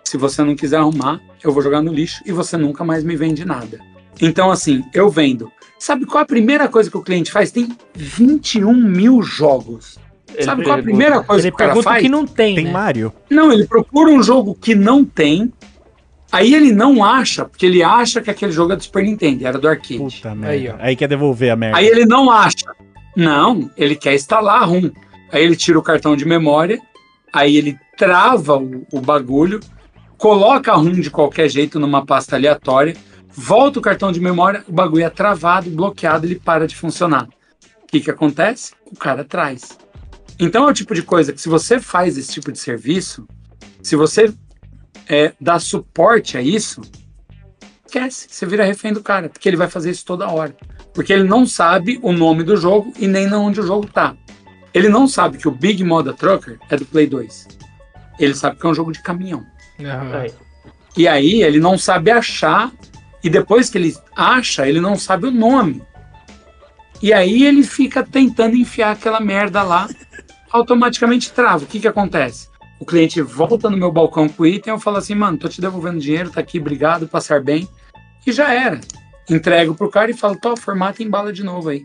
Se 0.04 0.18
você 0.18 0.44
não 0.44 0.56
quiser 0.56 0.78
arrumar, 0.78 1.20
eu 1.44 1.52
vou 1.52 1.62
jogar 1.62 1.82
no 1.82 1.92
lixo 1.92 2.22
e 2.26 2.32
você 2.32 2.56
nunca 2.56 2.84
mais 2.84 3.04
me 3.04 3.16
vende 3.16 3.44
nada. 3.44 3.80
Então, 4.22 4.50
assim, 4.50 4.84
eu 4.94 5.10
vendo. 5.10 5.52
Sabe 5.78 6.06
qual 6.06 6.24
a 6.24 6.28
primeira 6.28 6.70
coisa 6.70 6.90
que 6.90 6.98
o 6.98 7.02
cliente 7.02 7.32
faz? 7.32 7.52
Tem 7.52 7.76
21 7.94 8.74
mil 8.74 9.22
jogos. 9.22 10.00
Ele 10.36 10.44
Sabe 10.44 10.64
qual 10.64 10.74
a 10.74 10.76
pergunta. 10.78 10.84
primeira 10.84 11.24
coisa 11.24 11.44
Ele 11.48 11.52
que 11.52 11.56
o 11.56 11.58
cara 11.58 11.70
pergunta 11.72 11.90
faz? 11.90 12.02
que 12.04 12.10
não 12.10 12.26
tem, 12.28 12.56
Tem 12.56 12.66
né? 12.66 12.72
Mario. 12.72 13.14
Não, 13.30 13.52
ele 13.52 13.66
procura 13.66 14.12
um 14.12 14.22
jogo 14.22 14.56
que 14.60 14.76
não 14.76 15.04
tem. 15.06 15.52
Aí 16.32 16.54
ele 16.54 16.72
não 16.74 17.04
acha, 17.04 17.46
porque 17.46 17.66
ele 17.66 17.82
acha 17.84 18.22
que 18.22 18.30
aquele 18.30 18.52
jogo 18.52 18.74
é 18.74 18.76
do 18.76 18.84
Super 18.84 19.04
Nintendo, 19.04 19.48
era 19.48 19.58
do 19.58 19.68
arcade. 19.68 19.98
Puta 19.98 20.32
Aí, 20.32 20.36
merda. 20.38 20.76
ó. 20.80 20.86
Aí, 20.86 20.96
quer 20.96 21.08
devolver 21.08 21.52
a 21.52 21.56
merda. 21.56 21.78
Aí 21.78 21.88
ele 21.88 22.06
não 22.06 22.30
acha. 22.30 22.66
Não, 23.16 23.70
ele 23.78 23.96
quer 23.96 24.14
instalar 24.16 24.62
a 24.62 24.66
ROM. 24.66 24.90
Aí 25.32 25.44
ele 25.44 25.56
tira 25.56 25.80
o 25.80 25.82
cartão 25.82 26.16
de 26.16 26.26
memória, 26.26 26.80
aí 27.32 27.56
ele 27.58 27.78
trava 27.98 28.58
o, 28.58 28.86
o 28.92 29.00
bagulho, 29.00 29.60
coloca 30.18 30.72
a 30.72 30.76
ROM 30.76 30.92
de 30.92 31.10
qualquer 31.10 31.48
jeito 31.50 31.80
numa 31.80 32.06
pasta 32.06 32.36
aleatória, 32.36 32.96
volta 33.30 33.80
o 33.80 33.82
cartão 33.82 34.12
de 34.12 34.20
memória, 34.20 34.64
o 34.68 34.72
bagulho 34.74 35.04
é 35.06 35.10
travado, 35.10 35.70
bloqueado, 35.70 36.26
ele 36.26 36.36
para 36.36 36.68
de 36.68 36.76
funcionar. 36.76 37.28
O 37.84 37.88
que, 37.88 38.00
que 38.02 38.12
acontece? 38.12 38.74
O 38.92 38.98
cara 38.98 39.24
traz. 39.24 39.78
Então 40.40 40.68
é 40.68 40.72
o 40.72 40.74
tipo 40.74 40.94
de 40.94 41.02
coisa 41.02 41.32
que 41.32 41.40
se 41.40 41.50
você 41.50 41.80
faz 41.80 42.18
esse 42.18 42.32
tipo 42.32 42.52
de 42.52 42.60
serviço, 42.60 43.28
se 43.82 43.96
você 43.96 44.34
é, 45.08 45.34
dá 45.40 45.60
suporte 45.60 46.38
a 46.38 46.42
isso, 46.42 46.82
esquece, 47.86 48.28
você 48.30 48.46
vira 48.46 48.66
refém 48.66 48.92
do 48.92 49.02
cara, 49.02 49.30
porque 49.30 49.48
ele 49.48 49.58
vai 49.58 49.70
fazer 49.70 49.92
isso 49.92 50.06
toda 50.06 50.30
hora. 50.30 50.56
Porque 50.94 51.14
ele 51.14 51.24
não 51.24 51.46
sabe 51.46 52.00
o 52.02 52.12
nome 52.12 52.44
do 52.44 52.58
jogo 52.58 52.94
e 52.98 53.08
nem 53.08 53.32
onde 53.34 53.60
o 53.60 53.66
jogo 53.66 53.88
tá. 53.88 54.16
Ele 54.74 54.90
não 54.90 55.08
sabe 55.08 55.38
que 55.38 55.48
o 55.48 55.52
Big 55.52 55.84
Moda 55.84 56.14
Trucker 56.14 56.60
é 56.70 56.76
do 56.76 56.86
Play 56.86 57.08
2. 57.08 57.48
Ele 58.20 58.34
sabe 58.34 58.58
que 58.58 58.66
é 58.66 58.70
um 58.70 58.74
jogo 58.74 58.92
de 58.92 59.02
caminhão. 59.02 59.46
Aí. 60.22 60.34
E 60.98 61.08
aí 61.08 61.44
ele 61.44 61.60
não 61.60 61.78
sabe 61.78 62.12
achar, 62.12 62.72
e 63.24 63.30
depois 63.30 63.70
que 63.70 63.78
ele 63.78 63.96
acha, 64.16 64.68
ele 64.68 64.80
não 64.80 64.96
sabe 64.96 65.28
o 65.28 65.32
nome. 65.32 65.82
E 67.02 67.12
aí 67.12 67.44
ele 67.44 67.64
fica 67.64 68.04
tentando 68.04 68.56
enfiar 68.56 68.92
aquela 68.92 69.20
merda 69.20 69.62
lá, 69.64 69.90
automaticamente 70.56 71.32
trava. 71.32 71.64
O 71.64 71.68
que 71.68 71.80
que 71.80 71.88
acontece? 71.88 72.50
O 72.80 72.86
cliente 72.86 73.22
volta 73.22 73.70
no 73.70 73.78
meu 73.78 73.92
balcão 73.92 74.28
com 74.28 74.44
o 74.44 74.46
item, 74.48 74.74
eu 74.74 74.80
falo 74.80 74.98
assim, 74.98 75.16
mano, 75.16 75.38
tô 75.38 75.48
te 75.48 75.62
devolvendo 75.62 76.00
dinheiro, 76.00 76.30
tá 76.30 76.42
aqui, 76.42 76.60
obrigado, 76.60 77.08
passar 77.08 77.42
bem. 77.42 77.68
E 78.26 78.32
já 78.32 78.54
era. 78.54 78.80
Entrego 79.30 79.74
pro 79.76 79.90
cara 79.90 80.12
e 80.12 80.14
falo, 80.14 80.36
tô, 80.40 80.56
formata 80.58 81.02
e 81.02 81.06
embala 81.06 81.32
de 81.32 81.44
novo 81.44 81.70
aí. 81.70 81.84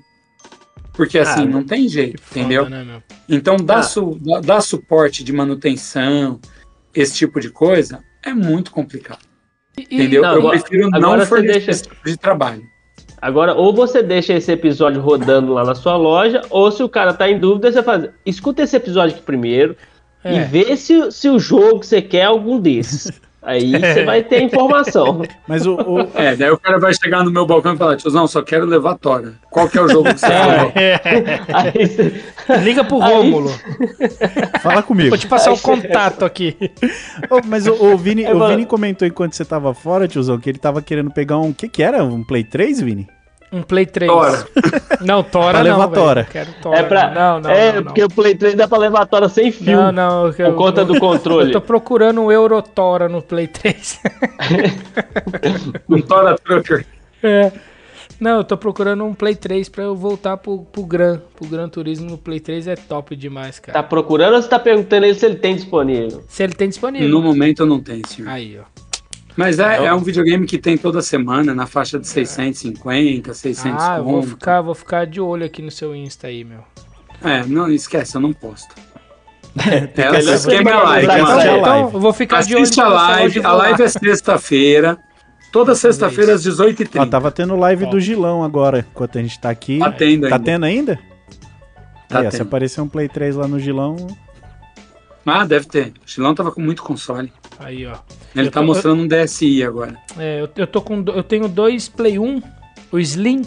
Porque 0.93 1.19
assim, 1.19 1.43
Ah, 1.43 1.47
não 1.47 1.63
tem 1.65 1.89
jeito, 1.89 2.21
Foda, 2.21 2.41
entendeu? 2.41 2.69
né? 2.69 3.03
Então, 3.29 3.57
dar, 3.57 3.79
Ah. 3.79 3.83
su- 3.83 4.19
dar- 4.21 4.41
dar 4.41 4.61
suporte 4.61 5.23
de 5.23 5.33
manutenção, 5.33 6.41
esse 6.95 7.15
tipo 7.15 7.41
de 7.41 7.51
coisa, 7.51 8.03
é 8.25 8.35
muito 8.35 8.71
complicado. 8.73 9.21
E- 9.79 9.83
Entendeu? 9.83 10.23
não, 10.23 10.33
eu 10.33 10.39
agora- 10.41 10.59
prefiro 10.61 10.89
agora 10.93 11.17
não 11.19 11.27
fornecer 11.27 11.53
deixa- 11.53 11.71
esse 11.71 11.83
tipo 11.85 12.05
de 12.05 12.17
trabalho. 12.17 12.63
Agora, 13.21 13.55
ou 13.55 13.73
você 13.75 14.03
deixa 14.03 14.33
esse 14.33 14.51
episódio 14.51 15.01
rodando 15.01 15.53
lá 15.53 15.63
na 15.65 15.75
sua 15.75 15.97
loja, 15.97 16.41
ou 16.49 16.71
se 16.73 16.83
o 16.83 16.89
cara 16.89 17.13
tá 17.13 17.29
em 17.31 17.39
dúvida, 17.39 17.71
você 17.71 17.83
faz. 17.83 18.09
Escuta 18.25 18.63
esse 18.63 18.77
episódio 18.77 19.15
aqui 19.17 19.25
primeiro 19.25 19.77
É. 20.25 20.37
e 20.37 20.45
vê 20.45 20.77
se, 20.77 21.13
se 21.13 21.29
o 21.29 21.39
jogo 21.39 21.81
que 21.81 21.87
você 21.87 22.01
quer 22.01 22.21
é 22.21 22.25
algum 22.25 22.59
desses. 22.59 23.11
Aí 23.43 23.71
você 23.81 24.05
vai 24.05 24.23
ter 24.23 24.43
informação. 24.43 25.23
Mas 25.49 25.65
o, 25.67 25.75
o- 25.77 26.01
É, 26.15 26.37
daí 26.37 26.51
o 26.51 26.59
cara 26.59 26.79
vai 26.79 26.93
chegar 26.95 27.25
no 27.25 27.31
meu 27.31 27.47
balcão 27.47 27.75
e 27.75 27.77
falar, 27.79 27.97
tiozão, 27.97 28.27
só 28.27 28.43
quero 28.43 28.67
levar 28.67 28.97
tora. 28.99 29.35
Qual 29.51 29.69
que 29.69 29.79
é 29.79 29.83
o 29.83 29.89
jogo 29.89 30.13
que 30.13 30.21
você 30.21 30.27
quer? 30.27 31.41
Aí 31.53 31.87
você- 31.87 32.23
Liga 32.63 32.85
pro 32.85 33.01
Aí- 33.03 33.13
Rômulo. 33.13 33.51
fala 34.61 34.83
comigo. 34.83 35.09
Vou 35.11 35.19
te 35.19 35.27
passar 35.27 35.53
o 35.53 35.59
contato 35.59 36.25
aqui. 36.25 36.57
Ô, 37.31 37.41
mas 37.47 37.67
o, 37.67 37.73
o 37.73 37.97
Vini, 37.97 38.25
É, 38.25 38.35
o. 38.35 38.47
Vini 38.49 38.67
comentou 38.67 39.07
enquanto 39.09 39.33
você 39.35 39.45
tava 39.45 39.73
fora, 39.73 40.07
tiozão, 40.09 40.39
que 40.39 40.51
ele 40.51 40.59
tava 40.59 40.83
querendo 40.83 41.11
pegar 41.11 41.39
um. 41.39 41.51
O 41.51 41.55
que 41.55 41.69
que 41.69 41.83
era? 41.83 42.05
Um 42.05 42.23
Play 42.23 42.45
3, 42.45 42.81
Vini? 42.81 43.09
Um 43.53 43.63
Play 43.63 43.85
3. 43.87 44.11
Tora. 44.11 44.47
Não, 45.03 45.23
Tora 45.25 45.61
Pra 45.61 45.65
não. 45.65 45.79
levar. 45.81 45.89
Tora. 45.89 46.25
Quero 46.31 46.51
Tora. 46.63 46.79
é 46.79 46.83
pra. 46.85 47.11
Não, 47.11 47.41
não, 47.41 47.51
é, 47.51 47.69
não, 47.69 47.75
não. 47.77 47.83
porque 47.85 48.05
o 48.05 48.09
Play 48.09 48.35
3 48.35 48.55
dá 48.55 48.69
pra 48.69 48.79
levar 48.79 49.07
tora 49.07 49.29
sem 49.29 49.51
fio. 49.51 49.77
Não, 49.77 49.91
não. 49.91 50.27
eu- 50.29 50.33
Por 50.35 50.55
conta 50.55 50.85
do 50.85 50.99
controle. 51.01 51.49
Eu 51.49 51.53
tô 51.55 51.61
procurando 51.61 52.21
um 52.21 52.31
Eurotora 52.31 53.09
no 53.09 53.21
Play 53.23 53.47
3. 53.49 53.99
Um 55.89 56.01
tora 56.03 56.37
trucker. 56.37 56.87
é. 57.23 57.51
Não, 58.21 58.37
eu 58.39 58.45
tô 58.45 58.57
procurando 58.57 59.03
um 59.05 59.15
Play 59.15 59.35
3 59.35 59.69
pra 59.71 59.85
eu 59.85 59.97
voltar 59.97 60.37
pro, 60.37 60.59
pro 60.71 60.83
Gran. 60.85 61.19
Pro 61.35 61.49
Gran 61.49 61.69
Turismo 61.69 62.11
no 62.11 62.19
Play 62.19 62.39
3 62.39 62.67
é 62.69 62.77
top 62.77 63.17
demais, 63.17 63.59
cara. 63.59 63.73
Tá 63.73 63.83
procurando 63.83 64.35
ou 64.35 64.43
você 64.43 64.49
tá 64.49 64.59
perguntando 64.59 65.07
ele 65.07 65.15
se 65.15 65.25
ele 65.25 65.37
tem 65.37 65.55
disponível? 65.57 66.23
Se 66.29 66.43
ele 66.43 66.53
tem 66.53 66.69
disponível. 66.69 67.09
No 67.09 67.23
momento 67.23 67.61
eu 67.63 67.67
não 67.67 67.81
tenho, 67.81 68.07
senhor. 68.07 68.29
Aí, 68.31 68.59
ó. 68.61 68.65
Mas 69.37 69.59
é, 69.59 69.87
é 69.87 69.95
um 69.95 70.01
videogame 70.01 70.47
que 70.47 70.59
tem 70.59 70.77
toda 70.77 71.01
semana, 71.01 71.55
na 71.55 71.67
faixa 71.67 71.99
de 71.99 72.07
650, 72.07 73.33
600 73.33 73.83
Ah, 73.83 74.01
vou 74.01 74.23
ficar, 74.23 74.61
vou 74.61 74.75
ficar 74.75 75.07
de 75.07 75.21
olho 75.21 75.45
aqui 75.47 75.63
no 75.63 75.71
seu 75.71 75.95
Insta 75.95 76.27
aí, 76.27 76.45
meu. 76.45 76.61
É, 77.23 77.45
não 77.47 77.71
esquece, 77.71 78.17
eu 78.17 78.21
não 78.21 78.33
posto. 78.33 78.75
que 79.95 80.01
É, 80.01 80.11
o 80.11 80.17
esquema 80.35 80.71
é 80.71 80.75
mano. 80.75 80.87
a 80.89 81.03
então, 81.03 81.25
live. 81.25 81.59
então 81.59 81.91
eu 81.95 82.01
vou 82.01 82.13
ficar 82.13 82.43
de 82.43 82.55
olho. 82.55 82.63
Assiste 82.63 82.81
a 82.81 82.89
live. 82.89 83.41
A 83.45 83.53
live 83.53 83.83
é 83.83 83.89
sexta-feira. 83.89 84.99
Toda 85.53 85.75
sexta-feira 85.75 86.35
às 86.35 86.45
18h30. 86.45 87.01
Ó, 87.01 87.07
tava 87.07 87.31
tendo 87.33 87.57
live 87.57 87.85
Ó. 87.87 87.91
do 87.91 87.99
Gilão 88.01 88.45
agora, 88.45 88.87
enquanto 88.91 89.19
a 89.19 89.23
gente 89.23 89.41
tá 89.41 89.51
aqui. 89.51 89.79
Tá 89.81 89.91
tendo 89.91 90.29
Tá 90.29 90.37
ainda. 90.37 90.45
tendo 90.45 90.65
ainda? 90.65 90.99
Tá 92.09 92.21
Aí, 92.21 92.27
ó, 92.27 92.31
se 92.31 92.39
tendo. 92.39 92.47
aparecer 92.47 92.81
um 92.81 92.89
Play 92.89 93.09
3 93.09 93.35
lá 93.37 93.49
no 93.49 93.59
Gilão, 93.59 93.97
Ah, 95.27 95.45
deve 95.45 95.67
ter. 95.67 95.89
O 96.05 96.09
Chilão 96.11 96.35
tava 96.35 96.51
com 96.51 96.61
muito 96.61 96.83
console. 96.83 97.33
Aí, 97.59 97.87
ó. 97.87 97.95
Ele 98.35 98.49
Eu 98.49 98.51
tá 98.51 98.61
tô- 98.61 98.67
mostrando 98.67 99.03
um 99.03 99.07
DSi 99.09 99.63
agora. 99.63 99.95
É, 100.19 100.41
eu, 100.41 100.49
eu 100.57 100.67
tô 100.67 100.81
com. 100.81 101.05
Eu 101.15 101.23
tenho 101.23 101.47
dois 101.49 101.89
Play 101.89 102.19
1, 102.19 102.43
o 102.91 102.99
Slim, 102.99 103.43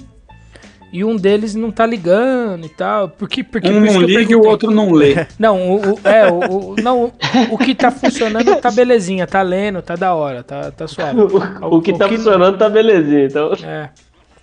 e 0.92 1.04
um 1.04 1.16
deles 1.16 1.56
não 1.56 1.72
tá 1.72 1.86
ligando 1.86 2.66
e 2.66 2.70
tal. 2.70 3.10
Porque, 3.10 3.44
porque 3.44 3.68
Um 3.68 3.74
por 3.74 3.82
não 3.82 3.88
que 3.88 3.96
eu 3.98 4.02
liga 4.20 4.32
e 4.32 4.36
o 4.36 4.46
outro 4.46 4.70
não 4.72 4.92
lê. 4.92 5.16
Não, 5.40 5.60
o, 5.72 5.94
o- 5.96 6.00
é, 6.04 6.30
o, 6.32 6.74
o- 6.74 6.76
não, 6.82 7.06
o- 7.06 7.14
o 7.52 7.58
que 7.58 7.74
tá 7.74 7.90
funcionando 7.90 8.56
tá 8.58 8.70
belezinha, 8.70 9.26
tá 9.26 9.42
lendo, 9.42 9.82
tá 9.82 9.96
da 9.96 10.14
hora, 10.14 10.44
tá, 10.44 10.70
tá 10.72 10.88
suave. 10.88 11.18
O, 11.62 11.78
o 11.78 11.82
que 11.82 11.98
tá 11.98 12.08
funcionando 12.08 12.58
tá 12.58 12.70
belezinha. 12.70 13.26
Então, 13.26 13.52
É, 13.64 13.90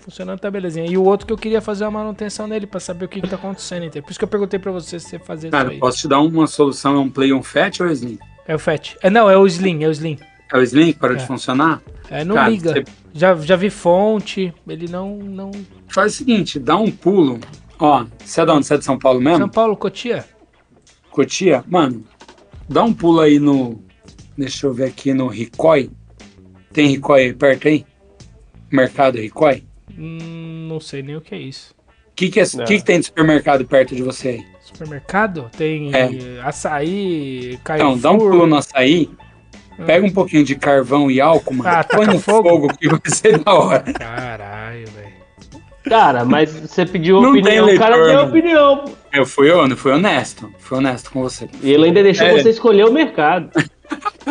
funcionando 0.00 0.40
tá 0.40 0.50
belezinha. 0.50 0.86
E 0.90 0.96
o 0.96 1.04
outro 1.04 1.26
que 1.26 1.32
eu 1.32 1.38
queria 1.38 1.60
fazer 1.60 1.84
uma 1.84 2.00
manutenção 2.00 2.46
nele 2.46 2.66
pra 2.66 2.80
saber 2.80 3.04
o 3.04 3.08
que, 3.08 3.20
que 3.20 3.28
tá 3.28 3.36
acontecendo. 3.36 3.84
Então. 3.84 4.02
Por 4.02 4.10
isso 4.10 4.18
que 4.18 4.24
eu 4.24 4.28
perguntei 4.28 4.58
pra 4.58 4.72
você 4.72 4.98
se 4.98 5.08
você 5.10 5.18
fazer 5.18 5.50
Cara, 5.50 5.70
posso 5.78 5.98
te 5.98 6.08
dar 6.08 6.20
uma 6.20 6.46
solução? 6.46 6.94
É 6.96 6.98
um 6.98 7.10
Play 7.10 7.32
on 7.32 7.42
Fat 7.42 7.80
ou 7.80 7.88
é 7.88 7.92
Slim? 7.92 8.18
É 8.46 8.54
o 8.54 8.58
FAT. 8.58 8.96
É, 9.02 9.08
não, 9.10 9.30
é 9.30 9.36
o 9.36 9.46
Slim, 9.46 9.84
é 9.84 9.88
o 9.88 9.90
Slim. 9.92 10.18
É 10.52 10.56
o 10.58 10.62
Slim 10.62 10.92
que 10.92 10.98
parou 10.98 11.16
É. 11.16 11.20
de 11.20 11.26
funcionar? 11.26 11.80
É, 12.10 12.24
não 12.24 12.34
Cara, 12.34 12.48
liga. 12.50 12.72
você- 12.72 12.84
Já, 13.14 13.36
já 13.36 13.54
vi 13.56 13.70
fonte, 13.70 14.52
ele 14.66 14.88
não. 14.88 15.16
não... 15.18 15.50
Faz 15.88 16.14
o 16.14 16.16
seguinte, 16.16 16.58
dá 16.58 16.76
um 16.76 16.90
pulo. 16.90 17.38
Ó, 17.78 18.04
você 18.24 18.40
é 18.40 18.44
de 18.44 18.50
onde? 18.50 18.66
Você 18.66 18.74
é 18.74 18.78
de 18.78 18.84
São 18.84 18.98
Paulo 18.98 19.20
mesmo? 19.20 19.38
São 19.38 19.48
Paulo, 19.48 19.76
Cotia? 19.76 20.24
Cotia? 21.10 21.64
Mano, 21.68 22.04
dá 22.68 22.82
um 22.82 22.92
pulo 22.92 23.20
aí 23.20 23.38
no... 23.38 23.80
Deixa 24.36 24.66
eu 24.66 24.72
ver 24.74 24.84
aqui 24.84 25.12
no 25.14 25.28
Ricói. 25.28 25.90
Tem 26.72 26.88
Ricói 26.88 27.22
aí 27.24 27.32
perto 27.32 27.68
aí? 27.68 27.84
Mercado 28.70 29.18
Ricói? 29.18 29.64
Hum, 30.00 30.66
não 30.68 30.80
sei 30.80 31.02
nem 31.02 31.14
o 31.16 31.20
que 31.20 31.34
é 31.34 31.38
isso. 31.38 31.74
O 32.08 32.14
que, 32.14 32.30
que, 32.30 32.40
é, 32.40 32.44
Não. 32.54 32.64
que, 32.64 32.78
que 32.78 32.84
tem 32.84 33.00
de 33.00 33.06
supermercado 33.06 33.64
perto 33.66 33.94
de 33.94 34.02
você 34.02 34.28
aí? 34.28 34.44
Supermercado? 34.62 35.50
Tem 35.56 35.90
É. 35.94 36.40
açaí, 36.42 37.58
Carrefour. 37.62 37.90
Então, 37.96 38.00
dá 38.00 38.10
um 38.12 38.18
pulo 38.18 38.46
no 38.46 38.56
açaí, 38.56 39.10
pega 39.86 40.06
um 40.06 40.10
pouquinho 40.10 40.44
de 40.44 40.54
carvão 40.54 41.10
e 41.10 41.20
álcool, 41.20 41.54
mano, 41.54 41.70
Ah, 41.70 41.84
põe 41.84 42.06
no 42.06 42.18
fogo? 42.18 42.48
fogo. 42.48 42.76
que 42.78 42.88
vai 42.88 43.00
ser 43.06 43.38
da 43.38 43.52
hora. 43.52 43.80
Caralho, 43.92 44.86
velho. 44.88 45.12
cara, 45.84 46.24
mas 46.24 46.50
você 46.52 46.84
pediu 46.86 47.20
Não 47.20 47.30
opinião, 47.30 47.66
tem 47.66 47.76
o 47.76 47.78
cara 47.78 47.96
leitor, 47.96 48.16
deu 48.16 48.28
opinião. 48.28 48.84
Eu 49.12 49.26
fui, 49.26 49.50
eu 49.50 49.76
fui 49.76 49.92
honesto, 49.92 50.50
fui 50.58 50.78
honesto 50.78 51.10
com 51.10 51.22
você. 51.22 51.48
E 51.62 51.70
ele 51.72 51.86
ainda 51.86 52.02
deixou 52.02 52.26
É. 52.26 52.42
você 52.42 52.50
escolher 52.50 52.84
o 52.86 52.92
mercado. 52.92 53.50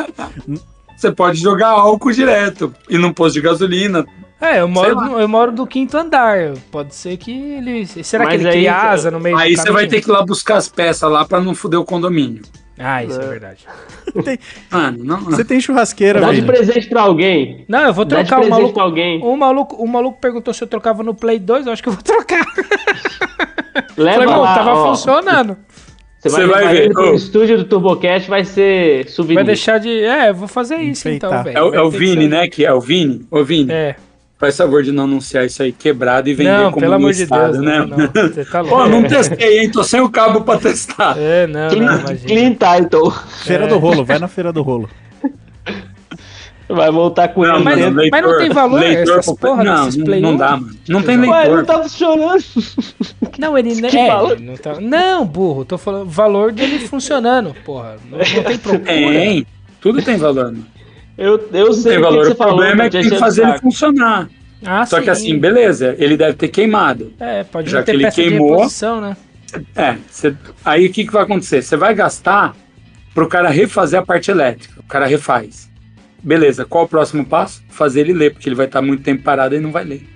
Você 0.95 1.11
pode 1.13 1.39
jogar 1.39 1.69
álcool 1.69 2.11
direto 2.11 2.75
e 2.89 2.97
num 2.97 3.13
posto 3.13 3.35
de 3.35 3.41
gasolina. 3.41 4.05
É, 4.41 4.61
eu 4.61 4.68
moro, 4.70 5.20
eu 5.20 5.28
moro 5.28 5.52
do 5.52 5.68
quinto 5.68 5.98
andar. 5.98 6.53
Pode 6.72 6.95
ser 6.95 7.18
que 7.18 7.32
ele. 7.32 7.86
Será 7.86 8.24
Mas 8.26 8.36
que 8.36 8.40
ele 8.41 8.48
aí, 8.48 8.53
cria 8.56 8.76
asa 8.76 9.11
no 9.11 9.20
meio 9.20 9.36
Aí 9.38 9.53
do 9.53 9.61
você 9.61 9.70
vai 9.72 9.86
ter 9.88 10.02
que 10.02 10.10
ir 10.10 10.14
lá 10.14 10.24
buscar 10.26 10.56
as 10.57 10.70
peças 10.70 11.11
lá 11.11 11.26
pra 11.26 11.41
não 11.41 11.53
fuder 11.53 11.80
o 11.80 11.84
condomínio. 11.86 12.41
Ah, 12.82 13.03
isso 13.03 13.20
é, 13.20 13.28
verdade. 13.28 13.68
Mano, 14.72 15.03
não. 15.03 15.18
você 15.20 15.44
tem 15.44 15.60
churrasqueira, 15.60 16.22
Dá 16.22 16.30
de 16.32 16.36
velho. 16.40 16.48
presente 16.48 16.88
pra 16.88 17.02
alguém. 17.02 17.66
Não, 17.68 17.88
eu 17.88 17.94
vou 17.94 18.06
Dá 18.06 18.22
de 18.22 18.28
trocar 18.30 18.38
o 18.38 18.40
presente 18.45 18.57
maluco. 18.61 18.74
pra 18.74 18.84
alguém. 18.84 19.22
O 19.22 19.36
maluco, 19.36 19.76
o 19.76 19.86
maluco 19.86 20.18
perguntou 20.22 20.53
se 20.53 20.64
eu 20.64 20.68
trocava 20.68 21.03
no 21.03 21.14
Play 21.14 21.40
2, 21.40 21.68
eu 21.68 21.74
acho 21.74 21.84
que 21.84 21.90
eu 21.90 21.94
vou 21.94 22.02
trocar. 22.03 22.45
Leva 23.98 24.24
Falei, 24.24 24.36
lá, 24.36 24.56
tava 24.56 24.74
ó. 24.74 24.88
funcionando. 24.95 25.57
Você 26.20 26.30
vai, 26.30 26.48
vai 26.48 26.74
ver, 26.74 26.90
pro 26.91 27.11
ô. 27.11 27.16
estúdio 27.16 27.57
do 27.57 27.64
TurboCast, 27.66 28.30
vai 28.30 28.44
ser 28.44 29.10
souvenir. 29.10 29.36
Vai 29.36 29.44
deixar 29.45 29.78
de. 29.78 29.90
É, 30.02 30.30
eu 30.30 30.34
vou 30.36 30.48
fazer 30.48 30.76
isso 30.78 31.07
Enfeitar. 31.07 31.30
então, 31.32 31.44
velho. 31.44 31.57
É, 31.57 31.61
o- 31.64 31.76
é 31.76 31.82
o 31.82 31.90
Vini, 31.90 32.28
né? 32.28 32.48
Que 32.48 32.66
é 32.66 32.74
o 32.74 32.80
Vini. 32.82 33.26
Ô, 33.32 33.44
Vini, 33.44 33.72
É. 33.72 33.95
faz 34.40 34.56
favor 34.57 34.82
de 34.82 34.91
não 34.91 35.03
anunciar 35.03 35.45
isso 35.45 35.61
aí 35.61 35.72
quebrado 35.72 36.30
e 36.30 36.34
vender 36.34 36.49
Não, 36.57 36.72
como 36.72 36.80
pelo 36.82 36.94
amor 36.95 37.11
de 37.14 37.24
estado, 37.24 37.52
Deus, 37.52 37.64
né? 37.66 37.80
não, 37.80 37.98
não. 37.98 38.07
Você 38.07 38.45
tá 38.45 38.61
louco. 38.61 38.78
Pô, 38.78 38.88
não 38.88 39.03
testei, 39.03 39.60
hein? 39.60 39.70
Tô 39.70 39.84
sem 39.84 39.99
o 40.02 40.10
cabo 40.10 40.41
pra 40.41 40.57
testar. 40.57 41.16
É, 41.18 41.45
não, 41.45 41.61
não, 41.61 41.70
Clean, 41.70 41.99
imagina. 41.99 42.57
clean 42.57 42.80
Title. 42.80 43.11
Feira 43.44 43.66
É. 43.66 43.68
do 43.68 43.78
rolo, 43.78 44.03
vai 44.06 44.18
na 44.18 44.28
feira 44.30 44.52
do 44.53 44.61
rolo. 44.64 44.90
Vai 46.72 46.91
voltar 46.91 47.30
com 47.30 47.41
Não, 47.41 47.56
ele 47.56 47.64
mas- 47.64 47.80
mano, 47.80 47.95
dentro. 47.95 48.10
mas 48.11 48.22
não 48.24 48.38
tem 48.38 48.49
valor 48.52 48.84
essas 48.84 49.26
pro- 49.26 49.36
porra 49.38 49.64
não, 49.64 49.86
desses 49.86 49.95
não, 49.98 50.06
Play 50.06 50.22
não 50.22 50.30
1? 50.34 50.38
dá, 50.38 50.52
mano. 50.52 50.70
Não 50.88 51.02
tem 51.02 51.18
Ué, 51.20 51.28
Ué, 51.28 51.38
leitor. 51.40 51.57
não 51.57 51.66
tá 51.66 51.82
funcionando. 51.82 52.44
Não, 53.40 53.57
ele 53.57 53.88
é, 53.88 54.07
valor? 54.07 54.40
não 54.40 54.56
tá. 54.56 54.80
Não, 54.80 55.26
burro, 55.26 55.66
tô 55.66 55.80
falando 55.80 56.07
valor 56.07 56.52
dele 56.52 56.78
funcionando, 56.88 57.56
porra. 57.66 57.95
Não, 58.11 58.20
não 58.20 58.44
tem 58.44 58.57
procura. 58.60 58.84
Tem, 58.86 59.48
tudo 59.82 60.02
tem 60.03 60.18
valor, 60.18 60.45
mano. 60.45 60.66
Eu, 61.19 61.49
eu 61.53 61.73
sei 61.73 61.91
Tem 61.93 62.01
o 62.01 62.03
que, 62.03 62.07
valor. 62.09 62.21
que 62.21 62.27
O 62.27 62.31
você 62.31 62.35
falou. 62.35 62.55
problema 62.55 62.83
é 62.85 62.89
que 62.89 62.97
te 62.97 63.01
tem 63.01 63.09
que 63.11 63.17
fazer 63.19 63.45
o 63.45 63.49
ele 63.49 63.59
funcionar. 63.59 64.29
Ah, 64.65 64.85
Só 64.85 64.97
que 64.99 65.05
sim. 65.05 65.09
assim, 65.11 65.39
beleza, 65.39 65.95
ele 65.99 66.17
deve 66.17 66.33
ter 66.33 66.47
queimado. 66.49 67.13
É, 67.19 67.43
pode 67.43 67.69
já 67.69 67.83
ter 67.83 67.91
que 67.91 67.97
ele 67.97 68.03
peça 68.05 68.21
de 68.21 68.29
queimou- 68.29 68.51
reposição, 68.57 68.99
né? 69.01 69.17
É, 69.75 69.95
cê- 70.09 70.35
aí 70.63 70.85
o 70.87 70.91
que, 70.91 71.05
que 71.05 71.11
vai 71.11 71.23
acontecer? 71.23 71.61
Você 71.61 71.75
vai 71.77 71.93
gastar 71.95 72.55
pro 73.13 73.27
cara 73.27 73.49
refazer 73.49 73.99
a 73.99 74.05
parte 74.05 74.29
elétrica. 74.31 74.79
O 74.79 74.83
cara 74.83 75.05
refaz. 75.05 75.69
Beleza, 76.21 76.65
qual 76.65 76.83
o 76.83 76.87
próximo 76.87 77.25
passo? 77.25 77.63
Fazer 77.69 78.01
ele 78.01 78.13
ler, 78.13 78.31
porque 78.33 78.47
ele 78.49 78.55
vai 78.55 78.65
estar 78.65 78.81
muito 78.81 79.01
tempo 79.03 79.23
parado 79.23 79.55
e 79.55 79.59
não 79.59 79.71
vai 79.71 79.83
ler. 79.85 80.07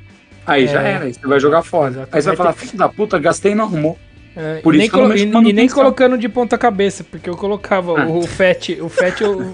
Aí 0.46 0.66
É. 0.66 0.68
já 0.68 0.82
era, 0.82 1.06
aí 1.06 1.14
você 1.14 1.26
vai 1.26 1.40
jogar 1.40 1.64
fora. 1.64 1.92
Exatamente. 1.92 2.16
Aí 2.16 2.22
você 2.22 2.28
vai 2.28 2.36
falar, 2.38 2.54
filho 2.54 2.78
da 2.78 2.90
puta, 2.90 3.18
gastei 3.20 3.54
e 3.54 3.56
não 3.56 3.64
arrumou. 3.66 3.98
É, 4.36 4.56
Por 4.62 4.74
e, 4.74 4.78
isso 4.84 4.98
nem 4.98 5.08
colo- 5.30 5.46
e- 5.48 5.50
e 5.50 5.54
nem 5.54 5.70
colocando 5.70 6.18
de 6.18 6.28
ponta 6.28 6.58
cabeça, 6.58 7.04
porque 7.04 7.30
eu 7.30 7.38
colocava 7.38 8.02
Ah. 8.02 8.08
o, 8.08 8.20
o 8.20 8.28
FAT, 8.28 8.70
o 8.82 8.90
FAT 8.90 9.22
eu- 9.22 9.42
eu- 9.42 9.54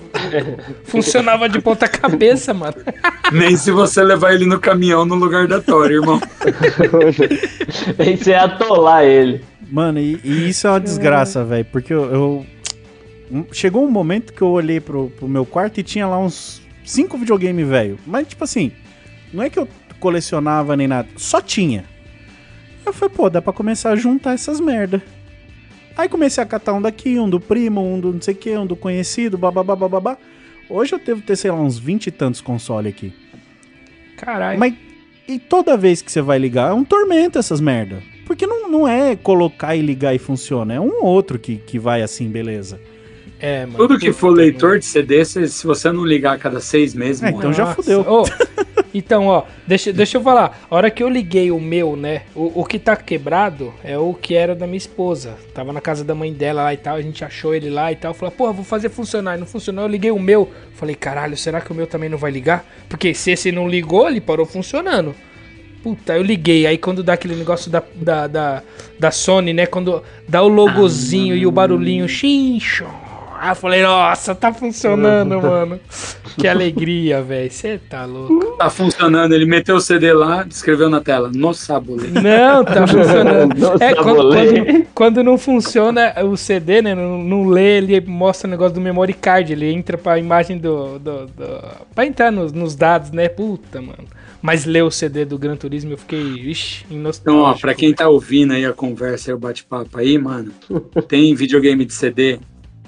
funcionava 0.85 1.49
de 1.49 1.59
ponta 1.59 1.85
cabeça, 1.87 2.53
mano. 2.53 2.75
Nem 3.33 3.57
se 3.57 3.71
você 3.71 4.01
levar 4.01 4.33
ele 4.33 4.45
no 4.45 4.57
caminhão 4.59 5.03
no 5.05 5.15
lugar 5.15 5.47
da 5.47 5.59
Tora, 5.59 5.91
irmão. 5.93 6.19
Que 7.97 8.17
ser 8.17 8.35
atolar 8.35 9.03
ele. 9.03 9.41
Mano, 9.71 9.99
e, 9.99 10.19
e 10.23 10.49
isso 10.49 10.65
é 10.67 10.71
uma 10.71 10.79
desgraça, 10.79 11.43
velho. 11.43 11.65
Porque 11.65 11.93
eu, 11.93 12.45
eu, 13.31 13.45
chegou 13.51 13.85
um 13.85 13.91
momento 13.91 14.33
que 14.33 14.41
eu 14.41 14.47
olhei 14.49 14.79
pro, 14.79 15.09
pro 15.17 15.27
meu 15.27 15.45
quarto 15.45 15.79
e 15.79 15.83
tinha 15.83 16.07
lá 16.07 16.17
uns 16.17 16.61
cinco 16.83 17.17
videogame 17.17 17.63
velho. 17.63 17.99
Mas, 18.07 18.27
tipo 18.27 18.43
assim, 18.43 18.71
não 19.33 19.43
é 19.43 19.49
que 19.49 19.59
eu 19.59 19.67
colecionava 19.99 20.75
nem 20.75 20.87
nada, 20.87 21.07
só 21.17 21.41
tinha. 21.41 21.83
Eu 22.89 22.93
falei, 22.93 23.15
pô, 23.15 23.29
dá 23.29 23.41
pra 23.41 23.53
começar 23.53 23.91
a 23.91 23.95
juntar 23.95 24.33
essas 24.33 24.59
merda. 24.59 25.01
Aí 25.95 26.09
comecei 26.09 26.43
a 26.43 26.45
catar 26.45 26.73
um 26.73 26.81
daqui, 26.81 27.19
um 27.19 27.29
do 27.29 27.39
primo, 27.39 27.81
um 27.81 27.99
do 27.99 28.13
não 28.13 28.21
sei 28.21 28.33
o 28.33 28.37
que, 28.37 28.57
um 28.57 28.65
do 28.65 28.75
conhecido, 28.75 29.37
bababá, 29.37 29.75
bababá. 29.75 30.17
Hoje 30.69 30.93
eu 30.93 30.99
devo 30.99 31.21
ter, 31.21 31.35
sei 31.35 31.51
lá, 31.51 31.57
uns 31.59 31.77
20 31.77 32.07
e 32.07 32.11
tantos 32.11 32.41
consoles 32.41 32.93
aqui. 32.93 33.13
Caralho. 34.17 34.59
Mas 34.59 34.73
e 35.27 35.37
toda 35.37 35.77
vez 35.77 36.01
que 36.01 36.11
você 36.11 36.21
vai 36.21 36.39
ligar, 36.39 36.71
é 36.71 36.73
um 36.73 36.83
tormento 36.83 37.37
essas 37.37 37.61
merda. 37.61 38.01
Porque 38.25 38.47
não, 38.47 38.69
não 38.69 38.87
é 38.87 39.15
colocar 39.15 39.75
e 39.75 39.81
ligar 39.81 40.15
e 40.15 40.17
funciona, 40.17 40.73
é 40.73 40.79
um 40.79 41.03
outro 41.03 41.37
que, 41.37 41.57
que 41.57 41.77
vai 41.77 42.01
assim, 42.01 42.27
beleza. 42.27 42.79
É, 43.39 43.65
mano. 43.65 43.77
Tudo 43.77 43.99
que 43.99 44.11
for 44.11 44.29
leitor 44.29 44.79
de 44.79 44.85
CD, 44.85 45.23
se, 45.23 45.47
se 45.47 45.65
você 45.65 45.91
não 45.91 46.03
ligar 46.03 46.35
a 46.35 46.37
cada 46.37 46.59
seis 46.59 46.93
meses, 46.95 47.21
É, 47.21 47.29
então 47.29 47.53
já 47.53 47.73
fudeu. 47.75 48.01
Ô, 48.01 48.23
então, 48.93 49.27
ó, 49.27 49.43
deixa, 49.67 49.93
deixa 49.93 50.17
eu 50.17 50.21
falar. 50.21 50.65
A 50.69 50.75
hora 50.75 50.89
que 50.89 51.03
eu 51.03 51.09
liguei 51.09 51.51
o 51.51 51.59
meu, 51.59 51.95
né? 51.95 52.23
O, 52.35 52.61
o 52.61 52.65
que 52.65 52.79
tá 52.79 52.95
quebrado 52.95 53.73
é 53.83 53.97
o 53.97 54.13
que 54.13 54.35
era 54.35 54.55
da 54.55 54.65
minha 54.65 54.77
esposa. 54.77 55.37
Tava 55.53 55.71
na 55.71 55.81
casa 55.81 56.03
da 56.03 56.15
mãe 56.15 56.33
dela 56.33 56.63
lá 56.63 56.73
e 56.73 56.77
tal. 56.77 56.95
A 56.95 57.01
gente 57.01 57.23
achou 57.23 57.53
ele 57.53 57.69
lá 57.69 57.91
e 57.91 57.95
tal. 57.95 58.13
Falei, 58.13 58.33
porra, 58.35 58.53
vou 58.53 58.65
fazer 58.65 58.89
funcionar. 58.89 59.37
E 59.37 59.39
não 59.39 59.47
funcionou. 59.47 59.85
Eu 59.85 59.89
liguei 59.89 60.11
o 60.11 60.19
meu. 60.19 60.49
Falei, 60.73 60.95
caralho, 60.95 61.37
será 61.37 61.61
que 61.61 61.71
o 61.71 61.75
meu 61.75 61.85
também 61.85 62.09
não 62.09 62.17
vai 62.17 62.31
ligar? 62.31 62.65
Porque 62.87 63.13
se 63.13 63.31
esse 63.31 63.51
não 63.51 63.67
ligou, 63.67 64.07
ele 64.07 64.21
parou 64.21 64.45
funcionando. 64.45 65.13
Puta, 65.83 66.15
eu 66.17 66.23
liguei. 66.23 66.65
Aí 66.65 66.77
quando 66.77 67.03
dá 67.03 67.13
aquele 67.13 67.35
negócio 67.35 67.69
da, 67.69 67.83
da, 67.95 68.27
da, 68.27 68.63
da 68.99 69.11
Sony, 69.11 69.53
né? 69.53 69.65
Quando 69.65 70.03
dá 70.27 70.41
o 70.41 70.47
logozinho 70.47 71.35
e 71.35 71.45
o 71.45 71.51
barulhinho 71.51 72.07
xincho. 72.07 72.87
Aí 73.41 73.51
eu 73.51 73.55
falei, 73.55 73.81
nossa, 73.81 74.35
tá 74.35 74.51
funcionando, 74.51 75.39
mano. 75.41 75.79
Que 76.37 76.45
alegria, 76.45 77.21
velho. 77.21 77.49
Você 77.49 77.77
tá 77.77 78.03
louco. 78.03 78.57
Tá 78.57 78.69
funcionando, 78.69 79.33
ele 79.33 79.45
meteu 79.45 79.77
o 79.77 79.79
CD 79.81 80.11
lá, 80.11 80.45
escreveu 80.49 80.89
na 80.89 80.99
tela, 80.99 81.31
no 81.33 81.53
sabulê. 81.53 82.09
Não, 82.09 82.65
tá 82.65 82.85
funcionando. 82.85 83.55
Nossa, 83.57 83.83
É, 83.83 83.95
quando, 83.95 84.29
quando, 84.29 84.85
quando 84.93 85.23
não 85.23 85.37
funciona 85.37 86.13
o 86.25 86.35
CD, 86.35 86.81
né? 86.81 86.93
Não, 86.93 87.17
não 87.17 87.47
lê, 87.47 87.77
ele 87.77 88.01
mostra 88.01 88.45
o 88.45 88.51
negócio 88.51 88.73
do 88.73 88.81
memory 88.81 89.13
card. 89.13 89.53
Ele 89.53 89.71
entra 89.71 89.97
pra 89.97 90.19
imagem 90.19 90.57
do. 90.57 90.99
do, 90.99 91.27
do 91.27 91.61
pra 91.95 92.05
entrar 92.05 92.31
nos, 92.31 92.51
nos 92.51 92.75
dados, 92.75 93.11
né? 93.11 93.29
Puta, 93.29 93.81
mano. 93.81 94.03
Mas 94.41 94.65
ler 94.65 94.83
o 94.83 94.91
CD 94.91 95.23
do 95.23 95.37
Gran 95.37 95.55
Turismo 95.55 95.91
eu 95.91 95.97
fiquei, 95.97 96.21
ixi, 96.21 96.85
Então, 96.89 97.39
ó, 97.39 97.53
pra 97.53 97.73
quem 97.73 97.93
tá 97.93 98.07
ouvindo 98.07 98.53
aí 98.53 98.65
a 98.65 98.73
conversa 98.73 99.31
e 99.31 99.33
o 99.33 99.37
bate-papo 99.37 99.97
aí, 99.97 100.17
mano, 100.17 100.51
tem 101.09 101.35
videogame 101.35 101.83
de 101.83 101.93
CD, 101.93 102.39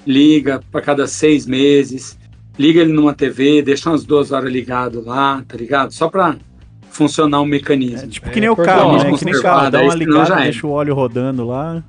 liga 0.06 0.62
pra 0.72 0.82
cada 0.82 1.08
seis 1.08 1.46
meses, 1.46 2.18
liga 2.58 2.82
ele 2.82 2.92
numa 2.94 3.14
TV, 3.14 3.62
deixa 3.62 3.90
umas 3.90 4.04
duas 4.04 4.32
horas 4.32 4.52
ligado 4.52 5.04
lá, 5.06 5.44
tá 5.48 5.56
ligado? 5.58 5.92
Só 5.94 6.10
pra 6.10 6.36
funcionar 6.90 7.40
o 7.42 7.46
É 7.46 7.48
mecanismo. 7.48 8.08
tipo 8.10 8.28
É, 8.28 8.32
que 8.32 8.40
nem 8.40 8.50
o 8.50 8.56
por 8.56 8.66
carro, 8.66 8.94
né? 8.94 8.98
Que 9.00 9.04
nem 9.04 9.12
conservado, 9.12 9.42
carro, 9.44 9.72
dá 9.72 9.82
uma 9.82 9.96
ligada, 9.96 10.26
já 10.26 10.40
é. 10.42 10.44
deixa 10.44 10.68
o 10.68 10.72
óleo 10.72 10.94
rodando 10.94 11.46
lá. 11.48 11.84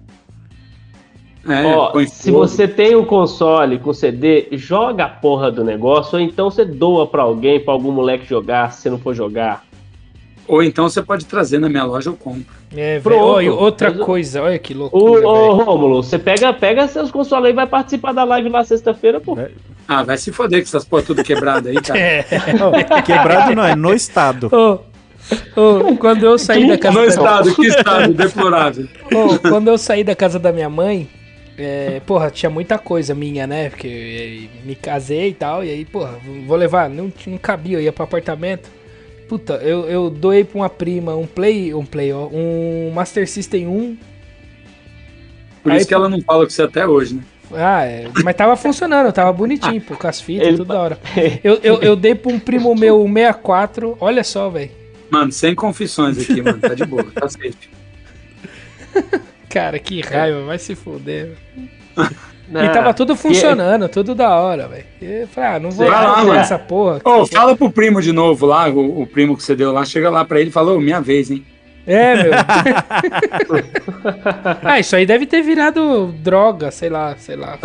É, 1.49 1.65
Ó, 1.75 1.91
põe 1.91 2.07
se 2.07 2.31
fogo. 2.31 2.47
você 2.47 2.69
tem 2.69 2.95
um 2.95 3.05
console 3.05 3.79
com 3.81 3.93
CD, 3.93 4.47
joga 4.53 5.07
a 5.07 5.09
porra 5.09 5.51
do 5.51 5.65
negócio, 5.65 6.17
ou 6.17 6.25
então 6.25 6.49
você 6.49 6.65
doa 6.65 7.05
pra 7.09 7.23
alguém, 7.23 7.59
pra 7.59 7.73
algum 7.75 7.91
moleque 7.91 8.25
jogar, 8.25 8.73
se 8.73 8.83
você 8.83 8.91
não 8.91 8.99
for 8.99 9.13
jogar. 9.13 9.65
Ou 10.49 10.63
então 10.63 10.89
você 10.89 11.01
pode 11.03 11.25
trazer 11.25 11.59
na 11.59 11.69
minha 11.69 11.85
loja, 11.85 12.11
eu 12.11 12.15
compro. 12.17 12.45
É, 12.77 12.99
e 13.41 13.49
outra 13.49 13.91
o- 13.91 13.99
coisa, 14.05 14.43
olha 14.43 14.59
que 14.59 14.75
Ô, 14.75 14.79
loucura, 14.79 15.29
ô 15.29 15.57
velho. 15.57 15.65
Rômulo, 15.65 16.03
você 16.03 16.19
pega, 16.19 16.53
pega 16.53 16.89
seus 16.89 17.11
consoles 17.11 17.47
aí 17.47 17.53
e 17.53 17.55
vai 17.55 17.67
participar 17.67 18.13
da 18.13 18.25
live 18.25 18.49
lá 18.49 18.65
sexta-feira, 18.65 19.21
pô. 19.21 19.39
Ah, 19.87 20.03
vai 20.03 20.17
se 20.17 20.33
foder 20.33 20.61
com 20.61 20.67
essas 20.69 20.85
porra 20.85 21.03
tudo 21.05 21.23
quebrada 21.23 21.69
aí, 21.71 21.81
cara. 21.81 21.99
É. 22.01 22.23
Quebrado 23.03 23.55
não, 23.55 23.65
é 23.65 23.77
no 23.77 23.93
estado. 23.95 24.49
Ô, 24.53 25.61
ô, 25.61 25.97
quando 25.97 26.25
eu 26.25 26.39
saí 26.39 26.67
da 26.67 26.77
casa 26.79 26.99
No 26.99 27.07
da 27.07 27.09
estado, 27.13 27.55
que 27.55 27.67
estado 27.67 28.13
deplorável. 28.15 28.89
Pô, 29.11 29.39
quando 29.39 29.69
eu 29.69 29.79
saí 29.79 30.03
da 30.03 30.17
casa 30.17 30.39
da 30.39 30.53
minha 30.53 30.69
mãe, 30.69 31.09
é, 31.57 32.01
porra, 32.07 32.31
tinha 32.31 32.51
muita 32.51 32.79
coisa 32.79 33.15
minha, 33.15 33.47
né? 33.47 33.69
Porque 33.69 33.87
eu, 33.87 34.49
me 34.65 34.75
casei 34.75 35.29
e 35.29 35.35
tal, 35.35 35.63
e 35.65 35.71
aí, 35.71 35.85
porra, 35.85 36.19
vou 36.47 36.57
levar, 36.57 36.89
não, 36.91 37.13
não 37.27 37.39
cabia, 37.39 37.77
eu 37.79 37.83
ia 37.83 37.93
pro 37.93 38.05
apartamento. 38.05 38.69
Puta, 39.33 39.55
eu, 39.63 39.89
eu 39.89 40.11
doei 40.11 40.45
pra 40.45 40.59
uma 40.59 40.69
prima 40.69 41.17
um 41.17 41.27
Play, 41.27 41.73
um 41.73 41.87
Play, 41.87 42.13
ó, 42.13 42.29
um 42.31 42.91
Master 42.95 43.27
System 43.27 43.67
1. 43.67 43.97
Por 45.63 45.73
Aí, 45.73 45.79
isso 45.79 45.89
que 45.89 45.95
ela 45.95 46.07
não 46.07 46.21
fala 46.21 46.45
com 46.45 46.51
você 46.51 46.61
até 46.61 46.87
hoje, 46.87 47.15
né? 47.15 47.23
Ah, 47.51 47.83
é, 47.83 48.11
mas 48.23 48.37
tava 48.37 48.55
funcionando, 48.57 49.11
tava 49.11 49.33
bonitinho, 49.33 49.81
pô, 49.81 49.97
com 49.97 50.07
as 50.07 50.21
fitas, 50.21 50.49
Ele- 50.49 50.59
tudo 50.59 50.69
da 50.69 50.79
hora. 50.79 50.99
Eu, 51.43 51.59
eu, 51.63 51.81
eu 51.81 51.97
dei 51.97 52.15
pra 52.15 52.31
um 52.31 52.39
primo 52.39 52.75
meu 52.75 53.03
um 53.03 53.11
64, 53.11 53.97
olha 53.99 54.23
só, 54.23 54.51
velho. 54.51 54.71
Mano, 55.09 55.33
sem 55.33 55.55
confissões 55.55 56.19
aqui, 56.19 56.43
mano. 56.43 56.59
Tá 56.61 56.75
de 56.75 56.85
boa, 56.85 57.05
tá 57.05 57.27
safe. 57.27 57.71
Cara, 59.49 59.79
que 59.79 60.03
raiva, 60.03 60.43
vai 60.43 60.59
se 60.59 60.77
fuder. 62.53 62.65
E 62.65 62.69
Ah, 62.69 62.73
tava 62.73 62.95
tudo 62.95 63.17
funcionando, 63.17 63.89
tudo 63.89 64.15
da 64.15 64.31
hora, 64.31 64.69
velho. 64.69 64.85
Eu 65.01 65.29
falei, 65.29 65.51
ah, 65.51 65.61
não 65.61 65.71
vou 65.71 65.87
Vai 65.87 66.05
lá, 66.05 66.17
mano. 66.25 66.35
essa 66.35 66.59
porra. 66.59 67.01
Ô, 67.05 67.27
fala 67.27 67.57
pro 67.57 67.71
primo 67.71 68.01
de 68.03 68.13
novo 68.13 68.47
lá, 68.47 68.69
o, 68.69 69.03
o 69.03 69.07
primo 69.07 69.37
que 69.37 69.43
você 69.43 69.55
deu 69.55 69.73
lá, 69.73 69.85
chega 69.85 70.11
lá 70.11 70.25
pra 70.25 70.41
ele 70.41 70.51
e 70.51 70.53
fala, 70.53 70.73
ô, 70.73 70.81
minha 70.81 71.01
vez, 71.01 71.31
hein? 71.31 71.45
É, 71.87 72.23
meu. 72.23 72.33
ah, 74.63 74.79
isso 74.79 74.95
aí 74.95 75.05
deve 75.05 75.27
ter 75.27 75.43
virado 75.43 76.15
droga, 76.19 76.71
sei 76.71 76.89
lá, 76.89 77.15
sei 77.19 77.37
lá. 77.37 77.59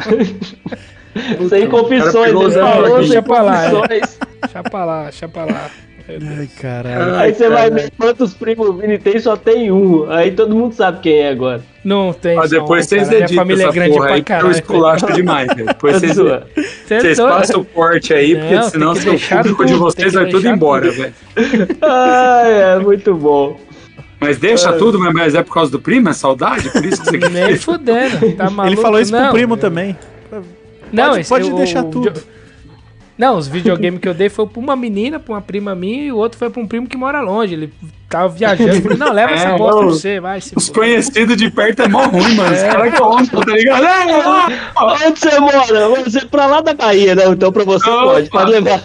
Sem 1.50 1.68
confissões, 1.68 2.32
ele 2.32 2.52
falou 2.52 2.94
olhos, 2.94 3.08
sem 3.08 3.10
deixa 3.10 3.22
pra 3.22 3.42
lá, 3.42 3.66
é. 3.66 3.70
confissões. 3.72 4.20
Deixa 4.42 4.64
pra 4.64 4.86
lá, 4.86 5.04
deixa 5.04 5.28
pra 5.28 5.46
lá. 5.46 5.70
Ai, 6.10 6.48
caralho. 6.62 7.16
Aí 7.16 7.34
você 7.34 7.50
vai 7.50 7.70
ver 7.70 7.92
quantos 7.98 8.34
primos 8.34 8.68
o 8.70 8.74
Vini 8.74 8.98
tem, 8.98 9.20
só 9.20 9.36
tem 9.36 9.70
um. 9.72 10.10
Aí 10.10 10.32
todo 10.32 10.56
mundo 10.56 10.74
sabe 10.74 11.00
quem 11.02 11.18
é 11.20 11.30
agora. 11.30 11.62
Não 11.84 12.14
tem 12.14 12.38
Ó, 12.38 12.44
só 12.44 12.48
depois 12.48 12.86
um, 12.86 12.90
vocês. 12.90 13.08
Minha 13.10 13.20
editam 13.22 13.36
família 13.36 13.64
é 13.68 13.72
grande 13.72 13.92
porra 13.94 14.06
pra 14.08 14.16
porque 14.18 14.32
eu 14.32 14.36
caralho. 14.38 14.52
esculacho 14.52 15.06
demais, 15.14 15.48
velho. 15.54 15.66
Depois 15.68 15.96
vocês, 15.98 16.14
Zoa. 16.16 16.48
Cê 16.88 16.94
é 16.96 17.00
vocês 17.02 17.18
passam 17.20 17.62
o 17.62 17.66
corte 17.66 18.14
aí, 18.14 18.36
porque 18.36 18.56
Não, 18.56 18.62
tem 18.62 18.70
senão 18.70 18.96
seu 18.96 19.20
público 19.20 19.66
de 19.66 19.74
tudo, 19.74 19.84
vocês 19.84 19.96
tem 19.96 20.08
que 20.12 20.18
vai 20.18 20.30
tudo 20.32 20.48
embora, 20.48 20.92
velho. 20.92 21.14
Ah, 21.82 22.44
é 22.46 22.80
muito 22.80 23.14
bom. 23.14 23.60
Mas 24.20 24.38
deixa 24.38 24.74
tudo, 24.74 24.98
mas- 25.00 25.14
mas 25.14 25.36
é 25.36 25.44
por 25.44 25.54
causa 25.54 25.72
do 25.72 25.80
primo? 25.80 26.10
É 26.10 26.14
saudade? 26.14 26.70
Por 26.72 26.84
isso 26.86 27.04
que 27.04 27.10
você 27.12 27.18
Nem 27.18 27.30
quer 27.48 27.58
fudendo, 27.58 28.32
tá 28.36 28.50
maluco? 28.50 28.74
Ele 28.76 28.82
falou 28.82 29.00
isso 29.00 29.12
não, 29.12 29.24
pro 29.26 29.34
primo 29.34 29.54
eu- 29.54 29.58
também. 29.58 29.96
Não, 30.92 31.10
Pode- 31.10 31.20
esse- 31.20 31.30
pode 31.30 31.52
o- 31.52 31.56
deixar 31.56 31.84
o 31.84 31.90
tudo. 31.92 32.14
Não, 33.18 33.36
os 33.38 33.48
videogames 33.48 34.00
que 34.00 34.08
eu 34.08 34.14
dei 34.14 34.30
foi 34.30 34.46
pra 34.46 34.60
uma 34.60 34.76
menina, 34.76 35.20
pra 35.20 35.34
uma 35.34 35.42
prima 35.42 35.74
minha, 35.74 36.04
e 36.04 36.12
o 36.12 36.18
outro 36.18 36.38
foi 36.38 36.52
pra 36.52 36.62
um 36.62 36.68
primo 36.68 36.88
que 36.88 36.96
mora 36.96 37.20
longe. 37.20 37.56
Ele 37.56 37.74
tava 38.08 38.30
viajando. 38.30 38.80
Falei, 38.82 38.98
não, 38.98 39.12
leva 39.12 39.32
É, 39.34 39.36
essa 39.36 39.58
bosta 39.58 39.78
pra 39.80 39.88
você, 39.88 40.20
vai. 40.20 40.40
Se 40.40 40.54
Os 40.56 40.70
conhecidos 40.70 41.36
de 41.36 41.50
perto 41.50 41.82
é 41.82 41.88
mó 41.88 42.06
ruim, 42.06 42.36
mano. 42.36 42.54
Os 42.56 42.62
caras 42.62 43.00
contam, 43.00 43.42
tá 43.42 43.52
ligado? 43.54 43.84
É, 43.84 44.72
ó, 44.76 44.94
Onde 45.08 45.20
você 45.20 45.40
mora? 45.40 46.04
Você 46.04 46.26
pra 46.28 46.46
lá 46.46 46.62
da 46.62 46.74
Bahia, 46.76 47.16
não? 47.16 47.34
Então 47.34 47.52
pra 47.52 47.64
você 47.64 47.90
Opa. 47.90 48.04
pode, 48.04 48.30
pode 48.30 48.52
levar. 48.52 48.84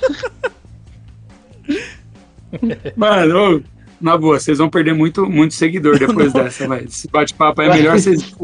Mano, 2.97 3.57
ô, 3.57 3.61
na 4.03 4.17
boa, 4.19 4.39
vocês 4.41 4.59
vão 4.59 4.69
perder 4.69 4.95
muito, 4.95 5.25
muito 5.29 5.55
seguidor 5.55 5.99
depois 5.99 6.33
dessa, 6.35 6.69
velho. 6.69 6.87
Esse 6.87 7.09
bate-papo 7.09 7.61
aí 7.63 7.69
é 7.69 7.75
melhor 7.75 7.99
vocês, 7.99 8.35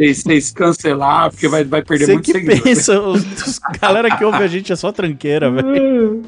cancelar, 0.53 1.31
porque 1.31 1.49
vai, 1.49 1.65
vai 1.65 1.83
perder 1.83 2.13
muito 2.13 2.25
que 2.25 2.33
seguidor. 2.33 2.63
pensa, 2.63 3.01
os, 3.01 3.23
os- 3.47 3.59
galera 3.81 4.17
que 4.17 4.25
ouve 4.25 4.43
a 4.43 4.47
gente 4.47 4.73
é 4.73 4.77
só 4.77 4.93
tranqueira, 4.93 5.51
velho. 5.53 6.23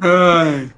Ai, 0.00 0.68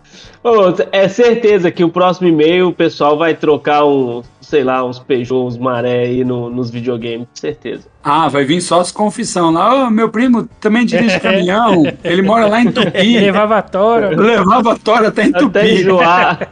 Ô, 0.43 0.72
é 0.93 1.09
certeza 1.09 1.68
que 1.70 1.82
o 1.82 1.89
próximo 1.89 2.28
e-mail 2.28 2.68
o 2.68 2.72
pessoal 2.72 3.18
vai 3.18 3.35
trocar 3.35 3.85
um, 3.85 4.22
sei 4.40 4.62
lá, 4.62 4.85
uns 4.85 5.01
Peugeot, 5.01 5.44
uns 5.48 5.59
maré 5.59 6.05
aí 6.05 6.24
no- 6.24 6.48
nos 6.48 6.70
videogames, 6.70 7.26
certeza. 7.35 7.89
Ah, 8.05 8.28
vai 8.28 8.44
vir 8.44 8.60
só 8.60 8.80
as 8.80 8.93
confissão 8.93 9.51
lá. 9.51 9.86
Ô, 9.86 9.90
meu 9.90 10.09
primo 10.09 10.48
também 10.60 10.86
dirige 10.86 11.18
caminhão. 11.20 11.82
Ele 12.05 12.22
mora 12.22 12.47
lá 12.47 12.60
em 12.62 12.70
Tupi. 12.70 13.18
Levava 13.18 13.59
a 13.59 13.62
tora. 13.62 14.10
Levava 14.10 14.72
a 14.74 14.76
tora 14.78 15.09
até 15.09 15.24
em 15.24 15.30
Até 15.30 15.39
Tupi. 15.40 15.80
enjoar. 15.80 16.49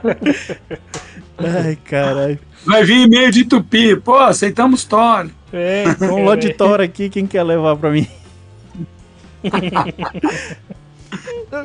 Ai, 1.38 1.76
caralho. 1.84 2.38
Vai 2.64 2.84
vir 2.84 3.06
e-mail 3.06 3.30
de 3.30 3.44
Tupi. 3.44 3.96
Pô, 3.96 4.16
aceitamos 4.16 4.84
tora. 4.84 5.30
É, 5.52 5.84
um 6.04 6.24
lote 6.24 6.48
de 6.48 6.54
tora 6.54 6.84
aqui, 6.84 7.08
quem 7.08 7.26
quer 7.26 7.42
levar 7.42 7.76
pra 7.76 7.90
mim? 7.90 8.06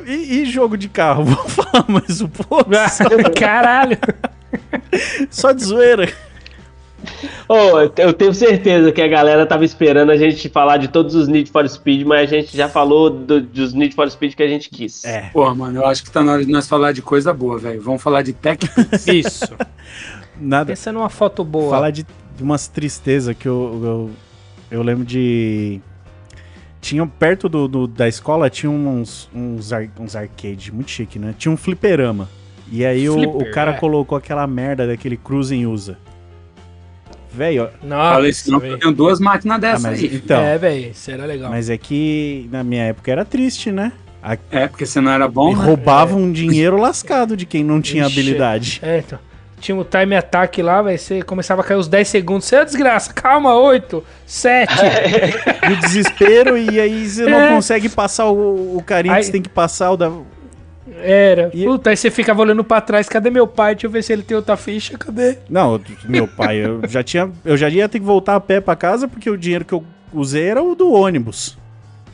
e, 0.06 0.42
e 0.42 0.46
jogo 0.46 0.78
de 0.78 0.88
carro? 0.88 1.24
Vou 1.26 1.50
falar 1.50 1.86
mais 1.90 2.22
um 2.22 2.28
pouco. 2.28 2.70
Caralho. 3.38 3.98
só 5.30 5.52
de 5.52 5.64
zoeira. 5.64 6.12
Ô, 7.48 7.80
eu 7.98 8.14
tenho 8.14 8.34
certeza 8.34 8.92
que 8.92 9.02
a 9.02 9.08
galera 9.08 9.46
tava 9.46 9.66
esperando 9.66 10.12
a 10.12 10.18
gente 10.18 10.48
falar 10.50 10.78
de 10.78 10.88
todos 10.88 11.16
os 11.16 11.28
Need 11.28 11.52
for 11.52 11.68
Speed, 11.68 12.06
mas 12.06 12.32
a 12.32 12.36
gente 12.38 12.56
já 12.56 12.70
falou 12.70 13.10
do- 13.10 13.42
dos 13.42 13.74
Need 13.74 13.94
for 13.96 14.10
Speed 14.10 14.36
que 14.36 14.44
a 14.44 14.48
gente 14.48 14.70
quis. 14.70 15.04
É. 15.04 15.30
Pô, 15.34 15.54
mano, 15.54 15.80
eu 15.82 15.86
acho 15.86 16.04
que 16.04 16.12
tá 16.12 16.24
na 16.24 16.34
hora 16.34 16.46
de 16.46 16.52
nós 16.52 16.68
falar 16.68 16.92
de 16.92 17.02
coisa 17.02 17.34
boa, 17.34 17.58
velho. 17.58 17.82
Vamos 17.82 18.02
falar 18.02 18.22
de 18.22 18.34
tech. 18.34 18.66
Isso. 19.08 19.54
Nada. 20.40 20.68
Pensa 20.68 20.92
numa 20.92 21.10
foto 21.10 21.44
boa. 21.44 21.70
Falar 21.72 21.92
de, 21.92 22.04
de 22.38 22.44
umas 22.44 22.68
tristezas 22.68 23.36
que 23.36 23.48
eu, 23.48 23.82
eu, 23.84 24.12
eu 24.80 24.82
lembro 24.84 25.04
de. 25.06 25.80
tinha 26.80 27.06
perto 27.06 27.48
do, 27.50 27.68
do- 27.68 27.88
da 27.88 28.08
escola 28.08 28.50
tinha 28.50 28.70
uns, 28.72 29.30
uns, 29.34 29.72
ar, 29.74 29.88
uns 30.00 30.16
arcades, 30.16 30.70
muito 30.74 30.90
chique, 30.90 31.20
né? 31.20 31.36
Tinha 31.38 31.52
um 31.52 31.58
fliperama. 31.58 32.30
E 32.72 32.86
aí 32.86 33.10
o, 33.10 33.14
Flipper, 33.16 33.36
o 33.36 33.52
cara 33.52 33.72
é. 33.72 33.74
colocou 33.74 34.18
aquela 34.18 34.48
merda 34.48 34.88
daquele 34.88 35.18
Cruising 35.18 35.66
usa. 35.66 35.98
Velho, 37.34 37.70
Nossa, 37.82 38.14
Falei 38.16 38.30
isso, 38.32 38.52
não, 38.52 38.60
eu 38.64 38.78
tenho 38.78 38.94
duas 38.94 39.20
máquinas 39.20 39.56
ah, 39.58 39.60
dessas 39.60 39.84
mas 39.84 40.00
aí. 40.00 40.12
então, 40.16 40.42
É, 40.42 40.58
velho, 40.58 40.92
isso 40.92 41.10
era 41.12 41.26
legal. 41.26 41.50
mas 41.50 41.70
é 41.70 41.78
que 41.78 42.48
na 42.52 42.64
minha 42.64 42.84
época 42.84 43.10
era 43.12 43.24
triste, 43.24 43.72
né? 43.72 43.94
A- 44.22 44.38
É, 44.52 44.68
porque 44.68 44.86
você 44.86 45.00
não 45.02 45.12
era 45.12 45.28
bom, 45.28 45.56
né? 45.56 45.64
roubava 45.64 46.16
um 46.16 46.32
dinheiro 46.32 46.78
lascado 46.78 47.36
de 47.38 47.46
quem 47.46 47.64
não 47.64 47.82
tinha 47.82 48.04
Ixi. 48.06 48.12
habilidade. 48.20 48.80
É, 48.84 48.98
então. 49.00 49.18
Tinha 49.60 49.78
o 49.78 49.84
time 49.84 50.16
attack 50.16 50.60
lá, 50.62 50.82
velho. 50.82 50.98
Você 50.98 51.22
começava 51.22 51.62
a 51.62 51.64
cair 51.64 51.78
os 51.78 51.88
10 51.88 52.08
segundos. 52.08 52.46
Você 52.48 52.56
é 52.56 52.66
desgraça. 52.66 53.14
Calma, 53.14 53.54
8, 53.54 54.04
7. 54.26 54.74
E 55.70 55.74
o 55.74 55.78
desespero, 55.78 56.58
e 56.58 56.80
aí 56.80 57.08
você 57.08 57.26
não 57.26 57.40
É. 57.40 57.50
consegue 57.50 57.88
passar 57.88 58.26
o, 58.26 58.78
o 58.78 58.84
carinho 58.84 59.14
Aí- 59.14 59.20
que 59.20 59.28
você 59.28 59.32
tem 59.32 59.42
que 59.42 59.50
passar, 59.50 59.92
o 59.92 59.98
da, 59.98 60.12
Era. 61.02 61.50
E- 61.54 61.64
Puta, 61.66 61.90
aí 61.92 61.98
você 61.98 62.12
ficava 62.12 62.42
olhando 62.42 62.64
pra 62.64 62.82
trás. 62.82 63.08
Cadê 63.08 63.30
meu 63.30 63.48
pai? 63.48 63.76
Deixa 63.76 63.88
eu 63.88 63.92
ver 63.92 64.04
se 64.04 64.12
ele 64.14 64.24
tem 64.24 64.36
outra 64.36 64.58
ficha. 64.58 64.98
Cadê? 64.98 65.38
Não, 65.50 65.80
meu 66.08 66.28
pai, 66.28 66.58
eu 66.58 66.82
já 66.90 67.02
tinha. 67.04 67.30
Eu 67.46 67.56
já 67.58 67.70
ia 67.70 67.88
ter 67.90 68.00
que 68.00 68.06
voltar 68.06 68.36
a 68.36 68.40
pé 68.40 68.60
pra 68.60 68.76
casa 68.76 69.08
porque 69.08 69.30
o 69.30 69.38
dinheiro 69.38 69.64
que 69.66 69.74
eu 69.74 69.84
usei 70.14 70.44
era 70.48 70.62
o 70.62 70.76
do 70.76 70.92
ônibus. 70.92 71.58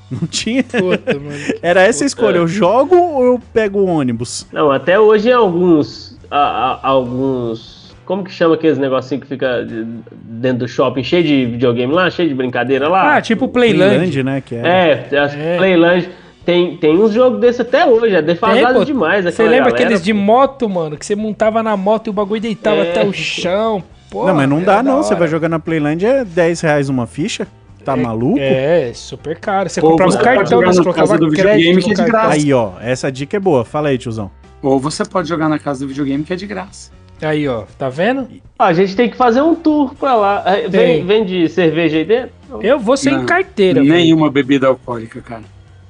Não 0.09 0.25
tinha. 0.27 0.63
Puta, 0.63 1.13
mano. 1.19 1.37
Era 1.61 1.81
essa 1.81 2.05
a 2.05 2.07
escolha. 2.07 2.37
Eu 2.37 2.47
jogo 2.47 2.95
ou 2.95 3.25
eu 3.25 3.41
pego 3.53 3.79
o 3.79 3.85
ônibus? 3.87 4.47
Não, 4.53 4.71
até 4.71 4.97
hoje 4.97 5.29
em 5.29 5.33
alguns. 5.33 6.17
a- 6.31 6.37
a- 6.37 6.87
alguns. 6.87 7.93
Como 8.05 8.23
que 8.23 8.31
chama 8.31 8.55
aqueles 8.55 8.77
negocinhos 8.77 9.23
que 9.23 9.27
fica 9.27 9.65
de- 9.65 9.85
dentro 10.13 10.59
do 10.59 10.67
shopping, 10.69 11.03
cheio 11.03 11.23
de 11.23 11.45
videogame 11.47 11.91
lá, 11.91 12.09
cheio 12.09 12.29
de 12.29 12.35
brincadeira 12.35 12.87
lá? 12.87 13.17
Ah, 13.17 13.21
tipo 13.21 13.49
Playland. 13.49 13.95
Playland, 13.95 14.23
né? 14.23 14.39
Que 14.45 14.55
é. 14.55 14.59
É, 14.61 15.07
É. 15.11 15.57
Playland. 15.57 16.09
Tem, 16.47 16.77
tem 16.77 16.97
uns 16.97 17.11
jogos 17.11 17.41
desses 17.41 17.59
até 17.59 17.85
hoje, 17.85 18.15
é 18.15 18.21
defasado 18.21 18.75
Tem, 18.75 18.85
demais. 18.85 19.25
Você 19.25 19.43
lembra 19.43 19.69
galera, 19.69 19.75
aqueles 19.75 20.01
de 20.01 20.13
pô. 20.13 20.19
moto, 20.21 20.69
mano? 20.69 20.95
Que 20.95 21.05
você 21.05 21.13
montava 21.13 21.61
na 21.61 21.75
moto 21.75 22.07
e 22.07 22.09
o 22.09 22.13
bagulho 22.13 22.39
deitava 22.39 22.77
É. 22.85 22.91
até 22.91 23.05
o 23.05 23.11
chão. 23.11 23.83
Pô, 24.09 24.25
não, 24.25 24.33
mas 24.33 24.47
não 24.47 24.61
dá, 24.63 24.81
não. 24.81 25.03
Você 25.03 25.13
vai 25.13 25.27
jogar 25.27 25.49
na 25.49 25.59
Playland 25.59 26.05
é 26.05 26.23
10 26.23 26.61
reais 26.61 26.87
uma 26.87 27.05
ficha. 27.05 27.45
Tá 27.83 27.97
maluco? 27.97 28.39
É, 28.39 28.91
super 28.93 29.37
caro. 29.37 29.69
Você 29.69 29.81
Ou 29.81 29.89
comprava 29.91 30.11
você 30.11 30.17
pode 30.19 30.35
cartão, 30.37 30.61
mas 30.61 30.77
na 30.77 30.83
colocava 30.83 31.07
casa 31.09 31.19
do 31.19 31.29
crédito 31.31 31.53
videogame 31.57 31.83
que 31.83 31.91
é 31.91 31.93
de 32.05 32.11
graça. 32.11 32.33
Aí, 32.33 32.53
ó. 32.53 32.71
Essa 32.81 33.11
dica 33.11 33.35
é 33.35 33.39
boa. 33.41 33.65
Fala 33.65 33.89
aí, 33.89 33.97
tiozão. 33.97 34.31
Ou 34.63 34.79
você 34.79 35.03
pode 35.03 35.27
jogar 35.27 35.49
na 35.49 35.59
casa 35.59 35.81
do 35.81 35.89
videogame 35.89 36.23
que 36.23 36.31
é 36.31 36.35
de 36.37 36.47
graça. 36.47 36.91
Aí, 37.21 37.45
ó. 37.45 37.63
Tá 37.77 37.89
vendo? 37.89 38.25
Ah, 38.57 38.67
a 38.67 38.73
gente 38.73 38.95
tem 38.95 39.09
que 39.09 39.17
fazer 39.17 39.41
um 39.41 39.53
tour 39.53 39.93
pra 39.95 40.15
lá. 40.15 40.43
É. 40.45 40.69
Vem, 40.69 41.05
vem 41.05 41.25
de 41.25 41.49
cerveja 41.49 41.97
aí 41.97 42.05
dentro? 42.05 42.29
Eu 42.61 42.79
vou 42.79 42.95
sem 42.95 43.11
Não, 43.17 43.25
carteira, 43.25 43.81
velho. 43.81 43.93
Nenhuma 43.93 44.31
bebida 44.31 44.67
alcoólica, 44.67 45.19
cara. 45.19 45.43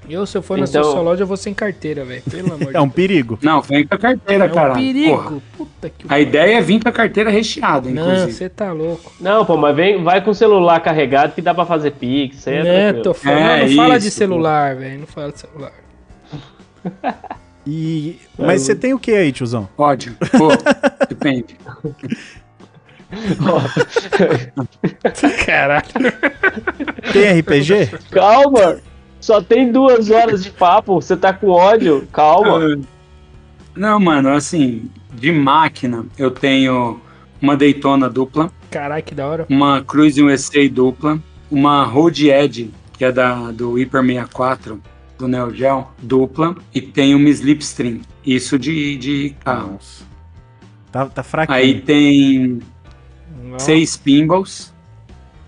Eu, 0.10 0.26
se 0.26 0.38
eu 0.38 0.42
for 0.42 0.58
na 0.58 0.66
Então- 0.66 0.84
sua 0.84 1.02
loja, 1.02 1.24
eu 1.24 1.28
vou 1.28 1.36
sem 1.38 1.54
carteira, 1.54 2.06
velho. 2.06 2.22
Pelo 2.30 2.54
amor 2.54 2.70
de 2.72 2.78
É 2.78 2.80
um 2.80 2.84
Deus. 2.84 2.94
perigo. 2.96 3.40
Não, 3.42 3.62
vem 3.62 3.86
com 3.86 3.96
a 3.96 3.98
carteira, 3.98 4.46
É 4.46 4.48
um 4.50 4.54
cara. 4.54 4.74
perigo. 4.74 5.42
Puta 5.58 5.90
que 5.90 6.06
A 6.10 6.20
ideia 6.20 6.58
é 6.58 6.62
vir 6.62 6.82
com 6.82 6.90
a 6.90 6.92
carteira 6.92 7.30
recheada, 7.30 7.90
Não, 7.90 8.04
inclusive. 8.04 8.32
você 8.34 8.50
tá 8.50 8.72
louco. 8.72 9.12
Não, 9.20 9.46
pô, 9.46 9.58
mas 9.58 9.76
vem, 9.76 10.04
vai 10.04 10.24
com 10.24 10.32
o 10.32 10.36
celular 10.36 10.80
carregado 10.80 11.34
que 11.34 11.42
dá 11.42 11.54
pra 11.54 11.66
fazer 11.66 11.92
pix. 11.92 12.38
Isso 12.38 12.50
é 12.50 12.64
né, 12.64 12.84
tranquilo. 12.94 13.04
tô 13.04 13.14
falando. 13.14 13.40
É, 13.40 13.60
não, 13.62 13.68
não 13.70 13.76
fala 13.76 14.00
de 14.00 14.08
isso, 14.08 14.18
celular, 14.18 14.76
velho. 14.76 15.00
Não 15.00 15.08
fala 15.08 15.32
de 15.32 15.40
celular. 15.40 15.74
E... 17.70 18.18
Mas 18.40 18.62
você 18.62 18.74
tem 18.74 18.94
o 18.94 19.00
que 19.00 19.12
aí, 19.12 19.30
tiozão? 19.30 19.68
Pode. 19.76 20.12
Pô, 20.12 20.48
depende. 21.10 21.58
Caralho. 25.46 25.84
Tem 27.12 27.40
RPG? 27.42 27.90
Calma! 28.12 28.78
Só 29.28 29.42
tem 29.42 29.70
duas 29.74 30.10
horas 30.10 30.42
de 30.42 30.50
papo, 30.50 31.02
você 31.02 31.18
tá 31.18 31.34
com 31.34 31.50
ódio. 31.50 32.08
Calma. 32.14 32.80
Não, 33.76 34.00
mano, 34.00 34.30
assim, 34.30 34.90
de 35.14 35.34
máquina, 35.34 36.06
eu 36.18 36.32
tenho 36.32 37.02
uma 37.42 37.58
Daytona 37.58 38.10
dupla, 38.10 38.50
Caralho, 38.72 39.04
que 39.04 39.14
da 39.14 39.28
hora. 39.28 39.46
uma 39.50 39.84
Cruise 39.84 40.24
USA 40.24 40.70
dupla, 40.70 41.20
uma 41.52 41.84
Road 41.84 42.30
Edge, 42.30 42.72
que 42.98 43.04
é 43.04 43.12
da, 43.12 43.52
do 43.52 43.74
Hyper 43.74 44.02
64, 44.02 44.82
do 45.20 45.28
Neo 45.28 45.54
Geo, 45.54 45.88
dupla, 46.02 46.56
e 46.74 46.80
tenho 46.80 47.18
uma 47.18 47.28
Slipstream. 47.28 48.00
Isso 48.26 48.58
de, 48.58 48.96
de 48.96 49.36
carro. 49.44 49.74
Nossa. 49.74 50.06
Tá, 50.90 51.06
tá 51.06 51.22
fraquinho. 51.22 51.58
Aí 51.58 51.82
tem 51.82 52.60
Nossa. 53.44 53.66
seis 53.66 53.98
pinballs 53.98 54.74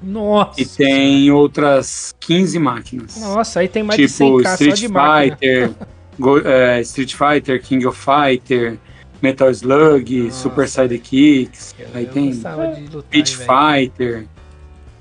Nossa. 0.02 0.62
e 0.62 0.66
tem 0.66 1.30
outras 1.32 2.14
15 2.20 2.58
máquinas. 2.60 3.18
Nossa, 3.20 3.60
aí 3.60 3.68
tem 3.68 3.84
mais 3.84 4.00
de 4.00 4.08
tipo 4.08 4.38
100k 4.40 4.44
só 4.44 4.54
Street 4.54 4.76
de 4.80 4.88
máquina. 4.88 5.36
Fighter, 5.38 5.72
Go- 6.20 6.40
é, 6.48 6.82
Street 6.82 7.14
Fighter, 7.16 7.62
King 7.62 7.86
of 7.86 8.00
Fighter, 8.00 8.78
Metal 9.22 9.50
Slug, 9.52 10.24
Nossa. 10.24 10.38
Super 10.38 10.68
Sidekicks, 10.68 11.76
Eu- 11.78 11.88
aí 11.94 12.06
eu 12.06 12.12
tem 12.12 12.32
de 12.32 13.04
Pit. 13.10 13.38
Fighter, 13.38 14.26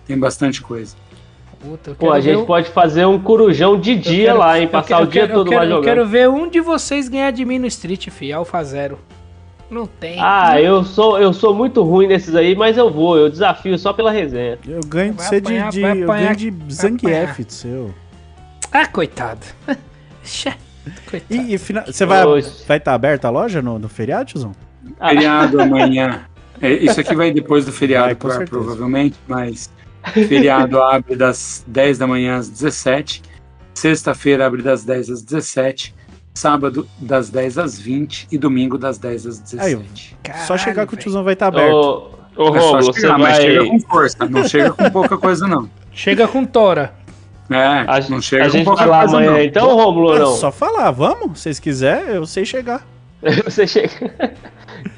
tem 0.06 0.18
bastante 0.18 0.60
coisa. 0.60 0.96
Puta, 1.60 1.90
eu 1.90 1.94
Pô, 1.96 2.12
a 2.12 2.20
gente 2.20 2.36
um- 2.38 2.46
pode 2.46 2.68
fazer 2.70 3.04
um 3.04 3.18
corujão 3.20 3.78
de 3.80 3.92
eu 3.92 3.98
dia 3.98 4.24
quero- 4.26 4.38
lá, 4.38 4.58
hein? 4.58 4.64
eu 4.64 4.70
Passar 4.70 4.86
quero- 4.88 5.02
o 5.02 5.06
dia 5.08 5.22
eu 5.22 5.26
quero- 5.26 5.38
todo 5.38 5.46
eu 5.46 5.50
quero, 5.50 5.60
lá 5.60 5.66
Eu 5.66 5.70
jogando. 5.70 5.84
quero 5.84 6.06
ver 6.06 6.28
um 6.28 6.48
de 6.48 6.60
vocês 6.60 7.08
ganhar 7.08 7.32
de 7.32 7.44
mim 7.44 7.58
no 7.58 7.66
Street, 7.66 8.08
fi, 8.10 8.32
Alpha 8.32 8.62
Zero. 8.62 8.98
Não 9.70 9.86
tem. 9.86 10.16
Ah, 10.18 10.60
eu 10.60 10.82
sou, 10.82 11.18
eu 11.18 11.32
sou 11.32 11.54
muito 11.54 11.82
ruim 11.82 12.06
nesses 12.06 12.34
aí, 12.34 12.54
mas 12.56 12.78
eu 12.78 12.90
vou, 12.90 13.18
eu 13.18 13.28
desafio 13.28 13.78
só 13.78 13.92
pela 13.92 14.10
resenha. 14.10 14.58
Eu 14.66 14.80
ganho 14.86 15.12
de 15.12 15.18
Vai 15.18 15.26
você 15.26 15.40
de, 15.40 15.46
apanhar, 15.46 15.70
de, 15.70 15.80
vai 15.80 16.02
eu 16.02 16.06
ganho 16.06 16.36
de 16.36 16.50
vai 16.50 16.70
Zangief 16.70 17.44
do 17.44 17.52
seu. 17.52 17.94
Ah, 18.72 18.86
coitado. 18.86 19.46
Coitado. 21.10 21.34
E, 21.34 21.54
e 21.54 21.58
fina- 21.58 21.84
você 21.86 22.06
vai 22.06 22.24
Oxe. 22.24 22.48
estar 22.48 22.64
vai 22.66 22.80
tá 22.80 22.94
aberta 22.94 23.28
a 23.28 23.30
loja 23.30 23.60
no, 23.60 23.78
no 23.78 23.88
feriado, 23.88 24.24
tiozão? 24.26 24.52
Ah. 24.98 25.10
Feriado 25.10 25.60
amanhã. 25.60 26.24
É, 26.60 26.72
isso 26.72 27.00
aqui 27.00 27.14
vai 27.14 27.30
depois 27.30 27.64
do 27.66 27.72
feriado, 27.72 28.16
Vai, 28.20 28.30
certeza. 28.30 28.50
provavelmente, 28.50 29.16
mas 29.28 29.70
feriado 30.12 30.82
abre 30.82 31.14
das 31.14 31.62
10 31.66 31.98
da 31.98 32.06
manhã 32.06 32.36
às 32.36 32.48
17. 32.48 33.22
Sexta-feira 33.74 34.46
abre 34.46 34.62
das 34.62 34.84
10 34.84 35.10
às 35.10 35.22
17. 35.22 35.94
Sábado 36.38 36.88
das 37.00 37.30
10 37.30 37.58
às 37.58 37.78
20 37.80 38.28
e 38.30 38.38
domingo 38.38 38.78
das 38.78 38.96
10 38.96 39.26
às 39.26 39.38
17. 39.40 40.16
Só 40.46 40.56
chegar 40.56 40.86
que 40.86 40.94
o 40.94 40.96
tiozão 40.96 41.24
vai 41.24 41.32
estar 41.32 41.48
aberto. 41.48 41.74
Ô, 42.36 42.50
ô 42.50 42.56
é 42.56 42.60
você 42.82 43.00
chegar, 43.00 43.18
mas 43.18 43.36
vai... 43.38 43.46
chega 43.46 43.66
com 43.66 43.80
força, 43.80 44.24
não 44.28 44.48
chega 44.48 44.70
com 44.70 44.90
pouca 44.90 45.18
coisa 45.18 45.48
não. 45.48 45.68
Chega 45.92 46.28
com 46.28 46.44
Tora. 46.44 46.94
É, 47.50 47.56
A, 47.56 48.00
não 48.08 48.20
chega 48.20 48.44
a 48.44 48.46
com 48.46 48.52
gente 48.52 48.64
pouca 48.64 48.82
vai 48.82 48.88
lá 48.88 48.98
coisa 49.00 49.16
amanhã, 49.16 49.32
não. 49.32 49.40
então, 49.42 49.74
Romulo, 49.74 50.12
Ah, 50.12 50.18
não? 50.20 50.36
só 50.36 50.52
falar, 50.52 50.92
vamos? 50.92 51.38
Se 51.38 51.42
vocês 51.44 51.58
quiserem, 51.58 52.14
eu 52.14 52.24
sei 52.24 52.44
chegar. 52.44 52.86
Você 53.44 53.66
chega... 53.66 54.12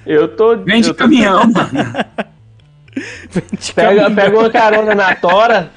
Eu 0.05 0.29
tô... 0.37 0.59
Vem 0.59 0.83
de 0.83 0.89
tô- 0.89 0.95
caminhão, 0.95 1.45
mano. 1.51 1.95
Pega, 3.75 4.11
pega 4.11 4.39
uma 4.39 4.51
carona 4.51 4.95
na 4.95 5.15
tora. 5.15 5.71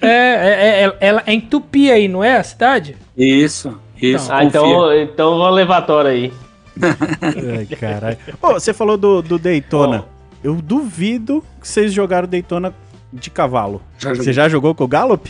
É, 0.00 0.06
é, 0.08 0.84
é, 0.86 0.96
ela 1.00 1.22
é 1.26 1.32
em 1.34 1.40
Tupi 1.42 1.90
aí, 1.90 2.08
não 2.08 2.24
é 2.24 2.36
a 2.38 2.42
cidade? 2.42 2.96
Isso, 3.14 3.78
isso, 4.00 4.32
Ah, 4.32 4.44
então, 4.44 4.92
então 4.94 5.38
vamos 5.38 5.54
levar 5.54 5.78
a 5.78 5.82
tora 5.82 6.08
aí. 6.10 6.32
Ai, 6.80 7.66
caralho. 7.76 8.16
Ô, 8.40 8.52
você 8.54 8.72
falou 8.72 8.96
do, 8.96 9.20
do 9.22 9.38
Daytona. 9.38 10.04
Eu 10.42 10.54
duvido 10.54 11.44
que 11.60 11.68
vocês 11.68 11.92
jogaram 11.92 12.26
Daytona 12.26 12.74
de 13.12 13.28
cavalo. 13.30 13.82
Já. 13.98 14.14
Você 14.14 14.32
já 14.32 14.48
jogou 14.48 14.74
com 14.74 14.84
o 14.84 14.88
Gallop? 14.88 15.26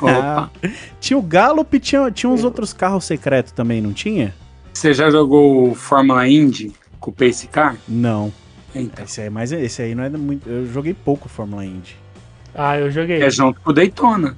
Opa. 0.00 0.50
Tinha 1.00 1.18
o 1.18 1.22
Gallop 1.22 1.72
e 1.74 1.80
tinha, 1.80 2.10
tinha 2.10 2.30
uns 2.30 2.42
outros 2.44 2.72
carros 2.72 3.04
secretos 3.04 3.52
também, 3.52 3.80
não 3.80 3.92
tinha? 3.92 4.34
Você 4.72 4.92
já 4.94 5.10
jogou 5.10 5.70
o 5.70 5.74
Fórmula 5.74 6.26
Indy 6.26 6.72
com 6.98 7.10
o 7.10 7.14
Pace 7.14 7.46
Car? 7.46 7.76
Não. 7.86 8.32
Então, 8.74 9.04
Esse 9.04 9.20
aí, 9.20 9.30
mas 9.30 9.52
esse 9.52 9.82
aí 9.82 9.94
não 9.94 10.02
é 10.02 10.08
muito. 10.10 10.48
Eu 10.48 10.66
joguei 10.66 10.94
pouco 10.94 11.28
Fórmula 11.28 11.64
Indy. 11.64 11.96
Ah, 12.54 12.76
eu 12.78 12.90
joguei. 12.90 13.22
é 13.22 13.30
junto 13.30 13.60
com 13.60 13.70
o 13.70 13.72
Daytona. 13.72 14.36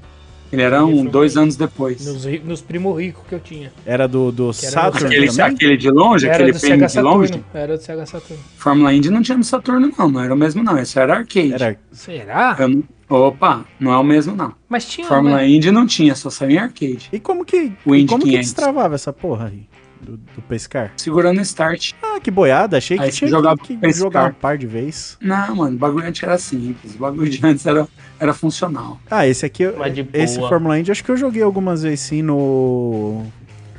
Ele 0.52 0.62
era 0.62 0.84
um, 0.84 1.04
dois 1.04 1.36
anos 1.36 1.56
depois. 1.56 2.04
Nos, 2.06 2.24
nos 2.44 2.60
primos 2.60 2.98
ricos 2.98 3.22
que 3.28 3.34
eu 3.34 3.40
tinha. 3.40 3.72
Era 3.84 4.06
do, 4.06 4.30
do 4.30 4.50
Que 4.52 4.66
era 4.66 4.72
Saturn 4.72 5.06
Aquele, 5.06 5.28
também? 5.28 5.44
aquele 5.54 5.76
de 5.76 5.90
longe, 5.90 6.26
Era 6.26 6.34
aquele 6.36 6.52
do 6.52 6.60
PM 6.60 6.86
de 6.86 7.00
longe. 7.00 7.44
Era 7.52 7.76
do 7.76 7.82
Sega 7.82 8.06
Saturno. 8.06 8.42
Fórmula 8.56 8.92
Indy 8.92 9.10
não 9.10 9.22
tinha 9.22 9.36
no 9.36 9.44
Saturno, 9.44 9.92
não. 9.98 10.08
Não 10.08 10.20
era 10.20 10.32
o 10.32 10.36
mesmo, 10.36 10.62
não. 10.62 10.78
Esse 10.78 10.98
era 10.98 11.18
arcade. 11.18 11.52
Era. 11.52 11.76
Será? 11.92 12.56
Eu 12.58 12.82
Opa, 13.08 13.64
não 13.78 13.92
é 13.92 13.98
o 13.98 14.02
mesmo, 14.02 14.34
não. 14.34 14.52
Mas 14.68 14.84
tinha. 14.84 15.06
Fórmula 15.06 15.36
né? 15.36 15.48
Indy 15.48 15.70
não 15.70 15.86
tinha, 15.86 16.14
só 16.16 16.28
saiu 16.28 16.50
em 16.50 16.58
arcade. 16.58 17.08
E 17.12 17.20
como 17.20 17.44
que. 17.44 17.72
O 17.84 17.94
e 17.94 18.00
Indy 18.00 18.10
como 18.10 18.24
que 18.24 18.30
500. 18.30 18.46
destravava 18.46 18.94
essa 18.96 19.12
porra 19.12 19.46
aí? 19.46 19.62
Do, 20.06 20.16
do 20.16 20.42
pescar? 20.42 20.92
Segurando 20.96 21.40
start. 21.40 21.92
Ah, 22.00 22.20
que 22.20 22.30
boiada. 22.30 22.76
Achei 22.78 22.96
que 22.96 23.02
Aí 23.02 23.10
você 23.10 23.18
tinha 23.18 23.30
jogava 23.30 23.56
que, 23.58 23.76
que 23.76 23.92
jogar 23.92 24.30
um 24.30 24.34
par 24.34 24.56
de 24.56 24.64
vezes. 24.66 25.18
Não, 25.20 25.56
mano, 25.56 25.74
o 25.74 25.78
bagulho 25.78 26.06
antes 26.06 26.22
era 26.22 26.38
simples. 26.38 26.94
O 26.94 26.98
bagulho 26.98 27.28
de 27.28 27.44
antes 27.44 27.66
era, 27.66 27.88
era 28.20 28.32
funcional. 28.32 29.00
Ah, 29.10 29.26
esse 29.26 29.44
aqui. 29.44 29.64
Esse. 30.12 30.38
Fórmula 30.38 30.78
Indy 30.78 30.92
acho 30.92 31.02
que 31.02 31.10
eu 31.10 31.16
joguei 31.16 31.42
algumas 31.42 31.82
vezes 31.82 32.00
sim 32.00 32.22
no. 32.22 33.24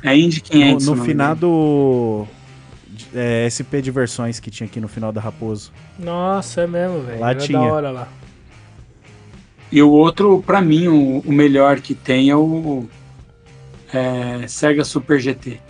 É 0.02 0.14
Indy 0.14 0.36
No, 0.36 0.42
500. 0.50 0.86
no 0.86 0.92
o 0.92 0.96
nome 0.96 1.08
finado. 1.08 2.28
é, 3.14 3.48
SP 3.48 3.80
Diversões 3.80 4.38
que 4.38 4.50
tinha 4.50 4.66
aqui 4.66 4.80
no 4.80 4.88
final 4.88 5.10
da 5.10 5.20
Raposo. 5.22 5.72
Nossa, 5.98 6.60
é 6.60 6.66
mesmo, 6.66 7.00
velho. 7.02 7.20
Lá 7.20 7.30
Era 7.30 7.38
tinha. 7.40 7.58
da 7.58 7.64
hora 7.64 7.90
lá. 7.90 8.08
E 9.72 9.82
o 9.82 9.90
outro, 9.90 10.42
pra 10.46 10.60
mim, 10.60 10.88
o, 10.88 11.18
o 11.20 11.32
melhor 11.32 11.80
que 11.80 11.94
tem 11.94 12.30
é 12.30 12.36
o, 12.36 12.86
é, 13.92 14.46
Sega 14.46 14.84
Super 14.84 15.18
GT, 15.20 15.60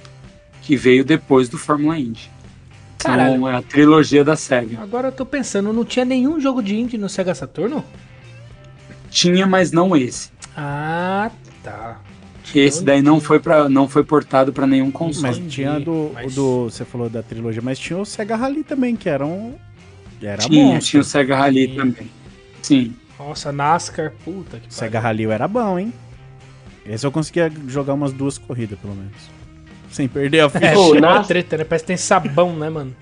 que 0.69 0.77
veio 0.77 1.03
depois 1.03 1.49
do 1.49 1.57
Fórmula 1.57 1.99
Indy. 1.99 2.31
Caralho. 2.99 3.37
Então, 3.37 3.49
é 3.49 3.57
a 3.57 3.63
trilogia 3.63 4.23
da 4.23 4.37
Sega. 4.37 4.79
Agora 4.83 5.09
eu 5.09 5.13
tô 5.13 5.25
pensando, 5.25 5.73
não 5.73 5.83
tinha 5.83 6.05
nenhum 6.05 6.39
jogo 6.39 6.63
de 6.63 6.79
indie 6.79 6.99
no 6.99 7.09
Sega 7.09 7.35
Saturno? 7.35 7.83
Tinha, 9.09 9.47
mas 9.47 9.73
não 9.73 9.97
esse. 9.97 10.31
Ah, 10.55 11.31
tá. 11.65 12.03
Esse 12.55 12.85
daí 12.85 13.01
não 13.01 13.19
foi, 13.19 13.41
pra, 13.41 13.67
não 13.67 13.89
foi 13.89 14.05
portado 14.05 14.53
para 14.53 14.67
nenhum 14.67 14.91
console. 14.91 15.41
Mas 15.41 15.51
tinha 15.51 15.81
do, 15.81 16.11
mas- 16.13 16.33
o 16.33 16.35
do. 16.37 16.65
Você 16.65 16.85
falou 16.85 17.09
da 17.09 17.23
trilogia, 17.23 17.63
mas 17.63 17.79
tinha 17.79 17.99
o 17.99 18.05
Sega 18.05 18.37
Rally 18.37 18.63
também, 18.63 18.95
que 18.95 19.09
era 19.09 19.25
um. 19.25 19.55
Era 20.21 20.43
tinha, 20.43 20.65
monstro. 20.67 20.91
tinha 20.91 21.01
o 21.01 21.05
Sega 21.05 21.35
Rally 21.35 21.69
Sim. 21.69 21.77
também. 21.77 22.11
Sim. 22.61 22.97
Nossa, 23.19 23.51
NASCAR, 23.51 24.13
puta 24.23 24.59
que 24.61 24.69
O 24.69 24.73
Sega 24.73 25.01
Rally 25.01 25.25
era 25.25 25.49
bom, 25.49 25.79
hein? 25.79 25.95
Esse 26.85 27.07
eu 27.07 27.11
conseguia 27.13 27.51
jogar 27.69 27.95
umas 27.95 28.13
duas 28.13 28.37
corridas, 28.37 28.79
pelo 28.79 28.95
menos. 28.95 29.38
Sem 29.91 30.07
perder 30.09 30.41
a 30.41 30.49
ficha. 30.51 30.67
É, 30.67 30.75
Pô, 30.75 30.89
cheio 30.91 31.01
Nas- 31.01 31.19
da 31.21 31.25
treta, 31.25 31.57
né? 31.59 31.65
Parece 31.65 31.85
que 31.85 31.89
tem 31.89 31.97
sabão, 31.97 32.53
né, 32.57 32.69
mano? 32.71 32.95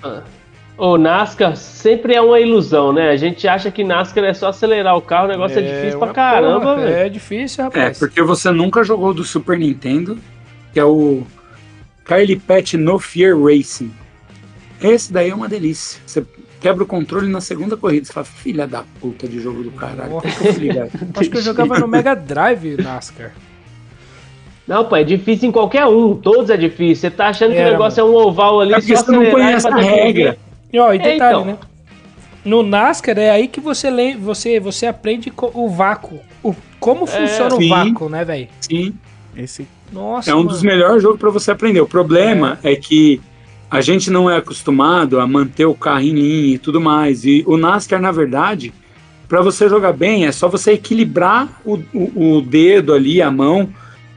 O 0.79 0.99
NASCAR 0.99 1.57
sempre 1.57 2.15
é 2.15 2.21
uma 2.21 2.39
ilusão, 2.39 2.93
né? 2.93 3.09
A 3.11 3.17
gente 3.17 3.49
acha 3.49 3.71
que 3.71 3.83
NASCAR 3.83 4.25
é 4.25 4.35
só 4.35 4.49
acelerar 4.49 4.95
o 4.97 5.01
carro, 5.01 5.25
o 5.27 5.29
negócio 5.31 5.59
é, 5.59 5.63
difícil 5.63 5.99
pra 5.99 6.13
caramba, 6.13 6.61
porra, 6.61 6.77
velho. 6.77 6.95
É 6.97 7.09
difícil, 7.09 7.63
É, 7.63 7.65
rapaz. 7.65 7.99
porque 7.99 8.21
você 8.23 8.51
nunca 8.51 8.85
jogou 8.85 9.15
do 9.15 9.25
Super 9.25 9.59
Nintendo, 9.59 10.19
que 10.73 10.79
é 10.79 10.85
o 10.85 11.23
Carly 12.05 12.37
Pet 12.37 12.77
No 12.77 12.99
Fear 12.99 13.35
Racing. 13.41 13.91
Esse 14.81 15.11
daí 15.13 15.31
é 15.31 15.35
uma 15.35 15.49
delícia. 15.49 15.99
Você 16.07 16.23
quebra 16.61 16.85
o 16.85 16.87
controle 16.87 17.27
na 17.29 17.41
segunda 17.41 17.77
corrida. 17.79 18.05
Você 18.05 18.13
fala, 18.13 18.27
filha 18.27 18.67
da 18.67 18.85
puta 19.01 19.27
de 19.27 19.41
jogo 19.41 19.63
do 19.63 19.71
caralho. 19.71 20.21
Ligar. 20.59 20.89
Acho 21.17 21.31
que 21.31 21.39
eu 21.39 21.43
jogava 21.43 21.79
no 21.79 21.89
Mega 21.89 22.15
Drive 22.15 22.77
NASCAR. 22.83 23.33
Não, 24.67 24.85
pô, 24.85 24.97
é 24.97 25.05
difícil 25.05 25.49
em 25.49 25.53
qualquer 25.53 25.87
um. 25.87 26.17
Todos 26.17 26.51
é 26.51 26.57
difícil. 26.57 26.97
Você 27.09 27.11
tá 27.11 27.29
achando 27.29 27.53
que 27.53 27.59
Era, 27.59 27.69
o 27.69 27.73
negócio 27.73 28.01
é 28.01 28.05
um 28.05 28.15
oval 28.15 28.61
ali, 28.61 28.73
É 28.75 28.81
porque 28.81 28.97
só 28.97 29.05
você 29.05 29.13
não 29.13 29.31
conhece 29.31 29.69
a 29.69 29.77
regra. 29.77 30.39
E, 30.73 30.79
ó, 30.79 30.93
e 30.93 30.99
detalhe, 30.99 31.15
então. 31.17 31.45
né? 31.45 31.59
No 32.45 32.63
NASCAR 32.63 33.19
é 33.19 33.31
aí 33.31 33.49
que 33.49 33.61
você, 33.61 33.91
lê, 33.91 34.15
você, 34.17 34.59
você 34.61 34.87
aprende 34.87 35.31
co- 35.31 35.51
o 35.55 35.69
vácuo. 35.69 36.21
O, 36.43 36.55
como 36.81 37.07
funciona 37.07 37.55
o 37.55 37.59
Sim. 37.61 37.69
vácuo, 37.69 38.09
né, 38.09 38.25
velho? 38.25 38.49
Sim, 38.61 38.93
Esse 39.37 39.67
Nossa, 39.93 40.31
é 40.31 40.35
um 40.35 40.39
mano. 40.39 40.51
dos 40.51 40.63
melhores 40.63 41.03
jogos 41.03 41.19
pra 41.19 41.31
você 41.31 41.51
aprender. 41.51 41.81
O 41.81 41.89
problema 41.89 42.59
é. 42.63 42.75
que 42.77 43.21
a 43.71 43.81
gente 43.81 44.11
não 44.11 44.31
é 44.31 44.37
acostumado 44.37 45.19
a 45.21 45.27
manter 45.27 45.65
o 45.67 45.75
carro 45.75 46.03
em 46.03 46.11
linha 46.13 46.55
e 46.55 46.59
tudo 46.59 46.81
mais. 46.81 47.25
E 47.25 47.43
o 47.47 47.57
NASCAR, 47.57 48.01
na 48.01 48.13
verdade, 48.13 48.73
pra 49.29 49.41
você 49.43 49.69
jogar 49.69 49.93
bem, 49.93 50.25
é 50.27 50.31
só 50.33 50.49
você 50.49 50.73
equilibrar 50.73 51.49
o, 51.65 51.79
o, 51.93 52.37
o 52.37 52.41
dedo 52.41 52.95
ali, 52.95 53.21
a 53.21 53.31
mão, 53.31 53.69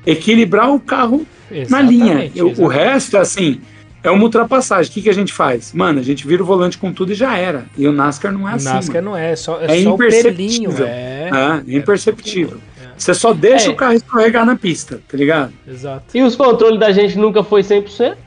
equilibrar 0.05 0.73
o 0.73 0.79
carro 0.79 1.25
na 1.69 1.81
linha. 1.81 2.25
Exatamente, 2.25 2.41
O- 2.41 2.45
O 2.45 2.49
exatamente. 2.51 2.73
resto, 2.77 3.17
assim, 3.17 3.61
é 4.03 4.09
uma 4.11 4.23
ultrapassagem. 4.23 4.89
O 4.89 4.93
que, 4.93 5.01
que 5.01 5.09
a 5.09 5.13
gente 5.13 5.33
faz? 5.33 5.73
Mano, 5.73 5.99
a 5.99 6.03
gente 6.03 6.25
vira 6.27 6.41
o 6.43 6.45
volante 6.45 6.77
com 6.77 6.91
tudo 6.93 7.11
e 7.11 7.15
já 7.15 7.37
era. 7.37 7.65
E 7.77 7.87
o 7.87 7.91
NASCAR 7.91 8.31
não 8.31 8.47
é 8.47 8.53
O 8.53 8.55
assim. 8.55 8.65
NASCAR 8.65 9.03
mano. 9.03 9.09
não 9.11 9.17
é, 9.17 9.35
só, 9.35 9.59
é, 9.61 9.65
É 9.79 9.83
só 9.83 9.91
o 9.91 9.93
imperceptível. 9.95 10.71
pelinho. 10.71 10.83
É, 10.83 11.29
É, 11.67 11.73
é 11.73 11.77
imperceptível. 11.77 12.57
Você 12.97 13.13
só 13.13 13.31
deixa 13.33 13.67
É. 13.67 13.69
o 13.69 13.75
carro 13.75 13.93
escorregar 13.93 14.45
na 14.45 14.57
pista, 14.57 14.99
tá 15.07 15.17
ligado? 15.17 15.53
exato. 15.67 16.03
E 16.13 16.21
os 16.21 16.35
controles 16.35 16.77
da 16.79 16.91
gente 16.91 17.17
nunca 17.17 17.43
foi 17.43 17.63
100%? 17.63 18.17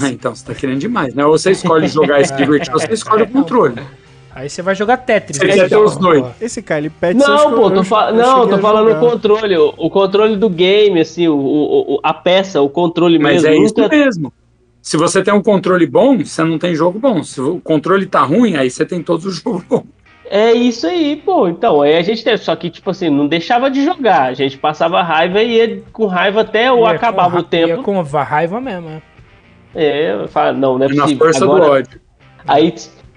Ah, 0.00 0.08
então, 0.08 0.34
você 0.34 0.44
tá 0.44 0.54
querendo 0.54 0.78
demais, 0.80 1.14
né? 1.14 1.24
Ou 1.24 1.36
você 1.36 1.50
escolhe 1.50 1.86
jogar 1.86 2.20
e 2.20 2.24
se 2.24 2.34
divertir, 2.36 2.72
ou 2.72 2.80
você 2.80 2.92
escolhe 2.92 3.24
o 3.24 3.28
controle. 3.28 3.74
Aí 4.34 4.48
você 4.48 4.62
vai 4.62 4.74
jogar 4.74 4.96
Tetris. 4.98 5.36
Você 5.36 5.44
né, 5.46 5.52
quer 5.54 5.60
ter 5.60 5.66
então, 5.66 5.84
os 5.84 5.96
dois. 5.96 6.24
Esse 6.40 6.62
Pet 6.62 6.84
eu 7.02 7.08
acho 7.34 7.50
Não, 7.50 7.54
pô, 7.54 7.70
tô, 7.70 7.84
fa- 7.84 8.12
não, 8.12 8.48
tô 8.48 8.58
falando 8.58 8.86
o 8.86 8.90
jogar. 8.92 9.00
controle, 9.10 9.56
o, 9.58 9.74
o 9.76 9.90
controle 9.90 10.36
do 10.36 10.48
game, 10.48 11.00
assim, 11.00 11.28
o, 11.28 11.36
o- 11.36 11.94
o- 11.96 12.00
a 12.02 12.14
peça, 12.14 12.60
o 12.62 12.68
controle 12.68 13.18
Mas 13.18 13.42
mesmo. 13.42 13.48
é 13.48 13.56
isso 13.64 13.74
nunca- 13.76 13.94
mesmo. 13.96 14.32
Se 14.80 14.96
você 14.96 15.22
tem 15.22 15.32
um 15.32 15.42
controle 15.42 15.86
bom, 15.86 16.18
você 16.18 16.42
não 16.42 16.58
tem 16.58 16.74
jogo 16.74 16.98
bom. 16.98 17.22
Se 17.22 17.40
o 17.40 17.60
controle 17.60 18.06
tá 18.06 18.22
ruim, 18.22 18.56
aí 18.56 18.68
você 18.70 18.84
tem 18.84 19.02
todos 19.02 19.24
os 19.26 19.36
jogos 19.42 19.62
bons. 19.64 19.84
É 20.28 20.50
isso 20.52 20.86
aí, 20.86 21.16
pô. 21.22 21.46
Então, 21.46 21.82
aí 21.82 21.94
a 21.96 22.02
gente 22.02 22.24
teve, 22.24 22.38
só 22.38 22.56
que, 22.56 22.70
tipo 22.70 22.88
assim, 22.90 23.10
não 23.10 23.28
deixava 23.28 23.70
de 23.70 23.84
jogar. 23.84 24.22
A 24.22 24.34
gente 24.34 24.56
passava 24.56 25.02
raiva 25.02 25.42
e 25.42 25.56
ia 25.56 25.82
com 25.92 26.06
raiva 26.06 26.40
até 26.40 26.72
ou 26.72 26.84
Ia 26.86 26.92
acabava 26.92 27.30
com, 27.32 27.36
o 27.36 27.40
Ia 27.40 27.66
tempo. 27.66 27.82
com 27.82 28.02
va- 28.02 28.22
raiva 28.22 28.58
mesmo, 28.60 28.88
é. 28.88 29.02
É, 29.74 30.12
eu 30.22 30.28
falo, 30.28 30.56
não, 30.56 30.78
não 30.78 30.86
é 30.86 30.90
E 30.90 30.94
na 30.94 31.02
possível. 31.02 31.24
força 31.26 31.44
Agora, 31.44 31.64
do 31.64 31.70
ódio. 31.70 32.00
Aí, 32.48 32.74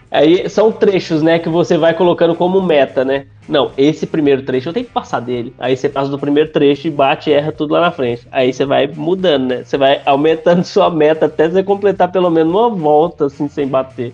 aí 0.09 0.49
são 0.49 0.71
trechos, 0.71 1.21
né, 1.21 1.39
que 1.39 1.49
você 1.49 1.77
vai 1.77 1.93
colocando 1.93 2.35
como 2.35 2.61
meta, 2.61 3.03
né? 3.03 3.25
Não, 3.47 3.71
esse 3.77 4.05
primeiro 4.07 4.41
trecho 4.41 4.69
eu 4.69 4.73
tenho 4.73 4.85
que 4.85 4.91
passar 4.91 5.19
dele. 5.19 5.53
Aí 5.59 5.77
você 5.77 5.87
passa 5.87 6.09
do 6.09 6.17
primeiro 6.17 6.51
trecho 6.51 6.87
e 6.87 6.91
bate 6.91 7.29
e 7.29 7.33
erra 7.33 7.51
tudo 7.51 7.73
lá 7.73 7.81
na 7.81 7.91
frente. 7.91 8.27
Aí 8.31 8.51
você 8.51 8.65
vai 8.65 8.87
mudando, 8.87 9.49
né? 9.49 9.63
Você 9.63 9.77
vai 9.77 10.01
aumentando 10.05 10.63
sua 10.65 10.89
meta 10.89 11.27
até 11.27 11.49
você 11.49 11.63
completar 11.63 12.11
pelo 12.11 12.29
menos 12.29 12.51
uma 12.51 12.69
volta, 12.69 13.25
assim, 13.25 13.47
sem 13.47 13.67
bater. 13.67 14.13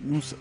Não 0.00 0.20
sei. 0.20 0.38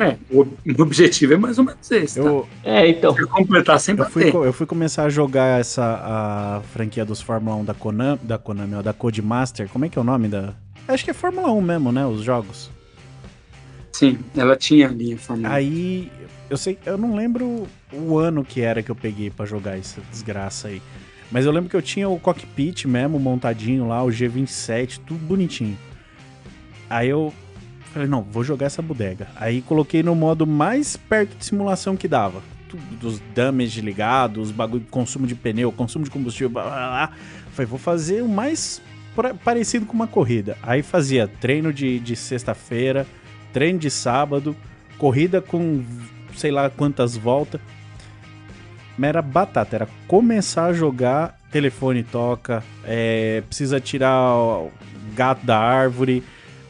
É, 0.00 0.16
o 0.30 0.46
objetivo 0.80 1.34
é 1.34 1.36
mais 1.36 1.58
ou 1.58 1.64
menos 1.64 1.90
esse, 1.90 2.20
tá? 2.20 2.28
Eu, 2.28 2.48
É, 2.62 2.88
então. 2.88 3.12
Você 3.12 3.26
completar 3.26 3.80
sem 3.80 3.96
eu, 3.96 4.04
fui, 4.04 4.26
bater. 4.26 4.46
eu 4.46 4.52
fui 4.52 4.64
começar 4.64 5.04
a 5.04 5.08
jogar 5.08 5.58
essa 5.58 5.82
a 5.82 6.60
franquia 6.72 7.04
dos 7.04 7.20
Fórmula 7.20 7.56
1 7.56 7.64
da 7.64 7.74
Konami, 7.74 8.20
da 8.22 8.38
Konami, 8.38 8.76
ó, 8.76 8.82
da 8.82 8.92
Codemaster. 8.92 9.68
Como 9.68 9.84
é 9.84 9.88
que 9.88 9.98
é 9.98 10.00
o 10.00 10.04
nome 10.04 10.28
da? 10.28 10.54
Acho 10.86 11.04
que 11.04 11.10
é 11.10 11.14
Fórmula 11.14 11.50
1 11.50 11.60
mesmo, 11.60 11.90
né? 11.90 12.06
Os 12.06 12.22
jogos. 12.22 12.70
Sim, 13.98 14.16
ela 14.36 14.54
tinha 14.54 14.86
a 14.86 14.92
linha 14.92 15.18
Fórmula 15.18 15.48
1. 15.48 15.52
Aí, 15.52 16.12
eu 16.48 16.56
sei, 16.56 16.78
eu 16.86 16.96
não 16.96 17.16
lembro 17.16 17.66
o 17.92 18.16
ano 18.16 18.44
que 18.44 18.60
era 18.60 18.80
que 18.80 18.92
eu 18.92 18.94
peguei 18.94 19.28
pra 19.28 19.44
jogar 19.44 19.76
essa 19.76 20.00
desgraça 20.08 20.68
aí. 20.68 20.80
Mas 21.32 21.44
eu 21.44 21.50
lembro 21.50 21.68
que 21.68 21.74
eu 21.74 21.82
tinha 21.82 22.08
o 22.08 22.16
cockpit 22.16 22.84
mesmo 22.84 23.18
montadinho 23.18 23.88
lá, 23.88 24.04
o 24.04 24.06
G27, 24.06 25.00
tudo 25.04 25.18
bonitinho. 25.26 25.76
Aí 26.88 27.08
eu 27.08 27.34
falei, 27.92 28.06
não, 28.06 28.22
vou 28.22 28.44
jogar 28.44 28.66
essa 28.66 28.80
bodega. 28.80 29.26
Aí 29.34 29.62
coloquei 29.62 30.00
no 30.00 30.14
modo 30.14 30.46
mais 30.46 30.96
perto 30.96 31.36
de 31.36 31.44
simulação 31.44 31.96
que 31.96 32.06
dava. 32.06 32.40
Tudo, 32.68 32.82
dos 33.00 33.20
damage 33.34 33.80
ligados, 33.80 34.52
bagulho 34.52 34.86
consumo 34.88 35.26
de 35.26 35.34
pneu, 35.34 35.72
consumo 35.72 36.04
de 36.04 36.10
combustível, 36.12 36.50
blá, 36.50 36.62
blá, 36.62 36.70
blá. 36.70 37.12
Falei, 37.50 37.66
vou 37.66 37.80
fazer 37.80 38.22
o 38.22 38.28
mais 38.28 38.80
parecido 39.42 39.86
com 39.86 39.94
uma 39.94 40.06
corrida. 40.06 40.56
Aí 40.62 40.84
fazia 40.84 41.26
treino 41.26 41.72
de, 41.72 41.98
de 41.98 42.14
sexta-feira, 42.14 43.04
treino 43.52 43.78
de 43.78 43.90
sábado, 43.90 44.56
corrida 44.98 45.40
com 45.40 45.84
sei 46.36 46.50
lá 46.50 46.70
quantas 46.70 47.16
voltas. 47.16 47.60
Mas 48.96 49.08
era 49.08 49.22
batata, 49.22 49.76
era 49.76 49.88
começar 50.06 50.66
a 50.66 50.72
jogar, 50.72 51.38
telefone 51.52 52.02
toca, 52.02 52.64
é, 52.84 53.42
precisa 53.46 53.80
tirar 53.80 54.34
o 54.34 54.72
gato 55.14 55.46
da 55.46 55.58
árvore, 55.58 56.22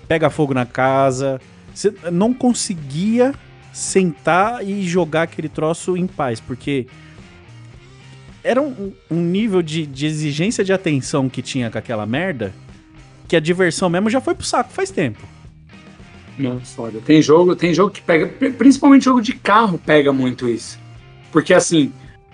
pega 0.07 0.29
fogo 0.29 0.53
na 0.53 0.67
casa. 0.67 1.41
Você 1.75 1.95
não 2.11 2.35
conseguia 2.35 3.35
sentar 3.73 4.67
e 4.67 4.83
jogar 4.83 5.23
aquele 5.23 5.49
troço 5.49 5.97
em 5.97 6.07
paz, 6.07 6.41
porque 6.41 6.87
era 8.43 8.61
um, 8.61 8.93
um 9.11 9.21
nível 9.21 9.63
de, 9.63 9.87
de 9.87 10.07
exigência 10.07 10.65
de 10.65 10.73
atenção 10.73 11.29
que 11.29 11.43
tinha 11.43 11.71
com 11.71 11.79
aquela 11.79 12.07
merda 12.07 12.53
que 13.29 13.37
a 13.37 13.41
diversão 13.41 13.91
mesmo 13.91 14.09
já 14.09 14.21
foi 14.21 14.35
pro 14.35 14.47
saco 14.47 14.73
faz 14.73 14.91
tempo. 14.91 15.21
Não, 16.39 16.61
foda. 16.61 17.01
Tem 17.05 17.21
jogo, 17.21 17.57
tem 17.57 17.75
jogo 17.75 17.91
que 17.91 18.01
pega, 18.01 18.27
pri- 18.27 18.51
principalmente 18.53 19.05
jogo 19.05 19.21
de 19.21 19.33
carro 19.33 19.79
pega 19.85 20.13
muito 20.13 20.49
isso. 20.49 20.79
Porque 21.33 21.53
assim, 21.53 21.93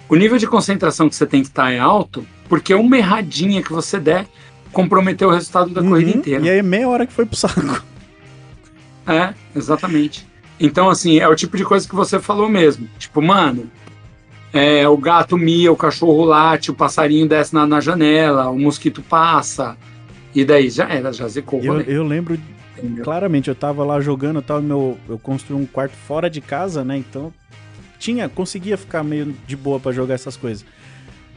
o 0.08 0.14
nível 0.14 0.36
de 0.38 0.46
concentração 0.46 1.08
que 1.08 1.16
você 1.16 1.26
tem 1.26 1.40
que 1.42 1.48
estar 1.48 1.72
é 1.72 1.78
alto, 1.78 2.26
porque 2.48 2.74
uma 2.74 2.98
erradinha 2.98 3.62
que 3.62 3.72
você 3.72 3.98
der 3.98 4.26
comprometeu 4.72 5.28
o 5.28 5.32
resultado 5.32 5.70
da 5.70 5.80
corrida 5.82 6.10
Uhum, 6.10 6.16
inteira. 6.18 6.44
E 6.44 6.50
aí 6.50 6.62
meia 6.62 6.88
hora 6.88 7.06
que 7.06 7.12
foi 7.12 7.24
pro 7.24 7.36
saco. 7.36 7.60
É, 9.06 9.34
exatamente. 9.54 10.26
Então, 10.58 10.88
assim, 10.88 11.18
é 11.18 11.28
o 11.28 11.34
tipo 11.34 11.56
de 11.56 11.64
coisa 11.64 11.88
que 11.88 11.94
você 11.94 12.18
falou 12.20 12.48
mesmo. 12.48 12.88
Tipo, 12.98 13.20
mano, 13.20 13.70
é, 14.52 14.88
o 14.88 14.96
gato 14.96 15.36
mia, 15.36 15.70
o 15.72 15.76
cachorro 15.76 16.24
late, 16.24 16.70
o 16.70 16.74
passarinho 16.74 17.28
desce 17.28 17.52
na, 17.54 17.66
na 17.66 17.80
janela, 17.80 18.48
o 18.50 18.58
mosquito 18.58 19.02
passa. 19.02 19.76
E 20.34 20.44
daí 20.44 20.68
já 20.70 20.88
era, 20.88 21.12
já 21.12 21.28
zicou 21.28 21.60
Eu, 21.62 21.80
eu 21.82 22.04
lembro 22.04 22.38
entendeu? 22.78 23.04
claramente, 23.04 23.48
eu 23.48 23.54
tava 23.54 23.84
lá 23.84 24.00
jogando, 24.00 24.44
no 24.46 24.62
meu, 24.62 24.98
eu 25.08 25.18
construí 25.18 25.60
um 25.60 25.66
quarto 25.66 25.96
fora 25.96 26.28
de 26.28 26.40
casa, 26.40 26.84
né? 26.84 26.96
Então 26.96 27.32
tinha, 27.98 28.28
conseguia 28.28 28.76
ficar 28.76 29.02
meio 29.02 29.34
de 29.46 29.56
boa 29.56 29.80
pra 29.80 29.92
jogar 29.92 30.14
essas 30.14 30.36
coisas. 30.36 30.64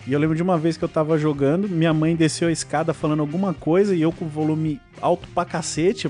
E 0.05 0.13
eu 0.13 0.19
lembro 0.19 0.35
de 0.35 0.43
uma 0.43 0.57
vez 0.57 0.77
que 0.77 0.83
eu 0.83 0.89
tava 0.89 1.17
jogando, 1.17 1.67
minha 1.67 1.93
mãe 1.93 2.15
desceu 2.15 2.47
a 2.47 2.51
escada 2.51 2.93
falando 2.93 3.19
alguma 3.19 3.53
coisa 3.53 3.93
e 3.93 4.01
eu 4.01 4.11
com 4.11 4.25
o 4.25 4.29
volume 4.29 4.79
alto 5.01 5.27
pra 5.29 5.43
cacete, 5.43 6.09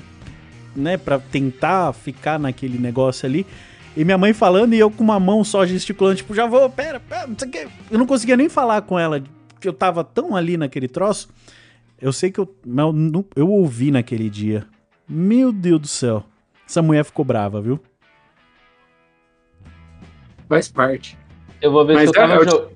né, 0.75 0.97
Pra 0.97 1.17
tentar 1.17 1.91
ficar 1.93 2.39
naquele 2.39 2.77
negócio 2.77 3.25
ali. 3.25 3.45
E 3.95 4.05
minha 4.05 4.17
mãe 4.17 4.31
falando 4.33 4.75
e 4.75 4.79
eu 4.79 4.91
com 4.91 5.03
uma 5.03 5.19
mão 5.19 5.43
só 5.43 5.65
gesticulando, 5.65 6.17
tipo, 6.17 6.35
já 6.35 6.45
vou, 6.45 6.69
pera, 6.69 6.99
pera, 6.99 7.25
não 7.25 7.35
sei 7.35 7.47
o 7.47 7.51
quê. 7.51 7.67
Eu 7.89 7.97
não 7.97 8.05
conseguia 8.05 8.37
nem 8.37 8.47
falar 8.47 8.83
com 8.83 8.99
ela, 8.99 9.23
porque 9.49 9.67
eu 9.67 9.73
tava 9.73 10.03
tão 10.03 10.35
ali 10.35 10.55
naquele 10.55 10.87
troço. 10.87 11.29
Eu 11.99 12.13
sei 12.13 12.29
que 12.29 12.39
eu, 12.39 12.55
eu, 12.63 13.25
eu 13.35 13.49
ouvi 13.49 13.89
naquele 13.89 14.29
dia. 14.29 14.67
Meu 15.07 15.51
Deus 15.51 15.81
do 15.81 15.87
céu. 15.87 16.23
Essa 16.67 16.81
mulher 16.81 17.03
ficou 17.05 17.23
brava, 17.23 17.61
viu? 17.61 17.79
Faz 20.49 20.67
parte. 20.69 21.17
Eu 21.61 21.71
vou 21.71 21.85
ver 21.85 21.93
Mas 21.95 22.03
se 22.03 22.07
eu 22.09 22.13
tava, 22.13 22.33
é, 22.33 22.37
eu 22.37 22.45
jo- 22.45 22.67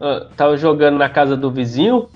Ah, 0.00 0.26
tava 0.36 0.56
jogando 0.56 0.96
na 0.98 1.08
casa 1.08 1.36
do 1.36 1.50
vizinho. 1.50 2.08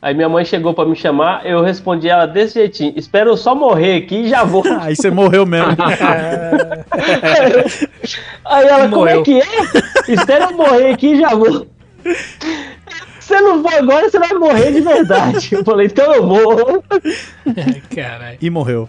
Aí 0.00 0.14
minha 0.14 0.28
mãe 0.28 0.44
chegou 0.44 0.74
pra 0.74 0.84
me 0.84 0.94
chamar, 0.94 1.46
eu 1.46 1.62
respondi 1.62 2.08
ela 2.08 2.26
desse 2.26 2.54
jeitinho: 2.54 2.92
Espera 2.96 3.28
eu 3.30 3.36
só 3.36 3.54
morrer 3.54 3.96
aqui 3.96 4.16
e 4.16 4.28
já 4.28 4.44
vou. 4.44 4.62
Aí 4.80 4.94
você 4.96 5.10
morreu 5.10 5.46
mesmo. 5.46 5.68
Aí 8.44 8.66
ela, 8.66 8.84
como 8.88 8.96
Morreu. 8.96 9.20
é 9.20 9.24
que 9.24 9.40
é? 9.40 9.44
Espera 10.08 10.44
eu 10.50 10.56
morrer 10.56 10.92
aqui 10.92 11.12
e 11.14 11.20
já 11.20 11.34
vou. 11.34 11.66
Se 13.24 13.34
eu 13.34 13.42
não 13.42 13.62
for 13.62 13.72
agora, 13.72 14.10
você 14.10 14.18
vai 14.18 14.34
morrer 14.34 14.70
de 14.70 14.82
verdade. 14.82 15.48
Eu 15.54 15.64
falei, 15.64 15.86
então 15.86 16.12
eu 16.14 16.26
morro. 16.26 16.84
Caralho. 17.94 18.36
e 18.38 18.50
morreu. 18.50 18.88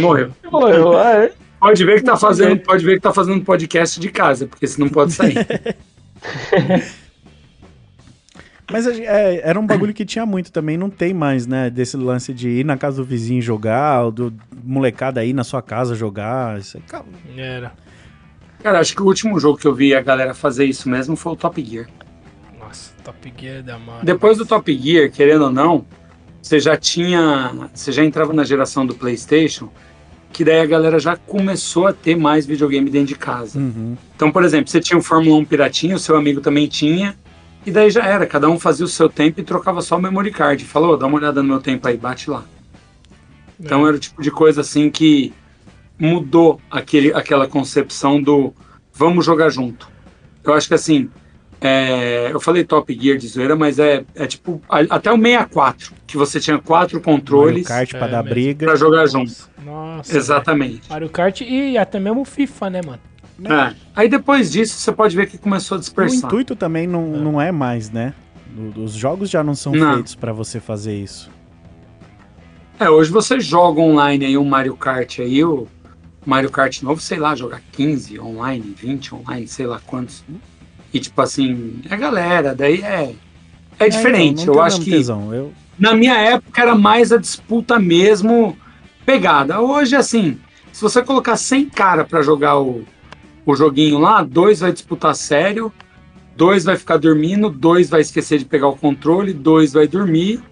Morreu. 0.00 0.30
Morreu. 0.50 0.96
Ah, 0.96 1.28
Pode 1.58 1.84
ver 1.84 1.98
que 1.98 2.04
tá 2.04 2.16
fazendo, 2.16 2.60
pode 2.60 2.84
ver 2.84 2.94
que 2.94 3.00
tá 3.00 3.12
fazendo 3.12 3.44
podcast 3.44 3.98
de 3.98 4.10
casa, 4.10 4.46
porque 4.46 4.64
você 4.64 4.80
não 4.80 4.88
pode 4.88 5.12
sair. 5.12 5.34
Mas 8.70 8.86
é, 8.86 9.40
era 9.42 9.58
um 9.58 9.66
bagulho 9.66 9.92
que 9.92 10.04
tinha 10.04 10.24
muito 10.24 10.52
também, 10.52 10.76
não 10.76 10.88
tem 10.90 11.12
mais, 11.12 11.48
né? 11.48 11.68
Desse 11.68 11.96
lance 11.96 12.32
de 12.32 12.48
ir 12.48 12.64
na 12.64 12.76
casa 12.76 12.98
do 12.98 13.04
vizinho 13.04 13.42
jogar, 13.42 14.04
ou 14.04 14.12
do 14.12 14.32
molecada 14.62 15.24
ir 15.24 15.32
na 15.32 15.42
sua 15.42 15.62
casa 15.62 15.96
jogar. 15.96 16.60
Isso 16.60 16.76
aí, 16.76 16.82
cara, 16.84 17.04
Era. 17.36 17.72
Cara, 18.62 18.78
acho 18.78 18.94
que 18.94 19.02
o 19.02 19.06
último 19.06 19.40
jogo 19.40 19.58
que 19.58 19.66
eu 19.66 19.74
vi 19.74 19.94
a 19.94 20.02
galera 20.02 20.34
fazer 20.34 20.64
isso 20.66 20.88
mesmo 20.88 21.16
foi 21.16 21.32
o 21.32 21.36
Top 21.36 21.64
Gear. 21.64 21.88
Top 23.08 23.32
Gear 23.38 23.62
da 23.62 23.78
mano. 23.78 24.00
Depois 24.04 24.36
do 24.36 24.44
Top 24.44 24.78
Gear, 24.78 25.10
querendo 25.10 25.44
ou 25.44 25.50
não, 25.50 25.86
você 26.42 26.60
já 26.60 26.76
tinha. 26.76 27.70
Você 27.72 27.90
já 27.90 28.04
entrava 28.04 28.34
na 28.34 28.44
geração 28.44 28.84
do 28.84 28.94
PlayStation, 28.94 29.70
que 30.30 30.44
daí 30.44 30.60
a 30.60 30.66
galera 30.66 30.98
já 30.98 31.16
começou 31.16 31.86
a 31.86 31.92
ter 31.92 32.16
mais 32.16 32.44
videogame 32.44 32.90
dentro 32.90 33.08
de 33.08 33.14
casa. 33.14 33.58
Uhum. 33.58 33.96
Então, 34.14 34.30
por 34.30 34.44
exemplo, 34.44 34.70
você 34.70 34.78
tinha 34.78 34.98
o 34.98 35.02
Fórmula 35.02 35.36
1 35.36 35.44
Piratinho, 35.46 35.96
o 35.96 35.98
seu 35.98 36.16
amigo 36.16 36.42
também 36.42 36.66
tinha, 36.66 37.16
e 37.64 37.70
daí 37.70 37.90
já 37.90 38.04
era, 38.04 38.26
cada 38.26 38.48
um 38.48 38.58
fazia 38.58 38.84
o 38.84 38.88
seu 38.88 39.08
tempo 39.08 39.40
e 39.40 39.42
trocava 39.42 39.80
só 39.80 39.96
o 39.96 40.02
memory 40.02 40.30
card. 40.30 40.62
Falou, 40.64 40.96
dá 40.96 41.06
uma 41.06 41.16
olhada 41.16 41.42
no 41.42 41.48
meu 41.48 41.60
tempo 41.60 41.88
aí, 41.88 41.96
bate 41.96 42.28
lá. 42.28 42.44
Então 43.58 43.86
era 43.86 43.96
o 43.96 43.98
tipo 43.98 44.20
de 44.20 44.30
coisa 44.30 44.60
assim 44.60 44.90
que 44.90 45.32
mudou 45.98 46.60
aquele, 46.70 47.12
aquela 47.14 47.48
concepção 47.48 48.22
do 48.22 48.52
vamos 48.92 49.24
jogar 49.24 49.48
junto. 49.48 49.88
Eu 50.44 50.52
acho 50.52 50.68
que 50.68 50.74
assim, 50.74 51.10
é, 51.60 52.30
eu 52.32 52.38
falei 52.40 52.62
Top 52.64 52.92
Gear 53.00 53.16
de 53.18 53.26
zoeira, 53.28 53.56
mas 53.56 53.78
é, 53.78 54.04
é 54.14 54.26
tipo 54.26 54.62
a- 54.68 54.80
até 54.90 55.10
o 55.12 55.16
64, 55.16 55.92
que 56.06 56.16
você 56.16 56.38
tinha 56.40 56.58
quatro 56.58 56.96
Mario 56.98 57.04
controles 57.20 57.66
Kart 57.66 57.90
pra 57.90 58.06
É 58.06 58.10
dar 58.10 58.22
mesmo. 58.22 58.34
briga. 58.34 58.66
pra 58.66 58.76
jogar 58.76 59.06
junto. 59.06 59.32
Nossa. 59.64 60.16
Exatamente. 60.16 60.74
velho. 60.78 60.84
Mario 60.90 61.08
Kart 61.10 61.40
e 61.40 61.76
até 61.76 61.98
mesmo 61.98 62.20
o 62.20 62.24
FIFA, 62.24 62.70
né, 62.70 62.80
mano? 62.84 63.00
É. 63.44 63.74
Aí 63.94 64.08
depois 64.08 64.50
disso 64.50 64.78
você 64.78 64.90
pode 64.92 65.14
ver 65.16 65.26
que 65.28 65.38
começou 65.38 65.76
a 65.76 65.78
O 65.78 65.80
dispersar. 65.80 66.18
intuito 66.28 66.56
também 66.56 66.86
não, 66.86 67.06
não 67.08 67.40
é 67.40 67.52
mais, 67.52 67.90
né? 67.90 68.14
O- 68.76 68.80
Os 68.82 68.92
jogos 68.92 69.30
já 69.30 69.42
não 69.44 69.54
são 69.54 69.72
Não. 69.72 69.94
feitos 69.94 70.14
pra 70.14 70.32
você 70.32 70.58
fazer 70.60 70.96
isso. 70.96 71.30
É, 72.80 72.88
hoje 72.88 73.10
você 73.10 73.40
joga 73.40 73.80
online 73.80 74.24
aí 74.24 74.38
um 74.38 74.44
Mario 74.44 74.76
Kart 74.76 75.18
aí, 75.20 75.42
o 75.44 75.66
Mario 76.24 76.50
Kart 76.50 76.82
novo, 76.82 77.00
sei 77.00 77.18
lá, 77.18 77.34
jogar 77.34 77.60
15 77.72 78.18
online, 78.20 78.74
20 78.76 79.14
online, 79.14 79.46
sei 79.48 79.66
lá 79.66 79.80
quantos. 79.84 80.24
E 80.92 81.00
tipo 81.00 81.20
assim, 81.20 81.80
é 81.88 81.96
galera, 81.96 82.54
daí 82.54 82.80
é. 82.82 83.14
É 83.78 83.88
diferente. 83.88 84.42
então, 84.42 84.54
não 84.54 84.60
eu 84.60 84.66
acho 84.66 84.80
que 84.80 84.90
tesão. 84.90 85.32
Eu, 85.32 85.52
na 85.78 85.94
minha 85.94 86.16
época 86.16 86.60
era 86.60 86.74
mais 86.74 87.12
a 87.12 87.16
disputa 87.16 87.78
mesmo 87.78 88.56
pegada. 89.06 89.60
Hoje, 89.60 89.94
assim, 89.94 90.38
se 90.72 90.82
você 90.82 91.02
colocar 91.02 91.36
100 91.36 91.70
cara 91.70 92.04
pra 92.04 92.22
jogar 92.22 92.58
o, 92.58 92.84
o 93.46 93.54
joguinho 93.54 93.98
lá, 93.98 94.22
dois 94.22 94.60
vai 94.60 94.72
disputar 94.72 95.14
sério, 95.14 95.72
dois 96.36 96.64
vai 96.64 96.76
ficar 96.76 96.96
dormindo, 96.96 97.48
dois 97.48 97.88
vai 97.88 98.00
esquecer 98.00 98.38
de 98.38 98.44
pegar 98.44 98.68
o 98.68 98.76
controle, 98.76 99.32
dois 99.32 99.72
vai 99.72 99.86
dormir. 99.86 100.42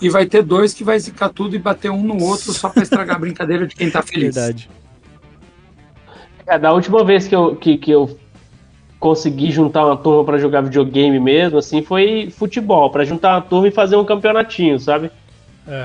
E 0.00 0.08
vai 0.08 0.24
ter 0.24 0.42
dois 0.42 0.72
que 0.72 0.82
vai 0.82 0.98
zicar 0.98 1.28
tudo 1.28 1.54
e 1.54 1.58
bater 1.58 1.90
um 1.90 2.02
no 2.02 2.22
outro 2.24 2.54
só 2.54 2.70
pra 2.70 2.82
estragar 2.82 3.16
a 3.16 3.18
brincadeira 3.20 3.66
de 3.66 3.74
quem 3.74 3.90
tá 3.90 4.00
feliz. 4.00 4.34
verdade. 4.34 4.70
É, 6.46 6.58
da 6.58 6.72
última 6.72 7.04
vez 7.04 7.28
que 7.28 7.36
eu, 7.36 7.54
que, 7.54 7.76
que 7.76 7.90
eu 7.90 8.18
consegui 9.00 9.50
juntar 9.50 9.86
uma 9.86 9.96
turma 9.96 10.24
pra 10.24 10.38
jogar 10.38 10.60
videogame 10.60 11.18
mesmo, 11.18 11.58
assim, 11.58 11.82
foi 11.82 12.30
futebol, 12.30 12.90
pra 12.90 13.04
juntar 13.04 13.34
uma 13.36 13.40
turma 13.40 13.68
e 13.68 13.72
fazer 13.72 13.96
um 13.96 14.04
campeonatinho, 14.04 14.78
sabe? 14.78 15.10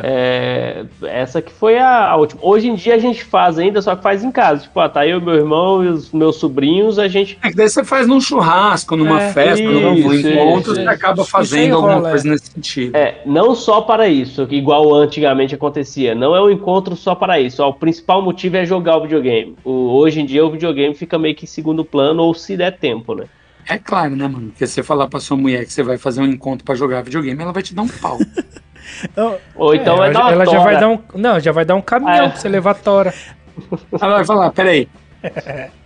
É, 0.03 0.85
essa 1.03 1.41
que 1.41 1.51
foi 1.51 1.77
a, 1.77 2.09
a 2.09 2.15
última. 2.15 2.41
Hoje 2.43 2.67
em 2.67 2.75
dia 2.75 2.95
a 2.95 2.97
gente 2.97 3.23
faz 3.23 3.59
ainda, 3.59 3.81
só 3.81 3.95
que 3.95 4.01
faz 4.03 4.23
em 4.23 4.31
casa. 4.31 4.63
Tipo, 4.63 4.79
ah, 4.79 4.89
tá 4.89 5.05
eu, 5.05 5.21
meu 5.21 5.35
irmão 5.35 5.83
e 5.83 5.87
os 5.87 6.11
meus 6.11 6.37
sobrinhos, 6.37 6.97
a 6.97 7.07
gente. 7.07 7.37
É 7.41 7.49
que 7.49 7.55
daí 7.55 7.69
você 7.69 7.83
faz 7.83 8.07
num 8.07 8.19
churrasco, 8.19 8.95
numa 8.95 9.21
É, 9.21 9.31
festa, 9.33 9.63
num 9.63 9.93
isso, 9.93 10.27
encontro, 10.27 10.71
isso, 10.73 10.81
você 10.81 10.87
acaba 10.87 11.21
isso 11.21 11.31
fazendo 11.31 11.75
alguma 11.75 11.93
rola, 11.95 12.09
coisa 12.09 12.29
nesse 12.29 12.51
sentido. 12.51 12.95
É, 12.95 13.21
não 13.25 13.53
só 13.55 13.81
para 13.81 14.07
isso, 14.07 14.47
igual 14.49 14.93
antigamente 14.93 15.53
acontecia. 15.55 16.15
Não 16.15 16.35
é 16.35 16.41
um 16.41 16.49
encontro 16.49 16.95
só 16.95 17.13
para 17.15 17.39
isso. 17.39 17.61
Ó, 17.63 17.69
o 17.69 17.73
principal 17.73 18.21
motivo 18.21 18.57
é 18.57 18.65
jogar 18.65 18.97
o 18.97 19.01
videogame. 19.03 19.55
O- 19.63 19.95
hoje 19.95 20.21
em 20.21 20.25
dia 20.25 20.45
o 20.45 20.51
videogame 20.51 20.95
fica 20.95 21.17
meio 21.19 21.35
que 21.35 21.45
em 21.45 21.47
segundo 21.47 21.83
plano, 21.85 22.23
ou 22.23 22.33
se 22.33 22.57
der 22.57 22.77
tempo, 22.77 23.13
né? 23.15 23.25
É 23.67 23.77
claro, 23.79 24.15
né, 24.15 24.27
mano? 24.27 24.49
Porque 24.49 24.67
você 24.67 24.83
falar 24.83 25.07
pra 25.07 25.19
sua 25.19 25.35
mulher 25.35 25.65
que 25.65 25.73
você 25.73 25.81
vai 25.81 25.97
fazer 25.97 26.21
um 26.21 26.25
encontro 26.27 26.63
pra 26.63 26.75
jogar 26.75 27.01
videogame, 27.03 27.41
ela 27.41 27.51
vai 27.51 27.63
te 27.63 27.73
dar 27.73 27.81
um 27.81 27.87
pau. 27.87 28.17
Então, 29.03 29.37
Ou 29.55 29.75
então 29.75 29.95
ela, 29.95 30.05
vai 30.05 30.13
dar 30.13 30.21
uma 30.21 30.31
ela 30.31 30.45
já 30.45 30.51
tora. 30.51 30.63
vai 30.63 30.79
dar 30.79 30.89
um. 30.89 30.99
Não, 31.15 31.39
já 31.39 31.51
vai 31.51 31.65
dar 31.65 31.75
um 31.75 31.81
caminhão 31.81 32.25
Ah. 32.25 32.29
pra 32.29 32.39
você 32.39 32.47
levar 32.49 32.71
a 32.71 32.75
tora. 32.75 33.13
Ela 34.01 34.15
vai 34.17 34.25
falar, 34.25 34.51
peraí, 34.51 34.87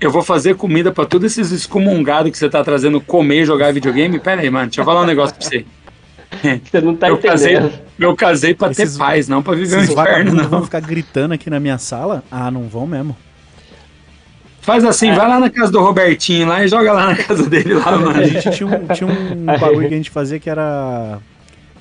eu 0.02 0.10
vou 0.12 0.24
fazer 0.24 0.56
comida 0.56 0.92
pra 0.92 1.06
todos 1.06 1.32
esses 1.32 1.52
excomungados 1.52 2.32
que 2.32 2.38
você 2.38 2.50
tá 2.50 2.64
trazendo 2.64 3.00
comer 3.00 3.42
e 3.42 3.46
jogar 3.46 3.72
videogame? 3.74 4.20
Peraí, 4.20 4.50
mano, 4.50 4.66
deixa 4.68 4.82
eu 4.82 4.86
falar 4.86 5.02
um 5.02 5.06
negócio 5.06 5.36
pra 5.36 5.46
você. 5.48 5.66
Você 6.64 6.80
não 6.82 6.96
tá 6.96 7.10
eu, 7.10 7.18
casei, 7.18 7.54
entendendo. 7.56 7.80
eu 8.00 8.16
casei 8.16 8.54
pra 8.54 8.70
Esses- 8.70 8.94
ter 8.94 9.00
paz, 9.00 9.28
não 9.28 9.42
pra 9.42 9.56
viver 9.56 9.78
um 9.78 9.84
inferno, 9.84 9.96
vagabundos 9.96 10.46
vão 10.46 10.60
não. 10.60 10.66
ficar 10.66 10.80
gritando 10.80 11.34
aqui 11.34 11.50
na 11.50 11.60
minha 11.60 11.80
sala? 11.80 12.24
Ah, 12.32 12.52
não 12.52 12.68
vão 12.68 12.86
mesmo. 12.86 13.18
Faz 14.62 14.84
assim, 14.86 15.12
vai 15.14 15.28
lá 15.28 15.40
na 15.40 15.50
casa 15.50 15.72
do 15.72 15.80
Robertinho 15.82 16.48
lá 16.48 16.64
e 16.64 16.68
joga 16.68 16.92
lá 16.92 17.08
na 17.08 17.16
casa 17.16 17.50
dele 17.50 17.74
lá, 17.74 17.92
mano. 17.98 18.12
A 18.20 18.24
gente 18.24 18.52
tinha 18.52 18.68
um, 18.70 18.88
tinha 18.94 19.10
um 19.10 19.46
bagulho 19.60 19.88
que 19.88 19.94
a 19.94 19.98
gente 19.98 20.12
fazia 20.12 20.40
que 20.40 20.50
era 20.50 21.18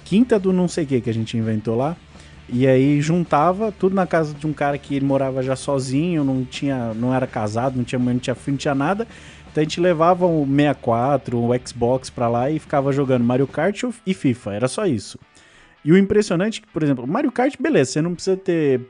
quinta 0.08 0.38
do 0.38 0.54
não 0.54 0.66
sei 0.66 0.84
o 0.84 0.86
que 0.86 1.00
que 1.02 1.10
a 1.10 1.14
gente 1.14 1.36
inventou 1.36 1.76
lá. 1.76 1.94
E 2.48 2.66
aí 2.66 2.98
juntava 3.02 3.70
tudo 3.70 3.94
na 3.94 4.06
casa 4.06 4.32
de 4.32 4.46
um 4.46 4.54
cara 4.54 4.78
que 4.78 4.94
ele 4.94 5.04
morava 5.04 5.42
já 5.42 5.54
sozinho, 5.54 6.24
não 6.24 6.46
tinha, 6.46 6.94
não 6.94 7.14
era 7.14 7.26
casado, 7.26 7.76
não 7.76 7.84
tinha 7.84 7.98
mãe, 7.98 8.14
não 8.14 8.20
tinha 8.20 8.34
filho, 8.34 8.52
não 8.52 8.58
tinha 8.58 8.74
nada. 8.74 9.06
Então 9.50 9.60
a 9.60 9.64
gente 9.64 9.78
levava 9.78 10.24
o 10.24 10.46
64, 10.46 11.38
o 11.38 11.50
Xbox 11.66 12.08
pra 12.08 12.26
lá 12.26 12.50
e 12.50 12.58
ficava 12.58 12.90
jogando 12.90 13.22
Mario 13.22 13.46
Kart 13.46 13.82
e 14.06 14.14
FIFA, 14.14 14.54
era 14.54 14.66
só 14.66 14.86
isso. 14.86 15.18
E 15.84 15.92
o 15.92 15.98
impressionante 15.98 16.60
é 16.60 16.62
que, 16.62 16.72
por 16.72 16.82
exemplo, 16.82 17.06
Mario 17.06 17.30
Kart, 17.30 17.54
beleza, 17.60 17.92
você 17.92 18.02
não 18.02 18.14
precisa 18.14 18.36
ter 18.36 18.80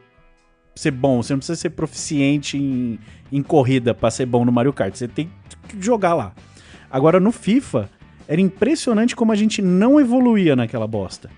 ser 0.76 0.92
bom, 0.92 1.20
você 1.20 1.32
não 1.32 1.38
precisa 1.38 1.60
ser 1.60 1.70
proficiente 1.70 2.56
em, 2.56 3.00
em 3.32 3.42
corrida 3.42 3.92
pra 3.92 4.12
ser 4.12 4.26
bom 4.26 4.44
no 4.44 4.52
Mario 4.52 4.72
Kart, 4.72 4.94
você 4.94 5.08
tem 5.08 5.28
que 5.68 5.82
jogar 5.84 6.14
lá. 6.14 6.32
Agora 6.88 7.18
no 7.18 7.32
FIFA, 7.32 7.90
era 8.28 8.40
impressionante 8.40 9.16
como 9.16 9.32
a 9.32 9.34
gente 9.34 9.62
não 9.62 9.98
evoluía 9.98 10.54
naquela 10.54 10.86
bosta. 10.86 11.30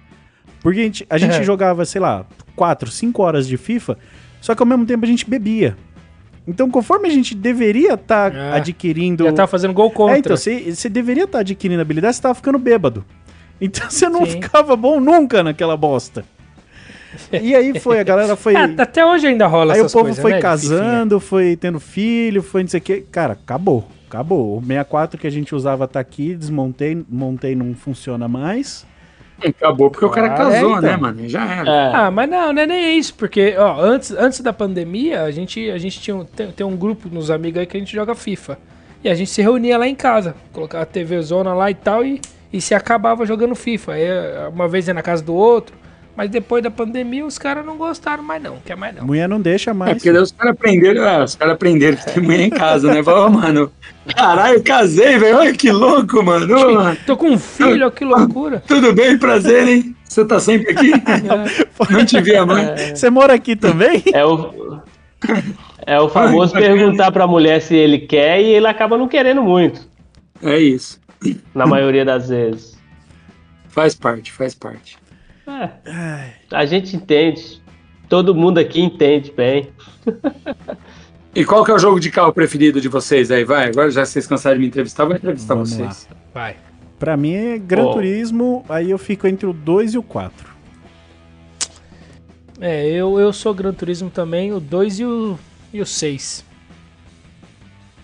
Porque 0.61 0.81
a 0.81 0.83
gente, 0.83 1.07
a 1.09 1.17
gente 1.17 1.37
É. 1.37 1.43
jogava, 1.43 1.85
sei 1.85 2.01
lá, 2.01 2.27
4, 2.57 2.91
5 2.91 3.23
horas 3.23 3.47
de 3.47 3.57
FIFA, 3.57 3.97
só 4.41 4.55
que 4.55 4.63
ao 4.63 4.67
mesmo 4.67 4.85
tempo 4.85 5.05
a 5.05 5.09
gente 5.09 5.29
bebia. 5.29 5.77
Então, 6.47 6.69
conforme 6.69 7.07
a 7.07 7.11
gente 7.11 7.35
deveria 7.35 7.95
estar 7.95 8.35
É. 8.35 8.53
adquirindo. 8.57 9.25
Já 9.25 9.33
tá 9.33 9.47
fazendo 9.47 9.73
gol 9.73 9.91
contra. 9.91 10.17
É, 10.17 10.19
então, 10.19 10.37
você, 10.37 10.89
deveria 10.89 11.25
estar 11.25 11.39
adquirindo 11.41 11.81
habilidade, 11.81 12.17
você 12.17 12.23
tava 12.23 12.35
ficando 12.35 12.59
bêbado. 12.59 13.05
Então 13.61 13.89
você 13.91 14.09
não 14.09 14.25
Sim. 14.25 14.33
ficava 14.33 14.75
bom 14.75 14.99
nunca 15.01 15.43
naquela 15.43 15.77
bosta. 15.77 16.25
E 17.33 17.55
aí 17.55 17.79
foi, 17.79 18.01
a 18.01 18.03
galera 18.03 18.35
foi. 18.37 18.55
É, 18.57 18.83
até 18.83 19.05
hoje 19.05 19.27
ainda 19.27 19.47
rola 19.47 19.75
Aí 19.75 19.81
o 19.81 19.83
essas 19.83 19.93
povo 19.93 20.05
coisas, 20.07 20.23
foi 20.23 20.33
né, 20.33 20.41
casando, 20.41 21.21
foi 21.21 21.57
tendo 21.57 21.79
filho, 21.79 22.43
foi 22.43 22.63
não 22.63 22.69
sei 22.69 22.79
o 22.81 22.83
que. 22.83 23.01
Cara, 23.03 23.35
acabou. 23.35 23.87
Acabou. 24.11 24.59
O 24.59 24.61
64 24.61 25.19
que 25.21 25.27
a 25.27 25.31
gente 25.31 25.55
usava 25.55 25.87
tá 25.87 26.01
aqui, 26.01 26.35
desmontei, 26.35 27.05
montei, 27.09 27.55
não 27.55 27.73
funciona 27.75 28.27
mais. 28.27 28.85
Acabou 29.43 29.89
porque 29.89 30.05
o 30.05 30.11
cara 30.11 30.35
Ah, 30.35 30.37
casou, 30.37 30.53
é, 30.75 30.79
então. 30.79 30.83
né, 30.83 30.97
mano? 30.97 31.29
Já 31.29 31.45
era. 31.45 31.71
É, 31.71 31.95
Ah, 31.95 32.11
mas 32.11 32.29
não, 32.29 32.53
não 32.53 32.61
é 32.63 32.67
nem 32.67 32.99
isso, 32.99 33.15
porque, 33.15 33.55
ó, 33.57 33.81
antes, 33.81 34.11
antes 34.11 34.41
da 34.41 34.53
pandemia, 34.53 35.23
a 35.23 35.31
gente, 35.31 35.71
a 35.71 35.79
gente 35.79 35.99
tinha 36.01 36.15
um, 36.17 36.25
tem, 36.25 36.51
tem 36.51 36.67
um 36.67 36.77
grupo 36.77 37.09
nos 37.09 37.31
amigos 37.31 37.61
aí 37.61 37.67
que 37.67 37.77
a 37.77 37.81
gente 37.81 37.95
joga 37.95 38.15
FIFA. 38.15 38.59
E 39.03 39.09
a 39.09 39.15
gente 39.15 39.31
se 39.31 39.41
reunia 39.41 39.79
lá 39.79 39.89
em 39.89 39.95
casa, 39.95 40.35
colocava 40.53 40.83
a 40.83 40.87
TV 40.87 41.23
zona 41.23 41.55
lá 41.55 41.71
e 41.71 41.75
tal, 41.75 42.05
e, 42.05 42.21
e 42.53 42.61
se 42.61 42.75
acabava 42.75 43.25
jogando 43.25 43.55
FIFA. 43.55 43.93
Aí, 43.93 44.05
uma 44.53 44.69
vez 44.69 44.89
ia 44.89 44.93
na 44.93 45.03
casa 45.03 45.23
do 45.23 45.35
outro, 45.35 45.75
mas 46.21 46.29
depois 46.29 46.63
da 46.63 46.71
pandemia 46.71 47.25
os 47.25 47.39
caras 47.39 47.65
não 47.65 47.79
gostaram 47.79 48.23
mais 48.23 48.43
não, 48.43 48.59
quer 48.59 48.77
mais 48.77 48.95
não. 48.95 49.07
Mulher 49.07 49.27
não 49.27 49.41
deixa 49.41 49.71
É, 49.71 49.73
mais. 49.73 49.95
porque 49.95 50.13
daí 50.13 50.21
os 50.21 50.31
caras 50.31 50.53
aprenderam, 50.53 51.03
é, 51.03 51.25
os 51.25 51.35
caras 51.35 51.55
aprenderam 51.55 51.97
que 51.97 52.13
tem 52.13 52.23
mulher 52.23 52.41
em 52.43 52.51
casa, 52.51 52.93
né? 52.93 53.03
Falou, 53.03 53.27
"Ô, 53.29 53.31
mano, 53.31 53.73
caralho, 54.15 54.63
casei, 54.63 55.17
velho, 55.19 55.39
olha 55.39 55.55
que 55.55 55.73
louco, 55.73 56.23
mano. 56.23 56.55
Ô. 56.91 56.97
Tô 57.07 57.17
com 57.17 57.31
um 57.31 57.39
filho, 57.39 57.87
ó, 57.87 57.91
que 57.91 58.05
loucura. 58.05 58.63
Tudo 58.69 58.93
bem, 58.93 59.17
prazer, 59.17 59.67
hein? 59.67 59.97
Você 60.05 60.23
tá 60.27 60.39
sempre 60.39 60.73
aqui? 60.73 60.91
Não 61.91 62.05
te 62.05 62.21
vi 62.21 62.37
a 62.37 62.45
mãe. 62.45 62.67
Você 62.95 63.09
mora 63.09 63.33
aqui 63.33 63.57
também? 63.57 64.03
é 64.13 64.23
o. 64.23 64.79
É 65.87 65.99
o 65.99 66.11
famoso 66.11 66.53
Ai, 66.57 66.61
perguntar 66.65 67.11
pra 67.13 67.27
mulher 67.27 67.63
se 67.63 67.75
ele 67.75 68.01
quer 68.01 68.43
e 68.43 68.45
ele 68.45 68.67
acaba 68.67 68.99
não 68.99 69.09
querendo 69.09 69.43
muito, 69.43 69.81
É 70.43 70.59
isso. 70.59 71.01
na 71.55 71.65
maioria 71.67 72.05
das 72.05 72.29
vezes. 72.29 72.79
Faz 73.69 73.95
parte, 73.95 74.31
faz 74.33 74.55
parte. 74.55 74.99
É, 75.85 76.33
a 76.51 76.67
gente 76.67 76.97
entende. 76.97 77.61
Todo 78.09 78.35
mundo 78.35 78.59
aqui 78.59 78.81
entende 78.81 79.33
bem. 79.33 79.71
E 81.33 81.45
qual 81.45 81.65
que 81.65 81.71
é 81.71 81.75
o 81.75 81.79
jogo 81.79 82.01
de 82.01 82.11
carro 82.11 82.33
preferido 82.33 82.81
de 82.81 82.89
vocês 82.89 83.31
aí? 83.31 83.45
Vai, 83.45 83.69
agora 83.69 83.89
já 83.89 84.05
vocês 84.05 84.27
cansaram 84.27 84.57
de 84.57 84.63
me 84.63 84.67
entrevistar, 84.67 85.05
vou 85.05 85.15
entrevistar 85.15 85.55
Vamos 85.55 85.71
vocês. 85.71 86.09
Vai. 86.35 86.57
Pra 86.99 87.17
mim 87.17 87.33
é 87.33 87.57
Gran 87.59 87.85
Ó. 87.85 87.93
Turismo, 87.93 88.65
aí 88.69 88.91
eu 88.91 88.99
fico 88.99 89.27
entre 89.29 89.47
o 89.47 89.53
2 89.53 89.95
e 89.95 89.99
o 89.99 90.03
4. 90.03 90.51
É, 92.61 92.87
eu, 92.89 93.19
eu 93.19 93.33
sou 93.33 93.55
Gran 93.55 93.73
Turismo 93.73 94.11
também, 94.11 94.53
o 94.53 94.61
2 94.61 95.01
e 95.01 95.05
o, 95.05 95.39
e 95.73 95.81
o 95.81 95.87
6. 95.87 96.45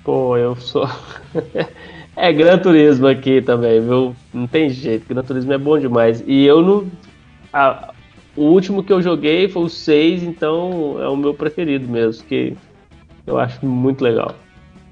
Pô, 0.05 0.37
eu 0.37 0.55
sou. 0.57 0.89
é 2.17 2.33
Gran 2.33 2.59
Turismo 2.59 3.09
aqui 3.09 3.43
também, 3.43 3.81
viu? 3.81 4.15
Não 4.33 4.47
tem 4.47 4.71
jeito, 4.71 5.07
Gran 5.09 5.23
Turismo 5.23 5.53
é 5.53 5.59
bom 5.59 5.79
demais. 5.79 6.23
E 6.27 6.47
eu 6.47 6.63
não. 6.63 6.87
A- 7.61 7.93
O 8.37 8.43
último 8.51 8.85
que 8.85 8.93
eu 8.93 9.01
joguei 9.01 9.49
foi 9.49 9.63
o 9.65 9.69
6, 9.69 10.23
então 10.23 10.97
é 11.01 11.09
o 11.09 11.17
meu 11.17 11.33
preferido 11.33 11.89
mesmo, 11.89 12.23
que 12.25 12.55
eu 13.27 13.39
acho 13.39 13.65
muito 13.65 14.05
legal. 14.05 14.37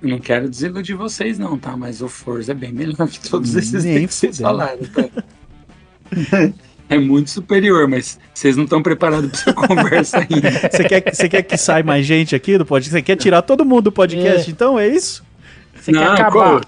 Não 0.02 0.18
quero 0.18 0.48
desiludir 0.48 0.96
vocês, 0.96 1.38
não, 1.38 1.58
tá? 1.58 1.76
Mas 1.76 2.00
o 2.00 2.08
Forza 2.08 2.52
é 2.52 2.54
bem 2.54 2.72
melhor 2.72 3.06
que 3.08 3.20
todos 3.20 3.54
esses 3.54 3.84
Nem 3.84 4.06
que 4.06 4.14
vocês 4.14 4.38
falaram, 4.38 4.78
tá? 4.94 5.04
É 6.88 6.98
muito 6.98 7.30
superior, 7.30 7.88
mas 7.88 8.18
vocês 8.34 8.56
não 8.56 8.64
estão 8.64 8.82
preparados 8.82 9.30
para 9.30 9.40
essa 9.40 9.52
conversa 9.66 10.18
ainda. 10.18 10.50
Você 10.70 10.84
quer, 10.84 11.00
que- 11.00 11.14
você 11.14 11.28
quer 11.28 11.42
que 11.42 11.56
saia 11.56 11.82
mais 11.82 12.04
gente 12.06 12.34
aqui 12.36 12.58
do 12.58 12.66
podcast? 12.66 12.98
Você 12.98 13.02
quer 13.02 13.16
tirar 13.16 13.42
todo 13.42 13.64
mundo 13.64 13.84
do 13.84 13.92
podcast? 13.92 14.48
É. 14.48 14.52
Então 14.52 14.78
é 14.78 14.86
isso? 14.88 15.24
Você 15.74 15.92
quer 15.92 16.00
Não, 16.04 16.12
acabar? 16.12 16.60
pô, 16.60 16.66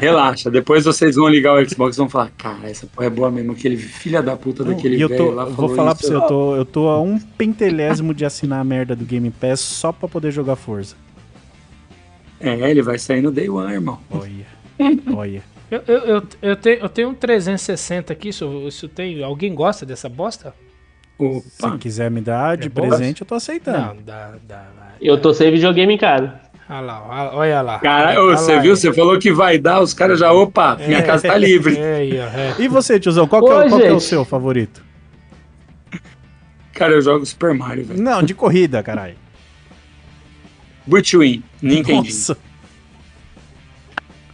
Relaxa, 0.00 0.50
depois 0.50 0.84
vocês 0.84 1.16
vão 1.16 1.28
ligar 1.28 1.54
o 1.54 1.68
Xbox 1.68 1.96
e 1.96 1.98
vão 1.98 2.08
falar, 2.08 2.30
cara, 2.36 2.70
essa 2.70 2.86
porra 2.86 3.06
é 3.06 3.10
boa 3.10 3.30
mesmo, 3.30 3.52
aquele 3.52 3.76
filha 3.76 4.22
da 4.22 4.36
puta 4.36 4.62
daquele 4.64 5.00
eu 5.02 5.08
velho 5.08 5.24
tô, 5.24 5.30
lá 5.30 5.44
vou 5.44 5.74
falar 5.74 5.92
isso. 5.92 6.00
pra 6.00 6.08
você, 6.08 6.14
eu 6.14 6.28
tô, 6.28 6.56
eu 6.56 6.64
tô 6.64 6.88
a 6.88 7.00
um 7.00 7.18
pentelésimo 7.18 8.14
de 8.14 8.24
assinar 8.24 8.60
a 8.60 8.64
merda 8.64 8.94
do 8.94 9.04
Game 9.04 9.30
Pass 9.30 9.60
só 9.60 9.92
pra 9.92 10.08
poder 10.08 10.30
jogar 10.30 10.56
Forza. 10.56 10.96
É, 12.40 12.70
ele 12.70 12.82
vai 12.82 12.98
sair 12.98 13.22
no 13.22 13.32
Day 13.32 13.48
One, 13.48 13.72
irmão. 13.72 13.98
Olha. 14.10 14.46
Olha. 15.16 15.42
Eu, 15.70 15.82
eu, 15.86 15.98
eu, 15.98 16.22
eu, 16.42 16.56
tenho, 16.56 16.78
eu 16.80 16.88
tenho 16.88 17.08
um 17.08 17.14
360 17.14 18.12
aqui, 18.12 18.28
isso, 18.28 18.68
isso 18.68 18.88
tem. 18.88 19.22
Alguém 19.22 19.54
gosta 19.54 19.86
dessa 19.86 20.08
bosta? 20.08 20.54
Se 21.18 21.64
Opa, 21.64 21.78
quiser 21.78 22.10
me 22.10 22.20
dar 22.20 22.56
de 22.56 22.66
É 22.66 22.70
presente, 22.70 23.22
eu 23.22 23.26
tô 23.26 23.34
aceitando. 23.34 23.94
Não, 23.94 24.02
dá, 24.02 24.34
dá. 24.46 24.66
vai. 24.76 24.94
Eu 25.00 25.20
tô 25.20 25.32
sem 25.32 25.50
videogame 25.50 25.94
em 25.94 25.98
casa. 25.98 26.40
Olha 26.68 26.80
lá, 26.80 27.30
olha- 27.36 27.60
lá. 27.62 27.78
cara, 27.78 28.14
você 28.20 28.54
lá, 28.56 28.60
viu? 28.62 28.72
é. 28.72 28.76
Você 28.76 28.92
falou 28.92 29.18
que 29.18 29.30
vai 29.32 29.58
dar, 29.58 29.80
os 29.80 29.92
caras 29.92 30.18
já, 30.18 30.32
opa, 30.32 30.76
minha 30.76 31.02
casa 31.02 31.28
tá 31.28 31.36
livre. 31.36 31.76
É. 31.76 32.06
É. 32.16 32.54
E 32.58 32.68
você, 32.68 32.98
tiozão, 32.98 33.26
qual, 33.28 33.42
que, 33.44 33.50
é, 33.50 33.54
Ô, 33.54 33.58
o- 33.66 33.68
qual 33.68 33.80
que 33.80 33.86
é 33.86 33.90
o 33.90 33.92
gente. 34.00 34.04
seu 34.04 34.24
favorito? 34.24 34.82
Cara, 36.72 36.94
eu 36.94 37.02
jogo 37.02 37.24
Super 37.26 37.52
Mario, 37.54 37.84
velho. 37.84 38.02
Não, 38.02 38.22
de 38.22 38.34
corrida, 38.34 38.82
caralho. 38.82 39.14
Between, 40.86 41.42
Nintendo. 41.62 42.04
Nossa. 42.04 42.36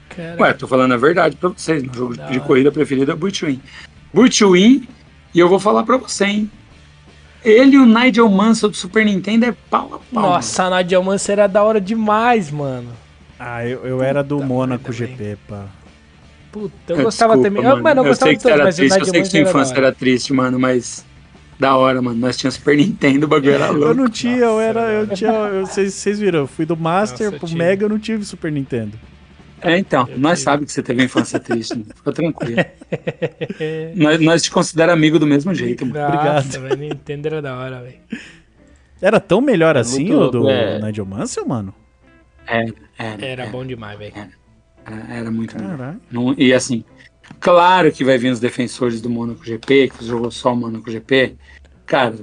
Cara, 0.08 0.36
Ué, 0.40 0.52
tô 0.54 0.66
falando 0.66 0.92
a 0.94 0.96
verdade 0.96 1.36
pra 1.36 1.50
vocês. 1.50 1.82
Meu 1.82 1.92
jogo 1.94 2.16
Da 2.16 2.26
de 2.28 2.40
corrida 2.40 2.70
preferido 2.72 3.10
é 3.12 3.14
Between. 3.16 3.60
Between, 4.14 4.88
e 5.34 5.38
eu 5.38 5.48
vou 5.48 5.58
falar 5.60 5.82
pra 5.84 5.96
você, 5.96 6.24
hein? 6.24 6.50
Ele 7.44 7.76
e 7.76 7.78
o 7.78 7.86
Nigel 7.86 8.28
Mansell 8.28 8.68
do 8.70 8.76
Super 8.76 9.04
Nintendo 9.04 9.46
é 9.46 9.54
pau 9.70 9.86
a 9.94 10.14
pau. 10.14 10.22
Nossa, 10.30 10.64
a 10.64 10.70
Nadia 10.70 11.00
Manso 11.00 11.32
era 11.32 11.46
da 11.46 11.62
hora 11.62 11.80
demais, 11.80 12.50
mano. 12.50 12.88
Ah, 13.38 13.66
eu, 13.66 13.86
eu 13.86 14.02
era 14.02 14.22
do 14.22 14.42
Mônaco 14.42 14.92
GP, 14.92 15.38
pá. 15.48 15.64
Puta, 16.52 16.74
eu 16.88 16.96
mano. 16.96 17.04
gostava 17.04 17.34
Desculpa, 17.34 17.48
também. 17.48 17.62
Eu, 17.64 17.70
Mano. 17.76 17.82
mano, 17.82 18.00
eu 18.00 18.04
eu 18.04 18.08
gostava 18.10 18.28
sei 18.30 18.36
de 18.36 18.36
que 18.36 18.42
você 18.42 18.48
todos, 18.48 18.60
era 18.60 18.64
mas 18.64 18.76
triste, 18.76 18.98
eu 18.98 19.04
sei 19.06 19.12
que 19.12 19.18
Manso 19.20 19.30
sua 19.30 19.38
era 19.38 19.44
da 19.44 19.50
infância 19.50 19.72
hora. 19.76 19.86
era 19.86 19.94
triste, 19.94 20.32
mano, 20.34 20.58
mas 20.60 21.06
da 21.58 21.76
hora, 21.76 22.02
mano. 22.02 22.18
Nós 22.18 22.36
tínhamos 22.36 22.56
Super 22.56 22.76
Nintendo, 22.76 23.24
o 23.24 23.28
bagulho 23.28 23.52
era 23.52 23.70
louco. 23.70 23.86
Eu 23.86 23.94
não 23.94 24.08
tinha, 24.10 24.36
eu 24.36 24.50
Nossa, 24.50 24.62
era. 24.62 24.80
Eu 24.92 25.06
tinha. 25.08 25.30
eu- 25.30 25.66
Vocês 25.66 25.94
vocês 25.94 26.18
viram, 26.18 26.40
eu 26.40 26.46
fui 26.46 26.66
do 26.66 26.76
Master 26.76 27.30
Nossa, 27.30 27.36
eu 27.36 27.48
pro. 27.48 27.56
Mega, 27.56 27.84
eu 27.84 27.88
não 27.88 27.98
tive 27.98 28.24
Super 28.24 28.52
Nintendo. 28.52 28.98
É, 29.62 29.76
então, 29.78 30.08
Eu 30.08 30.18
nós 30.18 30.38
tive. 30.38 30.44
sabemos 30.44 30.66
que 30.66 30.72
você 30.72 30.82
teve 30.82 31.04
infância 31.04 31.38
triste, 31.38 31.72
mano. 31.78 31.86
Fica 31.94 32.12
tranquilo. 32.12 32.56
nós, 33.96 34.20
nós 34.20 34.42
te 34.42 34.50
consideramos 34.50 34.94
amigo 34.98 35.18
do 35.18 35.26
mesmo 35.26 35.54
jeito, 35.54 35.84
mano. 35.86 36.04
Obrigado. 36.06 36.44
Nossa, 36.46 36.60
velho, 36.60 36.76
Nintendo 36.76 37.28
era 37.28 37.42
da 37.42 37.56
hora, 37.56 37.82
velho. 37.82 37.98
Era 39.02 39.18
tão 39.20 39.40
melhor 39.40 39.76
É 39.76 39.80
assim 39.80 40.12
o 40.12 40.28
do 40.30 40.48
é. 40.48 40.78
Nigel 40.80 41.06
Mansell, 41.06 41.46
mano? 41.46 41.74
Era, 42.46 42.72
era, 42.98 43.24
Era 43.26 43.42
era, 43.42 43.46
bom 43.46 43.64
demais, 43.64 43.98
velho. 43.98 44.12
era, 44.16 45.14
era 45.14 45.30
muito 45.30 45.56
melhor. 45.56 45.76
Caralho. 45.76 46.00
Não- 46.10 46.34
e 46.36 46.52
assim, 46.52 46.84
claro 47.38 47.90
que 47.92 48.04
vai 48.04 48.18
vir 48.18 48.30
os 48.30 48.40
defensores 48.40 49.00
do 49.00 49.08
Monaco 49.10 49.44
GP, 49.44 49.90
que 49.90 50.04
jogou 50.04 50.30
só 50.30 50.52
o 50.52 50.56
Monaco 50.56 50.90
GP. 50.90 51.36
Cara, 51.86 52.14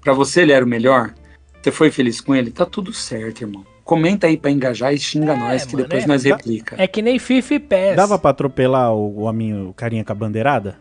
pra 0.00 0.12
você 0.12 0.42
ele 0.42 0.52
era 0.52 0.64
o 0.64 0.68
melhor, 0.68 1.14
você 1.62 1.70
foi 1.70 1.90
feliz 1.90 2.20
com 2.20 2.34
ele, 2.34 2.50
tá 2.50 2.64
tudo 2.66 2.92
certo, 2.92 3.42
irmão. 3.42 3.64
Comenta 3.96 4.26
aí 4.26 4.36
pra 4.36 4.50
engajar 4.50 4.92
e 4.94 4.98
xinga 4.98 5.36
nós, 5.36 5.64
que 5.66 5.74
mano, 5.74 5.86
depois 5.86 6.04
é- 6.04 6.06
nós 6.06 6.24
replica. 6.24 6.76
É 6.78 6.86
que 6.86 7.02
nem 7.02 7.18
FIFA 7.18 7.54
e 7.54 7.58
PES. 7.60 7.96
Dava 7.96 8.18
pra 8.18 8.30
atropelar 8.30 8.92
o, 8.92 9.24
o 9.28 9.68
o 9.68 9.74
carinha 9.74 10.04
com 10.04 10.12
a 10.12 10.14
bandeirada 10.14 10.76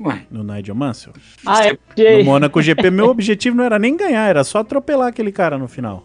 Ué, 0.00 0.22
no 0.30 0.42
Nigel 0.42 0.74
Mansell? 0.74 1.12
Ah, 1.46 1.64
é 1.66 1.72
No 1.72 1.78
porque. 1.78 2.22
Mônaco 2.24 2.60
GP, 2.60 2.90
meu 2.90 3.06
objetivo 3.06 3.56
não 3.56 3.64
era 3.64 3.78
nem 3.78 3.96
ganhar, 3.96 4.26
era 4.28 4.42
só 4.42 4.58
atropelar 4.58 5.08
aquele 5.08 5.30
cara 5.30 5.56
no 5.58 5.68
final. 5.68 6.04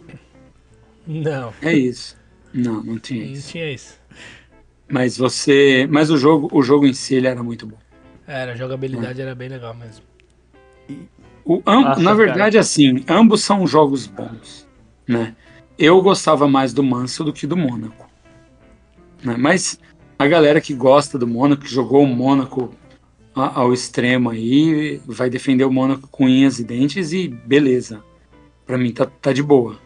Não, 1.06 1.52
é 1.62 1.72
isso. 1.72 2.16
Não, 2.54 2.82
não 2.82 2.98
tinha 2.98 3.24
não 3.24 3.32
isso. 3.32 3.50
tinha 3.50 3.72
isso. 3.72 3.98
Mas 4.88 5.16
você. 5.16 5.86
Mas 5.90 6.10
o 6.10 6.16
jogo, 6.16 6.48
o 6.52 6.62
jogo 6.62 6.86
em 6.86 6.92
si 6.92 7.14
ele 7.14 7.26
era 7.26 7.42
muito 7.42 7.66
bom. 7.66 7.76
Era, 8.26 8.52
a 8.52 8.56
jogabilidade 8.56 9.20
era 9.20 9.34
bem 9.34 9.48
legal 9.48 9.74
mesmo. 9.74 10.04
O, 11.44 11.62
am- 11.66 11.82
Nossa, 11.82 12.00
na 12.02 12.10
cara. 12.10 12.14
verdade, 12.26 12.58
assim, 12.58 13.02
ambos 13.08 13.42
são 13.42 13.66
jogos 13.66 14.06
bons, 14.06 14.67
né? 15.08 15.34
Eu 15.78 16.02
gostava 16.02 16.46
mais 16.46 16.72
do 16.72 16.82
Mansell 16.82 17.24
do 17.24 17.32
que 17.32 17.46
do 17.46 17.56
Mônaco. 17.56 18.08
Né? 19.24 19.36
Mas 19.38 19.80
a 20.18 20.26
galera 20.26 20.60
que 20.60 20.74
gosta 20.74 21.18
do 21.18 21.26
Mônaco, 21.26 21.62
que 21.62 21.72
jogou 21.72 22.02
o 22.02 22.06
Mônaco 22.06 22.74
ao 23.34 23.72
extremo 23.72 24.30
aí, 24.30 25.00
vai 25.06 25.30
defender 25.30 25.64
o 25.64 25.72
Mônaco 25.72 26.08
com 26.08 26.24
unhas 26.24 26.58
e 26.58 26.64
dentes 26.64 27.12
e 27.12 27.28
beleza. 27.28 28.02
Pra 28.66 28.76
mim 28.76 28.92
tá, 28.92 29.06
tá 29.06 29.32
de 29.32 29.42
boa. 29.42 29.78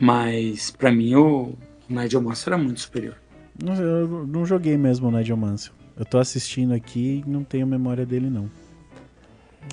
Mas 0.00 0.70
pra 0.70 0.92
mim 0.92 1.14
o 1.16 1.54
Nigel 1.88 2.22
Mansell 2.22 2.54
era 2.54 2.62
muito 2.62 2.80
superior. 2.80 3.16
Não, 3.62 3.74
Eu 3.74 4.26
não 4.26 4.46
joguei 4.46 4.76
mesmo 4.76 5.08
o 5.08 5.10
Nigel 5.10 5.36
Mansell. 5.36 5.72
Eu 5.98 6.04
tô 6.04 6.18
assistindo 6.18 6.72
aqui 6.74 7.24
e 7.26 7.30
não 7.30 7.42
tenho 7.42 7.66
memória 7.66 8.06
dele, 8.06 8.30
não. 8.30 8.50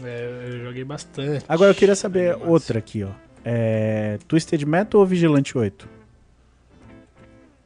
É, 0.02 0.50
eu 0.52 0.64
joguei 0.66 0.84
bastante. 0.84 1.46
Agora 1.48 1.72
eu 1.72 1.76
queria 1.76 1.96
saber 1.96 2.36
outra 2.48 2.80
aqui, 2.80 3.04
ó. 3.04 3.10
É, 3.46 4.18
Twisted 4.28 4.64
Metal 4.66 5.00
ou 5.02 5.06
Vigilante 5.08 5.58
8? 5.58 5.88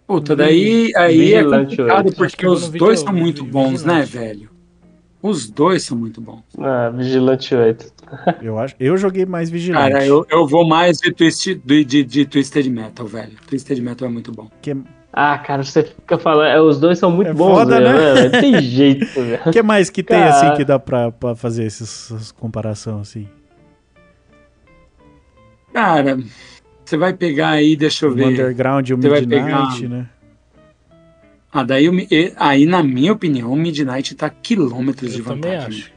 Puta, 0.07 0.35
daí 0.35 0.91
aí 0.95 1.33
é 1.33 1.43
Vigilante 1.43 1.75
complicado 1.77 2.05
oito. 2.05 2.23
Acho 2.23 2.37
que 2.37 2.43
porque 2.43 2.45
eu 2.45 2.49
vou 2.51 2.57
os 2.57 2.69
dois 2.69 2.99
são 3.01 3.13
muito 3.13 3.43
bons, 3.43 3.83
né, 3.83 4.01
Vigilante. 4.03 4.17
velho? 4.37 4.49
Os 5.21 5.49
dois 5.49 5.83
são 5.83 5.97
muito 5.97 6.21
bons. 6.21 6.43
Ah, 6.59 6.89
Vigilante 6.91 7.53
8. 7.53 7.91
Eu 8.41 8.57
acho. 8.57 8.75
Eu 8.79 8.95
joguei 8.95 9.25
mais 9.25 9.49
Vigilante. 9.49 9.91
Cara, 9.91 10.05
eu, 10.05 10.25
eu 10.29 10.47
vou 10.47 10.65
mais 10.65 10.99
de, 10.99 11.11
twist, 11.11 11.55
de, 11.55 11.83
de, 11.83 12.03
de 12.03 12.25
Twisted 12.25 12.69
Metal, 12.69 13.05
velho. 13.05 13.33
Twisted 13.47 13.81
Metal 13.81 14.07
é 14.07 14.11
muito 14.11 14.31
bom. 14.31 14.47
Que, 14.61 14.77
Ah, 15.11 15.37
cara, 15.39 15.63
você 15.63 15.83
fica 15.83 16.17
falando. 16.17 16.47
é, 16.47 16.61
Os 16.61 16.79
dois 16.79 16.97
são 16.99 17.11
muito 17.11 17.31
É 17.31 17.33
bons, 17.33 17.55
foda, 17.55 17.81
velho, 17.81 17.97
né? 18.15 18.29
né? 18.29 18.39
Tem 18.39 18.61
jeito, 18.61 19.05
velho. 19.21 19.51
que 19.51 19.61
mais 19.61 19.89
que 19.89 20.01
tem 20.03 20.17
Cara. 20.19 20.29
assim 20.29 20.55
que 20.55 20.63
dá 20.63 20.79
pra, 20.79 21.11
pra 21.11 21.35
fazer 21.35 21.65
essas, 21.65 22.09
essas 22.11 22.31
comparações 22.31 23.01
assim? 23.01 23.27
Cara, 25.81 26.17
você 26.83 26.97
vai 26.97 27.13
pegar 27.13 27.49
aí, 27.49 27.75
deixa 27.75 28.07
eu 28.07 28.11
O 28.11 28.15
ver. 28.15 28.25
Underground 28.25 28.89
e 28.89 28.93
o 28.95 28.97
Midnight, 28.97 29.27
pegar- 29.27 29.79
né? 29.87 30.07
Ah, 31.53 31.61
daí 31.61 31.87
o 31.87 31.93
Mi- 31.93 32.07
e- 32.09 32.33
aí, 32.35 32.65
na 32.65 32.81
minha 32.81 33.13
opinião, 33.13 33.53
o 33.53 33.55
Midnight 33.55 34.15
tá 34.15 34.27
quilômetros 34.27 35.11
Eu 35.13 35.19
de 35.19 35.23
também 35.23 35.51
vantagem. 35.55 35.81
acho. 35.81 35.91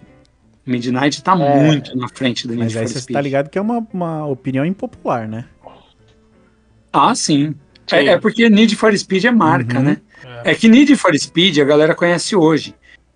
O 0.66 0.70
Midnight 0.70 1.22
tá 1.24 1.32
É. 1.32 1.62
muito 1.64 1.96
na 1.96 2.08
frente 2.08 2.46
do 2.46 2.50
Need 2.54 2.64
Mas 2.64 2.72
for 2.74 2.78
aí 2.80 2.88
você 2.88 3.00
Speed. 3.00 3.14
tá 3.14 3.20
ligado 3.22 3.48
que 3.48 3.56
é 3.56 3.62
uma, 3.62 3.86
uma 3.90 4.26
opinião 4.26 4.66
impopular, 4.66 5.26
né? 5.26 5.46
Ah, 6.92 7.14
sim. 7.14 7.54
É, 7.90 8.00
Sim. 8.02 8.08
é 8.10 8.18
porque 8.18 8.50
Need 8.50 8.76
for 8.76 8.94
Speed 8.96 9.24
é 9.24 9.30
marca, 9.30 9.78
Uhum. 9.78 9.84
né? 9.84 9.96
É 10.44 10.54
que 10.54 10.68
Need 10.68 10.94
for 10.96 11.16
Speed 11.18 11.56
a 11.58 11.64
galera 11.64 11.94
conhece 11.94 12.36
hoje. 12.36 12.74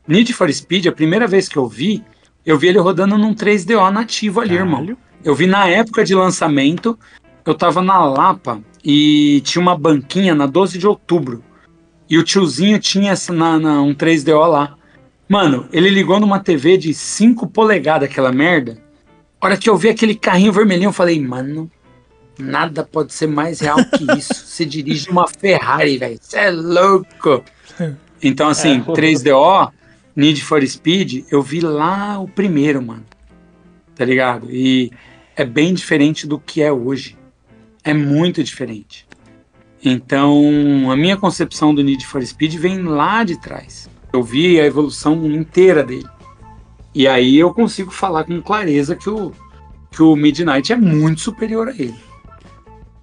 Need 0.09 0.33
for 0.33 0.51
Speed, 0.51 0.87
a 0.87 0.93
primeira 0.93 1.27
vez 1.27 1.47
que 1.47 1.59
eu 1.59 1.69
vi, 1.69 2.03
eu 2.47 2.59
vi 2.59 2.69
ele 2.69 2.79
rodando 2.79 3.19
num 3.19 3.35
3DO 3.35 3.91
nativo 3.91 4.41
ali, 4.41 4.55
irmão. 4.55 4.97
Eu 5.25 5.35
vi 5.35 5.47
na 5.47 5.67
época 5.69 6.05
de 6.05 6.15
lançamento, 6.15 6.99
eu 7.45 7.55
tava 7.55 7.83
na 7.83 8.05
Lapa 8.05 8.61
e 8.85 9.41
tinha 9.45 9.63
uma 9.63 9.77
banquinha 9.77 10.35
na 10.35 10.47
12 10.47 10.79
de 10.79 10.87
outubro. 10.87 11.43
E 12.09 12.19
o 12.19 12.23
tiozinho 12.23 12.79
tinha 12.79 13.13
essa 13.13 13.33
na, 13.33 13.59
na- 13.59 13.83
um 13.83 13.95
3DO 13.95 14.47
lá. 14.47 14.75
Mano, 15.29 15.67
ele 15.73 15.89
ligou 15.89 16.21
numa 16.21 16.39
TV 16.39 16.77
de 16.77 16.93
5 16.93 17.47
polegadas, 17.47 18.09
aquela 18.11 18.31
merda. 18.31 18.77
A 19.41 19.47
hora 19.47 19.57
que 19.57 19.69
eu 19.71 19.77
vi 19.77 19.89
aquele 19.89 20.15
carrinho 20.15 20.53
vermelhinho, 20.53 20.89
eu 20.89 20.93
falei, 20.93 21.19
mano, 21.19 21.71
nada 22.39 22.85
pode 22.85 23.15
ser 23.15 23.27
mais 23.27 23.61
real 23.61 23.79
que 23.85 24.05
isso. 24.19 24.35
Você 24.47 24.67
dirige 24.67 25.09
uma 25.11 25.27
Ferrari, 25.27 25.97
velho. 25.97 26.19
Você 26.21 26.39
é 26.39 26.51
louco. 26.51 27.43
Então, 28.23 28.49
assim, 28.49 28.79
É. 28.79 28.81
3DO, 28.81 29.71
Need 30.17 30.43
for 30.43 30.67
Speed, 30.67 31.27
eu 31.31 31.43
vi 31.43 31.61
lá 31.61 32.19
o 32.19 32.27
primeiro, 32.27 32.81
mano. 32.81 33.05
Tá 33.95 34.03
ligado? 34.03 34.47
E 34.51 34.91
é 35.37 35.45
bem 35.45 35.75
diferente 35.75 36.27
do 36.27 36.39
que 36.39 36.63
é 36.63 36.73
hoje. 36.73 37.17
É 37.83 37.93
muito 37.93 38.43
diferente. 38.43 39.07
Então, 39.85 40.91
a 40.91 40.97
minha 40.97 41.17
concepção 41.17 41.75
do 41.75 41.85
Need 41.85 42.07
for 42.07 42.25
Speed 42.25 42.55
vem 42.55 42.83
lá 42.83 43.23
de 43.23 43.39
trás. 43.39 43.89
Eu 44.13 44.23
vi 44.23 44.59
a 44.59 44.65
evolução 44.65 45.27
inteira 45.27 45.83
dele. 45.83 46.09
E 46.95 47.07
aí 47.07 47.37
eu 47.37 47.53
consigo 47.53 47.91
falar 47.91 48.25
com 48.25 48.41
clareza 48.41 48.95
que 48.95 49.11
o, 49.11 49.33
que 49.91 50.03
o 50.03 50.17
Midnight 50.17 50.73
é 50.73 50.77
muito 50.77 51.21
superior 51.21 51.69
a 51.69 51.73
ele. 51.73 51.95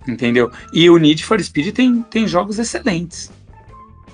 Entendeu? 0.07 0.49
E 0.73 0.89
o 0.89 0.97
Need 0.97 1.23
for 1.23 1.39
Speed 1.39 1.75
tem, 1.75 2.01
tem 2.03 2.27
jogos 2.27 2.57
excelentes. 2.57 3.31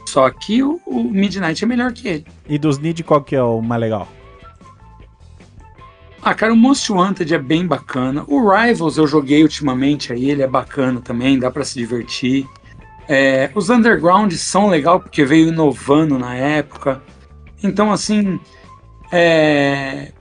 Só 0.06 0.30
que 0.30 0.64
o, 0.64 0.82
o 0.86 1.04
Midnight 1.04 1.64
é 1.64 1.68
melhor 1.68 1.94
que 1.94 2.08
ele. 2.08 2.26
E 2.50 2.58
dos 2.58 2.80
Need, 2.80 3.04
qual 3.04 3.22
que 3.22 3.36
é 3.36 3.44
o 3.44 3.62
mais 3.62 3.80
legal? 3.80 4.08
Ah, 6.22 6.34
cara, 6.34 6.52
o 6.52 6.58
Most 6.58 6.92
Wanted 6.92 7.34
é 7.34 7.38
bem 7.38 7.66
bacana. 7.66 8.24
O 8.28 8.50
Rivals 8.50 8.98
eu 8.98 9.08
joguei 9.08 9.44
ultimamente 9.44 10.12
aí, 10.12 10.30
ele 10.30 10.42
é 10.42 10.48
bacana 10.48 11.00
também, 11.00 11.40
dá 11.40 11.50
para 11.50 11.64
se 11.64 11.76
divertir. 11.80 12.46
É, 13.08 13.50
os 13.56 13.70
Underground 13.70 14.34
são 14.34 14.68
legal 14.68 15.00
porque 15.00 15.24
veio 15.24 15.48
inovando 15.50 16.18
na 16.20 16.36
época. 16.36 17.02
Então, 17.64 17.92
assim, 17.92 18.40
é... 19.12 20.12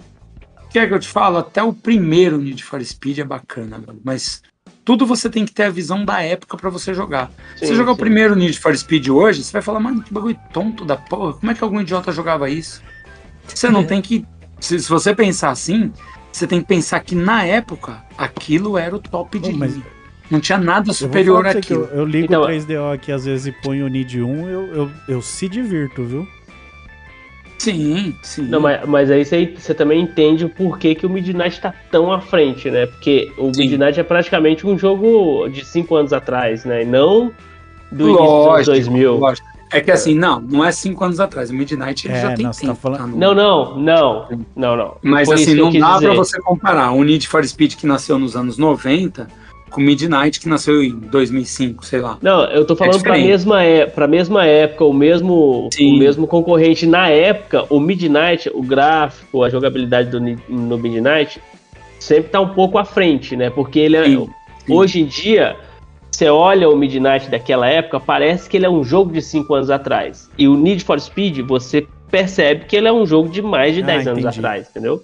quer 0.70 0.86
que 0.86 0.94
eu 0.94 0.99
te 1.00 1.08
falo? 1.08 1.39
Até 1.39 1.62
o 1.62 1.73
primeiro 1.73 2.39
Need 2.39 2.62
for 2.62 2.83
Speed 2.84 3.18
é 3.18 3.25
bacana, 3.25 3.83
mano. 3.84 4.00
mas 4.05 4.42
tudo 4.84 5.05
você 5.05 5.28
tem 5.28 5.44
que 5.44 5.52
ter 5.52 5.65
a 5.65 5.70
visão 5.70 6.05
da 6.05 6.23
época 6.23 6.57
para 6.57 6.70
você 6.70 6.94
jogar. 6.94 7.33
Sim, 7.57 7.58
Se 7.58 7.66
você 7.66 7.75
jogar 7.75 7.91
o 7.92 7.94
sim. 7.97 8.00
primeiro 8.00 8.36
Need 8.36 8.58
for 8.60 8.76
Speed 8.76 9.08
hoje, 9.08 9.42
você 9.42 9.52
vai 9.52 9.62
falar, 9.62 9.81
mano, 9.81 10.02
que 10.02 10.15
bagulho 10.15 10.39
tonto 10.52 10.84
da 10.84 10.97
porra. 10.97 11.33
Como 11.33 11.50
é 11.50 11.55
que 11.55 11.65
algum 11.65 11.81
idiota 11.81 12.12
jogava 12.12 12.49
isso? 12.49 12.81
Você 13.49 13.68
não 13.68 13.81
É. 13.81 13.84
tem 13.84 14.00
que. 14.00 14.25
Se, 14.60 14.78
se 14.81 14.89
você 14.89 15.15
pensar 15.15 15.51
assim, 15.51 15.93
você 16.33 16.47
tem 16.47 16.60
que 16.60 16.67
pensar 16.67 17.01
que 17.01 17.15
na 17.15 17.44
época 17.44 18.02
aquilo 18.17 18.76
era 18.78 18.94
o 18.94 18.99
top 18.99 19.39
de 19.39 19.51
Pô, 19.52 19.57
mas- 19.57 19.73
linha. 19.75 19.97
Não 20.28 20.41
tinha 20.41 20.59
nada 20.59 20.93
superior 20.93 21.47
àquilo. 21.47 21.85
Eu, 21.93 21.99
eu 21.99 22.05
ligo 22.05 22.25
Então, 22.25 22.43
o 22.43 22.47
3DO 22.49 22.93
aqui 22.94 23.12
às 23.12 23.25
vezes 23.25 23.47
e 23.47 23.52
ponho 23.52 23.86
o 23.86 23.89
Need 23.89 24.20
1, 24.20 24.49
eu, 24.49 24.67
eu, 24.75 24.91
eu 25.09 25.23
se 25.23 25.49
divirto, 25.49 26.02
viu? 26.02 26.26
Sim, 27.59 28.15
sim. 28.23 28.43
Não, 28.43 28.60
mas, 28.60 28.85
mas 28.89 29.10
aí 29.10 29.25
você, 29.25 29.55
você 29.57 29.73
também 29.73 30.02
entende 30.02 30.44
o 30.44 30.49
porquê 30.49 30.94
que 30.97 31.07
o 31.07 31.10
Midnight 31.10 31.60
tá 31.60 31.73
tão 31.93 32.12
à 32.12 32.20
frente, 32.20 32.70
né? 32.70 32.86
Porque 32.86 33.33
o 33.39 33.52
Sim. 33.55 33.60
Midnight 33.62 33.99
é 33.99 34.02
praticamente 34.02 34.67
um 34.67 34.76
jogo 34.78 35.49
de 35.49 35.65
5 35.65 35.94
anos 35.94 36.12
atrás, 36.12 36.65
né? 36.65 36.83
E 36.83 36.85
não 36.85 37.33
do 37.91 38.09
início 38.09 38.17
dos 38.25 38.31
anos 38.35 38.47
Lógico, 38.67 38.73
2000. 38.73 39.17
lógico. 39.18 39.47
É 39.72 39.80
que 39.80 39.90
assim, 39.90 40.14
não, 40.14 40.40
não 40.40 40.64
é 40.64 40.70
cinco 40.70 41.04
anos 41.04 41.18
atrás. 41.18 41.50
O 41.50 41.54
Midnight 41.54 42.06
ele 42.06 42.14
É, 42.16 42.20
já 42.22 42.32
tem 42.34 42.44
não, 42.44 42.52
tá 42.52 42.58
tempo. 42.60 42.74
falando- 42.76 42.98
tá 43.00 43.06
no- 43.06 43.16
Não, 43.16 43.34
não, 43.34 43.76
não, 43.78 44.28
não, 44.54 44.76
não. 44.76 44.96
Mas 45.02 45.26
Foi 45.26 45.34
assim, 45.34 45.54
não 45.54 45.72
dá 45.72 45.94
dizer. 45.94 46.06
pra 46.06 46.14
você 46.14 46.40
comparar 46.40 46.92
o 46.92 47.02
Need 47.02 47.26
for 47.28 47.44
Speed 47.44 47.74
que 47.74 47.86
nasceu 47.86 48.18
nos 48.18 48.36
anos 48.36 48.56
90 48.58 49.26
com 49.70 49.80
o 49.80 49.84
Midnight 49.84 50.38
que 50.38 50.48
nasceu 50.48 50.82
em 50.82 50.90
2005, 50.90 51.84
sei 51.84 52.00
lá. 52.00 52.16
Não, 52.22 52.44
eu 52.44 52.64
tô 52.64 52.76
falando 52.76 52.92
pra 53.02 53.12
diferente. 53.14 53.26
mesma, 53.28 53.62
é, 53.64 53.84
pra 53.86 54.06
mesma 54.06 54.46
época, 54.46 54.84
o 54.84 54.92
mesmo, 54.92 55.68
Sim. 55.72 55.96
o 55.96 55.98
mesmo 55.98 56.26
concorrente. 56.28 56.86
Na 56.86 57.08
época, 57.08 57.64
o 57.68 57.80
Midnight, 57.80 58.48
o 58.54 58.62
gráfico, 58.62 59.42
a 59.42 59.50
jogabilidade 59.50 60.10
do 60.10 60.20
no 60.48 60.78
Midnight 60.78 61.42
sempre 61.98 62.30
tá 62.30 62.40
um 62.40 62.50
pouco 62.50 62.78
à 62.78 62.84
frente, 62.84 63.34
né? 63.36 63.50
Porque 63.50 63.80
ele 63.80 63.96
é, 63.96 64.04
sim. 64.04 64.28
hoje 64.70 65.00
em 65.00 65.06
dia, 65.06 65.56
você 66.10 66.28
olha 66.28 66.68
o 66.68 66.76
Midnight 66.76 67.28
daquela 67.31 67.68
época, 67.68 68.01
parece 68.01 68.49
que 68.49 68.57
ele 68.57 68.67
é 68.67 68.70
um 68.70 68.83
jogo 68.83 69.12
de 69.12 69.20
5 69.20 69.55
anos 69.55 69.70
atrás. 69.70 70.31
E 70.39 70.49
o 70.49 70.57
Need 70.57 70.83
for 70.85 70.99
Speed, 71.01 71.41
você 71.47 71.86
percebe 72.10 72.65
que 72.65 72.76
ele 72.76 72.89
é 72.89 72.93
um 72.93 73.05
jogo 73.05 73.28
de 73.28 73.43
mais 73.43 73.75
de 73.75 73.83
Ah, 73.83 73.86
10 73.86 74.07
anos 74.09 74.20
entendi. 74.20 74.39
atrás, 74.39 74.68
entendeu? 74.70 75.02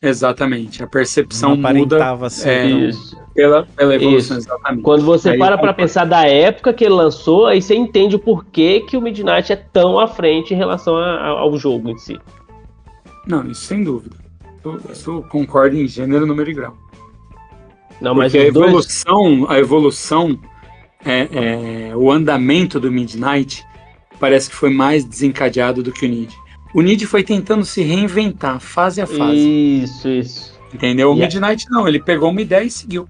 Exatamente. 0.00 0.82
A 0.82 0.86
percepção 0.86 1.50
Não 1.50 1.56
muda 1.56 1.96
aparentava 1.96 2.30
ser 2.30 2.48
é, 2.50 2.66
Isso. 2.66 3.16
pela, 3.34 3.66
pela 3.76 3.94
evolução, 3.96 4.38
Isso. 4.38 4.48
exatamente. 4.48 4.82
Quando 4.82 5.04
você 5.04 5.30
Aí 5.30 5.38
para 5.38 5.56
concordo. 5.56 5.74
pensar 5.76 6.04
da 6.04 6.24
época 6.26 6.72
que 6.72 6.84
ele 6.84 6.94
lançou, 6.94 7.46
aí 7.46 7.60
você 7.60 7.74
entende 7.74 8.14
o 8.14 8.18
porquê 8.18 8.80
que 8.88 8.96
o 8.96 9.00
Midnight 9.00 9.52
é 9.52 9.56
tão 9.56 9.98
à 9.98 10.06
frente 10.06 10.54
em 10.54 10.56
relação 10.56 10.96
a- 10.96 11.16
a- 11.16 11.28
ao 11.40 11.56
jogo 11.56 11.88
em 11.90 11.98
si. 11.98 12.16
Não, 13.26 13.44
isso 13.50 13.62
sem 13.62 13.82
dúvida. 13.82 14.16
Eu, 14.64 14.80
isso 14.92 15.10
eu 15.10 15.22
concordo 15.24 15.76
em 15.76 15.86
gênero, 15.88 16.26
número 16.26 16.48
e 16.50 16.54
grau. 16.54 16.76
Não, 18.00 18.14
mas 18.14 18.34
a 18.34 18.38
dois. 18.38 18.48
evolução, 18.48 19.46
a 19.48 19.58
evolução, 19.58 20.38
é, 21.04 21.90
é, 21.90 21.96
o 21.96 22.10
andamento 22.10 22.78
do 22.78 22.90
Midnight 22.90 23.64
parece 24.20 24.50
que 24.50 24.56
foi 24.56 24.70
mais 24.70 25.04
desencadeado 25.04 25.82
do 25.82 25.92
que 25.92 26.06
o 26.06 26.08
Need. 26.08 26.36
O 26.74 26.82
Need 26.82 27.06
foi 27.06 27.22
tentando 27.22 27.64
se 27.64 27.82
reinventar, 27.82 28.60
fase 28.60 29.00
a 29.00 29.06
fase. 29.06 29.82
Isso, 29.82 30.08
isso. 30.08 30.58
Entendeu? 30.72 31.10
O 31.10 31.14
Yeah. 31.14 31.34
Midnight 31.34 31.66
não, 31.70 31.88
ele 31.88 31.98
pegou 31.98 32.30
uma 32.30 32.42
ideia 32.42 32.64
e 32.64 32.70
seguiu. 32.70 33.08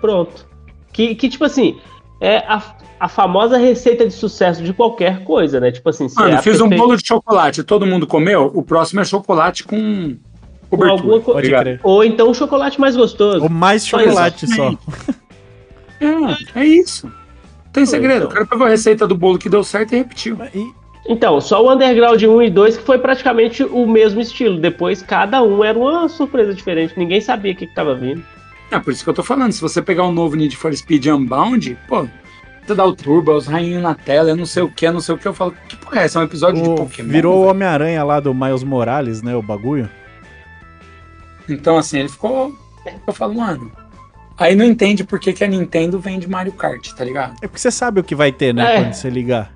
Pronto. 0.00 0.46
Que, 0.92 1.14
que 1.14 1.28
tipo 1.28 1.44
assim, 1.44 1.78
é 2.20 2.38
a, 2.38 2.60
a 2.98 3.08
famosa 3.08 3.56
receita 3.56 4.06
de 4.06 4.12
sucesso 4.12 4.62
de 4.62 4.72
qualquer 4.72 5.22
coisa, 5.22 5.60
né? 5.60 5.70
Tipo 5.70 5.88
assim, 5.90 6.08
você 6.08 6.20
Mano, 6.20 6.34
acha 6.34 6.42
fiz 6.42 6.56
que 6.56 6.62
um 6.62 6.68
bolo 6.68 6.96
de 6.96 7.06
chocolate, 7.06 7.62
todo 7.62 7.86
mundo 7.86 8.06
comeu, 8.06 8.50
o 8.52 8.62
próximo 8.62 9.00
é 9.00 9.04
chocolate 9.04 9.62
com 9.62 10.16
cobertura. 10.70 11.14
alguma 11.14 11.42
crer. 11.42 11.80
Ou 11.82 12.02
então 12.04 12.30
um 12.30 12.34
chocolate 12.34 12.80
mais 12.80 12.96
gostoso. 12.96 13.42
Ou 13.42 13.48
mais 13.50 13.86
chocolate 13.86 14.46
só. 14.46 14.74
É, 16.00 16.60
é 16.60 16.64
isso. 16.64 17.06
Não 17.06 17.12
Tem 17.72 17.86
segredo. 17.86 18.16
então. 18.24 18.28
O 18.30 18.32
cara 18.32 18.46
pegou 18.46 18.66
a 18.66 18.70
receita 18.70 19.06
do 19.06 19.14
bolo 19.14 19.38
que 19.38 19.48
deu 19.48 19.62
certo 19.62 19.92
e 19.92 19.98
repetiu. 19.98 20.38
Então, 21.06 21.40
só 21.40 21.62
o 21.64 21.72
Underground 21.72 22.22
1 22.22 22.42
e 22.42 22.50
2 22.50 22.76
que 22.78 22.82
foi 22.84 22.98
praticamente 22.98 23.62
o 23.64 23.86
mesmo 23.86 24.20
estilo. 24.20 24.58
Depois, 24.58 25.02
cada 25.02 25.42
um 25.42 25.62
era 25.64 25.78
uma 25.78 26.08
surpresa 26.08 26.54
diferente. 26.54 26.94
Ninguém 26.96 27.20
sabia 27.20 27.52
o 27.52 27.56
que, 27.56 27.66
que 27.66 27.74
tava 27.74 27.94
vindo. 27.94 28.22
É 28.70 28.78
por 28.78 28.92
isso 28.92 29.02
que 29.02 29.10
eu 29.10 29.14
tô 29.14 29.22
falando. 29.22 29.52
Se 29.52 29.60
você 29.60 29.82
pegar 29.82 30.04
o 30.04 30.12
novo 30.12 30.36
Need 30.36 30.56
for 30.56 30.74
Speed 30.76 31.06
Unbound, 31.06 31.76
pô, 31.88 32.06
você 32.64 32.74
dá 32.74 32.84
o 32.84 32.94
turbo, 32.94 33.32
os 33.32 33.46
rainhos 33.46 33.82
na 33.82 33.94
tela, 33.94 34.30
eu 34.30 34.36
não 34.36 34.46
sei 34.46 34.62
o 34.62 34.68
que, 34.70 34.88
não 34.90 35.00
sei 35.00 35.14
o 35.14 35.18
que. 35.18 35.26
Eu 35.26 35.34
falo, 35.34 35.54
que 35.68 35.76
porra 35.76 36.00
é 36.00 36.04
essa? 36.04 36.18
É 36.18 36.22
um 36.22 36.24
episódio 36.24 36.62
de 36.62 36.68
o- 36.68 36.74
Pokémon? 36.76 37.08
virou 37.08 37.44
o? 37.44 37.46
Homem-Aranha 37.48 38.04
lá 38.04 38.20
do 38.20 38.32
Miles 38.32 38.62
Morales, 38.62 39.22
né? 39.22 39.34
O 39.34 39.42
bagulho. 39.42 39.88
Então, 41.50 41.76
assim, 41.76 41.98
ele 41.98 42.08
ficou. 42.08 42.54
Eu 43.06 43.12
falo, 43.12 43.34
mano. 43.34 43.70
Aí 44.38 44.54
não 44.56 44.64
entende 44.64 45.04
por 45.04 45.20
que, 45.20 45.32
que 45.34 45.44
a 45.44 45.46
Nintendo 45.46 45.98
vende 45.98 46.26
Mario 46.26 46.52
Kart, 46.52 46.92
tá 46.94 47.04
ligado? 47.04 47.34
É 47.42 47.46
porque 47.46 47.58
você 47.58 47.70
sabe 47.70 48.00
o 48.00 48.04
que 48.04 48.14
vai 48.14 48.32
ter, 48.32 48.54
né? 48.54 48.76
É. 48.76 48.82
Quando 48.82 48.94
você 48.94 49.10
ligar. 49.10 49.52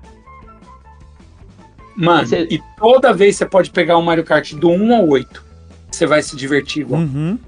Mano, 1.95 2.27
Você- 2.27 2.47
e 2.51 2.61
toda 2.77 3.13
vez 3.13 3.35
você 3.35 3.45
pode 3.45 3.71
pegar 3.71 3.97
o 3.97 4.01
Mario 4.03 4.23
Kart 4.23 4.53
do 4.53 4.69
1 4.69 4.93
ao 4.95 5.07
8. 5.07 5.43
Você 5.89 6.05
vai 6.05 6.21
se 6.21 6.35
divertir 6.35 6.81
igual. 6.81 7.01
Uhum. 7.01 7.39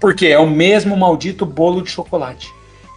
Porque 0.00 0.26
é 0.28 0.38
o 0.38 0.48
mesmo 0.48 0.96
maldito 0.96 1.44
bolo 1.44 1.82
de 1.82 1.90
chocolate. 1.90 2.52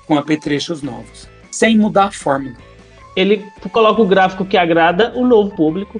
Com 0.05 0.17
apetrechos 0.17 0.81
novos. 0.81 1.27
Sem 1.51 1.77
mudar 1.77 2.05
a 2.05 2.11
fórmula. 2.11 2.55
Ele 3.15 3.43
coloca 3.71 4.01
o 4.01 4.07
gráfico 4.07 4.45
que 4.45 4.55
agrada 4.55 5.11
o 5.15 5.25
novo 5.25 5.55
público. 5.55 5.99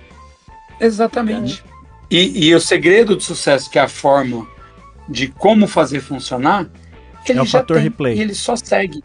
Exatamente. 0.80 1.64
E, 2.12 2.48
e 2.48 2.56
o 2.56 2.60
segredo 2.60 3.16
do 3.16 3.22
sucesso, 3.22 3.70
que 3.70 3.78
é 3.78 3.82
a 3.84 3.88
fórmula 3.88 4.46
de 5.08 5.28
como 5.28 5.68
fazer 5.68 6.00
funcionar, 6.02 6.68
ele 7.28 7.40
É 7.40 7.42
o 7.42 7.46
já 7.46 7.60
fator 7.60 7.76
tem, 7.78 7.84
replay. 7.84 8.18
E 8.18 8.22
ele 8.22 8.34
só 8.34 8.56
segue. 8.56 9.00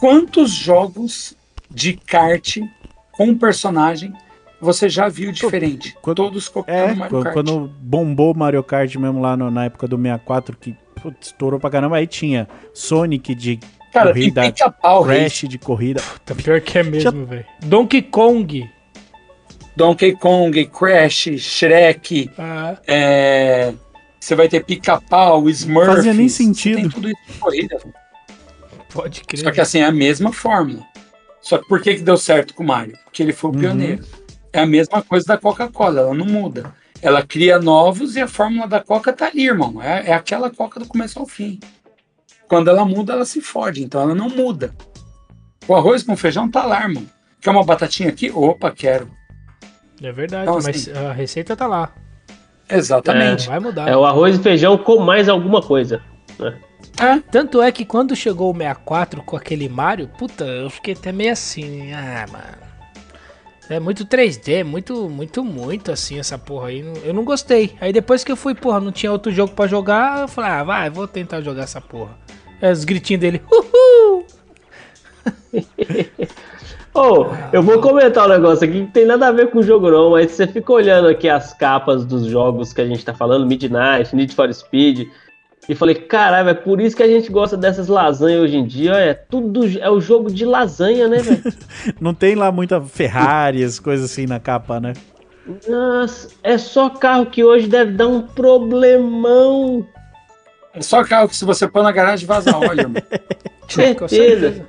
Quantos 0.00 0.50
jogos 0.50 1.36
de 1.70 1.94
kart 1.94 2.58
com 3.12 3.36
personagem 3.36 4.12
você 4.60 4.88
já 4.88 5.08
viu 5.08 5.32
diferente? 5.32 5.96
quando- 6.02 6.16
Todos 6.16 6.48
copiando 6.48 6.78
É, 6.90 6.94
Mario 6.94 7.08
quando, 7.10 7.22
Kart. 7.24 7.34
quando 7.34 7.70
bombou 7.80 8.32
o 8.32 8.36
Mario 8.38 8.62
Kart 8.62 8.94
mesmo 8.96 9.20
lá 9.20 9.36
no- 9.36 9.50
na 9.50 9.64
época 9.64 9.88
do 9.88 9.96
64, 9.96 10.56
que 10.56 10.76
putz, 11.02 11.28
estourou 11.28 11.58
pra 11.58 11.68
caramba, 11.70 11.96
aí 11.96 12.06
tinha 12.06 12.48
Sonic 12.72 13.34
de 13.34 13.58
Cara, 13.92 14.12
corrida, 14.12 14.42
Crash 15.04 15.44
de 15.48 15.58
corrida. 15.58 16.00
Tá 16.24 16.34
pior 16.34 16.60
que 16.60 16.78
é 16.78 16.82
mesmo, 16.82 17.26
velho. 17.26 17.44
Donkey 17.64 18.02
Kong. 18.02 18.70
Donkey 19.76 20.12
Kong, 20.16 20.66
Crash, 20.66 21.28
Shrek, 21.38 22.30
Ah, 22.38 22.76
é, 22.86 23.72
você 24.20 24.34
vai 24.34 24.48
ter 24.48 24.64
pica-pau, 24.64 25.48
Smurfs. 25.48 25.94
Fazia 25.96 26.14
nem 26.14 26.28
sentido. 26.28 26.76
Tem 26.76 26.88
tudo 26.88 27.08
isso 27.08 27.20
de 27.26 27.38
corrida. 27.38 27.78
pode 28.92 29.22
crer. 29.24 29.42
Só 29.44 29.50
que 29.50 29.60
assim, 29.60 29.80
é 29.80 29.84
a 29.84 29.92
mesma 29.92 30.32
fórmula. 30.32 30.82
Só 31.40 31.58
que 31.58 31.66
por 31.66 31.80
que, 31.80 31.94
que 31.96 32.02
deu 32.02 32.16
certo 32.16 32.54
com 32.54 32.62
o 32.62 32.66
Mario? 32.66 32.96
Porque 33.04 33.22
ele 33.22 33.32
foi 33.32 33.50
o 33.50 33.54
Uhum. 33.54 33.60
pioneiro. 33.60 34.04
É 34.52 34.60
a 34.60 34.66
mesma 34.66 35.02
coisa 35.02 35.26
da 35.26 35.38
Coca-Cola, 35.38 36.00
ela 36.00 36.14
não 36.14 36.26
muda. 36.26 36.72
Ela 37.00 37.22
cria 37.26 37.58
novos 37.58 38.14
e 38.14 38.20
a 38.20 38.28
fórmula 38.28 38.68
da 38.68 38.78
Coca 38.80 39.12
tá 39.12 39.26
ali, 39.26 39.46
irmão. 39.46 39.82
É, 39.82 40.10
é 40.10 40.12
aquela 40.12 40.50
Coca 40.50 40.78
do 40.78 40.86
começo 40.86 41.18
ao 41.18 41.26
fim. 41.26 41.58
Quando 42.46 42.68
ela 42.68 42.84
muda, 42.84 43.14
ela 43.14 43.24
se 43.24 43.40
fode, 43.40 43.82
então 43.82 44.02
ela 44.02 44.14
não 44.14 44.28
muda. 44.28 44.72
O 45.66 45.74
arroz 45.74 46.02
com 46.02 46.14
feijão 46.16 46.48
tá 46.50 46.64
lá, 46.64 46.82
irmão. 46.82 47.04
Quer 47.40 47.50
uma 47.50 47.64
batatinha 47.64 48.10
aqui? 48.10 48.30
Opa, 48.30 48.70
quero. 48.70 49.10
É 50.02 50.12
verdade, 50.12 50.42
Então, 50.42 50.54
mas 50.54 50.68
assim, 50.68 50.92
a 50.92 51.12
receita 51.12 51.56
tá 51.56 51.66
lá. 51.66 51.92
Exatamente. 52.68 53.44
Não 53.44 53.52
vai 53.52 53.60
mudar. 53.60 53.88
É 53.88 53.96
o 53.96 54.04
arroz 54.04 54.36
e 54.36 54.42
feijão 54.42 54.76
com 54.78 54.98
mais 54.98 55.28
alguma 55.28 55.62
coisa. 55.62 56.02
É. 56.40 57.18
Tanto 57.30 57.60
é 57.62 57.70
que 57.70 57.84
quando 57.84 58.16
chegou 58.16 58.50
o 58.50 58.56
64 58.56 59.22
com 59.22 59.36
aquele 59.36 59.68
Mario, 59.68 60.08
puta, 60.08 60.44
eu 60.44 60.70
fiquei 60.70 60.94
até 60.94 61.12
meio 61.12 61.32
assim. 61.32 61.92
Ah, 61.92 62.26
mano. 62.30 62.72
É 63.68 63.80
muito 63.80 64.04
3D, 64.04 64.64
muito, 64.64 65.08
muito, 65.08 65.44
muito 65.44 65.92
assim 65.92 66.18
essa 66.18 66.36
porra 66.36 66.68
aí. 66.68 66.80
Eu 67.04 67.14
não 67.14 67.24
gostei. 67.24 67.74
Aí 67.80 67.92
depois 67.92 68.24
que 68.24 68.32
eu 68.32 68.36
fui, 68.36 68.54
porra, 68.54 68.80
não 68.80 68.92
tinha 68.92 69.10
outro 69.10 69.32
jogo 69.32 69.54
pra 69.54 69.66
jogar, 69.66 70.22
eu 70.22 70.28
falei, 70.28 70.50
ah, 70.50 70.64
vai, 70.64 70.90
vou 70.90 71.06
tentar 71.08 71.40
jogar 71.40 71.62
essa 71.62 71.80
porra. 71.80 72.18
É 72.60 72.70
os 72.70 72.84
gritinhos 72.84 73.20
dele, 73.20 73.40
uhul! 73.50 74.26
Ô, 76.94 77.26
eu 77.52 77.62
vou 77.62 77.80
comentar 77.80 78.26
um 78.26 78.30
negócio 78.30 78.64
aqui 78.64 78.74
que 78.74 78.80
não 78.80 78.86
tem 78.88 79.06
nada 79.06 79.28
a 79.28 79.32
ver 79.32 79.50
com 79.50 79.60
o 79.60 79.62
jogo 79.62 79.90
não, 79.90 80.10
mas 80.10 80.30
você 80.30 80.46
fica 80.46 80.72
olhando 80.72 81.08
aqui 81.08 81.26
as 81.26 81.54
capas 81.54 82.04
dos 82.04 82.26
jogos 82.26 82.72
que 82.72 82.82
a 82.82 82.86
gente 82.86 83.02
tá 83.02 83.14
falando, 83.14 83.46
Midnight, 83.46 84.14
Need 84.14 84.34
for 84.34 84.52
Speed, 84.52 85.08
e 85.68 85.74
falei, 85.74 85.94
caralho, 85.94 86.50
é 86.50 86.54
por 86.54 86.80
isso 86.80 86.94
que 86.94 87.02
a 87.02 87.08
gente 87.08 87.30
gosta 87.30 87.56
dessas 87.56 87.88
lasanhas 87.88 88.42
hoje 88.42 88.56
em 88.56 88.66
dia, 88.66 88.92
é 88.92 89.14
tudo, 89.14 89.62
é 89.80 89.88
o 89.88 90.00
jogo 90.02 90.30
de 90.30 90.44
lasanha, 90.44 91.08
né, 91.08 91.18
velho? 91.18 91.42
Não 91.98 92.12
tem 92.12 92.34
lá 92.34 92.52
muita 92.52 92.80
Ferrari, 92.82 93.64
as 93.64 93.78
coisas 93.78 94.10
assim 94.10 94.26
na 94.26 94.38
capa, 94.38 94.78
né? 94.78 94.92
Nossa, 95.66 96.28
é 96.42 96.58
só 96.58 96.90
carro 96.90 97.26
que 97.26 97.42
hoje 97.42 97.68
deve 97.68 97.92
dar 97.92 98.06
um 98.06 98.22
problemão. 98.22 99.86
É 100.74 100.82
só 100.82 101.02
carro 101.04 101.28
que 101.28 101.36
se 101.36 101.44
você 101.44 101.66
pôr 101.66 101.82
na 101.82 101.90
garagem 101.90 102.26
vaza 102.26 102.56
óleo, 102.56 102.90
mano. 102.90 103.02
Com 103.96 104.08
Certeza. 104.08 104.66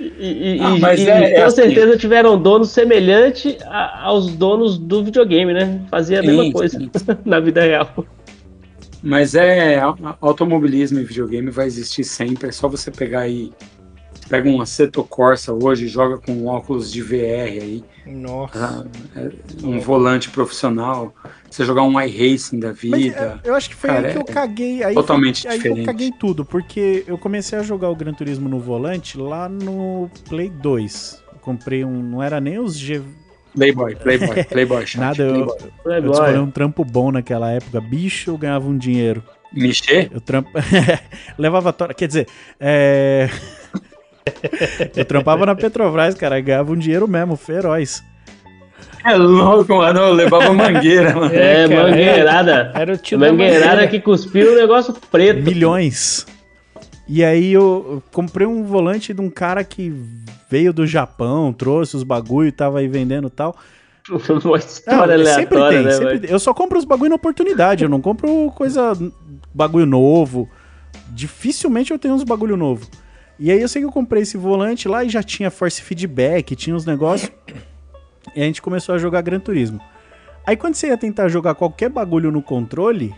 E, 0.00 0.56
e- 0.56 0.60
Ah, 0.60 0.76
e- 0.76 0.80
mas 0.80 1.00
e 1.00 1.08
é- 1.08 1.32
é 1.34 1.40
com 1.40 1.46
assim. 1.46 1.56
certeza 1.56 1.96
tiveram 1.96 2.40
donos 2.40 2.70
semelhantes 2.70 3.56
a- 3.62 4.02
aos 4.06 4.34
donos 4.34 4.76
do 4.78 5.04
videogame, 5.04 5.52
né? 5.52 5.80
Fazia 5.90 6.18
a 6.20 6.22
Sim, 6.22 6.28
mesma 6.28 6.52
coisa 6.52 6.78
sim. 6.78 6.90
na 7.24 7.38
vida 7.40 7.60
real. 7.62 8.04
Mas 9.02 9.34
é, 9.34 9.78
a- 9.78 9.88
a- 9.90 10.16
automobilismo 10.20 10.98
e 10.98 11.04
videogame 11.04 11.50
vai 11.50 11.66
existir 11.66 12.04
sempre. 12.04 12.48
É 12.48 12.52
só 12.52 12.68
você 12.68 12.90
pegar 12.90 13.20
aí. 13.20 13.52
você 14.14 14.28
Pega 14.28 14.48
um 14.48 14.60
Assetto 14.62 15.04
Corsa 15.04 15.52
hoje, 15.52 15.86
joga 15.86 16.16
com 16.18 16.32
um 16.32 16.46
óculos 16.46 16.90
de 16.90 17.02
VR 17.02 17.60
aí, 17.60 17.84
Nossa. 18.06 18.58
tá? 18.58 18.84
É 19.20 19.30
um 19.62 19.78
volante 19.78 20.30
profissional. 20.30 21.14
Você 21.54 21.64
jogar 21.64 21.84
um 21.84 22.00
iRacing 22.00 22.58
da 22.58 22.70
Mas 22.70 22.80
vida. 22.80 23.40
é, 23.44 23.48
eu 23.48 23.54
acho 23.54 23.70
que 23.70 23.76
foi 23.76 23.88
Cara, 23.88 24.08
aí 24.08 24.12
que 24.12 24.18
eu 24.18 24.22
é 24.22 24.24
caguei. 24.24 24.82
Aí, 24.82 24.92
totalmente 24.92 25.42
foi, 25.42 25.50
aí 25.52 25.56
eu 25.56 25.62
diferente. 25.62 25.86
caguei 25.86 26.10
tudo, 26.10 26.44
porque 26.44 27.04
eu 27.06 27.16
comecei 27.16 27.56
a 27.56 27.62
jogar 27.62 27.90
o 27.90 27.94
Gran 27.94 28.12
Turismo 28.12 28.48
no 28.48 28.58
volante 28.58 29.16
lá 29.16 29.48
no 29.48 30.10
Play 30.28 30.50
2. 30.50 31.22
Eu 31.32 31.38
comprei 31.38 31.84
um. 31.84 32.02
Não 32.02 32.20
era 32.20 32.40
nem 32.40 32.58
os 32.58 32.76
G. 32.76 33.00
Playboy, 33.54 33.94
Playboy, 33.94 34.42
Playboy, 34.50 34.84
chat, 34.84 34.98
Nada, 35.00 35.22
eu, 35.22 35.46
Playboy. 35.84 36.08
eu 36.08 36.10
descobri 36.10 36.38
um 36.38 36.50
trampo 36.50 36.84
bom 36.84 37.12
naquela 37.12 37.52
época. 37.52 37.80
Bicho, 37.80 38.32
eu 38.32 38.36
ganhava 38.36 38.68
um 38.68 38.76
dinheiro. 38.76 39.22
Mexer? 39.52 40.10
Eu 40.12 40.20
trampo... 40.20 40.50
levava 41.38 41.72
tora. 41.72 41.94
Quer 41.94 42.08
dizer, 42.08 42.26
é... 42.58 43.30
eu 44.96 45.04
trampava 45.04 45.46
na 45.46 45.54
Petrobras, 45.54 46.16
cara, 46.16 46.40
ganhava 46.40 46.72
um 46.72 46.76
dinheiro 46.76 47.06
mesmo, 47.06 47.36
feroz. 47.36 48.02
É 49.04 49.16
louco, 49.16 49.76
mano. 49.76 50.00
Eu 50.00 50.12
levava 50.12 50.52
mangueira, 50.52 51.14
mano. 51.14 51.34
É, 51.34 51.64
É, 51.64 51.68
cara, 51.68 51.82
mangueirada. 51.90 52.72
Era 52.74 52.94
o 52.94 52.96
tio 52.96 53.18
da 53.18 53.30
Mangueirada 53.30 53.66
mangueira. 53.66 53.88
que 53.88 54.00
cuspiu 54.00 54.52
um 54.52 54.56
negócio 54.56 54.94
preto. 55.10 55.42
Milhões. 55.42 56.26
E 57.06 57.22
aí 57.22 57.52
eu 57.52 58.02
comprei 58.12 58.46
um 58.46 58.64
volante 58.64 59.12
de 59.12 59.20
um 59.20 59.28
cara 59.28 59.62
que 59.62 59.92
veio 60.50 60.72
do 60.72 60.86
Japão, 60.86 61.52
trouxe 61.52 61.96
os 61.96 62.02
bagulho, 62.02 62.50
tava 62.50 62.78
aí 62.78 62.88
vendendo 62.88 63.28
e 63.28 63.30
tal. 63.30 63.54
Uma 64.08 64.40
Não, 64.42 64.56
história 64.56 65.24
sempre 65.24 65.58
aleatória, 65.58 65.78
tem, 65.78 65.86
né, 65.86 65.92
sempre 65.92 66.18
tem. 66.20 66.30
Eu 66.30 66.38
só 66.38 66.54
compro 66.54 66.78
os 66.78 66.84
bagulho 66.84 67.10
na 67.10 67.16
oportunidade, 67.16 67.84
eu 67.84 67.90
não 67.90 68.00
compro 68.00 68.50
coisa, 68.54 68.92
bagulho 69.52 69.86
novo. 69.86 70.48
Dificilmente 71.10 71.90
eu 71.90 71.98
tenho 71.98 72.14
uns 72.14 72.24
bagulho 72.24 72.56
novo. 72.56 72.86
E 73.38 73.50
aí 73.50 73.60
eu 73.60 73.68
sei 73.68 73.82
que 73.82 73.86
eu 73.86 73.92
comprei 73.92 74.22
esse 74.22 74.36
volante 74.36 74.88
lá 74.88 75.04
e 75.04 75.08
já 75.08 75.22
tinha 75.22 75.50
force 75.50 75.82
feedback, 75.82 76.54
tinha 76.54 76.74
uns 76.74 76.86
negócios. 76.86 77.30
E 78.34 78.42
a 78.42 78.44
gente 78.44 78.62
começou 78.62 78.94
a 78.94 78.98
jogar 78.98 79.22
Gran 79.22 79.40
Turismo. 79.40 79.80
Aí 80.46 80.56
quando 80.56 80.74
você 80.74 80.88
ia 80.88 80.98
tentar 80.98 81.28
jogar 81.28 81.54
qualquer 81.54 81.88
bagulho 81.88 82.30
no 82.30 82.42
controle, 82.42 83.14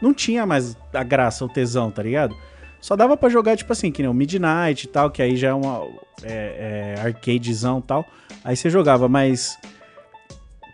não 0.00 0.14
tinha 0.14 0.46
mais 0.46 0.76
a 0.92 1.02
graça, 1.02 1.44
o 1.44 1.48
tesão, 1.48 1.90
tá 1.90 2.02
ligado? 2.02 2.34
Só 2.80 2.96
dava 2.96 3.16
pra 3.16 3.28
jogar, 3.28 3.56
tipo 3.56 3.72
assim, 3.72 3.92
que 3.92 4.00
nem 4.00 4.10
o 4.10 4.14
Midnight 4.14 4.86
e 4.86 4.88
tal, 4.88 5.10
que 5.10 5.20
aí 5.20 5.36
já 5.36 5.48
é 5.48 5.54
uma 5.54 5.86
é, 6.22 6.94
é, 6.96 7.00
arcadezão 7.00 7.78
e 7.80 7.82
tal. 7.82 8.06
Aí 8.42 8.56
você 8.56 8.70
jogava, 8.70 9.08
mas 9.08 9.58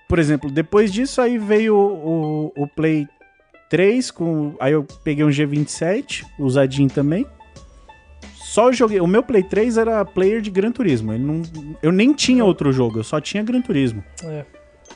por 0.09 0.19
exemplo, 0.19 0.51
depois 0.51 0.93
disso 0.93 1.21
aí 1.21 1.37
veio 1.37 1.75
o, 1.77 2.53
o, 2.57 2.63
o 2.63 2.69
Play 2.69 3.09
3 3.69 4.11
com. 4.11 4.55
Aí 4.61 4.73
eu 4.73 4.87
peguei 5.03 5.25
um 5.25 5.29
G27, 5.29 6.25
usadinho 6.39 6.89
também. 6.89 7.27
Só 8.57 8.73
joguei. 8.73 8.99
O 9.03 9.07
meu 9.07 9.23
Play 9.23 9.43
3 9.43 9.77
era 9.77 10.03
player 10.03 10.41
de 10.41 10.51
Gran 10.51 10.73
Turismo. 10.73 11.13
Ele 11.13 11.23
não, 11.23 11.43
eu 11.83 11.93
nem 11.93 12.15
tinha 12.15 12.43
outro 12.43 12.73
jogo, 12.73 13.01
eu 13.01 13.05
só 13.05 13.21
tinha 13.21 13.43
Gran 13.43 13.61
Turismo. 13.61 14.03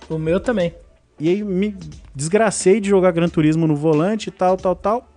O 0.09 0.19
meu 0.19 0.41
também. 0.41 0.75
E 1.19 1.29
aí 1.29 1.45
me 1.45 1.77
desgracei 2.15 2.81
de 2.81 2.89
jogar 2.89 3.11
Gran 3.11 3.29
Turismo 3.29 3.67
no 3.67 3.77
volante 3.77 4.31
e 4.31 4.33
tal, 4.33 4.57
tal, 4.57 4.75
tal. 4.75 5.11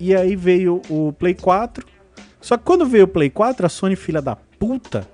E 0.00 0.16
aí 0.16 0.34
veio 0.34 0.80
o 0.88 1.12
Play 1.12 1.34
4. 1.34 1.86
Só 2.40 2.56
que 2.56 2.64
quando 2.64 2.86
veio 2.86 3.04
o 3.04 3.08
Play 3.08 3.28
4, 3.28 3.66
a 3.66 3.68
Sony, 3.68 3.96
filha 3.96 4.22
da 4.22 4.34
puta, 4.34 5.06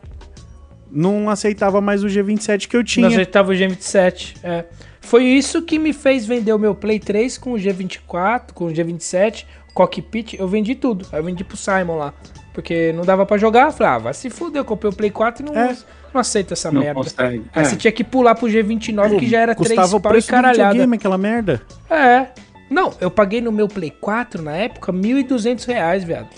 não 0.88 1.28
aceitava 1.28 1.80
mais 1.80 2.04
o 2.04 2.06
G27 2.06 2.68
que 2.68 2.76
eu 2.76 2.84
tinha. 2.84 3.06
Nós 3.06 3.14
ajeitava 3.14 3.50
o 3.50 3.52
G27. 3.52 4.36
É. 4.44 4.64
Foi 5.00 5.24
isso 5.24 5.62
que 5.62 5.76
me 5.76 5.92
fez 5.92 6.24
vender 6.24 6.52
o 6.52 6.58
meu 6.58 6.76
Play 6.76 7.00
3 7.00 7.36
com 7.36 7.54
o 7.54 7.56
G24, 7.56 8.52
com 8.52 8.66
o 8.66 8.68
G27, 8.68 9.44
cockpit. 9.74 10.34
Eu 10.34 10.46
vendi 10.46 10.76
tudo. 10.76 11.04
Aí 11.10 11.18
eu 11.18 11.24
vendi 11.24 11.42
pro 11.42 11.56
Simon 11.56 11.96
lá. 11.96 12.14
Porque 12.52 12.92
não 12.92 13.04
dava 13.04 13.24
pra 13.24 13.36
jogar. 13.38 13.66
Eu 13.66 13.72
falei, 13.72 13.92
ah, 13.94 13.98
vai 13.98 14.14
se 14.14 14.28
fuder. 14.30 14.60
Eu 14.60 14.64
comprei 14.64 14.90
o 14.90 14.94
Play 14.94 15.10
4 15.10 15.44
e 15.46 15.50
não, 15.50 15.56
É. 15.60 15.76
não 16.12 16.20
aceito 16.20 16.52
essa 16.52 16.70
Não 16.70 16.80
merda. 16.80 16.94
consegue. 17.00 17.44
Aí 17.54 17.62
É. 17.62 17.64
você 17.64 17.76
tinha 17.76 17.92
que 17.92 18.02
pular 18.02 18.34
pro 18.34 18.48
G29, 18.48 19.18
que 19.18 19.28
já 19.28 19.40
era 19.40 19.54
3 19.54 19.68
Custava 19.68 19.96
o 19.96 20.00
pau 20.00 20.16
e 20.16 20.22
caralhada. 20.22 20.94
aquela 20.94 21.16
merda. 21.18 21.62
É. 21.88 22.26
Não, 22.68 22.92
eu 23.00 23.10
paguei 23.10 23.40
no 23.40 23.50
meu 23.52 23.68
Play 23.68 23.90
4 23.90 24.42
na 24.42 24.56
época 24.56 24.92
1.200 24.92 25.64
reais, 25.64 26.04
viado. 26.04 26.28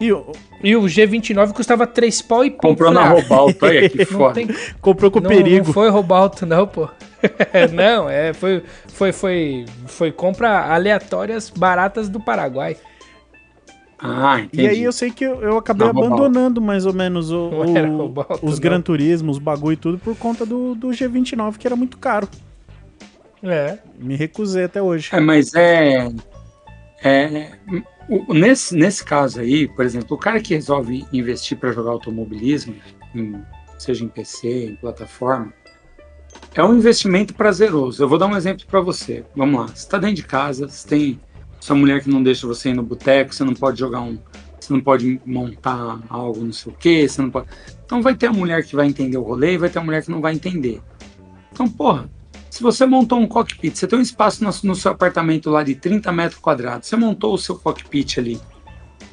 E 0.00 0.12
o- 0.12 0.32
E 0.62 0.74
o 0.74 0.82
G29 0.82 1.52
custava 1.52 1.86
3 1.86 2.20
pau 2.22 2.44
e 2.44 2.50
pouco. 2.50 2.68
Comprou 2.68 2.90
na 2.92 3.02
ah, 3.02 3.08
Robalto, 3.10 3.64
olha 3.66 3.88
que 3.88 4.04
foda. 4.06 4.34
tem 4.34 4.48
comprou 4.80 5.10
com 5.10 5.20
não, 5.20 5.28
perigo. 5.28 5.66
Não 5.66 5.72
foi 5.72 5.88
roubar 5.90 6.18
alto, 6.18 6.44
não, 6.46 6.66
pô. 6.66 6.88
não, 7.72 8.08
é, 8.10 8.32
foi, 8.32 8.62
foi, 8.88 9.12
foi, 9.12 9.64
foi 9.86 10.10
compra 10.12 10.72
aleatórias 10.72 11.48
baratas 11.50 12.08
do 12.08 12.18
Paraguai. 12.20 12.76
Ah, 13.98 14.40
entendi. 14.40 14.62
E 14.64 14.68
aí 14.68 14.82
eu 14.82 14.92
sei 14.92 15.10
que 15.10 15.24
eu, 15.24 15.40
eu 15.40 15.56
acabei 15.56 15.86
Não, 15.86 15.96
abandonando 16.02 16.60
mais 16.60 16.84
ou 16.84 16.92
menos 16.92 17.30
o- 17.30 17.48
o- 17.50 17.62
os 18.42 18.54
não. 18.54 18.60
Gran 18.60 18.80
Turismo, 18.80 19.30
os 19.30 19.38
bagulho 19.38 19.74
e 19.74 19.76
tudo 19.76 19.98
por 19.98 20.16
conta 20.16 20.44
do, 20.44 20.74
do 20.74 20.88
G29, 20.88 21.56
que 21.58 21.66
era 21.66 21.76
muito 21.76 21.96
caro. 21.98 22.28
É. 23.42 23.78
Me 23.98 24.16
recusei 24.16 24.64
até 24.64 24.80
hoje. 24.82 25.10
É, 25.12 25.20
mas 25.20 25.54
é. 25.54 26.08
é 27.02 27.52
o- 28.08 28.32
o- 28.32 28.34
nesse, 28.34 28.74
nesse 28.76 29.04
caso 29.04 29.40
aí, 29.40 29.68
por 29.68 29.84
exemplo, 29.84 30.16
o 30.16 30.18
cara 30.18 30.40
que 30.40 30.54
resolve 30.54 31.06
investir 31.12 31.56
para 31.58 31.72
jogar 31.72 31.90
automobilismo, 31.92 32.74
em- 33.14 33.40
seja 33.78 34.04
em 34.04 34.08
PC, 34.08 34.66
em 34.70 34.76
plataforma, 34.76 35.52
é 36.54 36.62
um 36.64 36.74
investimento 36.76 37.32
prazeroso. 37.34 38.02
Eu 38.02 38.08
vou 38.08 38.18
dar 38.18 38.26
um 38.26 38.36
exemplo 38.36 38.64
para 38.66 38.80
você. 38.80 39.24
Vamos 39.36 39.60
lá. 39.60 39.66
Você 39.68 39.74
está 39.74 39.98
dentro 39.98 40.16
de 40.16 40.24
casa, 40.24 40.68
você 40.68 40.88
tem 40.88 41.20
sua 41.64 41.74
mulher 41.74 42.02
que 42.02 42.10
não 42.10 42.22
deixa 42.22 42.46
você 42.46 42.68
ir 42.68 42.74
no 42.74 42.82
boteco, 42.82 43.34
você 43.34 43.42
não 43.42 43.54
pode 43.54 43.80
jogar 43.80 44.02
um. 44.02 44.18
Você 44.60 44.70
não 44.70 44.82
pode 44.82 45.18
montar 45.24 45.98
algo, 46.10 46.44
não 46.44 46.52
sei 46.52 46.70
o 46.70 46.76
quê, 46.76 47.08
você 47.08 47.22
não 47.22 47.30
pode. 47.30 47.46
Então 47.86 48.02
vai 48.02 48.14
ter 48.14 48.26
a 48.26 48.32
mulher 48.34 48.62
que 48.62 48.76
vai 48.76 48.86
entender 48.86 49.16
o 49.16 49.22
rolê 49.22 49.54
e 49.54 49.56
vai 49.56 49.70
ter 49.70 49.78
a 49.78 49.82
mulher 49.82 50.04
que 50.04 50.10
não 50.10 50.20
vai 50.20 50.34
entender. 50.34 50.82
Então, 51.50 51.66
porra, 51.66 52.06
se 52.50 52.62
você 52.62 52.84
montou 52.84 53.18
um 53.18 53.26
cockpit, 53.26 53.78
você 53.78 53.86
tem 53.86 53.98
um 53.98 54.02
espaço 54.02 54.44
no, 54.44 54.50
no 54.62 54.74
seu 54.74 54.92
apartamento 54.92 55.48
lá 55.48 55.62
de 55.62 55.74
30 55.74 56.12
metros 56.12 56.38
quadrados, 56.38 56.86
você 56.86 56.96
montou 56.96 57.32
o 57.32 57.38
seu 57.38 57.56
cockpit 57.56 58.18
ali. 58.18 58.38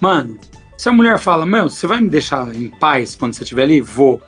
Mano, 0.01 0.37
se 0.77 0.89
a 0.89 0.91
mulher 0.91 1.19
fala, 1.19 1.45
meu, 1.45 1.69
você 1.69 1.87
vai 1.87 2.01
me 2.01 2.09
deixar 2.09 2.53
em 2.53 2.67
paz 2.67 3.15
quando 3.15 3.33
você 3.33 3.43
estiver 3.43 3.63
ali? 3.63 3.79
Vou. 3.79 4.21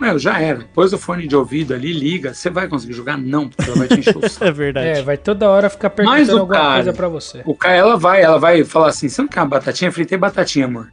Meu, 0.00 0.18
já 0.18 0.40
era. 0.40 0.60
Pôs 0.74 0.92
o 0.92 0.98
fone 0.98 1.26
de 1.26 1.34
ouvido 1.34 1.74
ali, 1.74 1.92
liga. 1.92 2.32
Você 2.34 2.48
vai 2.50 2.68
conseguir 2.68 2.92
jogar? 2.94 3.18
Não, 3.18 3.48
porque 3.48 3.68
ela 3.68 3.78
vai 3.78 3.88
te 3.88 3.98
encher 4.00 4.16
o 4.16 4.20
saco. 4.28 4.44
É 4.44 4.52
verdade. 4.52 4.86
É, 4.86 5.02
vai 5.02 5.16
toda 5.16 5.48
hora 5.50 5.68
ficar 5.68 5.88
Mas 5.96 5.96
perguntando 5.96 6.38
alguma 6.38 6.58
cara- 6.58 6.74
coisa 6.74 6.92
pra 6.92 7.08
você. 7.08 7.42
O 7.44 7.54
cara, 7.54 7.74
ela 7.74 7.96
vai, 7.96 8.22
ela 8.22 8.38
vai 8.38 8.64
falar 8.64 8.88
assim: 8.88 9.08
você 9.08 9.20
não 9.22 9.28
quer 9.28 9.40
uma 9.40 9.46
batatinha? 9.48 9.90
Fritei 9.90 10.16
batatinha, 10.18 10.66
amor. 10.66 10.90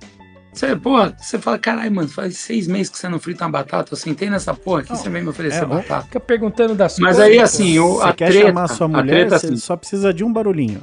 Você, 0.52 0.74
pô, 0.74 0.96
você 1.18 1.38
fala, 1.38 1.60
caralho, 1.60 1.92
mano, 1.94 2.08
faz 2.08 2.38
seis 2.38 2.66
meses 2.66 2.90
que 2.90 2.98
você 2.98 3.10
não 3.10 3.20
frita 3.20 3.44
uma 3.44 3.52
batata. 3.52 3.92
Eu 3.94 3.98
sentei 3.98 4.30
nessa 4.30 4.54
porra 4.54 4.80
aqui, 4.82 4.92
Não, 4.92 4.96
você 4.96 5.10
vem 5.10 5.22
me 5.22 5.28
oferecer 5.28 5.64
é, 5.64 5.66
batata. 5.66 6.04
Fica 6.06 6.20
perguntando 6.20 6.74
das 6.74 6.98
Mas 6.98 7.18
coisas. 7.18 7.22
aí, 7.32 7.36
pô. 7.38 7.44
assim, 7.44 7.80
o, 7.80 7.94
Você 7.96 8.04
a 8.08 8.14
quer 8.14 8.30
treta, 8.32 8.48
chamar 8.48 8.68
sua 8.70 8.86
a 8.86 8.88
mulher, 8.88 9.04
treta, 9.28 9.38
você 9.40 9.46
assim, 9.48 9.58
só 9.58 9.76
precisa 9.76 10.14
de 10.14 10.24
um 10.24 10.32
barulhinho. 10.32 10.82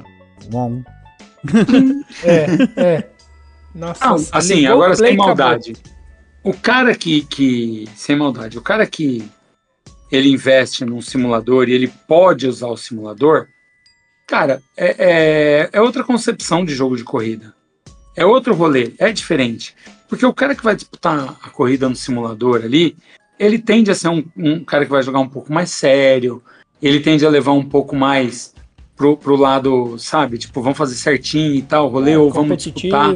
Bom. 0.51 0.81
É, 2.23 2.45
é. 2.81 3.07
Nossa, 3.75 4.05
Não, 4.05 4.15
assim, 4.31 4.67
agora 4.67 4.95
sem 4.95 5.19
acabou. 5.19 5.59
O 6.43 6.53
cara 6.53 6.93
que, 6.95 7.23
que. 7.23 7.87
Sem 7.95 8.15
maldade, 8.15 8.57
o 8.57 8.61
cara 8.61 8.85
que 8.85 9.23
ele 10.11 10.29
investe 10.29 10.85
num 10.85 11.01
simulador 11.01 11.67
e 11.67 11.73
ele 11.73 11.87
pode 12.07 12.47
usar 12.47 12.67
o 12.67 12.77
simulador, 12.77 13.47
cara, 14.27 14.61
é, 14.77 14.95
é, 14.99 15.69
é 15.73 15.81
outra 15.81 16.03
concepção 16.03 16.63
de 16.63 16.75
jogo 16.75 16.95
de 16.95 17.03
corrida. 17.03 17.53
É 18.15 18.25
outro 18.25 18.53
rolê, 18.53 18.93
é 18.99 19.11
diferente. 19.11 19.75
Porque 20.07 20.25
o 20.25 20.33
cara 20.33 20.53
que 20.53 20.63
vai 20.63 20.75
disputar 20.75 21.35
a 21.41 21.49
corrida 21.49 21.89
no 21.89 21.95
simulador 21.95 22.61
ali, 22.63 22.95
ele 23.39 23.57
tende 23.57 23.89
a 23.89 23.95
ser 23.95 24.09
um, 24.09 24.23
um 24.37 24.63
cara 24.63 24.85
que 24.85 24.91
vai 24.91 25.01
jogar 25.01 25.19
um 25.19 25.27
pouco 25.27 25.51
mais 25.51 25.71
sério, 25.71 26.43
ele 26.79 26.99
tende 26.99 27.25
a 27.25 27.29
levar 27.29 27.53
um 27.53 27.63
pouco 27.63 27.95
mais 27.95 28.53
pro, 28.95 29.17
pro 29.17 29.35
lado, 29.35 29.97
sabe? 29.97 30.37
Tipo, 30.37 30.61
vamos 30.61 30.77
fazer 30.77 30.95
certinho 30.95 31.55
e 31.55 31.61
tal, 31.61 31.87
rolê, 31.87 32.11
É, 32.11 32.17
ou 32.17 32.29
vamos 32.29 32.57
disputar 32.57 33.15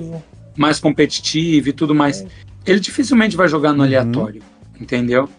mais 0.56 0.80
competitivo 0.80 1.70
e 1.70 1.74
tudo 1.74 1.94
mais. 1.94 2.26
Ele 2.68 2.80
dificilmente 2.80 3.36
vai 3.38 3.48
jogar 3.48 3.72
no 3.72 3.80
Uhum. 3.80 3.86
aleatório, 3.86 4.42
entendeu? 4.80 5.30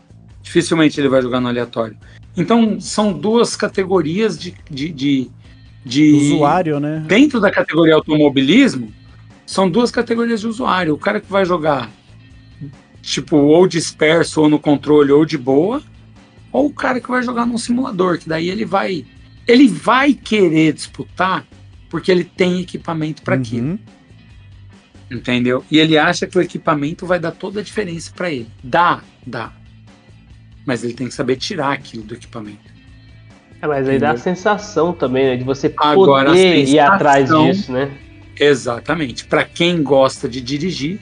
Dificilmente 0.42 0.98
ele 1.00 1.08
vai 1.08 1.20
jogar 1.22 1.40
no 1.40 1.48
aleatório. 1.48 1.96
Então, 2.36 2.80
são 2.80 3.12
duas 3.12 3.54
categorias 3.54 4.38
de. 4.38 4.54
de, 4.70 4.88
de, 4.90 5.30
de- 5.84 6.12
Usuário, 6.34 6.80
né? 6.80 7.04
Dentro 7.06 7.38
da 7.40 7.50
categoria 7.50 7.94
automobilismo, 7.94 8.92
são 9.44 9.68
duas 9.70 9.90
categorias 9.90 10.40
de 10.40 10.46
usuário. 10.46 10.94
O 10.94 10.98
cara 10.98 11.20
que 11.20 11.30
vai 11.30 11.44
jogar, 11.44 11.90
tipo, 13.02 13.36
ou 13.36 13.66
disperso, 13.66 14.40
ou 14.40 14.48
no 14.48 14.58
controle, 14.58 15.12
ou 15.12 15.24
de 15.24 15.36
boa, 15.36 15.82
ou 16.52 16.66
o 16.66 16.72
cara 16.72 17.00
que 17.00 17.08
vai 17.08 17.22
jogar 17.22 17.44
num 17.46 17.58
simulador, 17.58 18.18
que 18.18 18.28
daí 18.28 18.48
ele 18.48 18.64
vai. 18.64 19.04
Ele 19.46 19.66
vai 19.68 20.12
querer 20.14 20.72
disputar 20.74 21.46
porque 21.90 22.10
ele 22.10 22.24
tem 22.24 22.60
equipamento 22.60 23.22
para 23.22 23.34
aquilo 23.34 23.68
Uhum. 23.70 23.78
Entendeu? 25.10 25.64
E 25.70 25.78
ele 25.78 25.96
acha 25.98 26.26
que 26.26 26.36
o 26.38 26.40
equipamento 26.40 27.06
vai 27.06 27.18
dar 27.18 27.30
toda 27.32 27.60
a 27.60 27.62
diferença 27.62 28.12
para 28.14 28.30
ele. 28.30 28.48
Dá, 28.62 29.00
dá. 29.26 29.52
Mas 30.66 30.84
ele 30.84 30.92
tem 30.94 31.08
que 31.08 31.14
saber 31.14 31.36
tirar 31.36 31.72
aquilo 31.72 32.02
do 32.02 32.14
equipamento. 32.14 32.76
É, 33.60 33.66
mas 33.66 33.88
aí 33.88 33.98
dá 33.98 34.12
a 34.12 34.16
sensação 34.16 34.92
também, 34.92 35.24
né? 35.26 35.36
De 35.36 35.44
você 35.44 35.72
Agora, 35.78 36.28
poder 36.30 36.64
ir 36.68 36.78
atrás 36.78 37.28
sensação- 37.28 37.50
disso, 37.50 37.72
né? 37.72 37.90
Exatamente. 38.38 39.24
Para 39.24 39.44
quem 39.44 39.82
gosta 39.82 40.28
de 40.28 40.40
dirigir, 40.40 41.00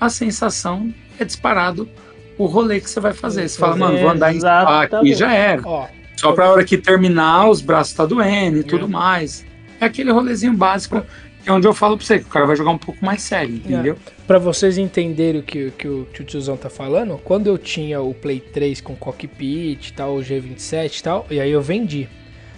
a 0.00 0.10
sensação 0.10 0.92
é 1.18 1.24
disparado 1.24 1.88
o 2.36 2.44
rolê 2.44 2.80
que 2.80 2.90
você 2.90 3.00
vai 3.00 3.14
fazer. 3.14 3.48
Você 3.48 3.58
fala, 3.58 3.76
mano, 3.76 3.96
vou 3.98 4.10
andar 4.10 4.34
em 4.34 4.38
spa 4.40 4.82
aqui 4.82 4.94
Exatamente. 4.94 5.14
já 5.18 5.32
era. 5.32 5.62
Ó, 5.64 5.86
Só 6.16 6.32
pra 6.32 6.50
hora 6.50 6.64
que 6.64 6.76
terminar, 6.76 7.48
os 7.48 7.60
braços 7.62 7.94
tá 7.94 8.04
doendo 8.04 8.58
e 8.58 8.62
tudo 8.64 8.84
É. 8.84 8.88
mais. 8.88 9.46
É 9.80 9.86
aquele 9.86 10.10
rolezinho 10.10 10.52
básico, 10.54 11.02
é 11.46 11.52
onde 11.52 11.66
eu 11.66 11.72
falo 11.72 11.96
pra 11.96 12.04
você, 12.04 12.18
que 12.18 12.24
o 12.24 12.28
cara 12.28 12.44
vai 12.44 12.56
jogar 12.56 12.72
um 12.72 12.78
pouco 12.78 13.04
mais 13.04 13.22
sério, 13.22 13.54
entendeu? 13.54 13.96
Pra 14.26 14.38
vocês 14.38 14.76
entenderem 14.76 15.40
o 15.40 15.44
que, 15.44 15.70
que, 15.70 15.86
o, 15.86 16.04
que 16.12 16.22
o 16.22 16.24
tiozão 16.24 16.56
tá 16.56 16.68
falando, 16.68 17.18
quando 17.22 17.46
eu 17.46 17.56
tinha 17.56 18.00
o 18.00 18.12
Play 18.12 18.40
3 18.40 18.80
com 18.80 18.96
cockpit 18.96 19.88
e 19.88 19.92
tal, 19.92 20.16
o 20.16 20.20
G27 20.20 20.98
e 20.98 21.02
tal, 21.02 21.26
e 21.30 21.40
aí 21.40 21.50
eu 21.50 21.62
vendi. 21.62 22.08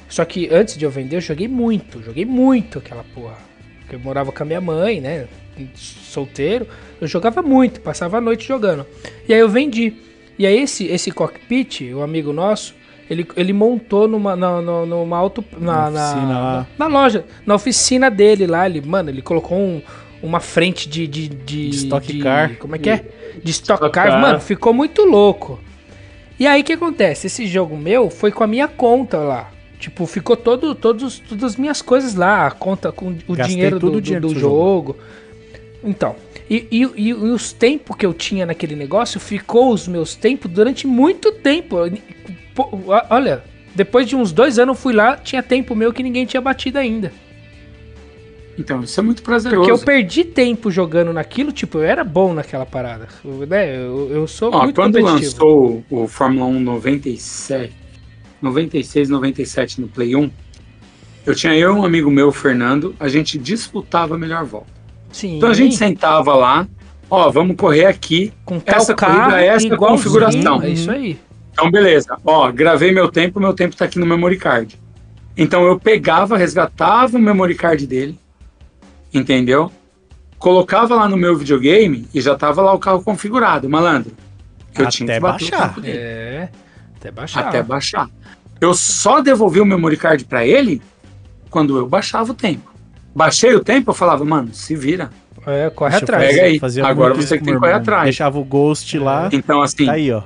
Só 0.09 0.25
que 0.25 0.49
antes 0.51 0.79
de 0.79 0.87
eu 0.87 0.91
vender, 0.91 1.17
eu 1.17 1.21
joguei 1.21 1.47
muito, 1.47 2.03
joguei 2.03 2.25
muito 2.25 2.79
aquela 2.79 3.05
porra. 3.15 3.37
Porque 3.81 3.97
eu 3.97 4.01
morava 4.01 4.33
com 4.33 4.43
a 4.43 4.47
minha 4.47 4.61
mãe, 4.61 5.01
né? 5.01 5.29
Solteiro. 5.75 6.67
Eu 6.99 7.07
jogava 7.07 7.43
muito, 7.43 7.81
passava 7.81 8.17
a 8.17 8.21
noite 8.21 8.47
jogando. 8.47 8.87
E 9.29 9.35
aí 9.35 9.41
eu 9.41 9.49
vendi. 9.49 9.95
E 10.39 10.47
aí 10.47 10.59
esse, 10.61 10.87
esse 10.87 11.11
cockpit, 11.11 11.93
o 11.93 12.01
amigo 12.01 12.33
nosso, 12.33 12.75
ele, 13.11 13.27
ele 13.37 13.53
montou 13.53 14.07
numa, 14.09 14.35
na, 14.37 14.61
na- 14.61 14.87
numa 14.87 15.17
auto. 15.17 15.45
Na, 15.59 15.91
Na 15.91 16.05
oficina 16.11 16.27
na, 16.27 16.67
na- 16.79 16.87
loja, 16.87 17.25
na 17.47 17.55
oficina 17.55 18.11
dele 18.11 18.47
lá. 18.47 18.67
Ele, 18.69 18.81
mano, 18.81 19.11
ele 19.11 19.23
colocou 19.23 19.59
um- 19.59 19.83
uma 20.23 20.41
frente 20.41 20.89
de. 20.89 21.07
De, 21.07 21.29
de, 21.29 21.69
De 21.71 21.77
Stock 21.77 22.07
de- 22.13 22.19
Car. 22.21 22.57
Como 22.59 22.75
é 22.77 22.79
que 22.79 22.91
é? 22.91 23.05
De 23.43 23.51
Stock, 23.51 23.79
Stock 23.81 23.93
Car. 23.95 24.09
Car. 24.09 24.21
Mano, 24.21 24.41
ficou 24.41 24.73
muito 24.75 25.05
louco. 25.05 25.59
E 26.39 26.47
aí 26.47 26.61
o 26.61 26.65
que 26.65 26.73
acontece? 26.75 27.27
Esse 27.27 27.47
jogo 27.47 27.77
meu 27.77 28.11
foi 28.11 28.31
com 28.31 28.45
a 28.45 28.47
minha 28.47 28.69
conta 28.69 29.19
lá. 29.19 29.51
Tipo, 29.79 30.07
ficou 30.07 30.37
todo, 30.37 30.75
todos, 30.75 31.19
todas 31.21 31.45
as 31.45 31.57
minhas 31.57 31.81
coisas 31.81 32.15
lá, 32.15 32.47
a 32.49 32.51
conta 32.51 32.91
com 32.91 33.15
o 33.29 33.35
Gastei 33.35 33.55
dinheiro 33.55 33.79
todo 33.79 33.93
do, 33.93 33.99
o 33.99 34.01
dinheiro 34.01 34.23
do, 34.27 34.29
do 34.29 34.35
do 34.35 34.41
seu 34.41 34.49
jogo. 34.51 34.97
Então, 35.85 36.17
e, 36.51 36.67
e, 36.71 36.79
e 37.09 37.15
os 37.15 37.53
tempos 37.53 37.97
que 37.97 38.05
eu 38.05 38.13
tinha 38.13 38.45
naquele 38.45 38.75
negócio 38.75 39.21
ficou 39.21 39.73
os 39.73 39.87
meus 39.87 40.17
tempos 40.17 40.51
durante 40.51 40.87
muito 40.87 41.31
tempo. 41.31 41.77
Olha, 43.11 43.43
depois 43.75 44.09
de 44.09 44.17
uns 44.17 44.33
dois 44.33 44.59
anos 44.59 44.77
eu 44.77 44.83
fui 44.83 44.93
lá, 44.93 45.17
tinha 45.17 45.43
tempo 45.43 45.75
meu 45.75 45.93
que 45.93 46.03
ninguém 46.03 46.27
tinha 46.27 46.41
batido 46.41 46.79
ainda. 46.79 47.13
Então, 48.59 48.83
isso 48.83 48.99
é 48.99 49.03
muito 49.03 49.23
prazeroso. 49.23 49.61
Porque 49.61 49.71
eu 49.71 49.79
perdi 49.85 50.25
tempo 50.25 50.69
jogando 50.69 51.13
naquilo, 51.13 51.53
tipo, 51.53 51.79
eu 51.79 51.85
era 51.85 52.03
bom 52.03 52.35
naquela 52.35 52.67
parada. 52.67 53.07
Eu, 53.25 53.47
né, 53.47 53.77
eu, 53.77 54.11
eu 54.11 54.27
sou 54.27 54.53
Ó, 54.53 54.65
muito 54.65 54.75
quando 54.75 54.99
competitivo. 55.01 55.45
lançou 55.45 55.85
o, 55.89 56.09
Fórmula 56.09 56.47
1 56.47 56.59
97, 56.61 57.73
96, 58.43 59.09
97 59.09 59.81
no 59.81 59.87
Play 59.89 60.17
1, 60.17 60.31
eu 61.25 61.35
tinha 61.37 61.55
eu 61.55 61.77
e 61.77 61.79
um 61.79 61.85
amigo 61.85 62.11
meu, 62.11 62.29
o 62.29 62.33
Fernando, 62.33 62.97
a 62.99 63.07
gente 63.09 63.39
disputava 63.39 64.17
a 64.17 64.19
melhor 64.19 64.45
volta. 64.45 64.73
Sim, 65.13 65.37
Então 65.37 65.51
a 65.51 65.55
gente 65.55 65.77
sentava 65.77 66.35
lá, 66.35 66.67
ó, 67.09 67.31
vamos 67.31 67.55
correr 67.57 67.87
aqui. 67.87 68.33
com 68.45 68.59
tal 68.59 68.77
essa 68.77 68.95
corrida, 68.95 69.19
carro, 69.19 69.37
essa 69.37 69.67
igualzinho, 69.67 69.99
configuração. 69.99 70.63
É 70.63 70.71
isso 70.71 70.91
aí. 70.91 71.17
Então, 71.59 71.73
beleza. 71.73 72.17
Ó, 72.25 72.53
gravei 72.53 72.93
meu 72.93 73.09
tempo, 73.11 73.41
meu 73.41 73.53
tempo 73.53 73.75
tá 73.75 73.85
aqui 73.85 73.99
no 73.99 74.07
memory 74.07 74.37
card. 74.37 74.79
Então 75.37 75.65
eu 75.67 75.79
pegava, 75.79 76.39
resgatava 76.39 77.17
o 77.17 77.21
memory 77.21 77.57
card 77.57 77.85
dele, 77.85 78.17
entendeu? 79.13 79.73
Colocava 80.39 80.95
lá 80.95 81.09
no 81.09 81.17
meu 81.17 81.37
videogame 81.37 82.07
e 82.15 82.21
já 82.21 82.37
tava 82.37 82.63
lá 82.63 82.73
o 82.73 82.79
carro 82.79 83.03
configurado, 83.03 83.69
malandro. 83.69 84.13
Eu 84.77 84.83
Até 84.83 84.91
tinha 84.91 85.15
que 85.15 85.21
baixar. 85.21 85.69
tempo 85.71 85.81
dele. 85.81 85.99
É, 85.99 86.49
até 86.97 87.11
baixar. 87.11 87.49
até 87.49 87.61
baixar. 87.61 88.09
Eu 88.61 88.73
só 88.73 89.21
devolvi 89.21 89.61
o 89.61 89.67
memory 89.67 89.97
card 89.97 90.25
pra 90.27 90.47
ele 90.47 90.81
quando 91.51 91.77
eu 91.77 91.89
baixava 91.89 92.31
o 92.31 92.35
tempo. 92.35 92.73
Baixei 93.13 93.53
o 93.53 93.61
tempo, 93.61 93.91
eu 93.91 93.95
falava, 93.95 94.25
mano, 94.25 94.55
se 94.55 94.77
vira. 94.77 95.11
É, 95.45 95.71
corre 95.71 95.91
Deixa 95.91 96.05
eu 96.05 96.15
atrás. 96.15 96.29
Pega 96.29 96.43
aí. 96.47 96.59
fazia 96.61 96.87
Agora 96.87 97.15
você 97.15 97.37
tem 97.37 97.45
que 97.45 97.59
correr 97.59 97.73
atrás. 97.73 98.05
Deixava 98.05 98.39
o 98.39 98.45
Ghost 98.45 98.97
lá. 98.97 99.29
Então, 99.33 99.61
assim, 99.61 99.87
Tá 99.87 99.93
aí, 99.93 100.13
ó. 100.13 100.23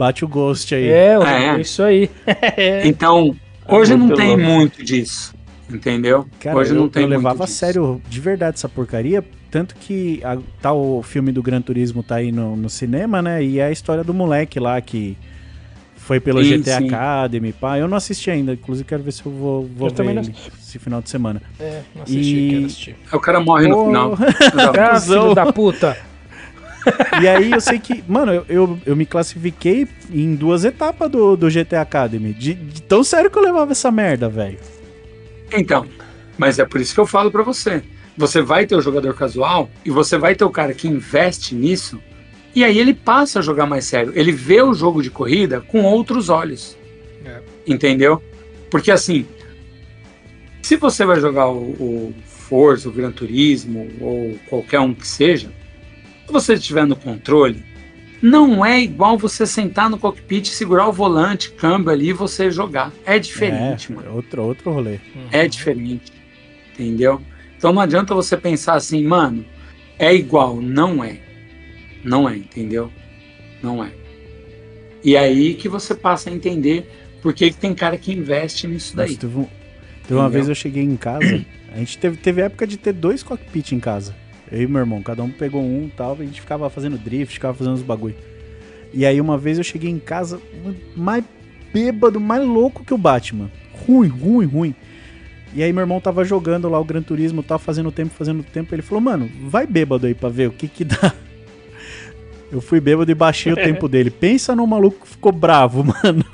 Bate 0.00 0.24
o 0.24 0.28
Ghost 0.28 0.74
aí. 0.74 0.88
É, 0.88 1.14
É. 1.14 1.60
isso 1.60 1.82
aí. 1.82 2.08
então, 2.86 3.36
hoje 3.68 3.94
não 3.94 4.08
tem 4.14 4.28
louco. 4.28 4.42
muito 4.42 4.82
disso. 4.82 5.34
Entendeu? 5.68 6.26
Cara, 6.40 6.56
hoje 6.56 6.70
eu, 6.72 6.76
não 6.80 6.88
tem 6.88 7.02
eu 7.02 7.08
levava 7.10 7.28
muito 7.34 7.42
a 7.42 7.46
disso. 7.46 7.58
sério 7.58 8.02
de 8.08 8.18
verdade 8.18 8.54
essa 8.56 8.68
porcaria. 8.68 9.22
Tanto 9.50 9.74
que 9.74 10.20
a, 10.24 10.38
tá 10.62 10.72
o 10.72 11.02
filme 11.02 11.30
do 11.30 11.42
Gran 11.42 11.60
Turismo 11.60 12.02
tá 12.02 12.14
aí 12.16 12.32
no, 12.32 12.56
no 12.56 12.70
cinema, 12.70 13.20
né? 13.20 13.44
E 13.44 13.58
é 13.58 13.66
a 13.66 13.70
história 13.70 14.02
do 14.02 14.14
moleque 14.14 14.58
lá 14.58 14.80
que 14.80 15.18
foi 15.96 16.18
pelo 16.18 16.42
Sim, 16.42 16.58
GTA 16.60 16.78
sim. 16.78 16.86
Academy. 16.88 17.52
Pá. 17.52 17.78
Eu 17.78 17.86
não 17.86 17.96
assisti 17.98 18.30
ainda, 18.30 18.54
inclusive 18.54 18.88
quero 18.88 19.02
ver 19.02 19.12
se 19.12 19.24
eu 19.24 19.30
vou, 19.30 19.68
vou 19.76 19.88
Eu 19.88 19.90
ver 19.90 19.96
também 19.96 20.14
não 20.14 20.22
esse 20.22 20.78
final 20.78 21.02
de 21.02 21.10
semana. 21.10 21.42
É, 21.60 21.82
não 21.94 22.02
assisti, 22.04 22.36
E- 22.36 22.50
quero 22.50 22.64
assistir. 22.66 22.96
Aí 23.12 23.18
o 23.18 23.20
cara 23.20 23.38
morre 23.40 23.68
no 23.68 23.84
final. 23.86 24.14
Ah, 24.80 24.90
Cusão. 24.94 25.22
filho 25.22 25.34
da 25.34 25.52
puta. 25.52 25.96
E 27.20 27.28
aí 27.28 27.50
eu 27.50 27.60
sei 27.60 27.78
que, 27.78 28.02
mano, 28.06 28.32
eu, 28.32 28.44
eu, 28.48 28.78
eu 28.86 28.96
me 28.96 29.04
classifiquei 29.04 29.86
em 30.10 30.34
duas 30.34 30.64
etapas 30.64 31.10
do, 31.10 31.36
do 31.36 31.48
GTA 31.48 31.82
Academy. 31.82 32.32
De, 32.32 32.54
de 32.54 32.82
tão 32.82 33.04
sério 33.04 33.30
que 33.30 33.38
eu 33.38 33.42
levava 33.42 33.72
essa 33.72 33.90
merda, 33.90 34.28
velho. 34.28 34.58
Então, 35.52 35.86
mas 36.38 36.58
é 36.58 36.64
por 36.64 36.80
isso 36.80 36.94
que 36.94 37.00
eu 37.00 37.06
falo 37.06 37.30
pra 37.30 37.42
você. 37.42 37.82
Você 38.16 38.42
vai 38.42 38.66
ter 38.66 38.76
o 38.76 38.80
jogador 38.80 39.14
casual 39.14 39.70
e 39.84 39.90
você 39.90 40.16
vai 40.18 40.34
ter 40.34 40.44
o 40.44 40.50
cara 40.50 40.74
que 40.74 40.88
investe 40.88 41.54
nisso. 41.54 42.00
E 42.54 42.64
aí 42.64 42.78
ele 42.78 42.94
passa 42.94 43.38
a 43.38 43.42
jogar 43.42 43.66
mais 43.66 43.84
sério. 43.84 44.12
Ele 44.14 44.32
vê 44.32 44.62
o 44.62 44.74
jogo 44.74 45.02
de 45.02 45.10
corrida 45.10 45.60
com 45.60 45.82
outros 45.82 46.28
olhos. 46.28 46.76
É. 47.24 47.40
Entendeu? 47.66 48.22
Porque 48.70 48.90
assim, 48.90 49.26
se 50.62 50.76
você 50.76 51.04
vai 51.04 51.20
jogar 51.20 51.48
o, 51.48 51.58
o 51.58 52.14
Forza, 52.24 52.88
o 52.88 52.92
Gran 52.92 53.12
Turismo 53.12 53.88
ou 54.00 54.38
qualquer 54.48 54.80
um 54.80 54.92
que 54.94 55.06
seja, 55.06 55.52
se 56.30 56.32
você 56.32 56.54
estiver 56.54 56.86
no 56.86 56.94
controle, 56.94 57.62
não 58.22 58.64
é 58.64 58.80
igual 58.80 59.18
você 59.18 59.44
sentar 59.46 59.90
no 59.90 59.98
cockpit, 59.98 60.46
segurar 60.48 60.86
o 60.88 60.92
volante, 60.92 61.50
câmbio 61.52 61.90
ali 61.90 62.10
e 62.10 62.12
você 62.12 62.50
jogar. 62.50 62.92
É 63.04 63.18
diferente, 63.18 63.90
é, 63.90 63.94
mano. 63.96 64.14
Outro, 64.14 64.42
outro 64.44 64.70
rolê. 64.70 64.98
É 65.32 65.48
diferente. 65.48 66.12
Entendeu? 66.72 67.20
Então 67.56 67.72
não 67.72 67.82
adianta 67.82 68.14
você 68.14 68.36
pensar 68.36 68.74
assim, 68.74 69.02
mano, 69.04 69.44
é 69.98 70.14
igual. 70.14 70.60
Não 70.60 71.02
é. 71.02 71.18
Não 72.04 72.28
é, 72.28 72.36
entendeu? 72.36 72.90
Não 73.62 73.82
é. 73.84 73.90
E 75.02 75.16
aí 75.16 75.54
que 75.54 75.68
você 75.68 75.94
passa 75.94 76.30
a 76.30 76.32
entender 76.32 76.88
por 77.20 77.34
que, 77.34 77.50
que 77.50 77.56
tem 77.56 77.74
cara 77.74 77.96
que 77.98 78.12
investe 78.12 78.66
nisso 78.66 78.94
daí. 78.96 79.08
Nossa, 79.08 79.20
teve, 79.20 79.36
um- 79.38 79.48
teve 80.06 80.14
uma 80.20 80.28
vez 80.28 80.48
eu 80.48 80.54
cheguei 80.54 80.82
em 80.82 80.96
casa, 80.96 81.44
a 81.72 81.78
gente 81.78 81.98
teve, 81.98 82.16
teve 82.18 82.40
época 82.42 82.66
de 82.66 82.76
ter 82.76 82.92
dois 82.92 83.22
cockpit 83.22 83.72
em 83.72 83.80
casa. 83.80 84.14
Eu 84.50 84.62
e 84.62 84.66
meu 84.66 84.80
irmão, 84.80 85.02
cada 85.02 85.22
um 85.22 85.30
pegou 85.30 85.62
um 85.62 85.86
e 85.86 85.92
tal, 85.96 86.12
a 86.12 86.24
gente 86.24 86.40
ficava 86.40 86.68
fazendo 86.68 86.98
drift, 86.98 87.34
ficava 87.34 87.54
fazendo 87.54 87.74
os 87.74 87.82
bagulho. 87.82 88.16
E 88.92 89.06
aí 89.06 89.20
uma 89.20 89.38
vez 89.38 89.58
eu 89.58 89.64
cheguei 89.64 89.90
em 89.90 89.98
casa, 89.98 90.40
mais 90.96 91.24
bêbado, 91.72 92.18
mais 92.20 92.44
louco 92.44 92.84
que 92.84 92.92
o 92.92 92.98
Batman. 92.98 93.50
Ruim, 93.86 94.08
ruim, 94.08 94.46
ruim. 94.46 94.74
E 95.54 95.62
aí 95.62 95.72
meu 95.72 95.82
irmão 95.82 96.00
tava 96.00 96.24
jogando 96.24 96.68
lá 96.68 96.78
o 96.78 96.84
Gran 96.84 97.02
Turismo, 97.02 97.42
tava 97.42 97.58
fazendo 97.58 97.90
tempo, 97.90 98.14
fazendo 98.14 98.42
tempo. 98.42 98.74
Ele 98.74 98.82
falou, 98.82 99.00
mano, 99.00 99.30
vai 99.42 99.66
bêbado 99.66 100.06
aí 100.06 100.14
pra 100.14 100.28
ver 100.28 100.48
o 100.48 100.52
que 100.52 100.68
que 100.68 100.84
dá. 100.84 101.12
Eu 102.50 102.60
fui 102.60 102.80
bêbado 102.80 103.10
e 103.10 103.14
baixei 103.14 103.52
o 103.52 103.56
tempo 103.56 103.86
dele. 103.88 104.10
Pensa 104.10 104.54
no 104.54 104.66
maluco 104.66 105.04
que 105.04 105.08
ficou 105.08 105.32
bravo, 105.32 105.84
mano. 106.02 106.24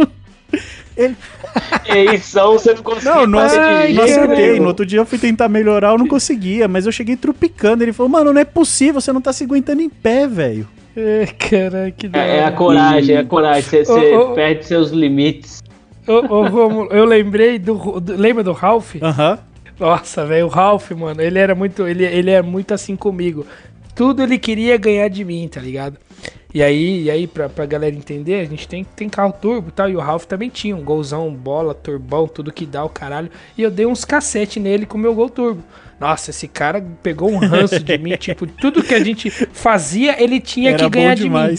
E 0.97 2.15
isso, 2.15 2.39
você 2.41 2.75
não 2.75 2.83
conseguiu 2.83 3.15
Não, 3.15 3.27
não, 3.27 3.47
de 3.47 3.93
não 3.93 4.05
acertei. 4.05 4.59
No 4.59 4.69
outro 4.69 4.87
dia 4.87 4.99
eu 5.01 5.07
fui 5.07 5.19
tentar 5.19 5.49
melhorar, 5.49 5.91
eu 5.91 5.99
não 5.99 6.09
conseguia, 6.09 6.67
mas 6.67 6.87
eu 6.87 6.93
cheguei 6.93 7.17
trupicando. 7.17 7.85
Ele 7.85 7.93
falou, 7.93 8.11
mano, 8.11 8.33
não 8.33 8.41
é 8.41 8.45
possível, 8.45 9.01
você 9.01 9.13
não 9.13 9.21
tá 9.21 9.33
se 9.33 9.45
aguentando 9.45 9.83
em 9.83 9.89
pé, 9.91 10.27
velho. 10.27 10.67
É, 10.97 11.27
Caralho, 11.39 11.93
que 11.93 12.09
É, 12.15 12.39
é 12.39 12.45
a 12.45 12.53
coragem, 12.53 13.15
é 13.17 13.19
a 13.19 13.25
coragem. 13.25 13.85
Você 13.85 14.15
ô. 14.17 14.33
perde 14.33 14.65
seus 14.65 14.91
limites. 14.91 15.63
Ô, 16.07 16.13
ô, 16.35 16.47
Rômulo, 16.47 16.89
eu 16.93 17.05
lembrei 17.05 17.59
do, 17.59 18.01
do- 18.01 18.17
Lembra 18.17 18.43
do 18.43 18.53
Ralph? 18.53 18.95
Aham. 19.03 19.39
Nossa, 19.79 20.25
velho, 20.25 20.47
o 20.47 20.49
Ralph, 20.49 20.91
mano, 20.93 21.21
ele 21.21 21.39
era 21.39 21.55
muito. 21.55 21.87
Ele, 21.87 22.03
ele 22.05 22.31
é 22.31 22.41
muito 22.41 22.73
assim 22.73 22.97
comigo. 22.97 23.47
Tudo 23.95 24.23
ele 24.23 24.39
queria 24.39 24.79
ganhar 24.79 25.09
de 25.09 25.23
mim, 25.25 25.47
tá 25.49 25.61
ligado? 25.61 25.99
E 26.57 26.63
aí, 26.63 27.03
e 27.03 27.11
aí 27.11 27.27
pra, 27.27 27.51
pra 27.51 27.67
galera 27.67 27.95
entender, 27.95 28.41
a 28.41 28.45
gente 28.47 28.67
tem, 28.67 28.83
tem 28.83 29.11
carro 29.11 29.31
turbo 29.31 29.69
e 29.69 29.73
tal. 29.73 29.91
E 29.91 29.95
o 29.95 30.01
Ralph 30.01 30.25
também 30.25 30.49
tinha 30.49 30.75
um 30.75 30.83
golzão, 30.83 31.31
bola, 31.31 31.75
turbão, 31.75 32.27
tudo 32.27 32.51
que 32.51 32.65
dá 32.65 32.83
o 32.83 32.89
caralho. 32.89 33.31
E 33.59 33.63
eu 33.63 33.71
dei 33.71 33.85
uns 33.85 34.07
cacete 34.07 34.59
nele 34.59 34.87
com 34.87 34.97
o 34.97 35.01
meu 35.03 35.15
gol 35.15 35.29
turbo. 35.29 35.63
Nossa, 36.01 36.31
esse 36.31 36.49
cara 36.49 36.83
pegou 37.03 37.31
um 37.31 37.37
ranço 37.37 37.79
de 37.79 37.99
mim. 37.99 38.17
Tipo, 38.17 38.47
tudo 38.47 38.83
que 38.83 38.95
a 38.95 39.05
gente 39.05 39.29
fazia, 39.29 40.17
ele 40.19 40.41
tinha 40.41 40.71
Era 40.71 40.79
que 40.79 40.89
ganhar 40.89 41.15
de 41.15 41.29
mim. 41.29 41.55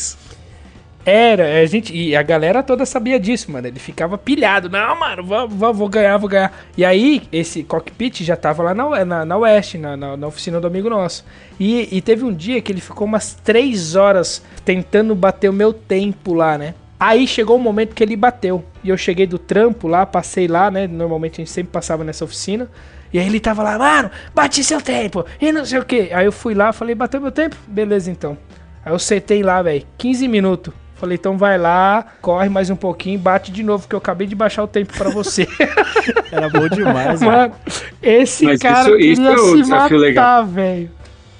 Era, 1.09 1.61
a 1.61 1.65
gente, 1.65 1.95
e 1.95 2.13
a 2.17 2.21
galera 2.21 2.61
toda 2.61 2.85
sabia 2.85 3.17
disso, 3.17 3.49
mano. 3.49 3.65
Ele 3.65 3.79
ficava 3.79 4.17
pilhado. 4.17 4.69
Não, 4.69 4.99
mano, 4.99 5.23
vou, 5.23 5.47
vou, 5.47 5.73
vou 5.73 5.87
ganhar, 5.87 6.17
vou 6.17 6.27
ganhar. 6.27 6.51
E 6.75 6.83
aí, 6.83 7.23
esse 7.31 7.63
cockpit 7.63 8.25
já 8.25 8.35
tava 8.35 8.61
lá 8.61 8.73
na, 8.73 9.05
na, 9.05 9.23
na 9.23 9.37
West, 9.37 9.75
na, 9.75 9.95
na, 9.95 10.17
na 10.17 10.27
oficina 10.27 10.59
do 10.59 10.67
amigo 10.67 10.89
nosso. 10.89 11.23
E, 11.57 11.87
e 11.95 12.01
teve 12.01 12.25
um 12.25 12.33
dia 12.33 12.61
que 12.61 12.73
ele 12.73 12.81
ficou 12.81 13.07
umas 13.07 13.33
três 13.35 13.95
horas 13.95 14.43
tentando 14.65 15.15
bater 15.15 15.49
o 15.49 15.53
meu 15.53 15.71
tempo 15.71 16.33
lá, 16.33 16.57
né? 16.57 16.73
Aí 16.99 17.25
chegou 17.25 17.55
o 17.55 17.59
momento 17.59 17.95
que 17.95 18.03
ele 18.03 18.17
bateu. 18.17 18.61
E 18.83 18.89
eu 18.89 18.97
cheguei 18.97 19.25
do 19.25 19.39
trampo 19.39 19.87
lá, 19.87 20.05
passei 20.05 20.45
lá, 20.45 20.69
né? 20.69 20.87
Normalmente 20.87 21.35
a 21.35 21.37
gente 21.37 21.51
sempre 21.51 21.71
passava 21.71 22.03
nessa 22.03 22.25
oficina. 22.25 22.69
E 23.13 23.17
aí 23.17 23.27
ele 23.27 23.39
tava 23.39 23.63
lá, 23.63 23.79
mano, 23.79 24.11
bati 24.35 24.61
seu 24.61 24.81
tempo. 24.81 25.25
E 25.39 25.53
não 25.53 25.63
sei 25.63 25.79
o 25.79 25.85
que. 25.85 26.11
Aí 26.11 26.25
eu 26.25 26.33
fui 26.33 26.53
lá, 26.53 26.73
falei, 26.73 26.93
bateu 26.93 27.21
meu 27.21 27.31
tempo? 27.31 27.55
Beleza 27.65 28.11
então. 28.11 28.37
Aí 28.83 28.91
eu 28.91 28.99
setei 28.99 29.41
lá, 29.41 29.61
velho, 29.61 29.85
15 29.97 30.27
minutos. 30.27 30.73
Falei, 30.99 31.15
então 31.15 31.37
vai 31.37 31.57
lá, 31.59 32.03
corre 32.21 32.49
mais 32.49 32.69
um 32.71 32.75
pouquinho, 32.75 33.19
bate 33.19 33.51
de 33.51 33.61
novo, 33.61 33.87
que 33.87 33.93
eu 33.93 33.99
acabei 33.99 34.25
de 34.25 34.33
baixar 34.35 34.63
o 34.63 34.67
tempo 34.67 34.93
pra 34.97 35.09
você. 35.11 35.47
Era 36.31 36.49
bom 36.49 36.67
demais, 36.67 37.21
mano. 37.21 37.53
Esse 38.01 38.45
Mas 38.45 38.59
cara 38.59 38.89
isso- 38.89 38.97
isso 38.97 39.21
é 39.21 39.35
o 39.35 39.45
se 39.51 39.55
desafio 39.61 39.99
matar, 40.07 40.41
velho. 40.43 40.89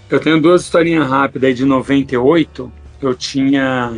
Eu 0.10 0.20
tenho 0.20 0.40
duas 0.40 0.62
historinhas 0.62 1.08
rápidas 1.10 1.48
aí 1.50 1.54
de 1.56 1.66
98. 1.66 2.72
Eu 3.02 3.16
tinha. 3.16 3.94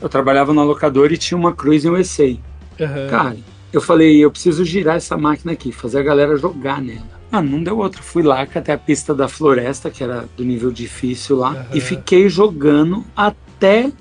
Eu 0.00 0.08
trabalhava 0.08 0.54
na 0.54 0.62
locadora 0.62 1.12
e 1.12 1.18
tinha 1.18 1.36
uma 1.36 1.52
Cruise 1.52 1.88
USA. 1.88 2.36
Aham. 2.80 3.06
Cara, 3.10 3.36
eu 3.72 3.80
falei, 3.80 4.24
eu 4.24 4.30
preciso 4.30 4.64
girar 4.64 4.96
essa 4.96 5.16
máquina 5.16 5.52
aqui, 5.52 5.72
fazer 5.72 5.98
a 5.98 6.02
galera 6.02 6.36
jogar 6.36 6.80
nela. 6.80 7.14
Ah, 7.32 7.42
não 7.42 7.62
deu 7.62 7.78
outra. 7.78 8.00
Fui 8.00 8.22
lá 8.22 8.42
até 8.42 8.72
a 8.72 8.78
pista 8.78 9.12
da 9.12 9.26
floresta, 9.28 9.90
que 9.90 10.02
era 10.04 10.24
do 10.36 10.44
nível 10.44 10.70
difícil 10.70 11.36
lá, 11.36 11.50
Aham. 11.50 11.66
e 11.74 11.80
fiquei 11.80 12.28
jogando 12.28 13.04
até 13.16 13.36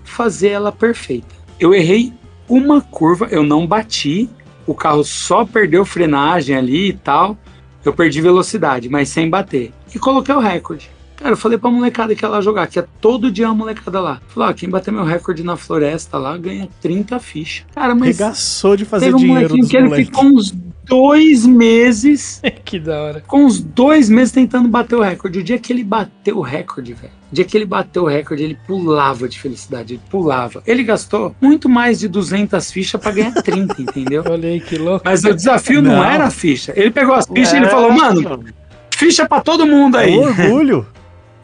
fazer 0.03 0.49
ela 0.49 0.71
perfeita. 0.71 1.35
Eu 1.59 1.73
errei 1.73 2.13
uma 2.47 2.81
curva, 2.81 3.27
eu 3.31 3.43
não 3.43 3.65
bati, 3.65 4.29
o 4.65 4.73
carro 4.73 5.03
só 5.03 5.45
perdeu 5.45 5.85
frenagem 5.85 6.55
ali 6.55 6.89
e 6.89 6.93
tal. 6.93 7.37
Eu 7.83 7.93
perdi 7.93 8.21
velocidade, 8.21 8.87
mas 8.89 9.09
sem 9.09 9.29
bater. 9.29 9.73
E 9.93 9.99
coloquei 9.99 10.33
o 10.33 10.39
recorde. 10.39 10.89
Cara, 11.17 11.31
eu 11.31 11.37
falei 11.37 11.57
pra 11.57 11.69
molecada 11.69 12.15
que 12.15 12.25
ia 12.25 12.29
lá 12.29 12.41
jogar, 12.41 12.67
que 12.67 12.79
é 12.79 12.85
todo 12.99 13.31
dia 13.31 13.47
uma 13.47 13.55
molecada 13.55 13.99
lá. 13.99 14.21
Falei, 14.27 14.49
ó, 14.49 14.53
quem 14.53 14.69
bater 14.69 14.91
meu 14.91 15.03
recorde 15.03 15.43
na 15.43 15.55
floresta 15.55 16.17
lá 16.17 16.37
ganha 16.37 16.67
30 16.81 17.19
fichas. 17.19 17.65
Cara, 17.73 17.93
mas 17.93 18.17
Regaçou 18.17 18.75
de 18.75 18.85
fazer 18.85 19.05
teve 19.05 19.15
um 19.15 19.19
dinheiro 19.19 19.49
molequinho 19.49 19.67
que 19.67 19.77
ele 19.77 20.05
ficou 20.05 20.25
uns 20.25 20.53
dois 20.85 21.45
meses, 21.45 22.41
que 22.65 22.79
da 22.79 23.01
hora. 23.01 23.23
com 23.25 23.45
uns 23.45 23.59
dois 23.61 24.09
meses 24.09 24.31
tentando 24.31 24.67
bater 24.67 24.95
o 24.95 25.01
recorde. 25.01 25.39
O 25.39 25.43
dia 25.43 25.57
que 25.59 25.71
ele 25.71 25.83
bateu 25.83 26.37
o 26.37 26.41
recorde, 26.41 26.93
velho, 26.93 27.13
o 27.31 27.35
dia 27.35 27.45
que 27.45 27.57
ele 27.57 27.65
bateu 27.65 28.03
o 28.03 28.07
recorde, 28.07 28.43
ele 28.43 28.57
pulava 28.67 29.27
de 29.27 29.39
felicidade, 29.39 29.93
ele 29.93 30.01
pulava. 30.09 30.61
Ele 30.67 30.83
gastou 30.83 31.35
muito 31.41 31.67
mais 31.69 31.99
de 31.99 32.07
200 32.07 32.71
fichas 32.71 32.99
pra 33.01 33.11
ganhar 33.11 33.31
30, 33.33 33.81
entendeu? 33.81 34.23
Olha 34.29 34.49
aí 34.49 34.59
que 34.59 34.77
louco. 34.77 35.03
Mas 35.05 35.23
o 35.23 35.33
desafio 35.33 35.81
não, 35.81 35.91
Não. 35.95 36.03
era 36.03 36.25
a 36.25 36.31
ficha. 36.31 36.73
Ele 36.75 36.91
pegou 36.91 37.15
as 37.15 37.25
fichas 37.27 37.53
e 37.53 37.57
ele 37.57 37.67
falou, 37.67 37.91
mano, 37.91 38.43
ficha 38.95 39.27
pra 39.27 39.41
todo 39.41 39.65
mundo 39.65 39.97
aí. 39.97 40.13
É 40.13 40.17
um 40.17 40.21
orgulho. 40.21 40.85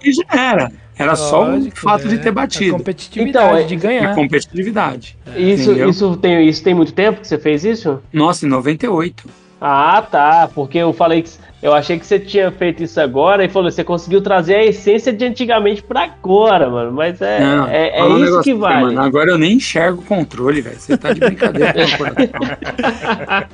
E 0.02 0.14
já 0.14 0.24
era. 0.32 0.72
Era 1.00 1.16
só 1.16 1.44
o 1.46 1.52
Lógico, 1.52 1.80
fato 1.80 2.08
de 2.10 2.16
é. 2.16 2.18
ter 2.18 2.30
A 2.30 2.32
batido. 2.34 2.74
competitividade 2.74 3.30
Então, 3.48 3.58
é- 3.58 3.64
de 3.64 3.76
A 3.76 3.78
ganhar. 3.80 4.16
competitividade. 4.16 5.18
Isso, 5.38 5.72
Entendeu? 5.72 5.90
isso, 5.90 6.18
tem, 6.18 6.48
isso 6.48 6.62
tem 6.64 6.74
muito 6.74 6.92
tempo 6.94 7.22
que 7.22 7.28
você 7.28 7.38
fez 7.40 7.64
isso? 7.64 8.00
Nossa, 8.12 8.46
em 8.46 8.50
98. 8.50 9.24
Ah, 9.62 10.02
tá. 10.02 10.50
Porque 10.54 10.78
eu 10.78 10.92
falei 10.94 11.22
que. 11.22 11.30
Eu 11.62 11.74
achei 11.74 12.00
que 12.00 12.06
você 12.06 12.18
tinha 12.18 12.50
feito 12.54 12.82
isso 12.82 13.02
agora 13.02 13.44
e 13.44 13.50
falou, 13.50 13.70
você 13.70 13.84
conseguiu 13.84 14.22
trazer 14.22 14.56
a 14.56 14.64
essência 14.66 15.12
de 15.12 15.26
antigamente 15.26 15.84
pra 15.84 16.04
agora, 16.04 16.70
mano. 16.70 16.94
Mas 16.94 17.22
é, 17.22 17.40
Não, 17.42 17.68
é, 17.68 18.00
é 18.00 18.04
um 18.04 18.24
isso 18.24 18.42
que 18.42 18.54
vale. 18.54 18.82
mano. 18.86 19.02
Agora 19.02 19.32
eu 19.32 19.38
nem 19.38 19.54
enxergo 19.58 20.02
o 20.02 20.06
controle, 20.06 20.62
velho. 20.62 20.80
Você 20.80 20.98
tá 20.98 21.12
de 21.12 21.20
brincadeira 21.20 21.74
com 21.74 21.80
o 21.82 21.98
coração. 21.98 23.50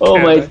Ô, 0.00 0.18
mas 0.18 0.50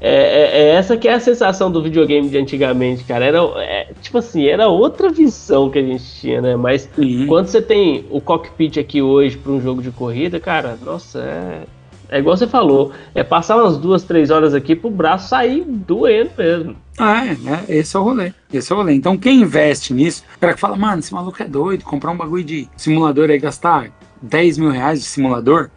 é, 0.00 0.10
é- 0.10 0.58
é 0.62 0.68
essa 0.74 0.96
que 0.96 1.08
é 1.08 1.14
a 1.14 1.20
sensação 1.20 1.70
do 1.70 1.82
videogame 1.82 2.28
de 2.28 2.38
antigamente, 2.38 3.04
cara. 3.04 3.24
Era, 3.24 3.38
é, 3.58 3.88
tipo 4.00 4.18
assim, 4.18 4.46
era 4.46 4.68
outra 4.68 5.10
visão 5.10 5.70
que 5.70 5.78
a 5.78 5.82
gente 5.82 6.04
tinha, 6.20 6.40
né? 6.40 6.56
Mas 6.56 6.88
Sim. 6.94 7.26
quando 7.26 7.46
você 7.46 7.60
tem 7.62 8.04
o 8.10 8.20
cockpit 8.20 8.78
aqui 8.78 9.00
hoje 9.02 9.36
para 9.36 9.52
um 9.52 9.60
jogo 9.60 9.82
de 9.82 9.90
corrida, 9.90 10.38
cara, 10.40 10.78
nossa, 10.84 11.18
é, 11.20 11.62
é 12.08 12.18
igual 12.18 12.36
você 12.36 12.46
falou. 12.46 12.92
É 13.14 13.22
passar 13.22 13.56
umas 13.56 13.78
duas, 13.78 14.02
três 14.02 14.30
horas 14.30 14.54
aqui 14.54 14.76
pro 14.76 14.90
braço 14.90 15.28
sair 15.28 15.64
doendo 15.66 16.30
mesmo. 16.36 16.76
Ah, 16.98 17.26
é, 17.26 17.34
né? 17.36 17.64
Esse 17.68 17.96
é 17.96 17.98
o 17.98 18.02
rolê. 18.02 18.32
Esse 18.52 18.70
é 18.70 18.74
o 18.74 18.78
rolê. 18.78 18.92
Então, 18.92 19.16
quem 19.16 19.40
investe 19.40 19.94
nisso, 19.94 20.22
o 20.36 20.38
cara 20.38 20.52
que 20.54 20.60
fala, 20.60 20.76
mano, 20.76 20.98
esse 20.98 21.12
maluco 21.14 21.42
é 21.42 21.46
doido, 21.46 21.84
comprar 21.84 22.10
um 22.10 22.16
bagulho 22.16 22.44
de 22.44 22.68
simulador 22.76 23.30
aí, 23.30 23.38
gastar 23.38 23.90
10 24.20 24.58
mil 24.58 24.70
reais 24.70 25.00
de 25.00 25.06
simulador. 25.06 25.70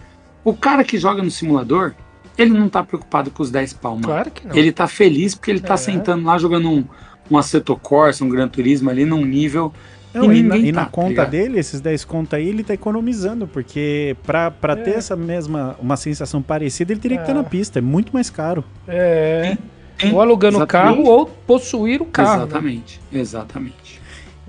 O 0.44 0.54
cara 0.54 0.84
que 0.84 0.98
joga 0.98 1.24
no 1.24 1.32
simulador, 1.32 1.94
ele 2.38 2.52
não 2.52 2.68
tá 2.70 2.84
preocupado 2.84 3.32
com 3.32 3.42
os 3.44 3.50
10 3.52 3.74
pau, 3.74 3.94
mano. 3.96 4.06
Claro 4.08 4.32
que 4.32 4.48
não. 4.48 4.56
Ele 4.56 4.72
tá 4.72 4.88
feliz 4.88 5.36
porque 5.36 5.52
ele 5.52 5.60
tá 5.62 5.74
É. 5.76 5.78
sentando 5.78 6.26
lá 6.26 6.38
jogando 6.38 6.70
um, 6.70 6.84
um 7.32 7.38
Assetto 7.38 7.76
Corsa, 7.78 8.24
um 8.24 8.30
Gran 8.30 8.48
Turismo 8.48 8.90
ali 8.90 9.06
num 9.06 9.24
nível. 9.26 9.74
Não, 10.14 10.32
e, 10.32 10.42
na, 10.42 10.56
e 10.58 10.72
na 10.72 10.82
tá, 10.82 10.86
tá 10.86 10.92
conta 10.92 11.10
ligado? 11.10 11.30
dele, 11.32 11.60
esses 11.60 11.82
10 11.82 12.06
contas 12.06 12.40
aí, 12.40 12.48
ele 12.48 12.64
tá 12.64 12.74
economizando, 12.74 13.48
porque 13.48 14.16
pra, 14.24 14.50
pra 14.50 14.74
ter 14.74 14.92
essa 14.92 15.14
mesma, 15.14 15.76
uma 15.82 15.98
sensação 15.98 16.42
parecida, 16.42 16.94
ele 16.94 17.02
teria 17.02 17.18
que 17.18 17.24
estar 17.24 17.34
É. 17.34 17.36
na 17.36 17.44
pista, 17.44 17.80
é 17.80 17.82
muito 17.82 18.14
mais 18.14 18.30
caro. 18.30 18.64
É. 18.88 19.58
Sim, 20.00 20.14
Ou 20.14 20.22
alugando 20.22 20.58
o 20.58 20.60
exatamente. 20.62 20.96
carro 20.98 21.10
ou 21.10 21.26
possuir 21.26 22.02
o 22.02 22.06
carro. 22.06 22.38
né? 22.40 22.44
Exatamente, 22.46 23.02
exatamente. 23.12 24.02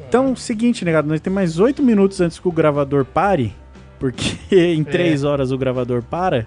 Então, 0.08 0.36
seguinte, 0.36 0.84
negado, 0.84 1.08
nós 1.08 1.20
temos 1.20 1.34
mais 1.34 1.58
8 1.58 1.82
minutos 1.82 2.20
antes 2.20 2.38
que 2.38 2.46
o 2.46 2.52
gravador 2.52 3.04
pare, 3.04 3.52
porque 3.98 4.36
em 4.54 4.84
3 4.84 5.24
horas 5.24 5.50
o 5.50 5.58
gravador 5.58 6.00
para. 6.02 6.46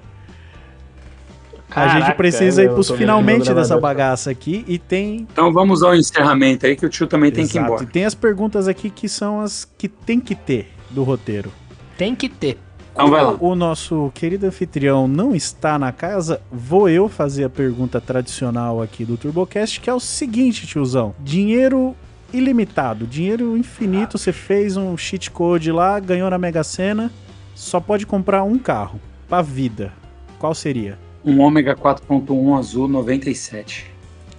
A 1.72 1.88
gente 1.88 2.00
Caraca, 2.02 2.16
precisa 2.16 2.64
ir 2.64 2.72
pros 2.72 2.90
finalmente 2.90 3.54
dessa 3.54 3.80
bagaça 3.80 4.32
aqui 4.32 4.66
e 4.68 4.80
tem 4.80 5.28
Então 5.32 5.54
vamos 5.54 5.84
ao 5.84 5.96
encerramento 5.96 6.66
aí 6.66 6.76
que 6.76 6.86
o 6.86 6.90
tio 6.90 7.06
também 7.06 7.32
tem 7.32 7.46
que 7.48 7.58
ir 7.58 7.60
Exato, 7.60 7.74
embora. 7.74 7.84
E 7.84 7.88
tem 7.88 8.06
as 8.06 8.16
perguntas 8.16 8.68
aqui 8.68 8.90
que 8.90 9.08
são 9.08 9.40
as 9.40 9.66
que 9.78 9.88
tem 9.88 10.20
que 10.20 10.34
ter 10.34 10.72
do 10.90 11.04
roteiro. 11.04 11.52
Tem 11.98 12.16
que 12.16 12.28
ter. 12.28 12.58
Então 12.92 13.10
vai 13.10 13.24
lá. 13.24 13.38
O 13.40 13.56
nosso 13.56 14.12
querido 14.14 14.48
anfitrião 14.48 15.08
não 15.08 15.36
está 15.36 15.78
na 15.78 15.92
casa, 15.92 16.42
vou 16.52 16.90
eu 16.90 17.08
fazer 17.08 17.44
a 17.46 17.50
pergunta 17.50 18.02
tradicional 18.02 18.82
aqui 18.82 19.06
do 19.06 19.16
TurboCast, 19.16 19.80
que 19.80 19.90
é 19.90 19.94
o 19.94 20.00
seguinte, 20.00 20.68
tiozão. 20.68 21.14
Dinheiro 21.20 21.96
ilimitado, 22.34 23.08
dinheiro 23.08 23.56
infinito, 23.58 24.18
você 24.18 24.32
fez 24.32 24.76
um 24.76 24.96
cheat 24.98 25.32
code 25.32 25.72
lá, 25.72 26.00
ganhou 26.00 26.30
na 26.30 26.38
Mega 26.38 26.64
Sena, 26.64 27.12
só 27.56 27.80
pode 27.80 28.06
comprar 28.06 28.44
um 28.44 28.58
carro 28.58 29.00
pra 29.28 29.42
vida. 29.42 29.94
Qual 30.38 30.54
seria? 30.54 30.98
Um 31.24 31.40
ômega 31.42 31.76
4.1 31.76 32.58
azul 32.58 32.88
97. 32.88 33.92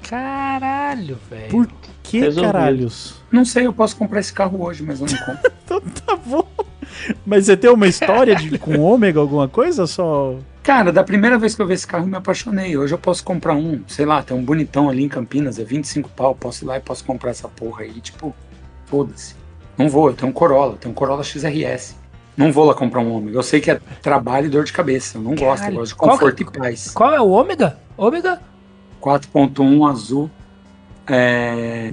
Caralho, 0.08 1.18
velho. 1.30 1.48
Por 1.50 1.68
que 2.02 2.20
Resolvido. 2.20 2.52
caralhos? 2.52 3.14
Não 3.30 3.44
sei, 3.44 3.66
eu 3.66 3.72
posso 3.72 3.96
comprar 3.96 4.20
esse 4.20 4.32
carro 4.32 4.64
hoje, 4.64 4.82
mas 4.82 5.00
eu 5.00 5.06
não 5.06 5.18
compro. 5.18 5.50
Então 5.70 5.80
tá 6.04 6.16
bom. 6.16 6.44
Mas 7.24 7.46
você 7.46 7.56
tem 7.56 7.70
uma 7.70 7.86
história 7.86 8.34
de, 8.34 8.58
com 8.58 8.76
ômega, 8.80 9.20
alguma 9.20 9.46
coisa? 9.46 9.86
Só. 9.86 10.34
Cara, 10.64 10.92
da 10.92 11.04
primeira 11.04 11.38
vez 11.38 11.54
que 11.54 11.62
eu 11.62 11.66
vi 11.66 11.74
esse 11.74 11.86
carro, 11.86 12.04
eu 12.04 12.08
me 12.08 12.16
apaixonei. 12.16 12.76
Hoje 12.76 12.92
eu 12.92 12.98
posso 12.98 13.22
comprar 13.22 13.54
um, 13.54 13.82
sei 13.86 14.04
lá, 14.04 14.20
tem 14.20 14.36
um 14.36 14.42
bonitão 14.42 14.88
ali 14.90 15.04
em 15.04 15.08
Campinas, 15.08 15.60
é 15.60 15.64
25 15.64 16.08
pau, 16.08 16.34
posso 16.34 16.64
ir 16.64 16.66
lá 16.66 16.76
e 16.78 16.80
posso 16.80 17.04
comprar 17.04 17.30
essa 17.30 17.46
porra 17.48 17.82
aí. 17.84 18.00
Tipo, 18.00 18.34
foda-se. 18.86 19.36
Não 19.78 19.88
vou, 19.88 20.08
eu 20.08 20.14
tenho 20.14 20.30
um 20.30 20.32
Corolla, 20.32 20.76
tenho 20.76 20.90
um 20.90 20.94
Corolla 20.94 21.22
XRS. 21.22 21.94
Não 22.40 22.50
vou 22.52 22.64
lá 22.64 22.74
comprar 22.74 23.00
um 23.00 23.12
ômega. 23.12 23.36
Eu 23.36 23.42
sei 23.42 23.60
que 23.60 23.70
é 23.70 23.78
trabalho 24.00 24.46
e 24.46 24.48
dor 24.48 24.64
de 24.64 24.72
cabeça. 24.72 25.18
Eu 25.18 25.22
não 25.22 25.32
gosto, 25.32 25.42
eu 25.42 25.56
Caralho. 25.56 25.76
gosto 25.76 25.88
de 25.92 25.94
Qual 25.96 26.10
conforto 26.12 26.36
que- 26.36 26.42
e 26.42 26.58
paz. 26.60 26.90
Qual 26.92 27.12
é 27.12 27.20
o 27.20 27.28
ômega? 27.28 27.76
Ômega? 27.98 28.40
4.1 29.00 29.86
azul, 29.86 30.30
é, 31.06 31.92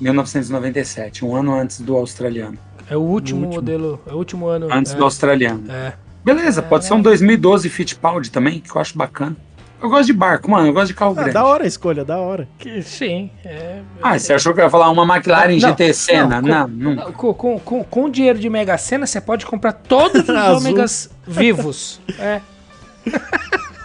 1997, 0.00 1.24
um 1.24 1.34
ano 1.36 1.54
antes 1.54 1.80
do 1.80 1.96
australiano. 1.96 2.58
É 2.88 2.96
o 2.96 3.00
último, 3.00 3.40
último. 3.46 3.54
modelo. 3.62 4.00
É 4.06 4.12
o 4.12 4.16
último 4.16 4.46
ano. 4.46 4.68
Antes 4.72 4.92
é, 4.92 4.96
do 4.96 5.04
australiano. 5.04 5.70
é. 5.70 5.92
Beleza, 6.24 6.62
pode 6.62 6.86
ser 6.86 6.94
um 6.94 7.02
2012 7.02 7.68
Fittipaldi 7.68 8.30
também, 8.30 8.58
que 8.60 8.74
eu 8.74 8.80
acho 8.80 8.96
bacana. 8.96 9.36
Eu 9.84 9.90
gosto 9.90 10.06
de 10.06 10.12
barco, 10.14 10.50
mano. 10.50 10.68
Eu 10.68 10.72
gosto 10.72 10.86
de 10.88 10.94
carro 10.94 11.10
Ah, 11.12 11.14
grande. 11.16 11.32
da 11.32 11.44
hora 11.44 11.64
a 11.64 11.66
escolha, 11.66 12.04
da 12.06 12.16
hora. 12.16 12.48
Que- 12.58 12.82
sim. 12.82 13.30
É, 13.44 13.80
Ah, 14.02 14.18
você 14.18 14.32
achou 14.32 14.54
que 14.54 14.60
eu 14.60 14.64
ia 14.64 14.70
falar 14.70 14.88
uma 14.90 15.04
McLaren 15.04 15.52
Não, 15.52 15.60
GT 15.60 15.92
Senna? 15.92 16.40
não, 16.40 16.66
Não, 16.66 16.94
não. 16.94 17.12
com, 17.12 17.34
com, 17.34 17.58
com, 17.60 17.84
com 17.84 18.08
dinheiro 18.10 18.38
de 18.38 18.48
Mega 18.48 18.78
Sena, 18.78 19.06
você 19.06 19.20
pode 19.20 19.44
comprar 19.44 19.72
todos 19.72 20.26
os 20.26 20.28
ômegas 20.56 21.10
vivos. 21.26 22.00
É. 22.18 22.40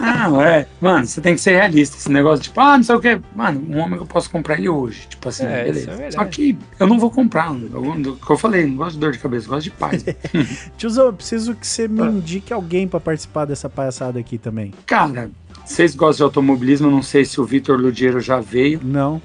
Ah, 0.02 0.30
é. 0.44 0.66
Mano, 0.80 1.06
você 1.06 1.20
tem 1.20 1.36
que 1.36 1.42
ser 1.42 1.58
realista. 1.58 1.98
Esse 1.98 2.10
negócio, 2.10 2.42
tipo, 2.42 2.58
ah, 2.62 2.78
não 2.78 2.84
sei 2.86 2.96
o 2.96 3.02
que. 3.02 3.20
Mano, 3.36 3.62
um 3.70 3.80
homem 3.80 4.00
eu 4.00 4.06
posso 4.06 4.30
comprar 4.32 4.58
ele 4.58 4.70
hoje. 4.70 5.06
Tipo 5.10 5.28
assim, 5.28 5.46
É, 5.46 5.66
beleza. 5.66 5.92
é. 6.02 6.12
Só 6.12 6.24
que 6.24 6.58
eu 6.80 6.88
não 6.88 6.98
vou 6.98 7.12
comprar. 7.12 7.50
Eu, 7.54 7.82
do 8.00 8.16
que 8.16 8.32
eu 8.32 8.38
falei, 8.38 8.66
não 8.66 8.78
gosto 8.78 8.94
de 8.94 9.00
dor 9.00 9.12
de 9.12 9.20
cabeça, 9.20 9.50
gosto 9.50 9.64
de 9.66 9.72
paz. 9.72 10.06
Tiozão, 10.78 11.08
eu 11.08 11.14
preciso 11.14 11.54
que 11.54 11.68
você 11.68 11.84
Ah. 11.84 11.88
me 11.90 12.04
indique 12.04 12.54
alguém 12.54 12.88
pra 12.88 13.02
participar 13.02 13.44
dessa 13.44 13.68
palhaçada 13.70 14.18
aqui 14.18 14.38
também. 14.38 14.74
Cara, 14.86 15.30
vocês 15.74 15.96
gostam 15.96 16.18
de 16.18 16.30
automobilismo? 16.30 16.90
Não 16.90 17.02
sei 17.04 17.24
se 17.26 17.40
o 17.40 17.46
Vitor 17.46 17.80
Ludiero 17.80 18.20
já 18.20 18.40
veio. 18.40 18.80
Não. 18.84 19.22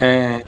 É, 0.00 0.44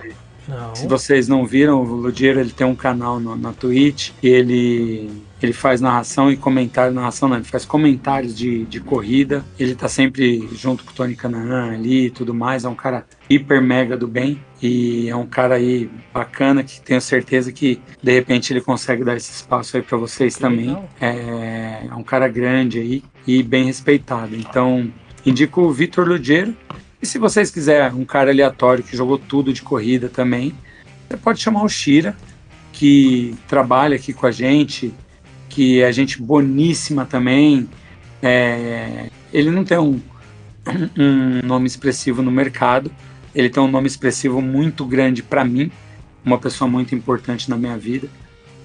Não. 0.48 0.74
Se 0.74 0.86
vocês 0.88 1.28
não 1.28 1.46
viram, 1.46 1.80
o 1.82 1.94
Ludiero 1.94 2.40
ele 2.40 2.50
tem 2.50 2.66
um 2.66 2.74
canal 2.74 3.20
no- 3.20 3.36
na 3.36 3.52
Twitch 3.52 4.10
e 4.22 4.28
ele, 4.28 5.10
ele 5.40 5.52
faz 5.52 5.80
narração 5.80 6.30
e 6.32 6.36
comentário. 6.36 6.92
Narração 6.92 7.28
não, 7.28 7.36
ele 7.36 7.44
faz 7.44 7.64
comentários 7.64 8.36
de, 8.36 8.64
de 8.64 8.80
corrida. 8.80 9.44
Ele 9.58 9.74
tá 9.74 9.88
sempre 9.88 10.48
junto 10.52 10.84
com 10.84 10.90
o 10.90 10.94
Tony 10.94 11.14
Canaan 11.14 11.72
ali 11.74 12.06
e 12.06 12.10
tudo 12.10 12.34
mais. 12.34 12.64
É 12.64 12.68
um 12.68 12.74
cara 12.74 13.06
hiper 13.30 13.62
mega 13.62 13.96
do 13.96 14.08
bem 14.08 14.40
e 14.60 15.08
é 15.08 15.14
um 15.16 15.26
cara 15.26 15.54
aí 15.54 15.88
bacana 16.12 16.62
que 16.64 16.80
tenho 16.80 17.00
certeza 17.00 17.52
que 17.52 17.80
de 18.02 18.12
repente 18.12 18.52
ele 18.52 18.60
consegue 18.60 19.04
dar 19.04 19.16
esse 19.16 19.30
espaço 19.32 19.76
aí 19.76 19.82
para 19.82 19.96
vocês 19.96 20.34
Que 20.34 20.40
também. 20.42 20.76
É, 21.00 21.86
é 21.88 21.94
um 21.94 22.02
cara 22.02 22.26
grande 22.26 22.78
aí 22.80 23.02
e 23.26 23.42
bem 23.44 23.64
respeitado. 23.66 24.34
Então, 24.34 24.90
indico 25.24 25.62
o 25.62 25.72
Vitor 25.72 26.06
Ludiero. 26.06 26.56
E 27.00 27.06
se 27.06 27.18
vocês 27.18 27.50
quiserem 27.50 27.98
um 27.98 28.04
cara 28.04 28.30
aleatório 28.30 28.84
que 28.84 28.96
jogou 28.96 29.18
tudo 29.18 29.52
de 29.52 29.62
corrida 29.62 30.08
também, 30.08 30.54
você 31.08 31.16
pode 31.16 31.40
chamar 31.40 31.62
o 31.62 31.68
Shira, 31.68 32.16
que 32.72 33.34
trabalha 33.48 33.96
aqui 33.96 34.12
com 34.12 34.26
a 34.26 34.30
gente, 34.30 34.94
que 35.48 35.82
é 35.82 35.92
gente 35.92 36.22
boníssima 36.22 37.04
também. 37.04 37.68
É, 38.22 39.10
ele 39.32 39.50
não 39.50 39.64
tem 39.64 39.78
um, 39.78 40.00
um 40.96 41.46
nome 41.46 41.66
expressivo 41.66 42.22
no 42.22 42.30
mercado, 42.30 42.90
ele 43.34 43.50
tem 43.50 43.62
um 43.62 43.70
nome 43.70 43.86
expressivo 43.86 44.40
muito 44.40 44.84
grande 44.84 45.22
para 45.22 45.44
mim, 45.44 45.70
uma 46.24 46.38
pessoa 46.38 46.70
muito 46.70 46.94
importante 46.94 47.50
na 47.50 47.56
minha 47.56 47.76
vida, 47.76 48.08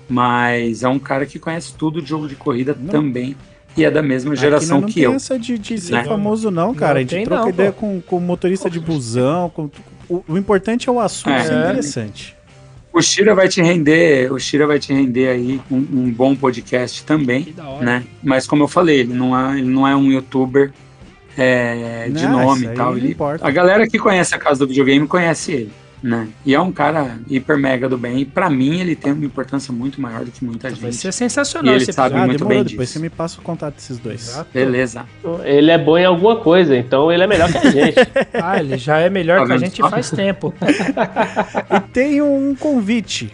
mas 0.08 0.84
é 0.84 0.88
um 0.88 1.00
cara 1.00 1.26
que 1.26 1.40
conhece 1.40 1.74
tudo 1.74 2.02
de 2.02 2.10
jogo 2.10 2.28
de 2.28 2.36
corrida 2.36 2.78
Não. 2.80 2.88
também 2.88 3.36
e 3.78 3.86
é 3.86 3.92
da 3.92 4.02
mesma 4.02 4.36
geração 4.36 4.82
não 4.82 4.88
que 4.88 4.96
tem 4.96 5.04
eu. 5.04 5.14
essa 5.14 5.38
de, 5.38 5.58
de 5.58 5.80
ser 5.80 5.94
né? 5.94 6.04
famoso, 6.04 6.50
não, 6.52 6.74
cara. 6.74 6.94
Não 6.96 6.98
a 6.98 7.02
gente 7.02 7.10
tem 7.12 7.24
troca 7.26 7.44
não, 7.44 7.50
ideia 7.50 7.72
pô. 7.72 7.80
com, 7.82 8.02
com 8.02 8.20
motorista 8.20 8.70
de 8.70 8.80
busão. 8.80 9.50
Com, 9.50 9.70
o, 10.10 10.24
o 10.28 10.38
importante 10.38 10.90
é 10.90 10.92
o 10.92 11.00
assunto 11.00 11.34
É. 11.34 11.44
ser 11.44 11.54
interessante. 11.60 12.36
O 12.92 13.02
Shira 13.02 13.36
vai 13.36 13.48
te 13.48 13.62
render, 13.62 14.32
o 14.34 14.40
Shira 14.40 14.66
vai 14.66 14.80
te 14.80 14.92
render 14.92 15.28
aí 15.28 15.62
um, 15.70 15.76
um 15.78 16.12
bom 16.12 16.36
podcast 16.36 17.04
também, 17.04 17.54
hora. 17.60 17.86
né? 17.86 18.04
Mas 18.24 18.48
como 18.48 18.64
eu 18.64 18.68
falei, 18.68 19.02
ele 19.02 19.14
não 19.14 19.38
é, 19.38 19.60
ele 19.60 19.68
não 19.68 19.88
é 19.88 19.96
um 19.96 20.12
youtuber 20.12 20.72
é, 21.38 22.10
de 22.10 22.24
Não, 22.26 22.44
nome 22.46 22.66
e 22.66 22.70
tal. 22.70 22.92
não 22.94 22.98
Ele- 22.98 23.16
a 23.42 23.52
galera 23.52 23.88
que 23.88 24.00
conhece 24.00 24.34
a 24.34 24.40
casa 24.40 24.62
do 24.62 24.68
videogame 24.68 25.06
conhece 25.08 25.52
ele, 25.52 25.72
né? 26.08 26.28
E 26.46 26.56
é 26.56 26.60
um 26.62 26.72
cara 26.72 27.20
hiper 27.30 27.58
mega 27.58 27.90
do 27.90 27.98
bem. 27.98 28.20
E 28.22 28.26
pra 28.26 28.50
mim 28.50 28.80
ele 28.80 28.96
tem 28.96 29.12
uma 29.12 29.26
importância 29.26 29.74
muito 29.74 30.00
maior 30.00 30.24
do 30.24 30.32
que 30.32 30.44
muita 30.46 30.70
Vai 30.70 30.92
gente. 30.92 30.96
ser 30.96 31.12
sensacional 31.12 31.74
E 31.74 31.76
ele 31.78 31.86
sabe 31.92 32.08
episódio. 32.08 32.18
Ah, 32.18 32.26
muito 32.28 32.38
demorou. 32.40 32.58
bem 32.64 32.64
Depois 32.72 32.88
disso. 32.88 32.94
você 32.94 33.00
me 33.04 33.10
passa 33.10 33.40
o 33.40 33.44
contato 33.44 33.76
desses 33.76 33.98
dois. 33.98 34.30
Exato. 34.30 34.50
Beleza. 34.54 35.06
Ele 35.44 35.70
é 35.70 35.78
bom 35.78 35.98
em 35.98 36.06
alguma 36.06 36.38
coisa, 36.38 36.78
então 36.78 37.12
ele 37.12 37.24
é 37.24 37.28
melhor 37.28 37.52
que 37.52 37.58
a 37.58 37.70
gente. 37.72 37.98
Ah, 38.34 38.58
ele 38.60 38.78
já 38.78 39.00
é 39.00 39.10
melhor 39.10 39.40
Tá 39.42 39.46
que 39.48 39.52
a 39.52 39.58
gente 39.58 39.78
só? 39.82 39.90
faz 39.90 40.10
tempo. 40.10 40.54
E 41.76 41.80
tem 41.92 42.22
um 42.22 42.56
convite. 42.56 43.34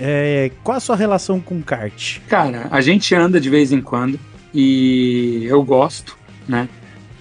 É, 0.00 0.50
qual 0.62 0.76
a 0.76 0.80
sua 0.80 0.96
relação 0.96 1.40
com 1.40 1.60
kart? 1.62 2.18
Cara, 2.28 2.68
a 2.70 2.80
gente 2.80 3.14
anda 3.14 3.40
de 3.40 3.48
vez 3.50 3.72
em 3.72 3.80
quando 3.80 4.18
e 4.54 5.44
eu 5.46 5.62
gosto, 5.62 6.16
né? 6.46 6.68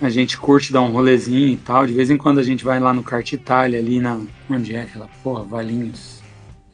A 0.02 0.10
gente 0.10 0.38
curte 0.38 0.72
dar 0.72 0.82
um 0.82 0.92
rolezinho 0.92 1.48
e 1.54 1.58
tal. 1.58 1.88
De 1.88 1.94
vez 1.94 2.10
em 2.12 2.18
quando 2.18 2.40
a 2.40 2.44
gente 2.44 2.64
vai 2.64 2.80
lá 2.80 2.94
no 2.94 3.02
Kart 3.02 3.32
Itália, 3.34 3.80
ali 3.80 4.00
na. 4.00 4.20
Onde 4.50 4.76
é 4.76 4.82
aquela 4.82 5.10
porra? 5.24 5.44
Valinhos. 5.44 6.22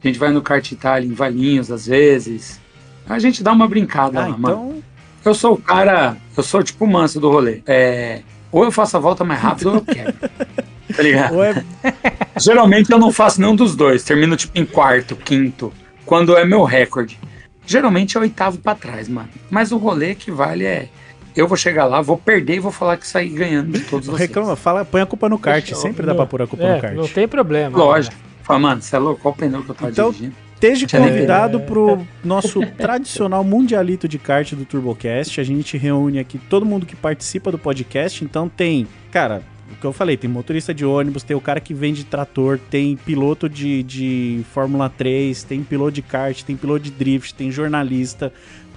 A 0.04 0.08
gente 0.08 0.20
vai 0.20 0.32
no 0.32 0.42
Kart 0.42 0.72
Itália 0.72 1.08
em 1.08 1.14
Valinhos 1.14 1.72
às 1.72 1.88
vezes. 1.88 2.60
A 3.08 3.20
gente 3.20 3.44
dá 3.44 3.52
uma 3.52 3.68
brincada 3.68 4.20
Ah, 4.24 4.28
lá, 4.28 4.38
mano. 4.38 4.56
então. 4.56 4.84
Eu 5.26 5.34
sou 5.34 5.54
o 5.54 5.58
cara. 5.62 6.18
Eu 6.36 6.44
sou 6.44 6.62
tipo 6.64 6.84
o 6.86 6.88
manso 6.88 7.20
do 7.20 7.30
rolê. 7.30 7.62
É. 7.66 8.22
Ou 8.52 8.64
eu 8.66 8.72
faço 8.72 8.98
a 8.98 9.00
volta 9.00 9.24
mais 9.24 9.40
rápido 9.40 9.70
ou 9.70 9.76
eu 9.76 9.82
quero. 9.82 10.14
Tá 10.96 11.02
ligado? 11.02 11.42
É, 11.42 11.64
Geralmente 12.40 12.92
eu 12.92 13.00
não 13.00 13.12
faço 13.12 13.42
nenhum 13.42 13.56
dos 13.56 13.76
dois. 13.76 14.04
Termino 14.04 14.36
tipo 14.36 14.56
em 14.60 14.66
quarto, 14.66 15.16
quinto, 15.16 15.74
quando 16.06 16.38
é 16.38 16.46
meu 16.46 16.64
recorde. 16.66 17.18
Geralmente 17.66 18.16
é 18.16 18.20
oitavo 18.20 18.60
pra 18.60 18.76
trás, 18.76 19.08
mano. 19.10 19.30
Mas 19.50 19.72
o 19.72 19.78
rolê 19.78 20.14
que 20.14 20.30
vale 20.30 20.66
é. 20.66 20.90
Eu 21.36 21.48
vou 21.48 21.58
chegar 21.58 21.86
lá, 21.86 22.02
vou 22.02 22.18
perder 22.18 22.56
e 22.56 22.60
vou 22.60 22.72
falar 22.72 22.98
que 22.98 23.08
saí 23.08 23.30
ganhando 23.30 23.72
de 23.72 23.80
todos 23.82 24.08
vocês. 24.08 24.28
reclama, 24.30 24.56
fala, 24.56 24.86
põe 24.86 25.02
a 25.02 25.06
culpa 25.06 25.28
no 25.30 25.40
kart. 25.40 25.68
Sempre 25.74 26.06
dá 26.06 26.14
pra 26.14 26.26
pôr 26.26 26.42
a 26.44 26.48
culpa 26.48 26.64
É, 26.64 26.76
no 26.76 26.82
kart. 26.82 26.96
não 26.96 27.08
tem 27.08 27.28
problema. 27.28 27.78
Lógico. 27.78 28.16
Fala, 28.44 28.60
mano, 28.60 28.82
você 28.82 28.96
é 28.96 29.00
louco? 29.00 29.22
Qual 29.22 29.34
o 29.34 29.38
pneu 29.38 29.64
que 29.64 29.70
eu 29.72 29.76
tava 29.76 29.92
Então, 29.92 30.12
dirigindo? 30.12 30.36
Esteja 30.56 30.98
convidado 30.98 31.60
pro 31.62 32.06
nosso 32.24 32.62
tradicional 32.78 33.44
mundialito 33.44 34.08
de 34.08 34.18
kart 34.18 34.54
do 34.54 34.64
TurboCast. 34.64 35.42
A 35.42 35.44
gente 35.44 35.78
reúne 35.78 36.20
aqui 36.20 36.38
todo 36.38 36.66
mundo 36.66 36.86
que 36.86 36.96
participa 36.96 37.52
do 37.52 37.58
podcast. 37.58 38.24
Então 38.24 38.48
tem, 38.48 38.88
cara, 39.12 39.42
o 39.72 39.76
que 39.76 39.86
eu 39.86 39.92
falei, 39.92 40.16
tem 40.16 40.30
motorista 40.30 40.74
de 40.74 40.86
ônibus, 40.86 41.24
tem 41.24 41.36
o 41.36 41.42
cara 41.42 41.60
que 41.60 41.74
vende 41.74 42.04
trator, 42.06 42.60
tem 42.70 42.96
piloto 42.96 43.50
de, 43.50 43.84
de 43.84 44.42
Fórmula 44.54 44.90
3, 44.90 45.44
tem 45.44 45.64
piloto 45.64 45.92
de 45.94 46.02
kart, 46.02 46.42
tem 46.44 46.56
piloto 46.56 46.80
de 46.82 46.92
drift, 46.92 47.34
tem 47.34 47.52
jornalista, 47.52 48.32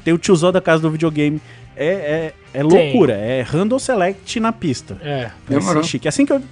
tem 0.04 0.12
o 0.14 0.18
tiozão 0.18 0.50
da 0.50 0.60
casa 0.60 0.82
do 0.82 0.90
videogame. 0.90 1.40
É, 1.76 1.86
é, 1.86 2.32
é 2.54 2.62
loucura, 2.62 3.12
é 3.14 3.42
random 3.42 3.78
select 3.78 4.40
na 4.40 4.52
pista. 4.52 4.96
É. 5.02 5.30
Demorou. 5.48 5.82
ser 5.82 5.90
chique. 5.90 6.08
Assim 6.08 6.24
que 6.24 6.32
eu, 6.32 6.42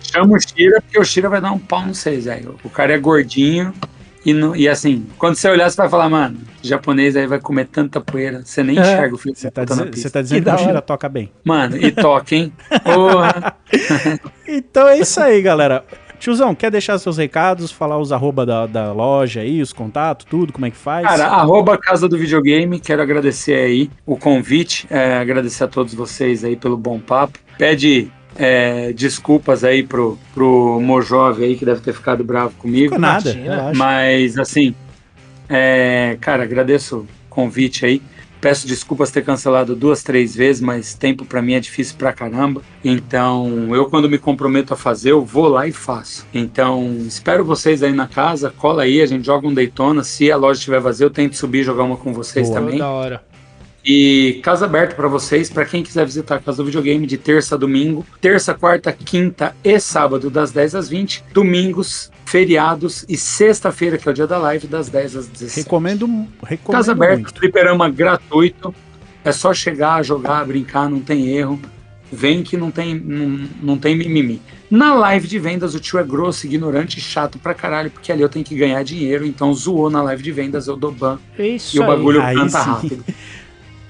Chama 0.00 0.36
o 0.36 0.40
Shira, 0.40 0.80
porque 0.80 0.98
o 0.98 1.04
Shira 1.04 1.28
vai 1.28 1.40
dar 1.40 1.52
um 1.52 1.58
pau 1.58 1.84
no 1.84 1.94
vocês, 1.94 2.24
velho. 2.24 2.56
O 2.64 2.70
cara 2.70 2.94
é 2.94 2.98
gordinho. 2.98 3.74
E, 4.24 4.32
não- 4.32 4.54
e 4.54 4.68
assim, 4.68 5.06
quando 5.16 5.36
você 5.36 5.48
olhar, 5.48 5.70
você 5.70 5.76
vai 5.76 5.88
falar, 5.88 6.08
mano, 6.08 6.38
japonês 6.62 7.16
aí 7.16 7.26
vai 7.26 7.38
comer 7.38 7.66
tanta 7.66 8.00
poeira, 8.00 8.42
você 8.44 8.62
nem 8.62 8.76
É. 8.76 8.80
enxerga 8.80 9.14
o 9.14 9.18
filho 9.18 9.34
você 9.36 9.50
tá, 9.50 9.62
pista. 9.62 9.96
você 9.96 10.10
tá 10.10 10.22
dizendo 10.22 10.44
Que 10.44 10.50
que, 10.50 10.54
o 10.56 10.58
Shira 10.58 10.82
toca 10.82 11.08
bem. 11.08 11.30
Mano, 11.44 11.76
e 11.76 11.90
toca, 11.92 12.34
hein? 12.34 12.52
Porra. 12.84 13.54
Então 14.46 14.88
é 14.88 14.98
isso 14.98 15.20
aí, 15.20 15.42
galera. 15.42 15.84
Tiozão, 16.18 16.54
quer 16.54 16.70
deixar 16.70 16.98
seus 16.98 17.16
recados, 17.16 17.70
falar 17.70 17.98
os 17.98 18.12
arroba 18.12 18.44
da, 18.44 18.66
da 18.66 18.92
loja 18.92 19.40
aí, 19.40 19.62
os 19.62 19.72
contatos, 19.72 20.26
tudo, 20.28 20.52
como 20.52 20.66
é 20.66 20.70
que 20.70 20.76
faz? 20.76 21.06
Cara, 21.06 21.26
arroba 21.26 21.78
Casa 21.78 22.08
do 22.08 22.18
Videogame, 22.18 22.80
quero 22.80 23.00
agradecer 23.02 23.54
aí 23.54 23.90
o 24.04 24.16
convite, 24.16 24.86
é, 24.90 25.18
agradecer 25.18 25.64
a 25.64 25.68
todos 25.68 25.94
vocês 25.94 26.44
aí 26.44 26.56
pelo 26.56 26.76
bom 26.76 26.98
papo. 26.98 27.38
Pede 27.56 28.10
é, 28.36 28.92
desculpas 28.92 29.64
aí 29.64 29.82
pro, 29.82 30.18
pro 30.32 30.80
Mojove 30.80 31.44
aí, 31.44 31.56
que 31.56 31.64
deve 31.64 31.80
ter 31.80 31.92
ficado 31.92 32.22
bravo 32.22 32.54
comigo. 32.56 32.94
Ficou 32.94 32.98
nada. 32.98 33.34
Mas, 33.74 34.38
assim, 34.38 34.74
é, 35.48 36.16
cara, 36.20 36.44
agradeço 36.44 36.98
o 36.98 37.06
convite 37.28 37.84
aí. 37.84 38.02
Peço 38.40 38.66
desculpas 38.66 39.10
ter 39.10 39.24
cancelado 39.24 39.74
duas, 39.74 40.02
três 40.02 40.34
vezes, 40.34 40.62
mas 40.62 40.94
tempo 40.94 41.24
pra 41.24 41.42
mim 41.42 41.54
é 41.54 41.60
difícil 41.60 41.96
pra 41.96 42.12
caramba. 42.12 42.62
Então, 42.84 43.74
eu 43.74 43.86
quando 43.86 44.08
me 44.08 44.18
comprometo 44.18 44.72
a 44.74 44.76
fazer, 44.76 45.10
eu 45.10 45.24
vou 45.24 45.48
lá 45.48 45.66
e 45.66 45.72
faço. 45.72 46.26
Então, 46.32 46.96
espero 47.06 47.44
vocês 47.44 47.82
aí 47.82 47.92
na 47.92 48.06
casa, 48.06 48.52
cola 48.56 48.82
aí, 48.82 49.00
a 49.00 49.06
gente 49.06 49.26
joga 49.26 49.46
um 49.46 49.54
Daytona. 49.54 50.04
Se 50.04 50.30
a 50.30 50.36
loja 50.36 50.58
estiver 50.58 50.80
vazia, 50.80 51.06
eu 51.06 51.10
tento 51.10 51.36
subir 51.36 51.60
e 51.60 51.64
jogar 51.64 51.84
uma 51.84 51.96
com 51.96 52.12
vocês 52.12 52.48
Boa. 52.48 52.60
também. 52.60 52.78
Da 52.78 52.88
hora. 52.88 53.27
E 53.90 54.38
casa 54.42 54.66
aberta 54.66 54.94
pra 54.94 55.08
vocês, 55.08 55.48
pra 55.48 55.64
quem 55.64 55.82
quiser 55.82 56.04
visitar 56.04 56.34
a 56.34 56.38
Casa 56.38 56.58
do 56.58 56.66
Videogame 56.66 57.06
de 57.06 57.16
terça 57.16 57.54
a 57.54 57.58
domingo, 57.58 58.04
terça, 58.20 58.52
quarta, 58.52 58.92
quinta 58.92 59.56
e 59.64 59.80
sábado 59.80 60.28
das 60.28 60.52
10 60.52 60.74
às 60.74 60.90
20, 60.90 61.24
domingos, 61.32 62.12
feriados 62.26 63.06
e 63.08 63.16
sexta-feira, 63.16 63.96
que 63.96 64.06
é 64.06 64.10
o 64.10 64.14
dia 64.14 64.26
da 64.26 64.36
live, 64.36 64.66
das 64.66 64.90
10 64.90 65.16
às 65.16 65.26
17. 65.28 65.64
Recomendo, 65.64 66.06
recomendo 66.42 66.76
Casa 66.76 66.92
aberta, 66.92 67.22
muito. 67.22 67.38
fliperama 67.38 67.88
gratuito. 67.88 68.74
É 69.24 69.32
só 69.32 69.54
chegar, 69.54 70.04
jogar, 70.04 70.44
brincar, 70.44 70.90
não 70.90 71.00
tem 71.00 71.28
erro. 71.30 71.58
Vem 72.12 72.42
que 72.42 72.58
não 72.58 72.70
tem, 72.70 72.94
não, 72.94 73.48
não 73.62 73.78
tem 73.78 73.96
mimimi. 73.96 74.42
Na 74.70 74.94
live 74.94 75.26
de 75.26 75.38
vendas, 75.38 75.74
o 75.74 75.80
tio 75.80 75.98
é 75.98 76.04
grosso, 76.04 76.46
ignorante 76.46 76.98
e 76.98 77.00
chato 77.00 77.38
pra 77.38 77.54
caralho, 77.54 77.90
porque 77.90 78.12
ali 78.12 78.20
eu 78.20 78.28
tenho 78.28 78.44
que 78.44 78.54
ganhar 78.54 78.82
dinheiro, 78.82 79.24
então 79.24 79.52
zoou 79.54 79.88
na 79.88 80.02
live 80.02 80.22
de 80.22 80.32
vendas, 80.32 80.66
eu 80.66 80.76
dou 80.76 80.92
ban 80.92 81.18
Isso 81.38 81.74
e 81.76 81.80
o 81.80 81.86
bagulho 81.86 82.20
Aí 82.20 82.36
canta 82.36 82.62
sim. 82.62 82.68
rápido. 82.68 83.04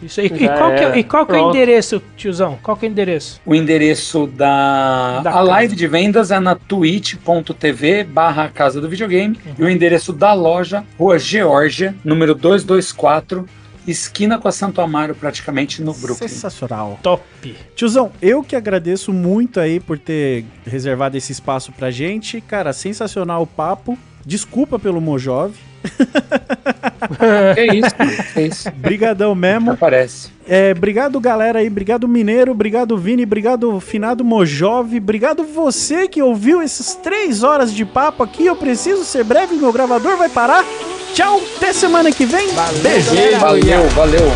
Isso 0.02 0.20
aí. 0.20 0.26
E 0.26 0.48
qual, 0.48 0.70
que 0.74 0.80
é, 0.80 0.84
era. 0.84 0.98
e 0.98 1.04
qual 1.04 1.26
que 1.26 1.34
é 1.34 1.40
o 1.40 1.48
endereço, 1.50 2.02
tiozão? 2.16 2.58
Qual 2.62 2.76
que 2.76 2.86
é 2.86 2.88
o 2.88 2.92
endereço? 2.92 3.40
O 3.44 3.54
endereço 3.54 4.26
da, 4.26 5.20
Da 5.20 5.30
a 5.30 5.32
casa. 5.34 5.50
live 5.50 5.76
de 5.76 5.86
vendas 5.86 6.30
é 6.30 6.38
na 6.38 6.54
twitch.tv 6.54 8.04
barra 8.04 8.48
Casa 8.48 8.80
do 8.80 8.88
Videogame. 8.88 9.38
E 9.58 9.62
o 9.62 9.68
endereço 9.68 10.12
da 10.12 10.32
loja, 10.32 10.84
Rua 10.98 11.18
Geórgia, 11.18 11.94
número 12.04 12.34
224, 12.34 13.44
esquina 13.86 14.38
com 14.38 14.46
a 14.46 14.52
Santo 14.52 14.80
Amaro, 14.80 15.14
praticamente 15.14 15.82
no 15.82 15.92
Brooklyn. 15.94 16.28
Sensacional. 16.28 16.98
Top. 17.02 17.22
Tiozão, 17.74 18.12
eu 18.20 18.42
que 18.42 18.54
agradeço 18.54 19.12
muito 19.12 19.58
aí 19.58 19.80
por 19.80 19.98
ter 19.98 20.44
reservado 20.66 21.16
esse 21.16 21.32
espaço 21.32 21.72
pra 21.72 21.90
gente. 21.90 22.40
Cara, 22.40 22.72
sensacional 22.72 23.42
o 23.42 23.46
papo. 23.46 23.98
Desculpa 24.24 24.78
pelo 24.78 25.00
Mojove. 25.00 25.67
Que 27.54 27.64
isso, 27.74 27.94
que 28.34 28.40
isso. 28.42 28.70
Brigadão 28.72 29.34
mesmo. 29.34 29.72
Aparece. 29.72 30.30
É, 30.46 30.72
obrigado, 30.76 31.18
galera 31.20 31.58
aí. 31.58 31.66
Obrigado, 31.66 32.08
Mineiro. 32.08 32.52
Obrigado, 32.52 32.96
Vini. 32.96 33.24
Obrigado, 33.24 33.80
Finado 33.80 34.24
Mojove. 34.24 34.98
Obrigado 34.98 35.44
você 35.44 36.08
que 36.08 36.22
ouviu 36.22 36.60
essas 36.60 36.94
três 36.94 37.42
horas 37.42 37.72
de 37.72 37.84
papo 37.84 38.22
aqui. 38.22 38.46
Eu 38.46 38.56
preciso 38.56 39.04
ser 39.04 39.24
breve, 39.24 39.54
meu 39.54 39.72
gravador 39.72 40.16
vai 40.16 40.28
parar. 40.28 40.64
Tchau, 41.14 41.40
até 41.56 41.72
semana 41.72 42.12
que 42.12 42.24
vem. 42.24 42.48
Beijo. 42.82 43.10
Valeu, 43.38 43.88
valeu. 43.90 44.32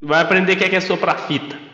Vai 0.00 0.20
aprender 0.20 0.52
o 0.52 0.56
que 0.56 0.64
é 0.64 0.68
que 0.68 0.76
é 0.76 0.80
soprar 0.80 1.18
fita. 1.26 1.64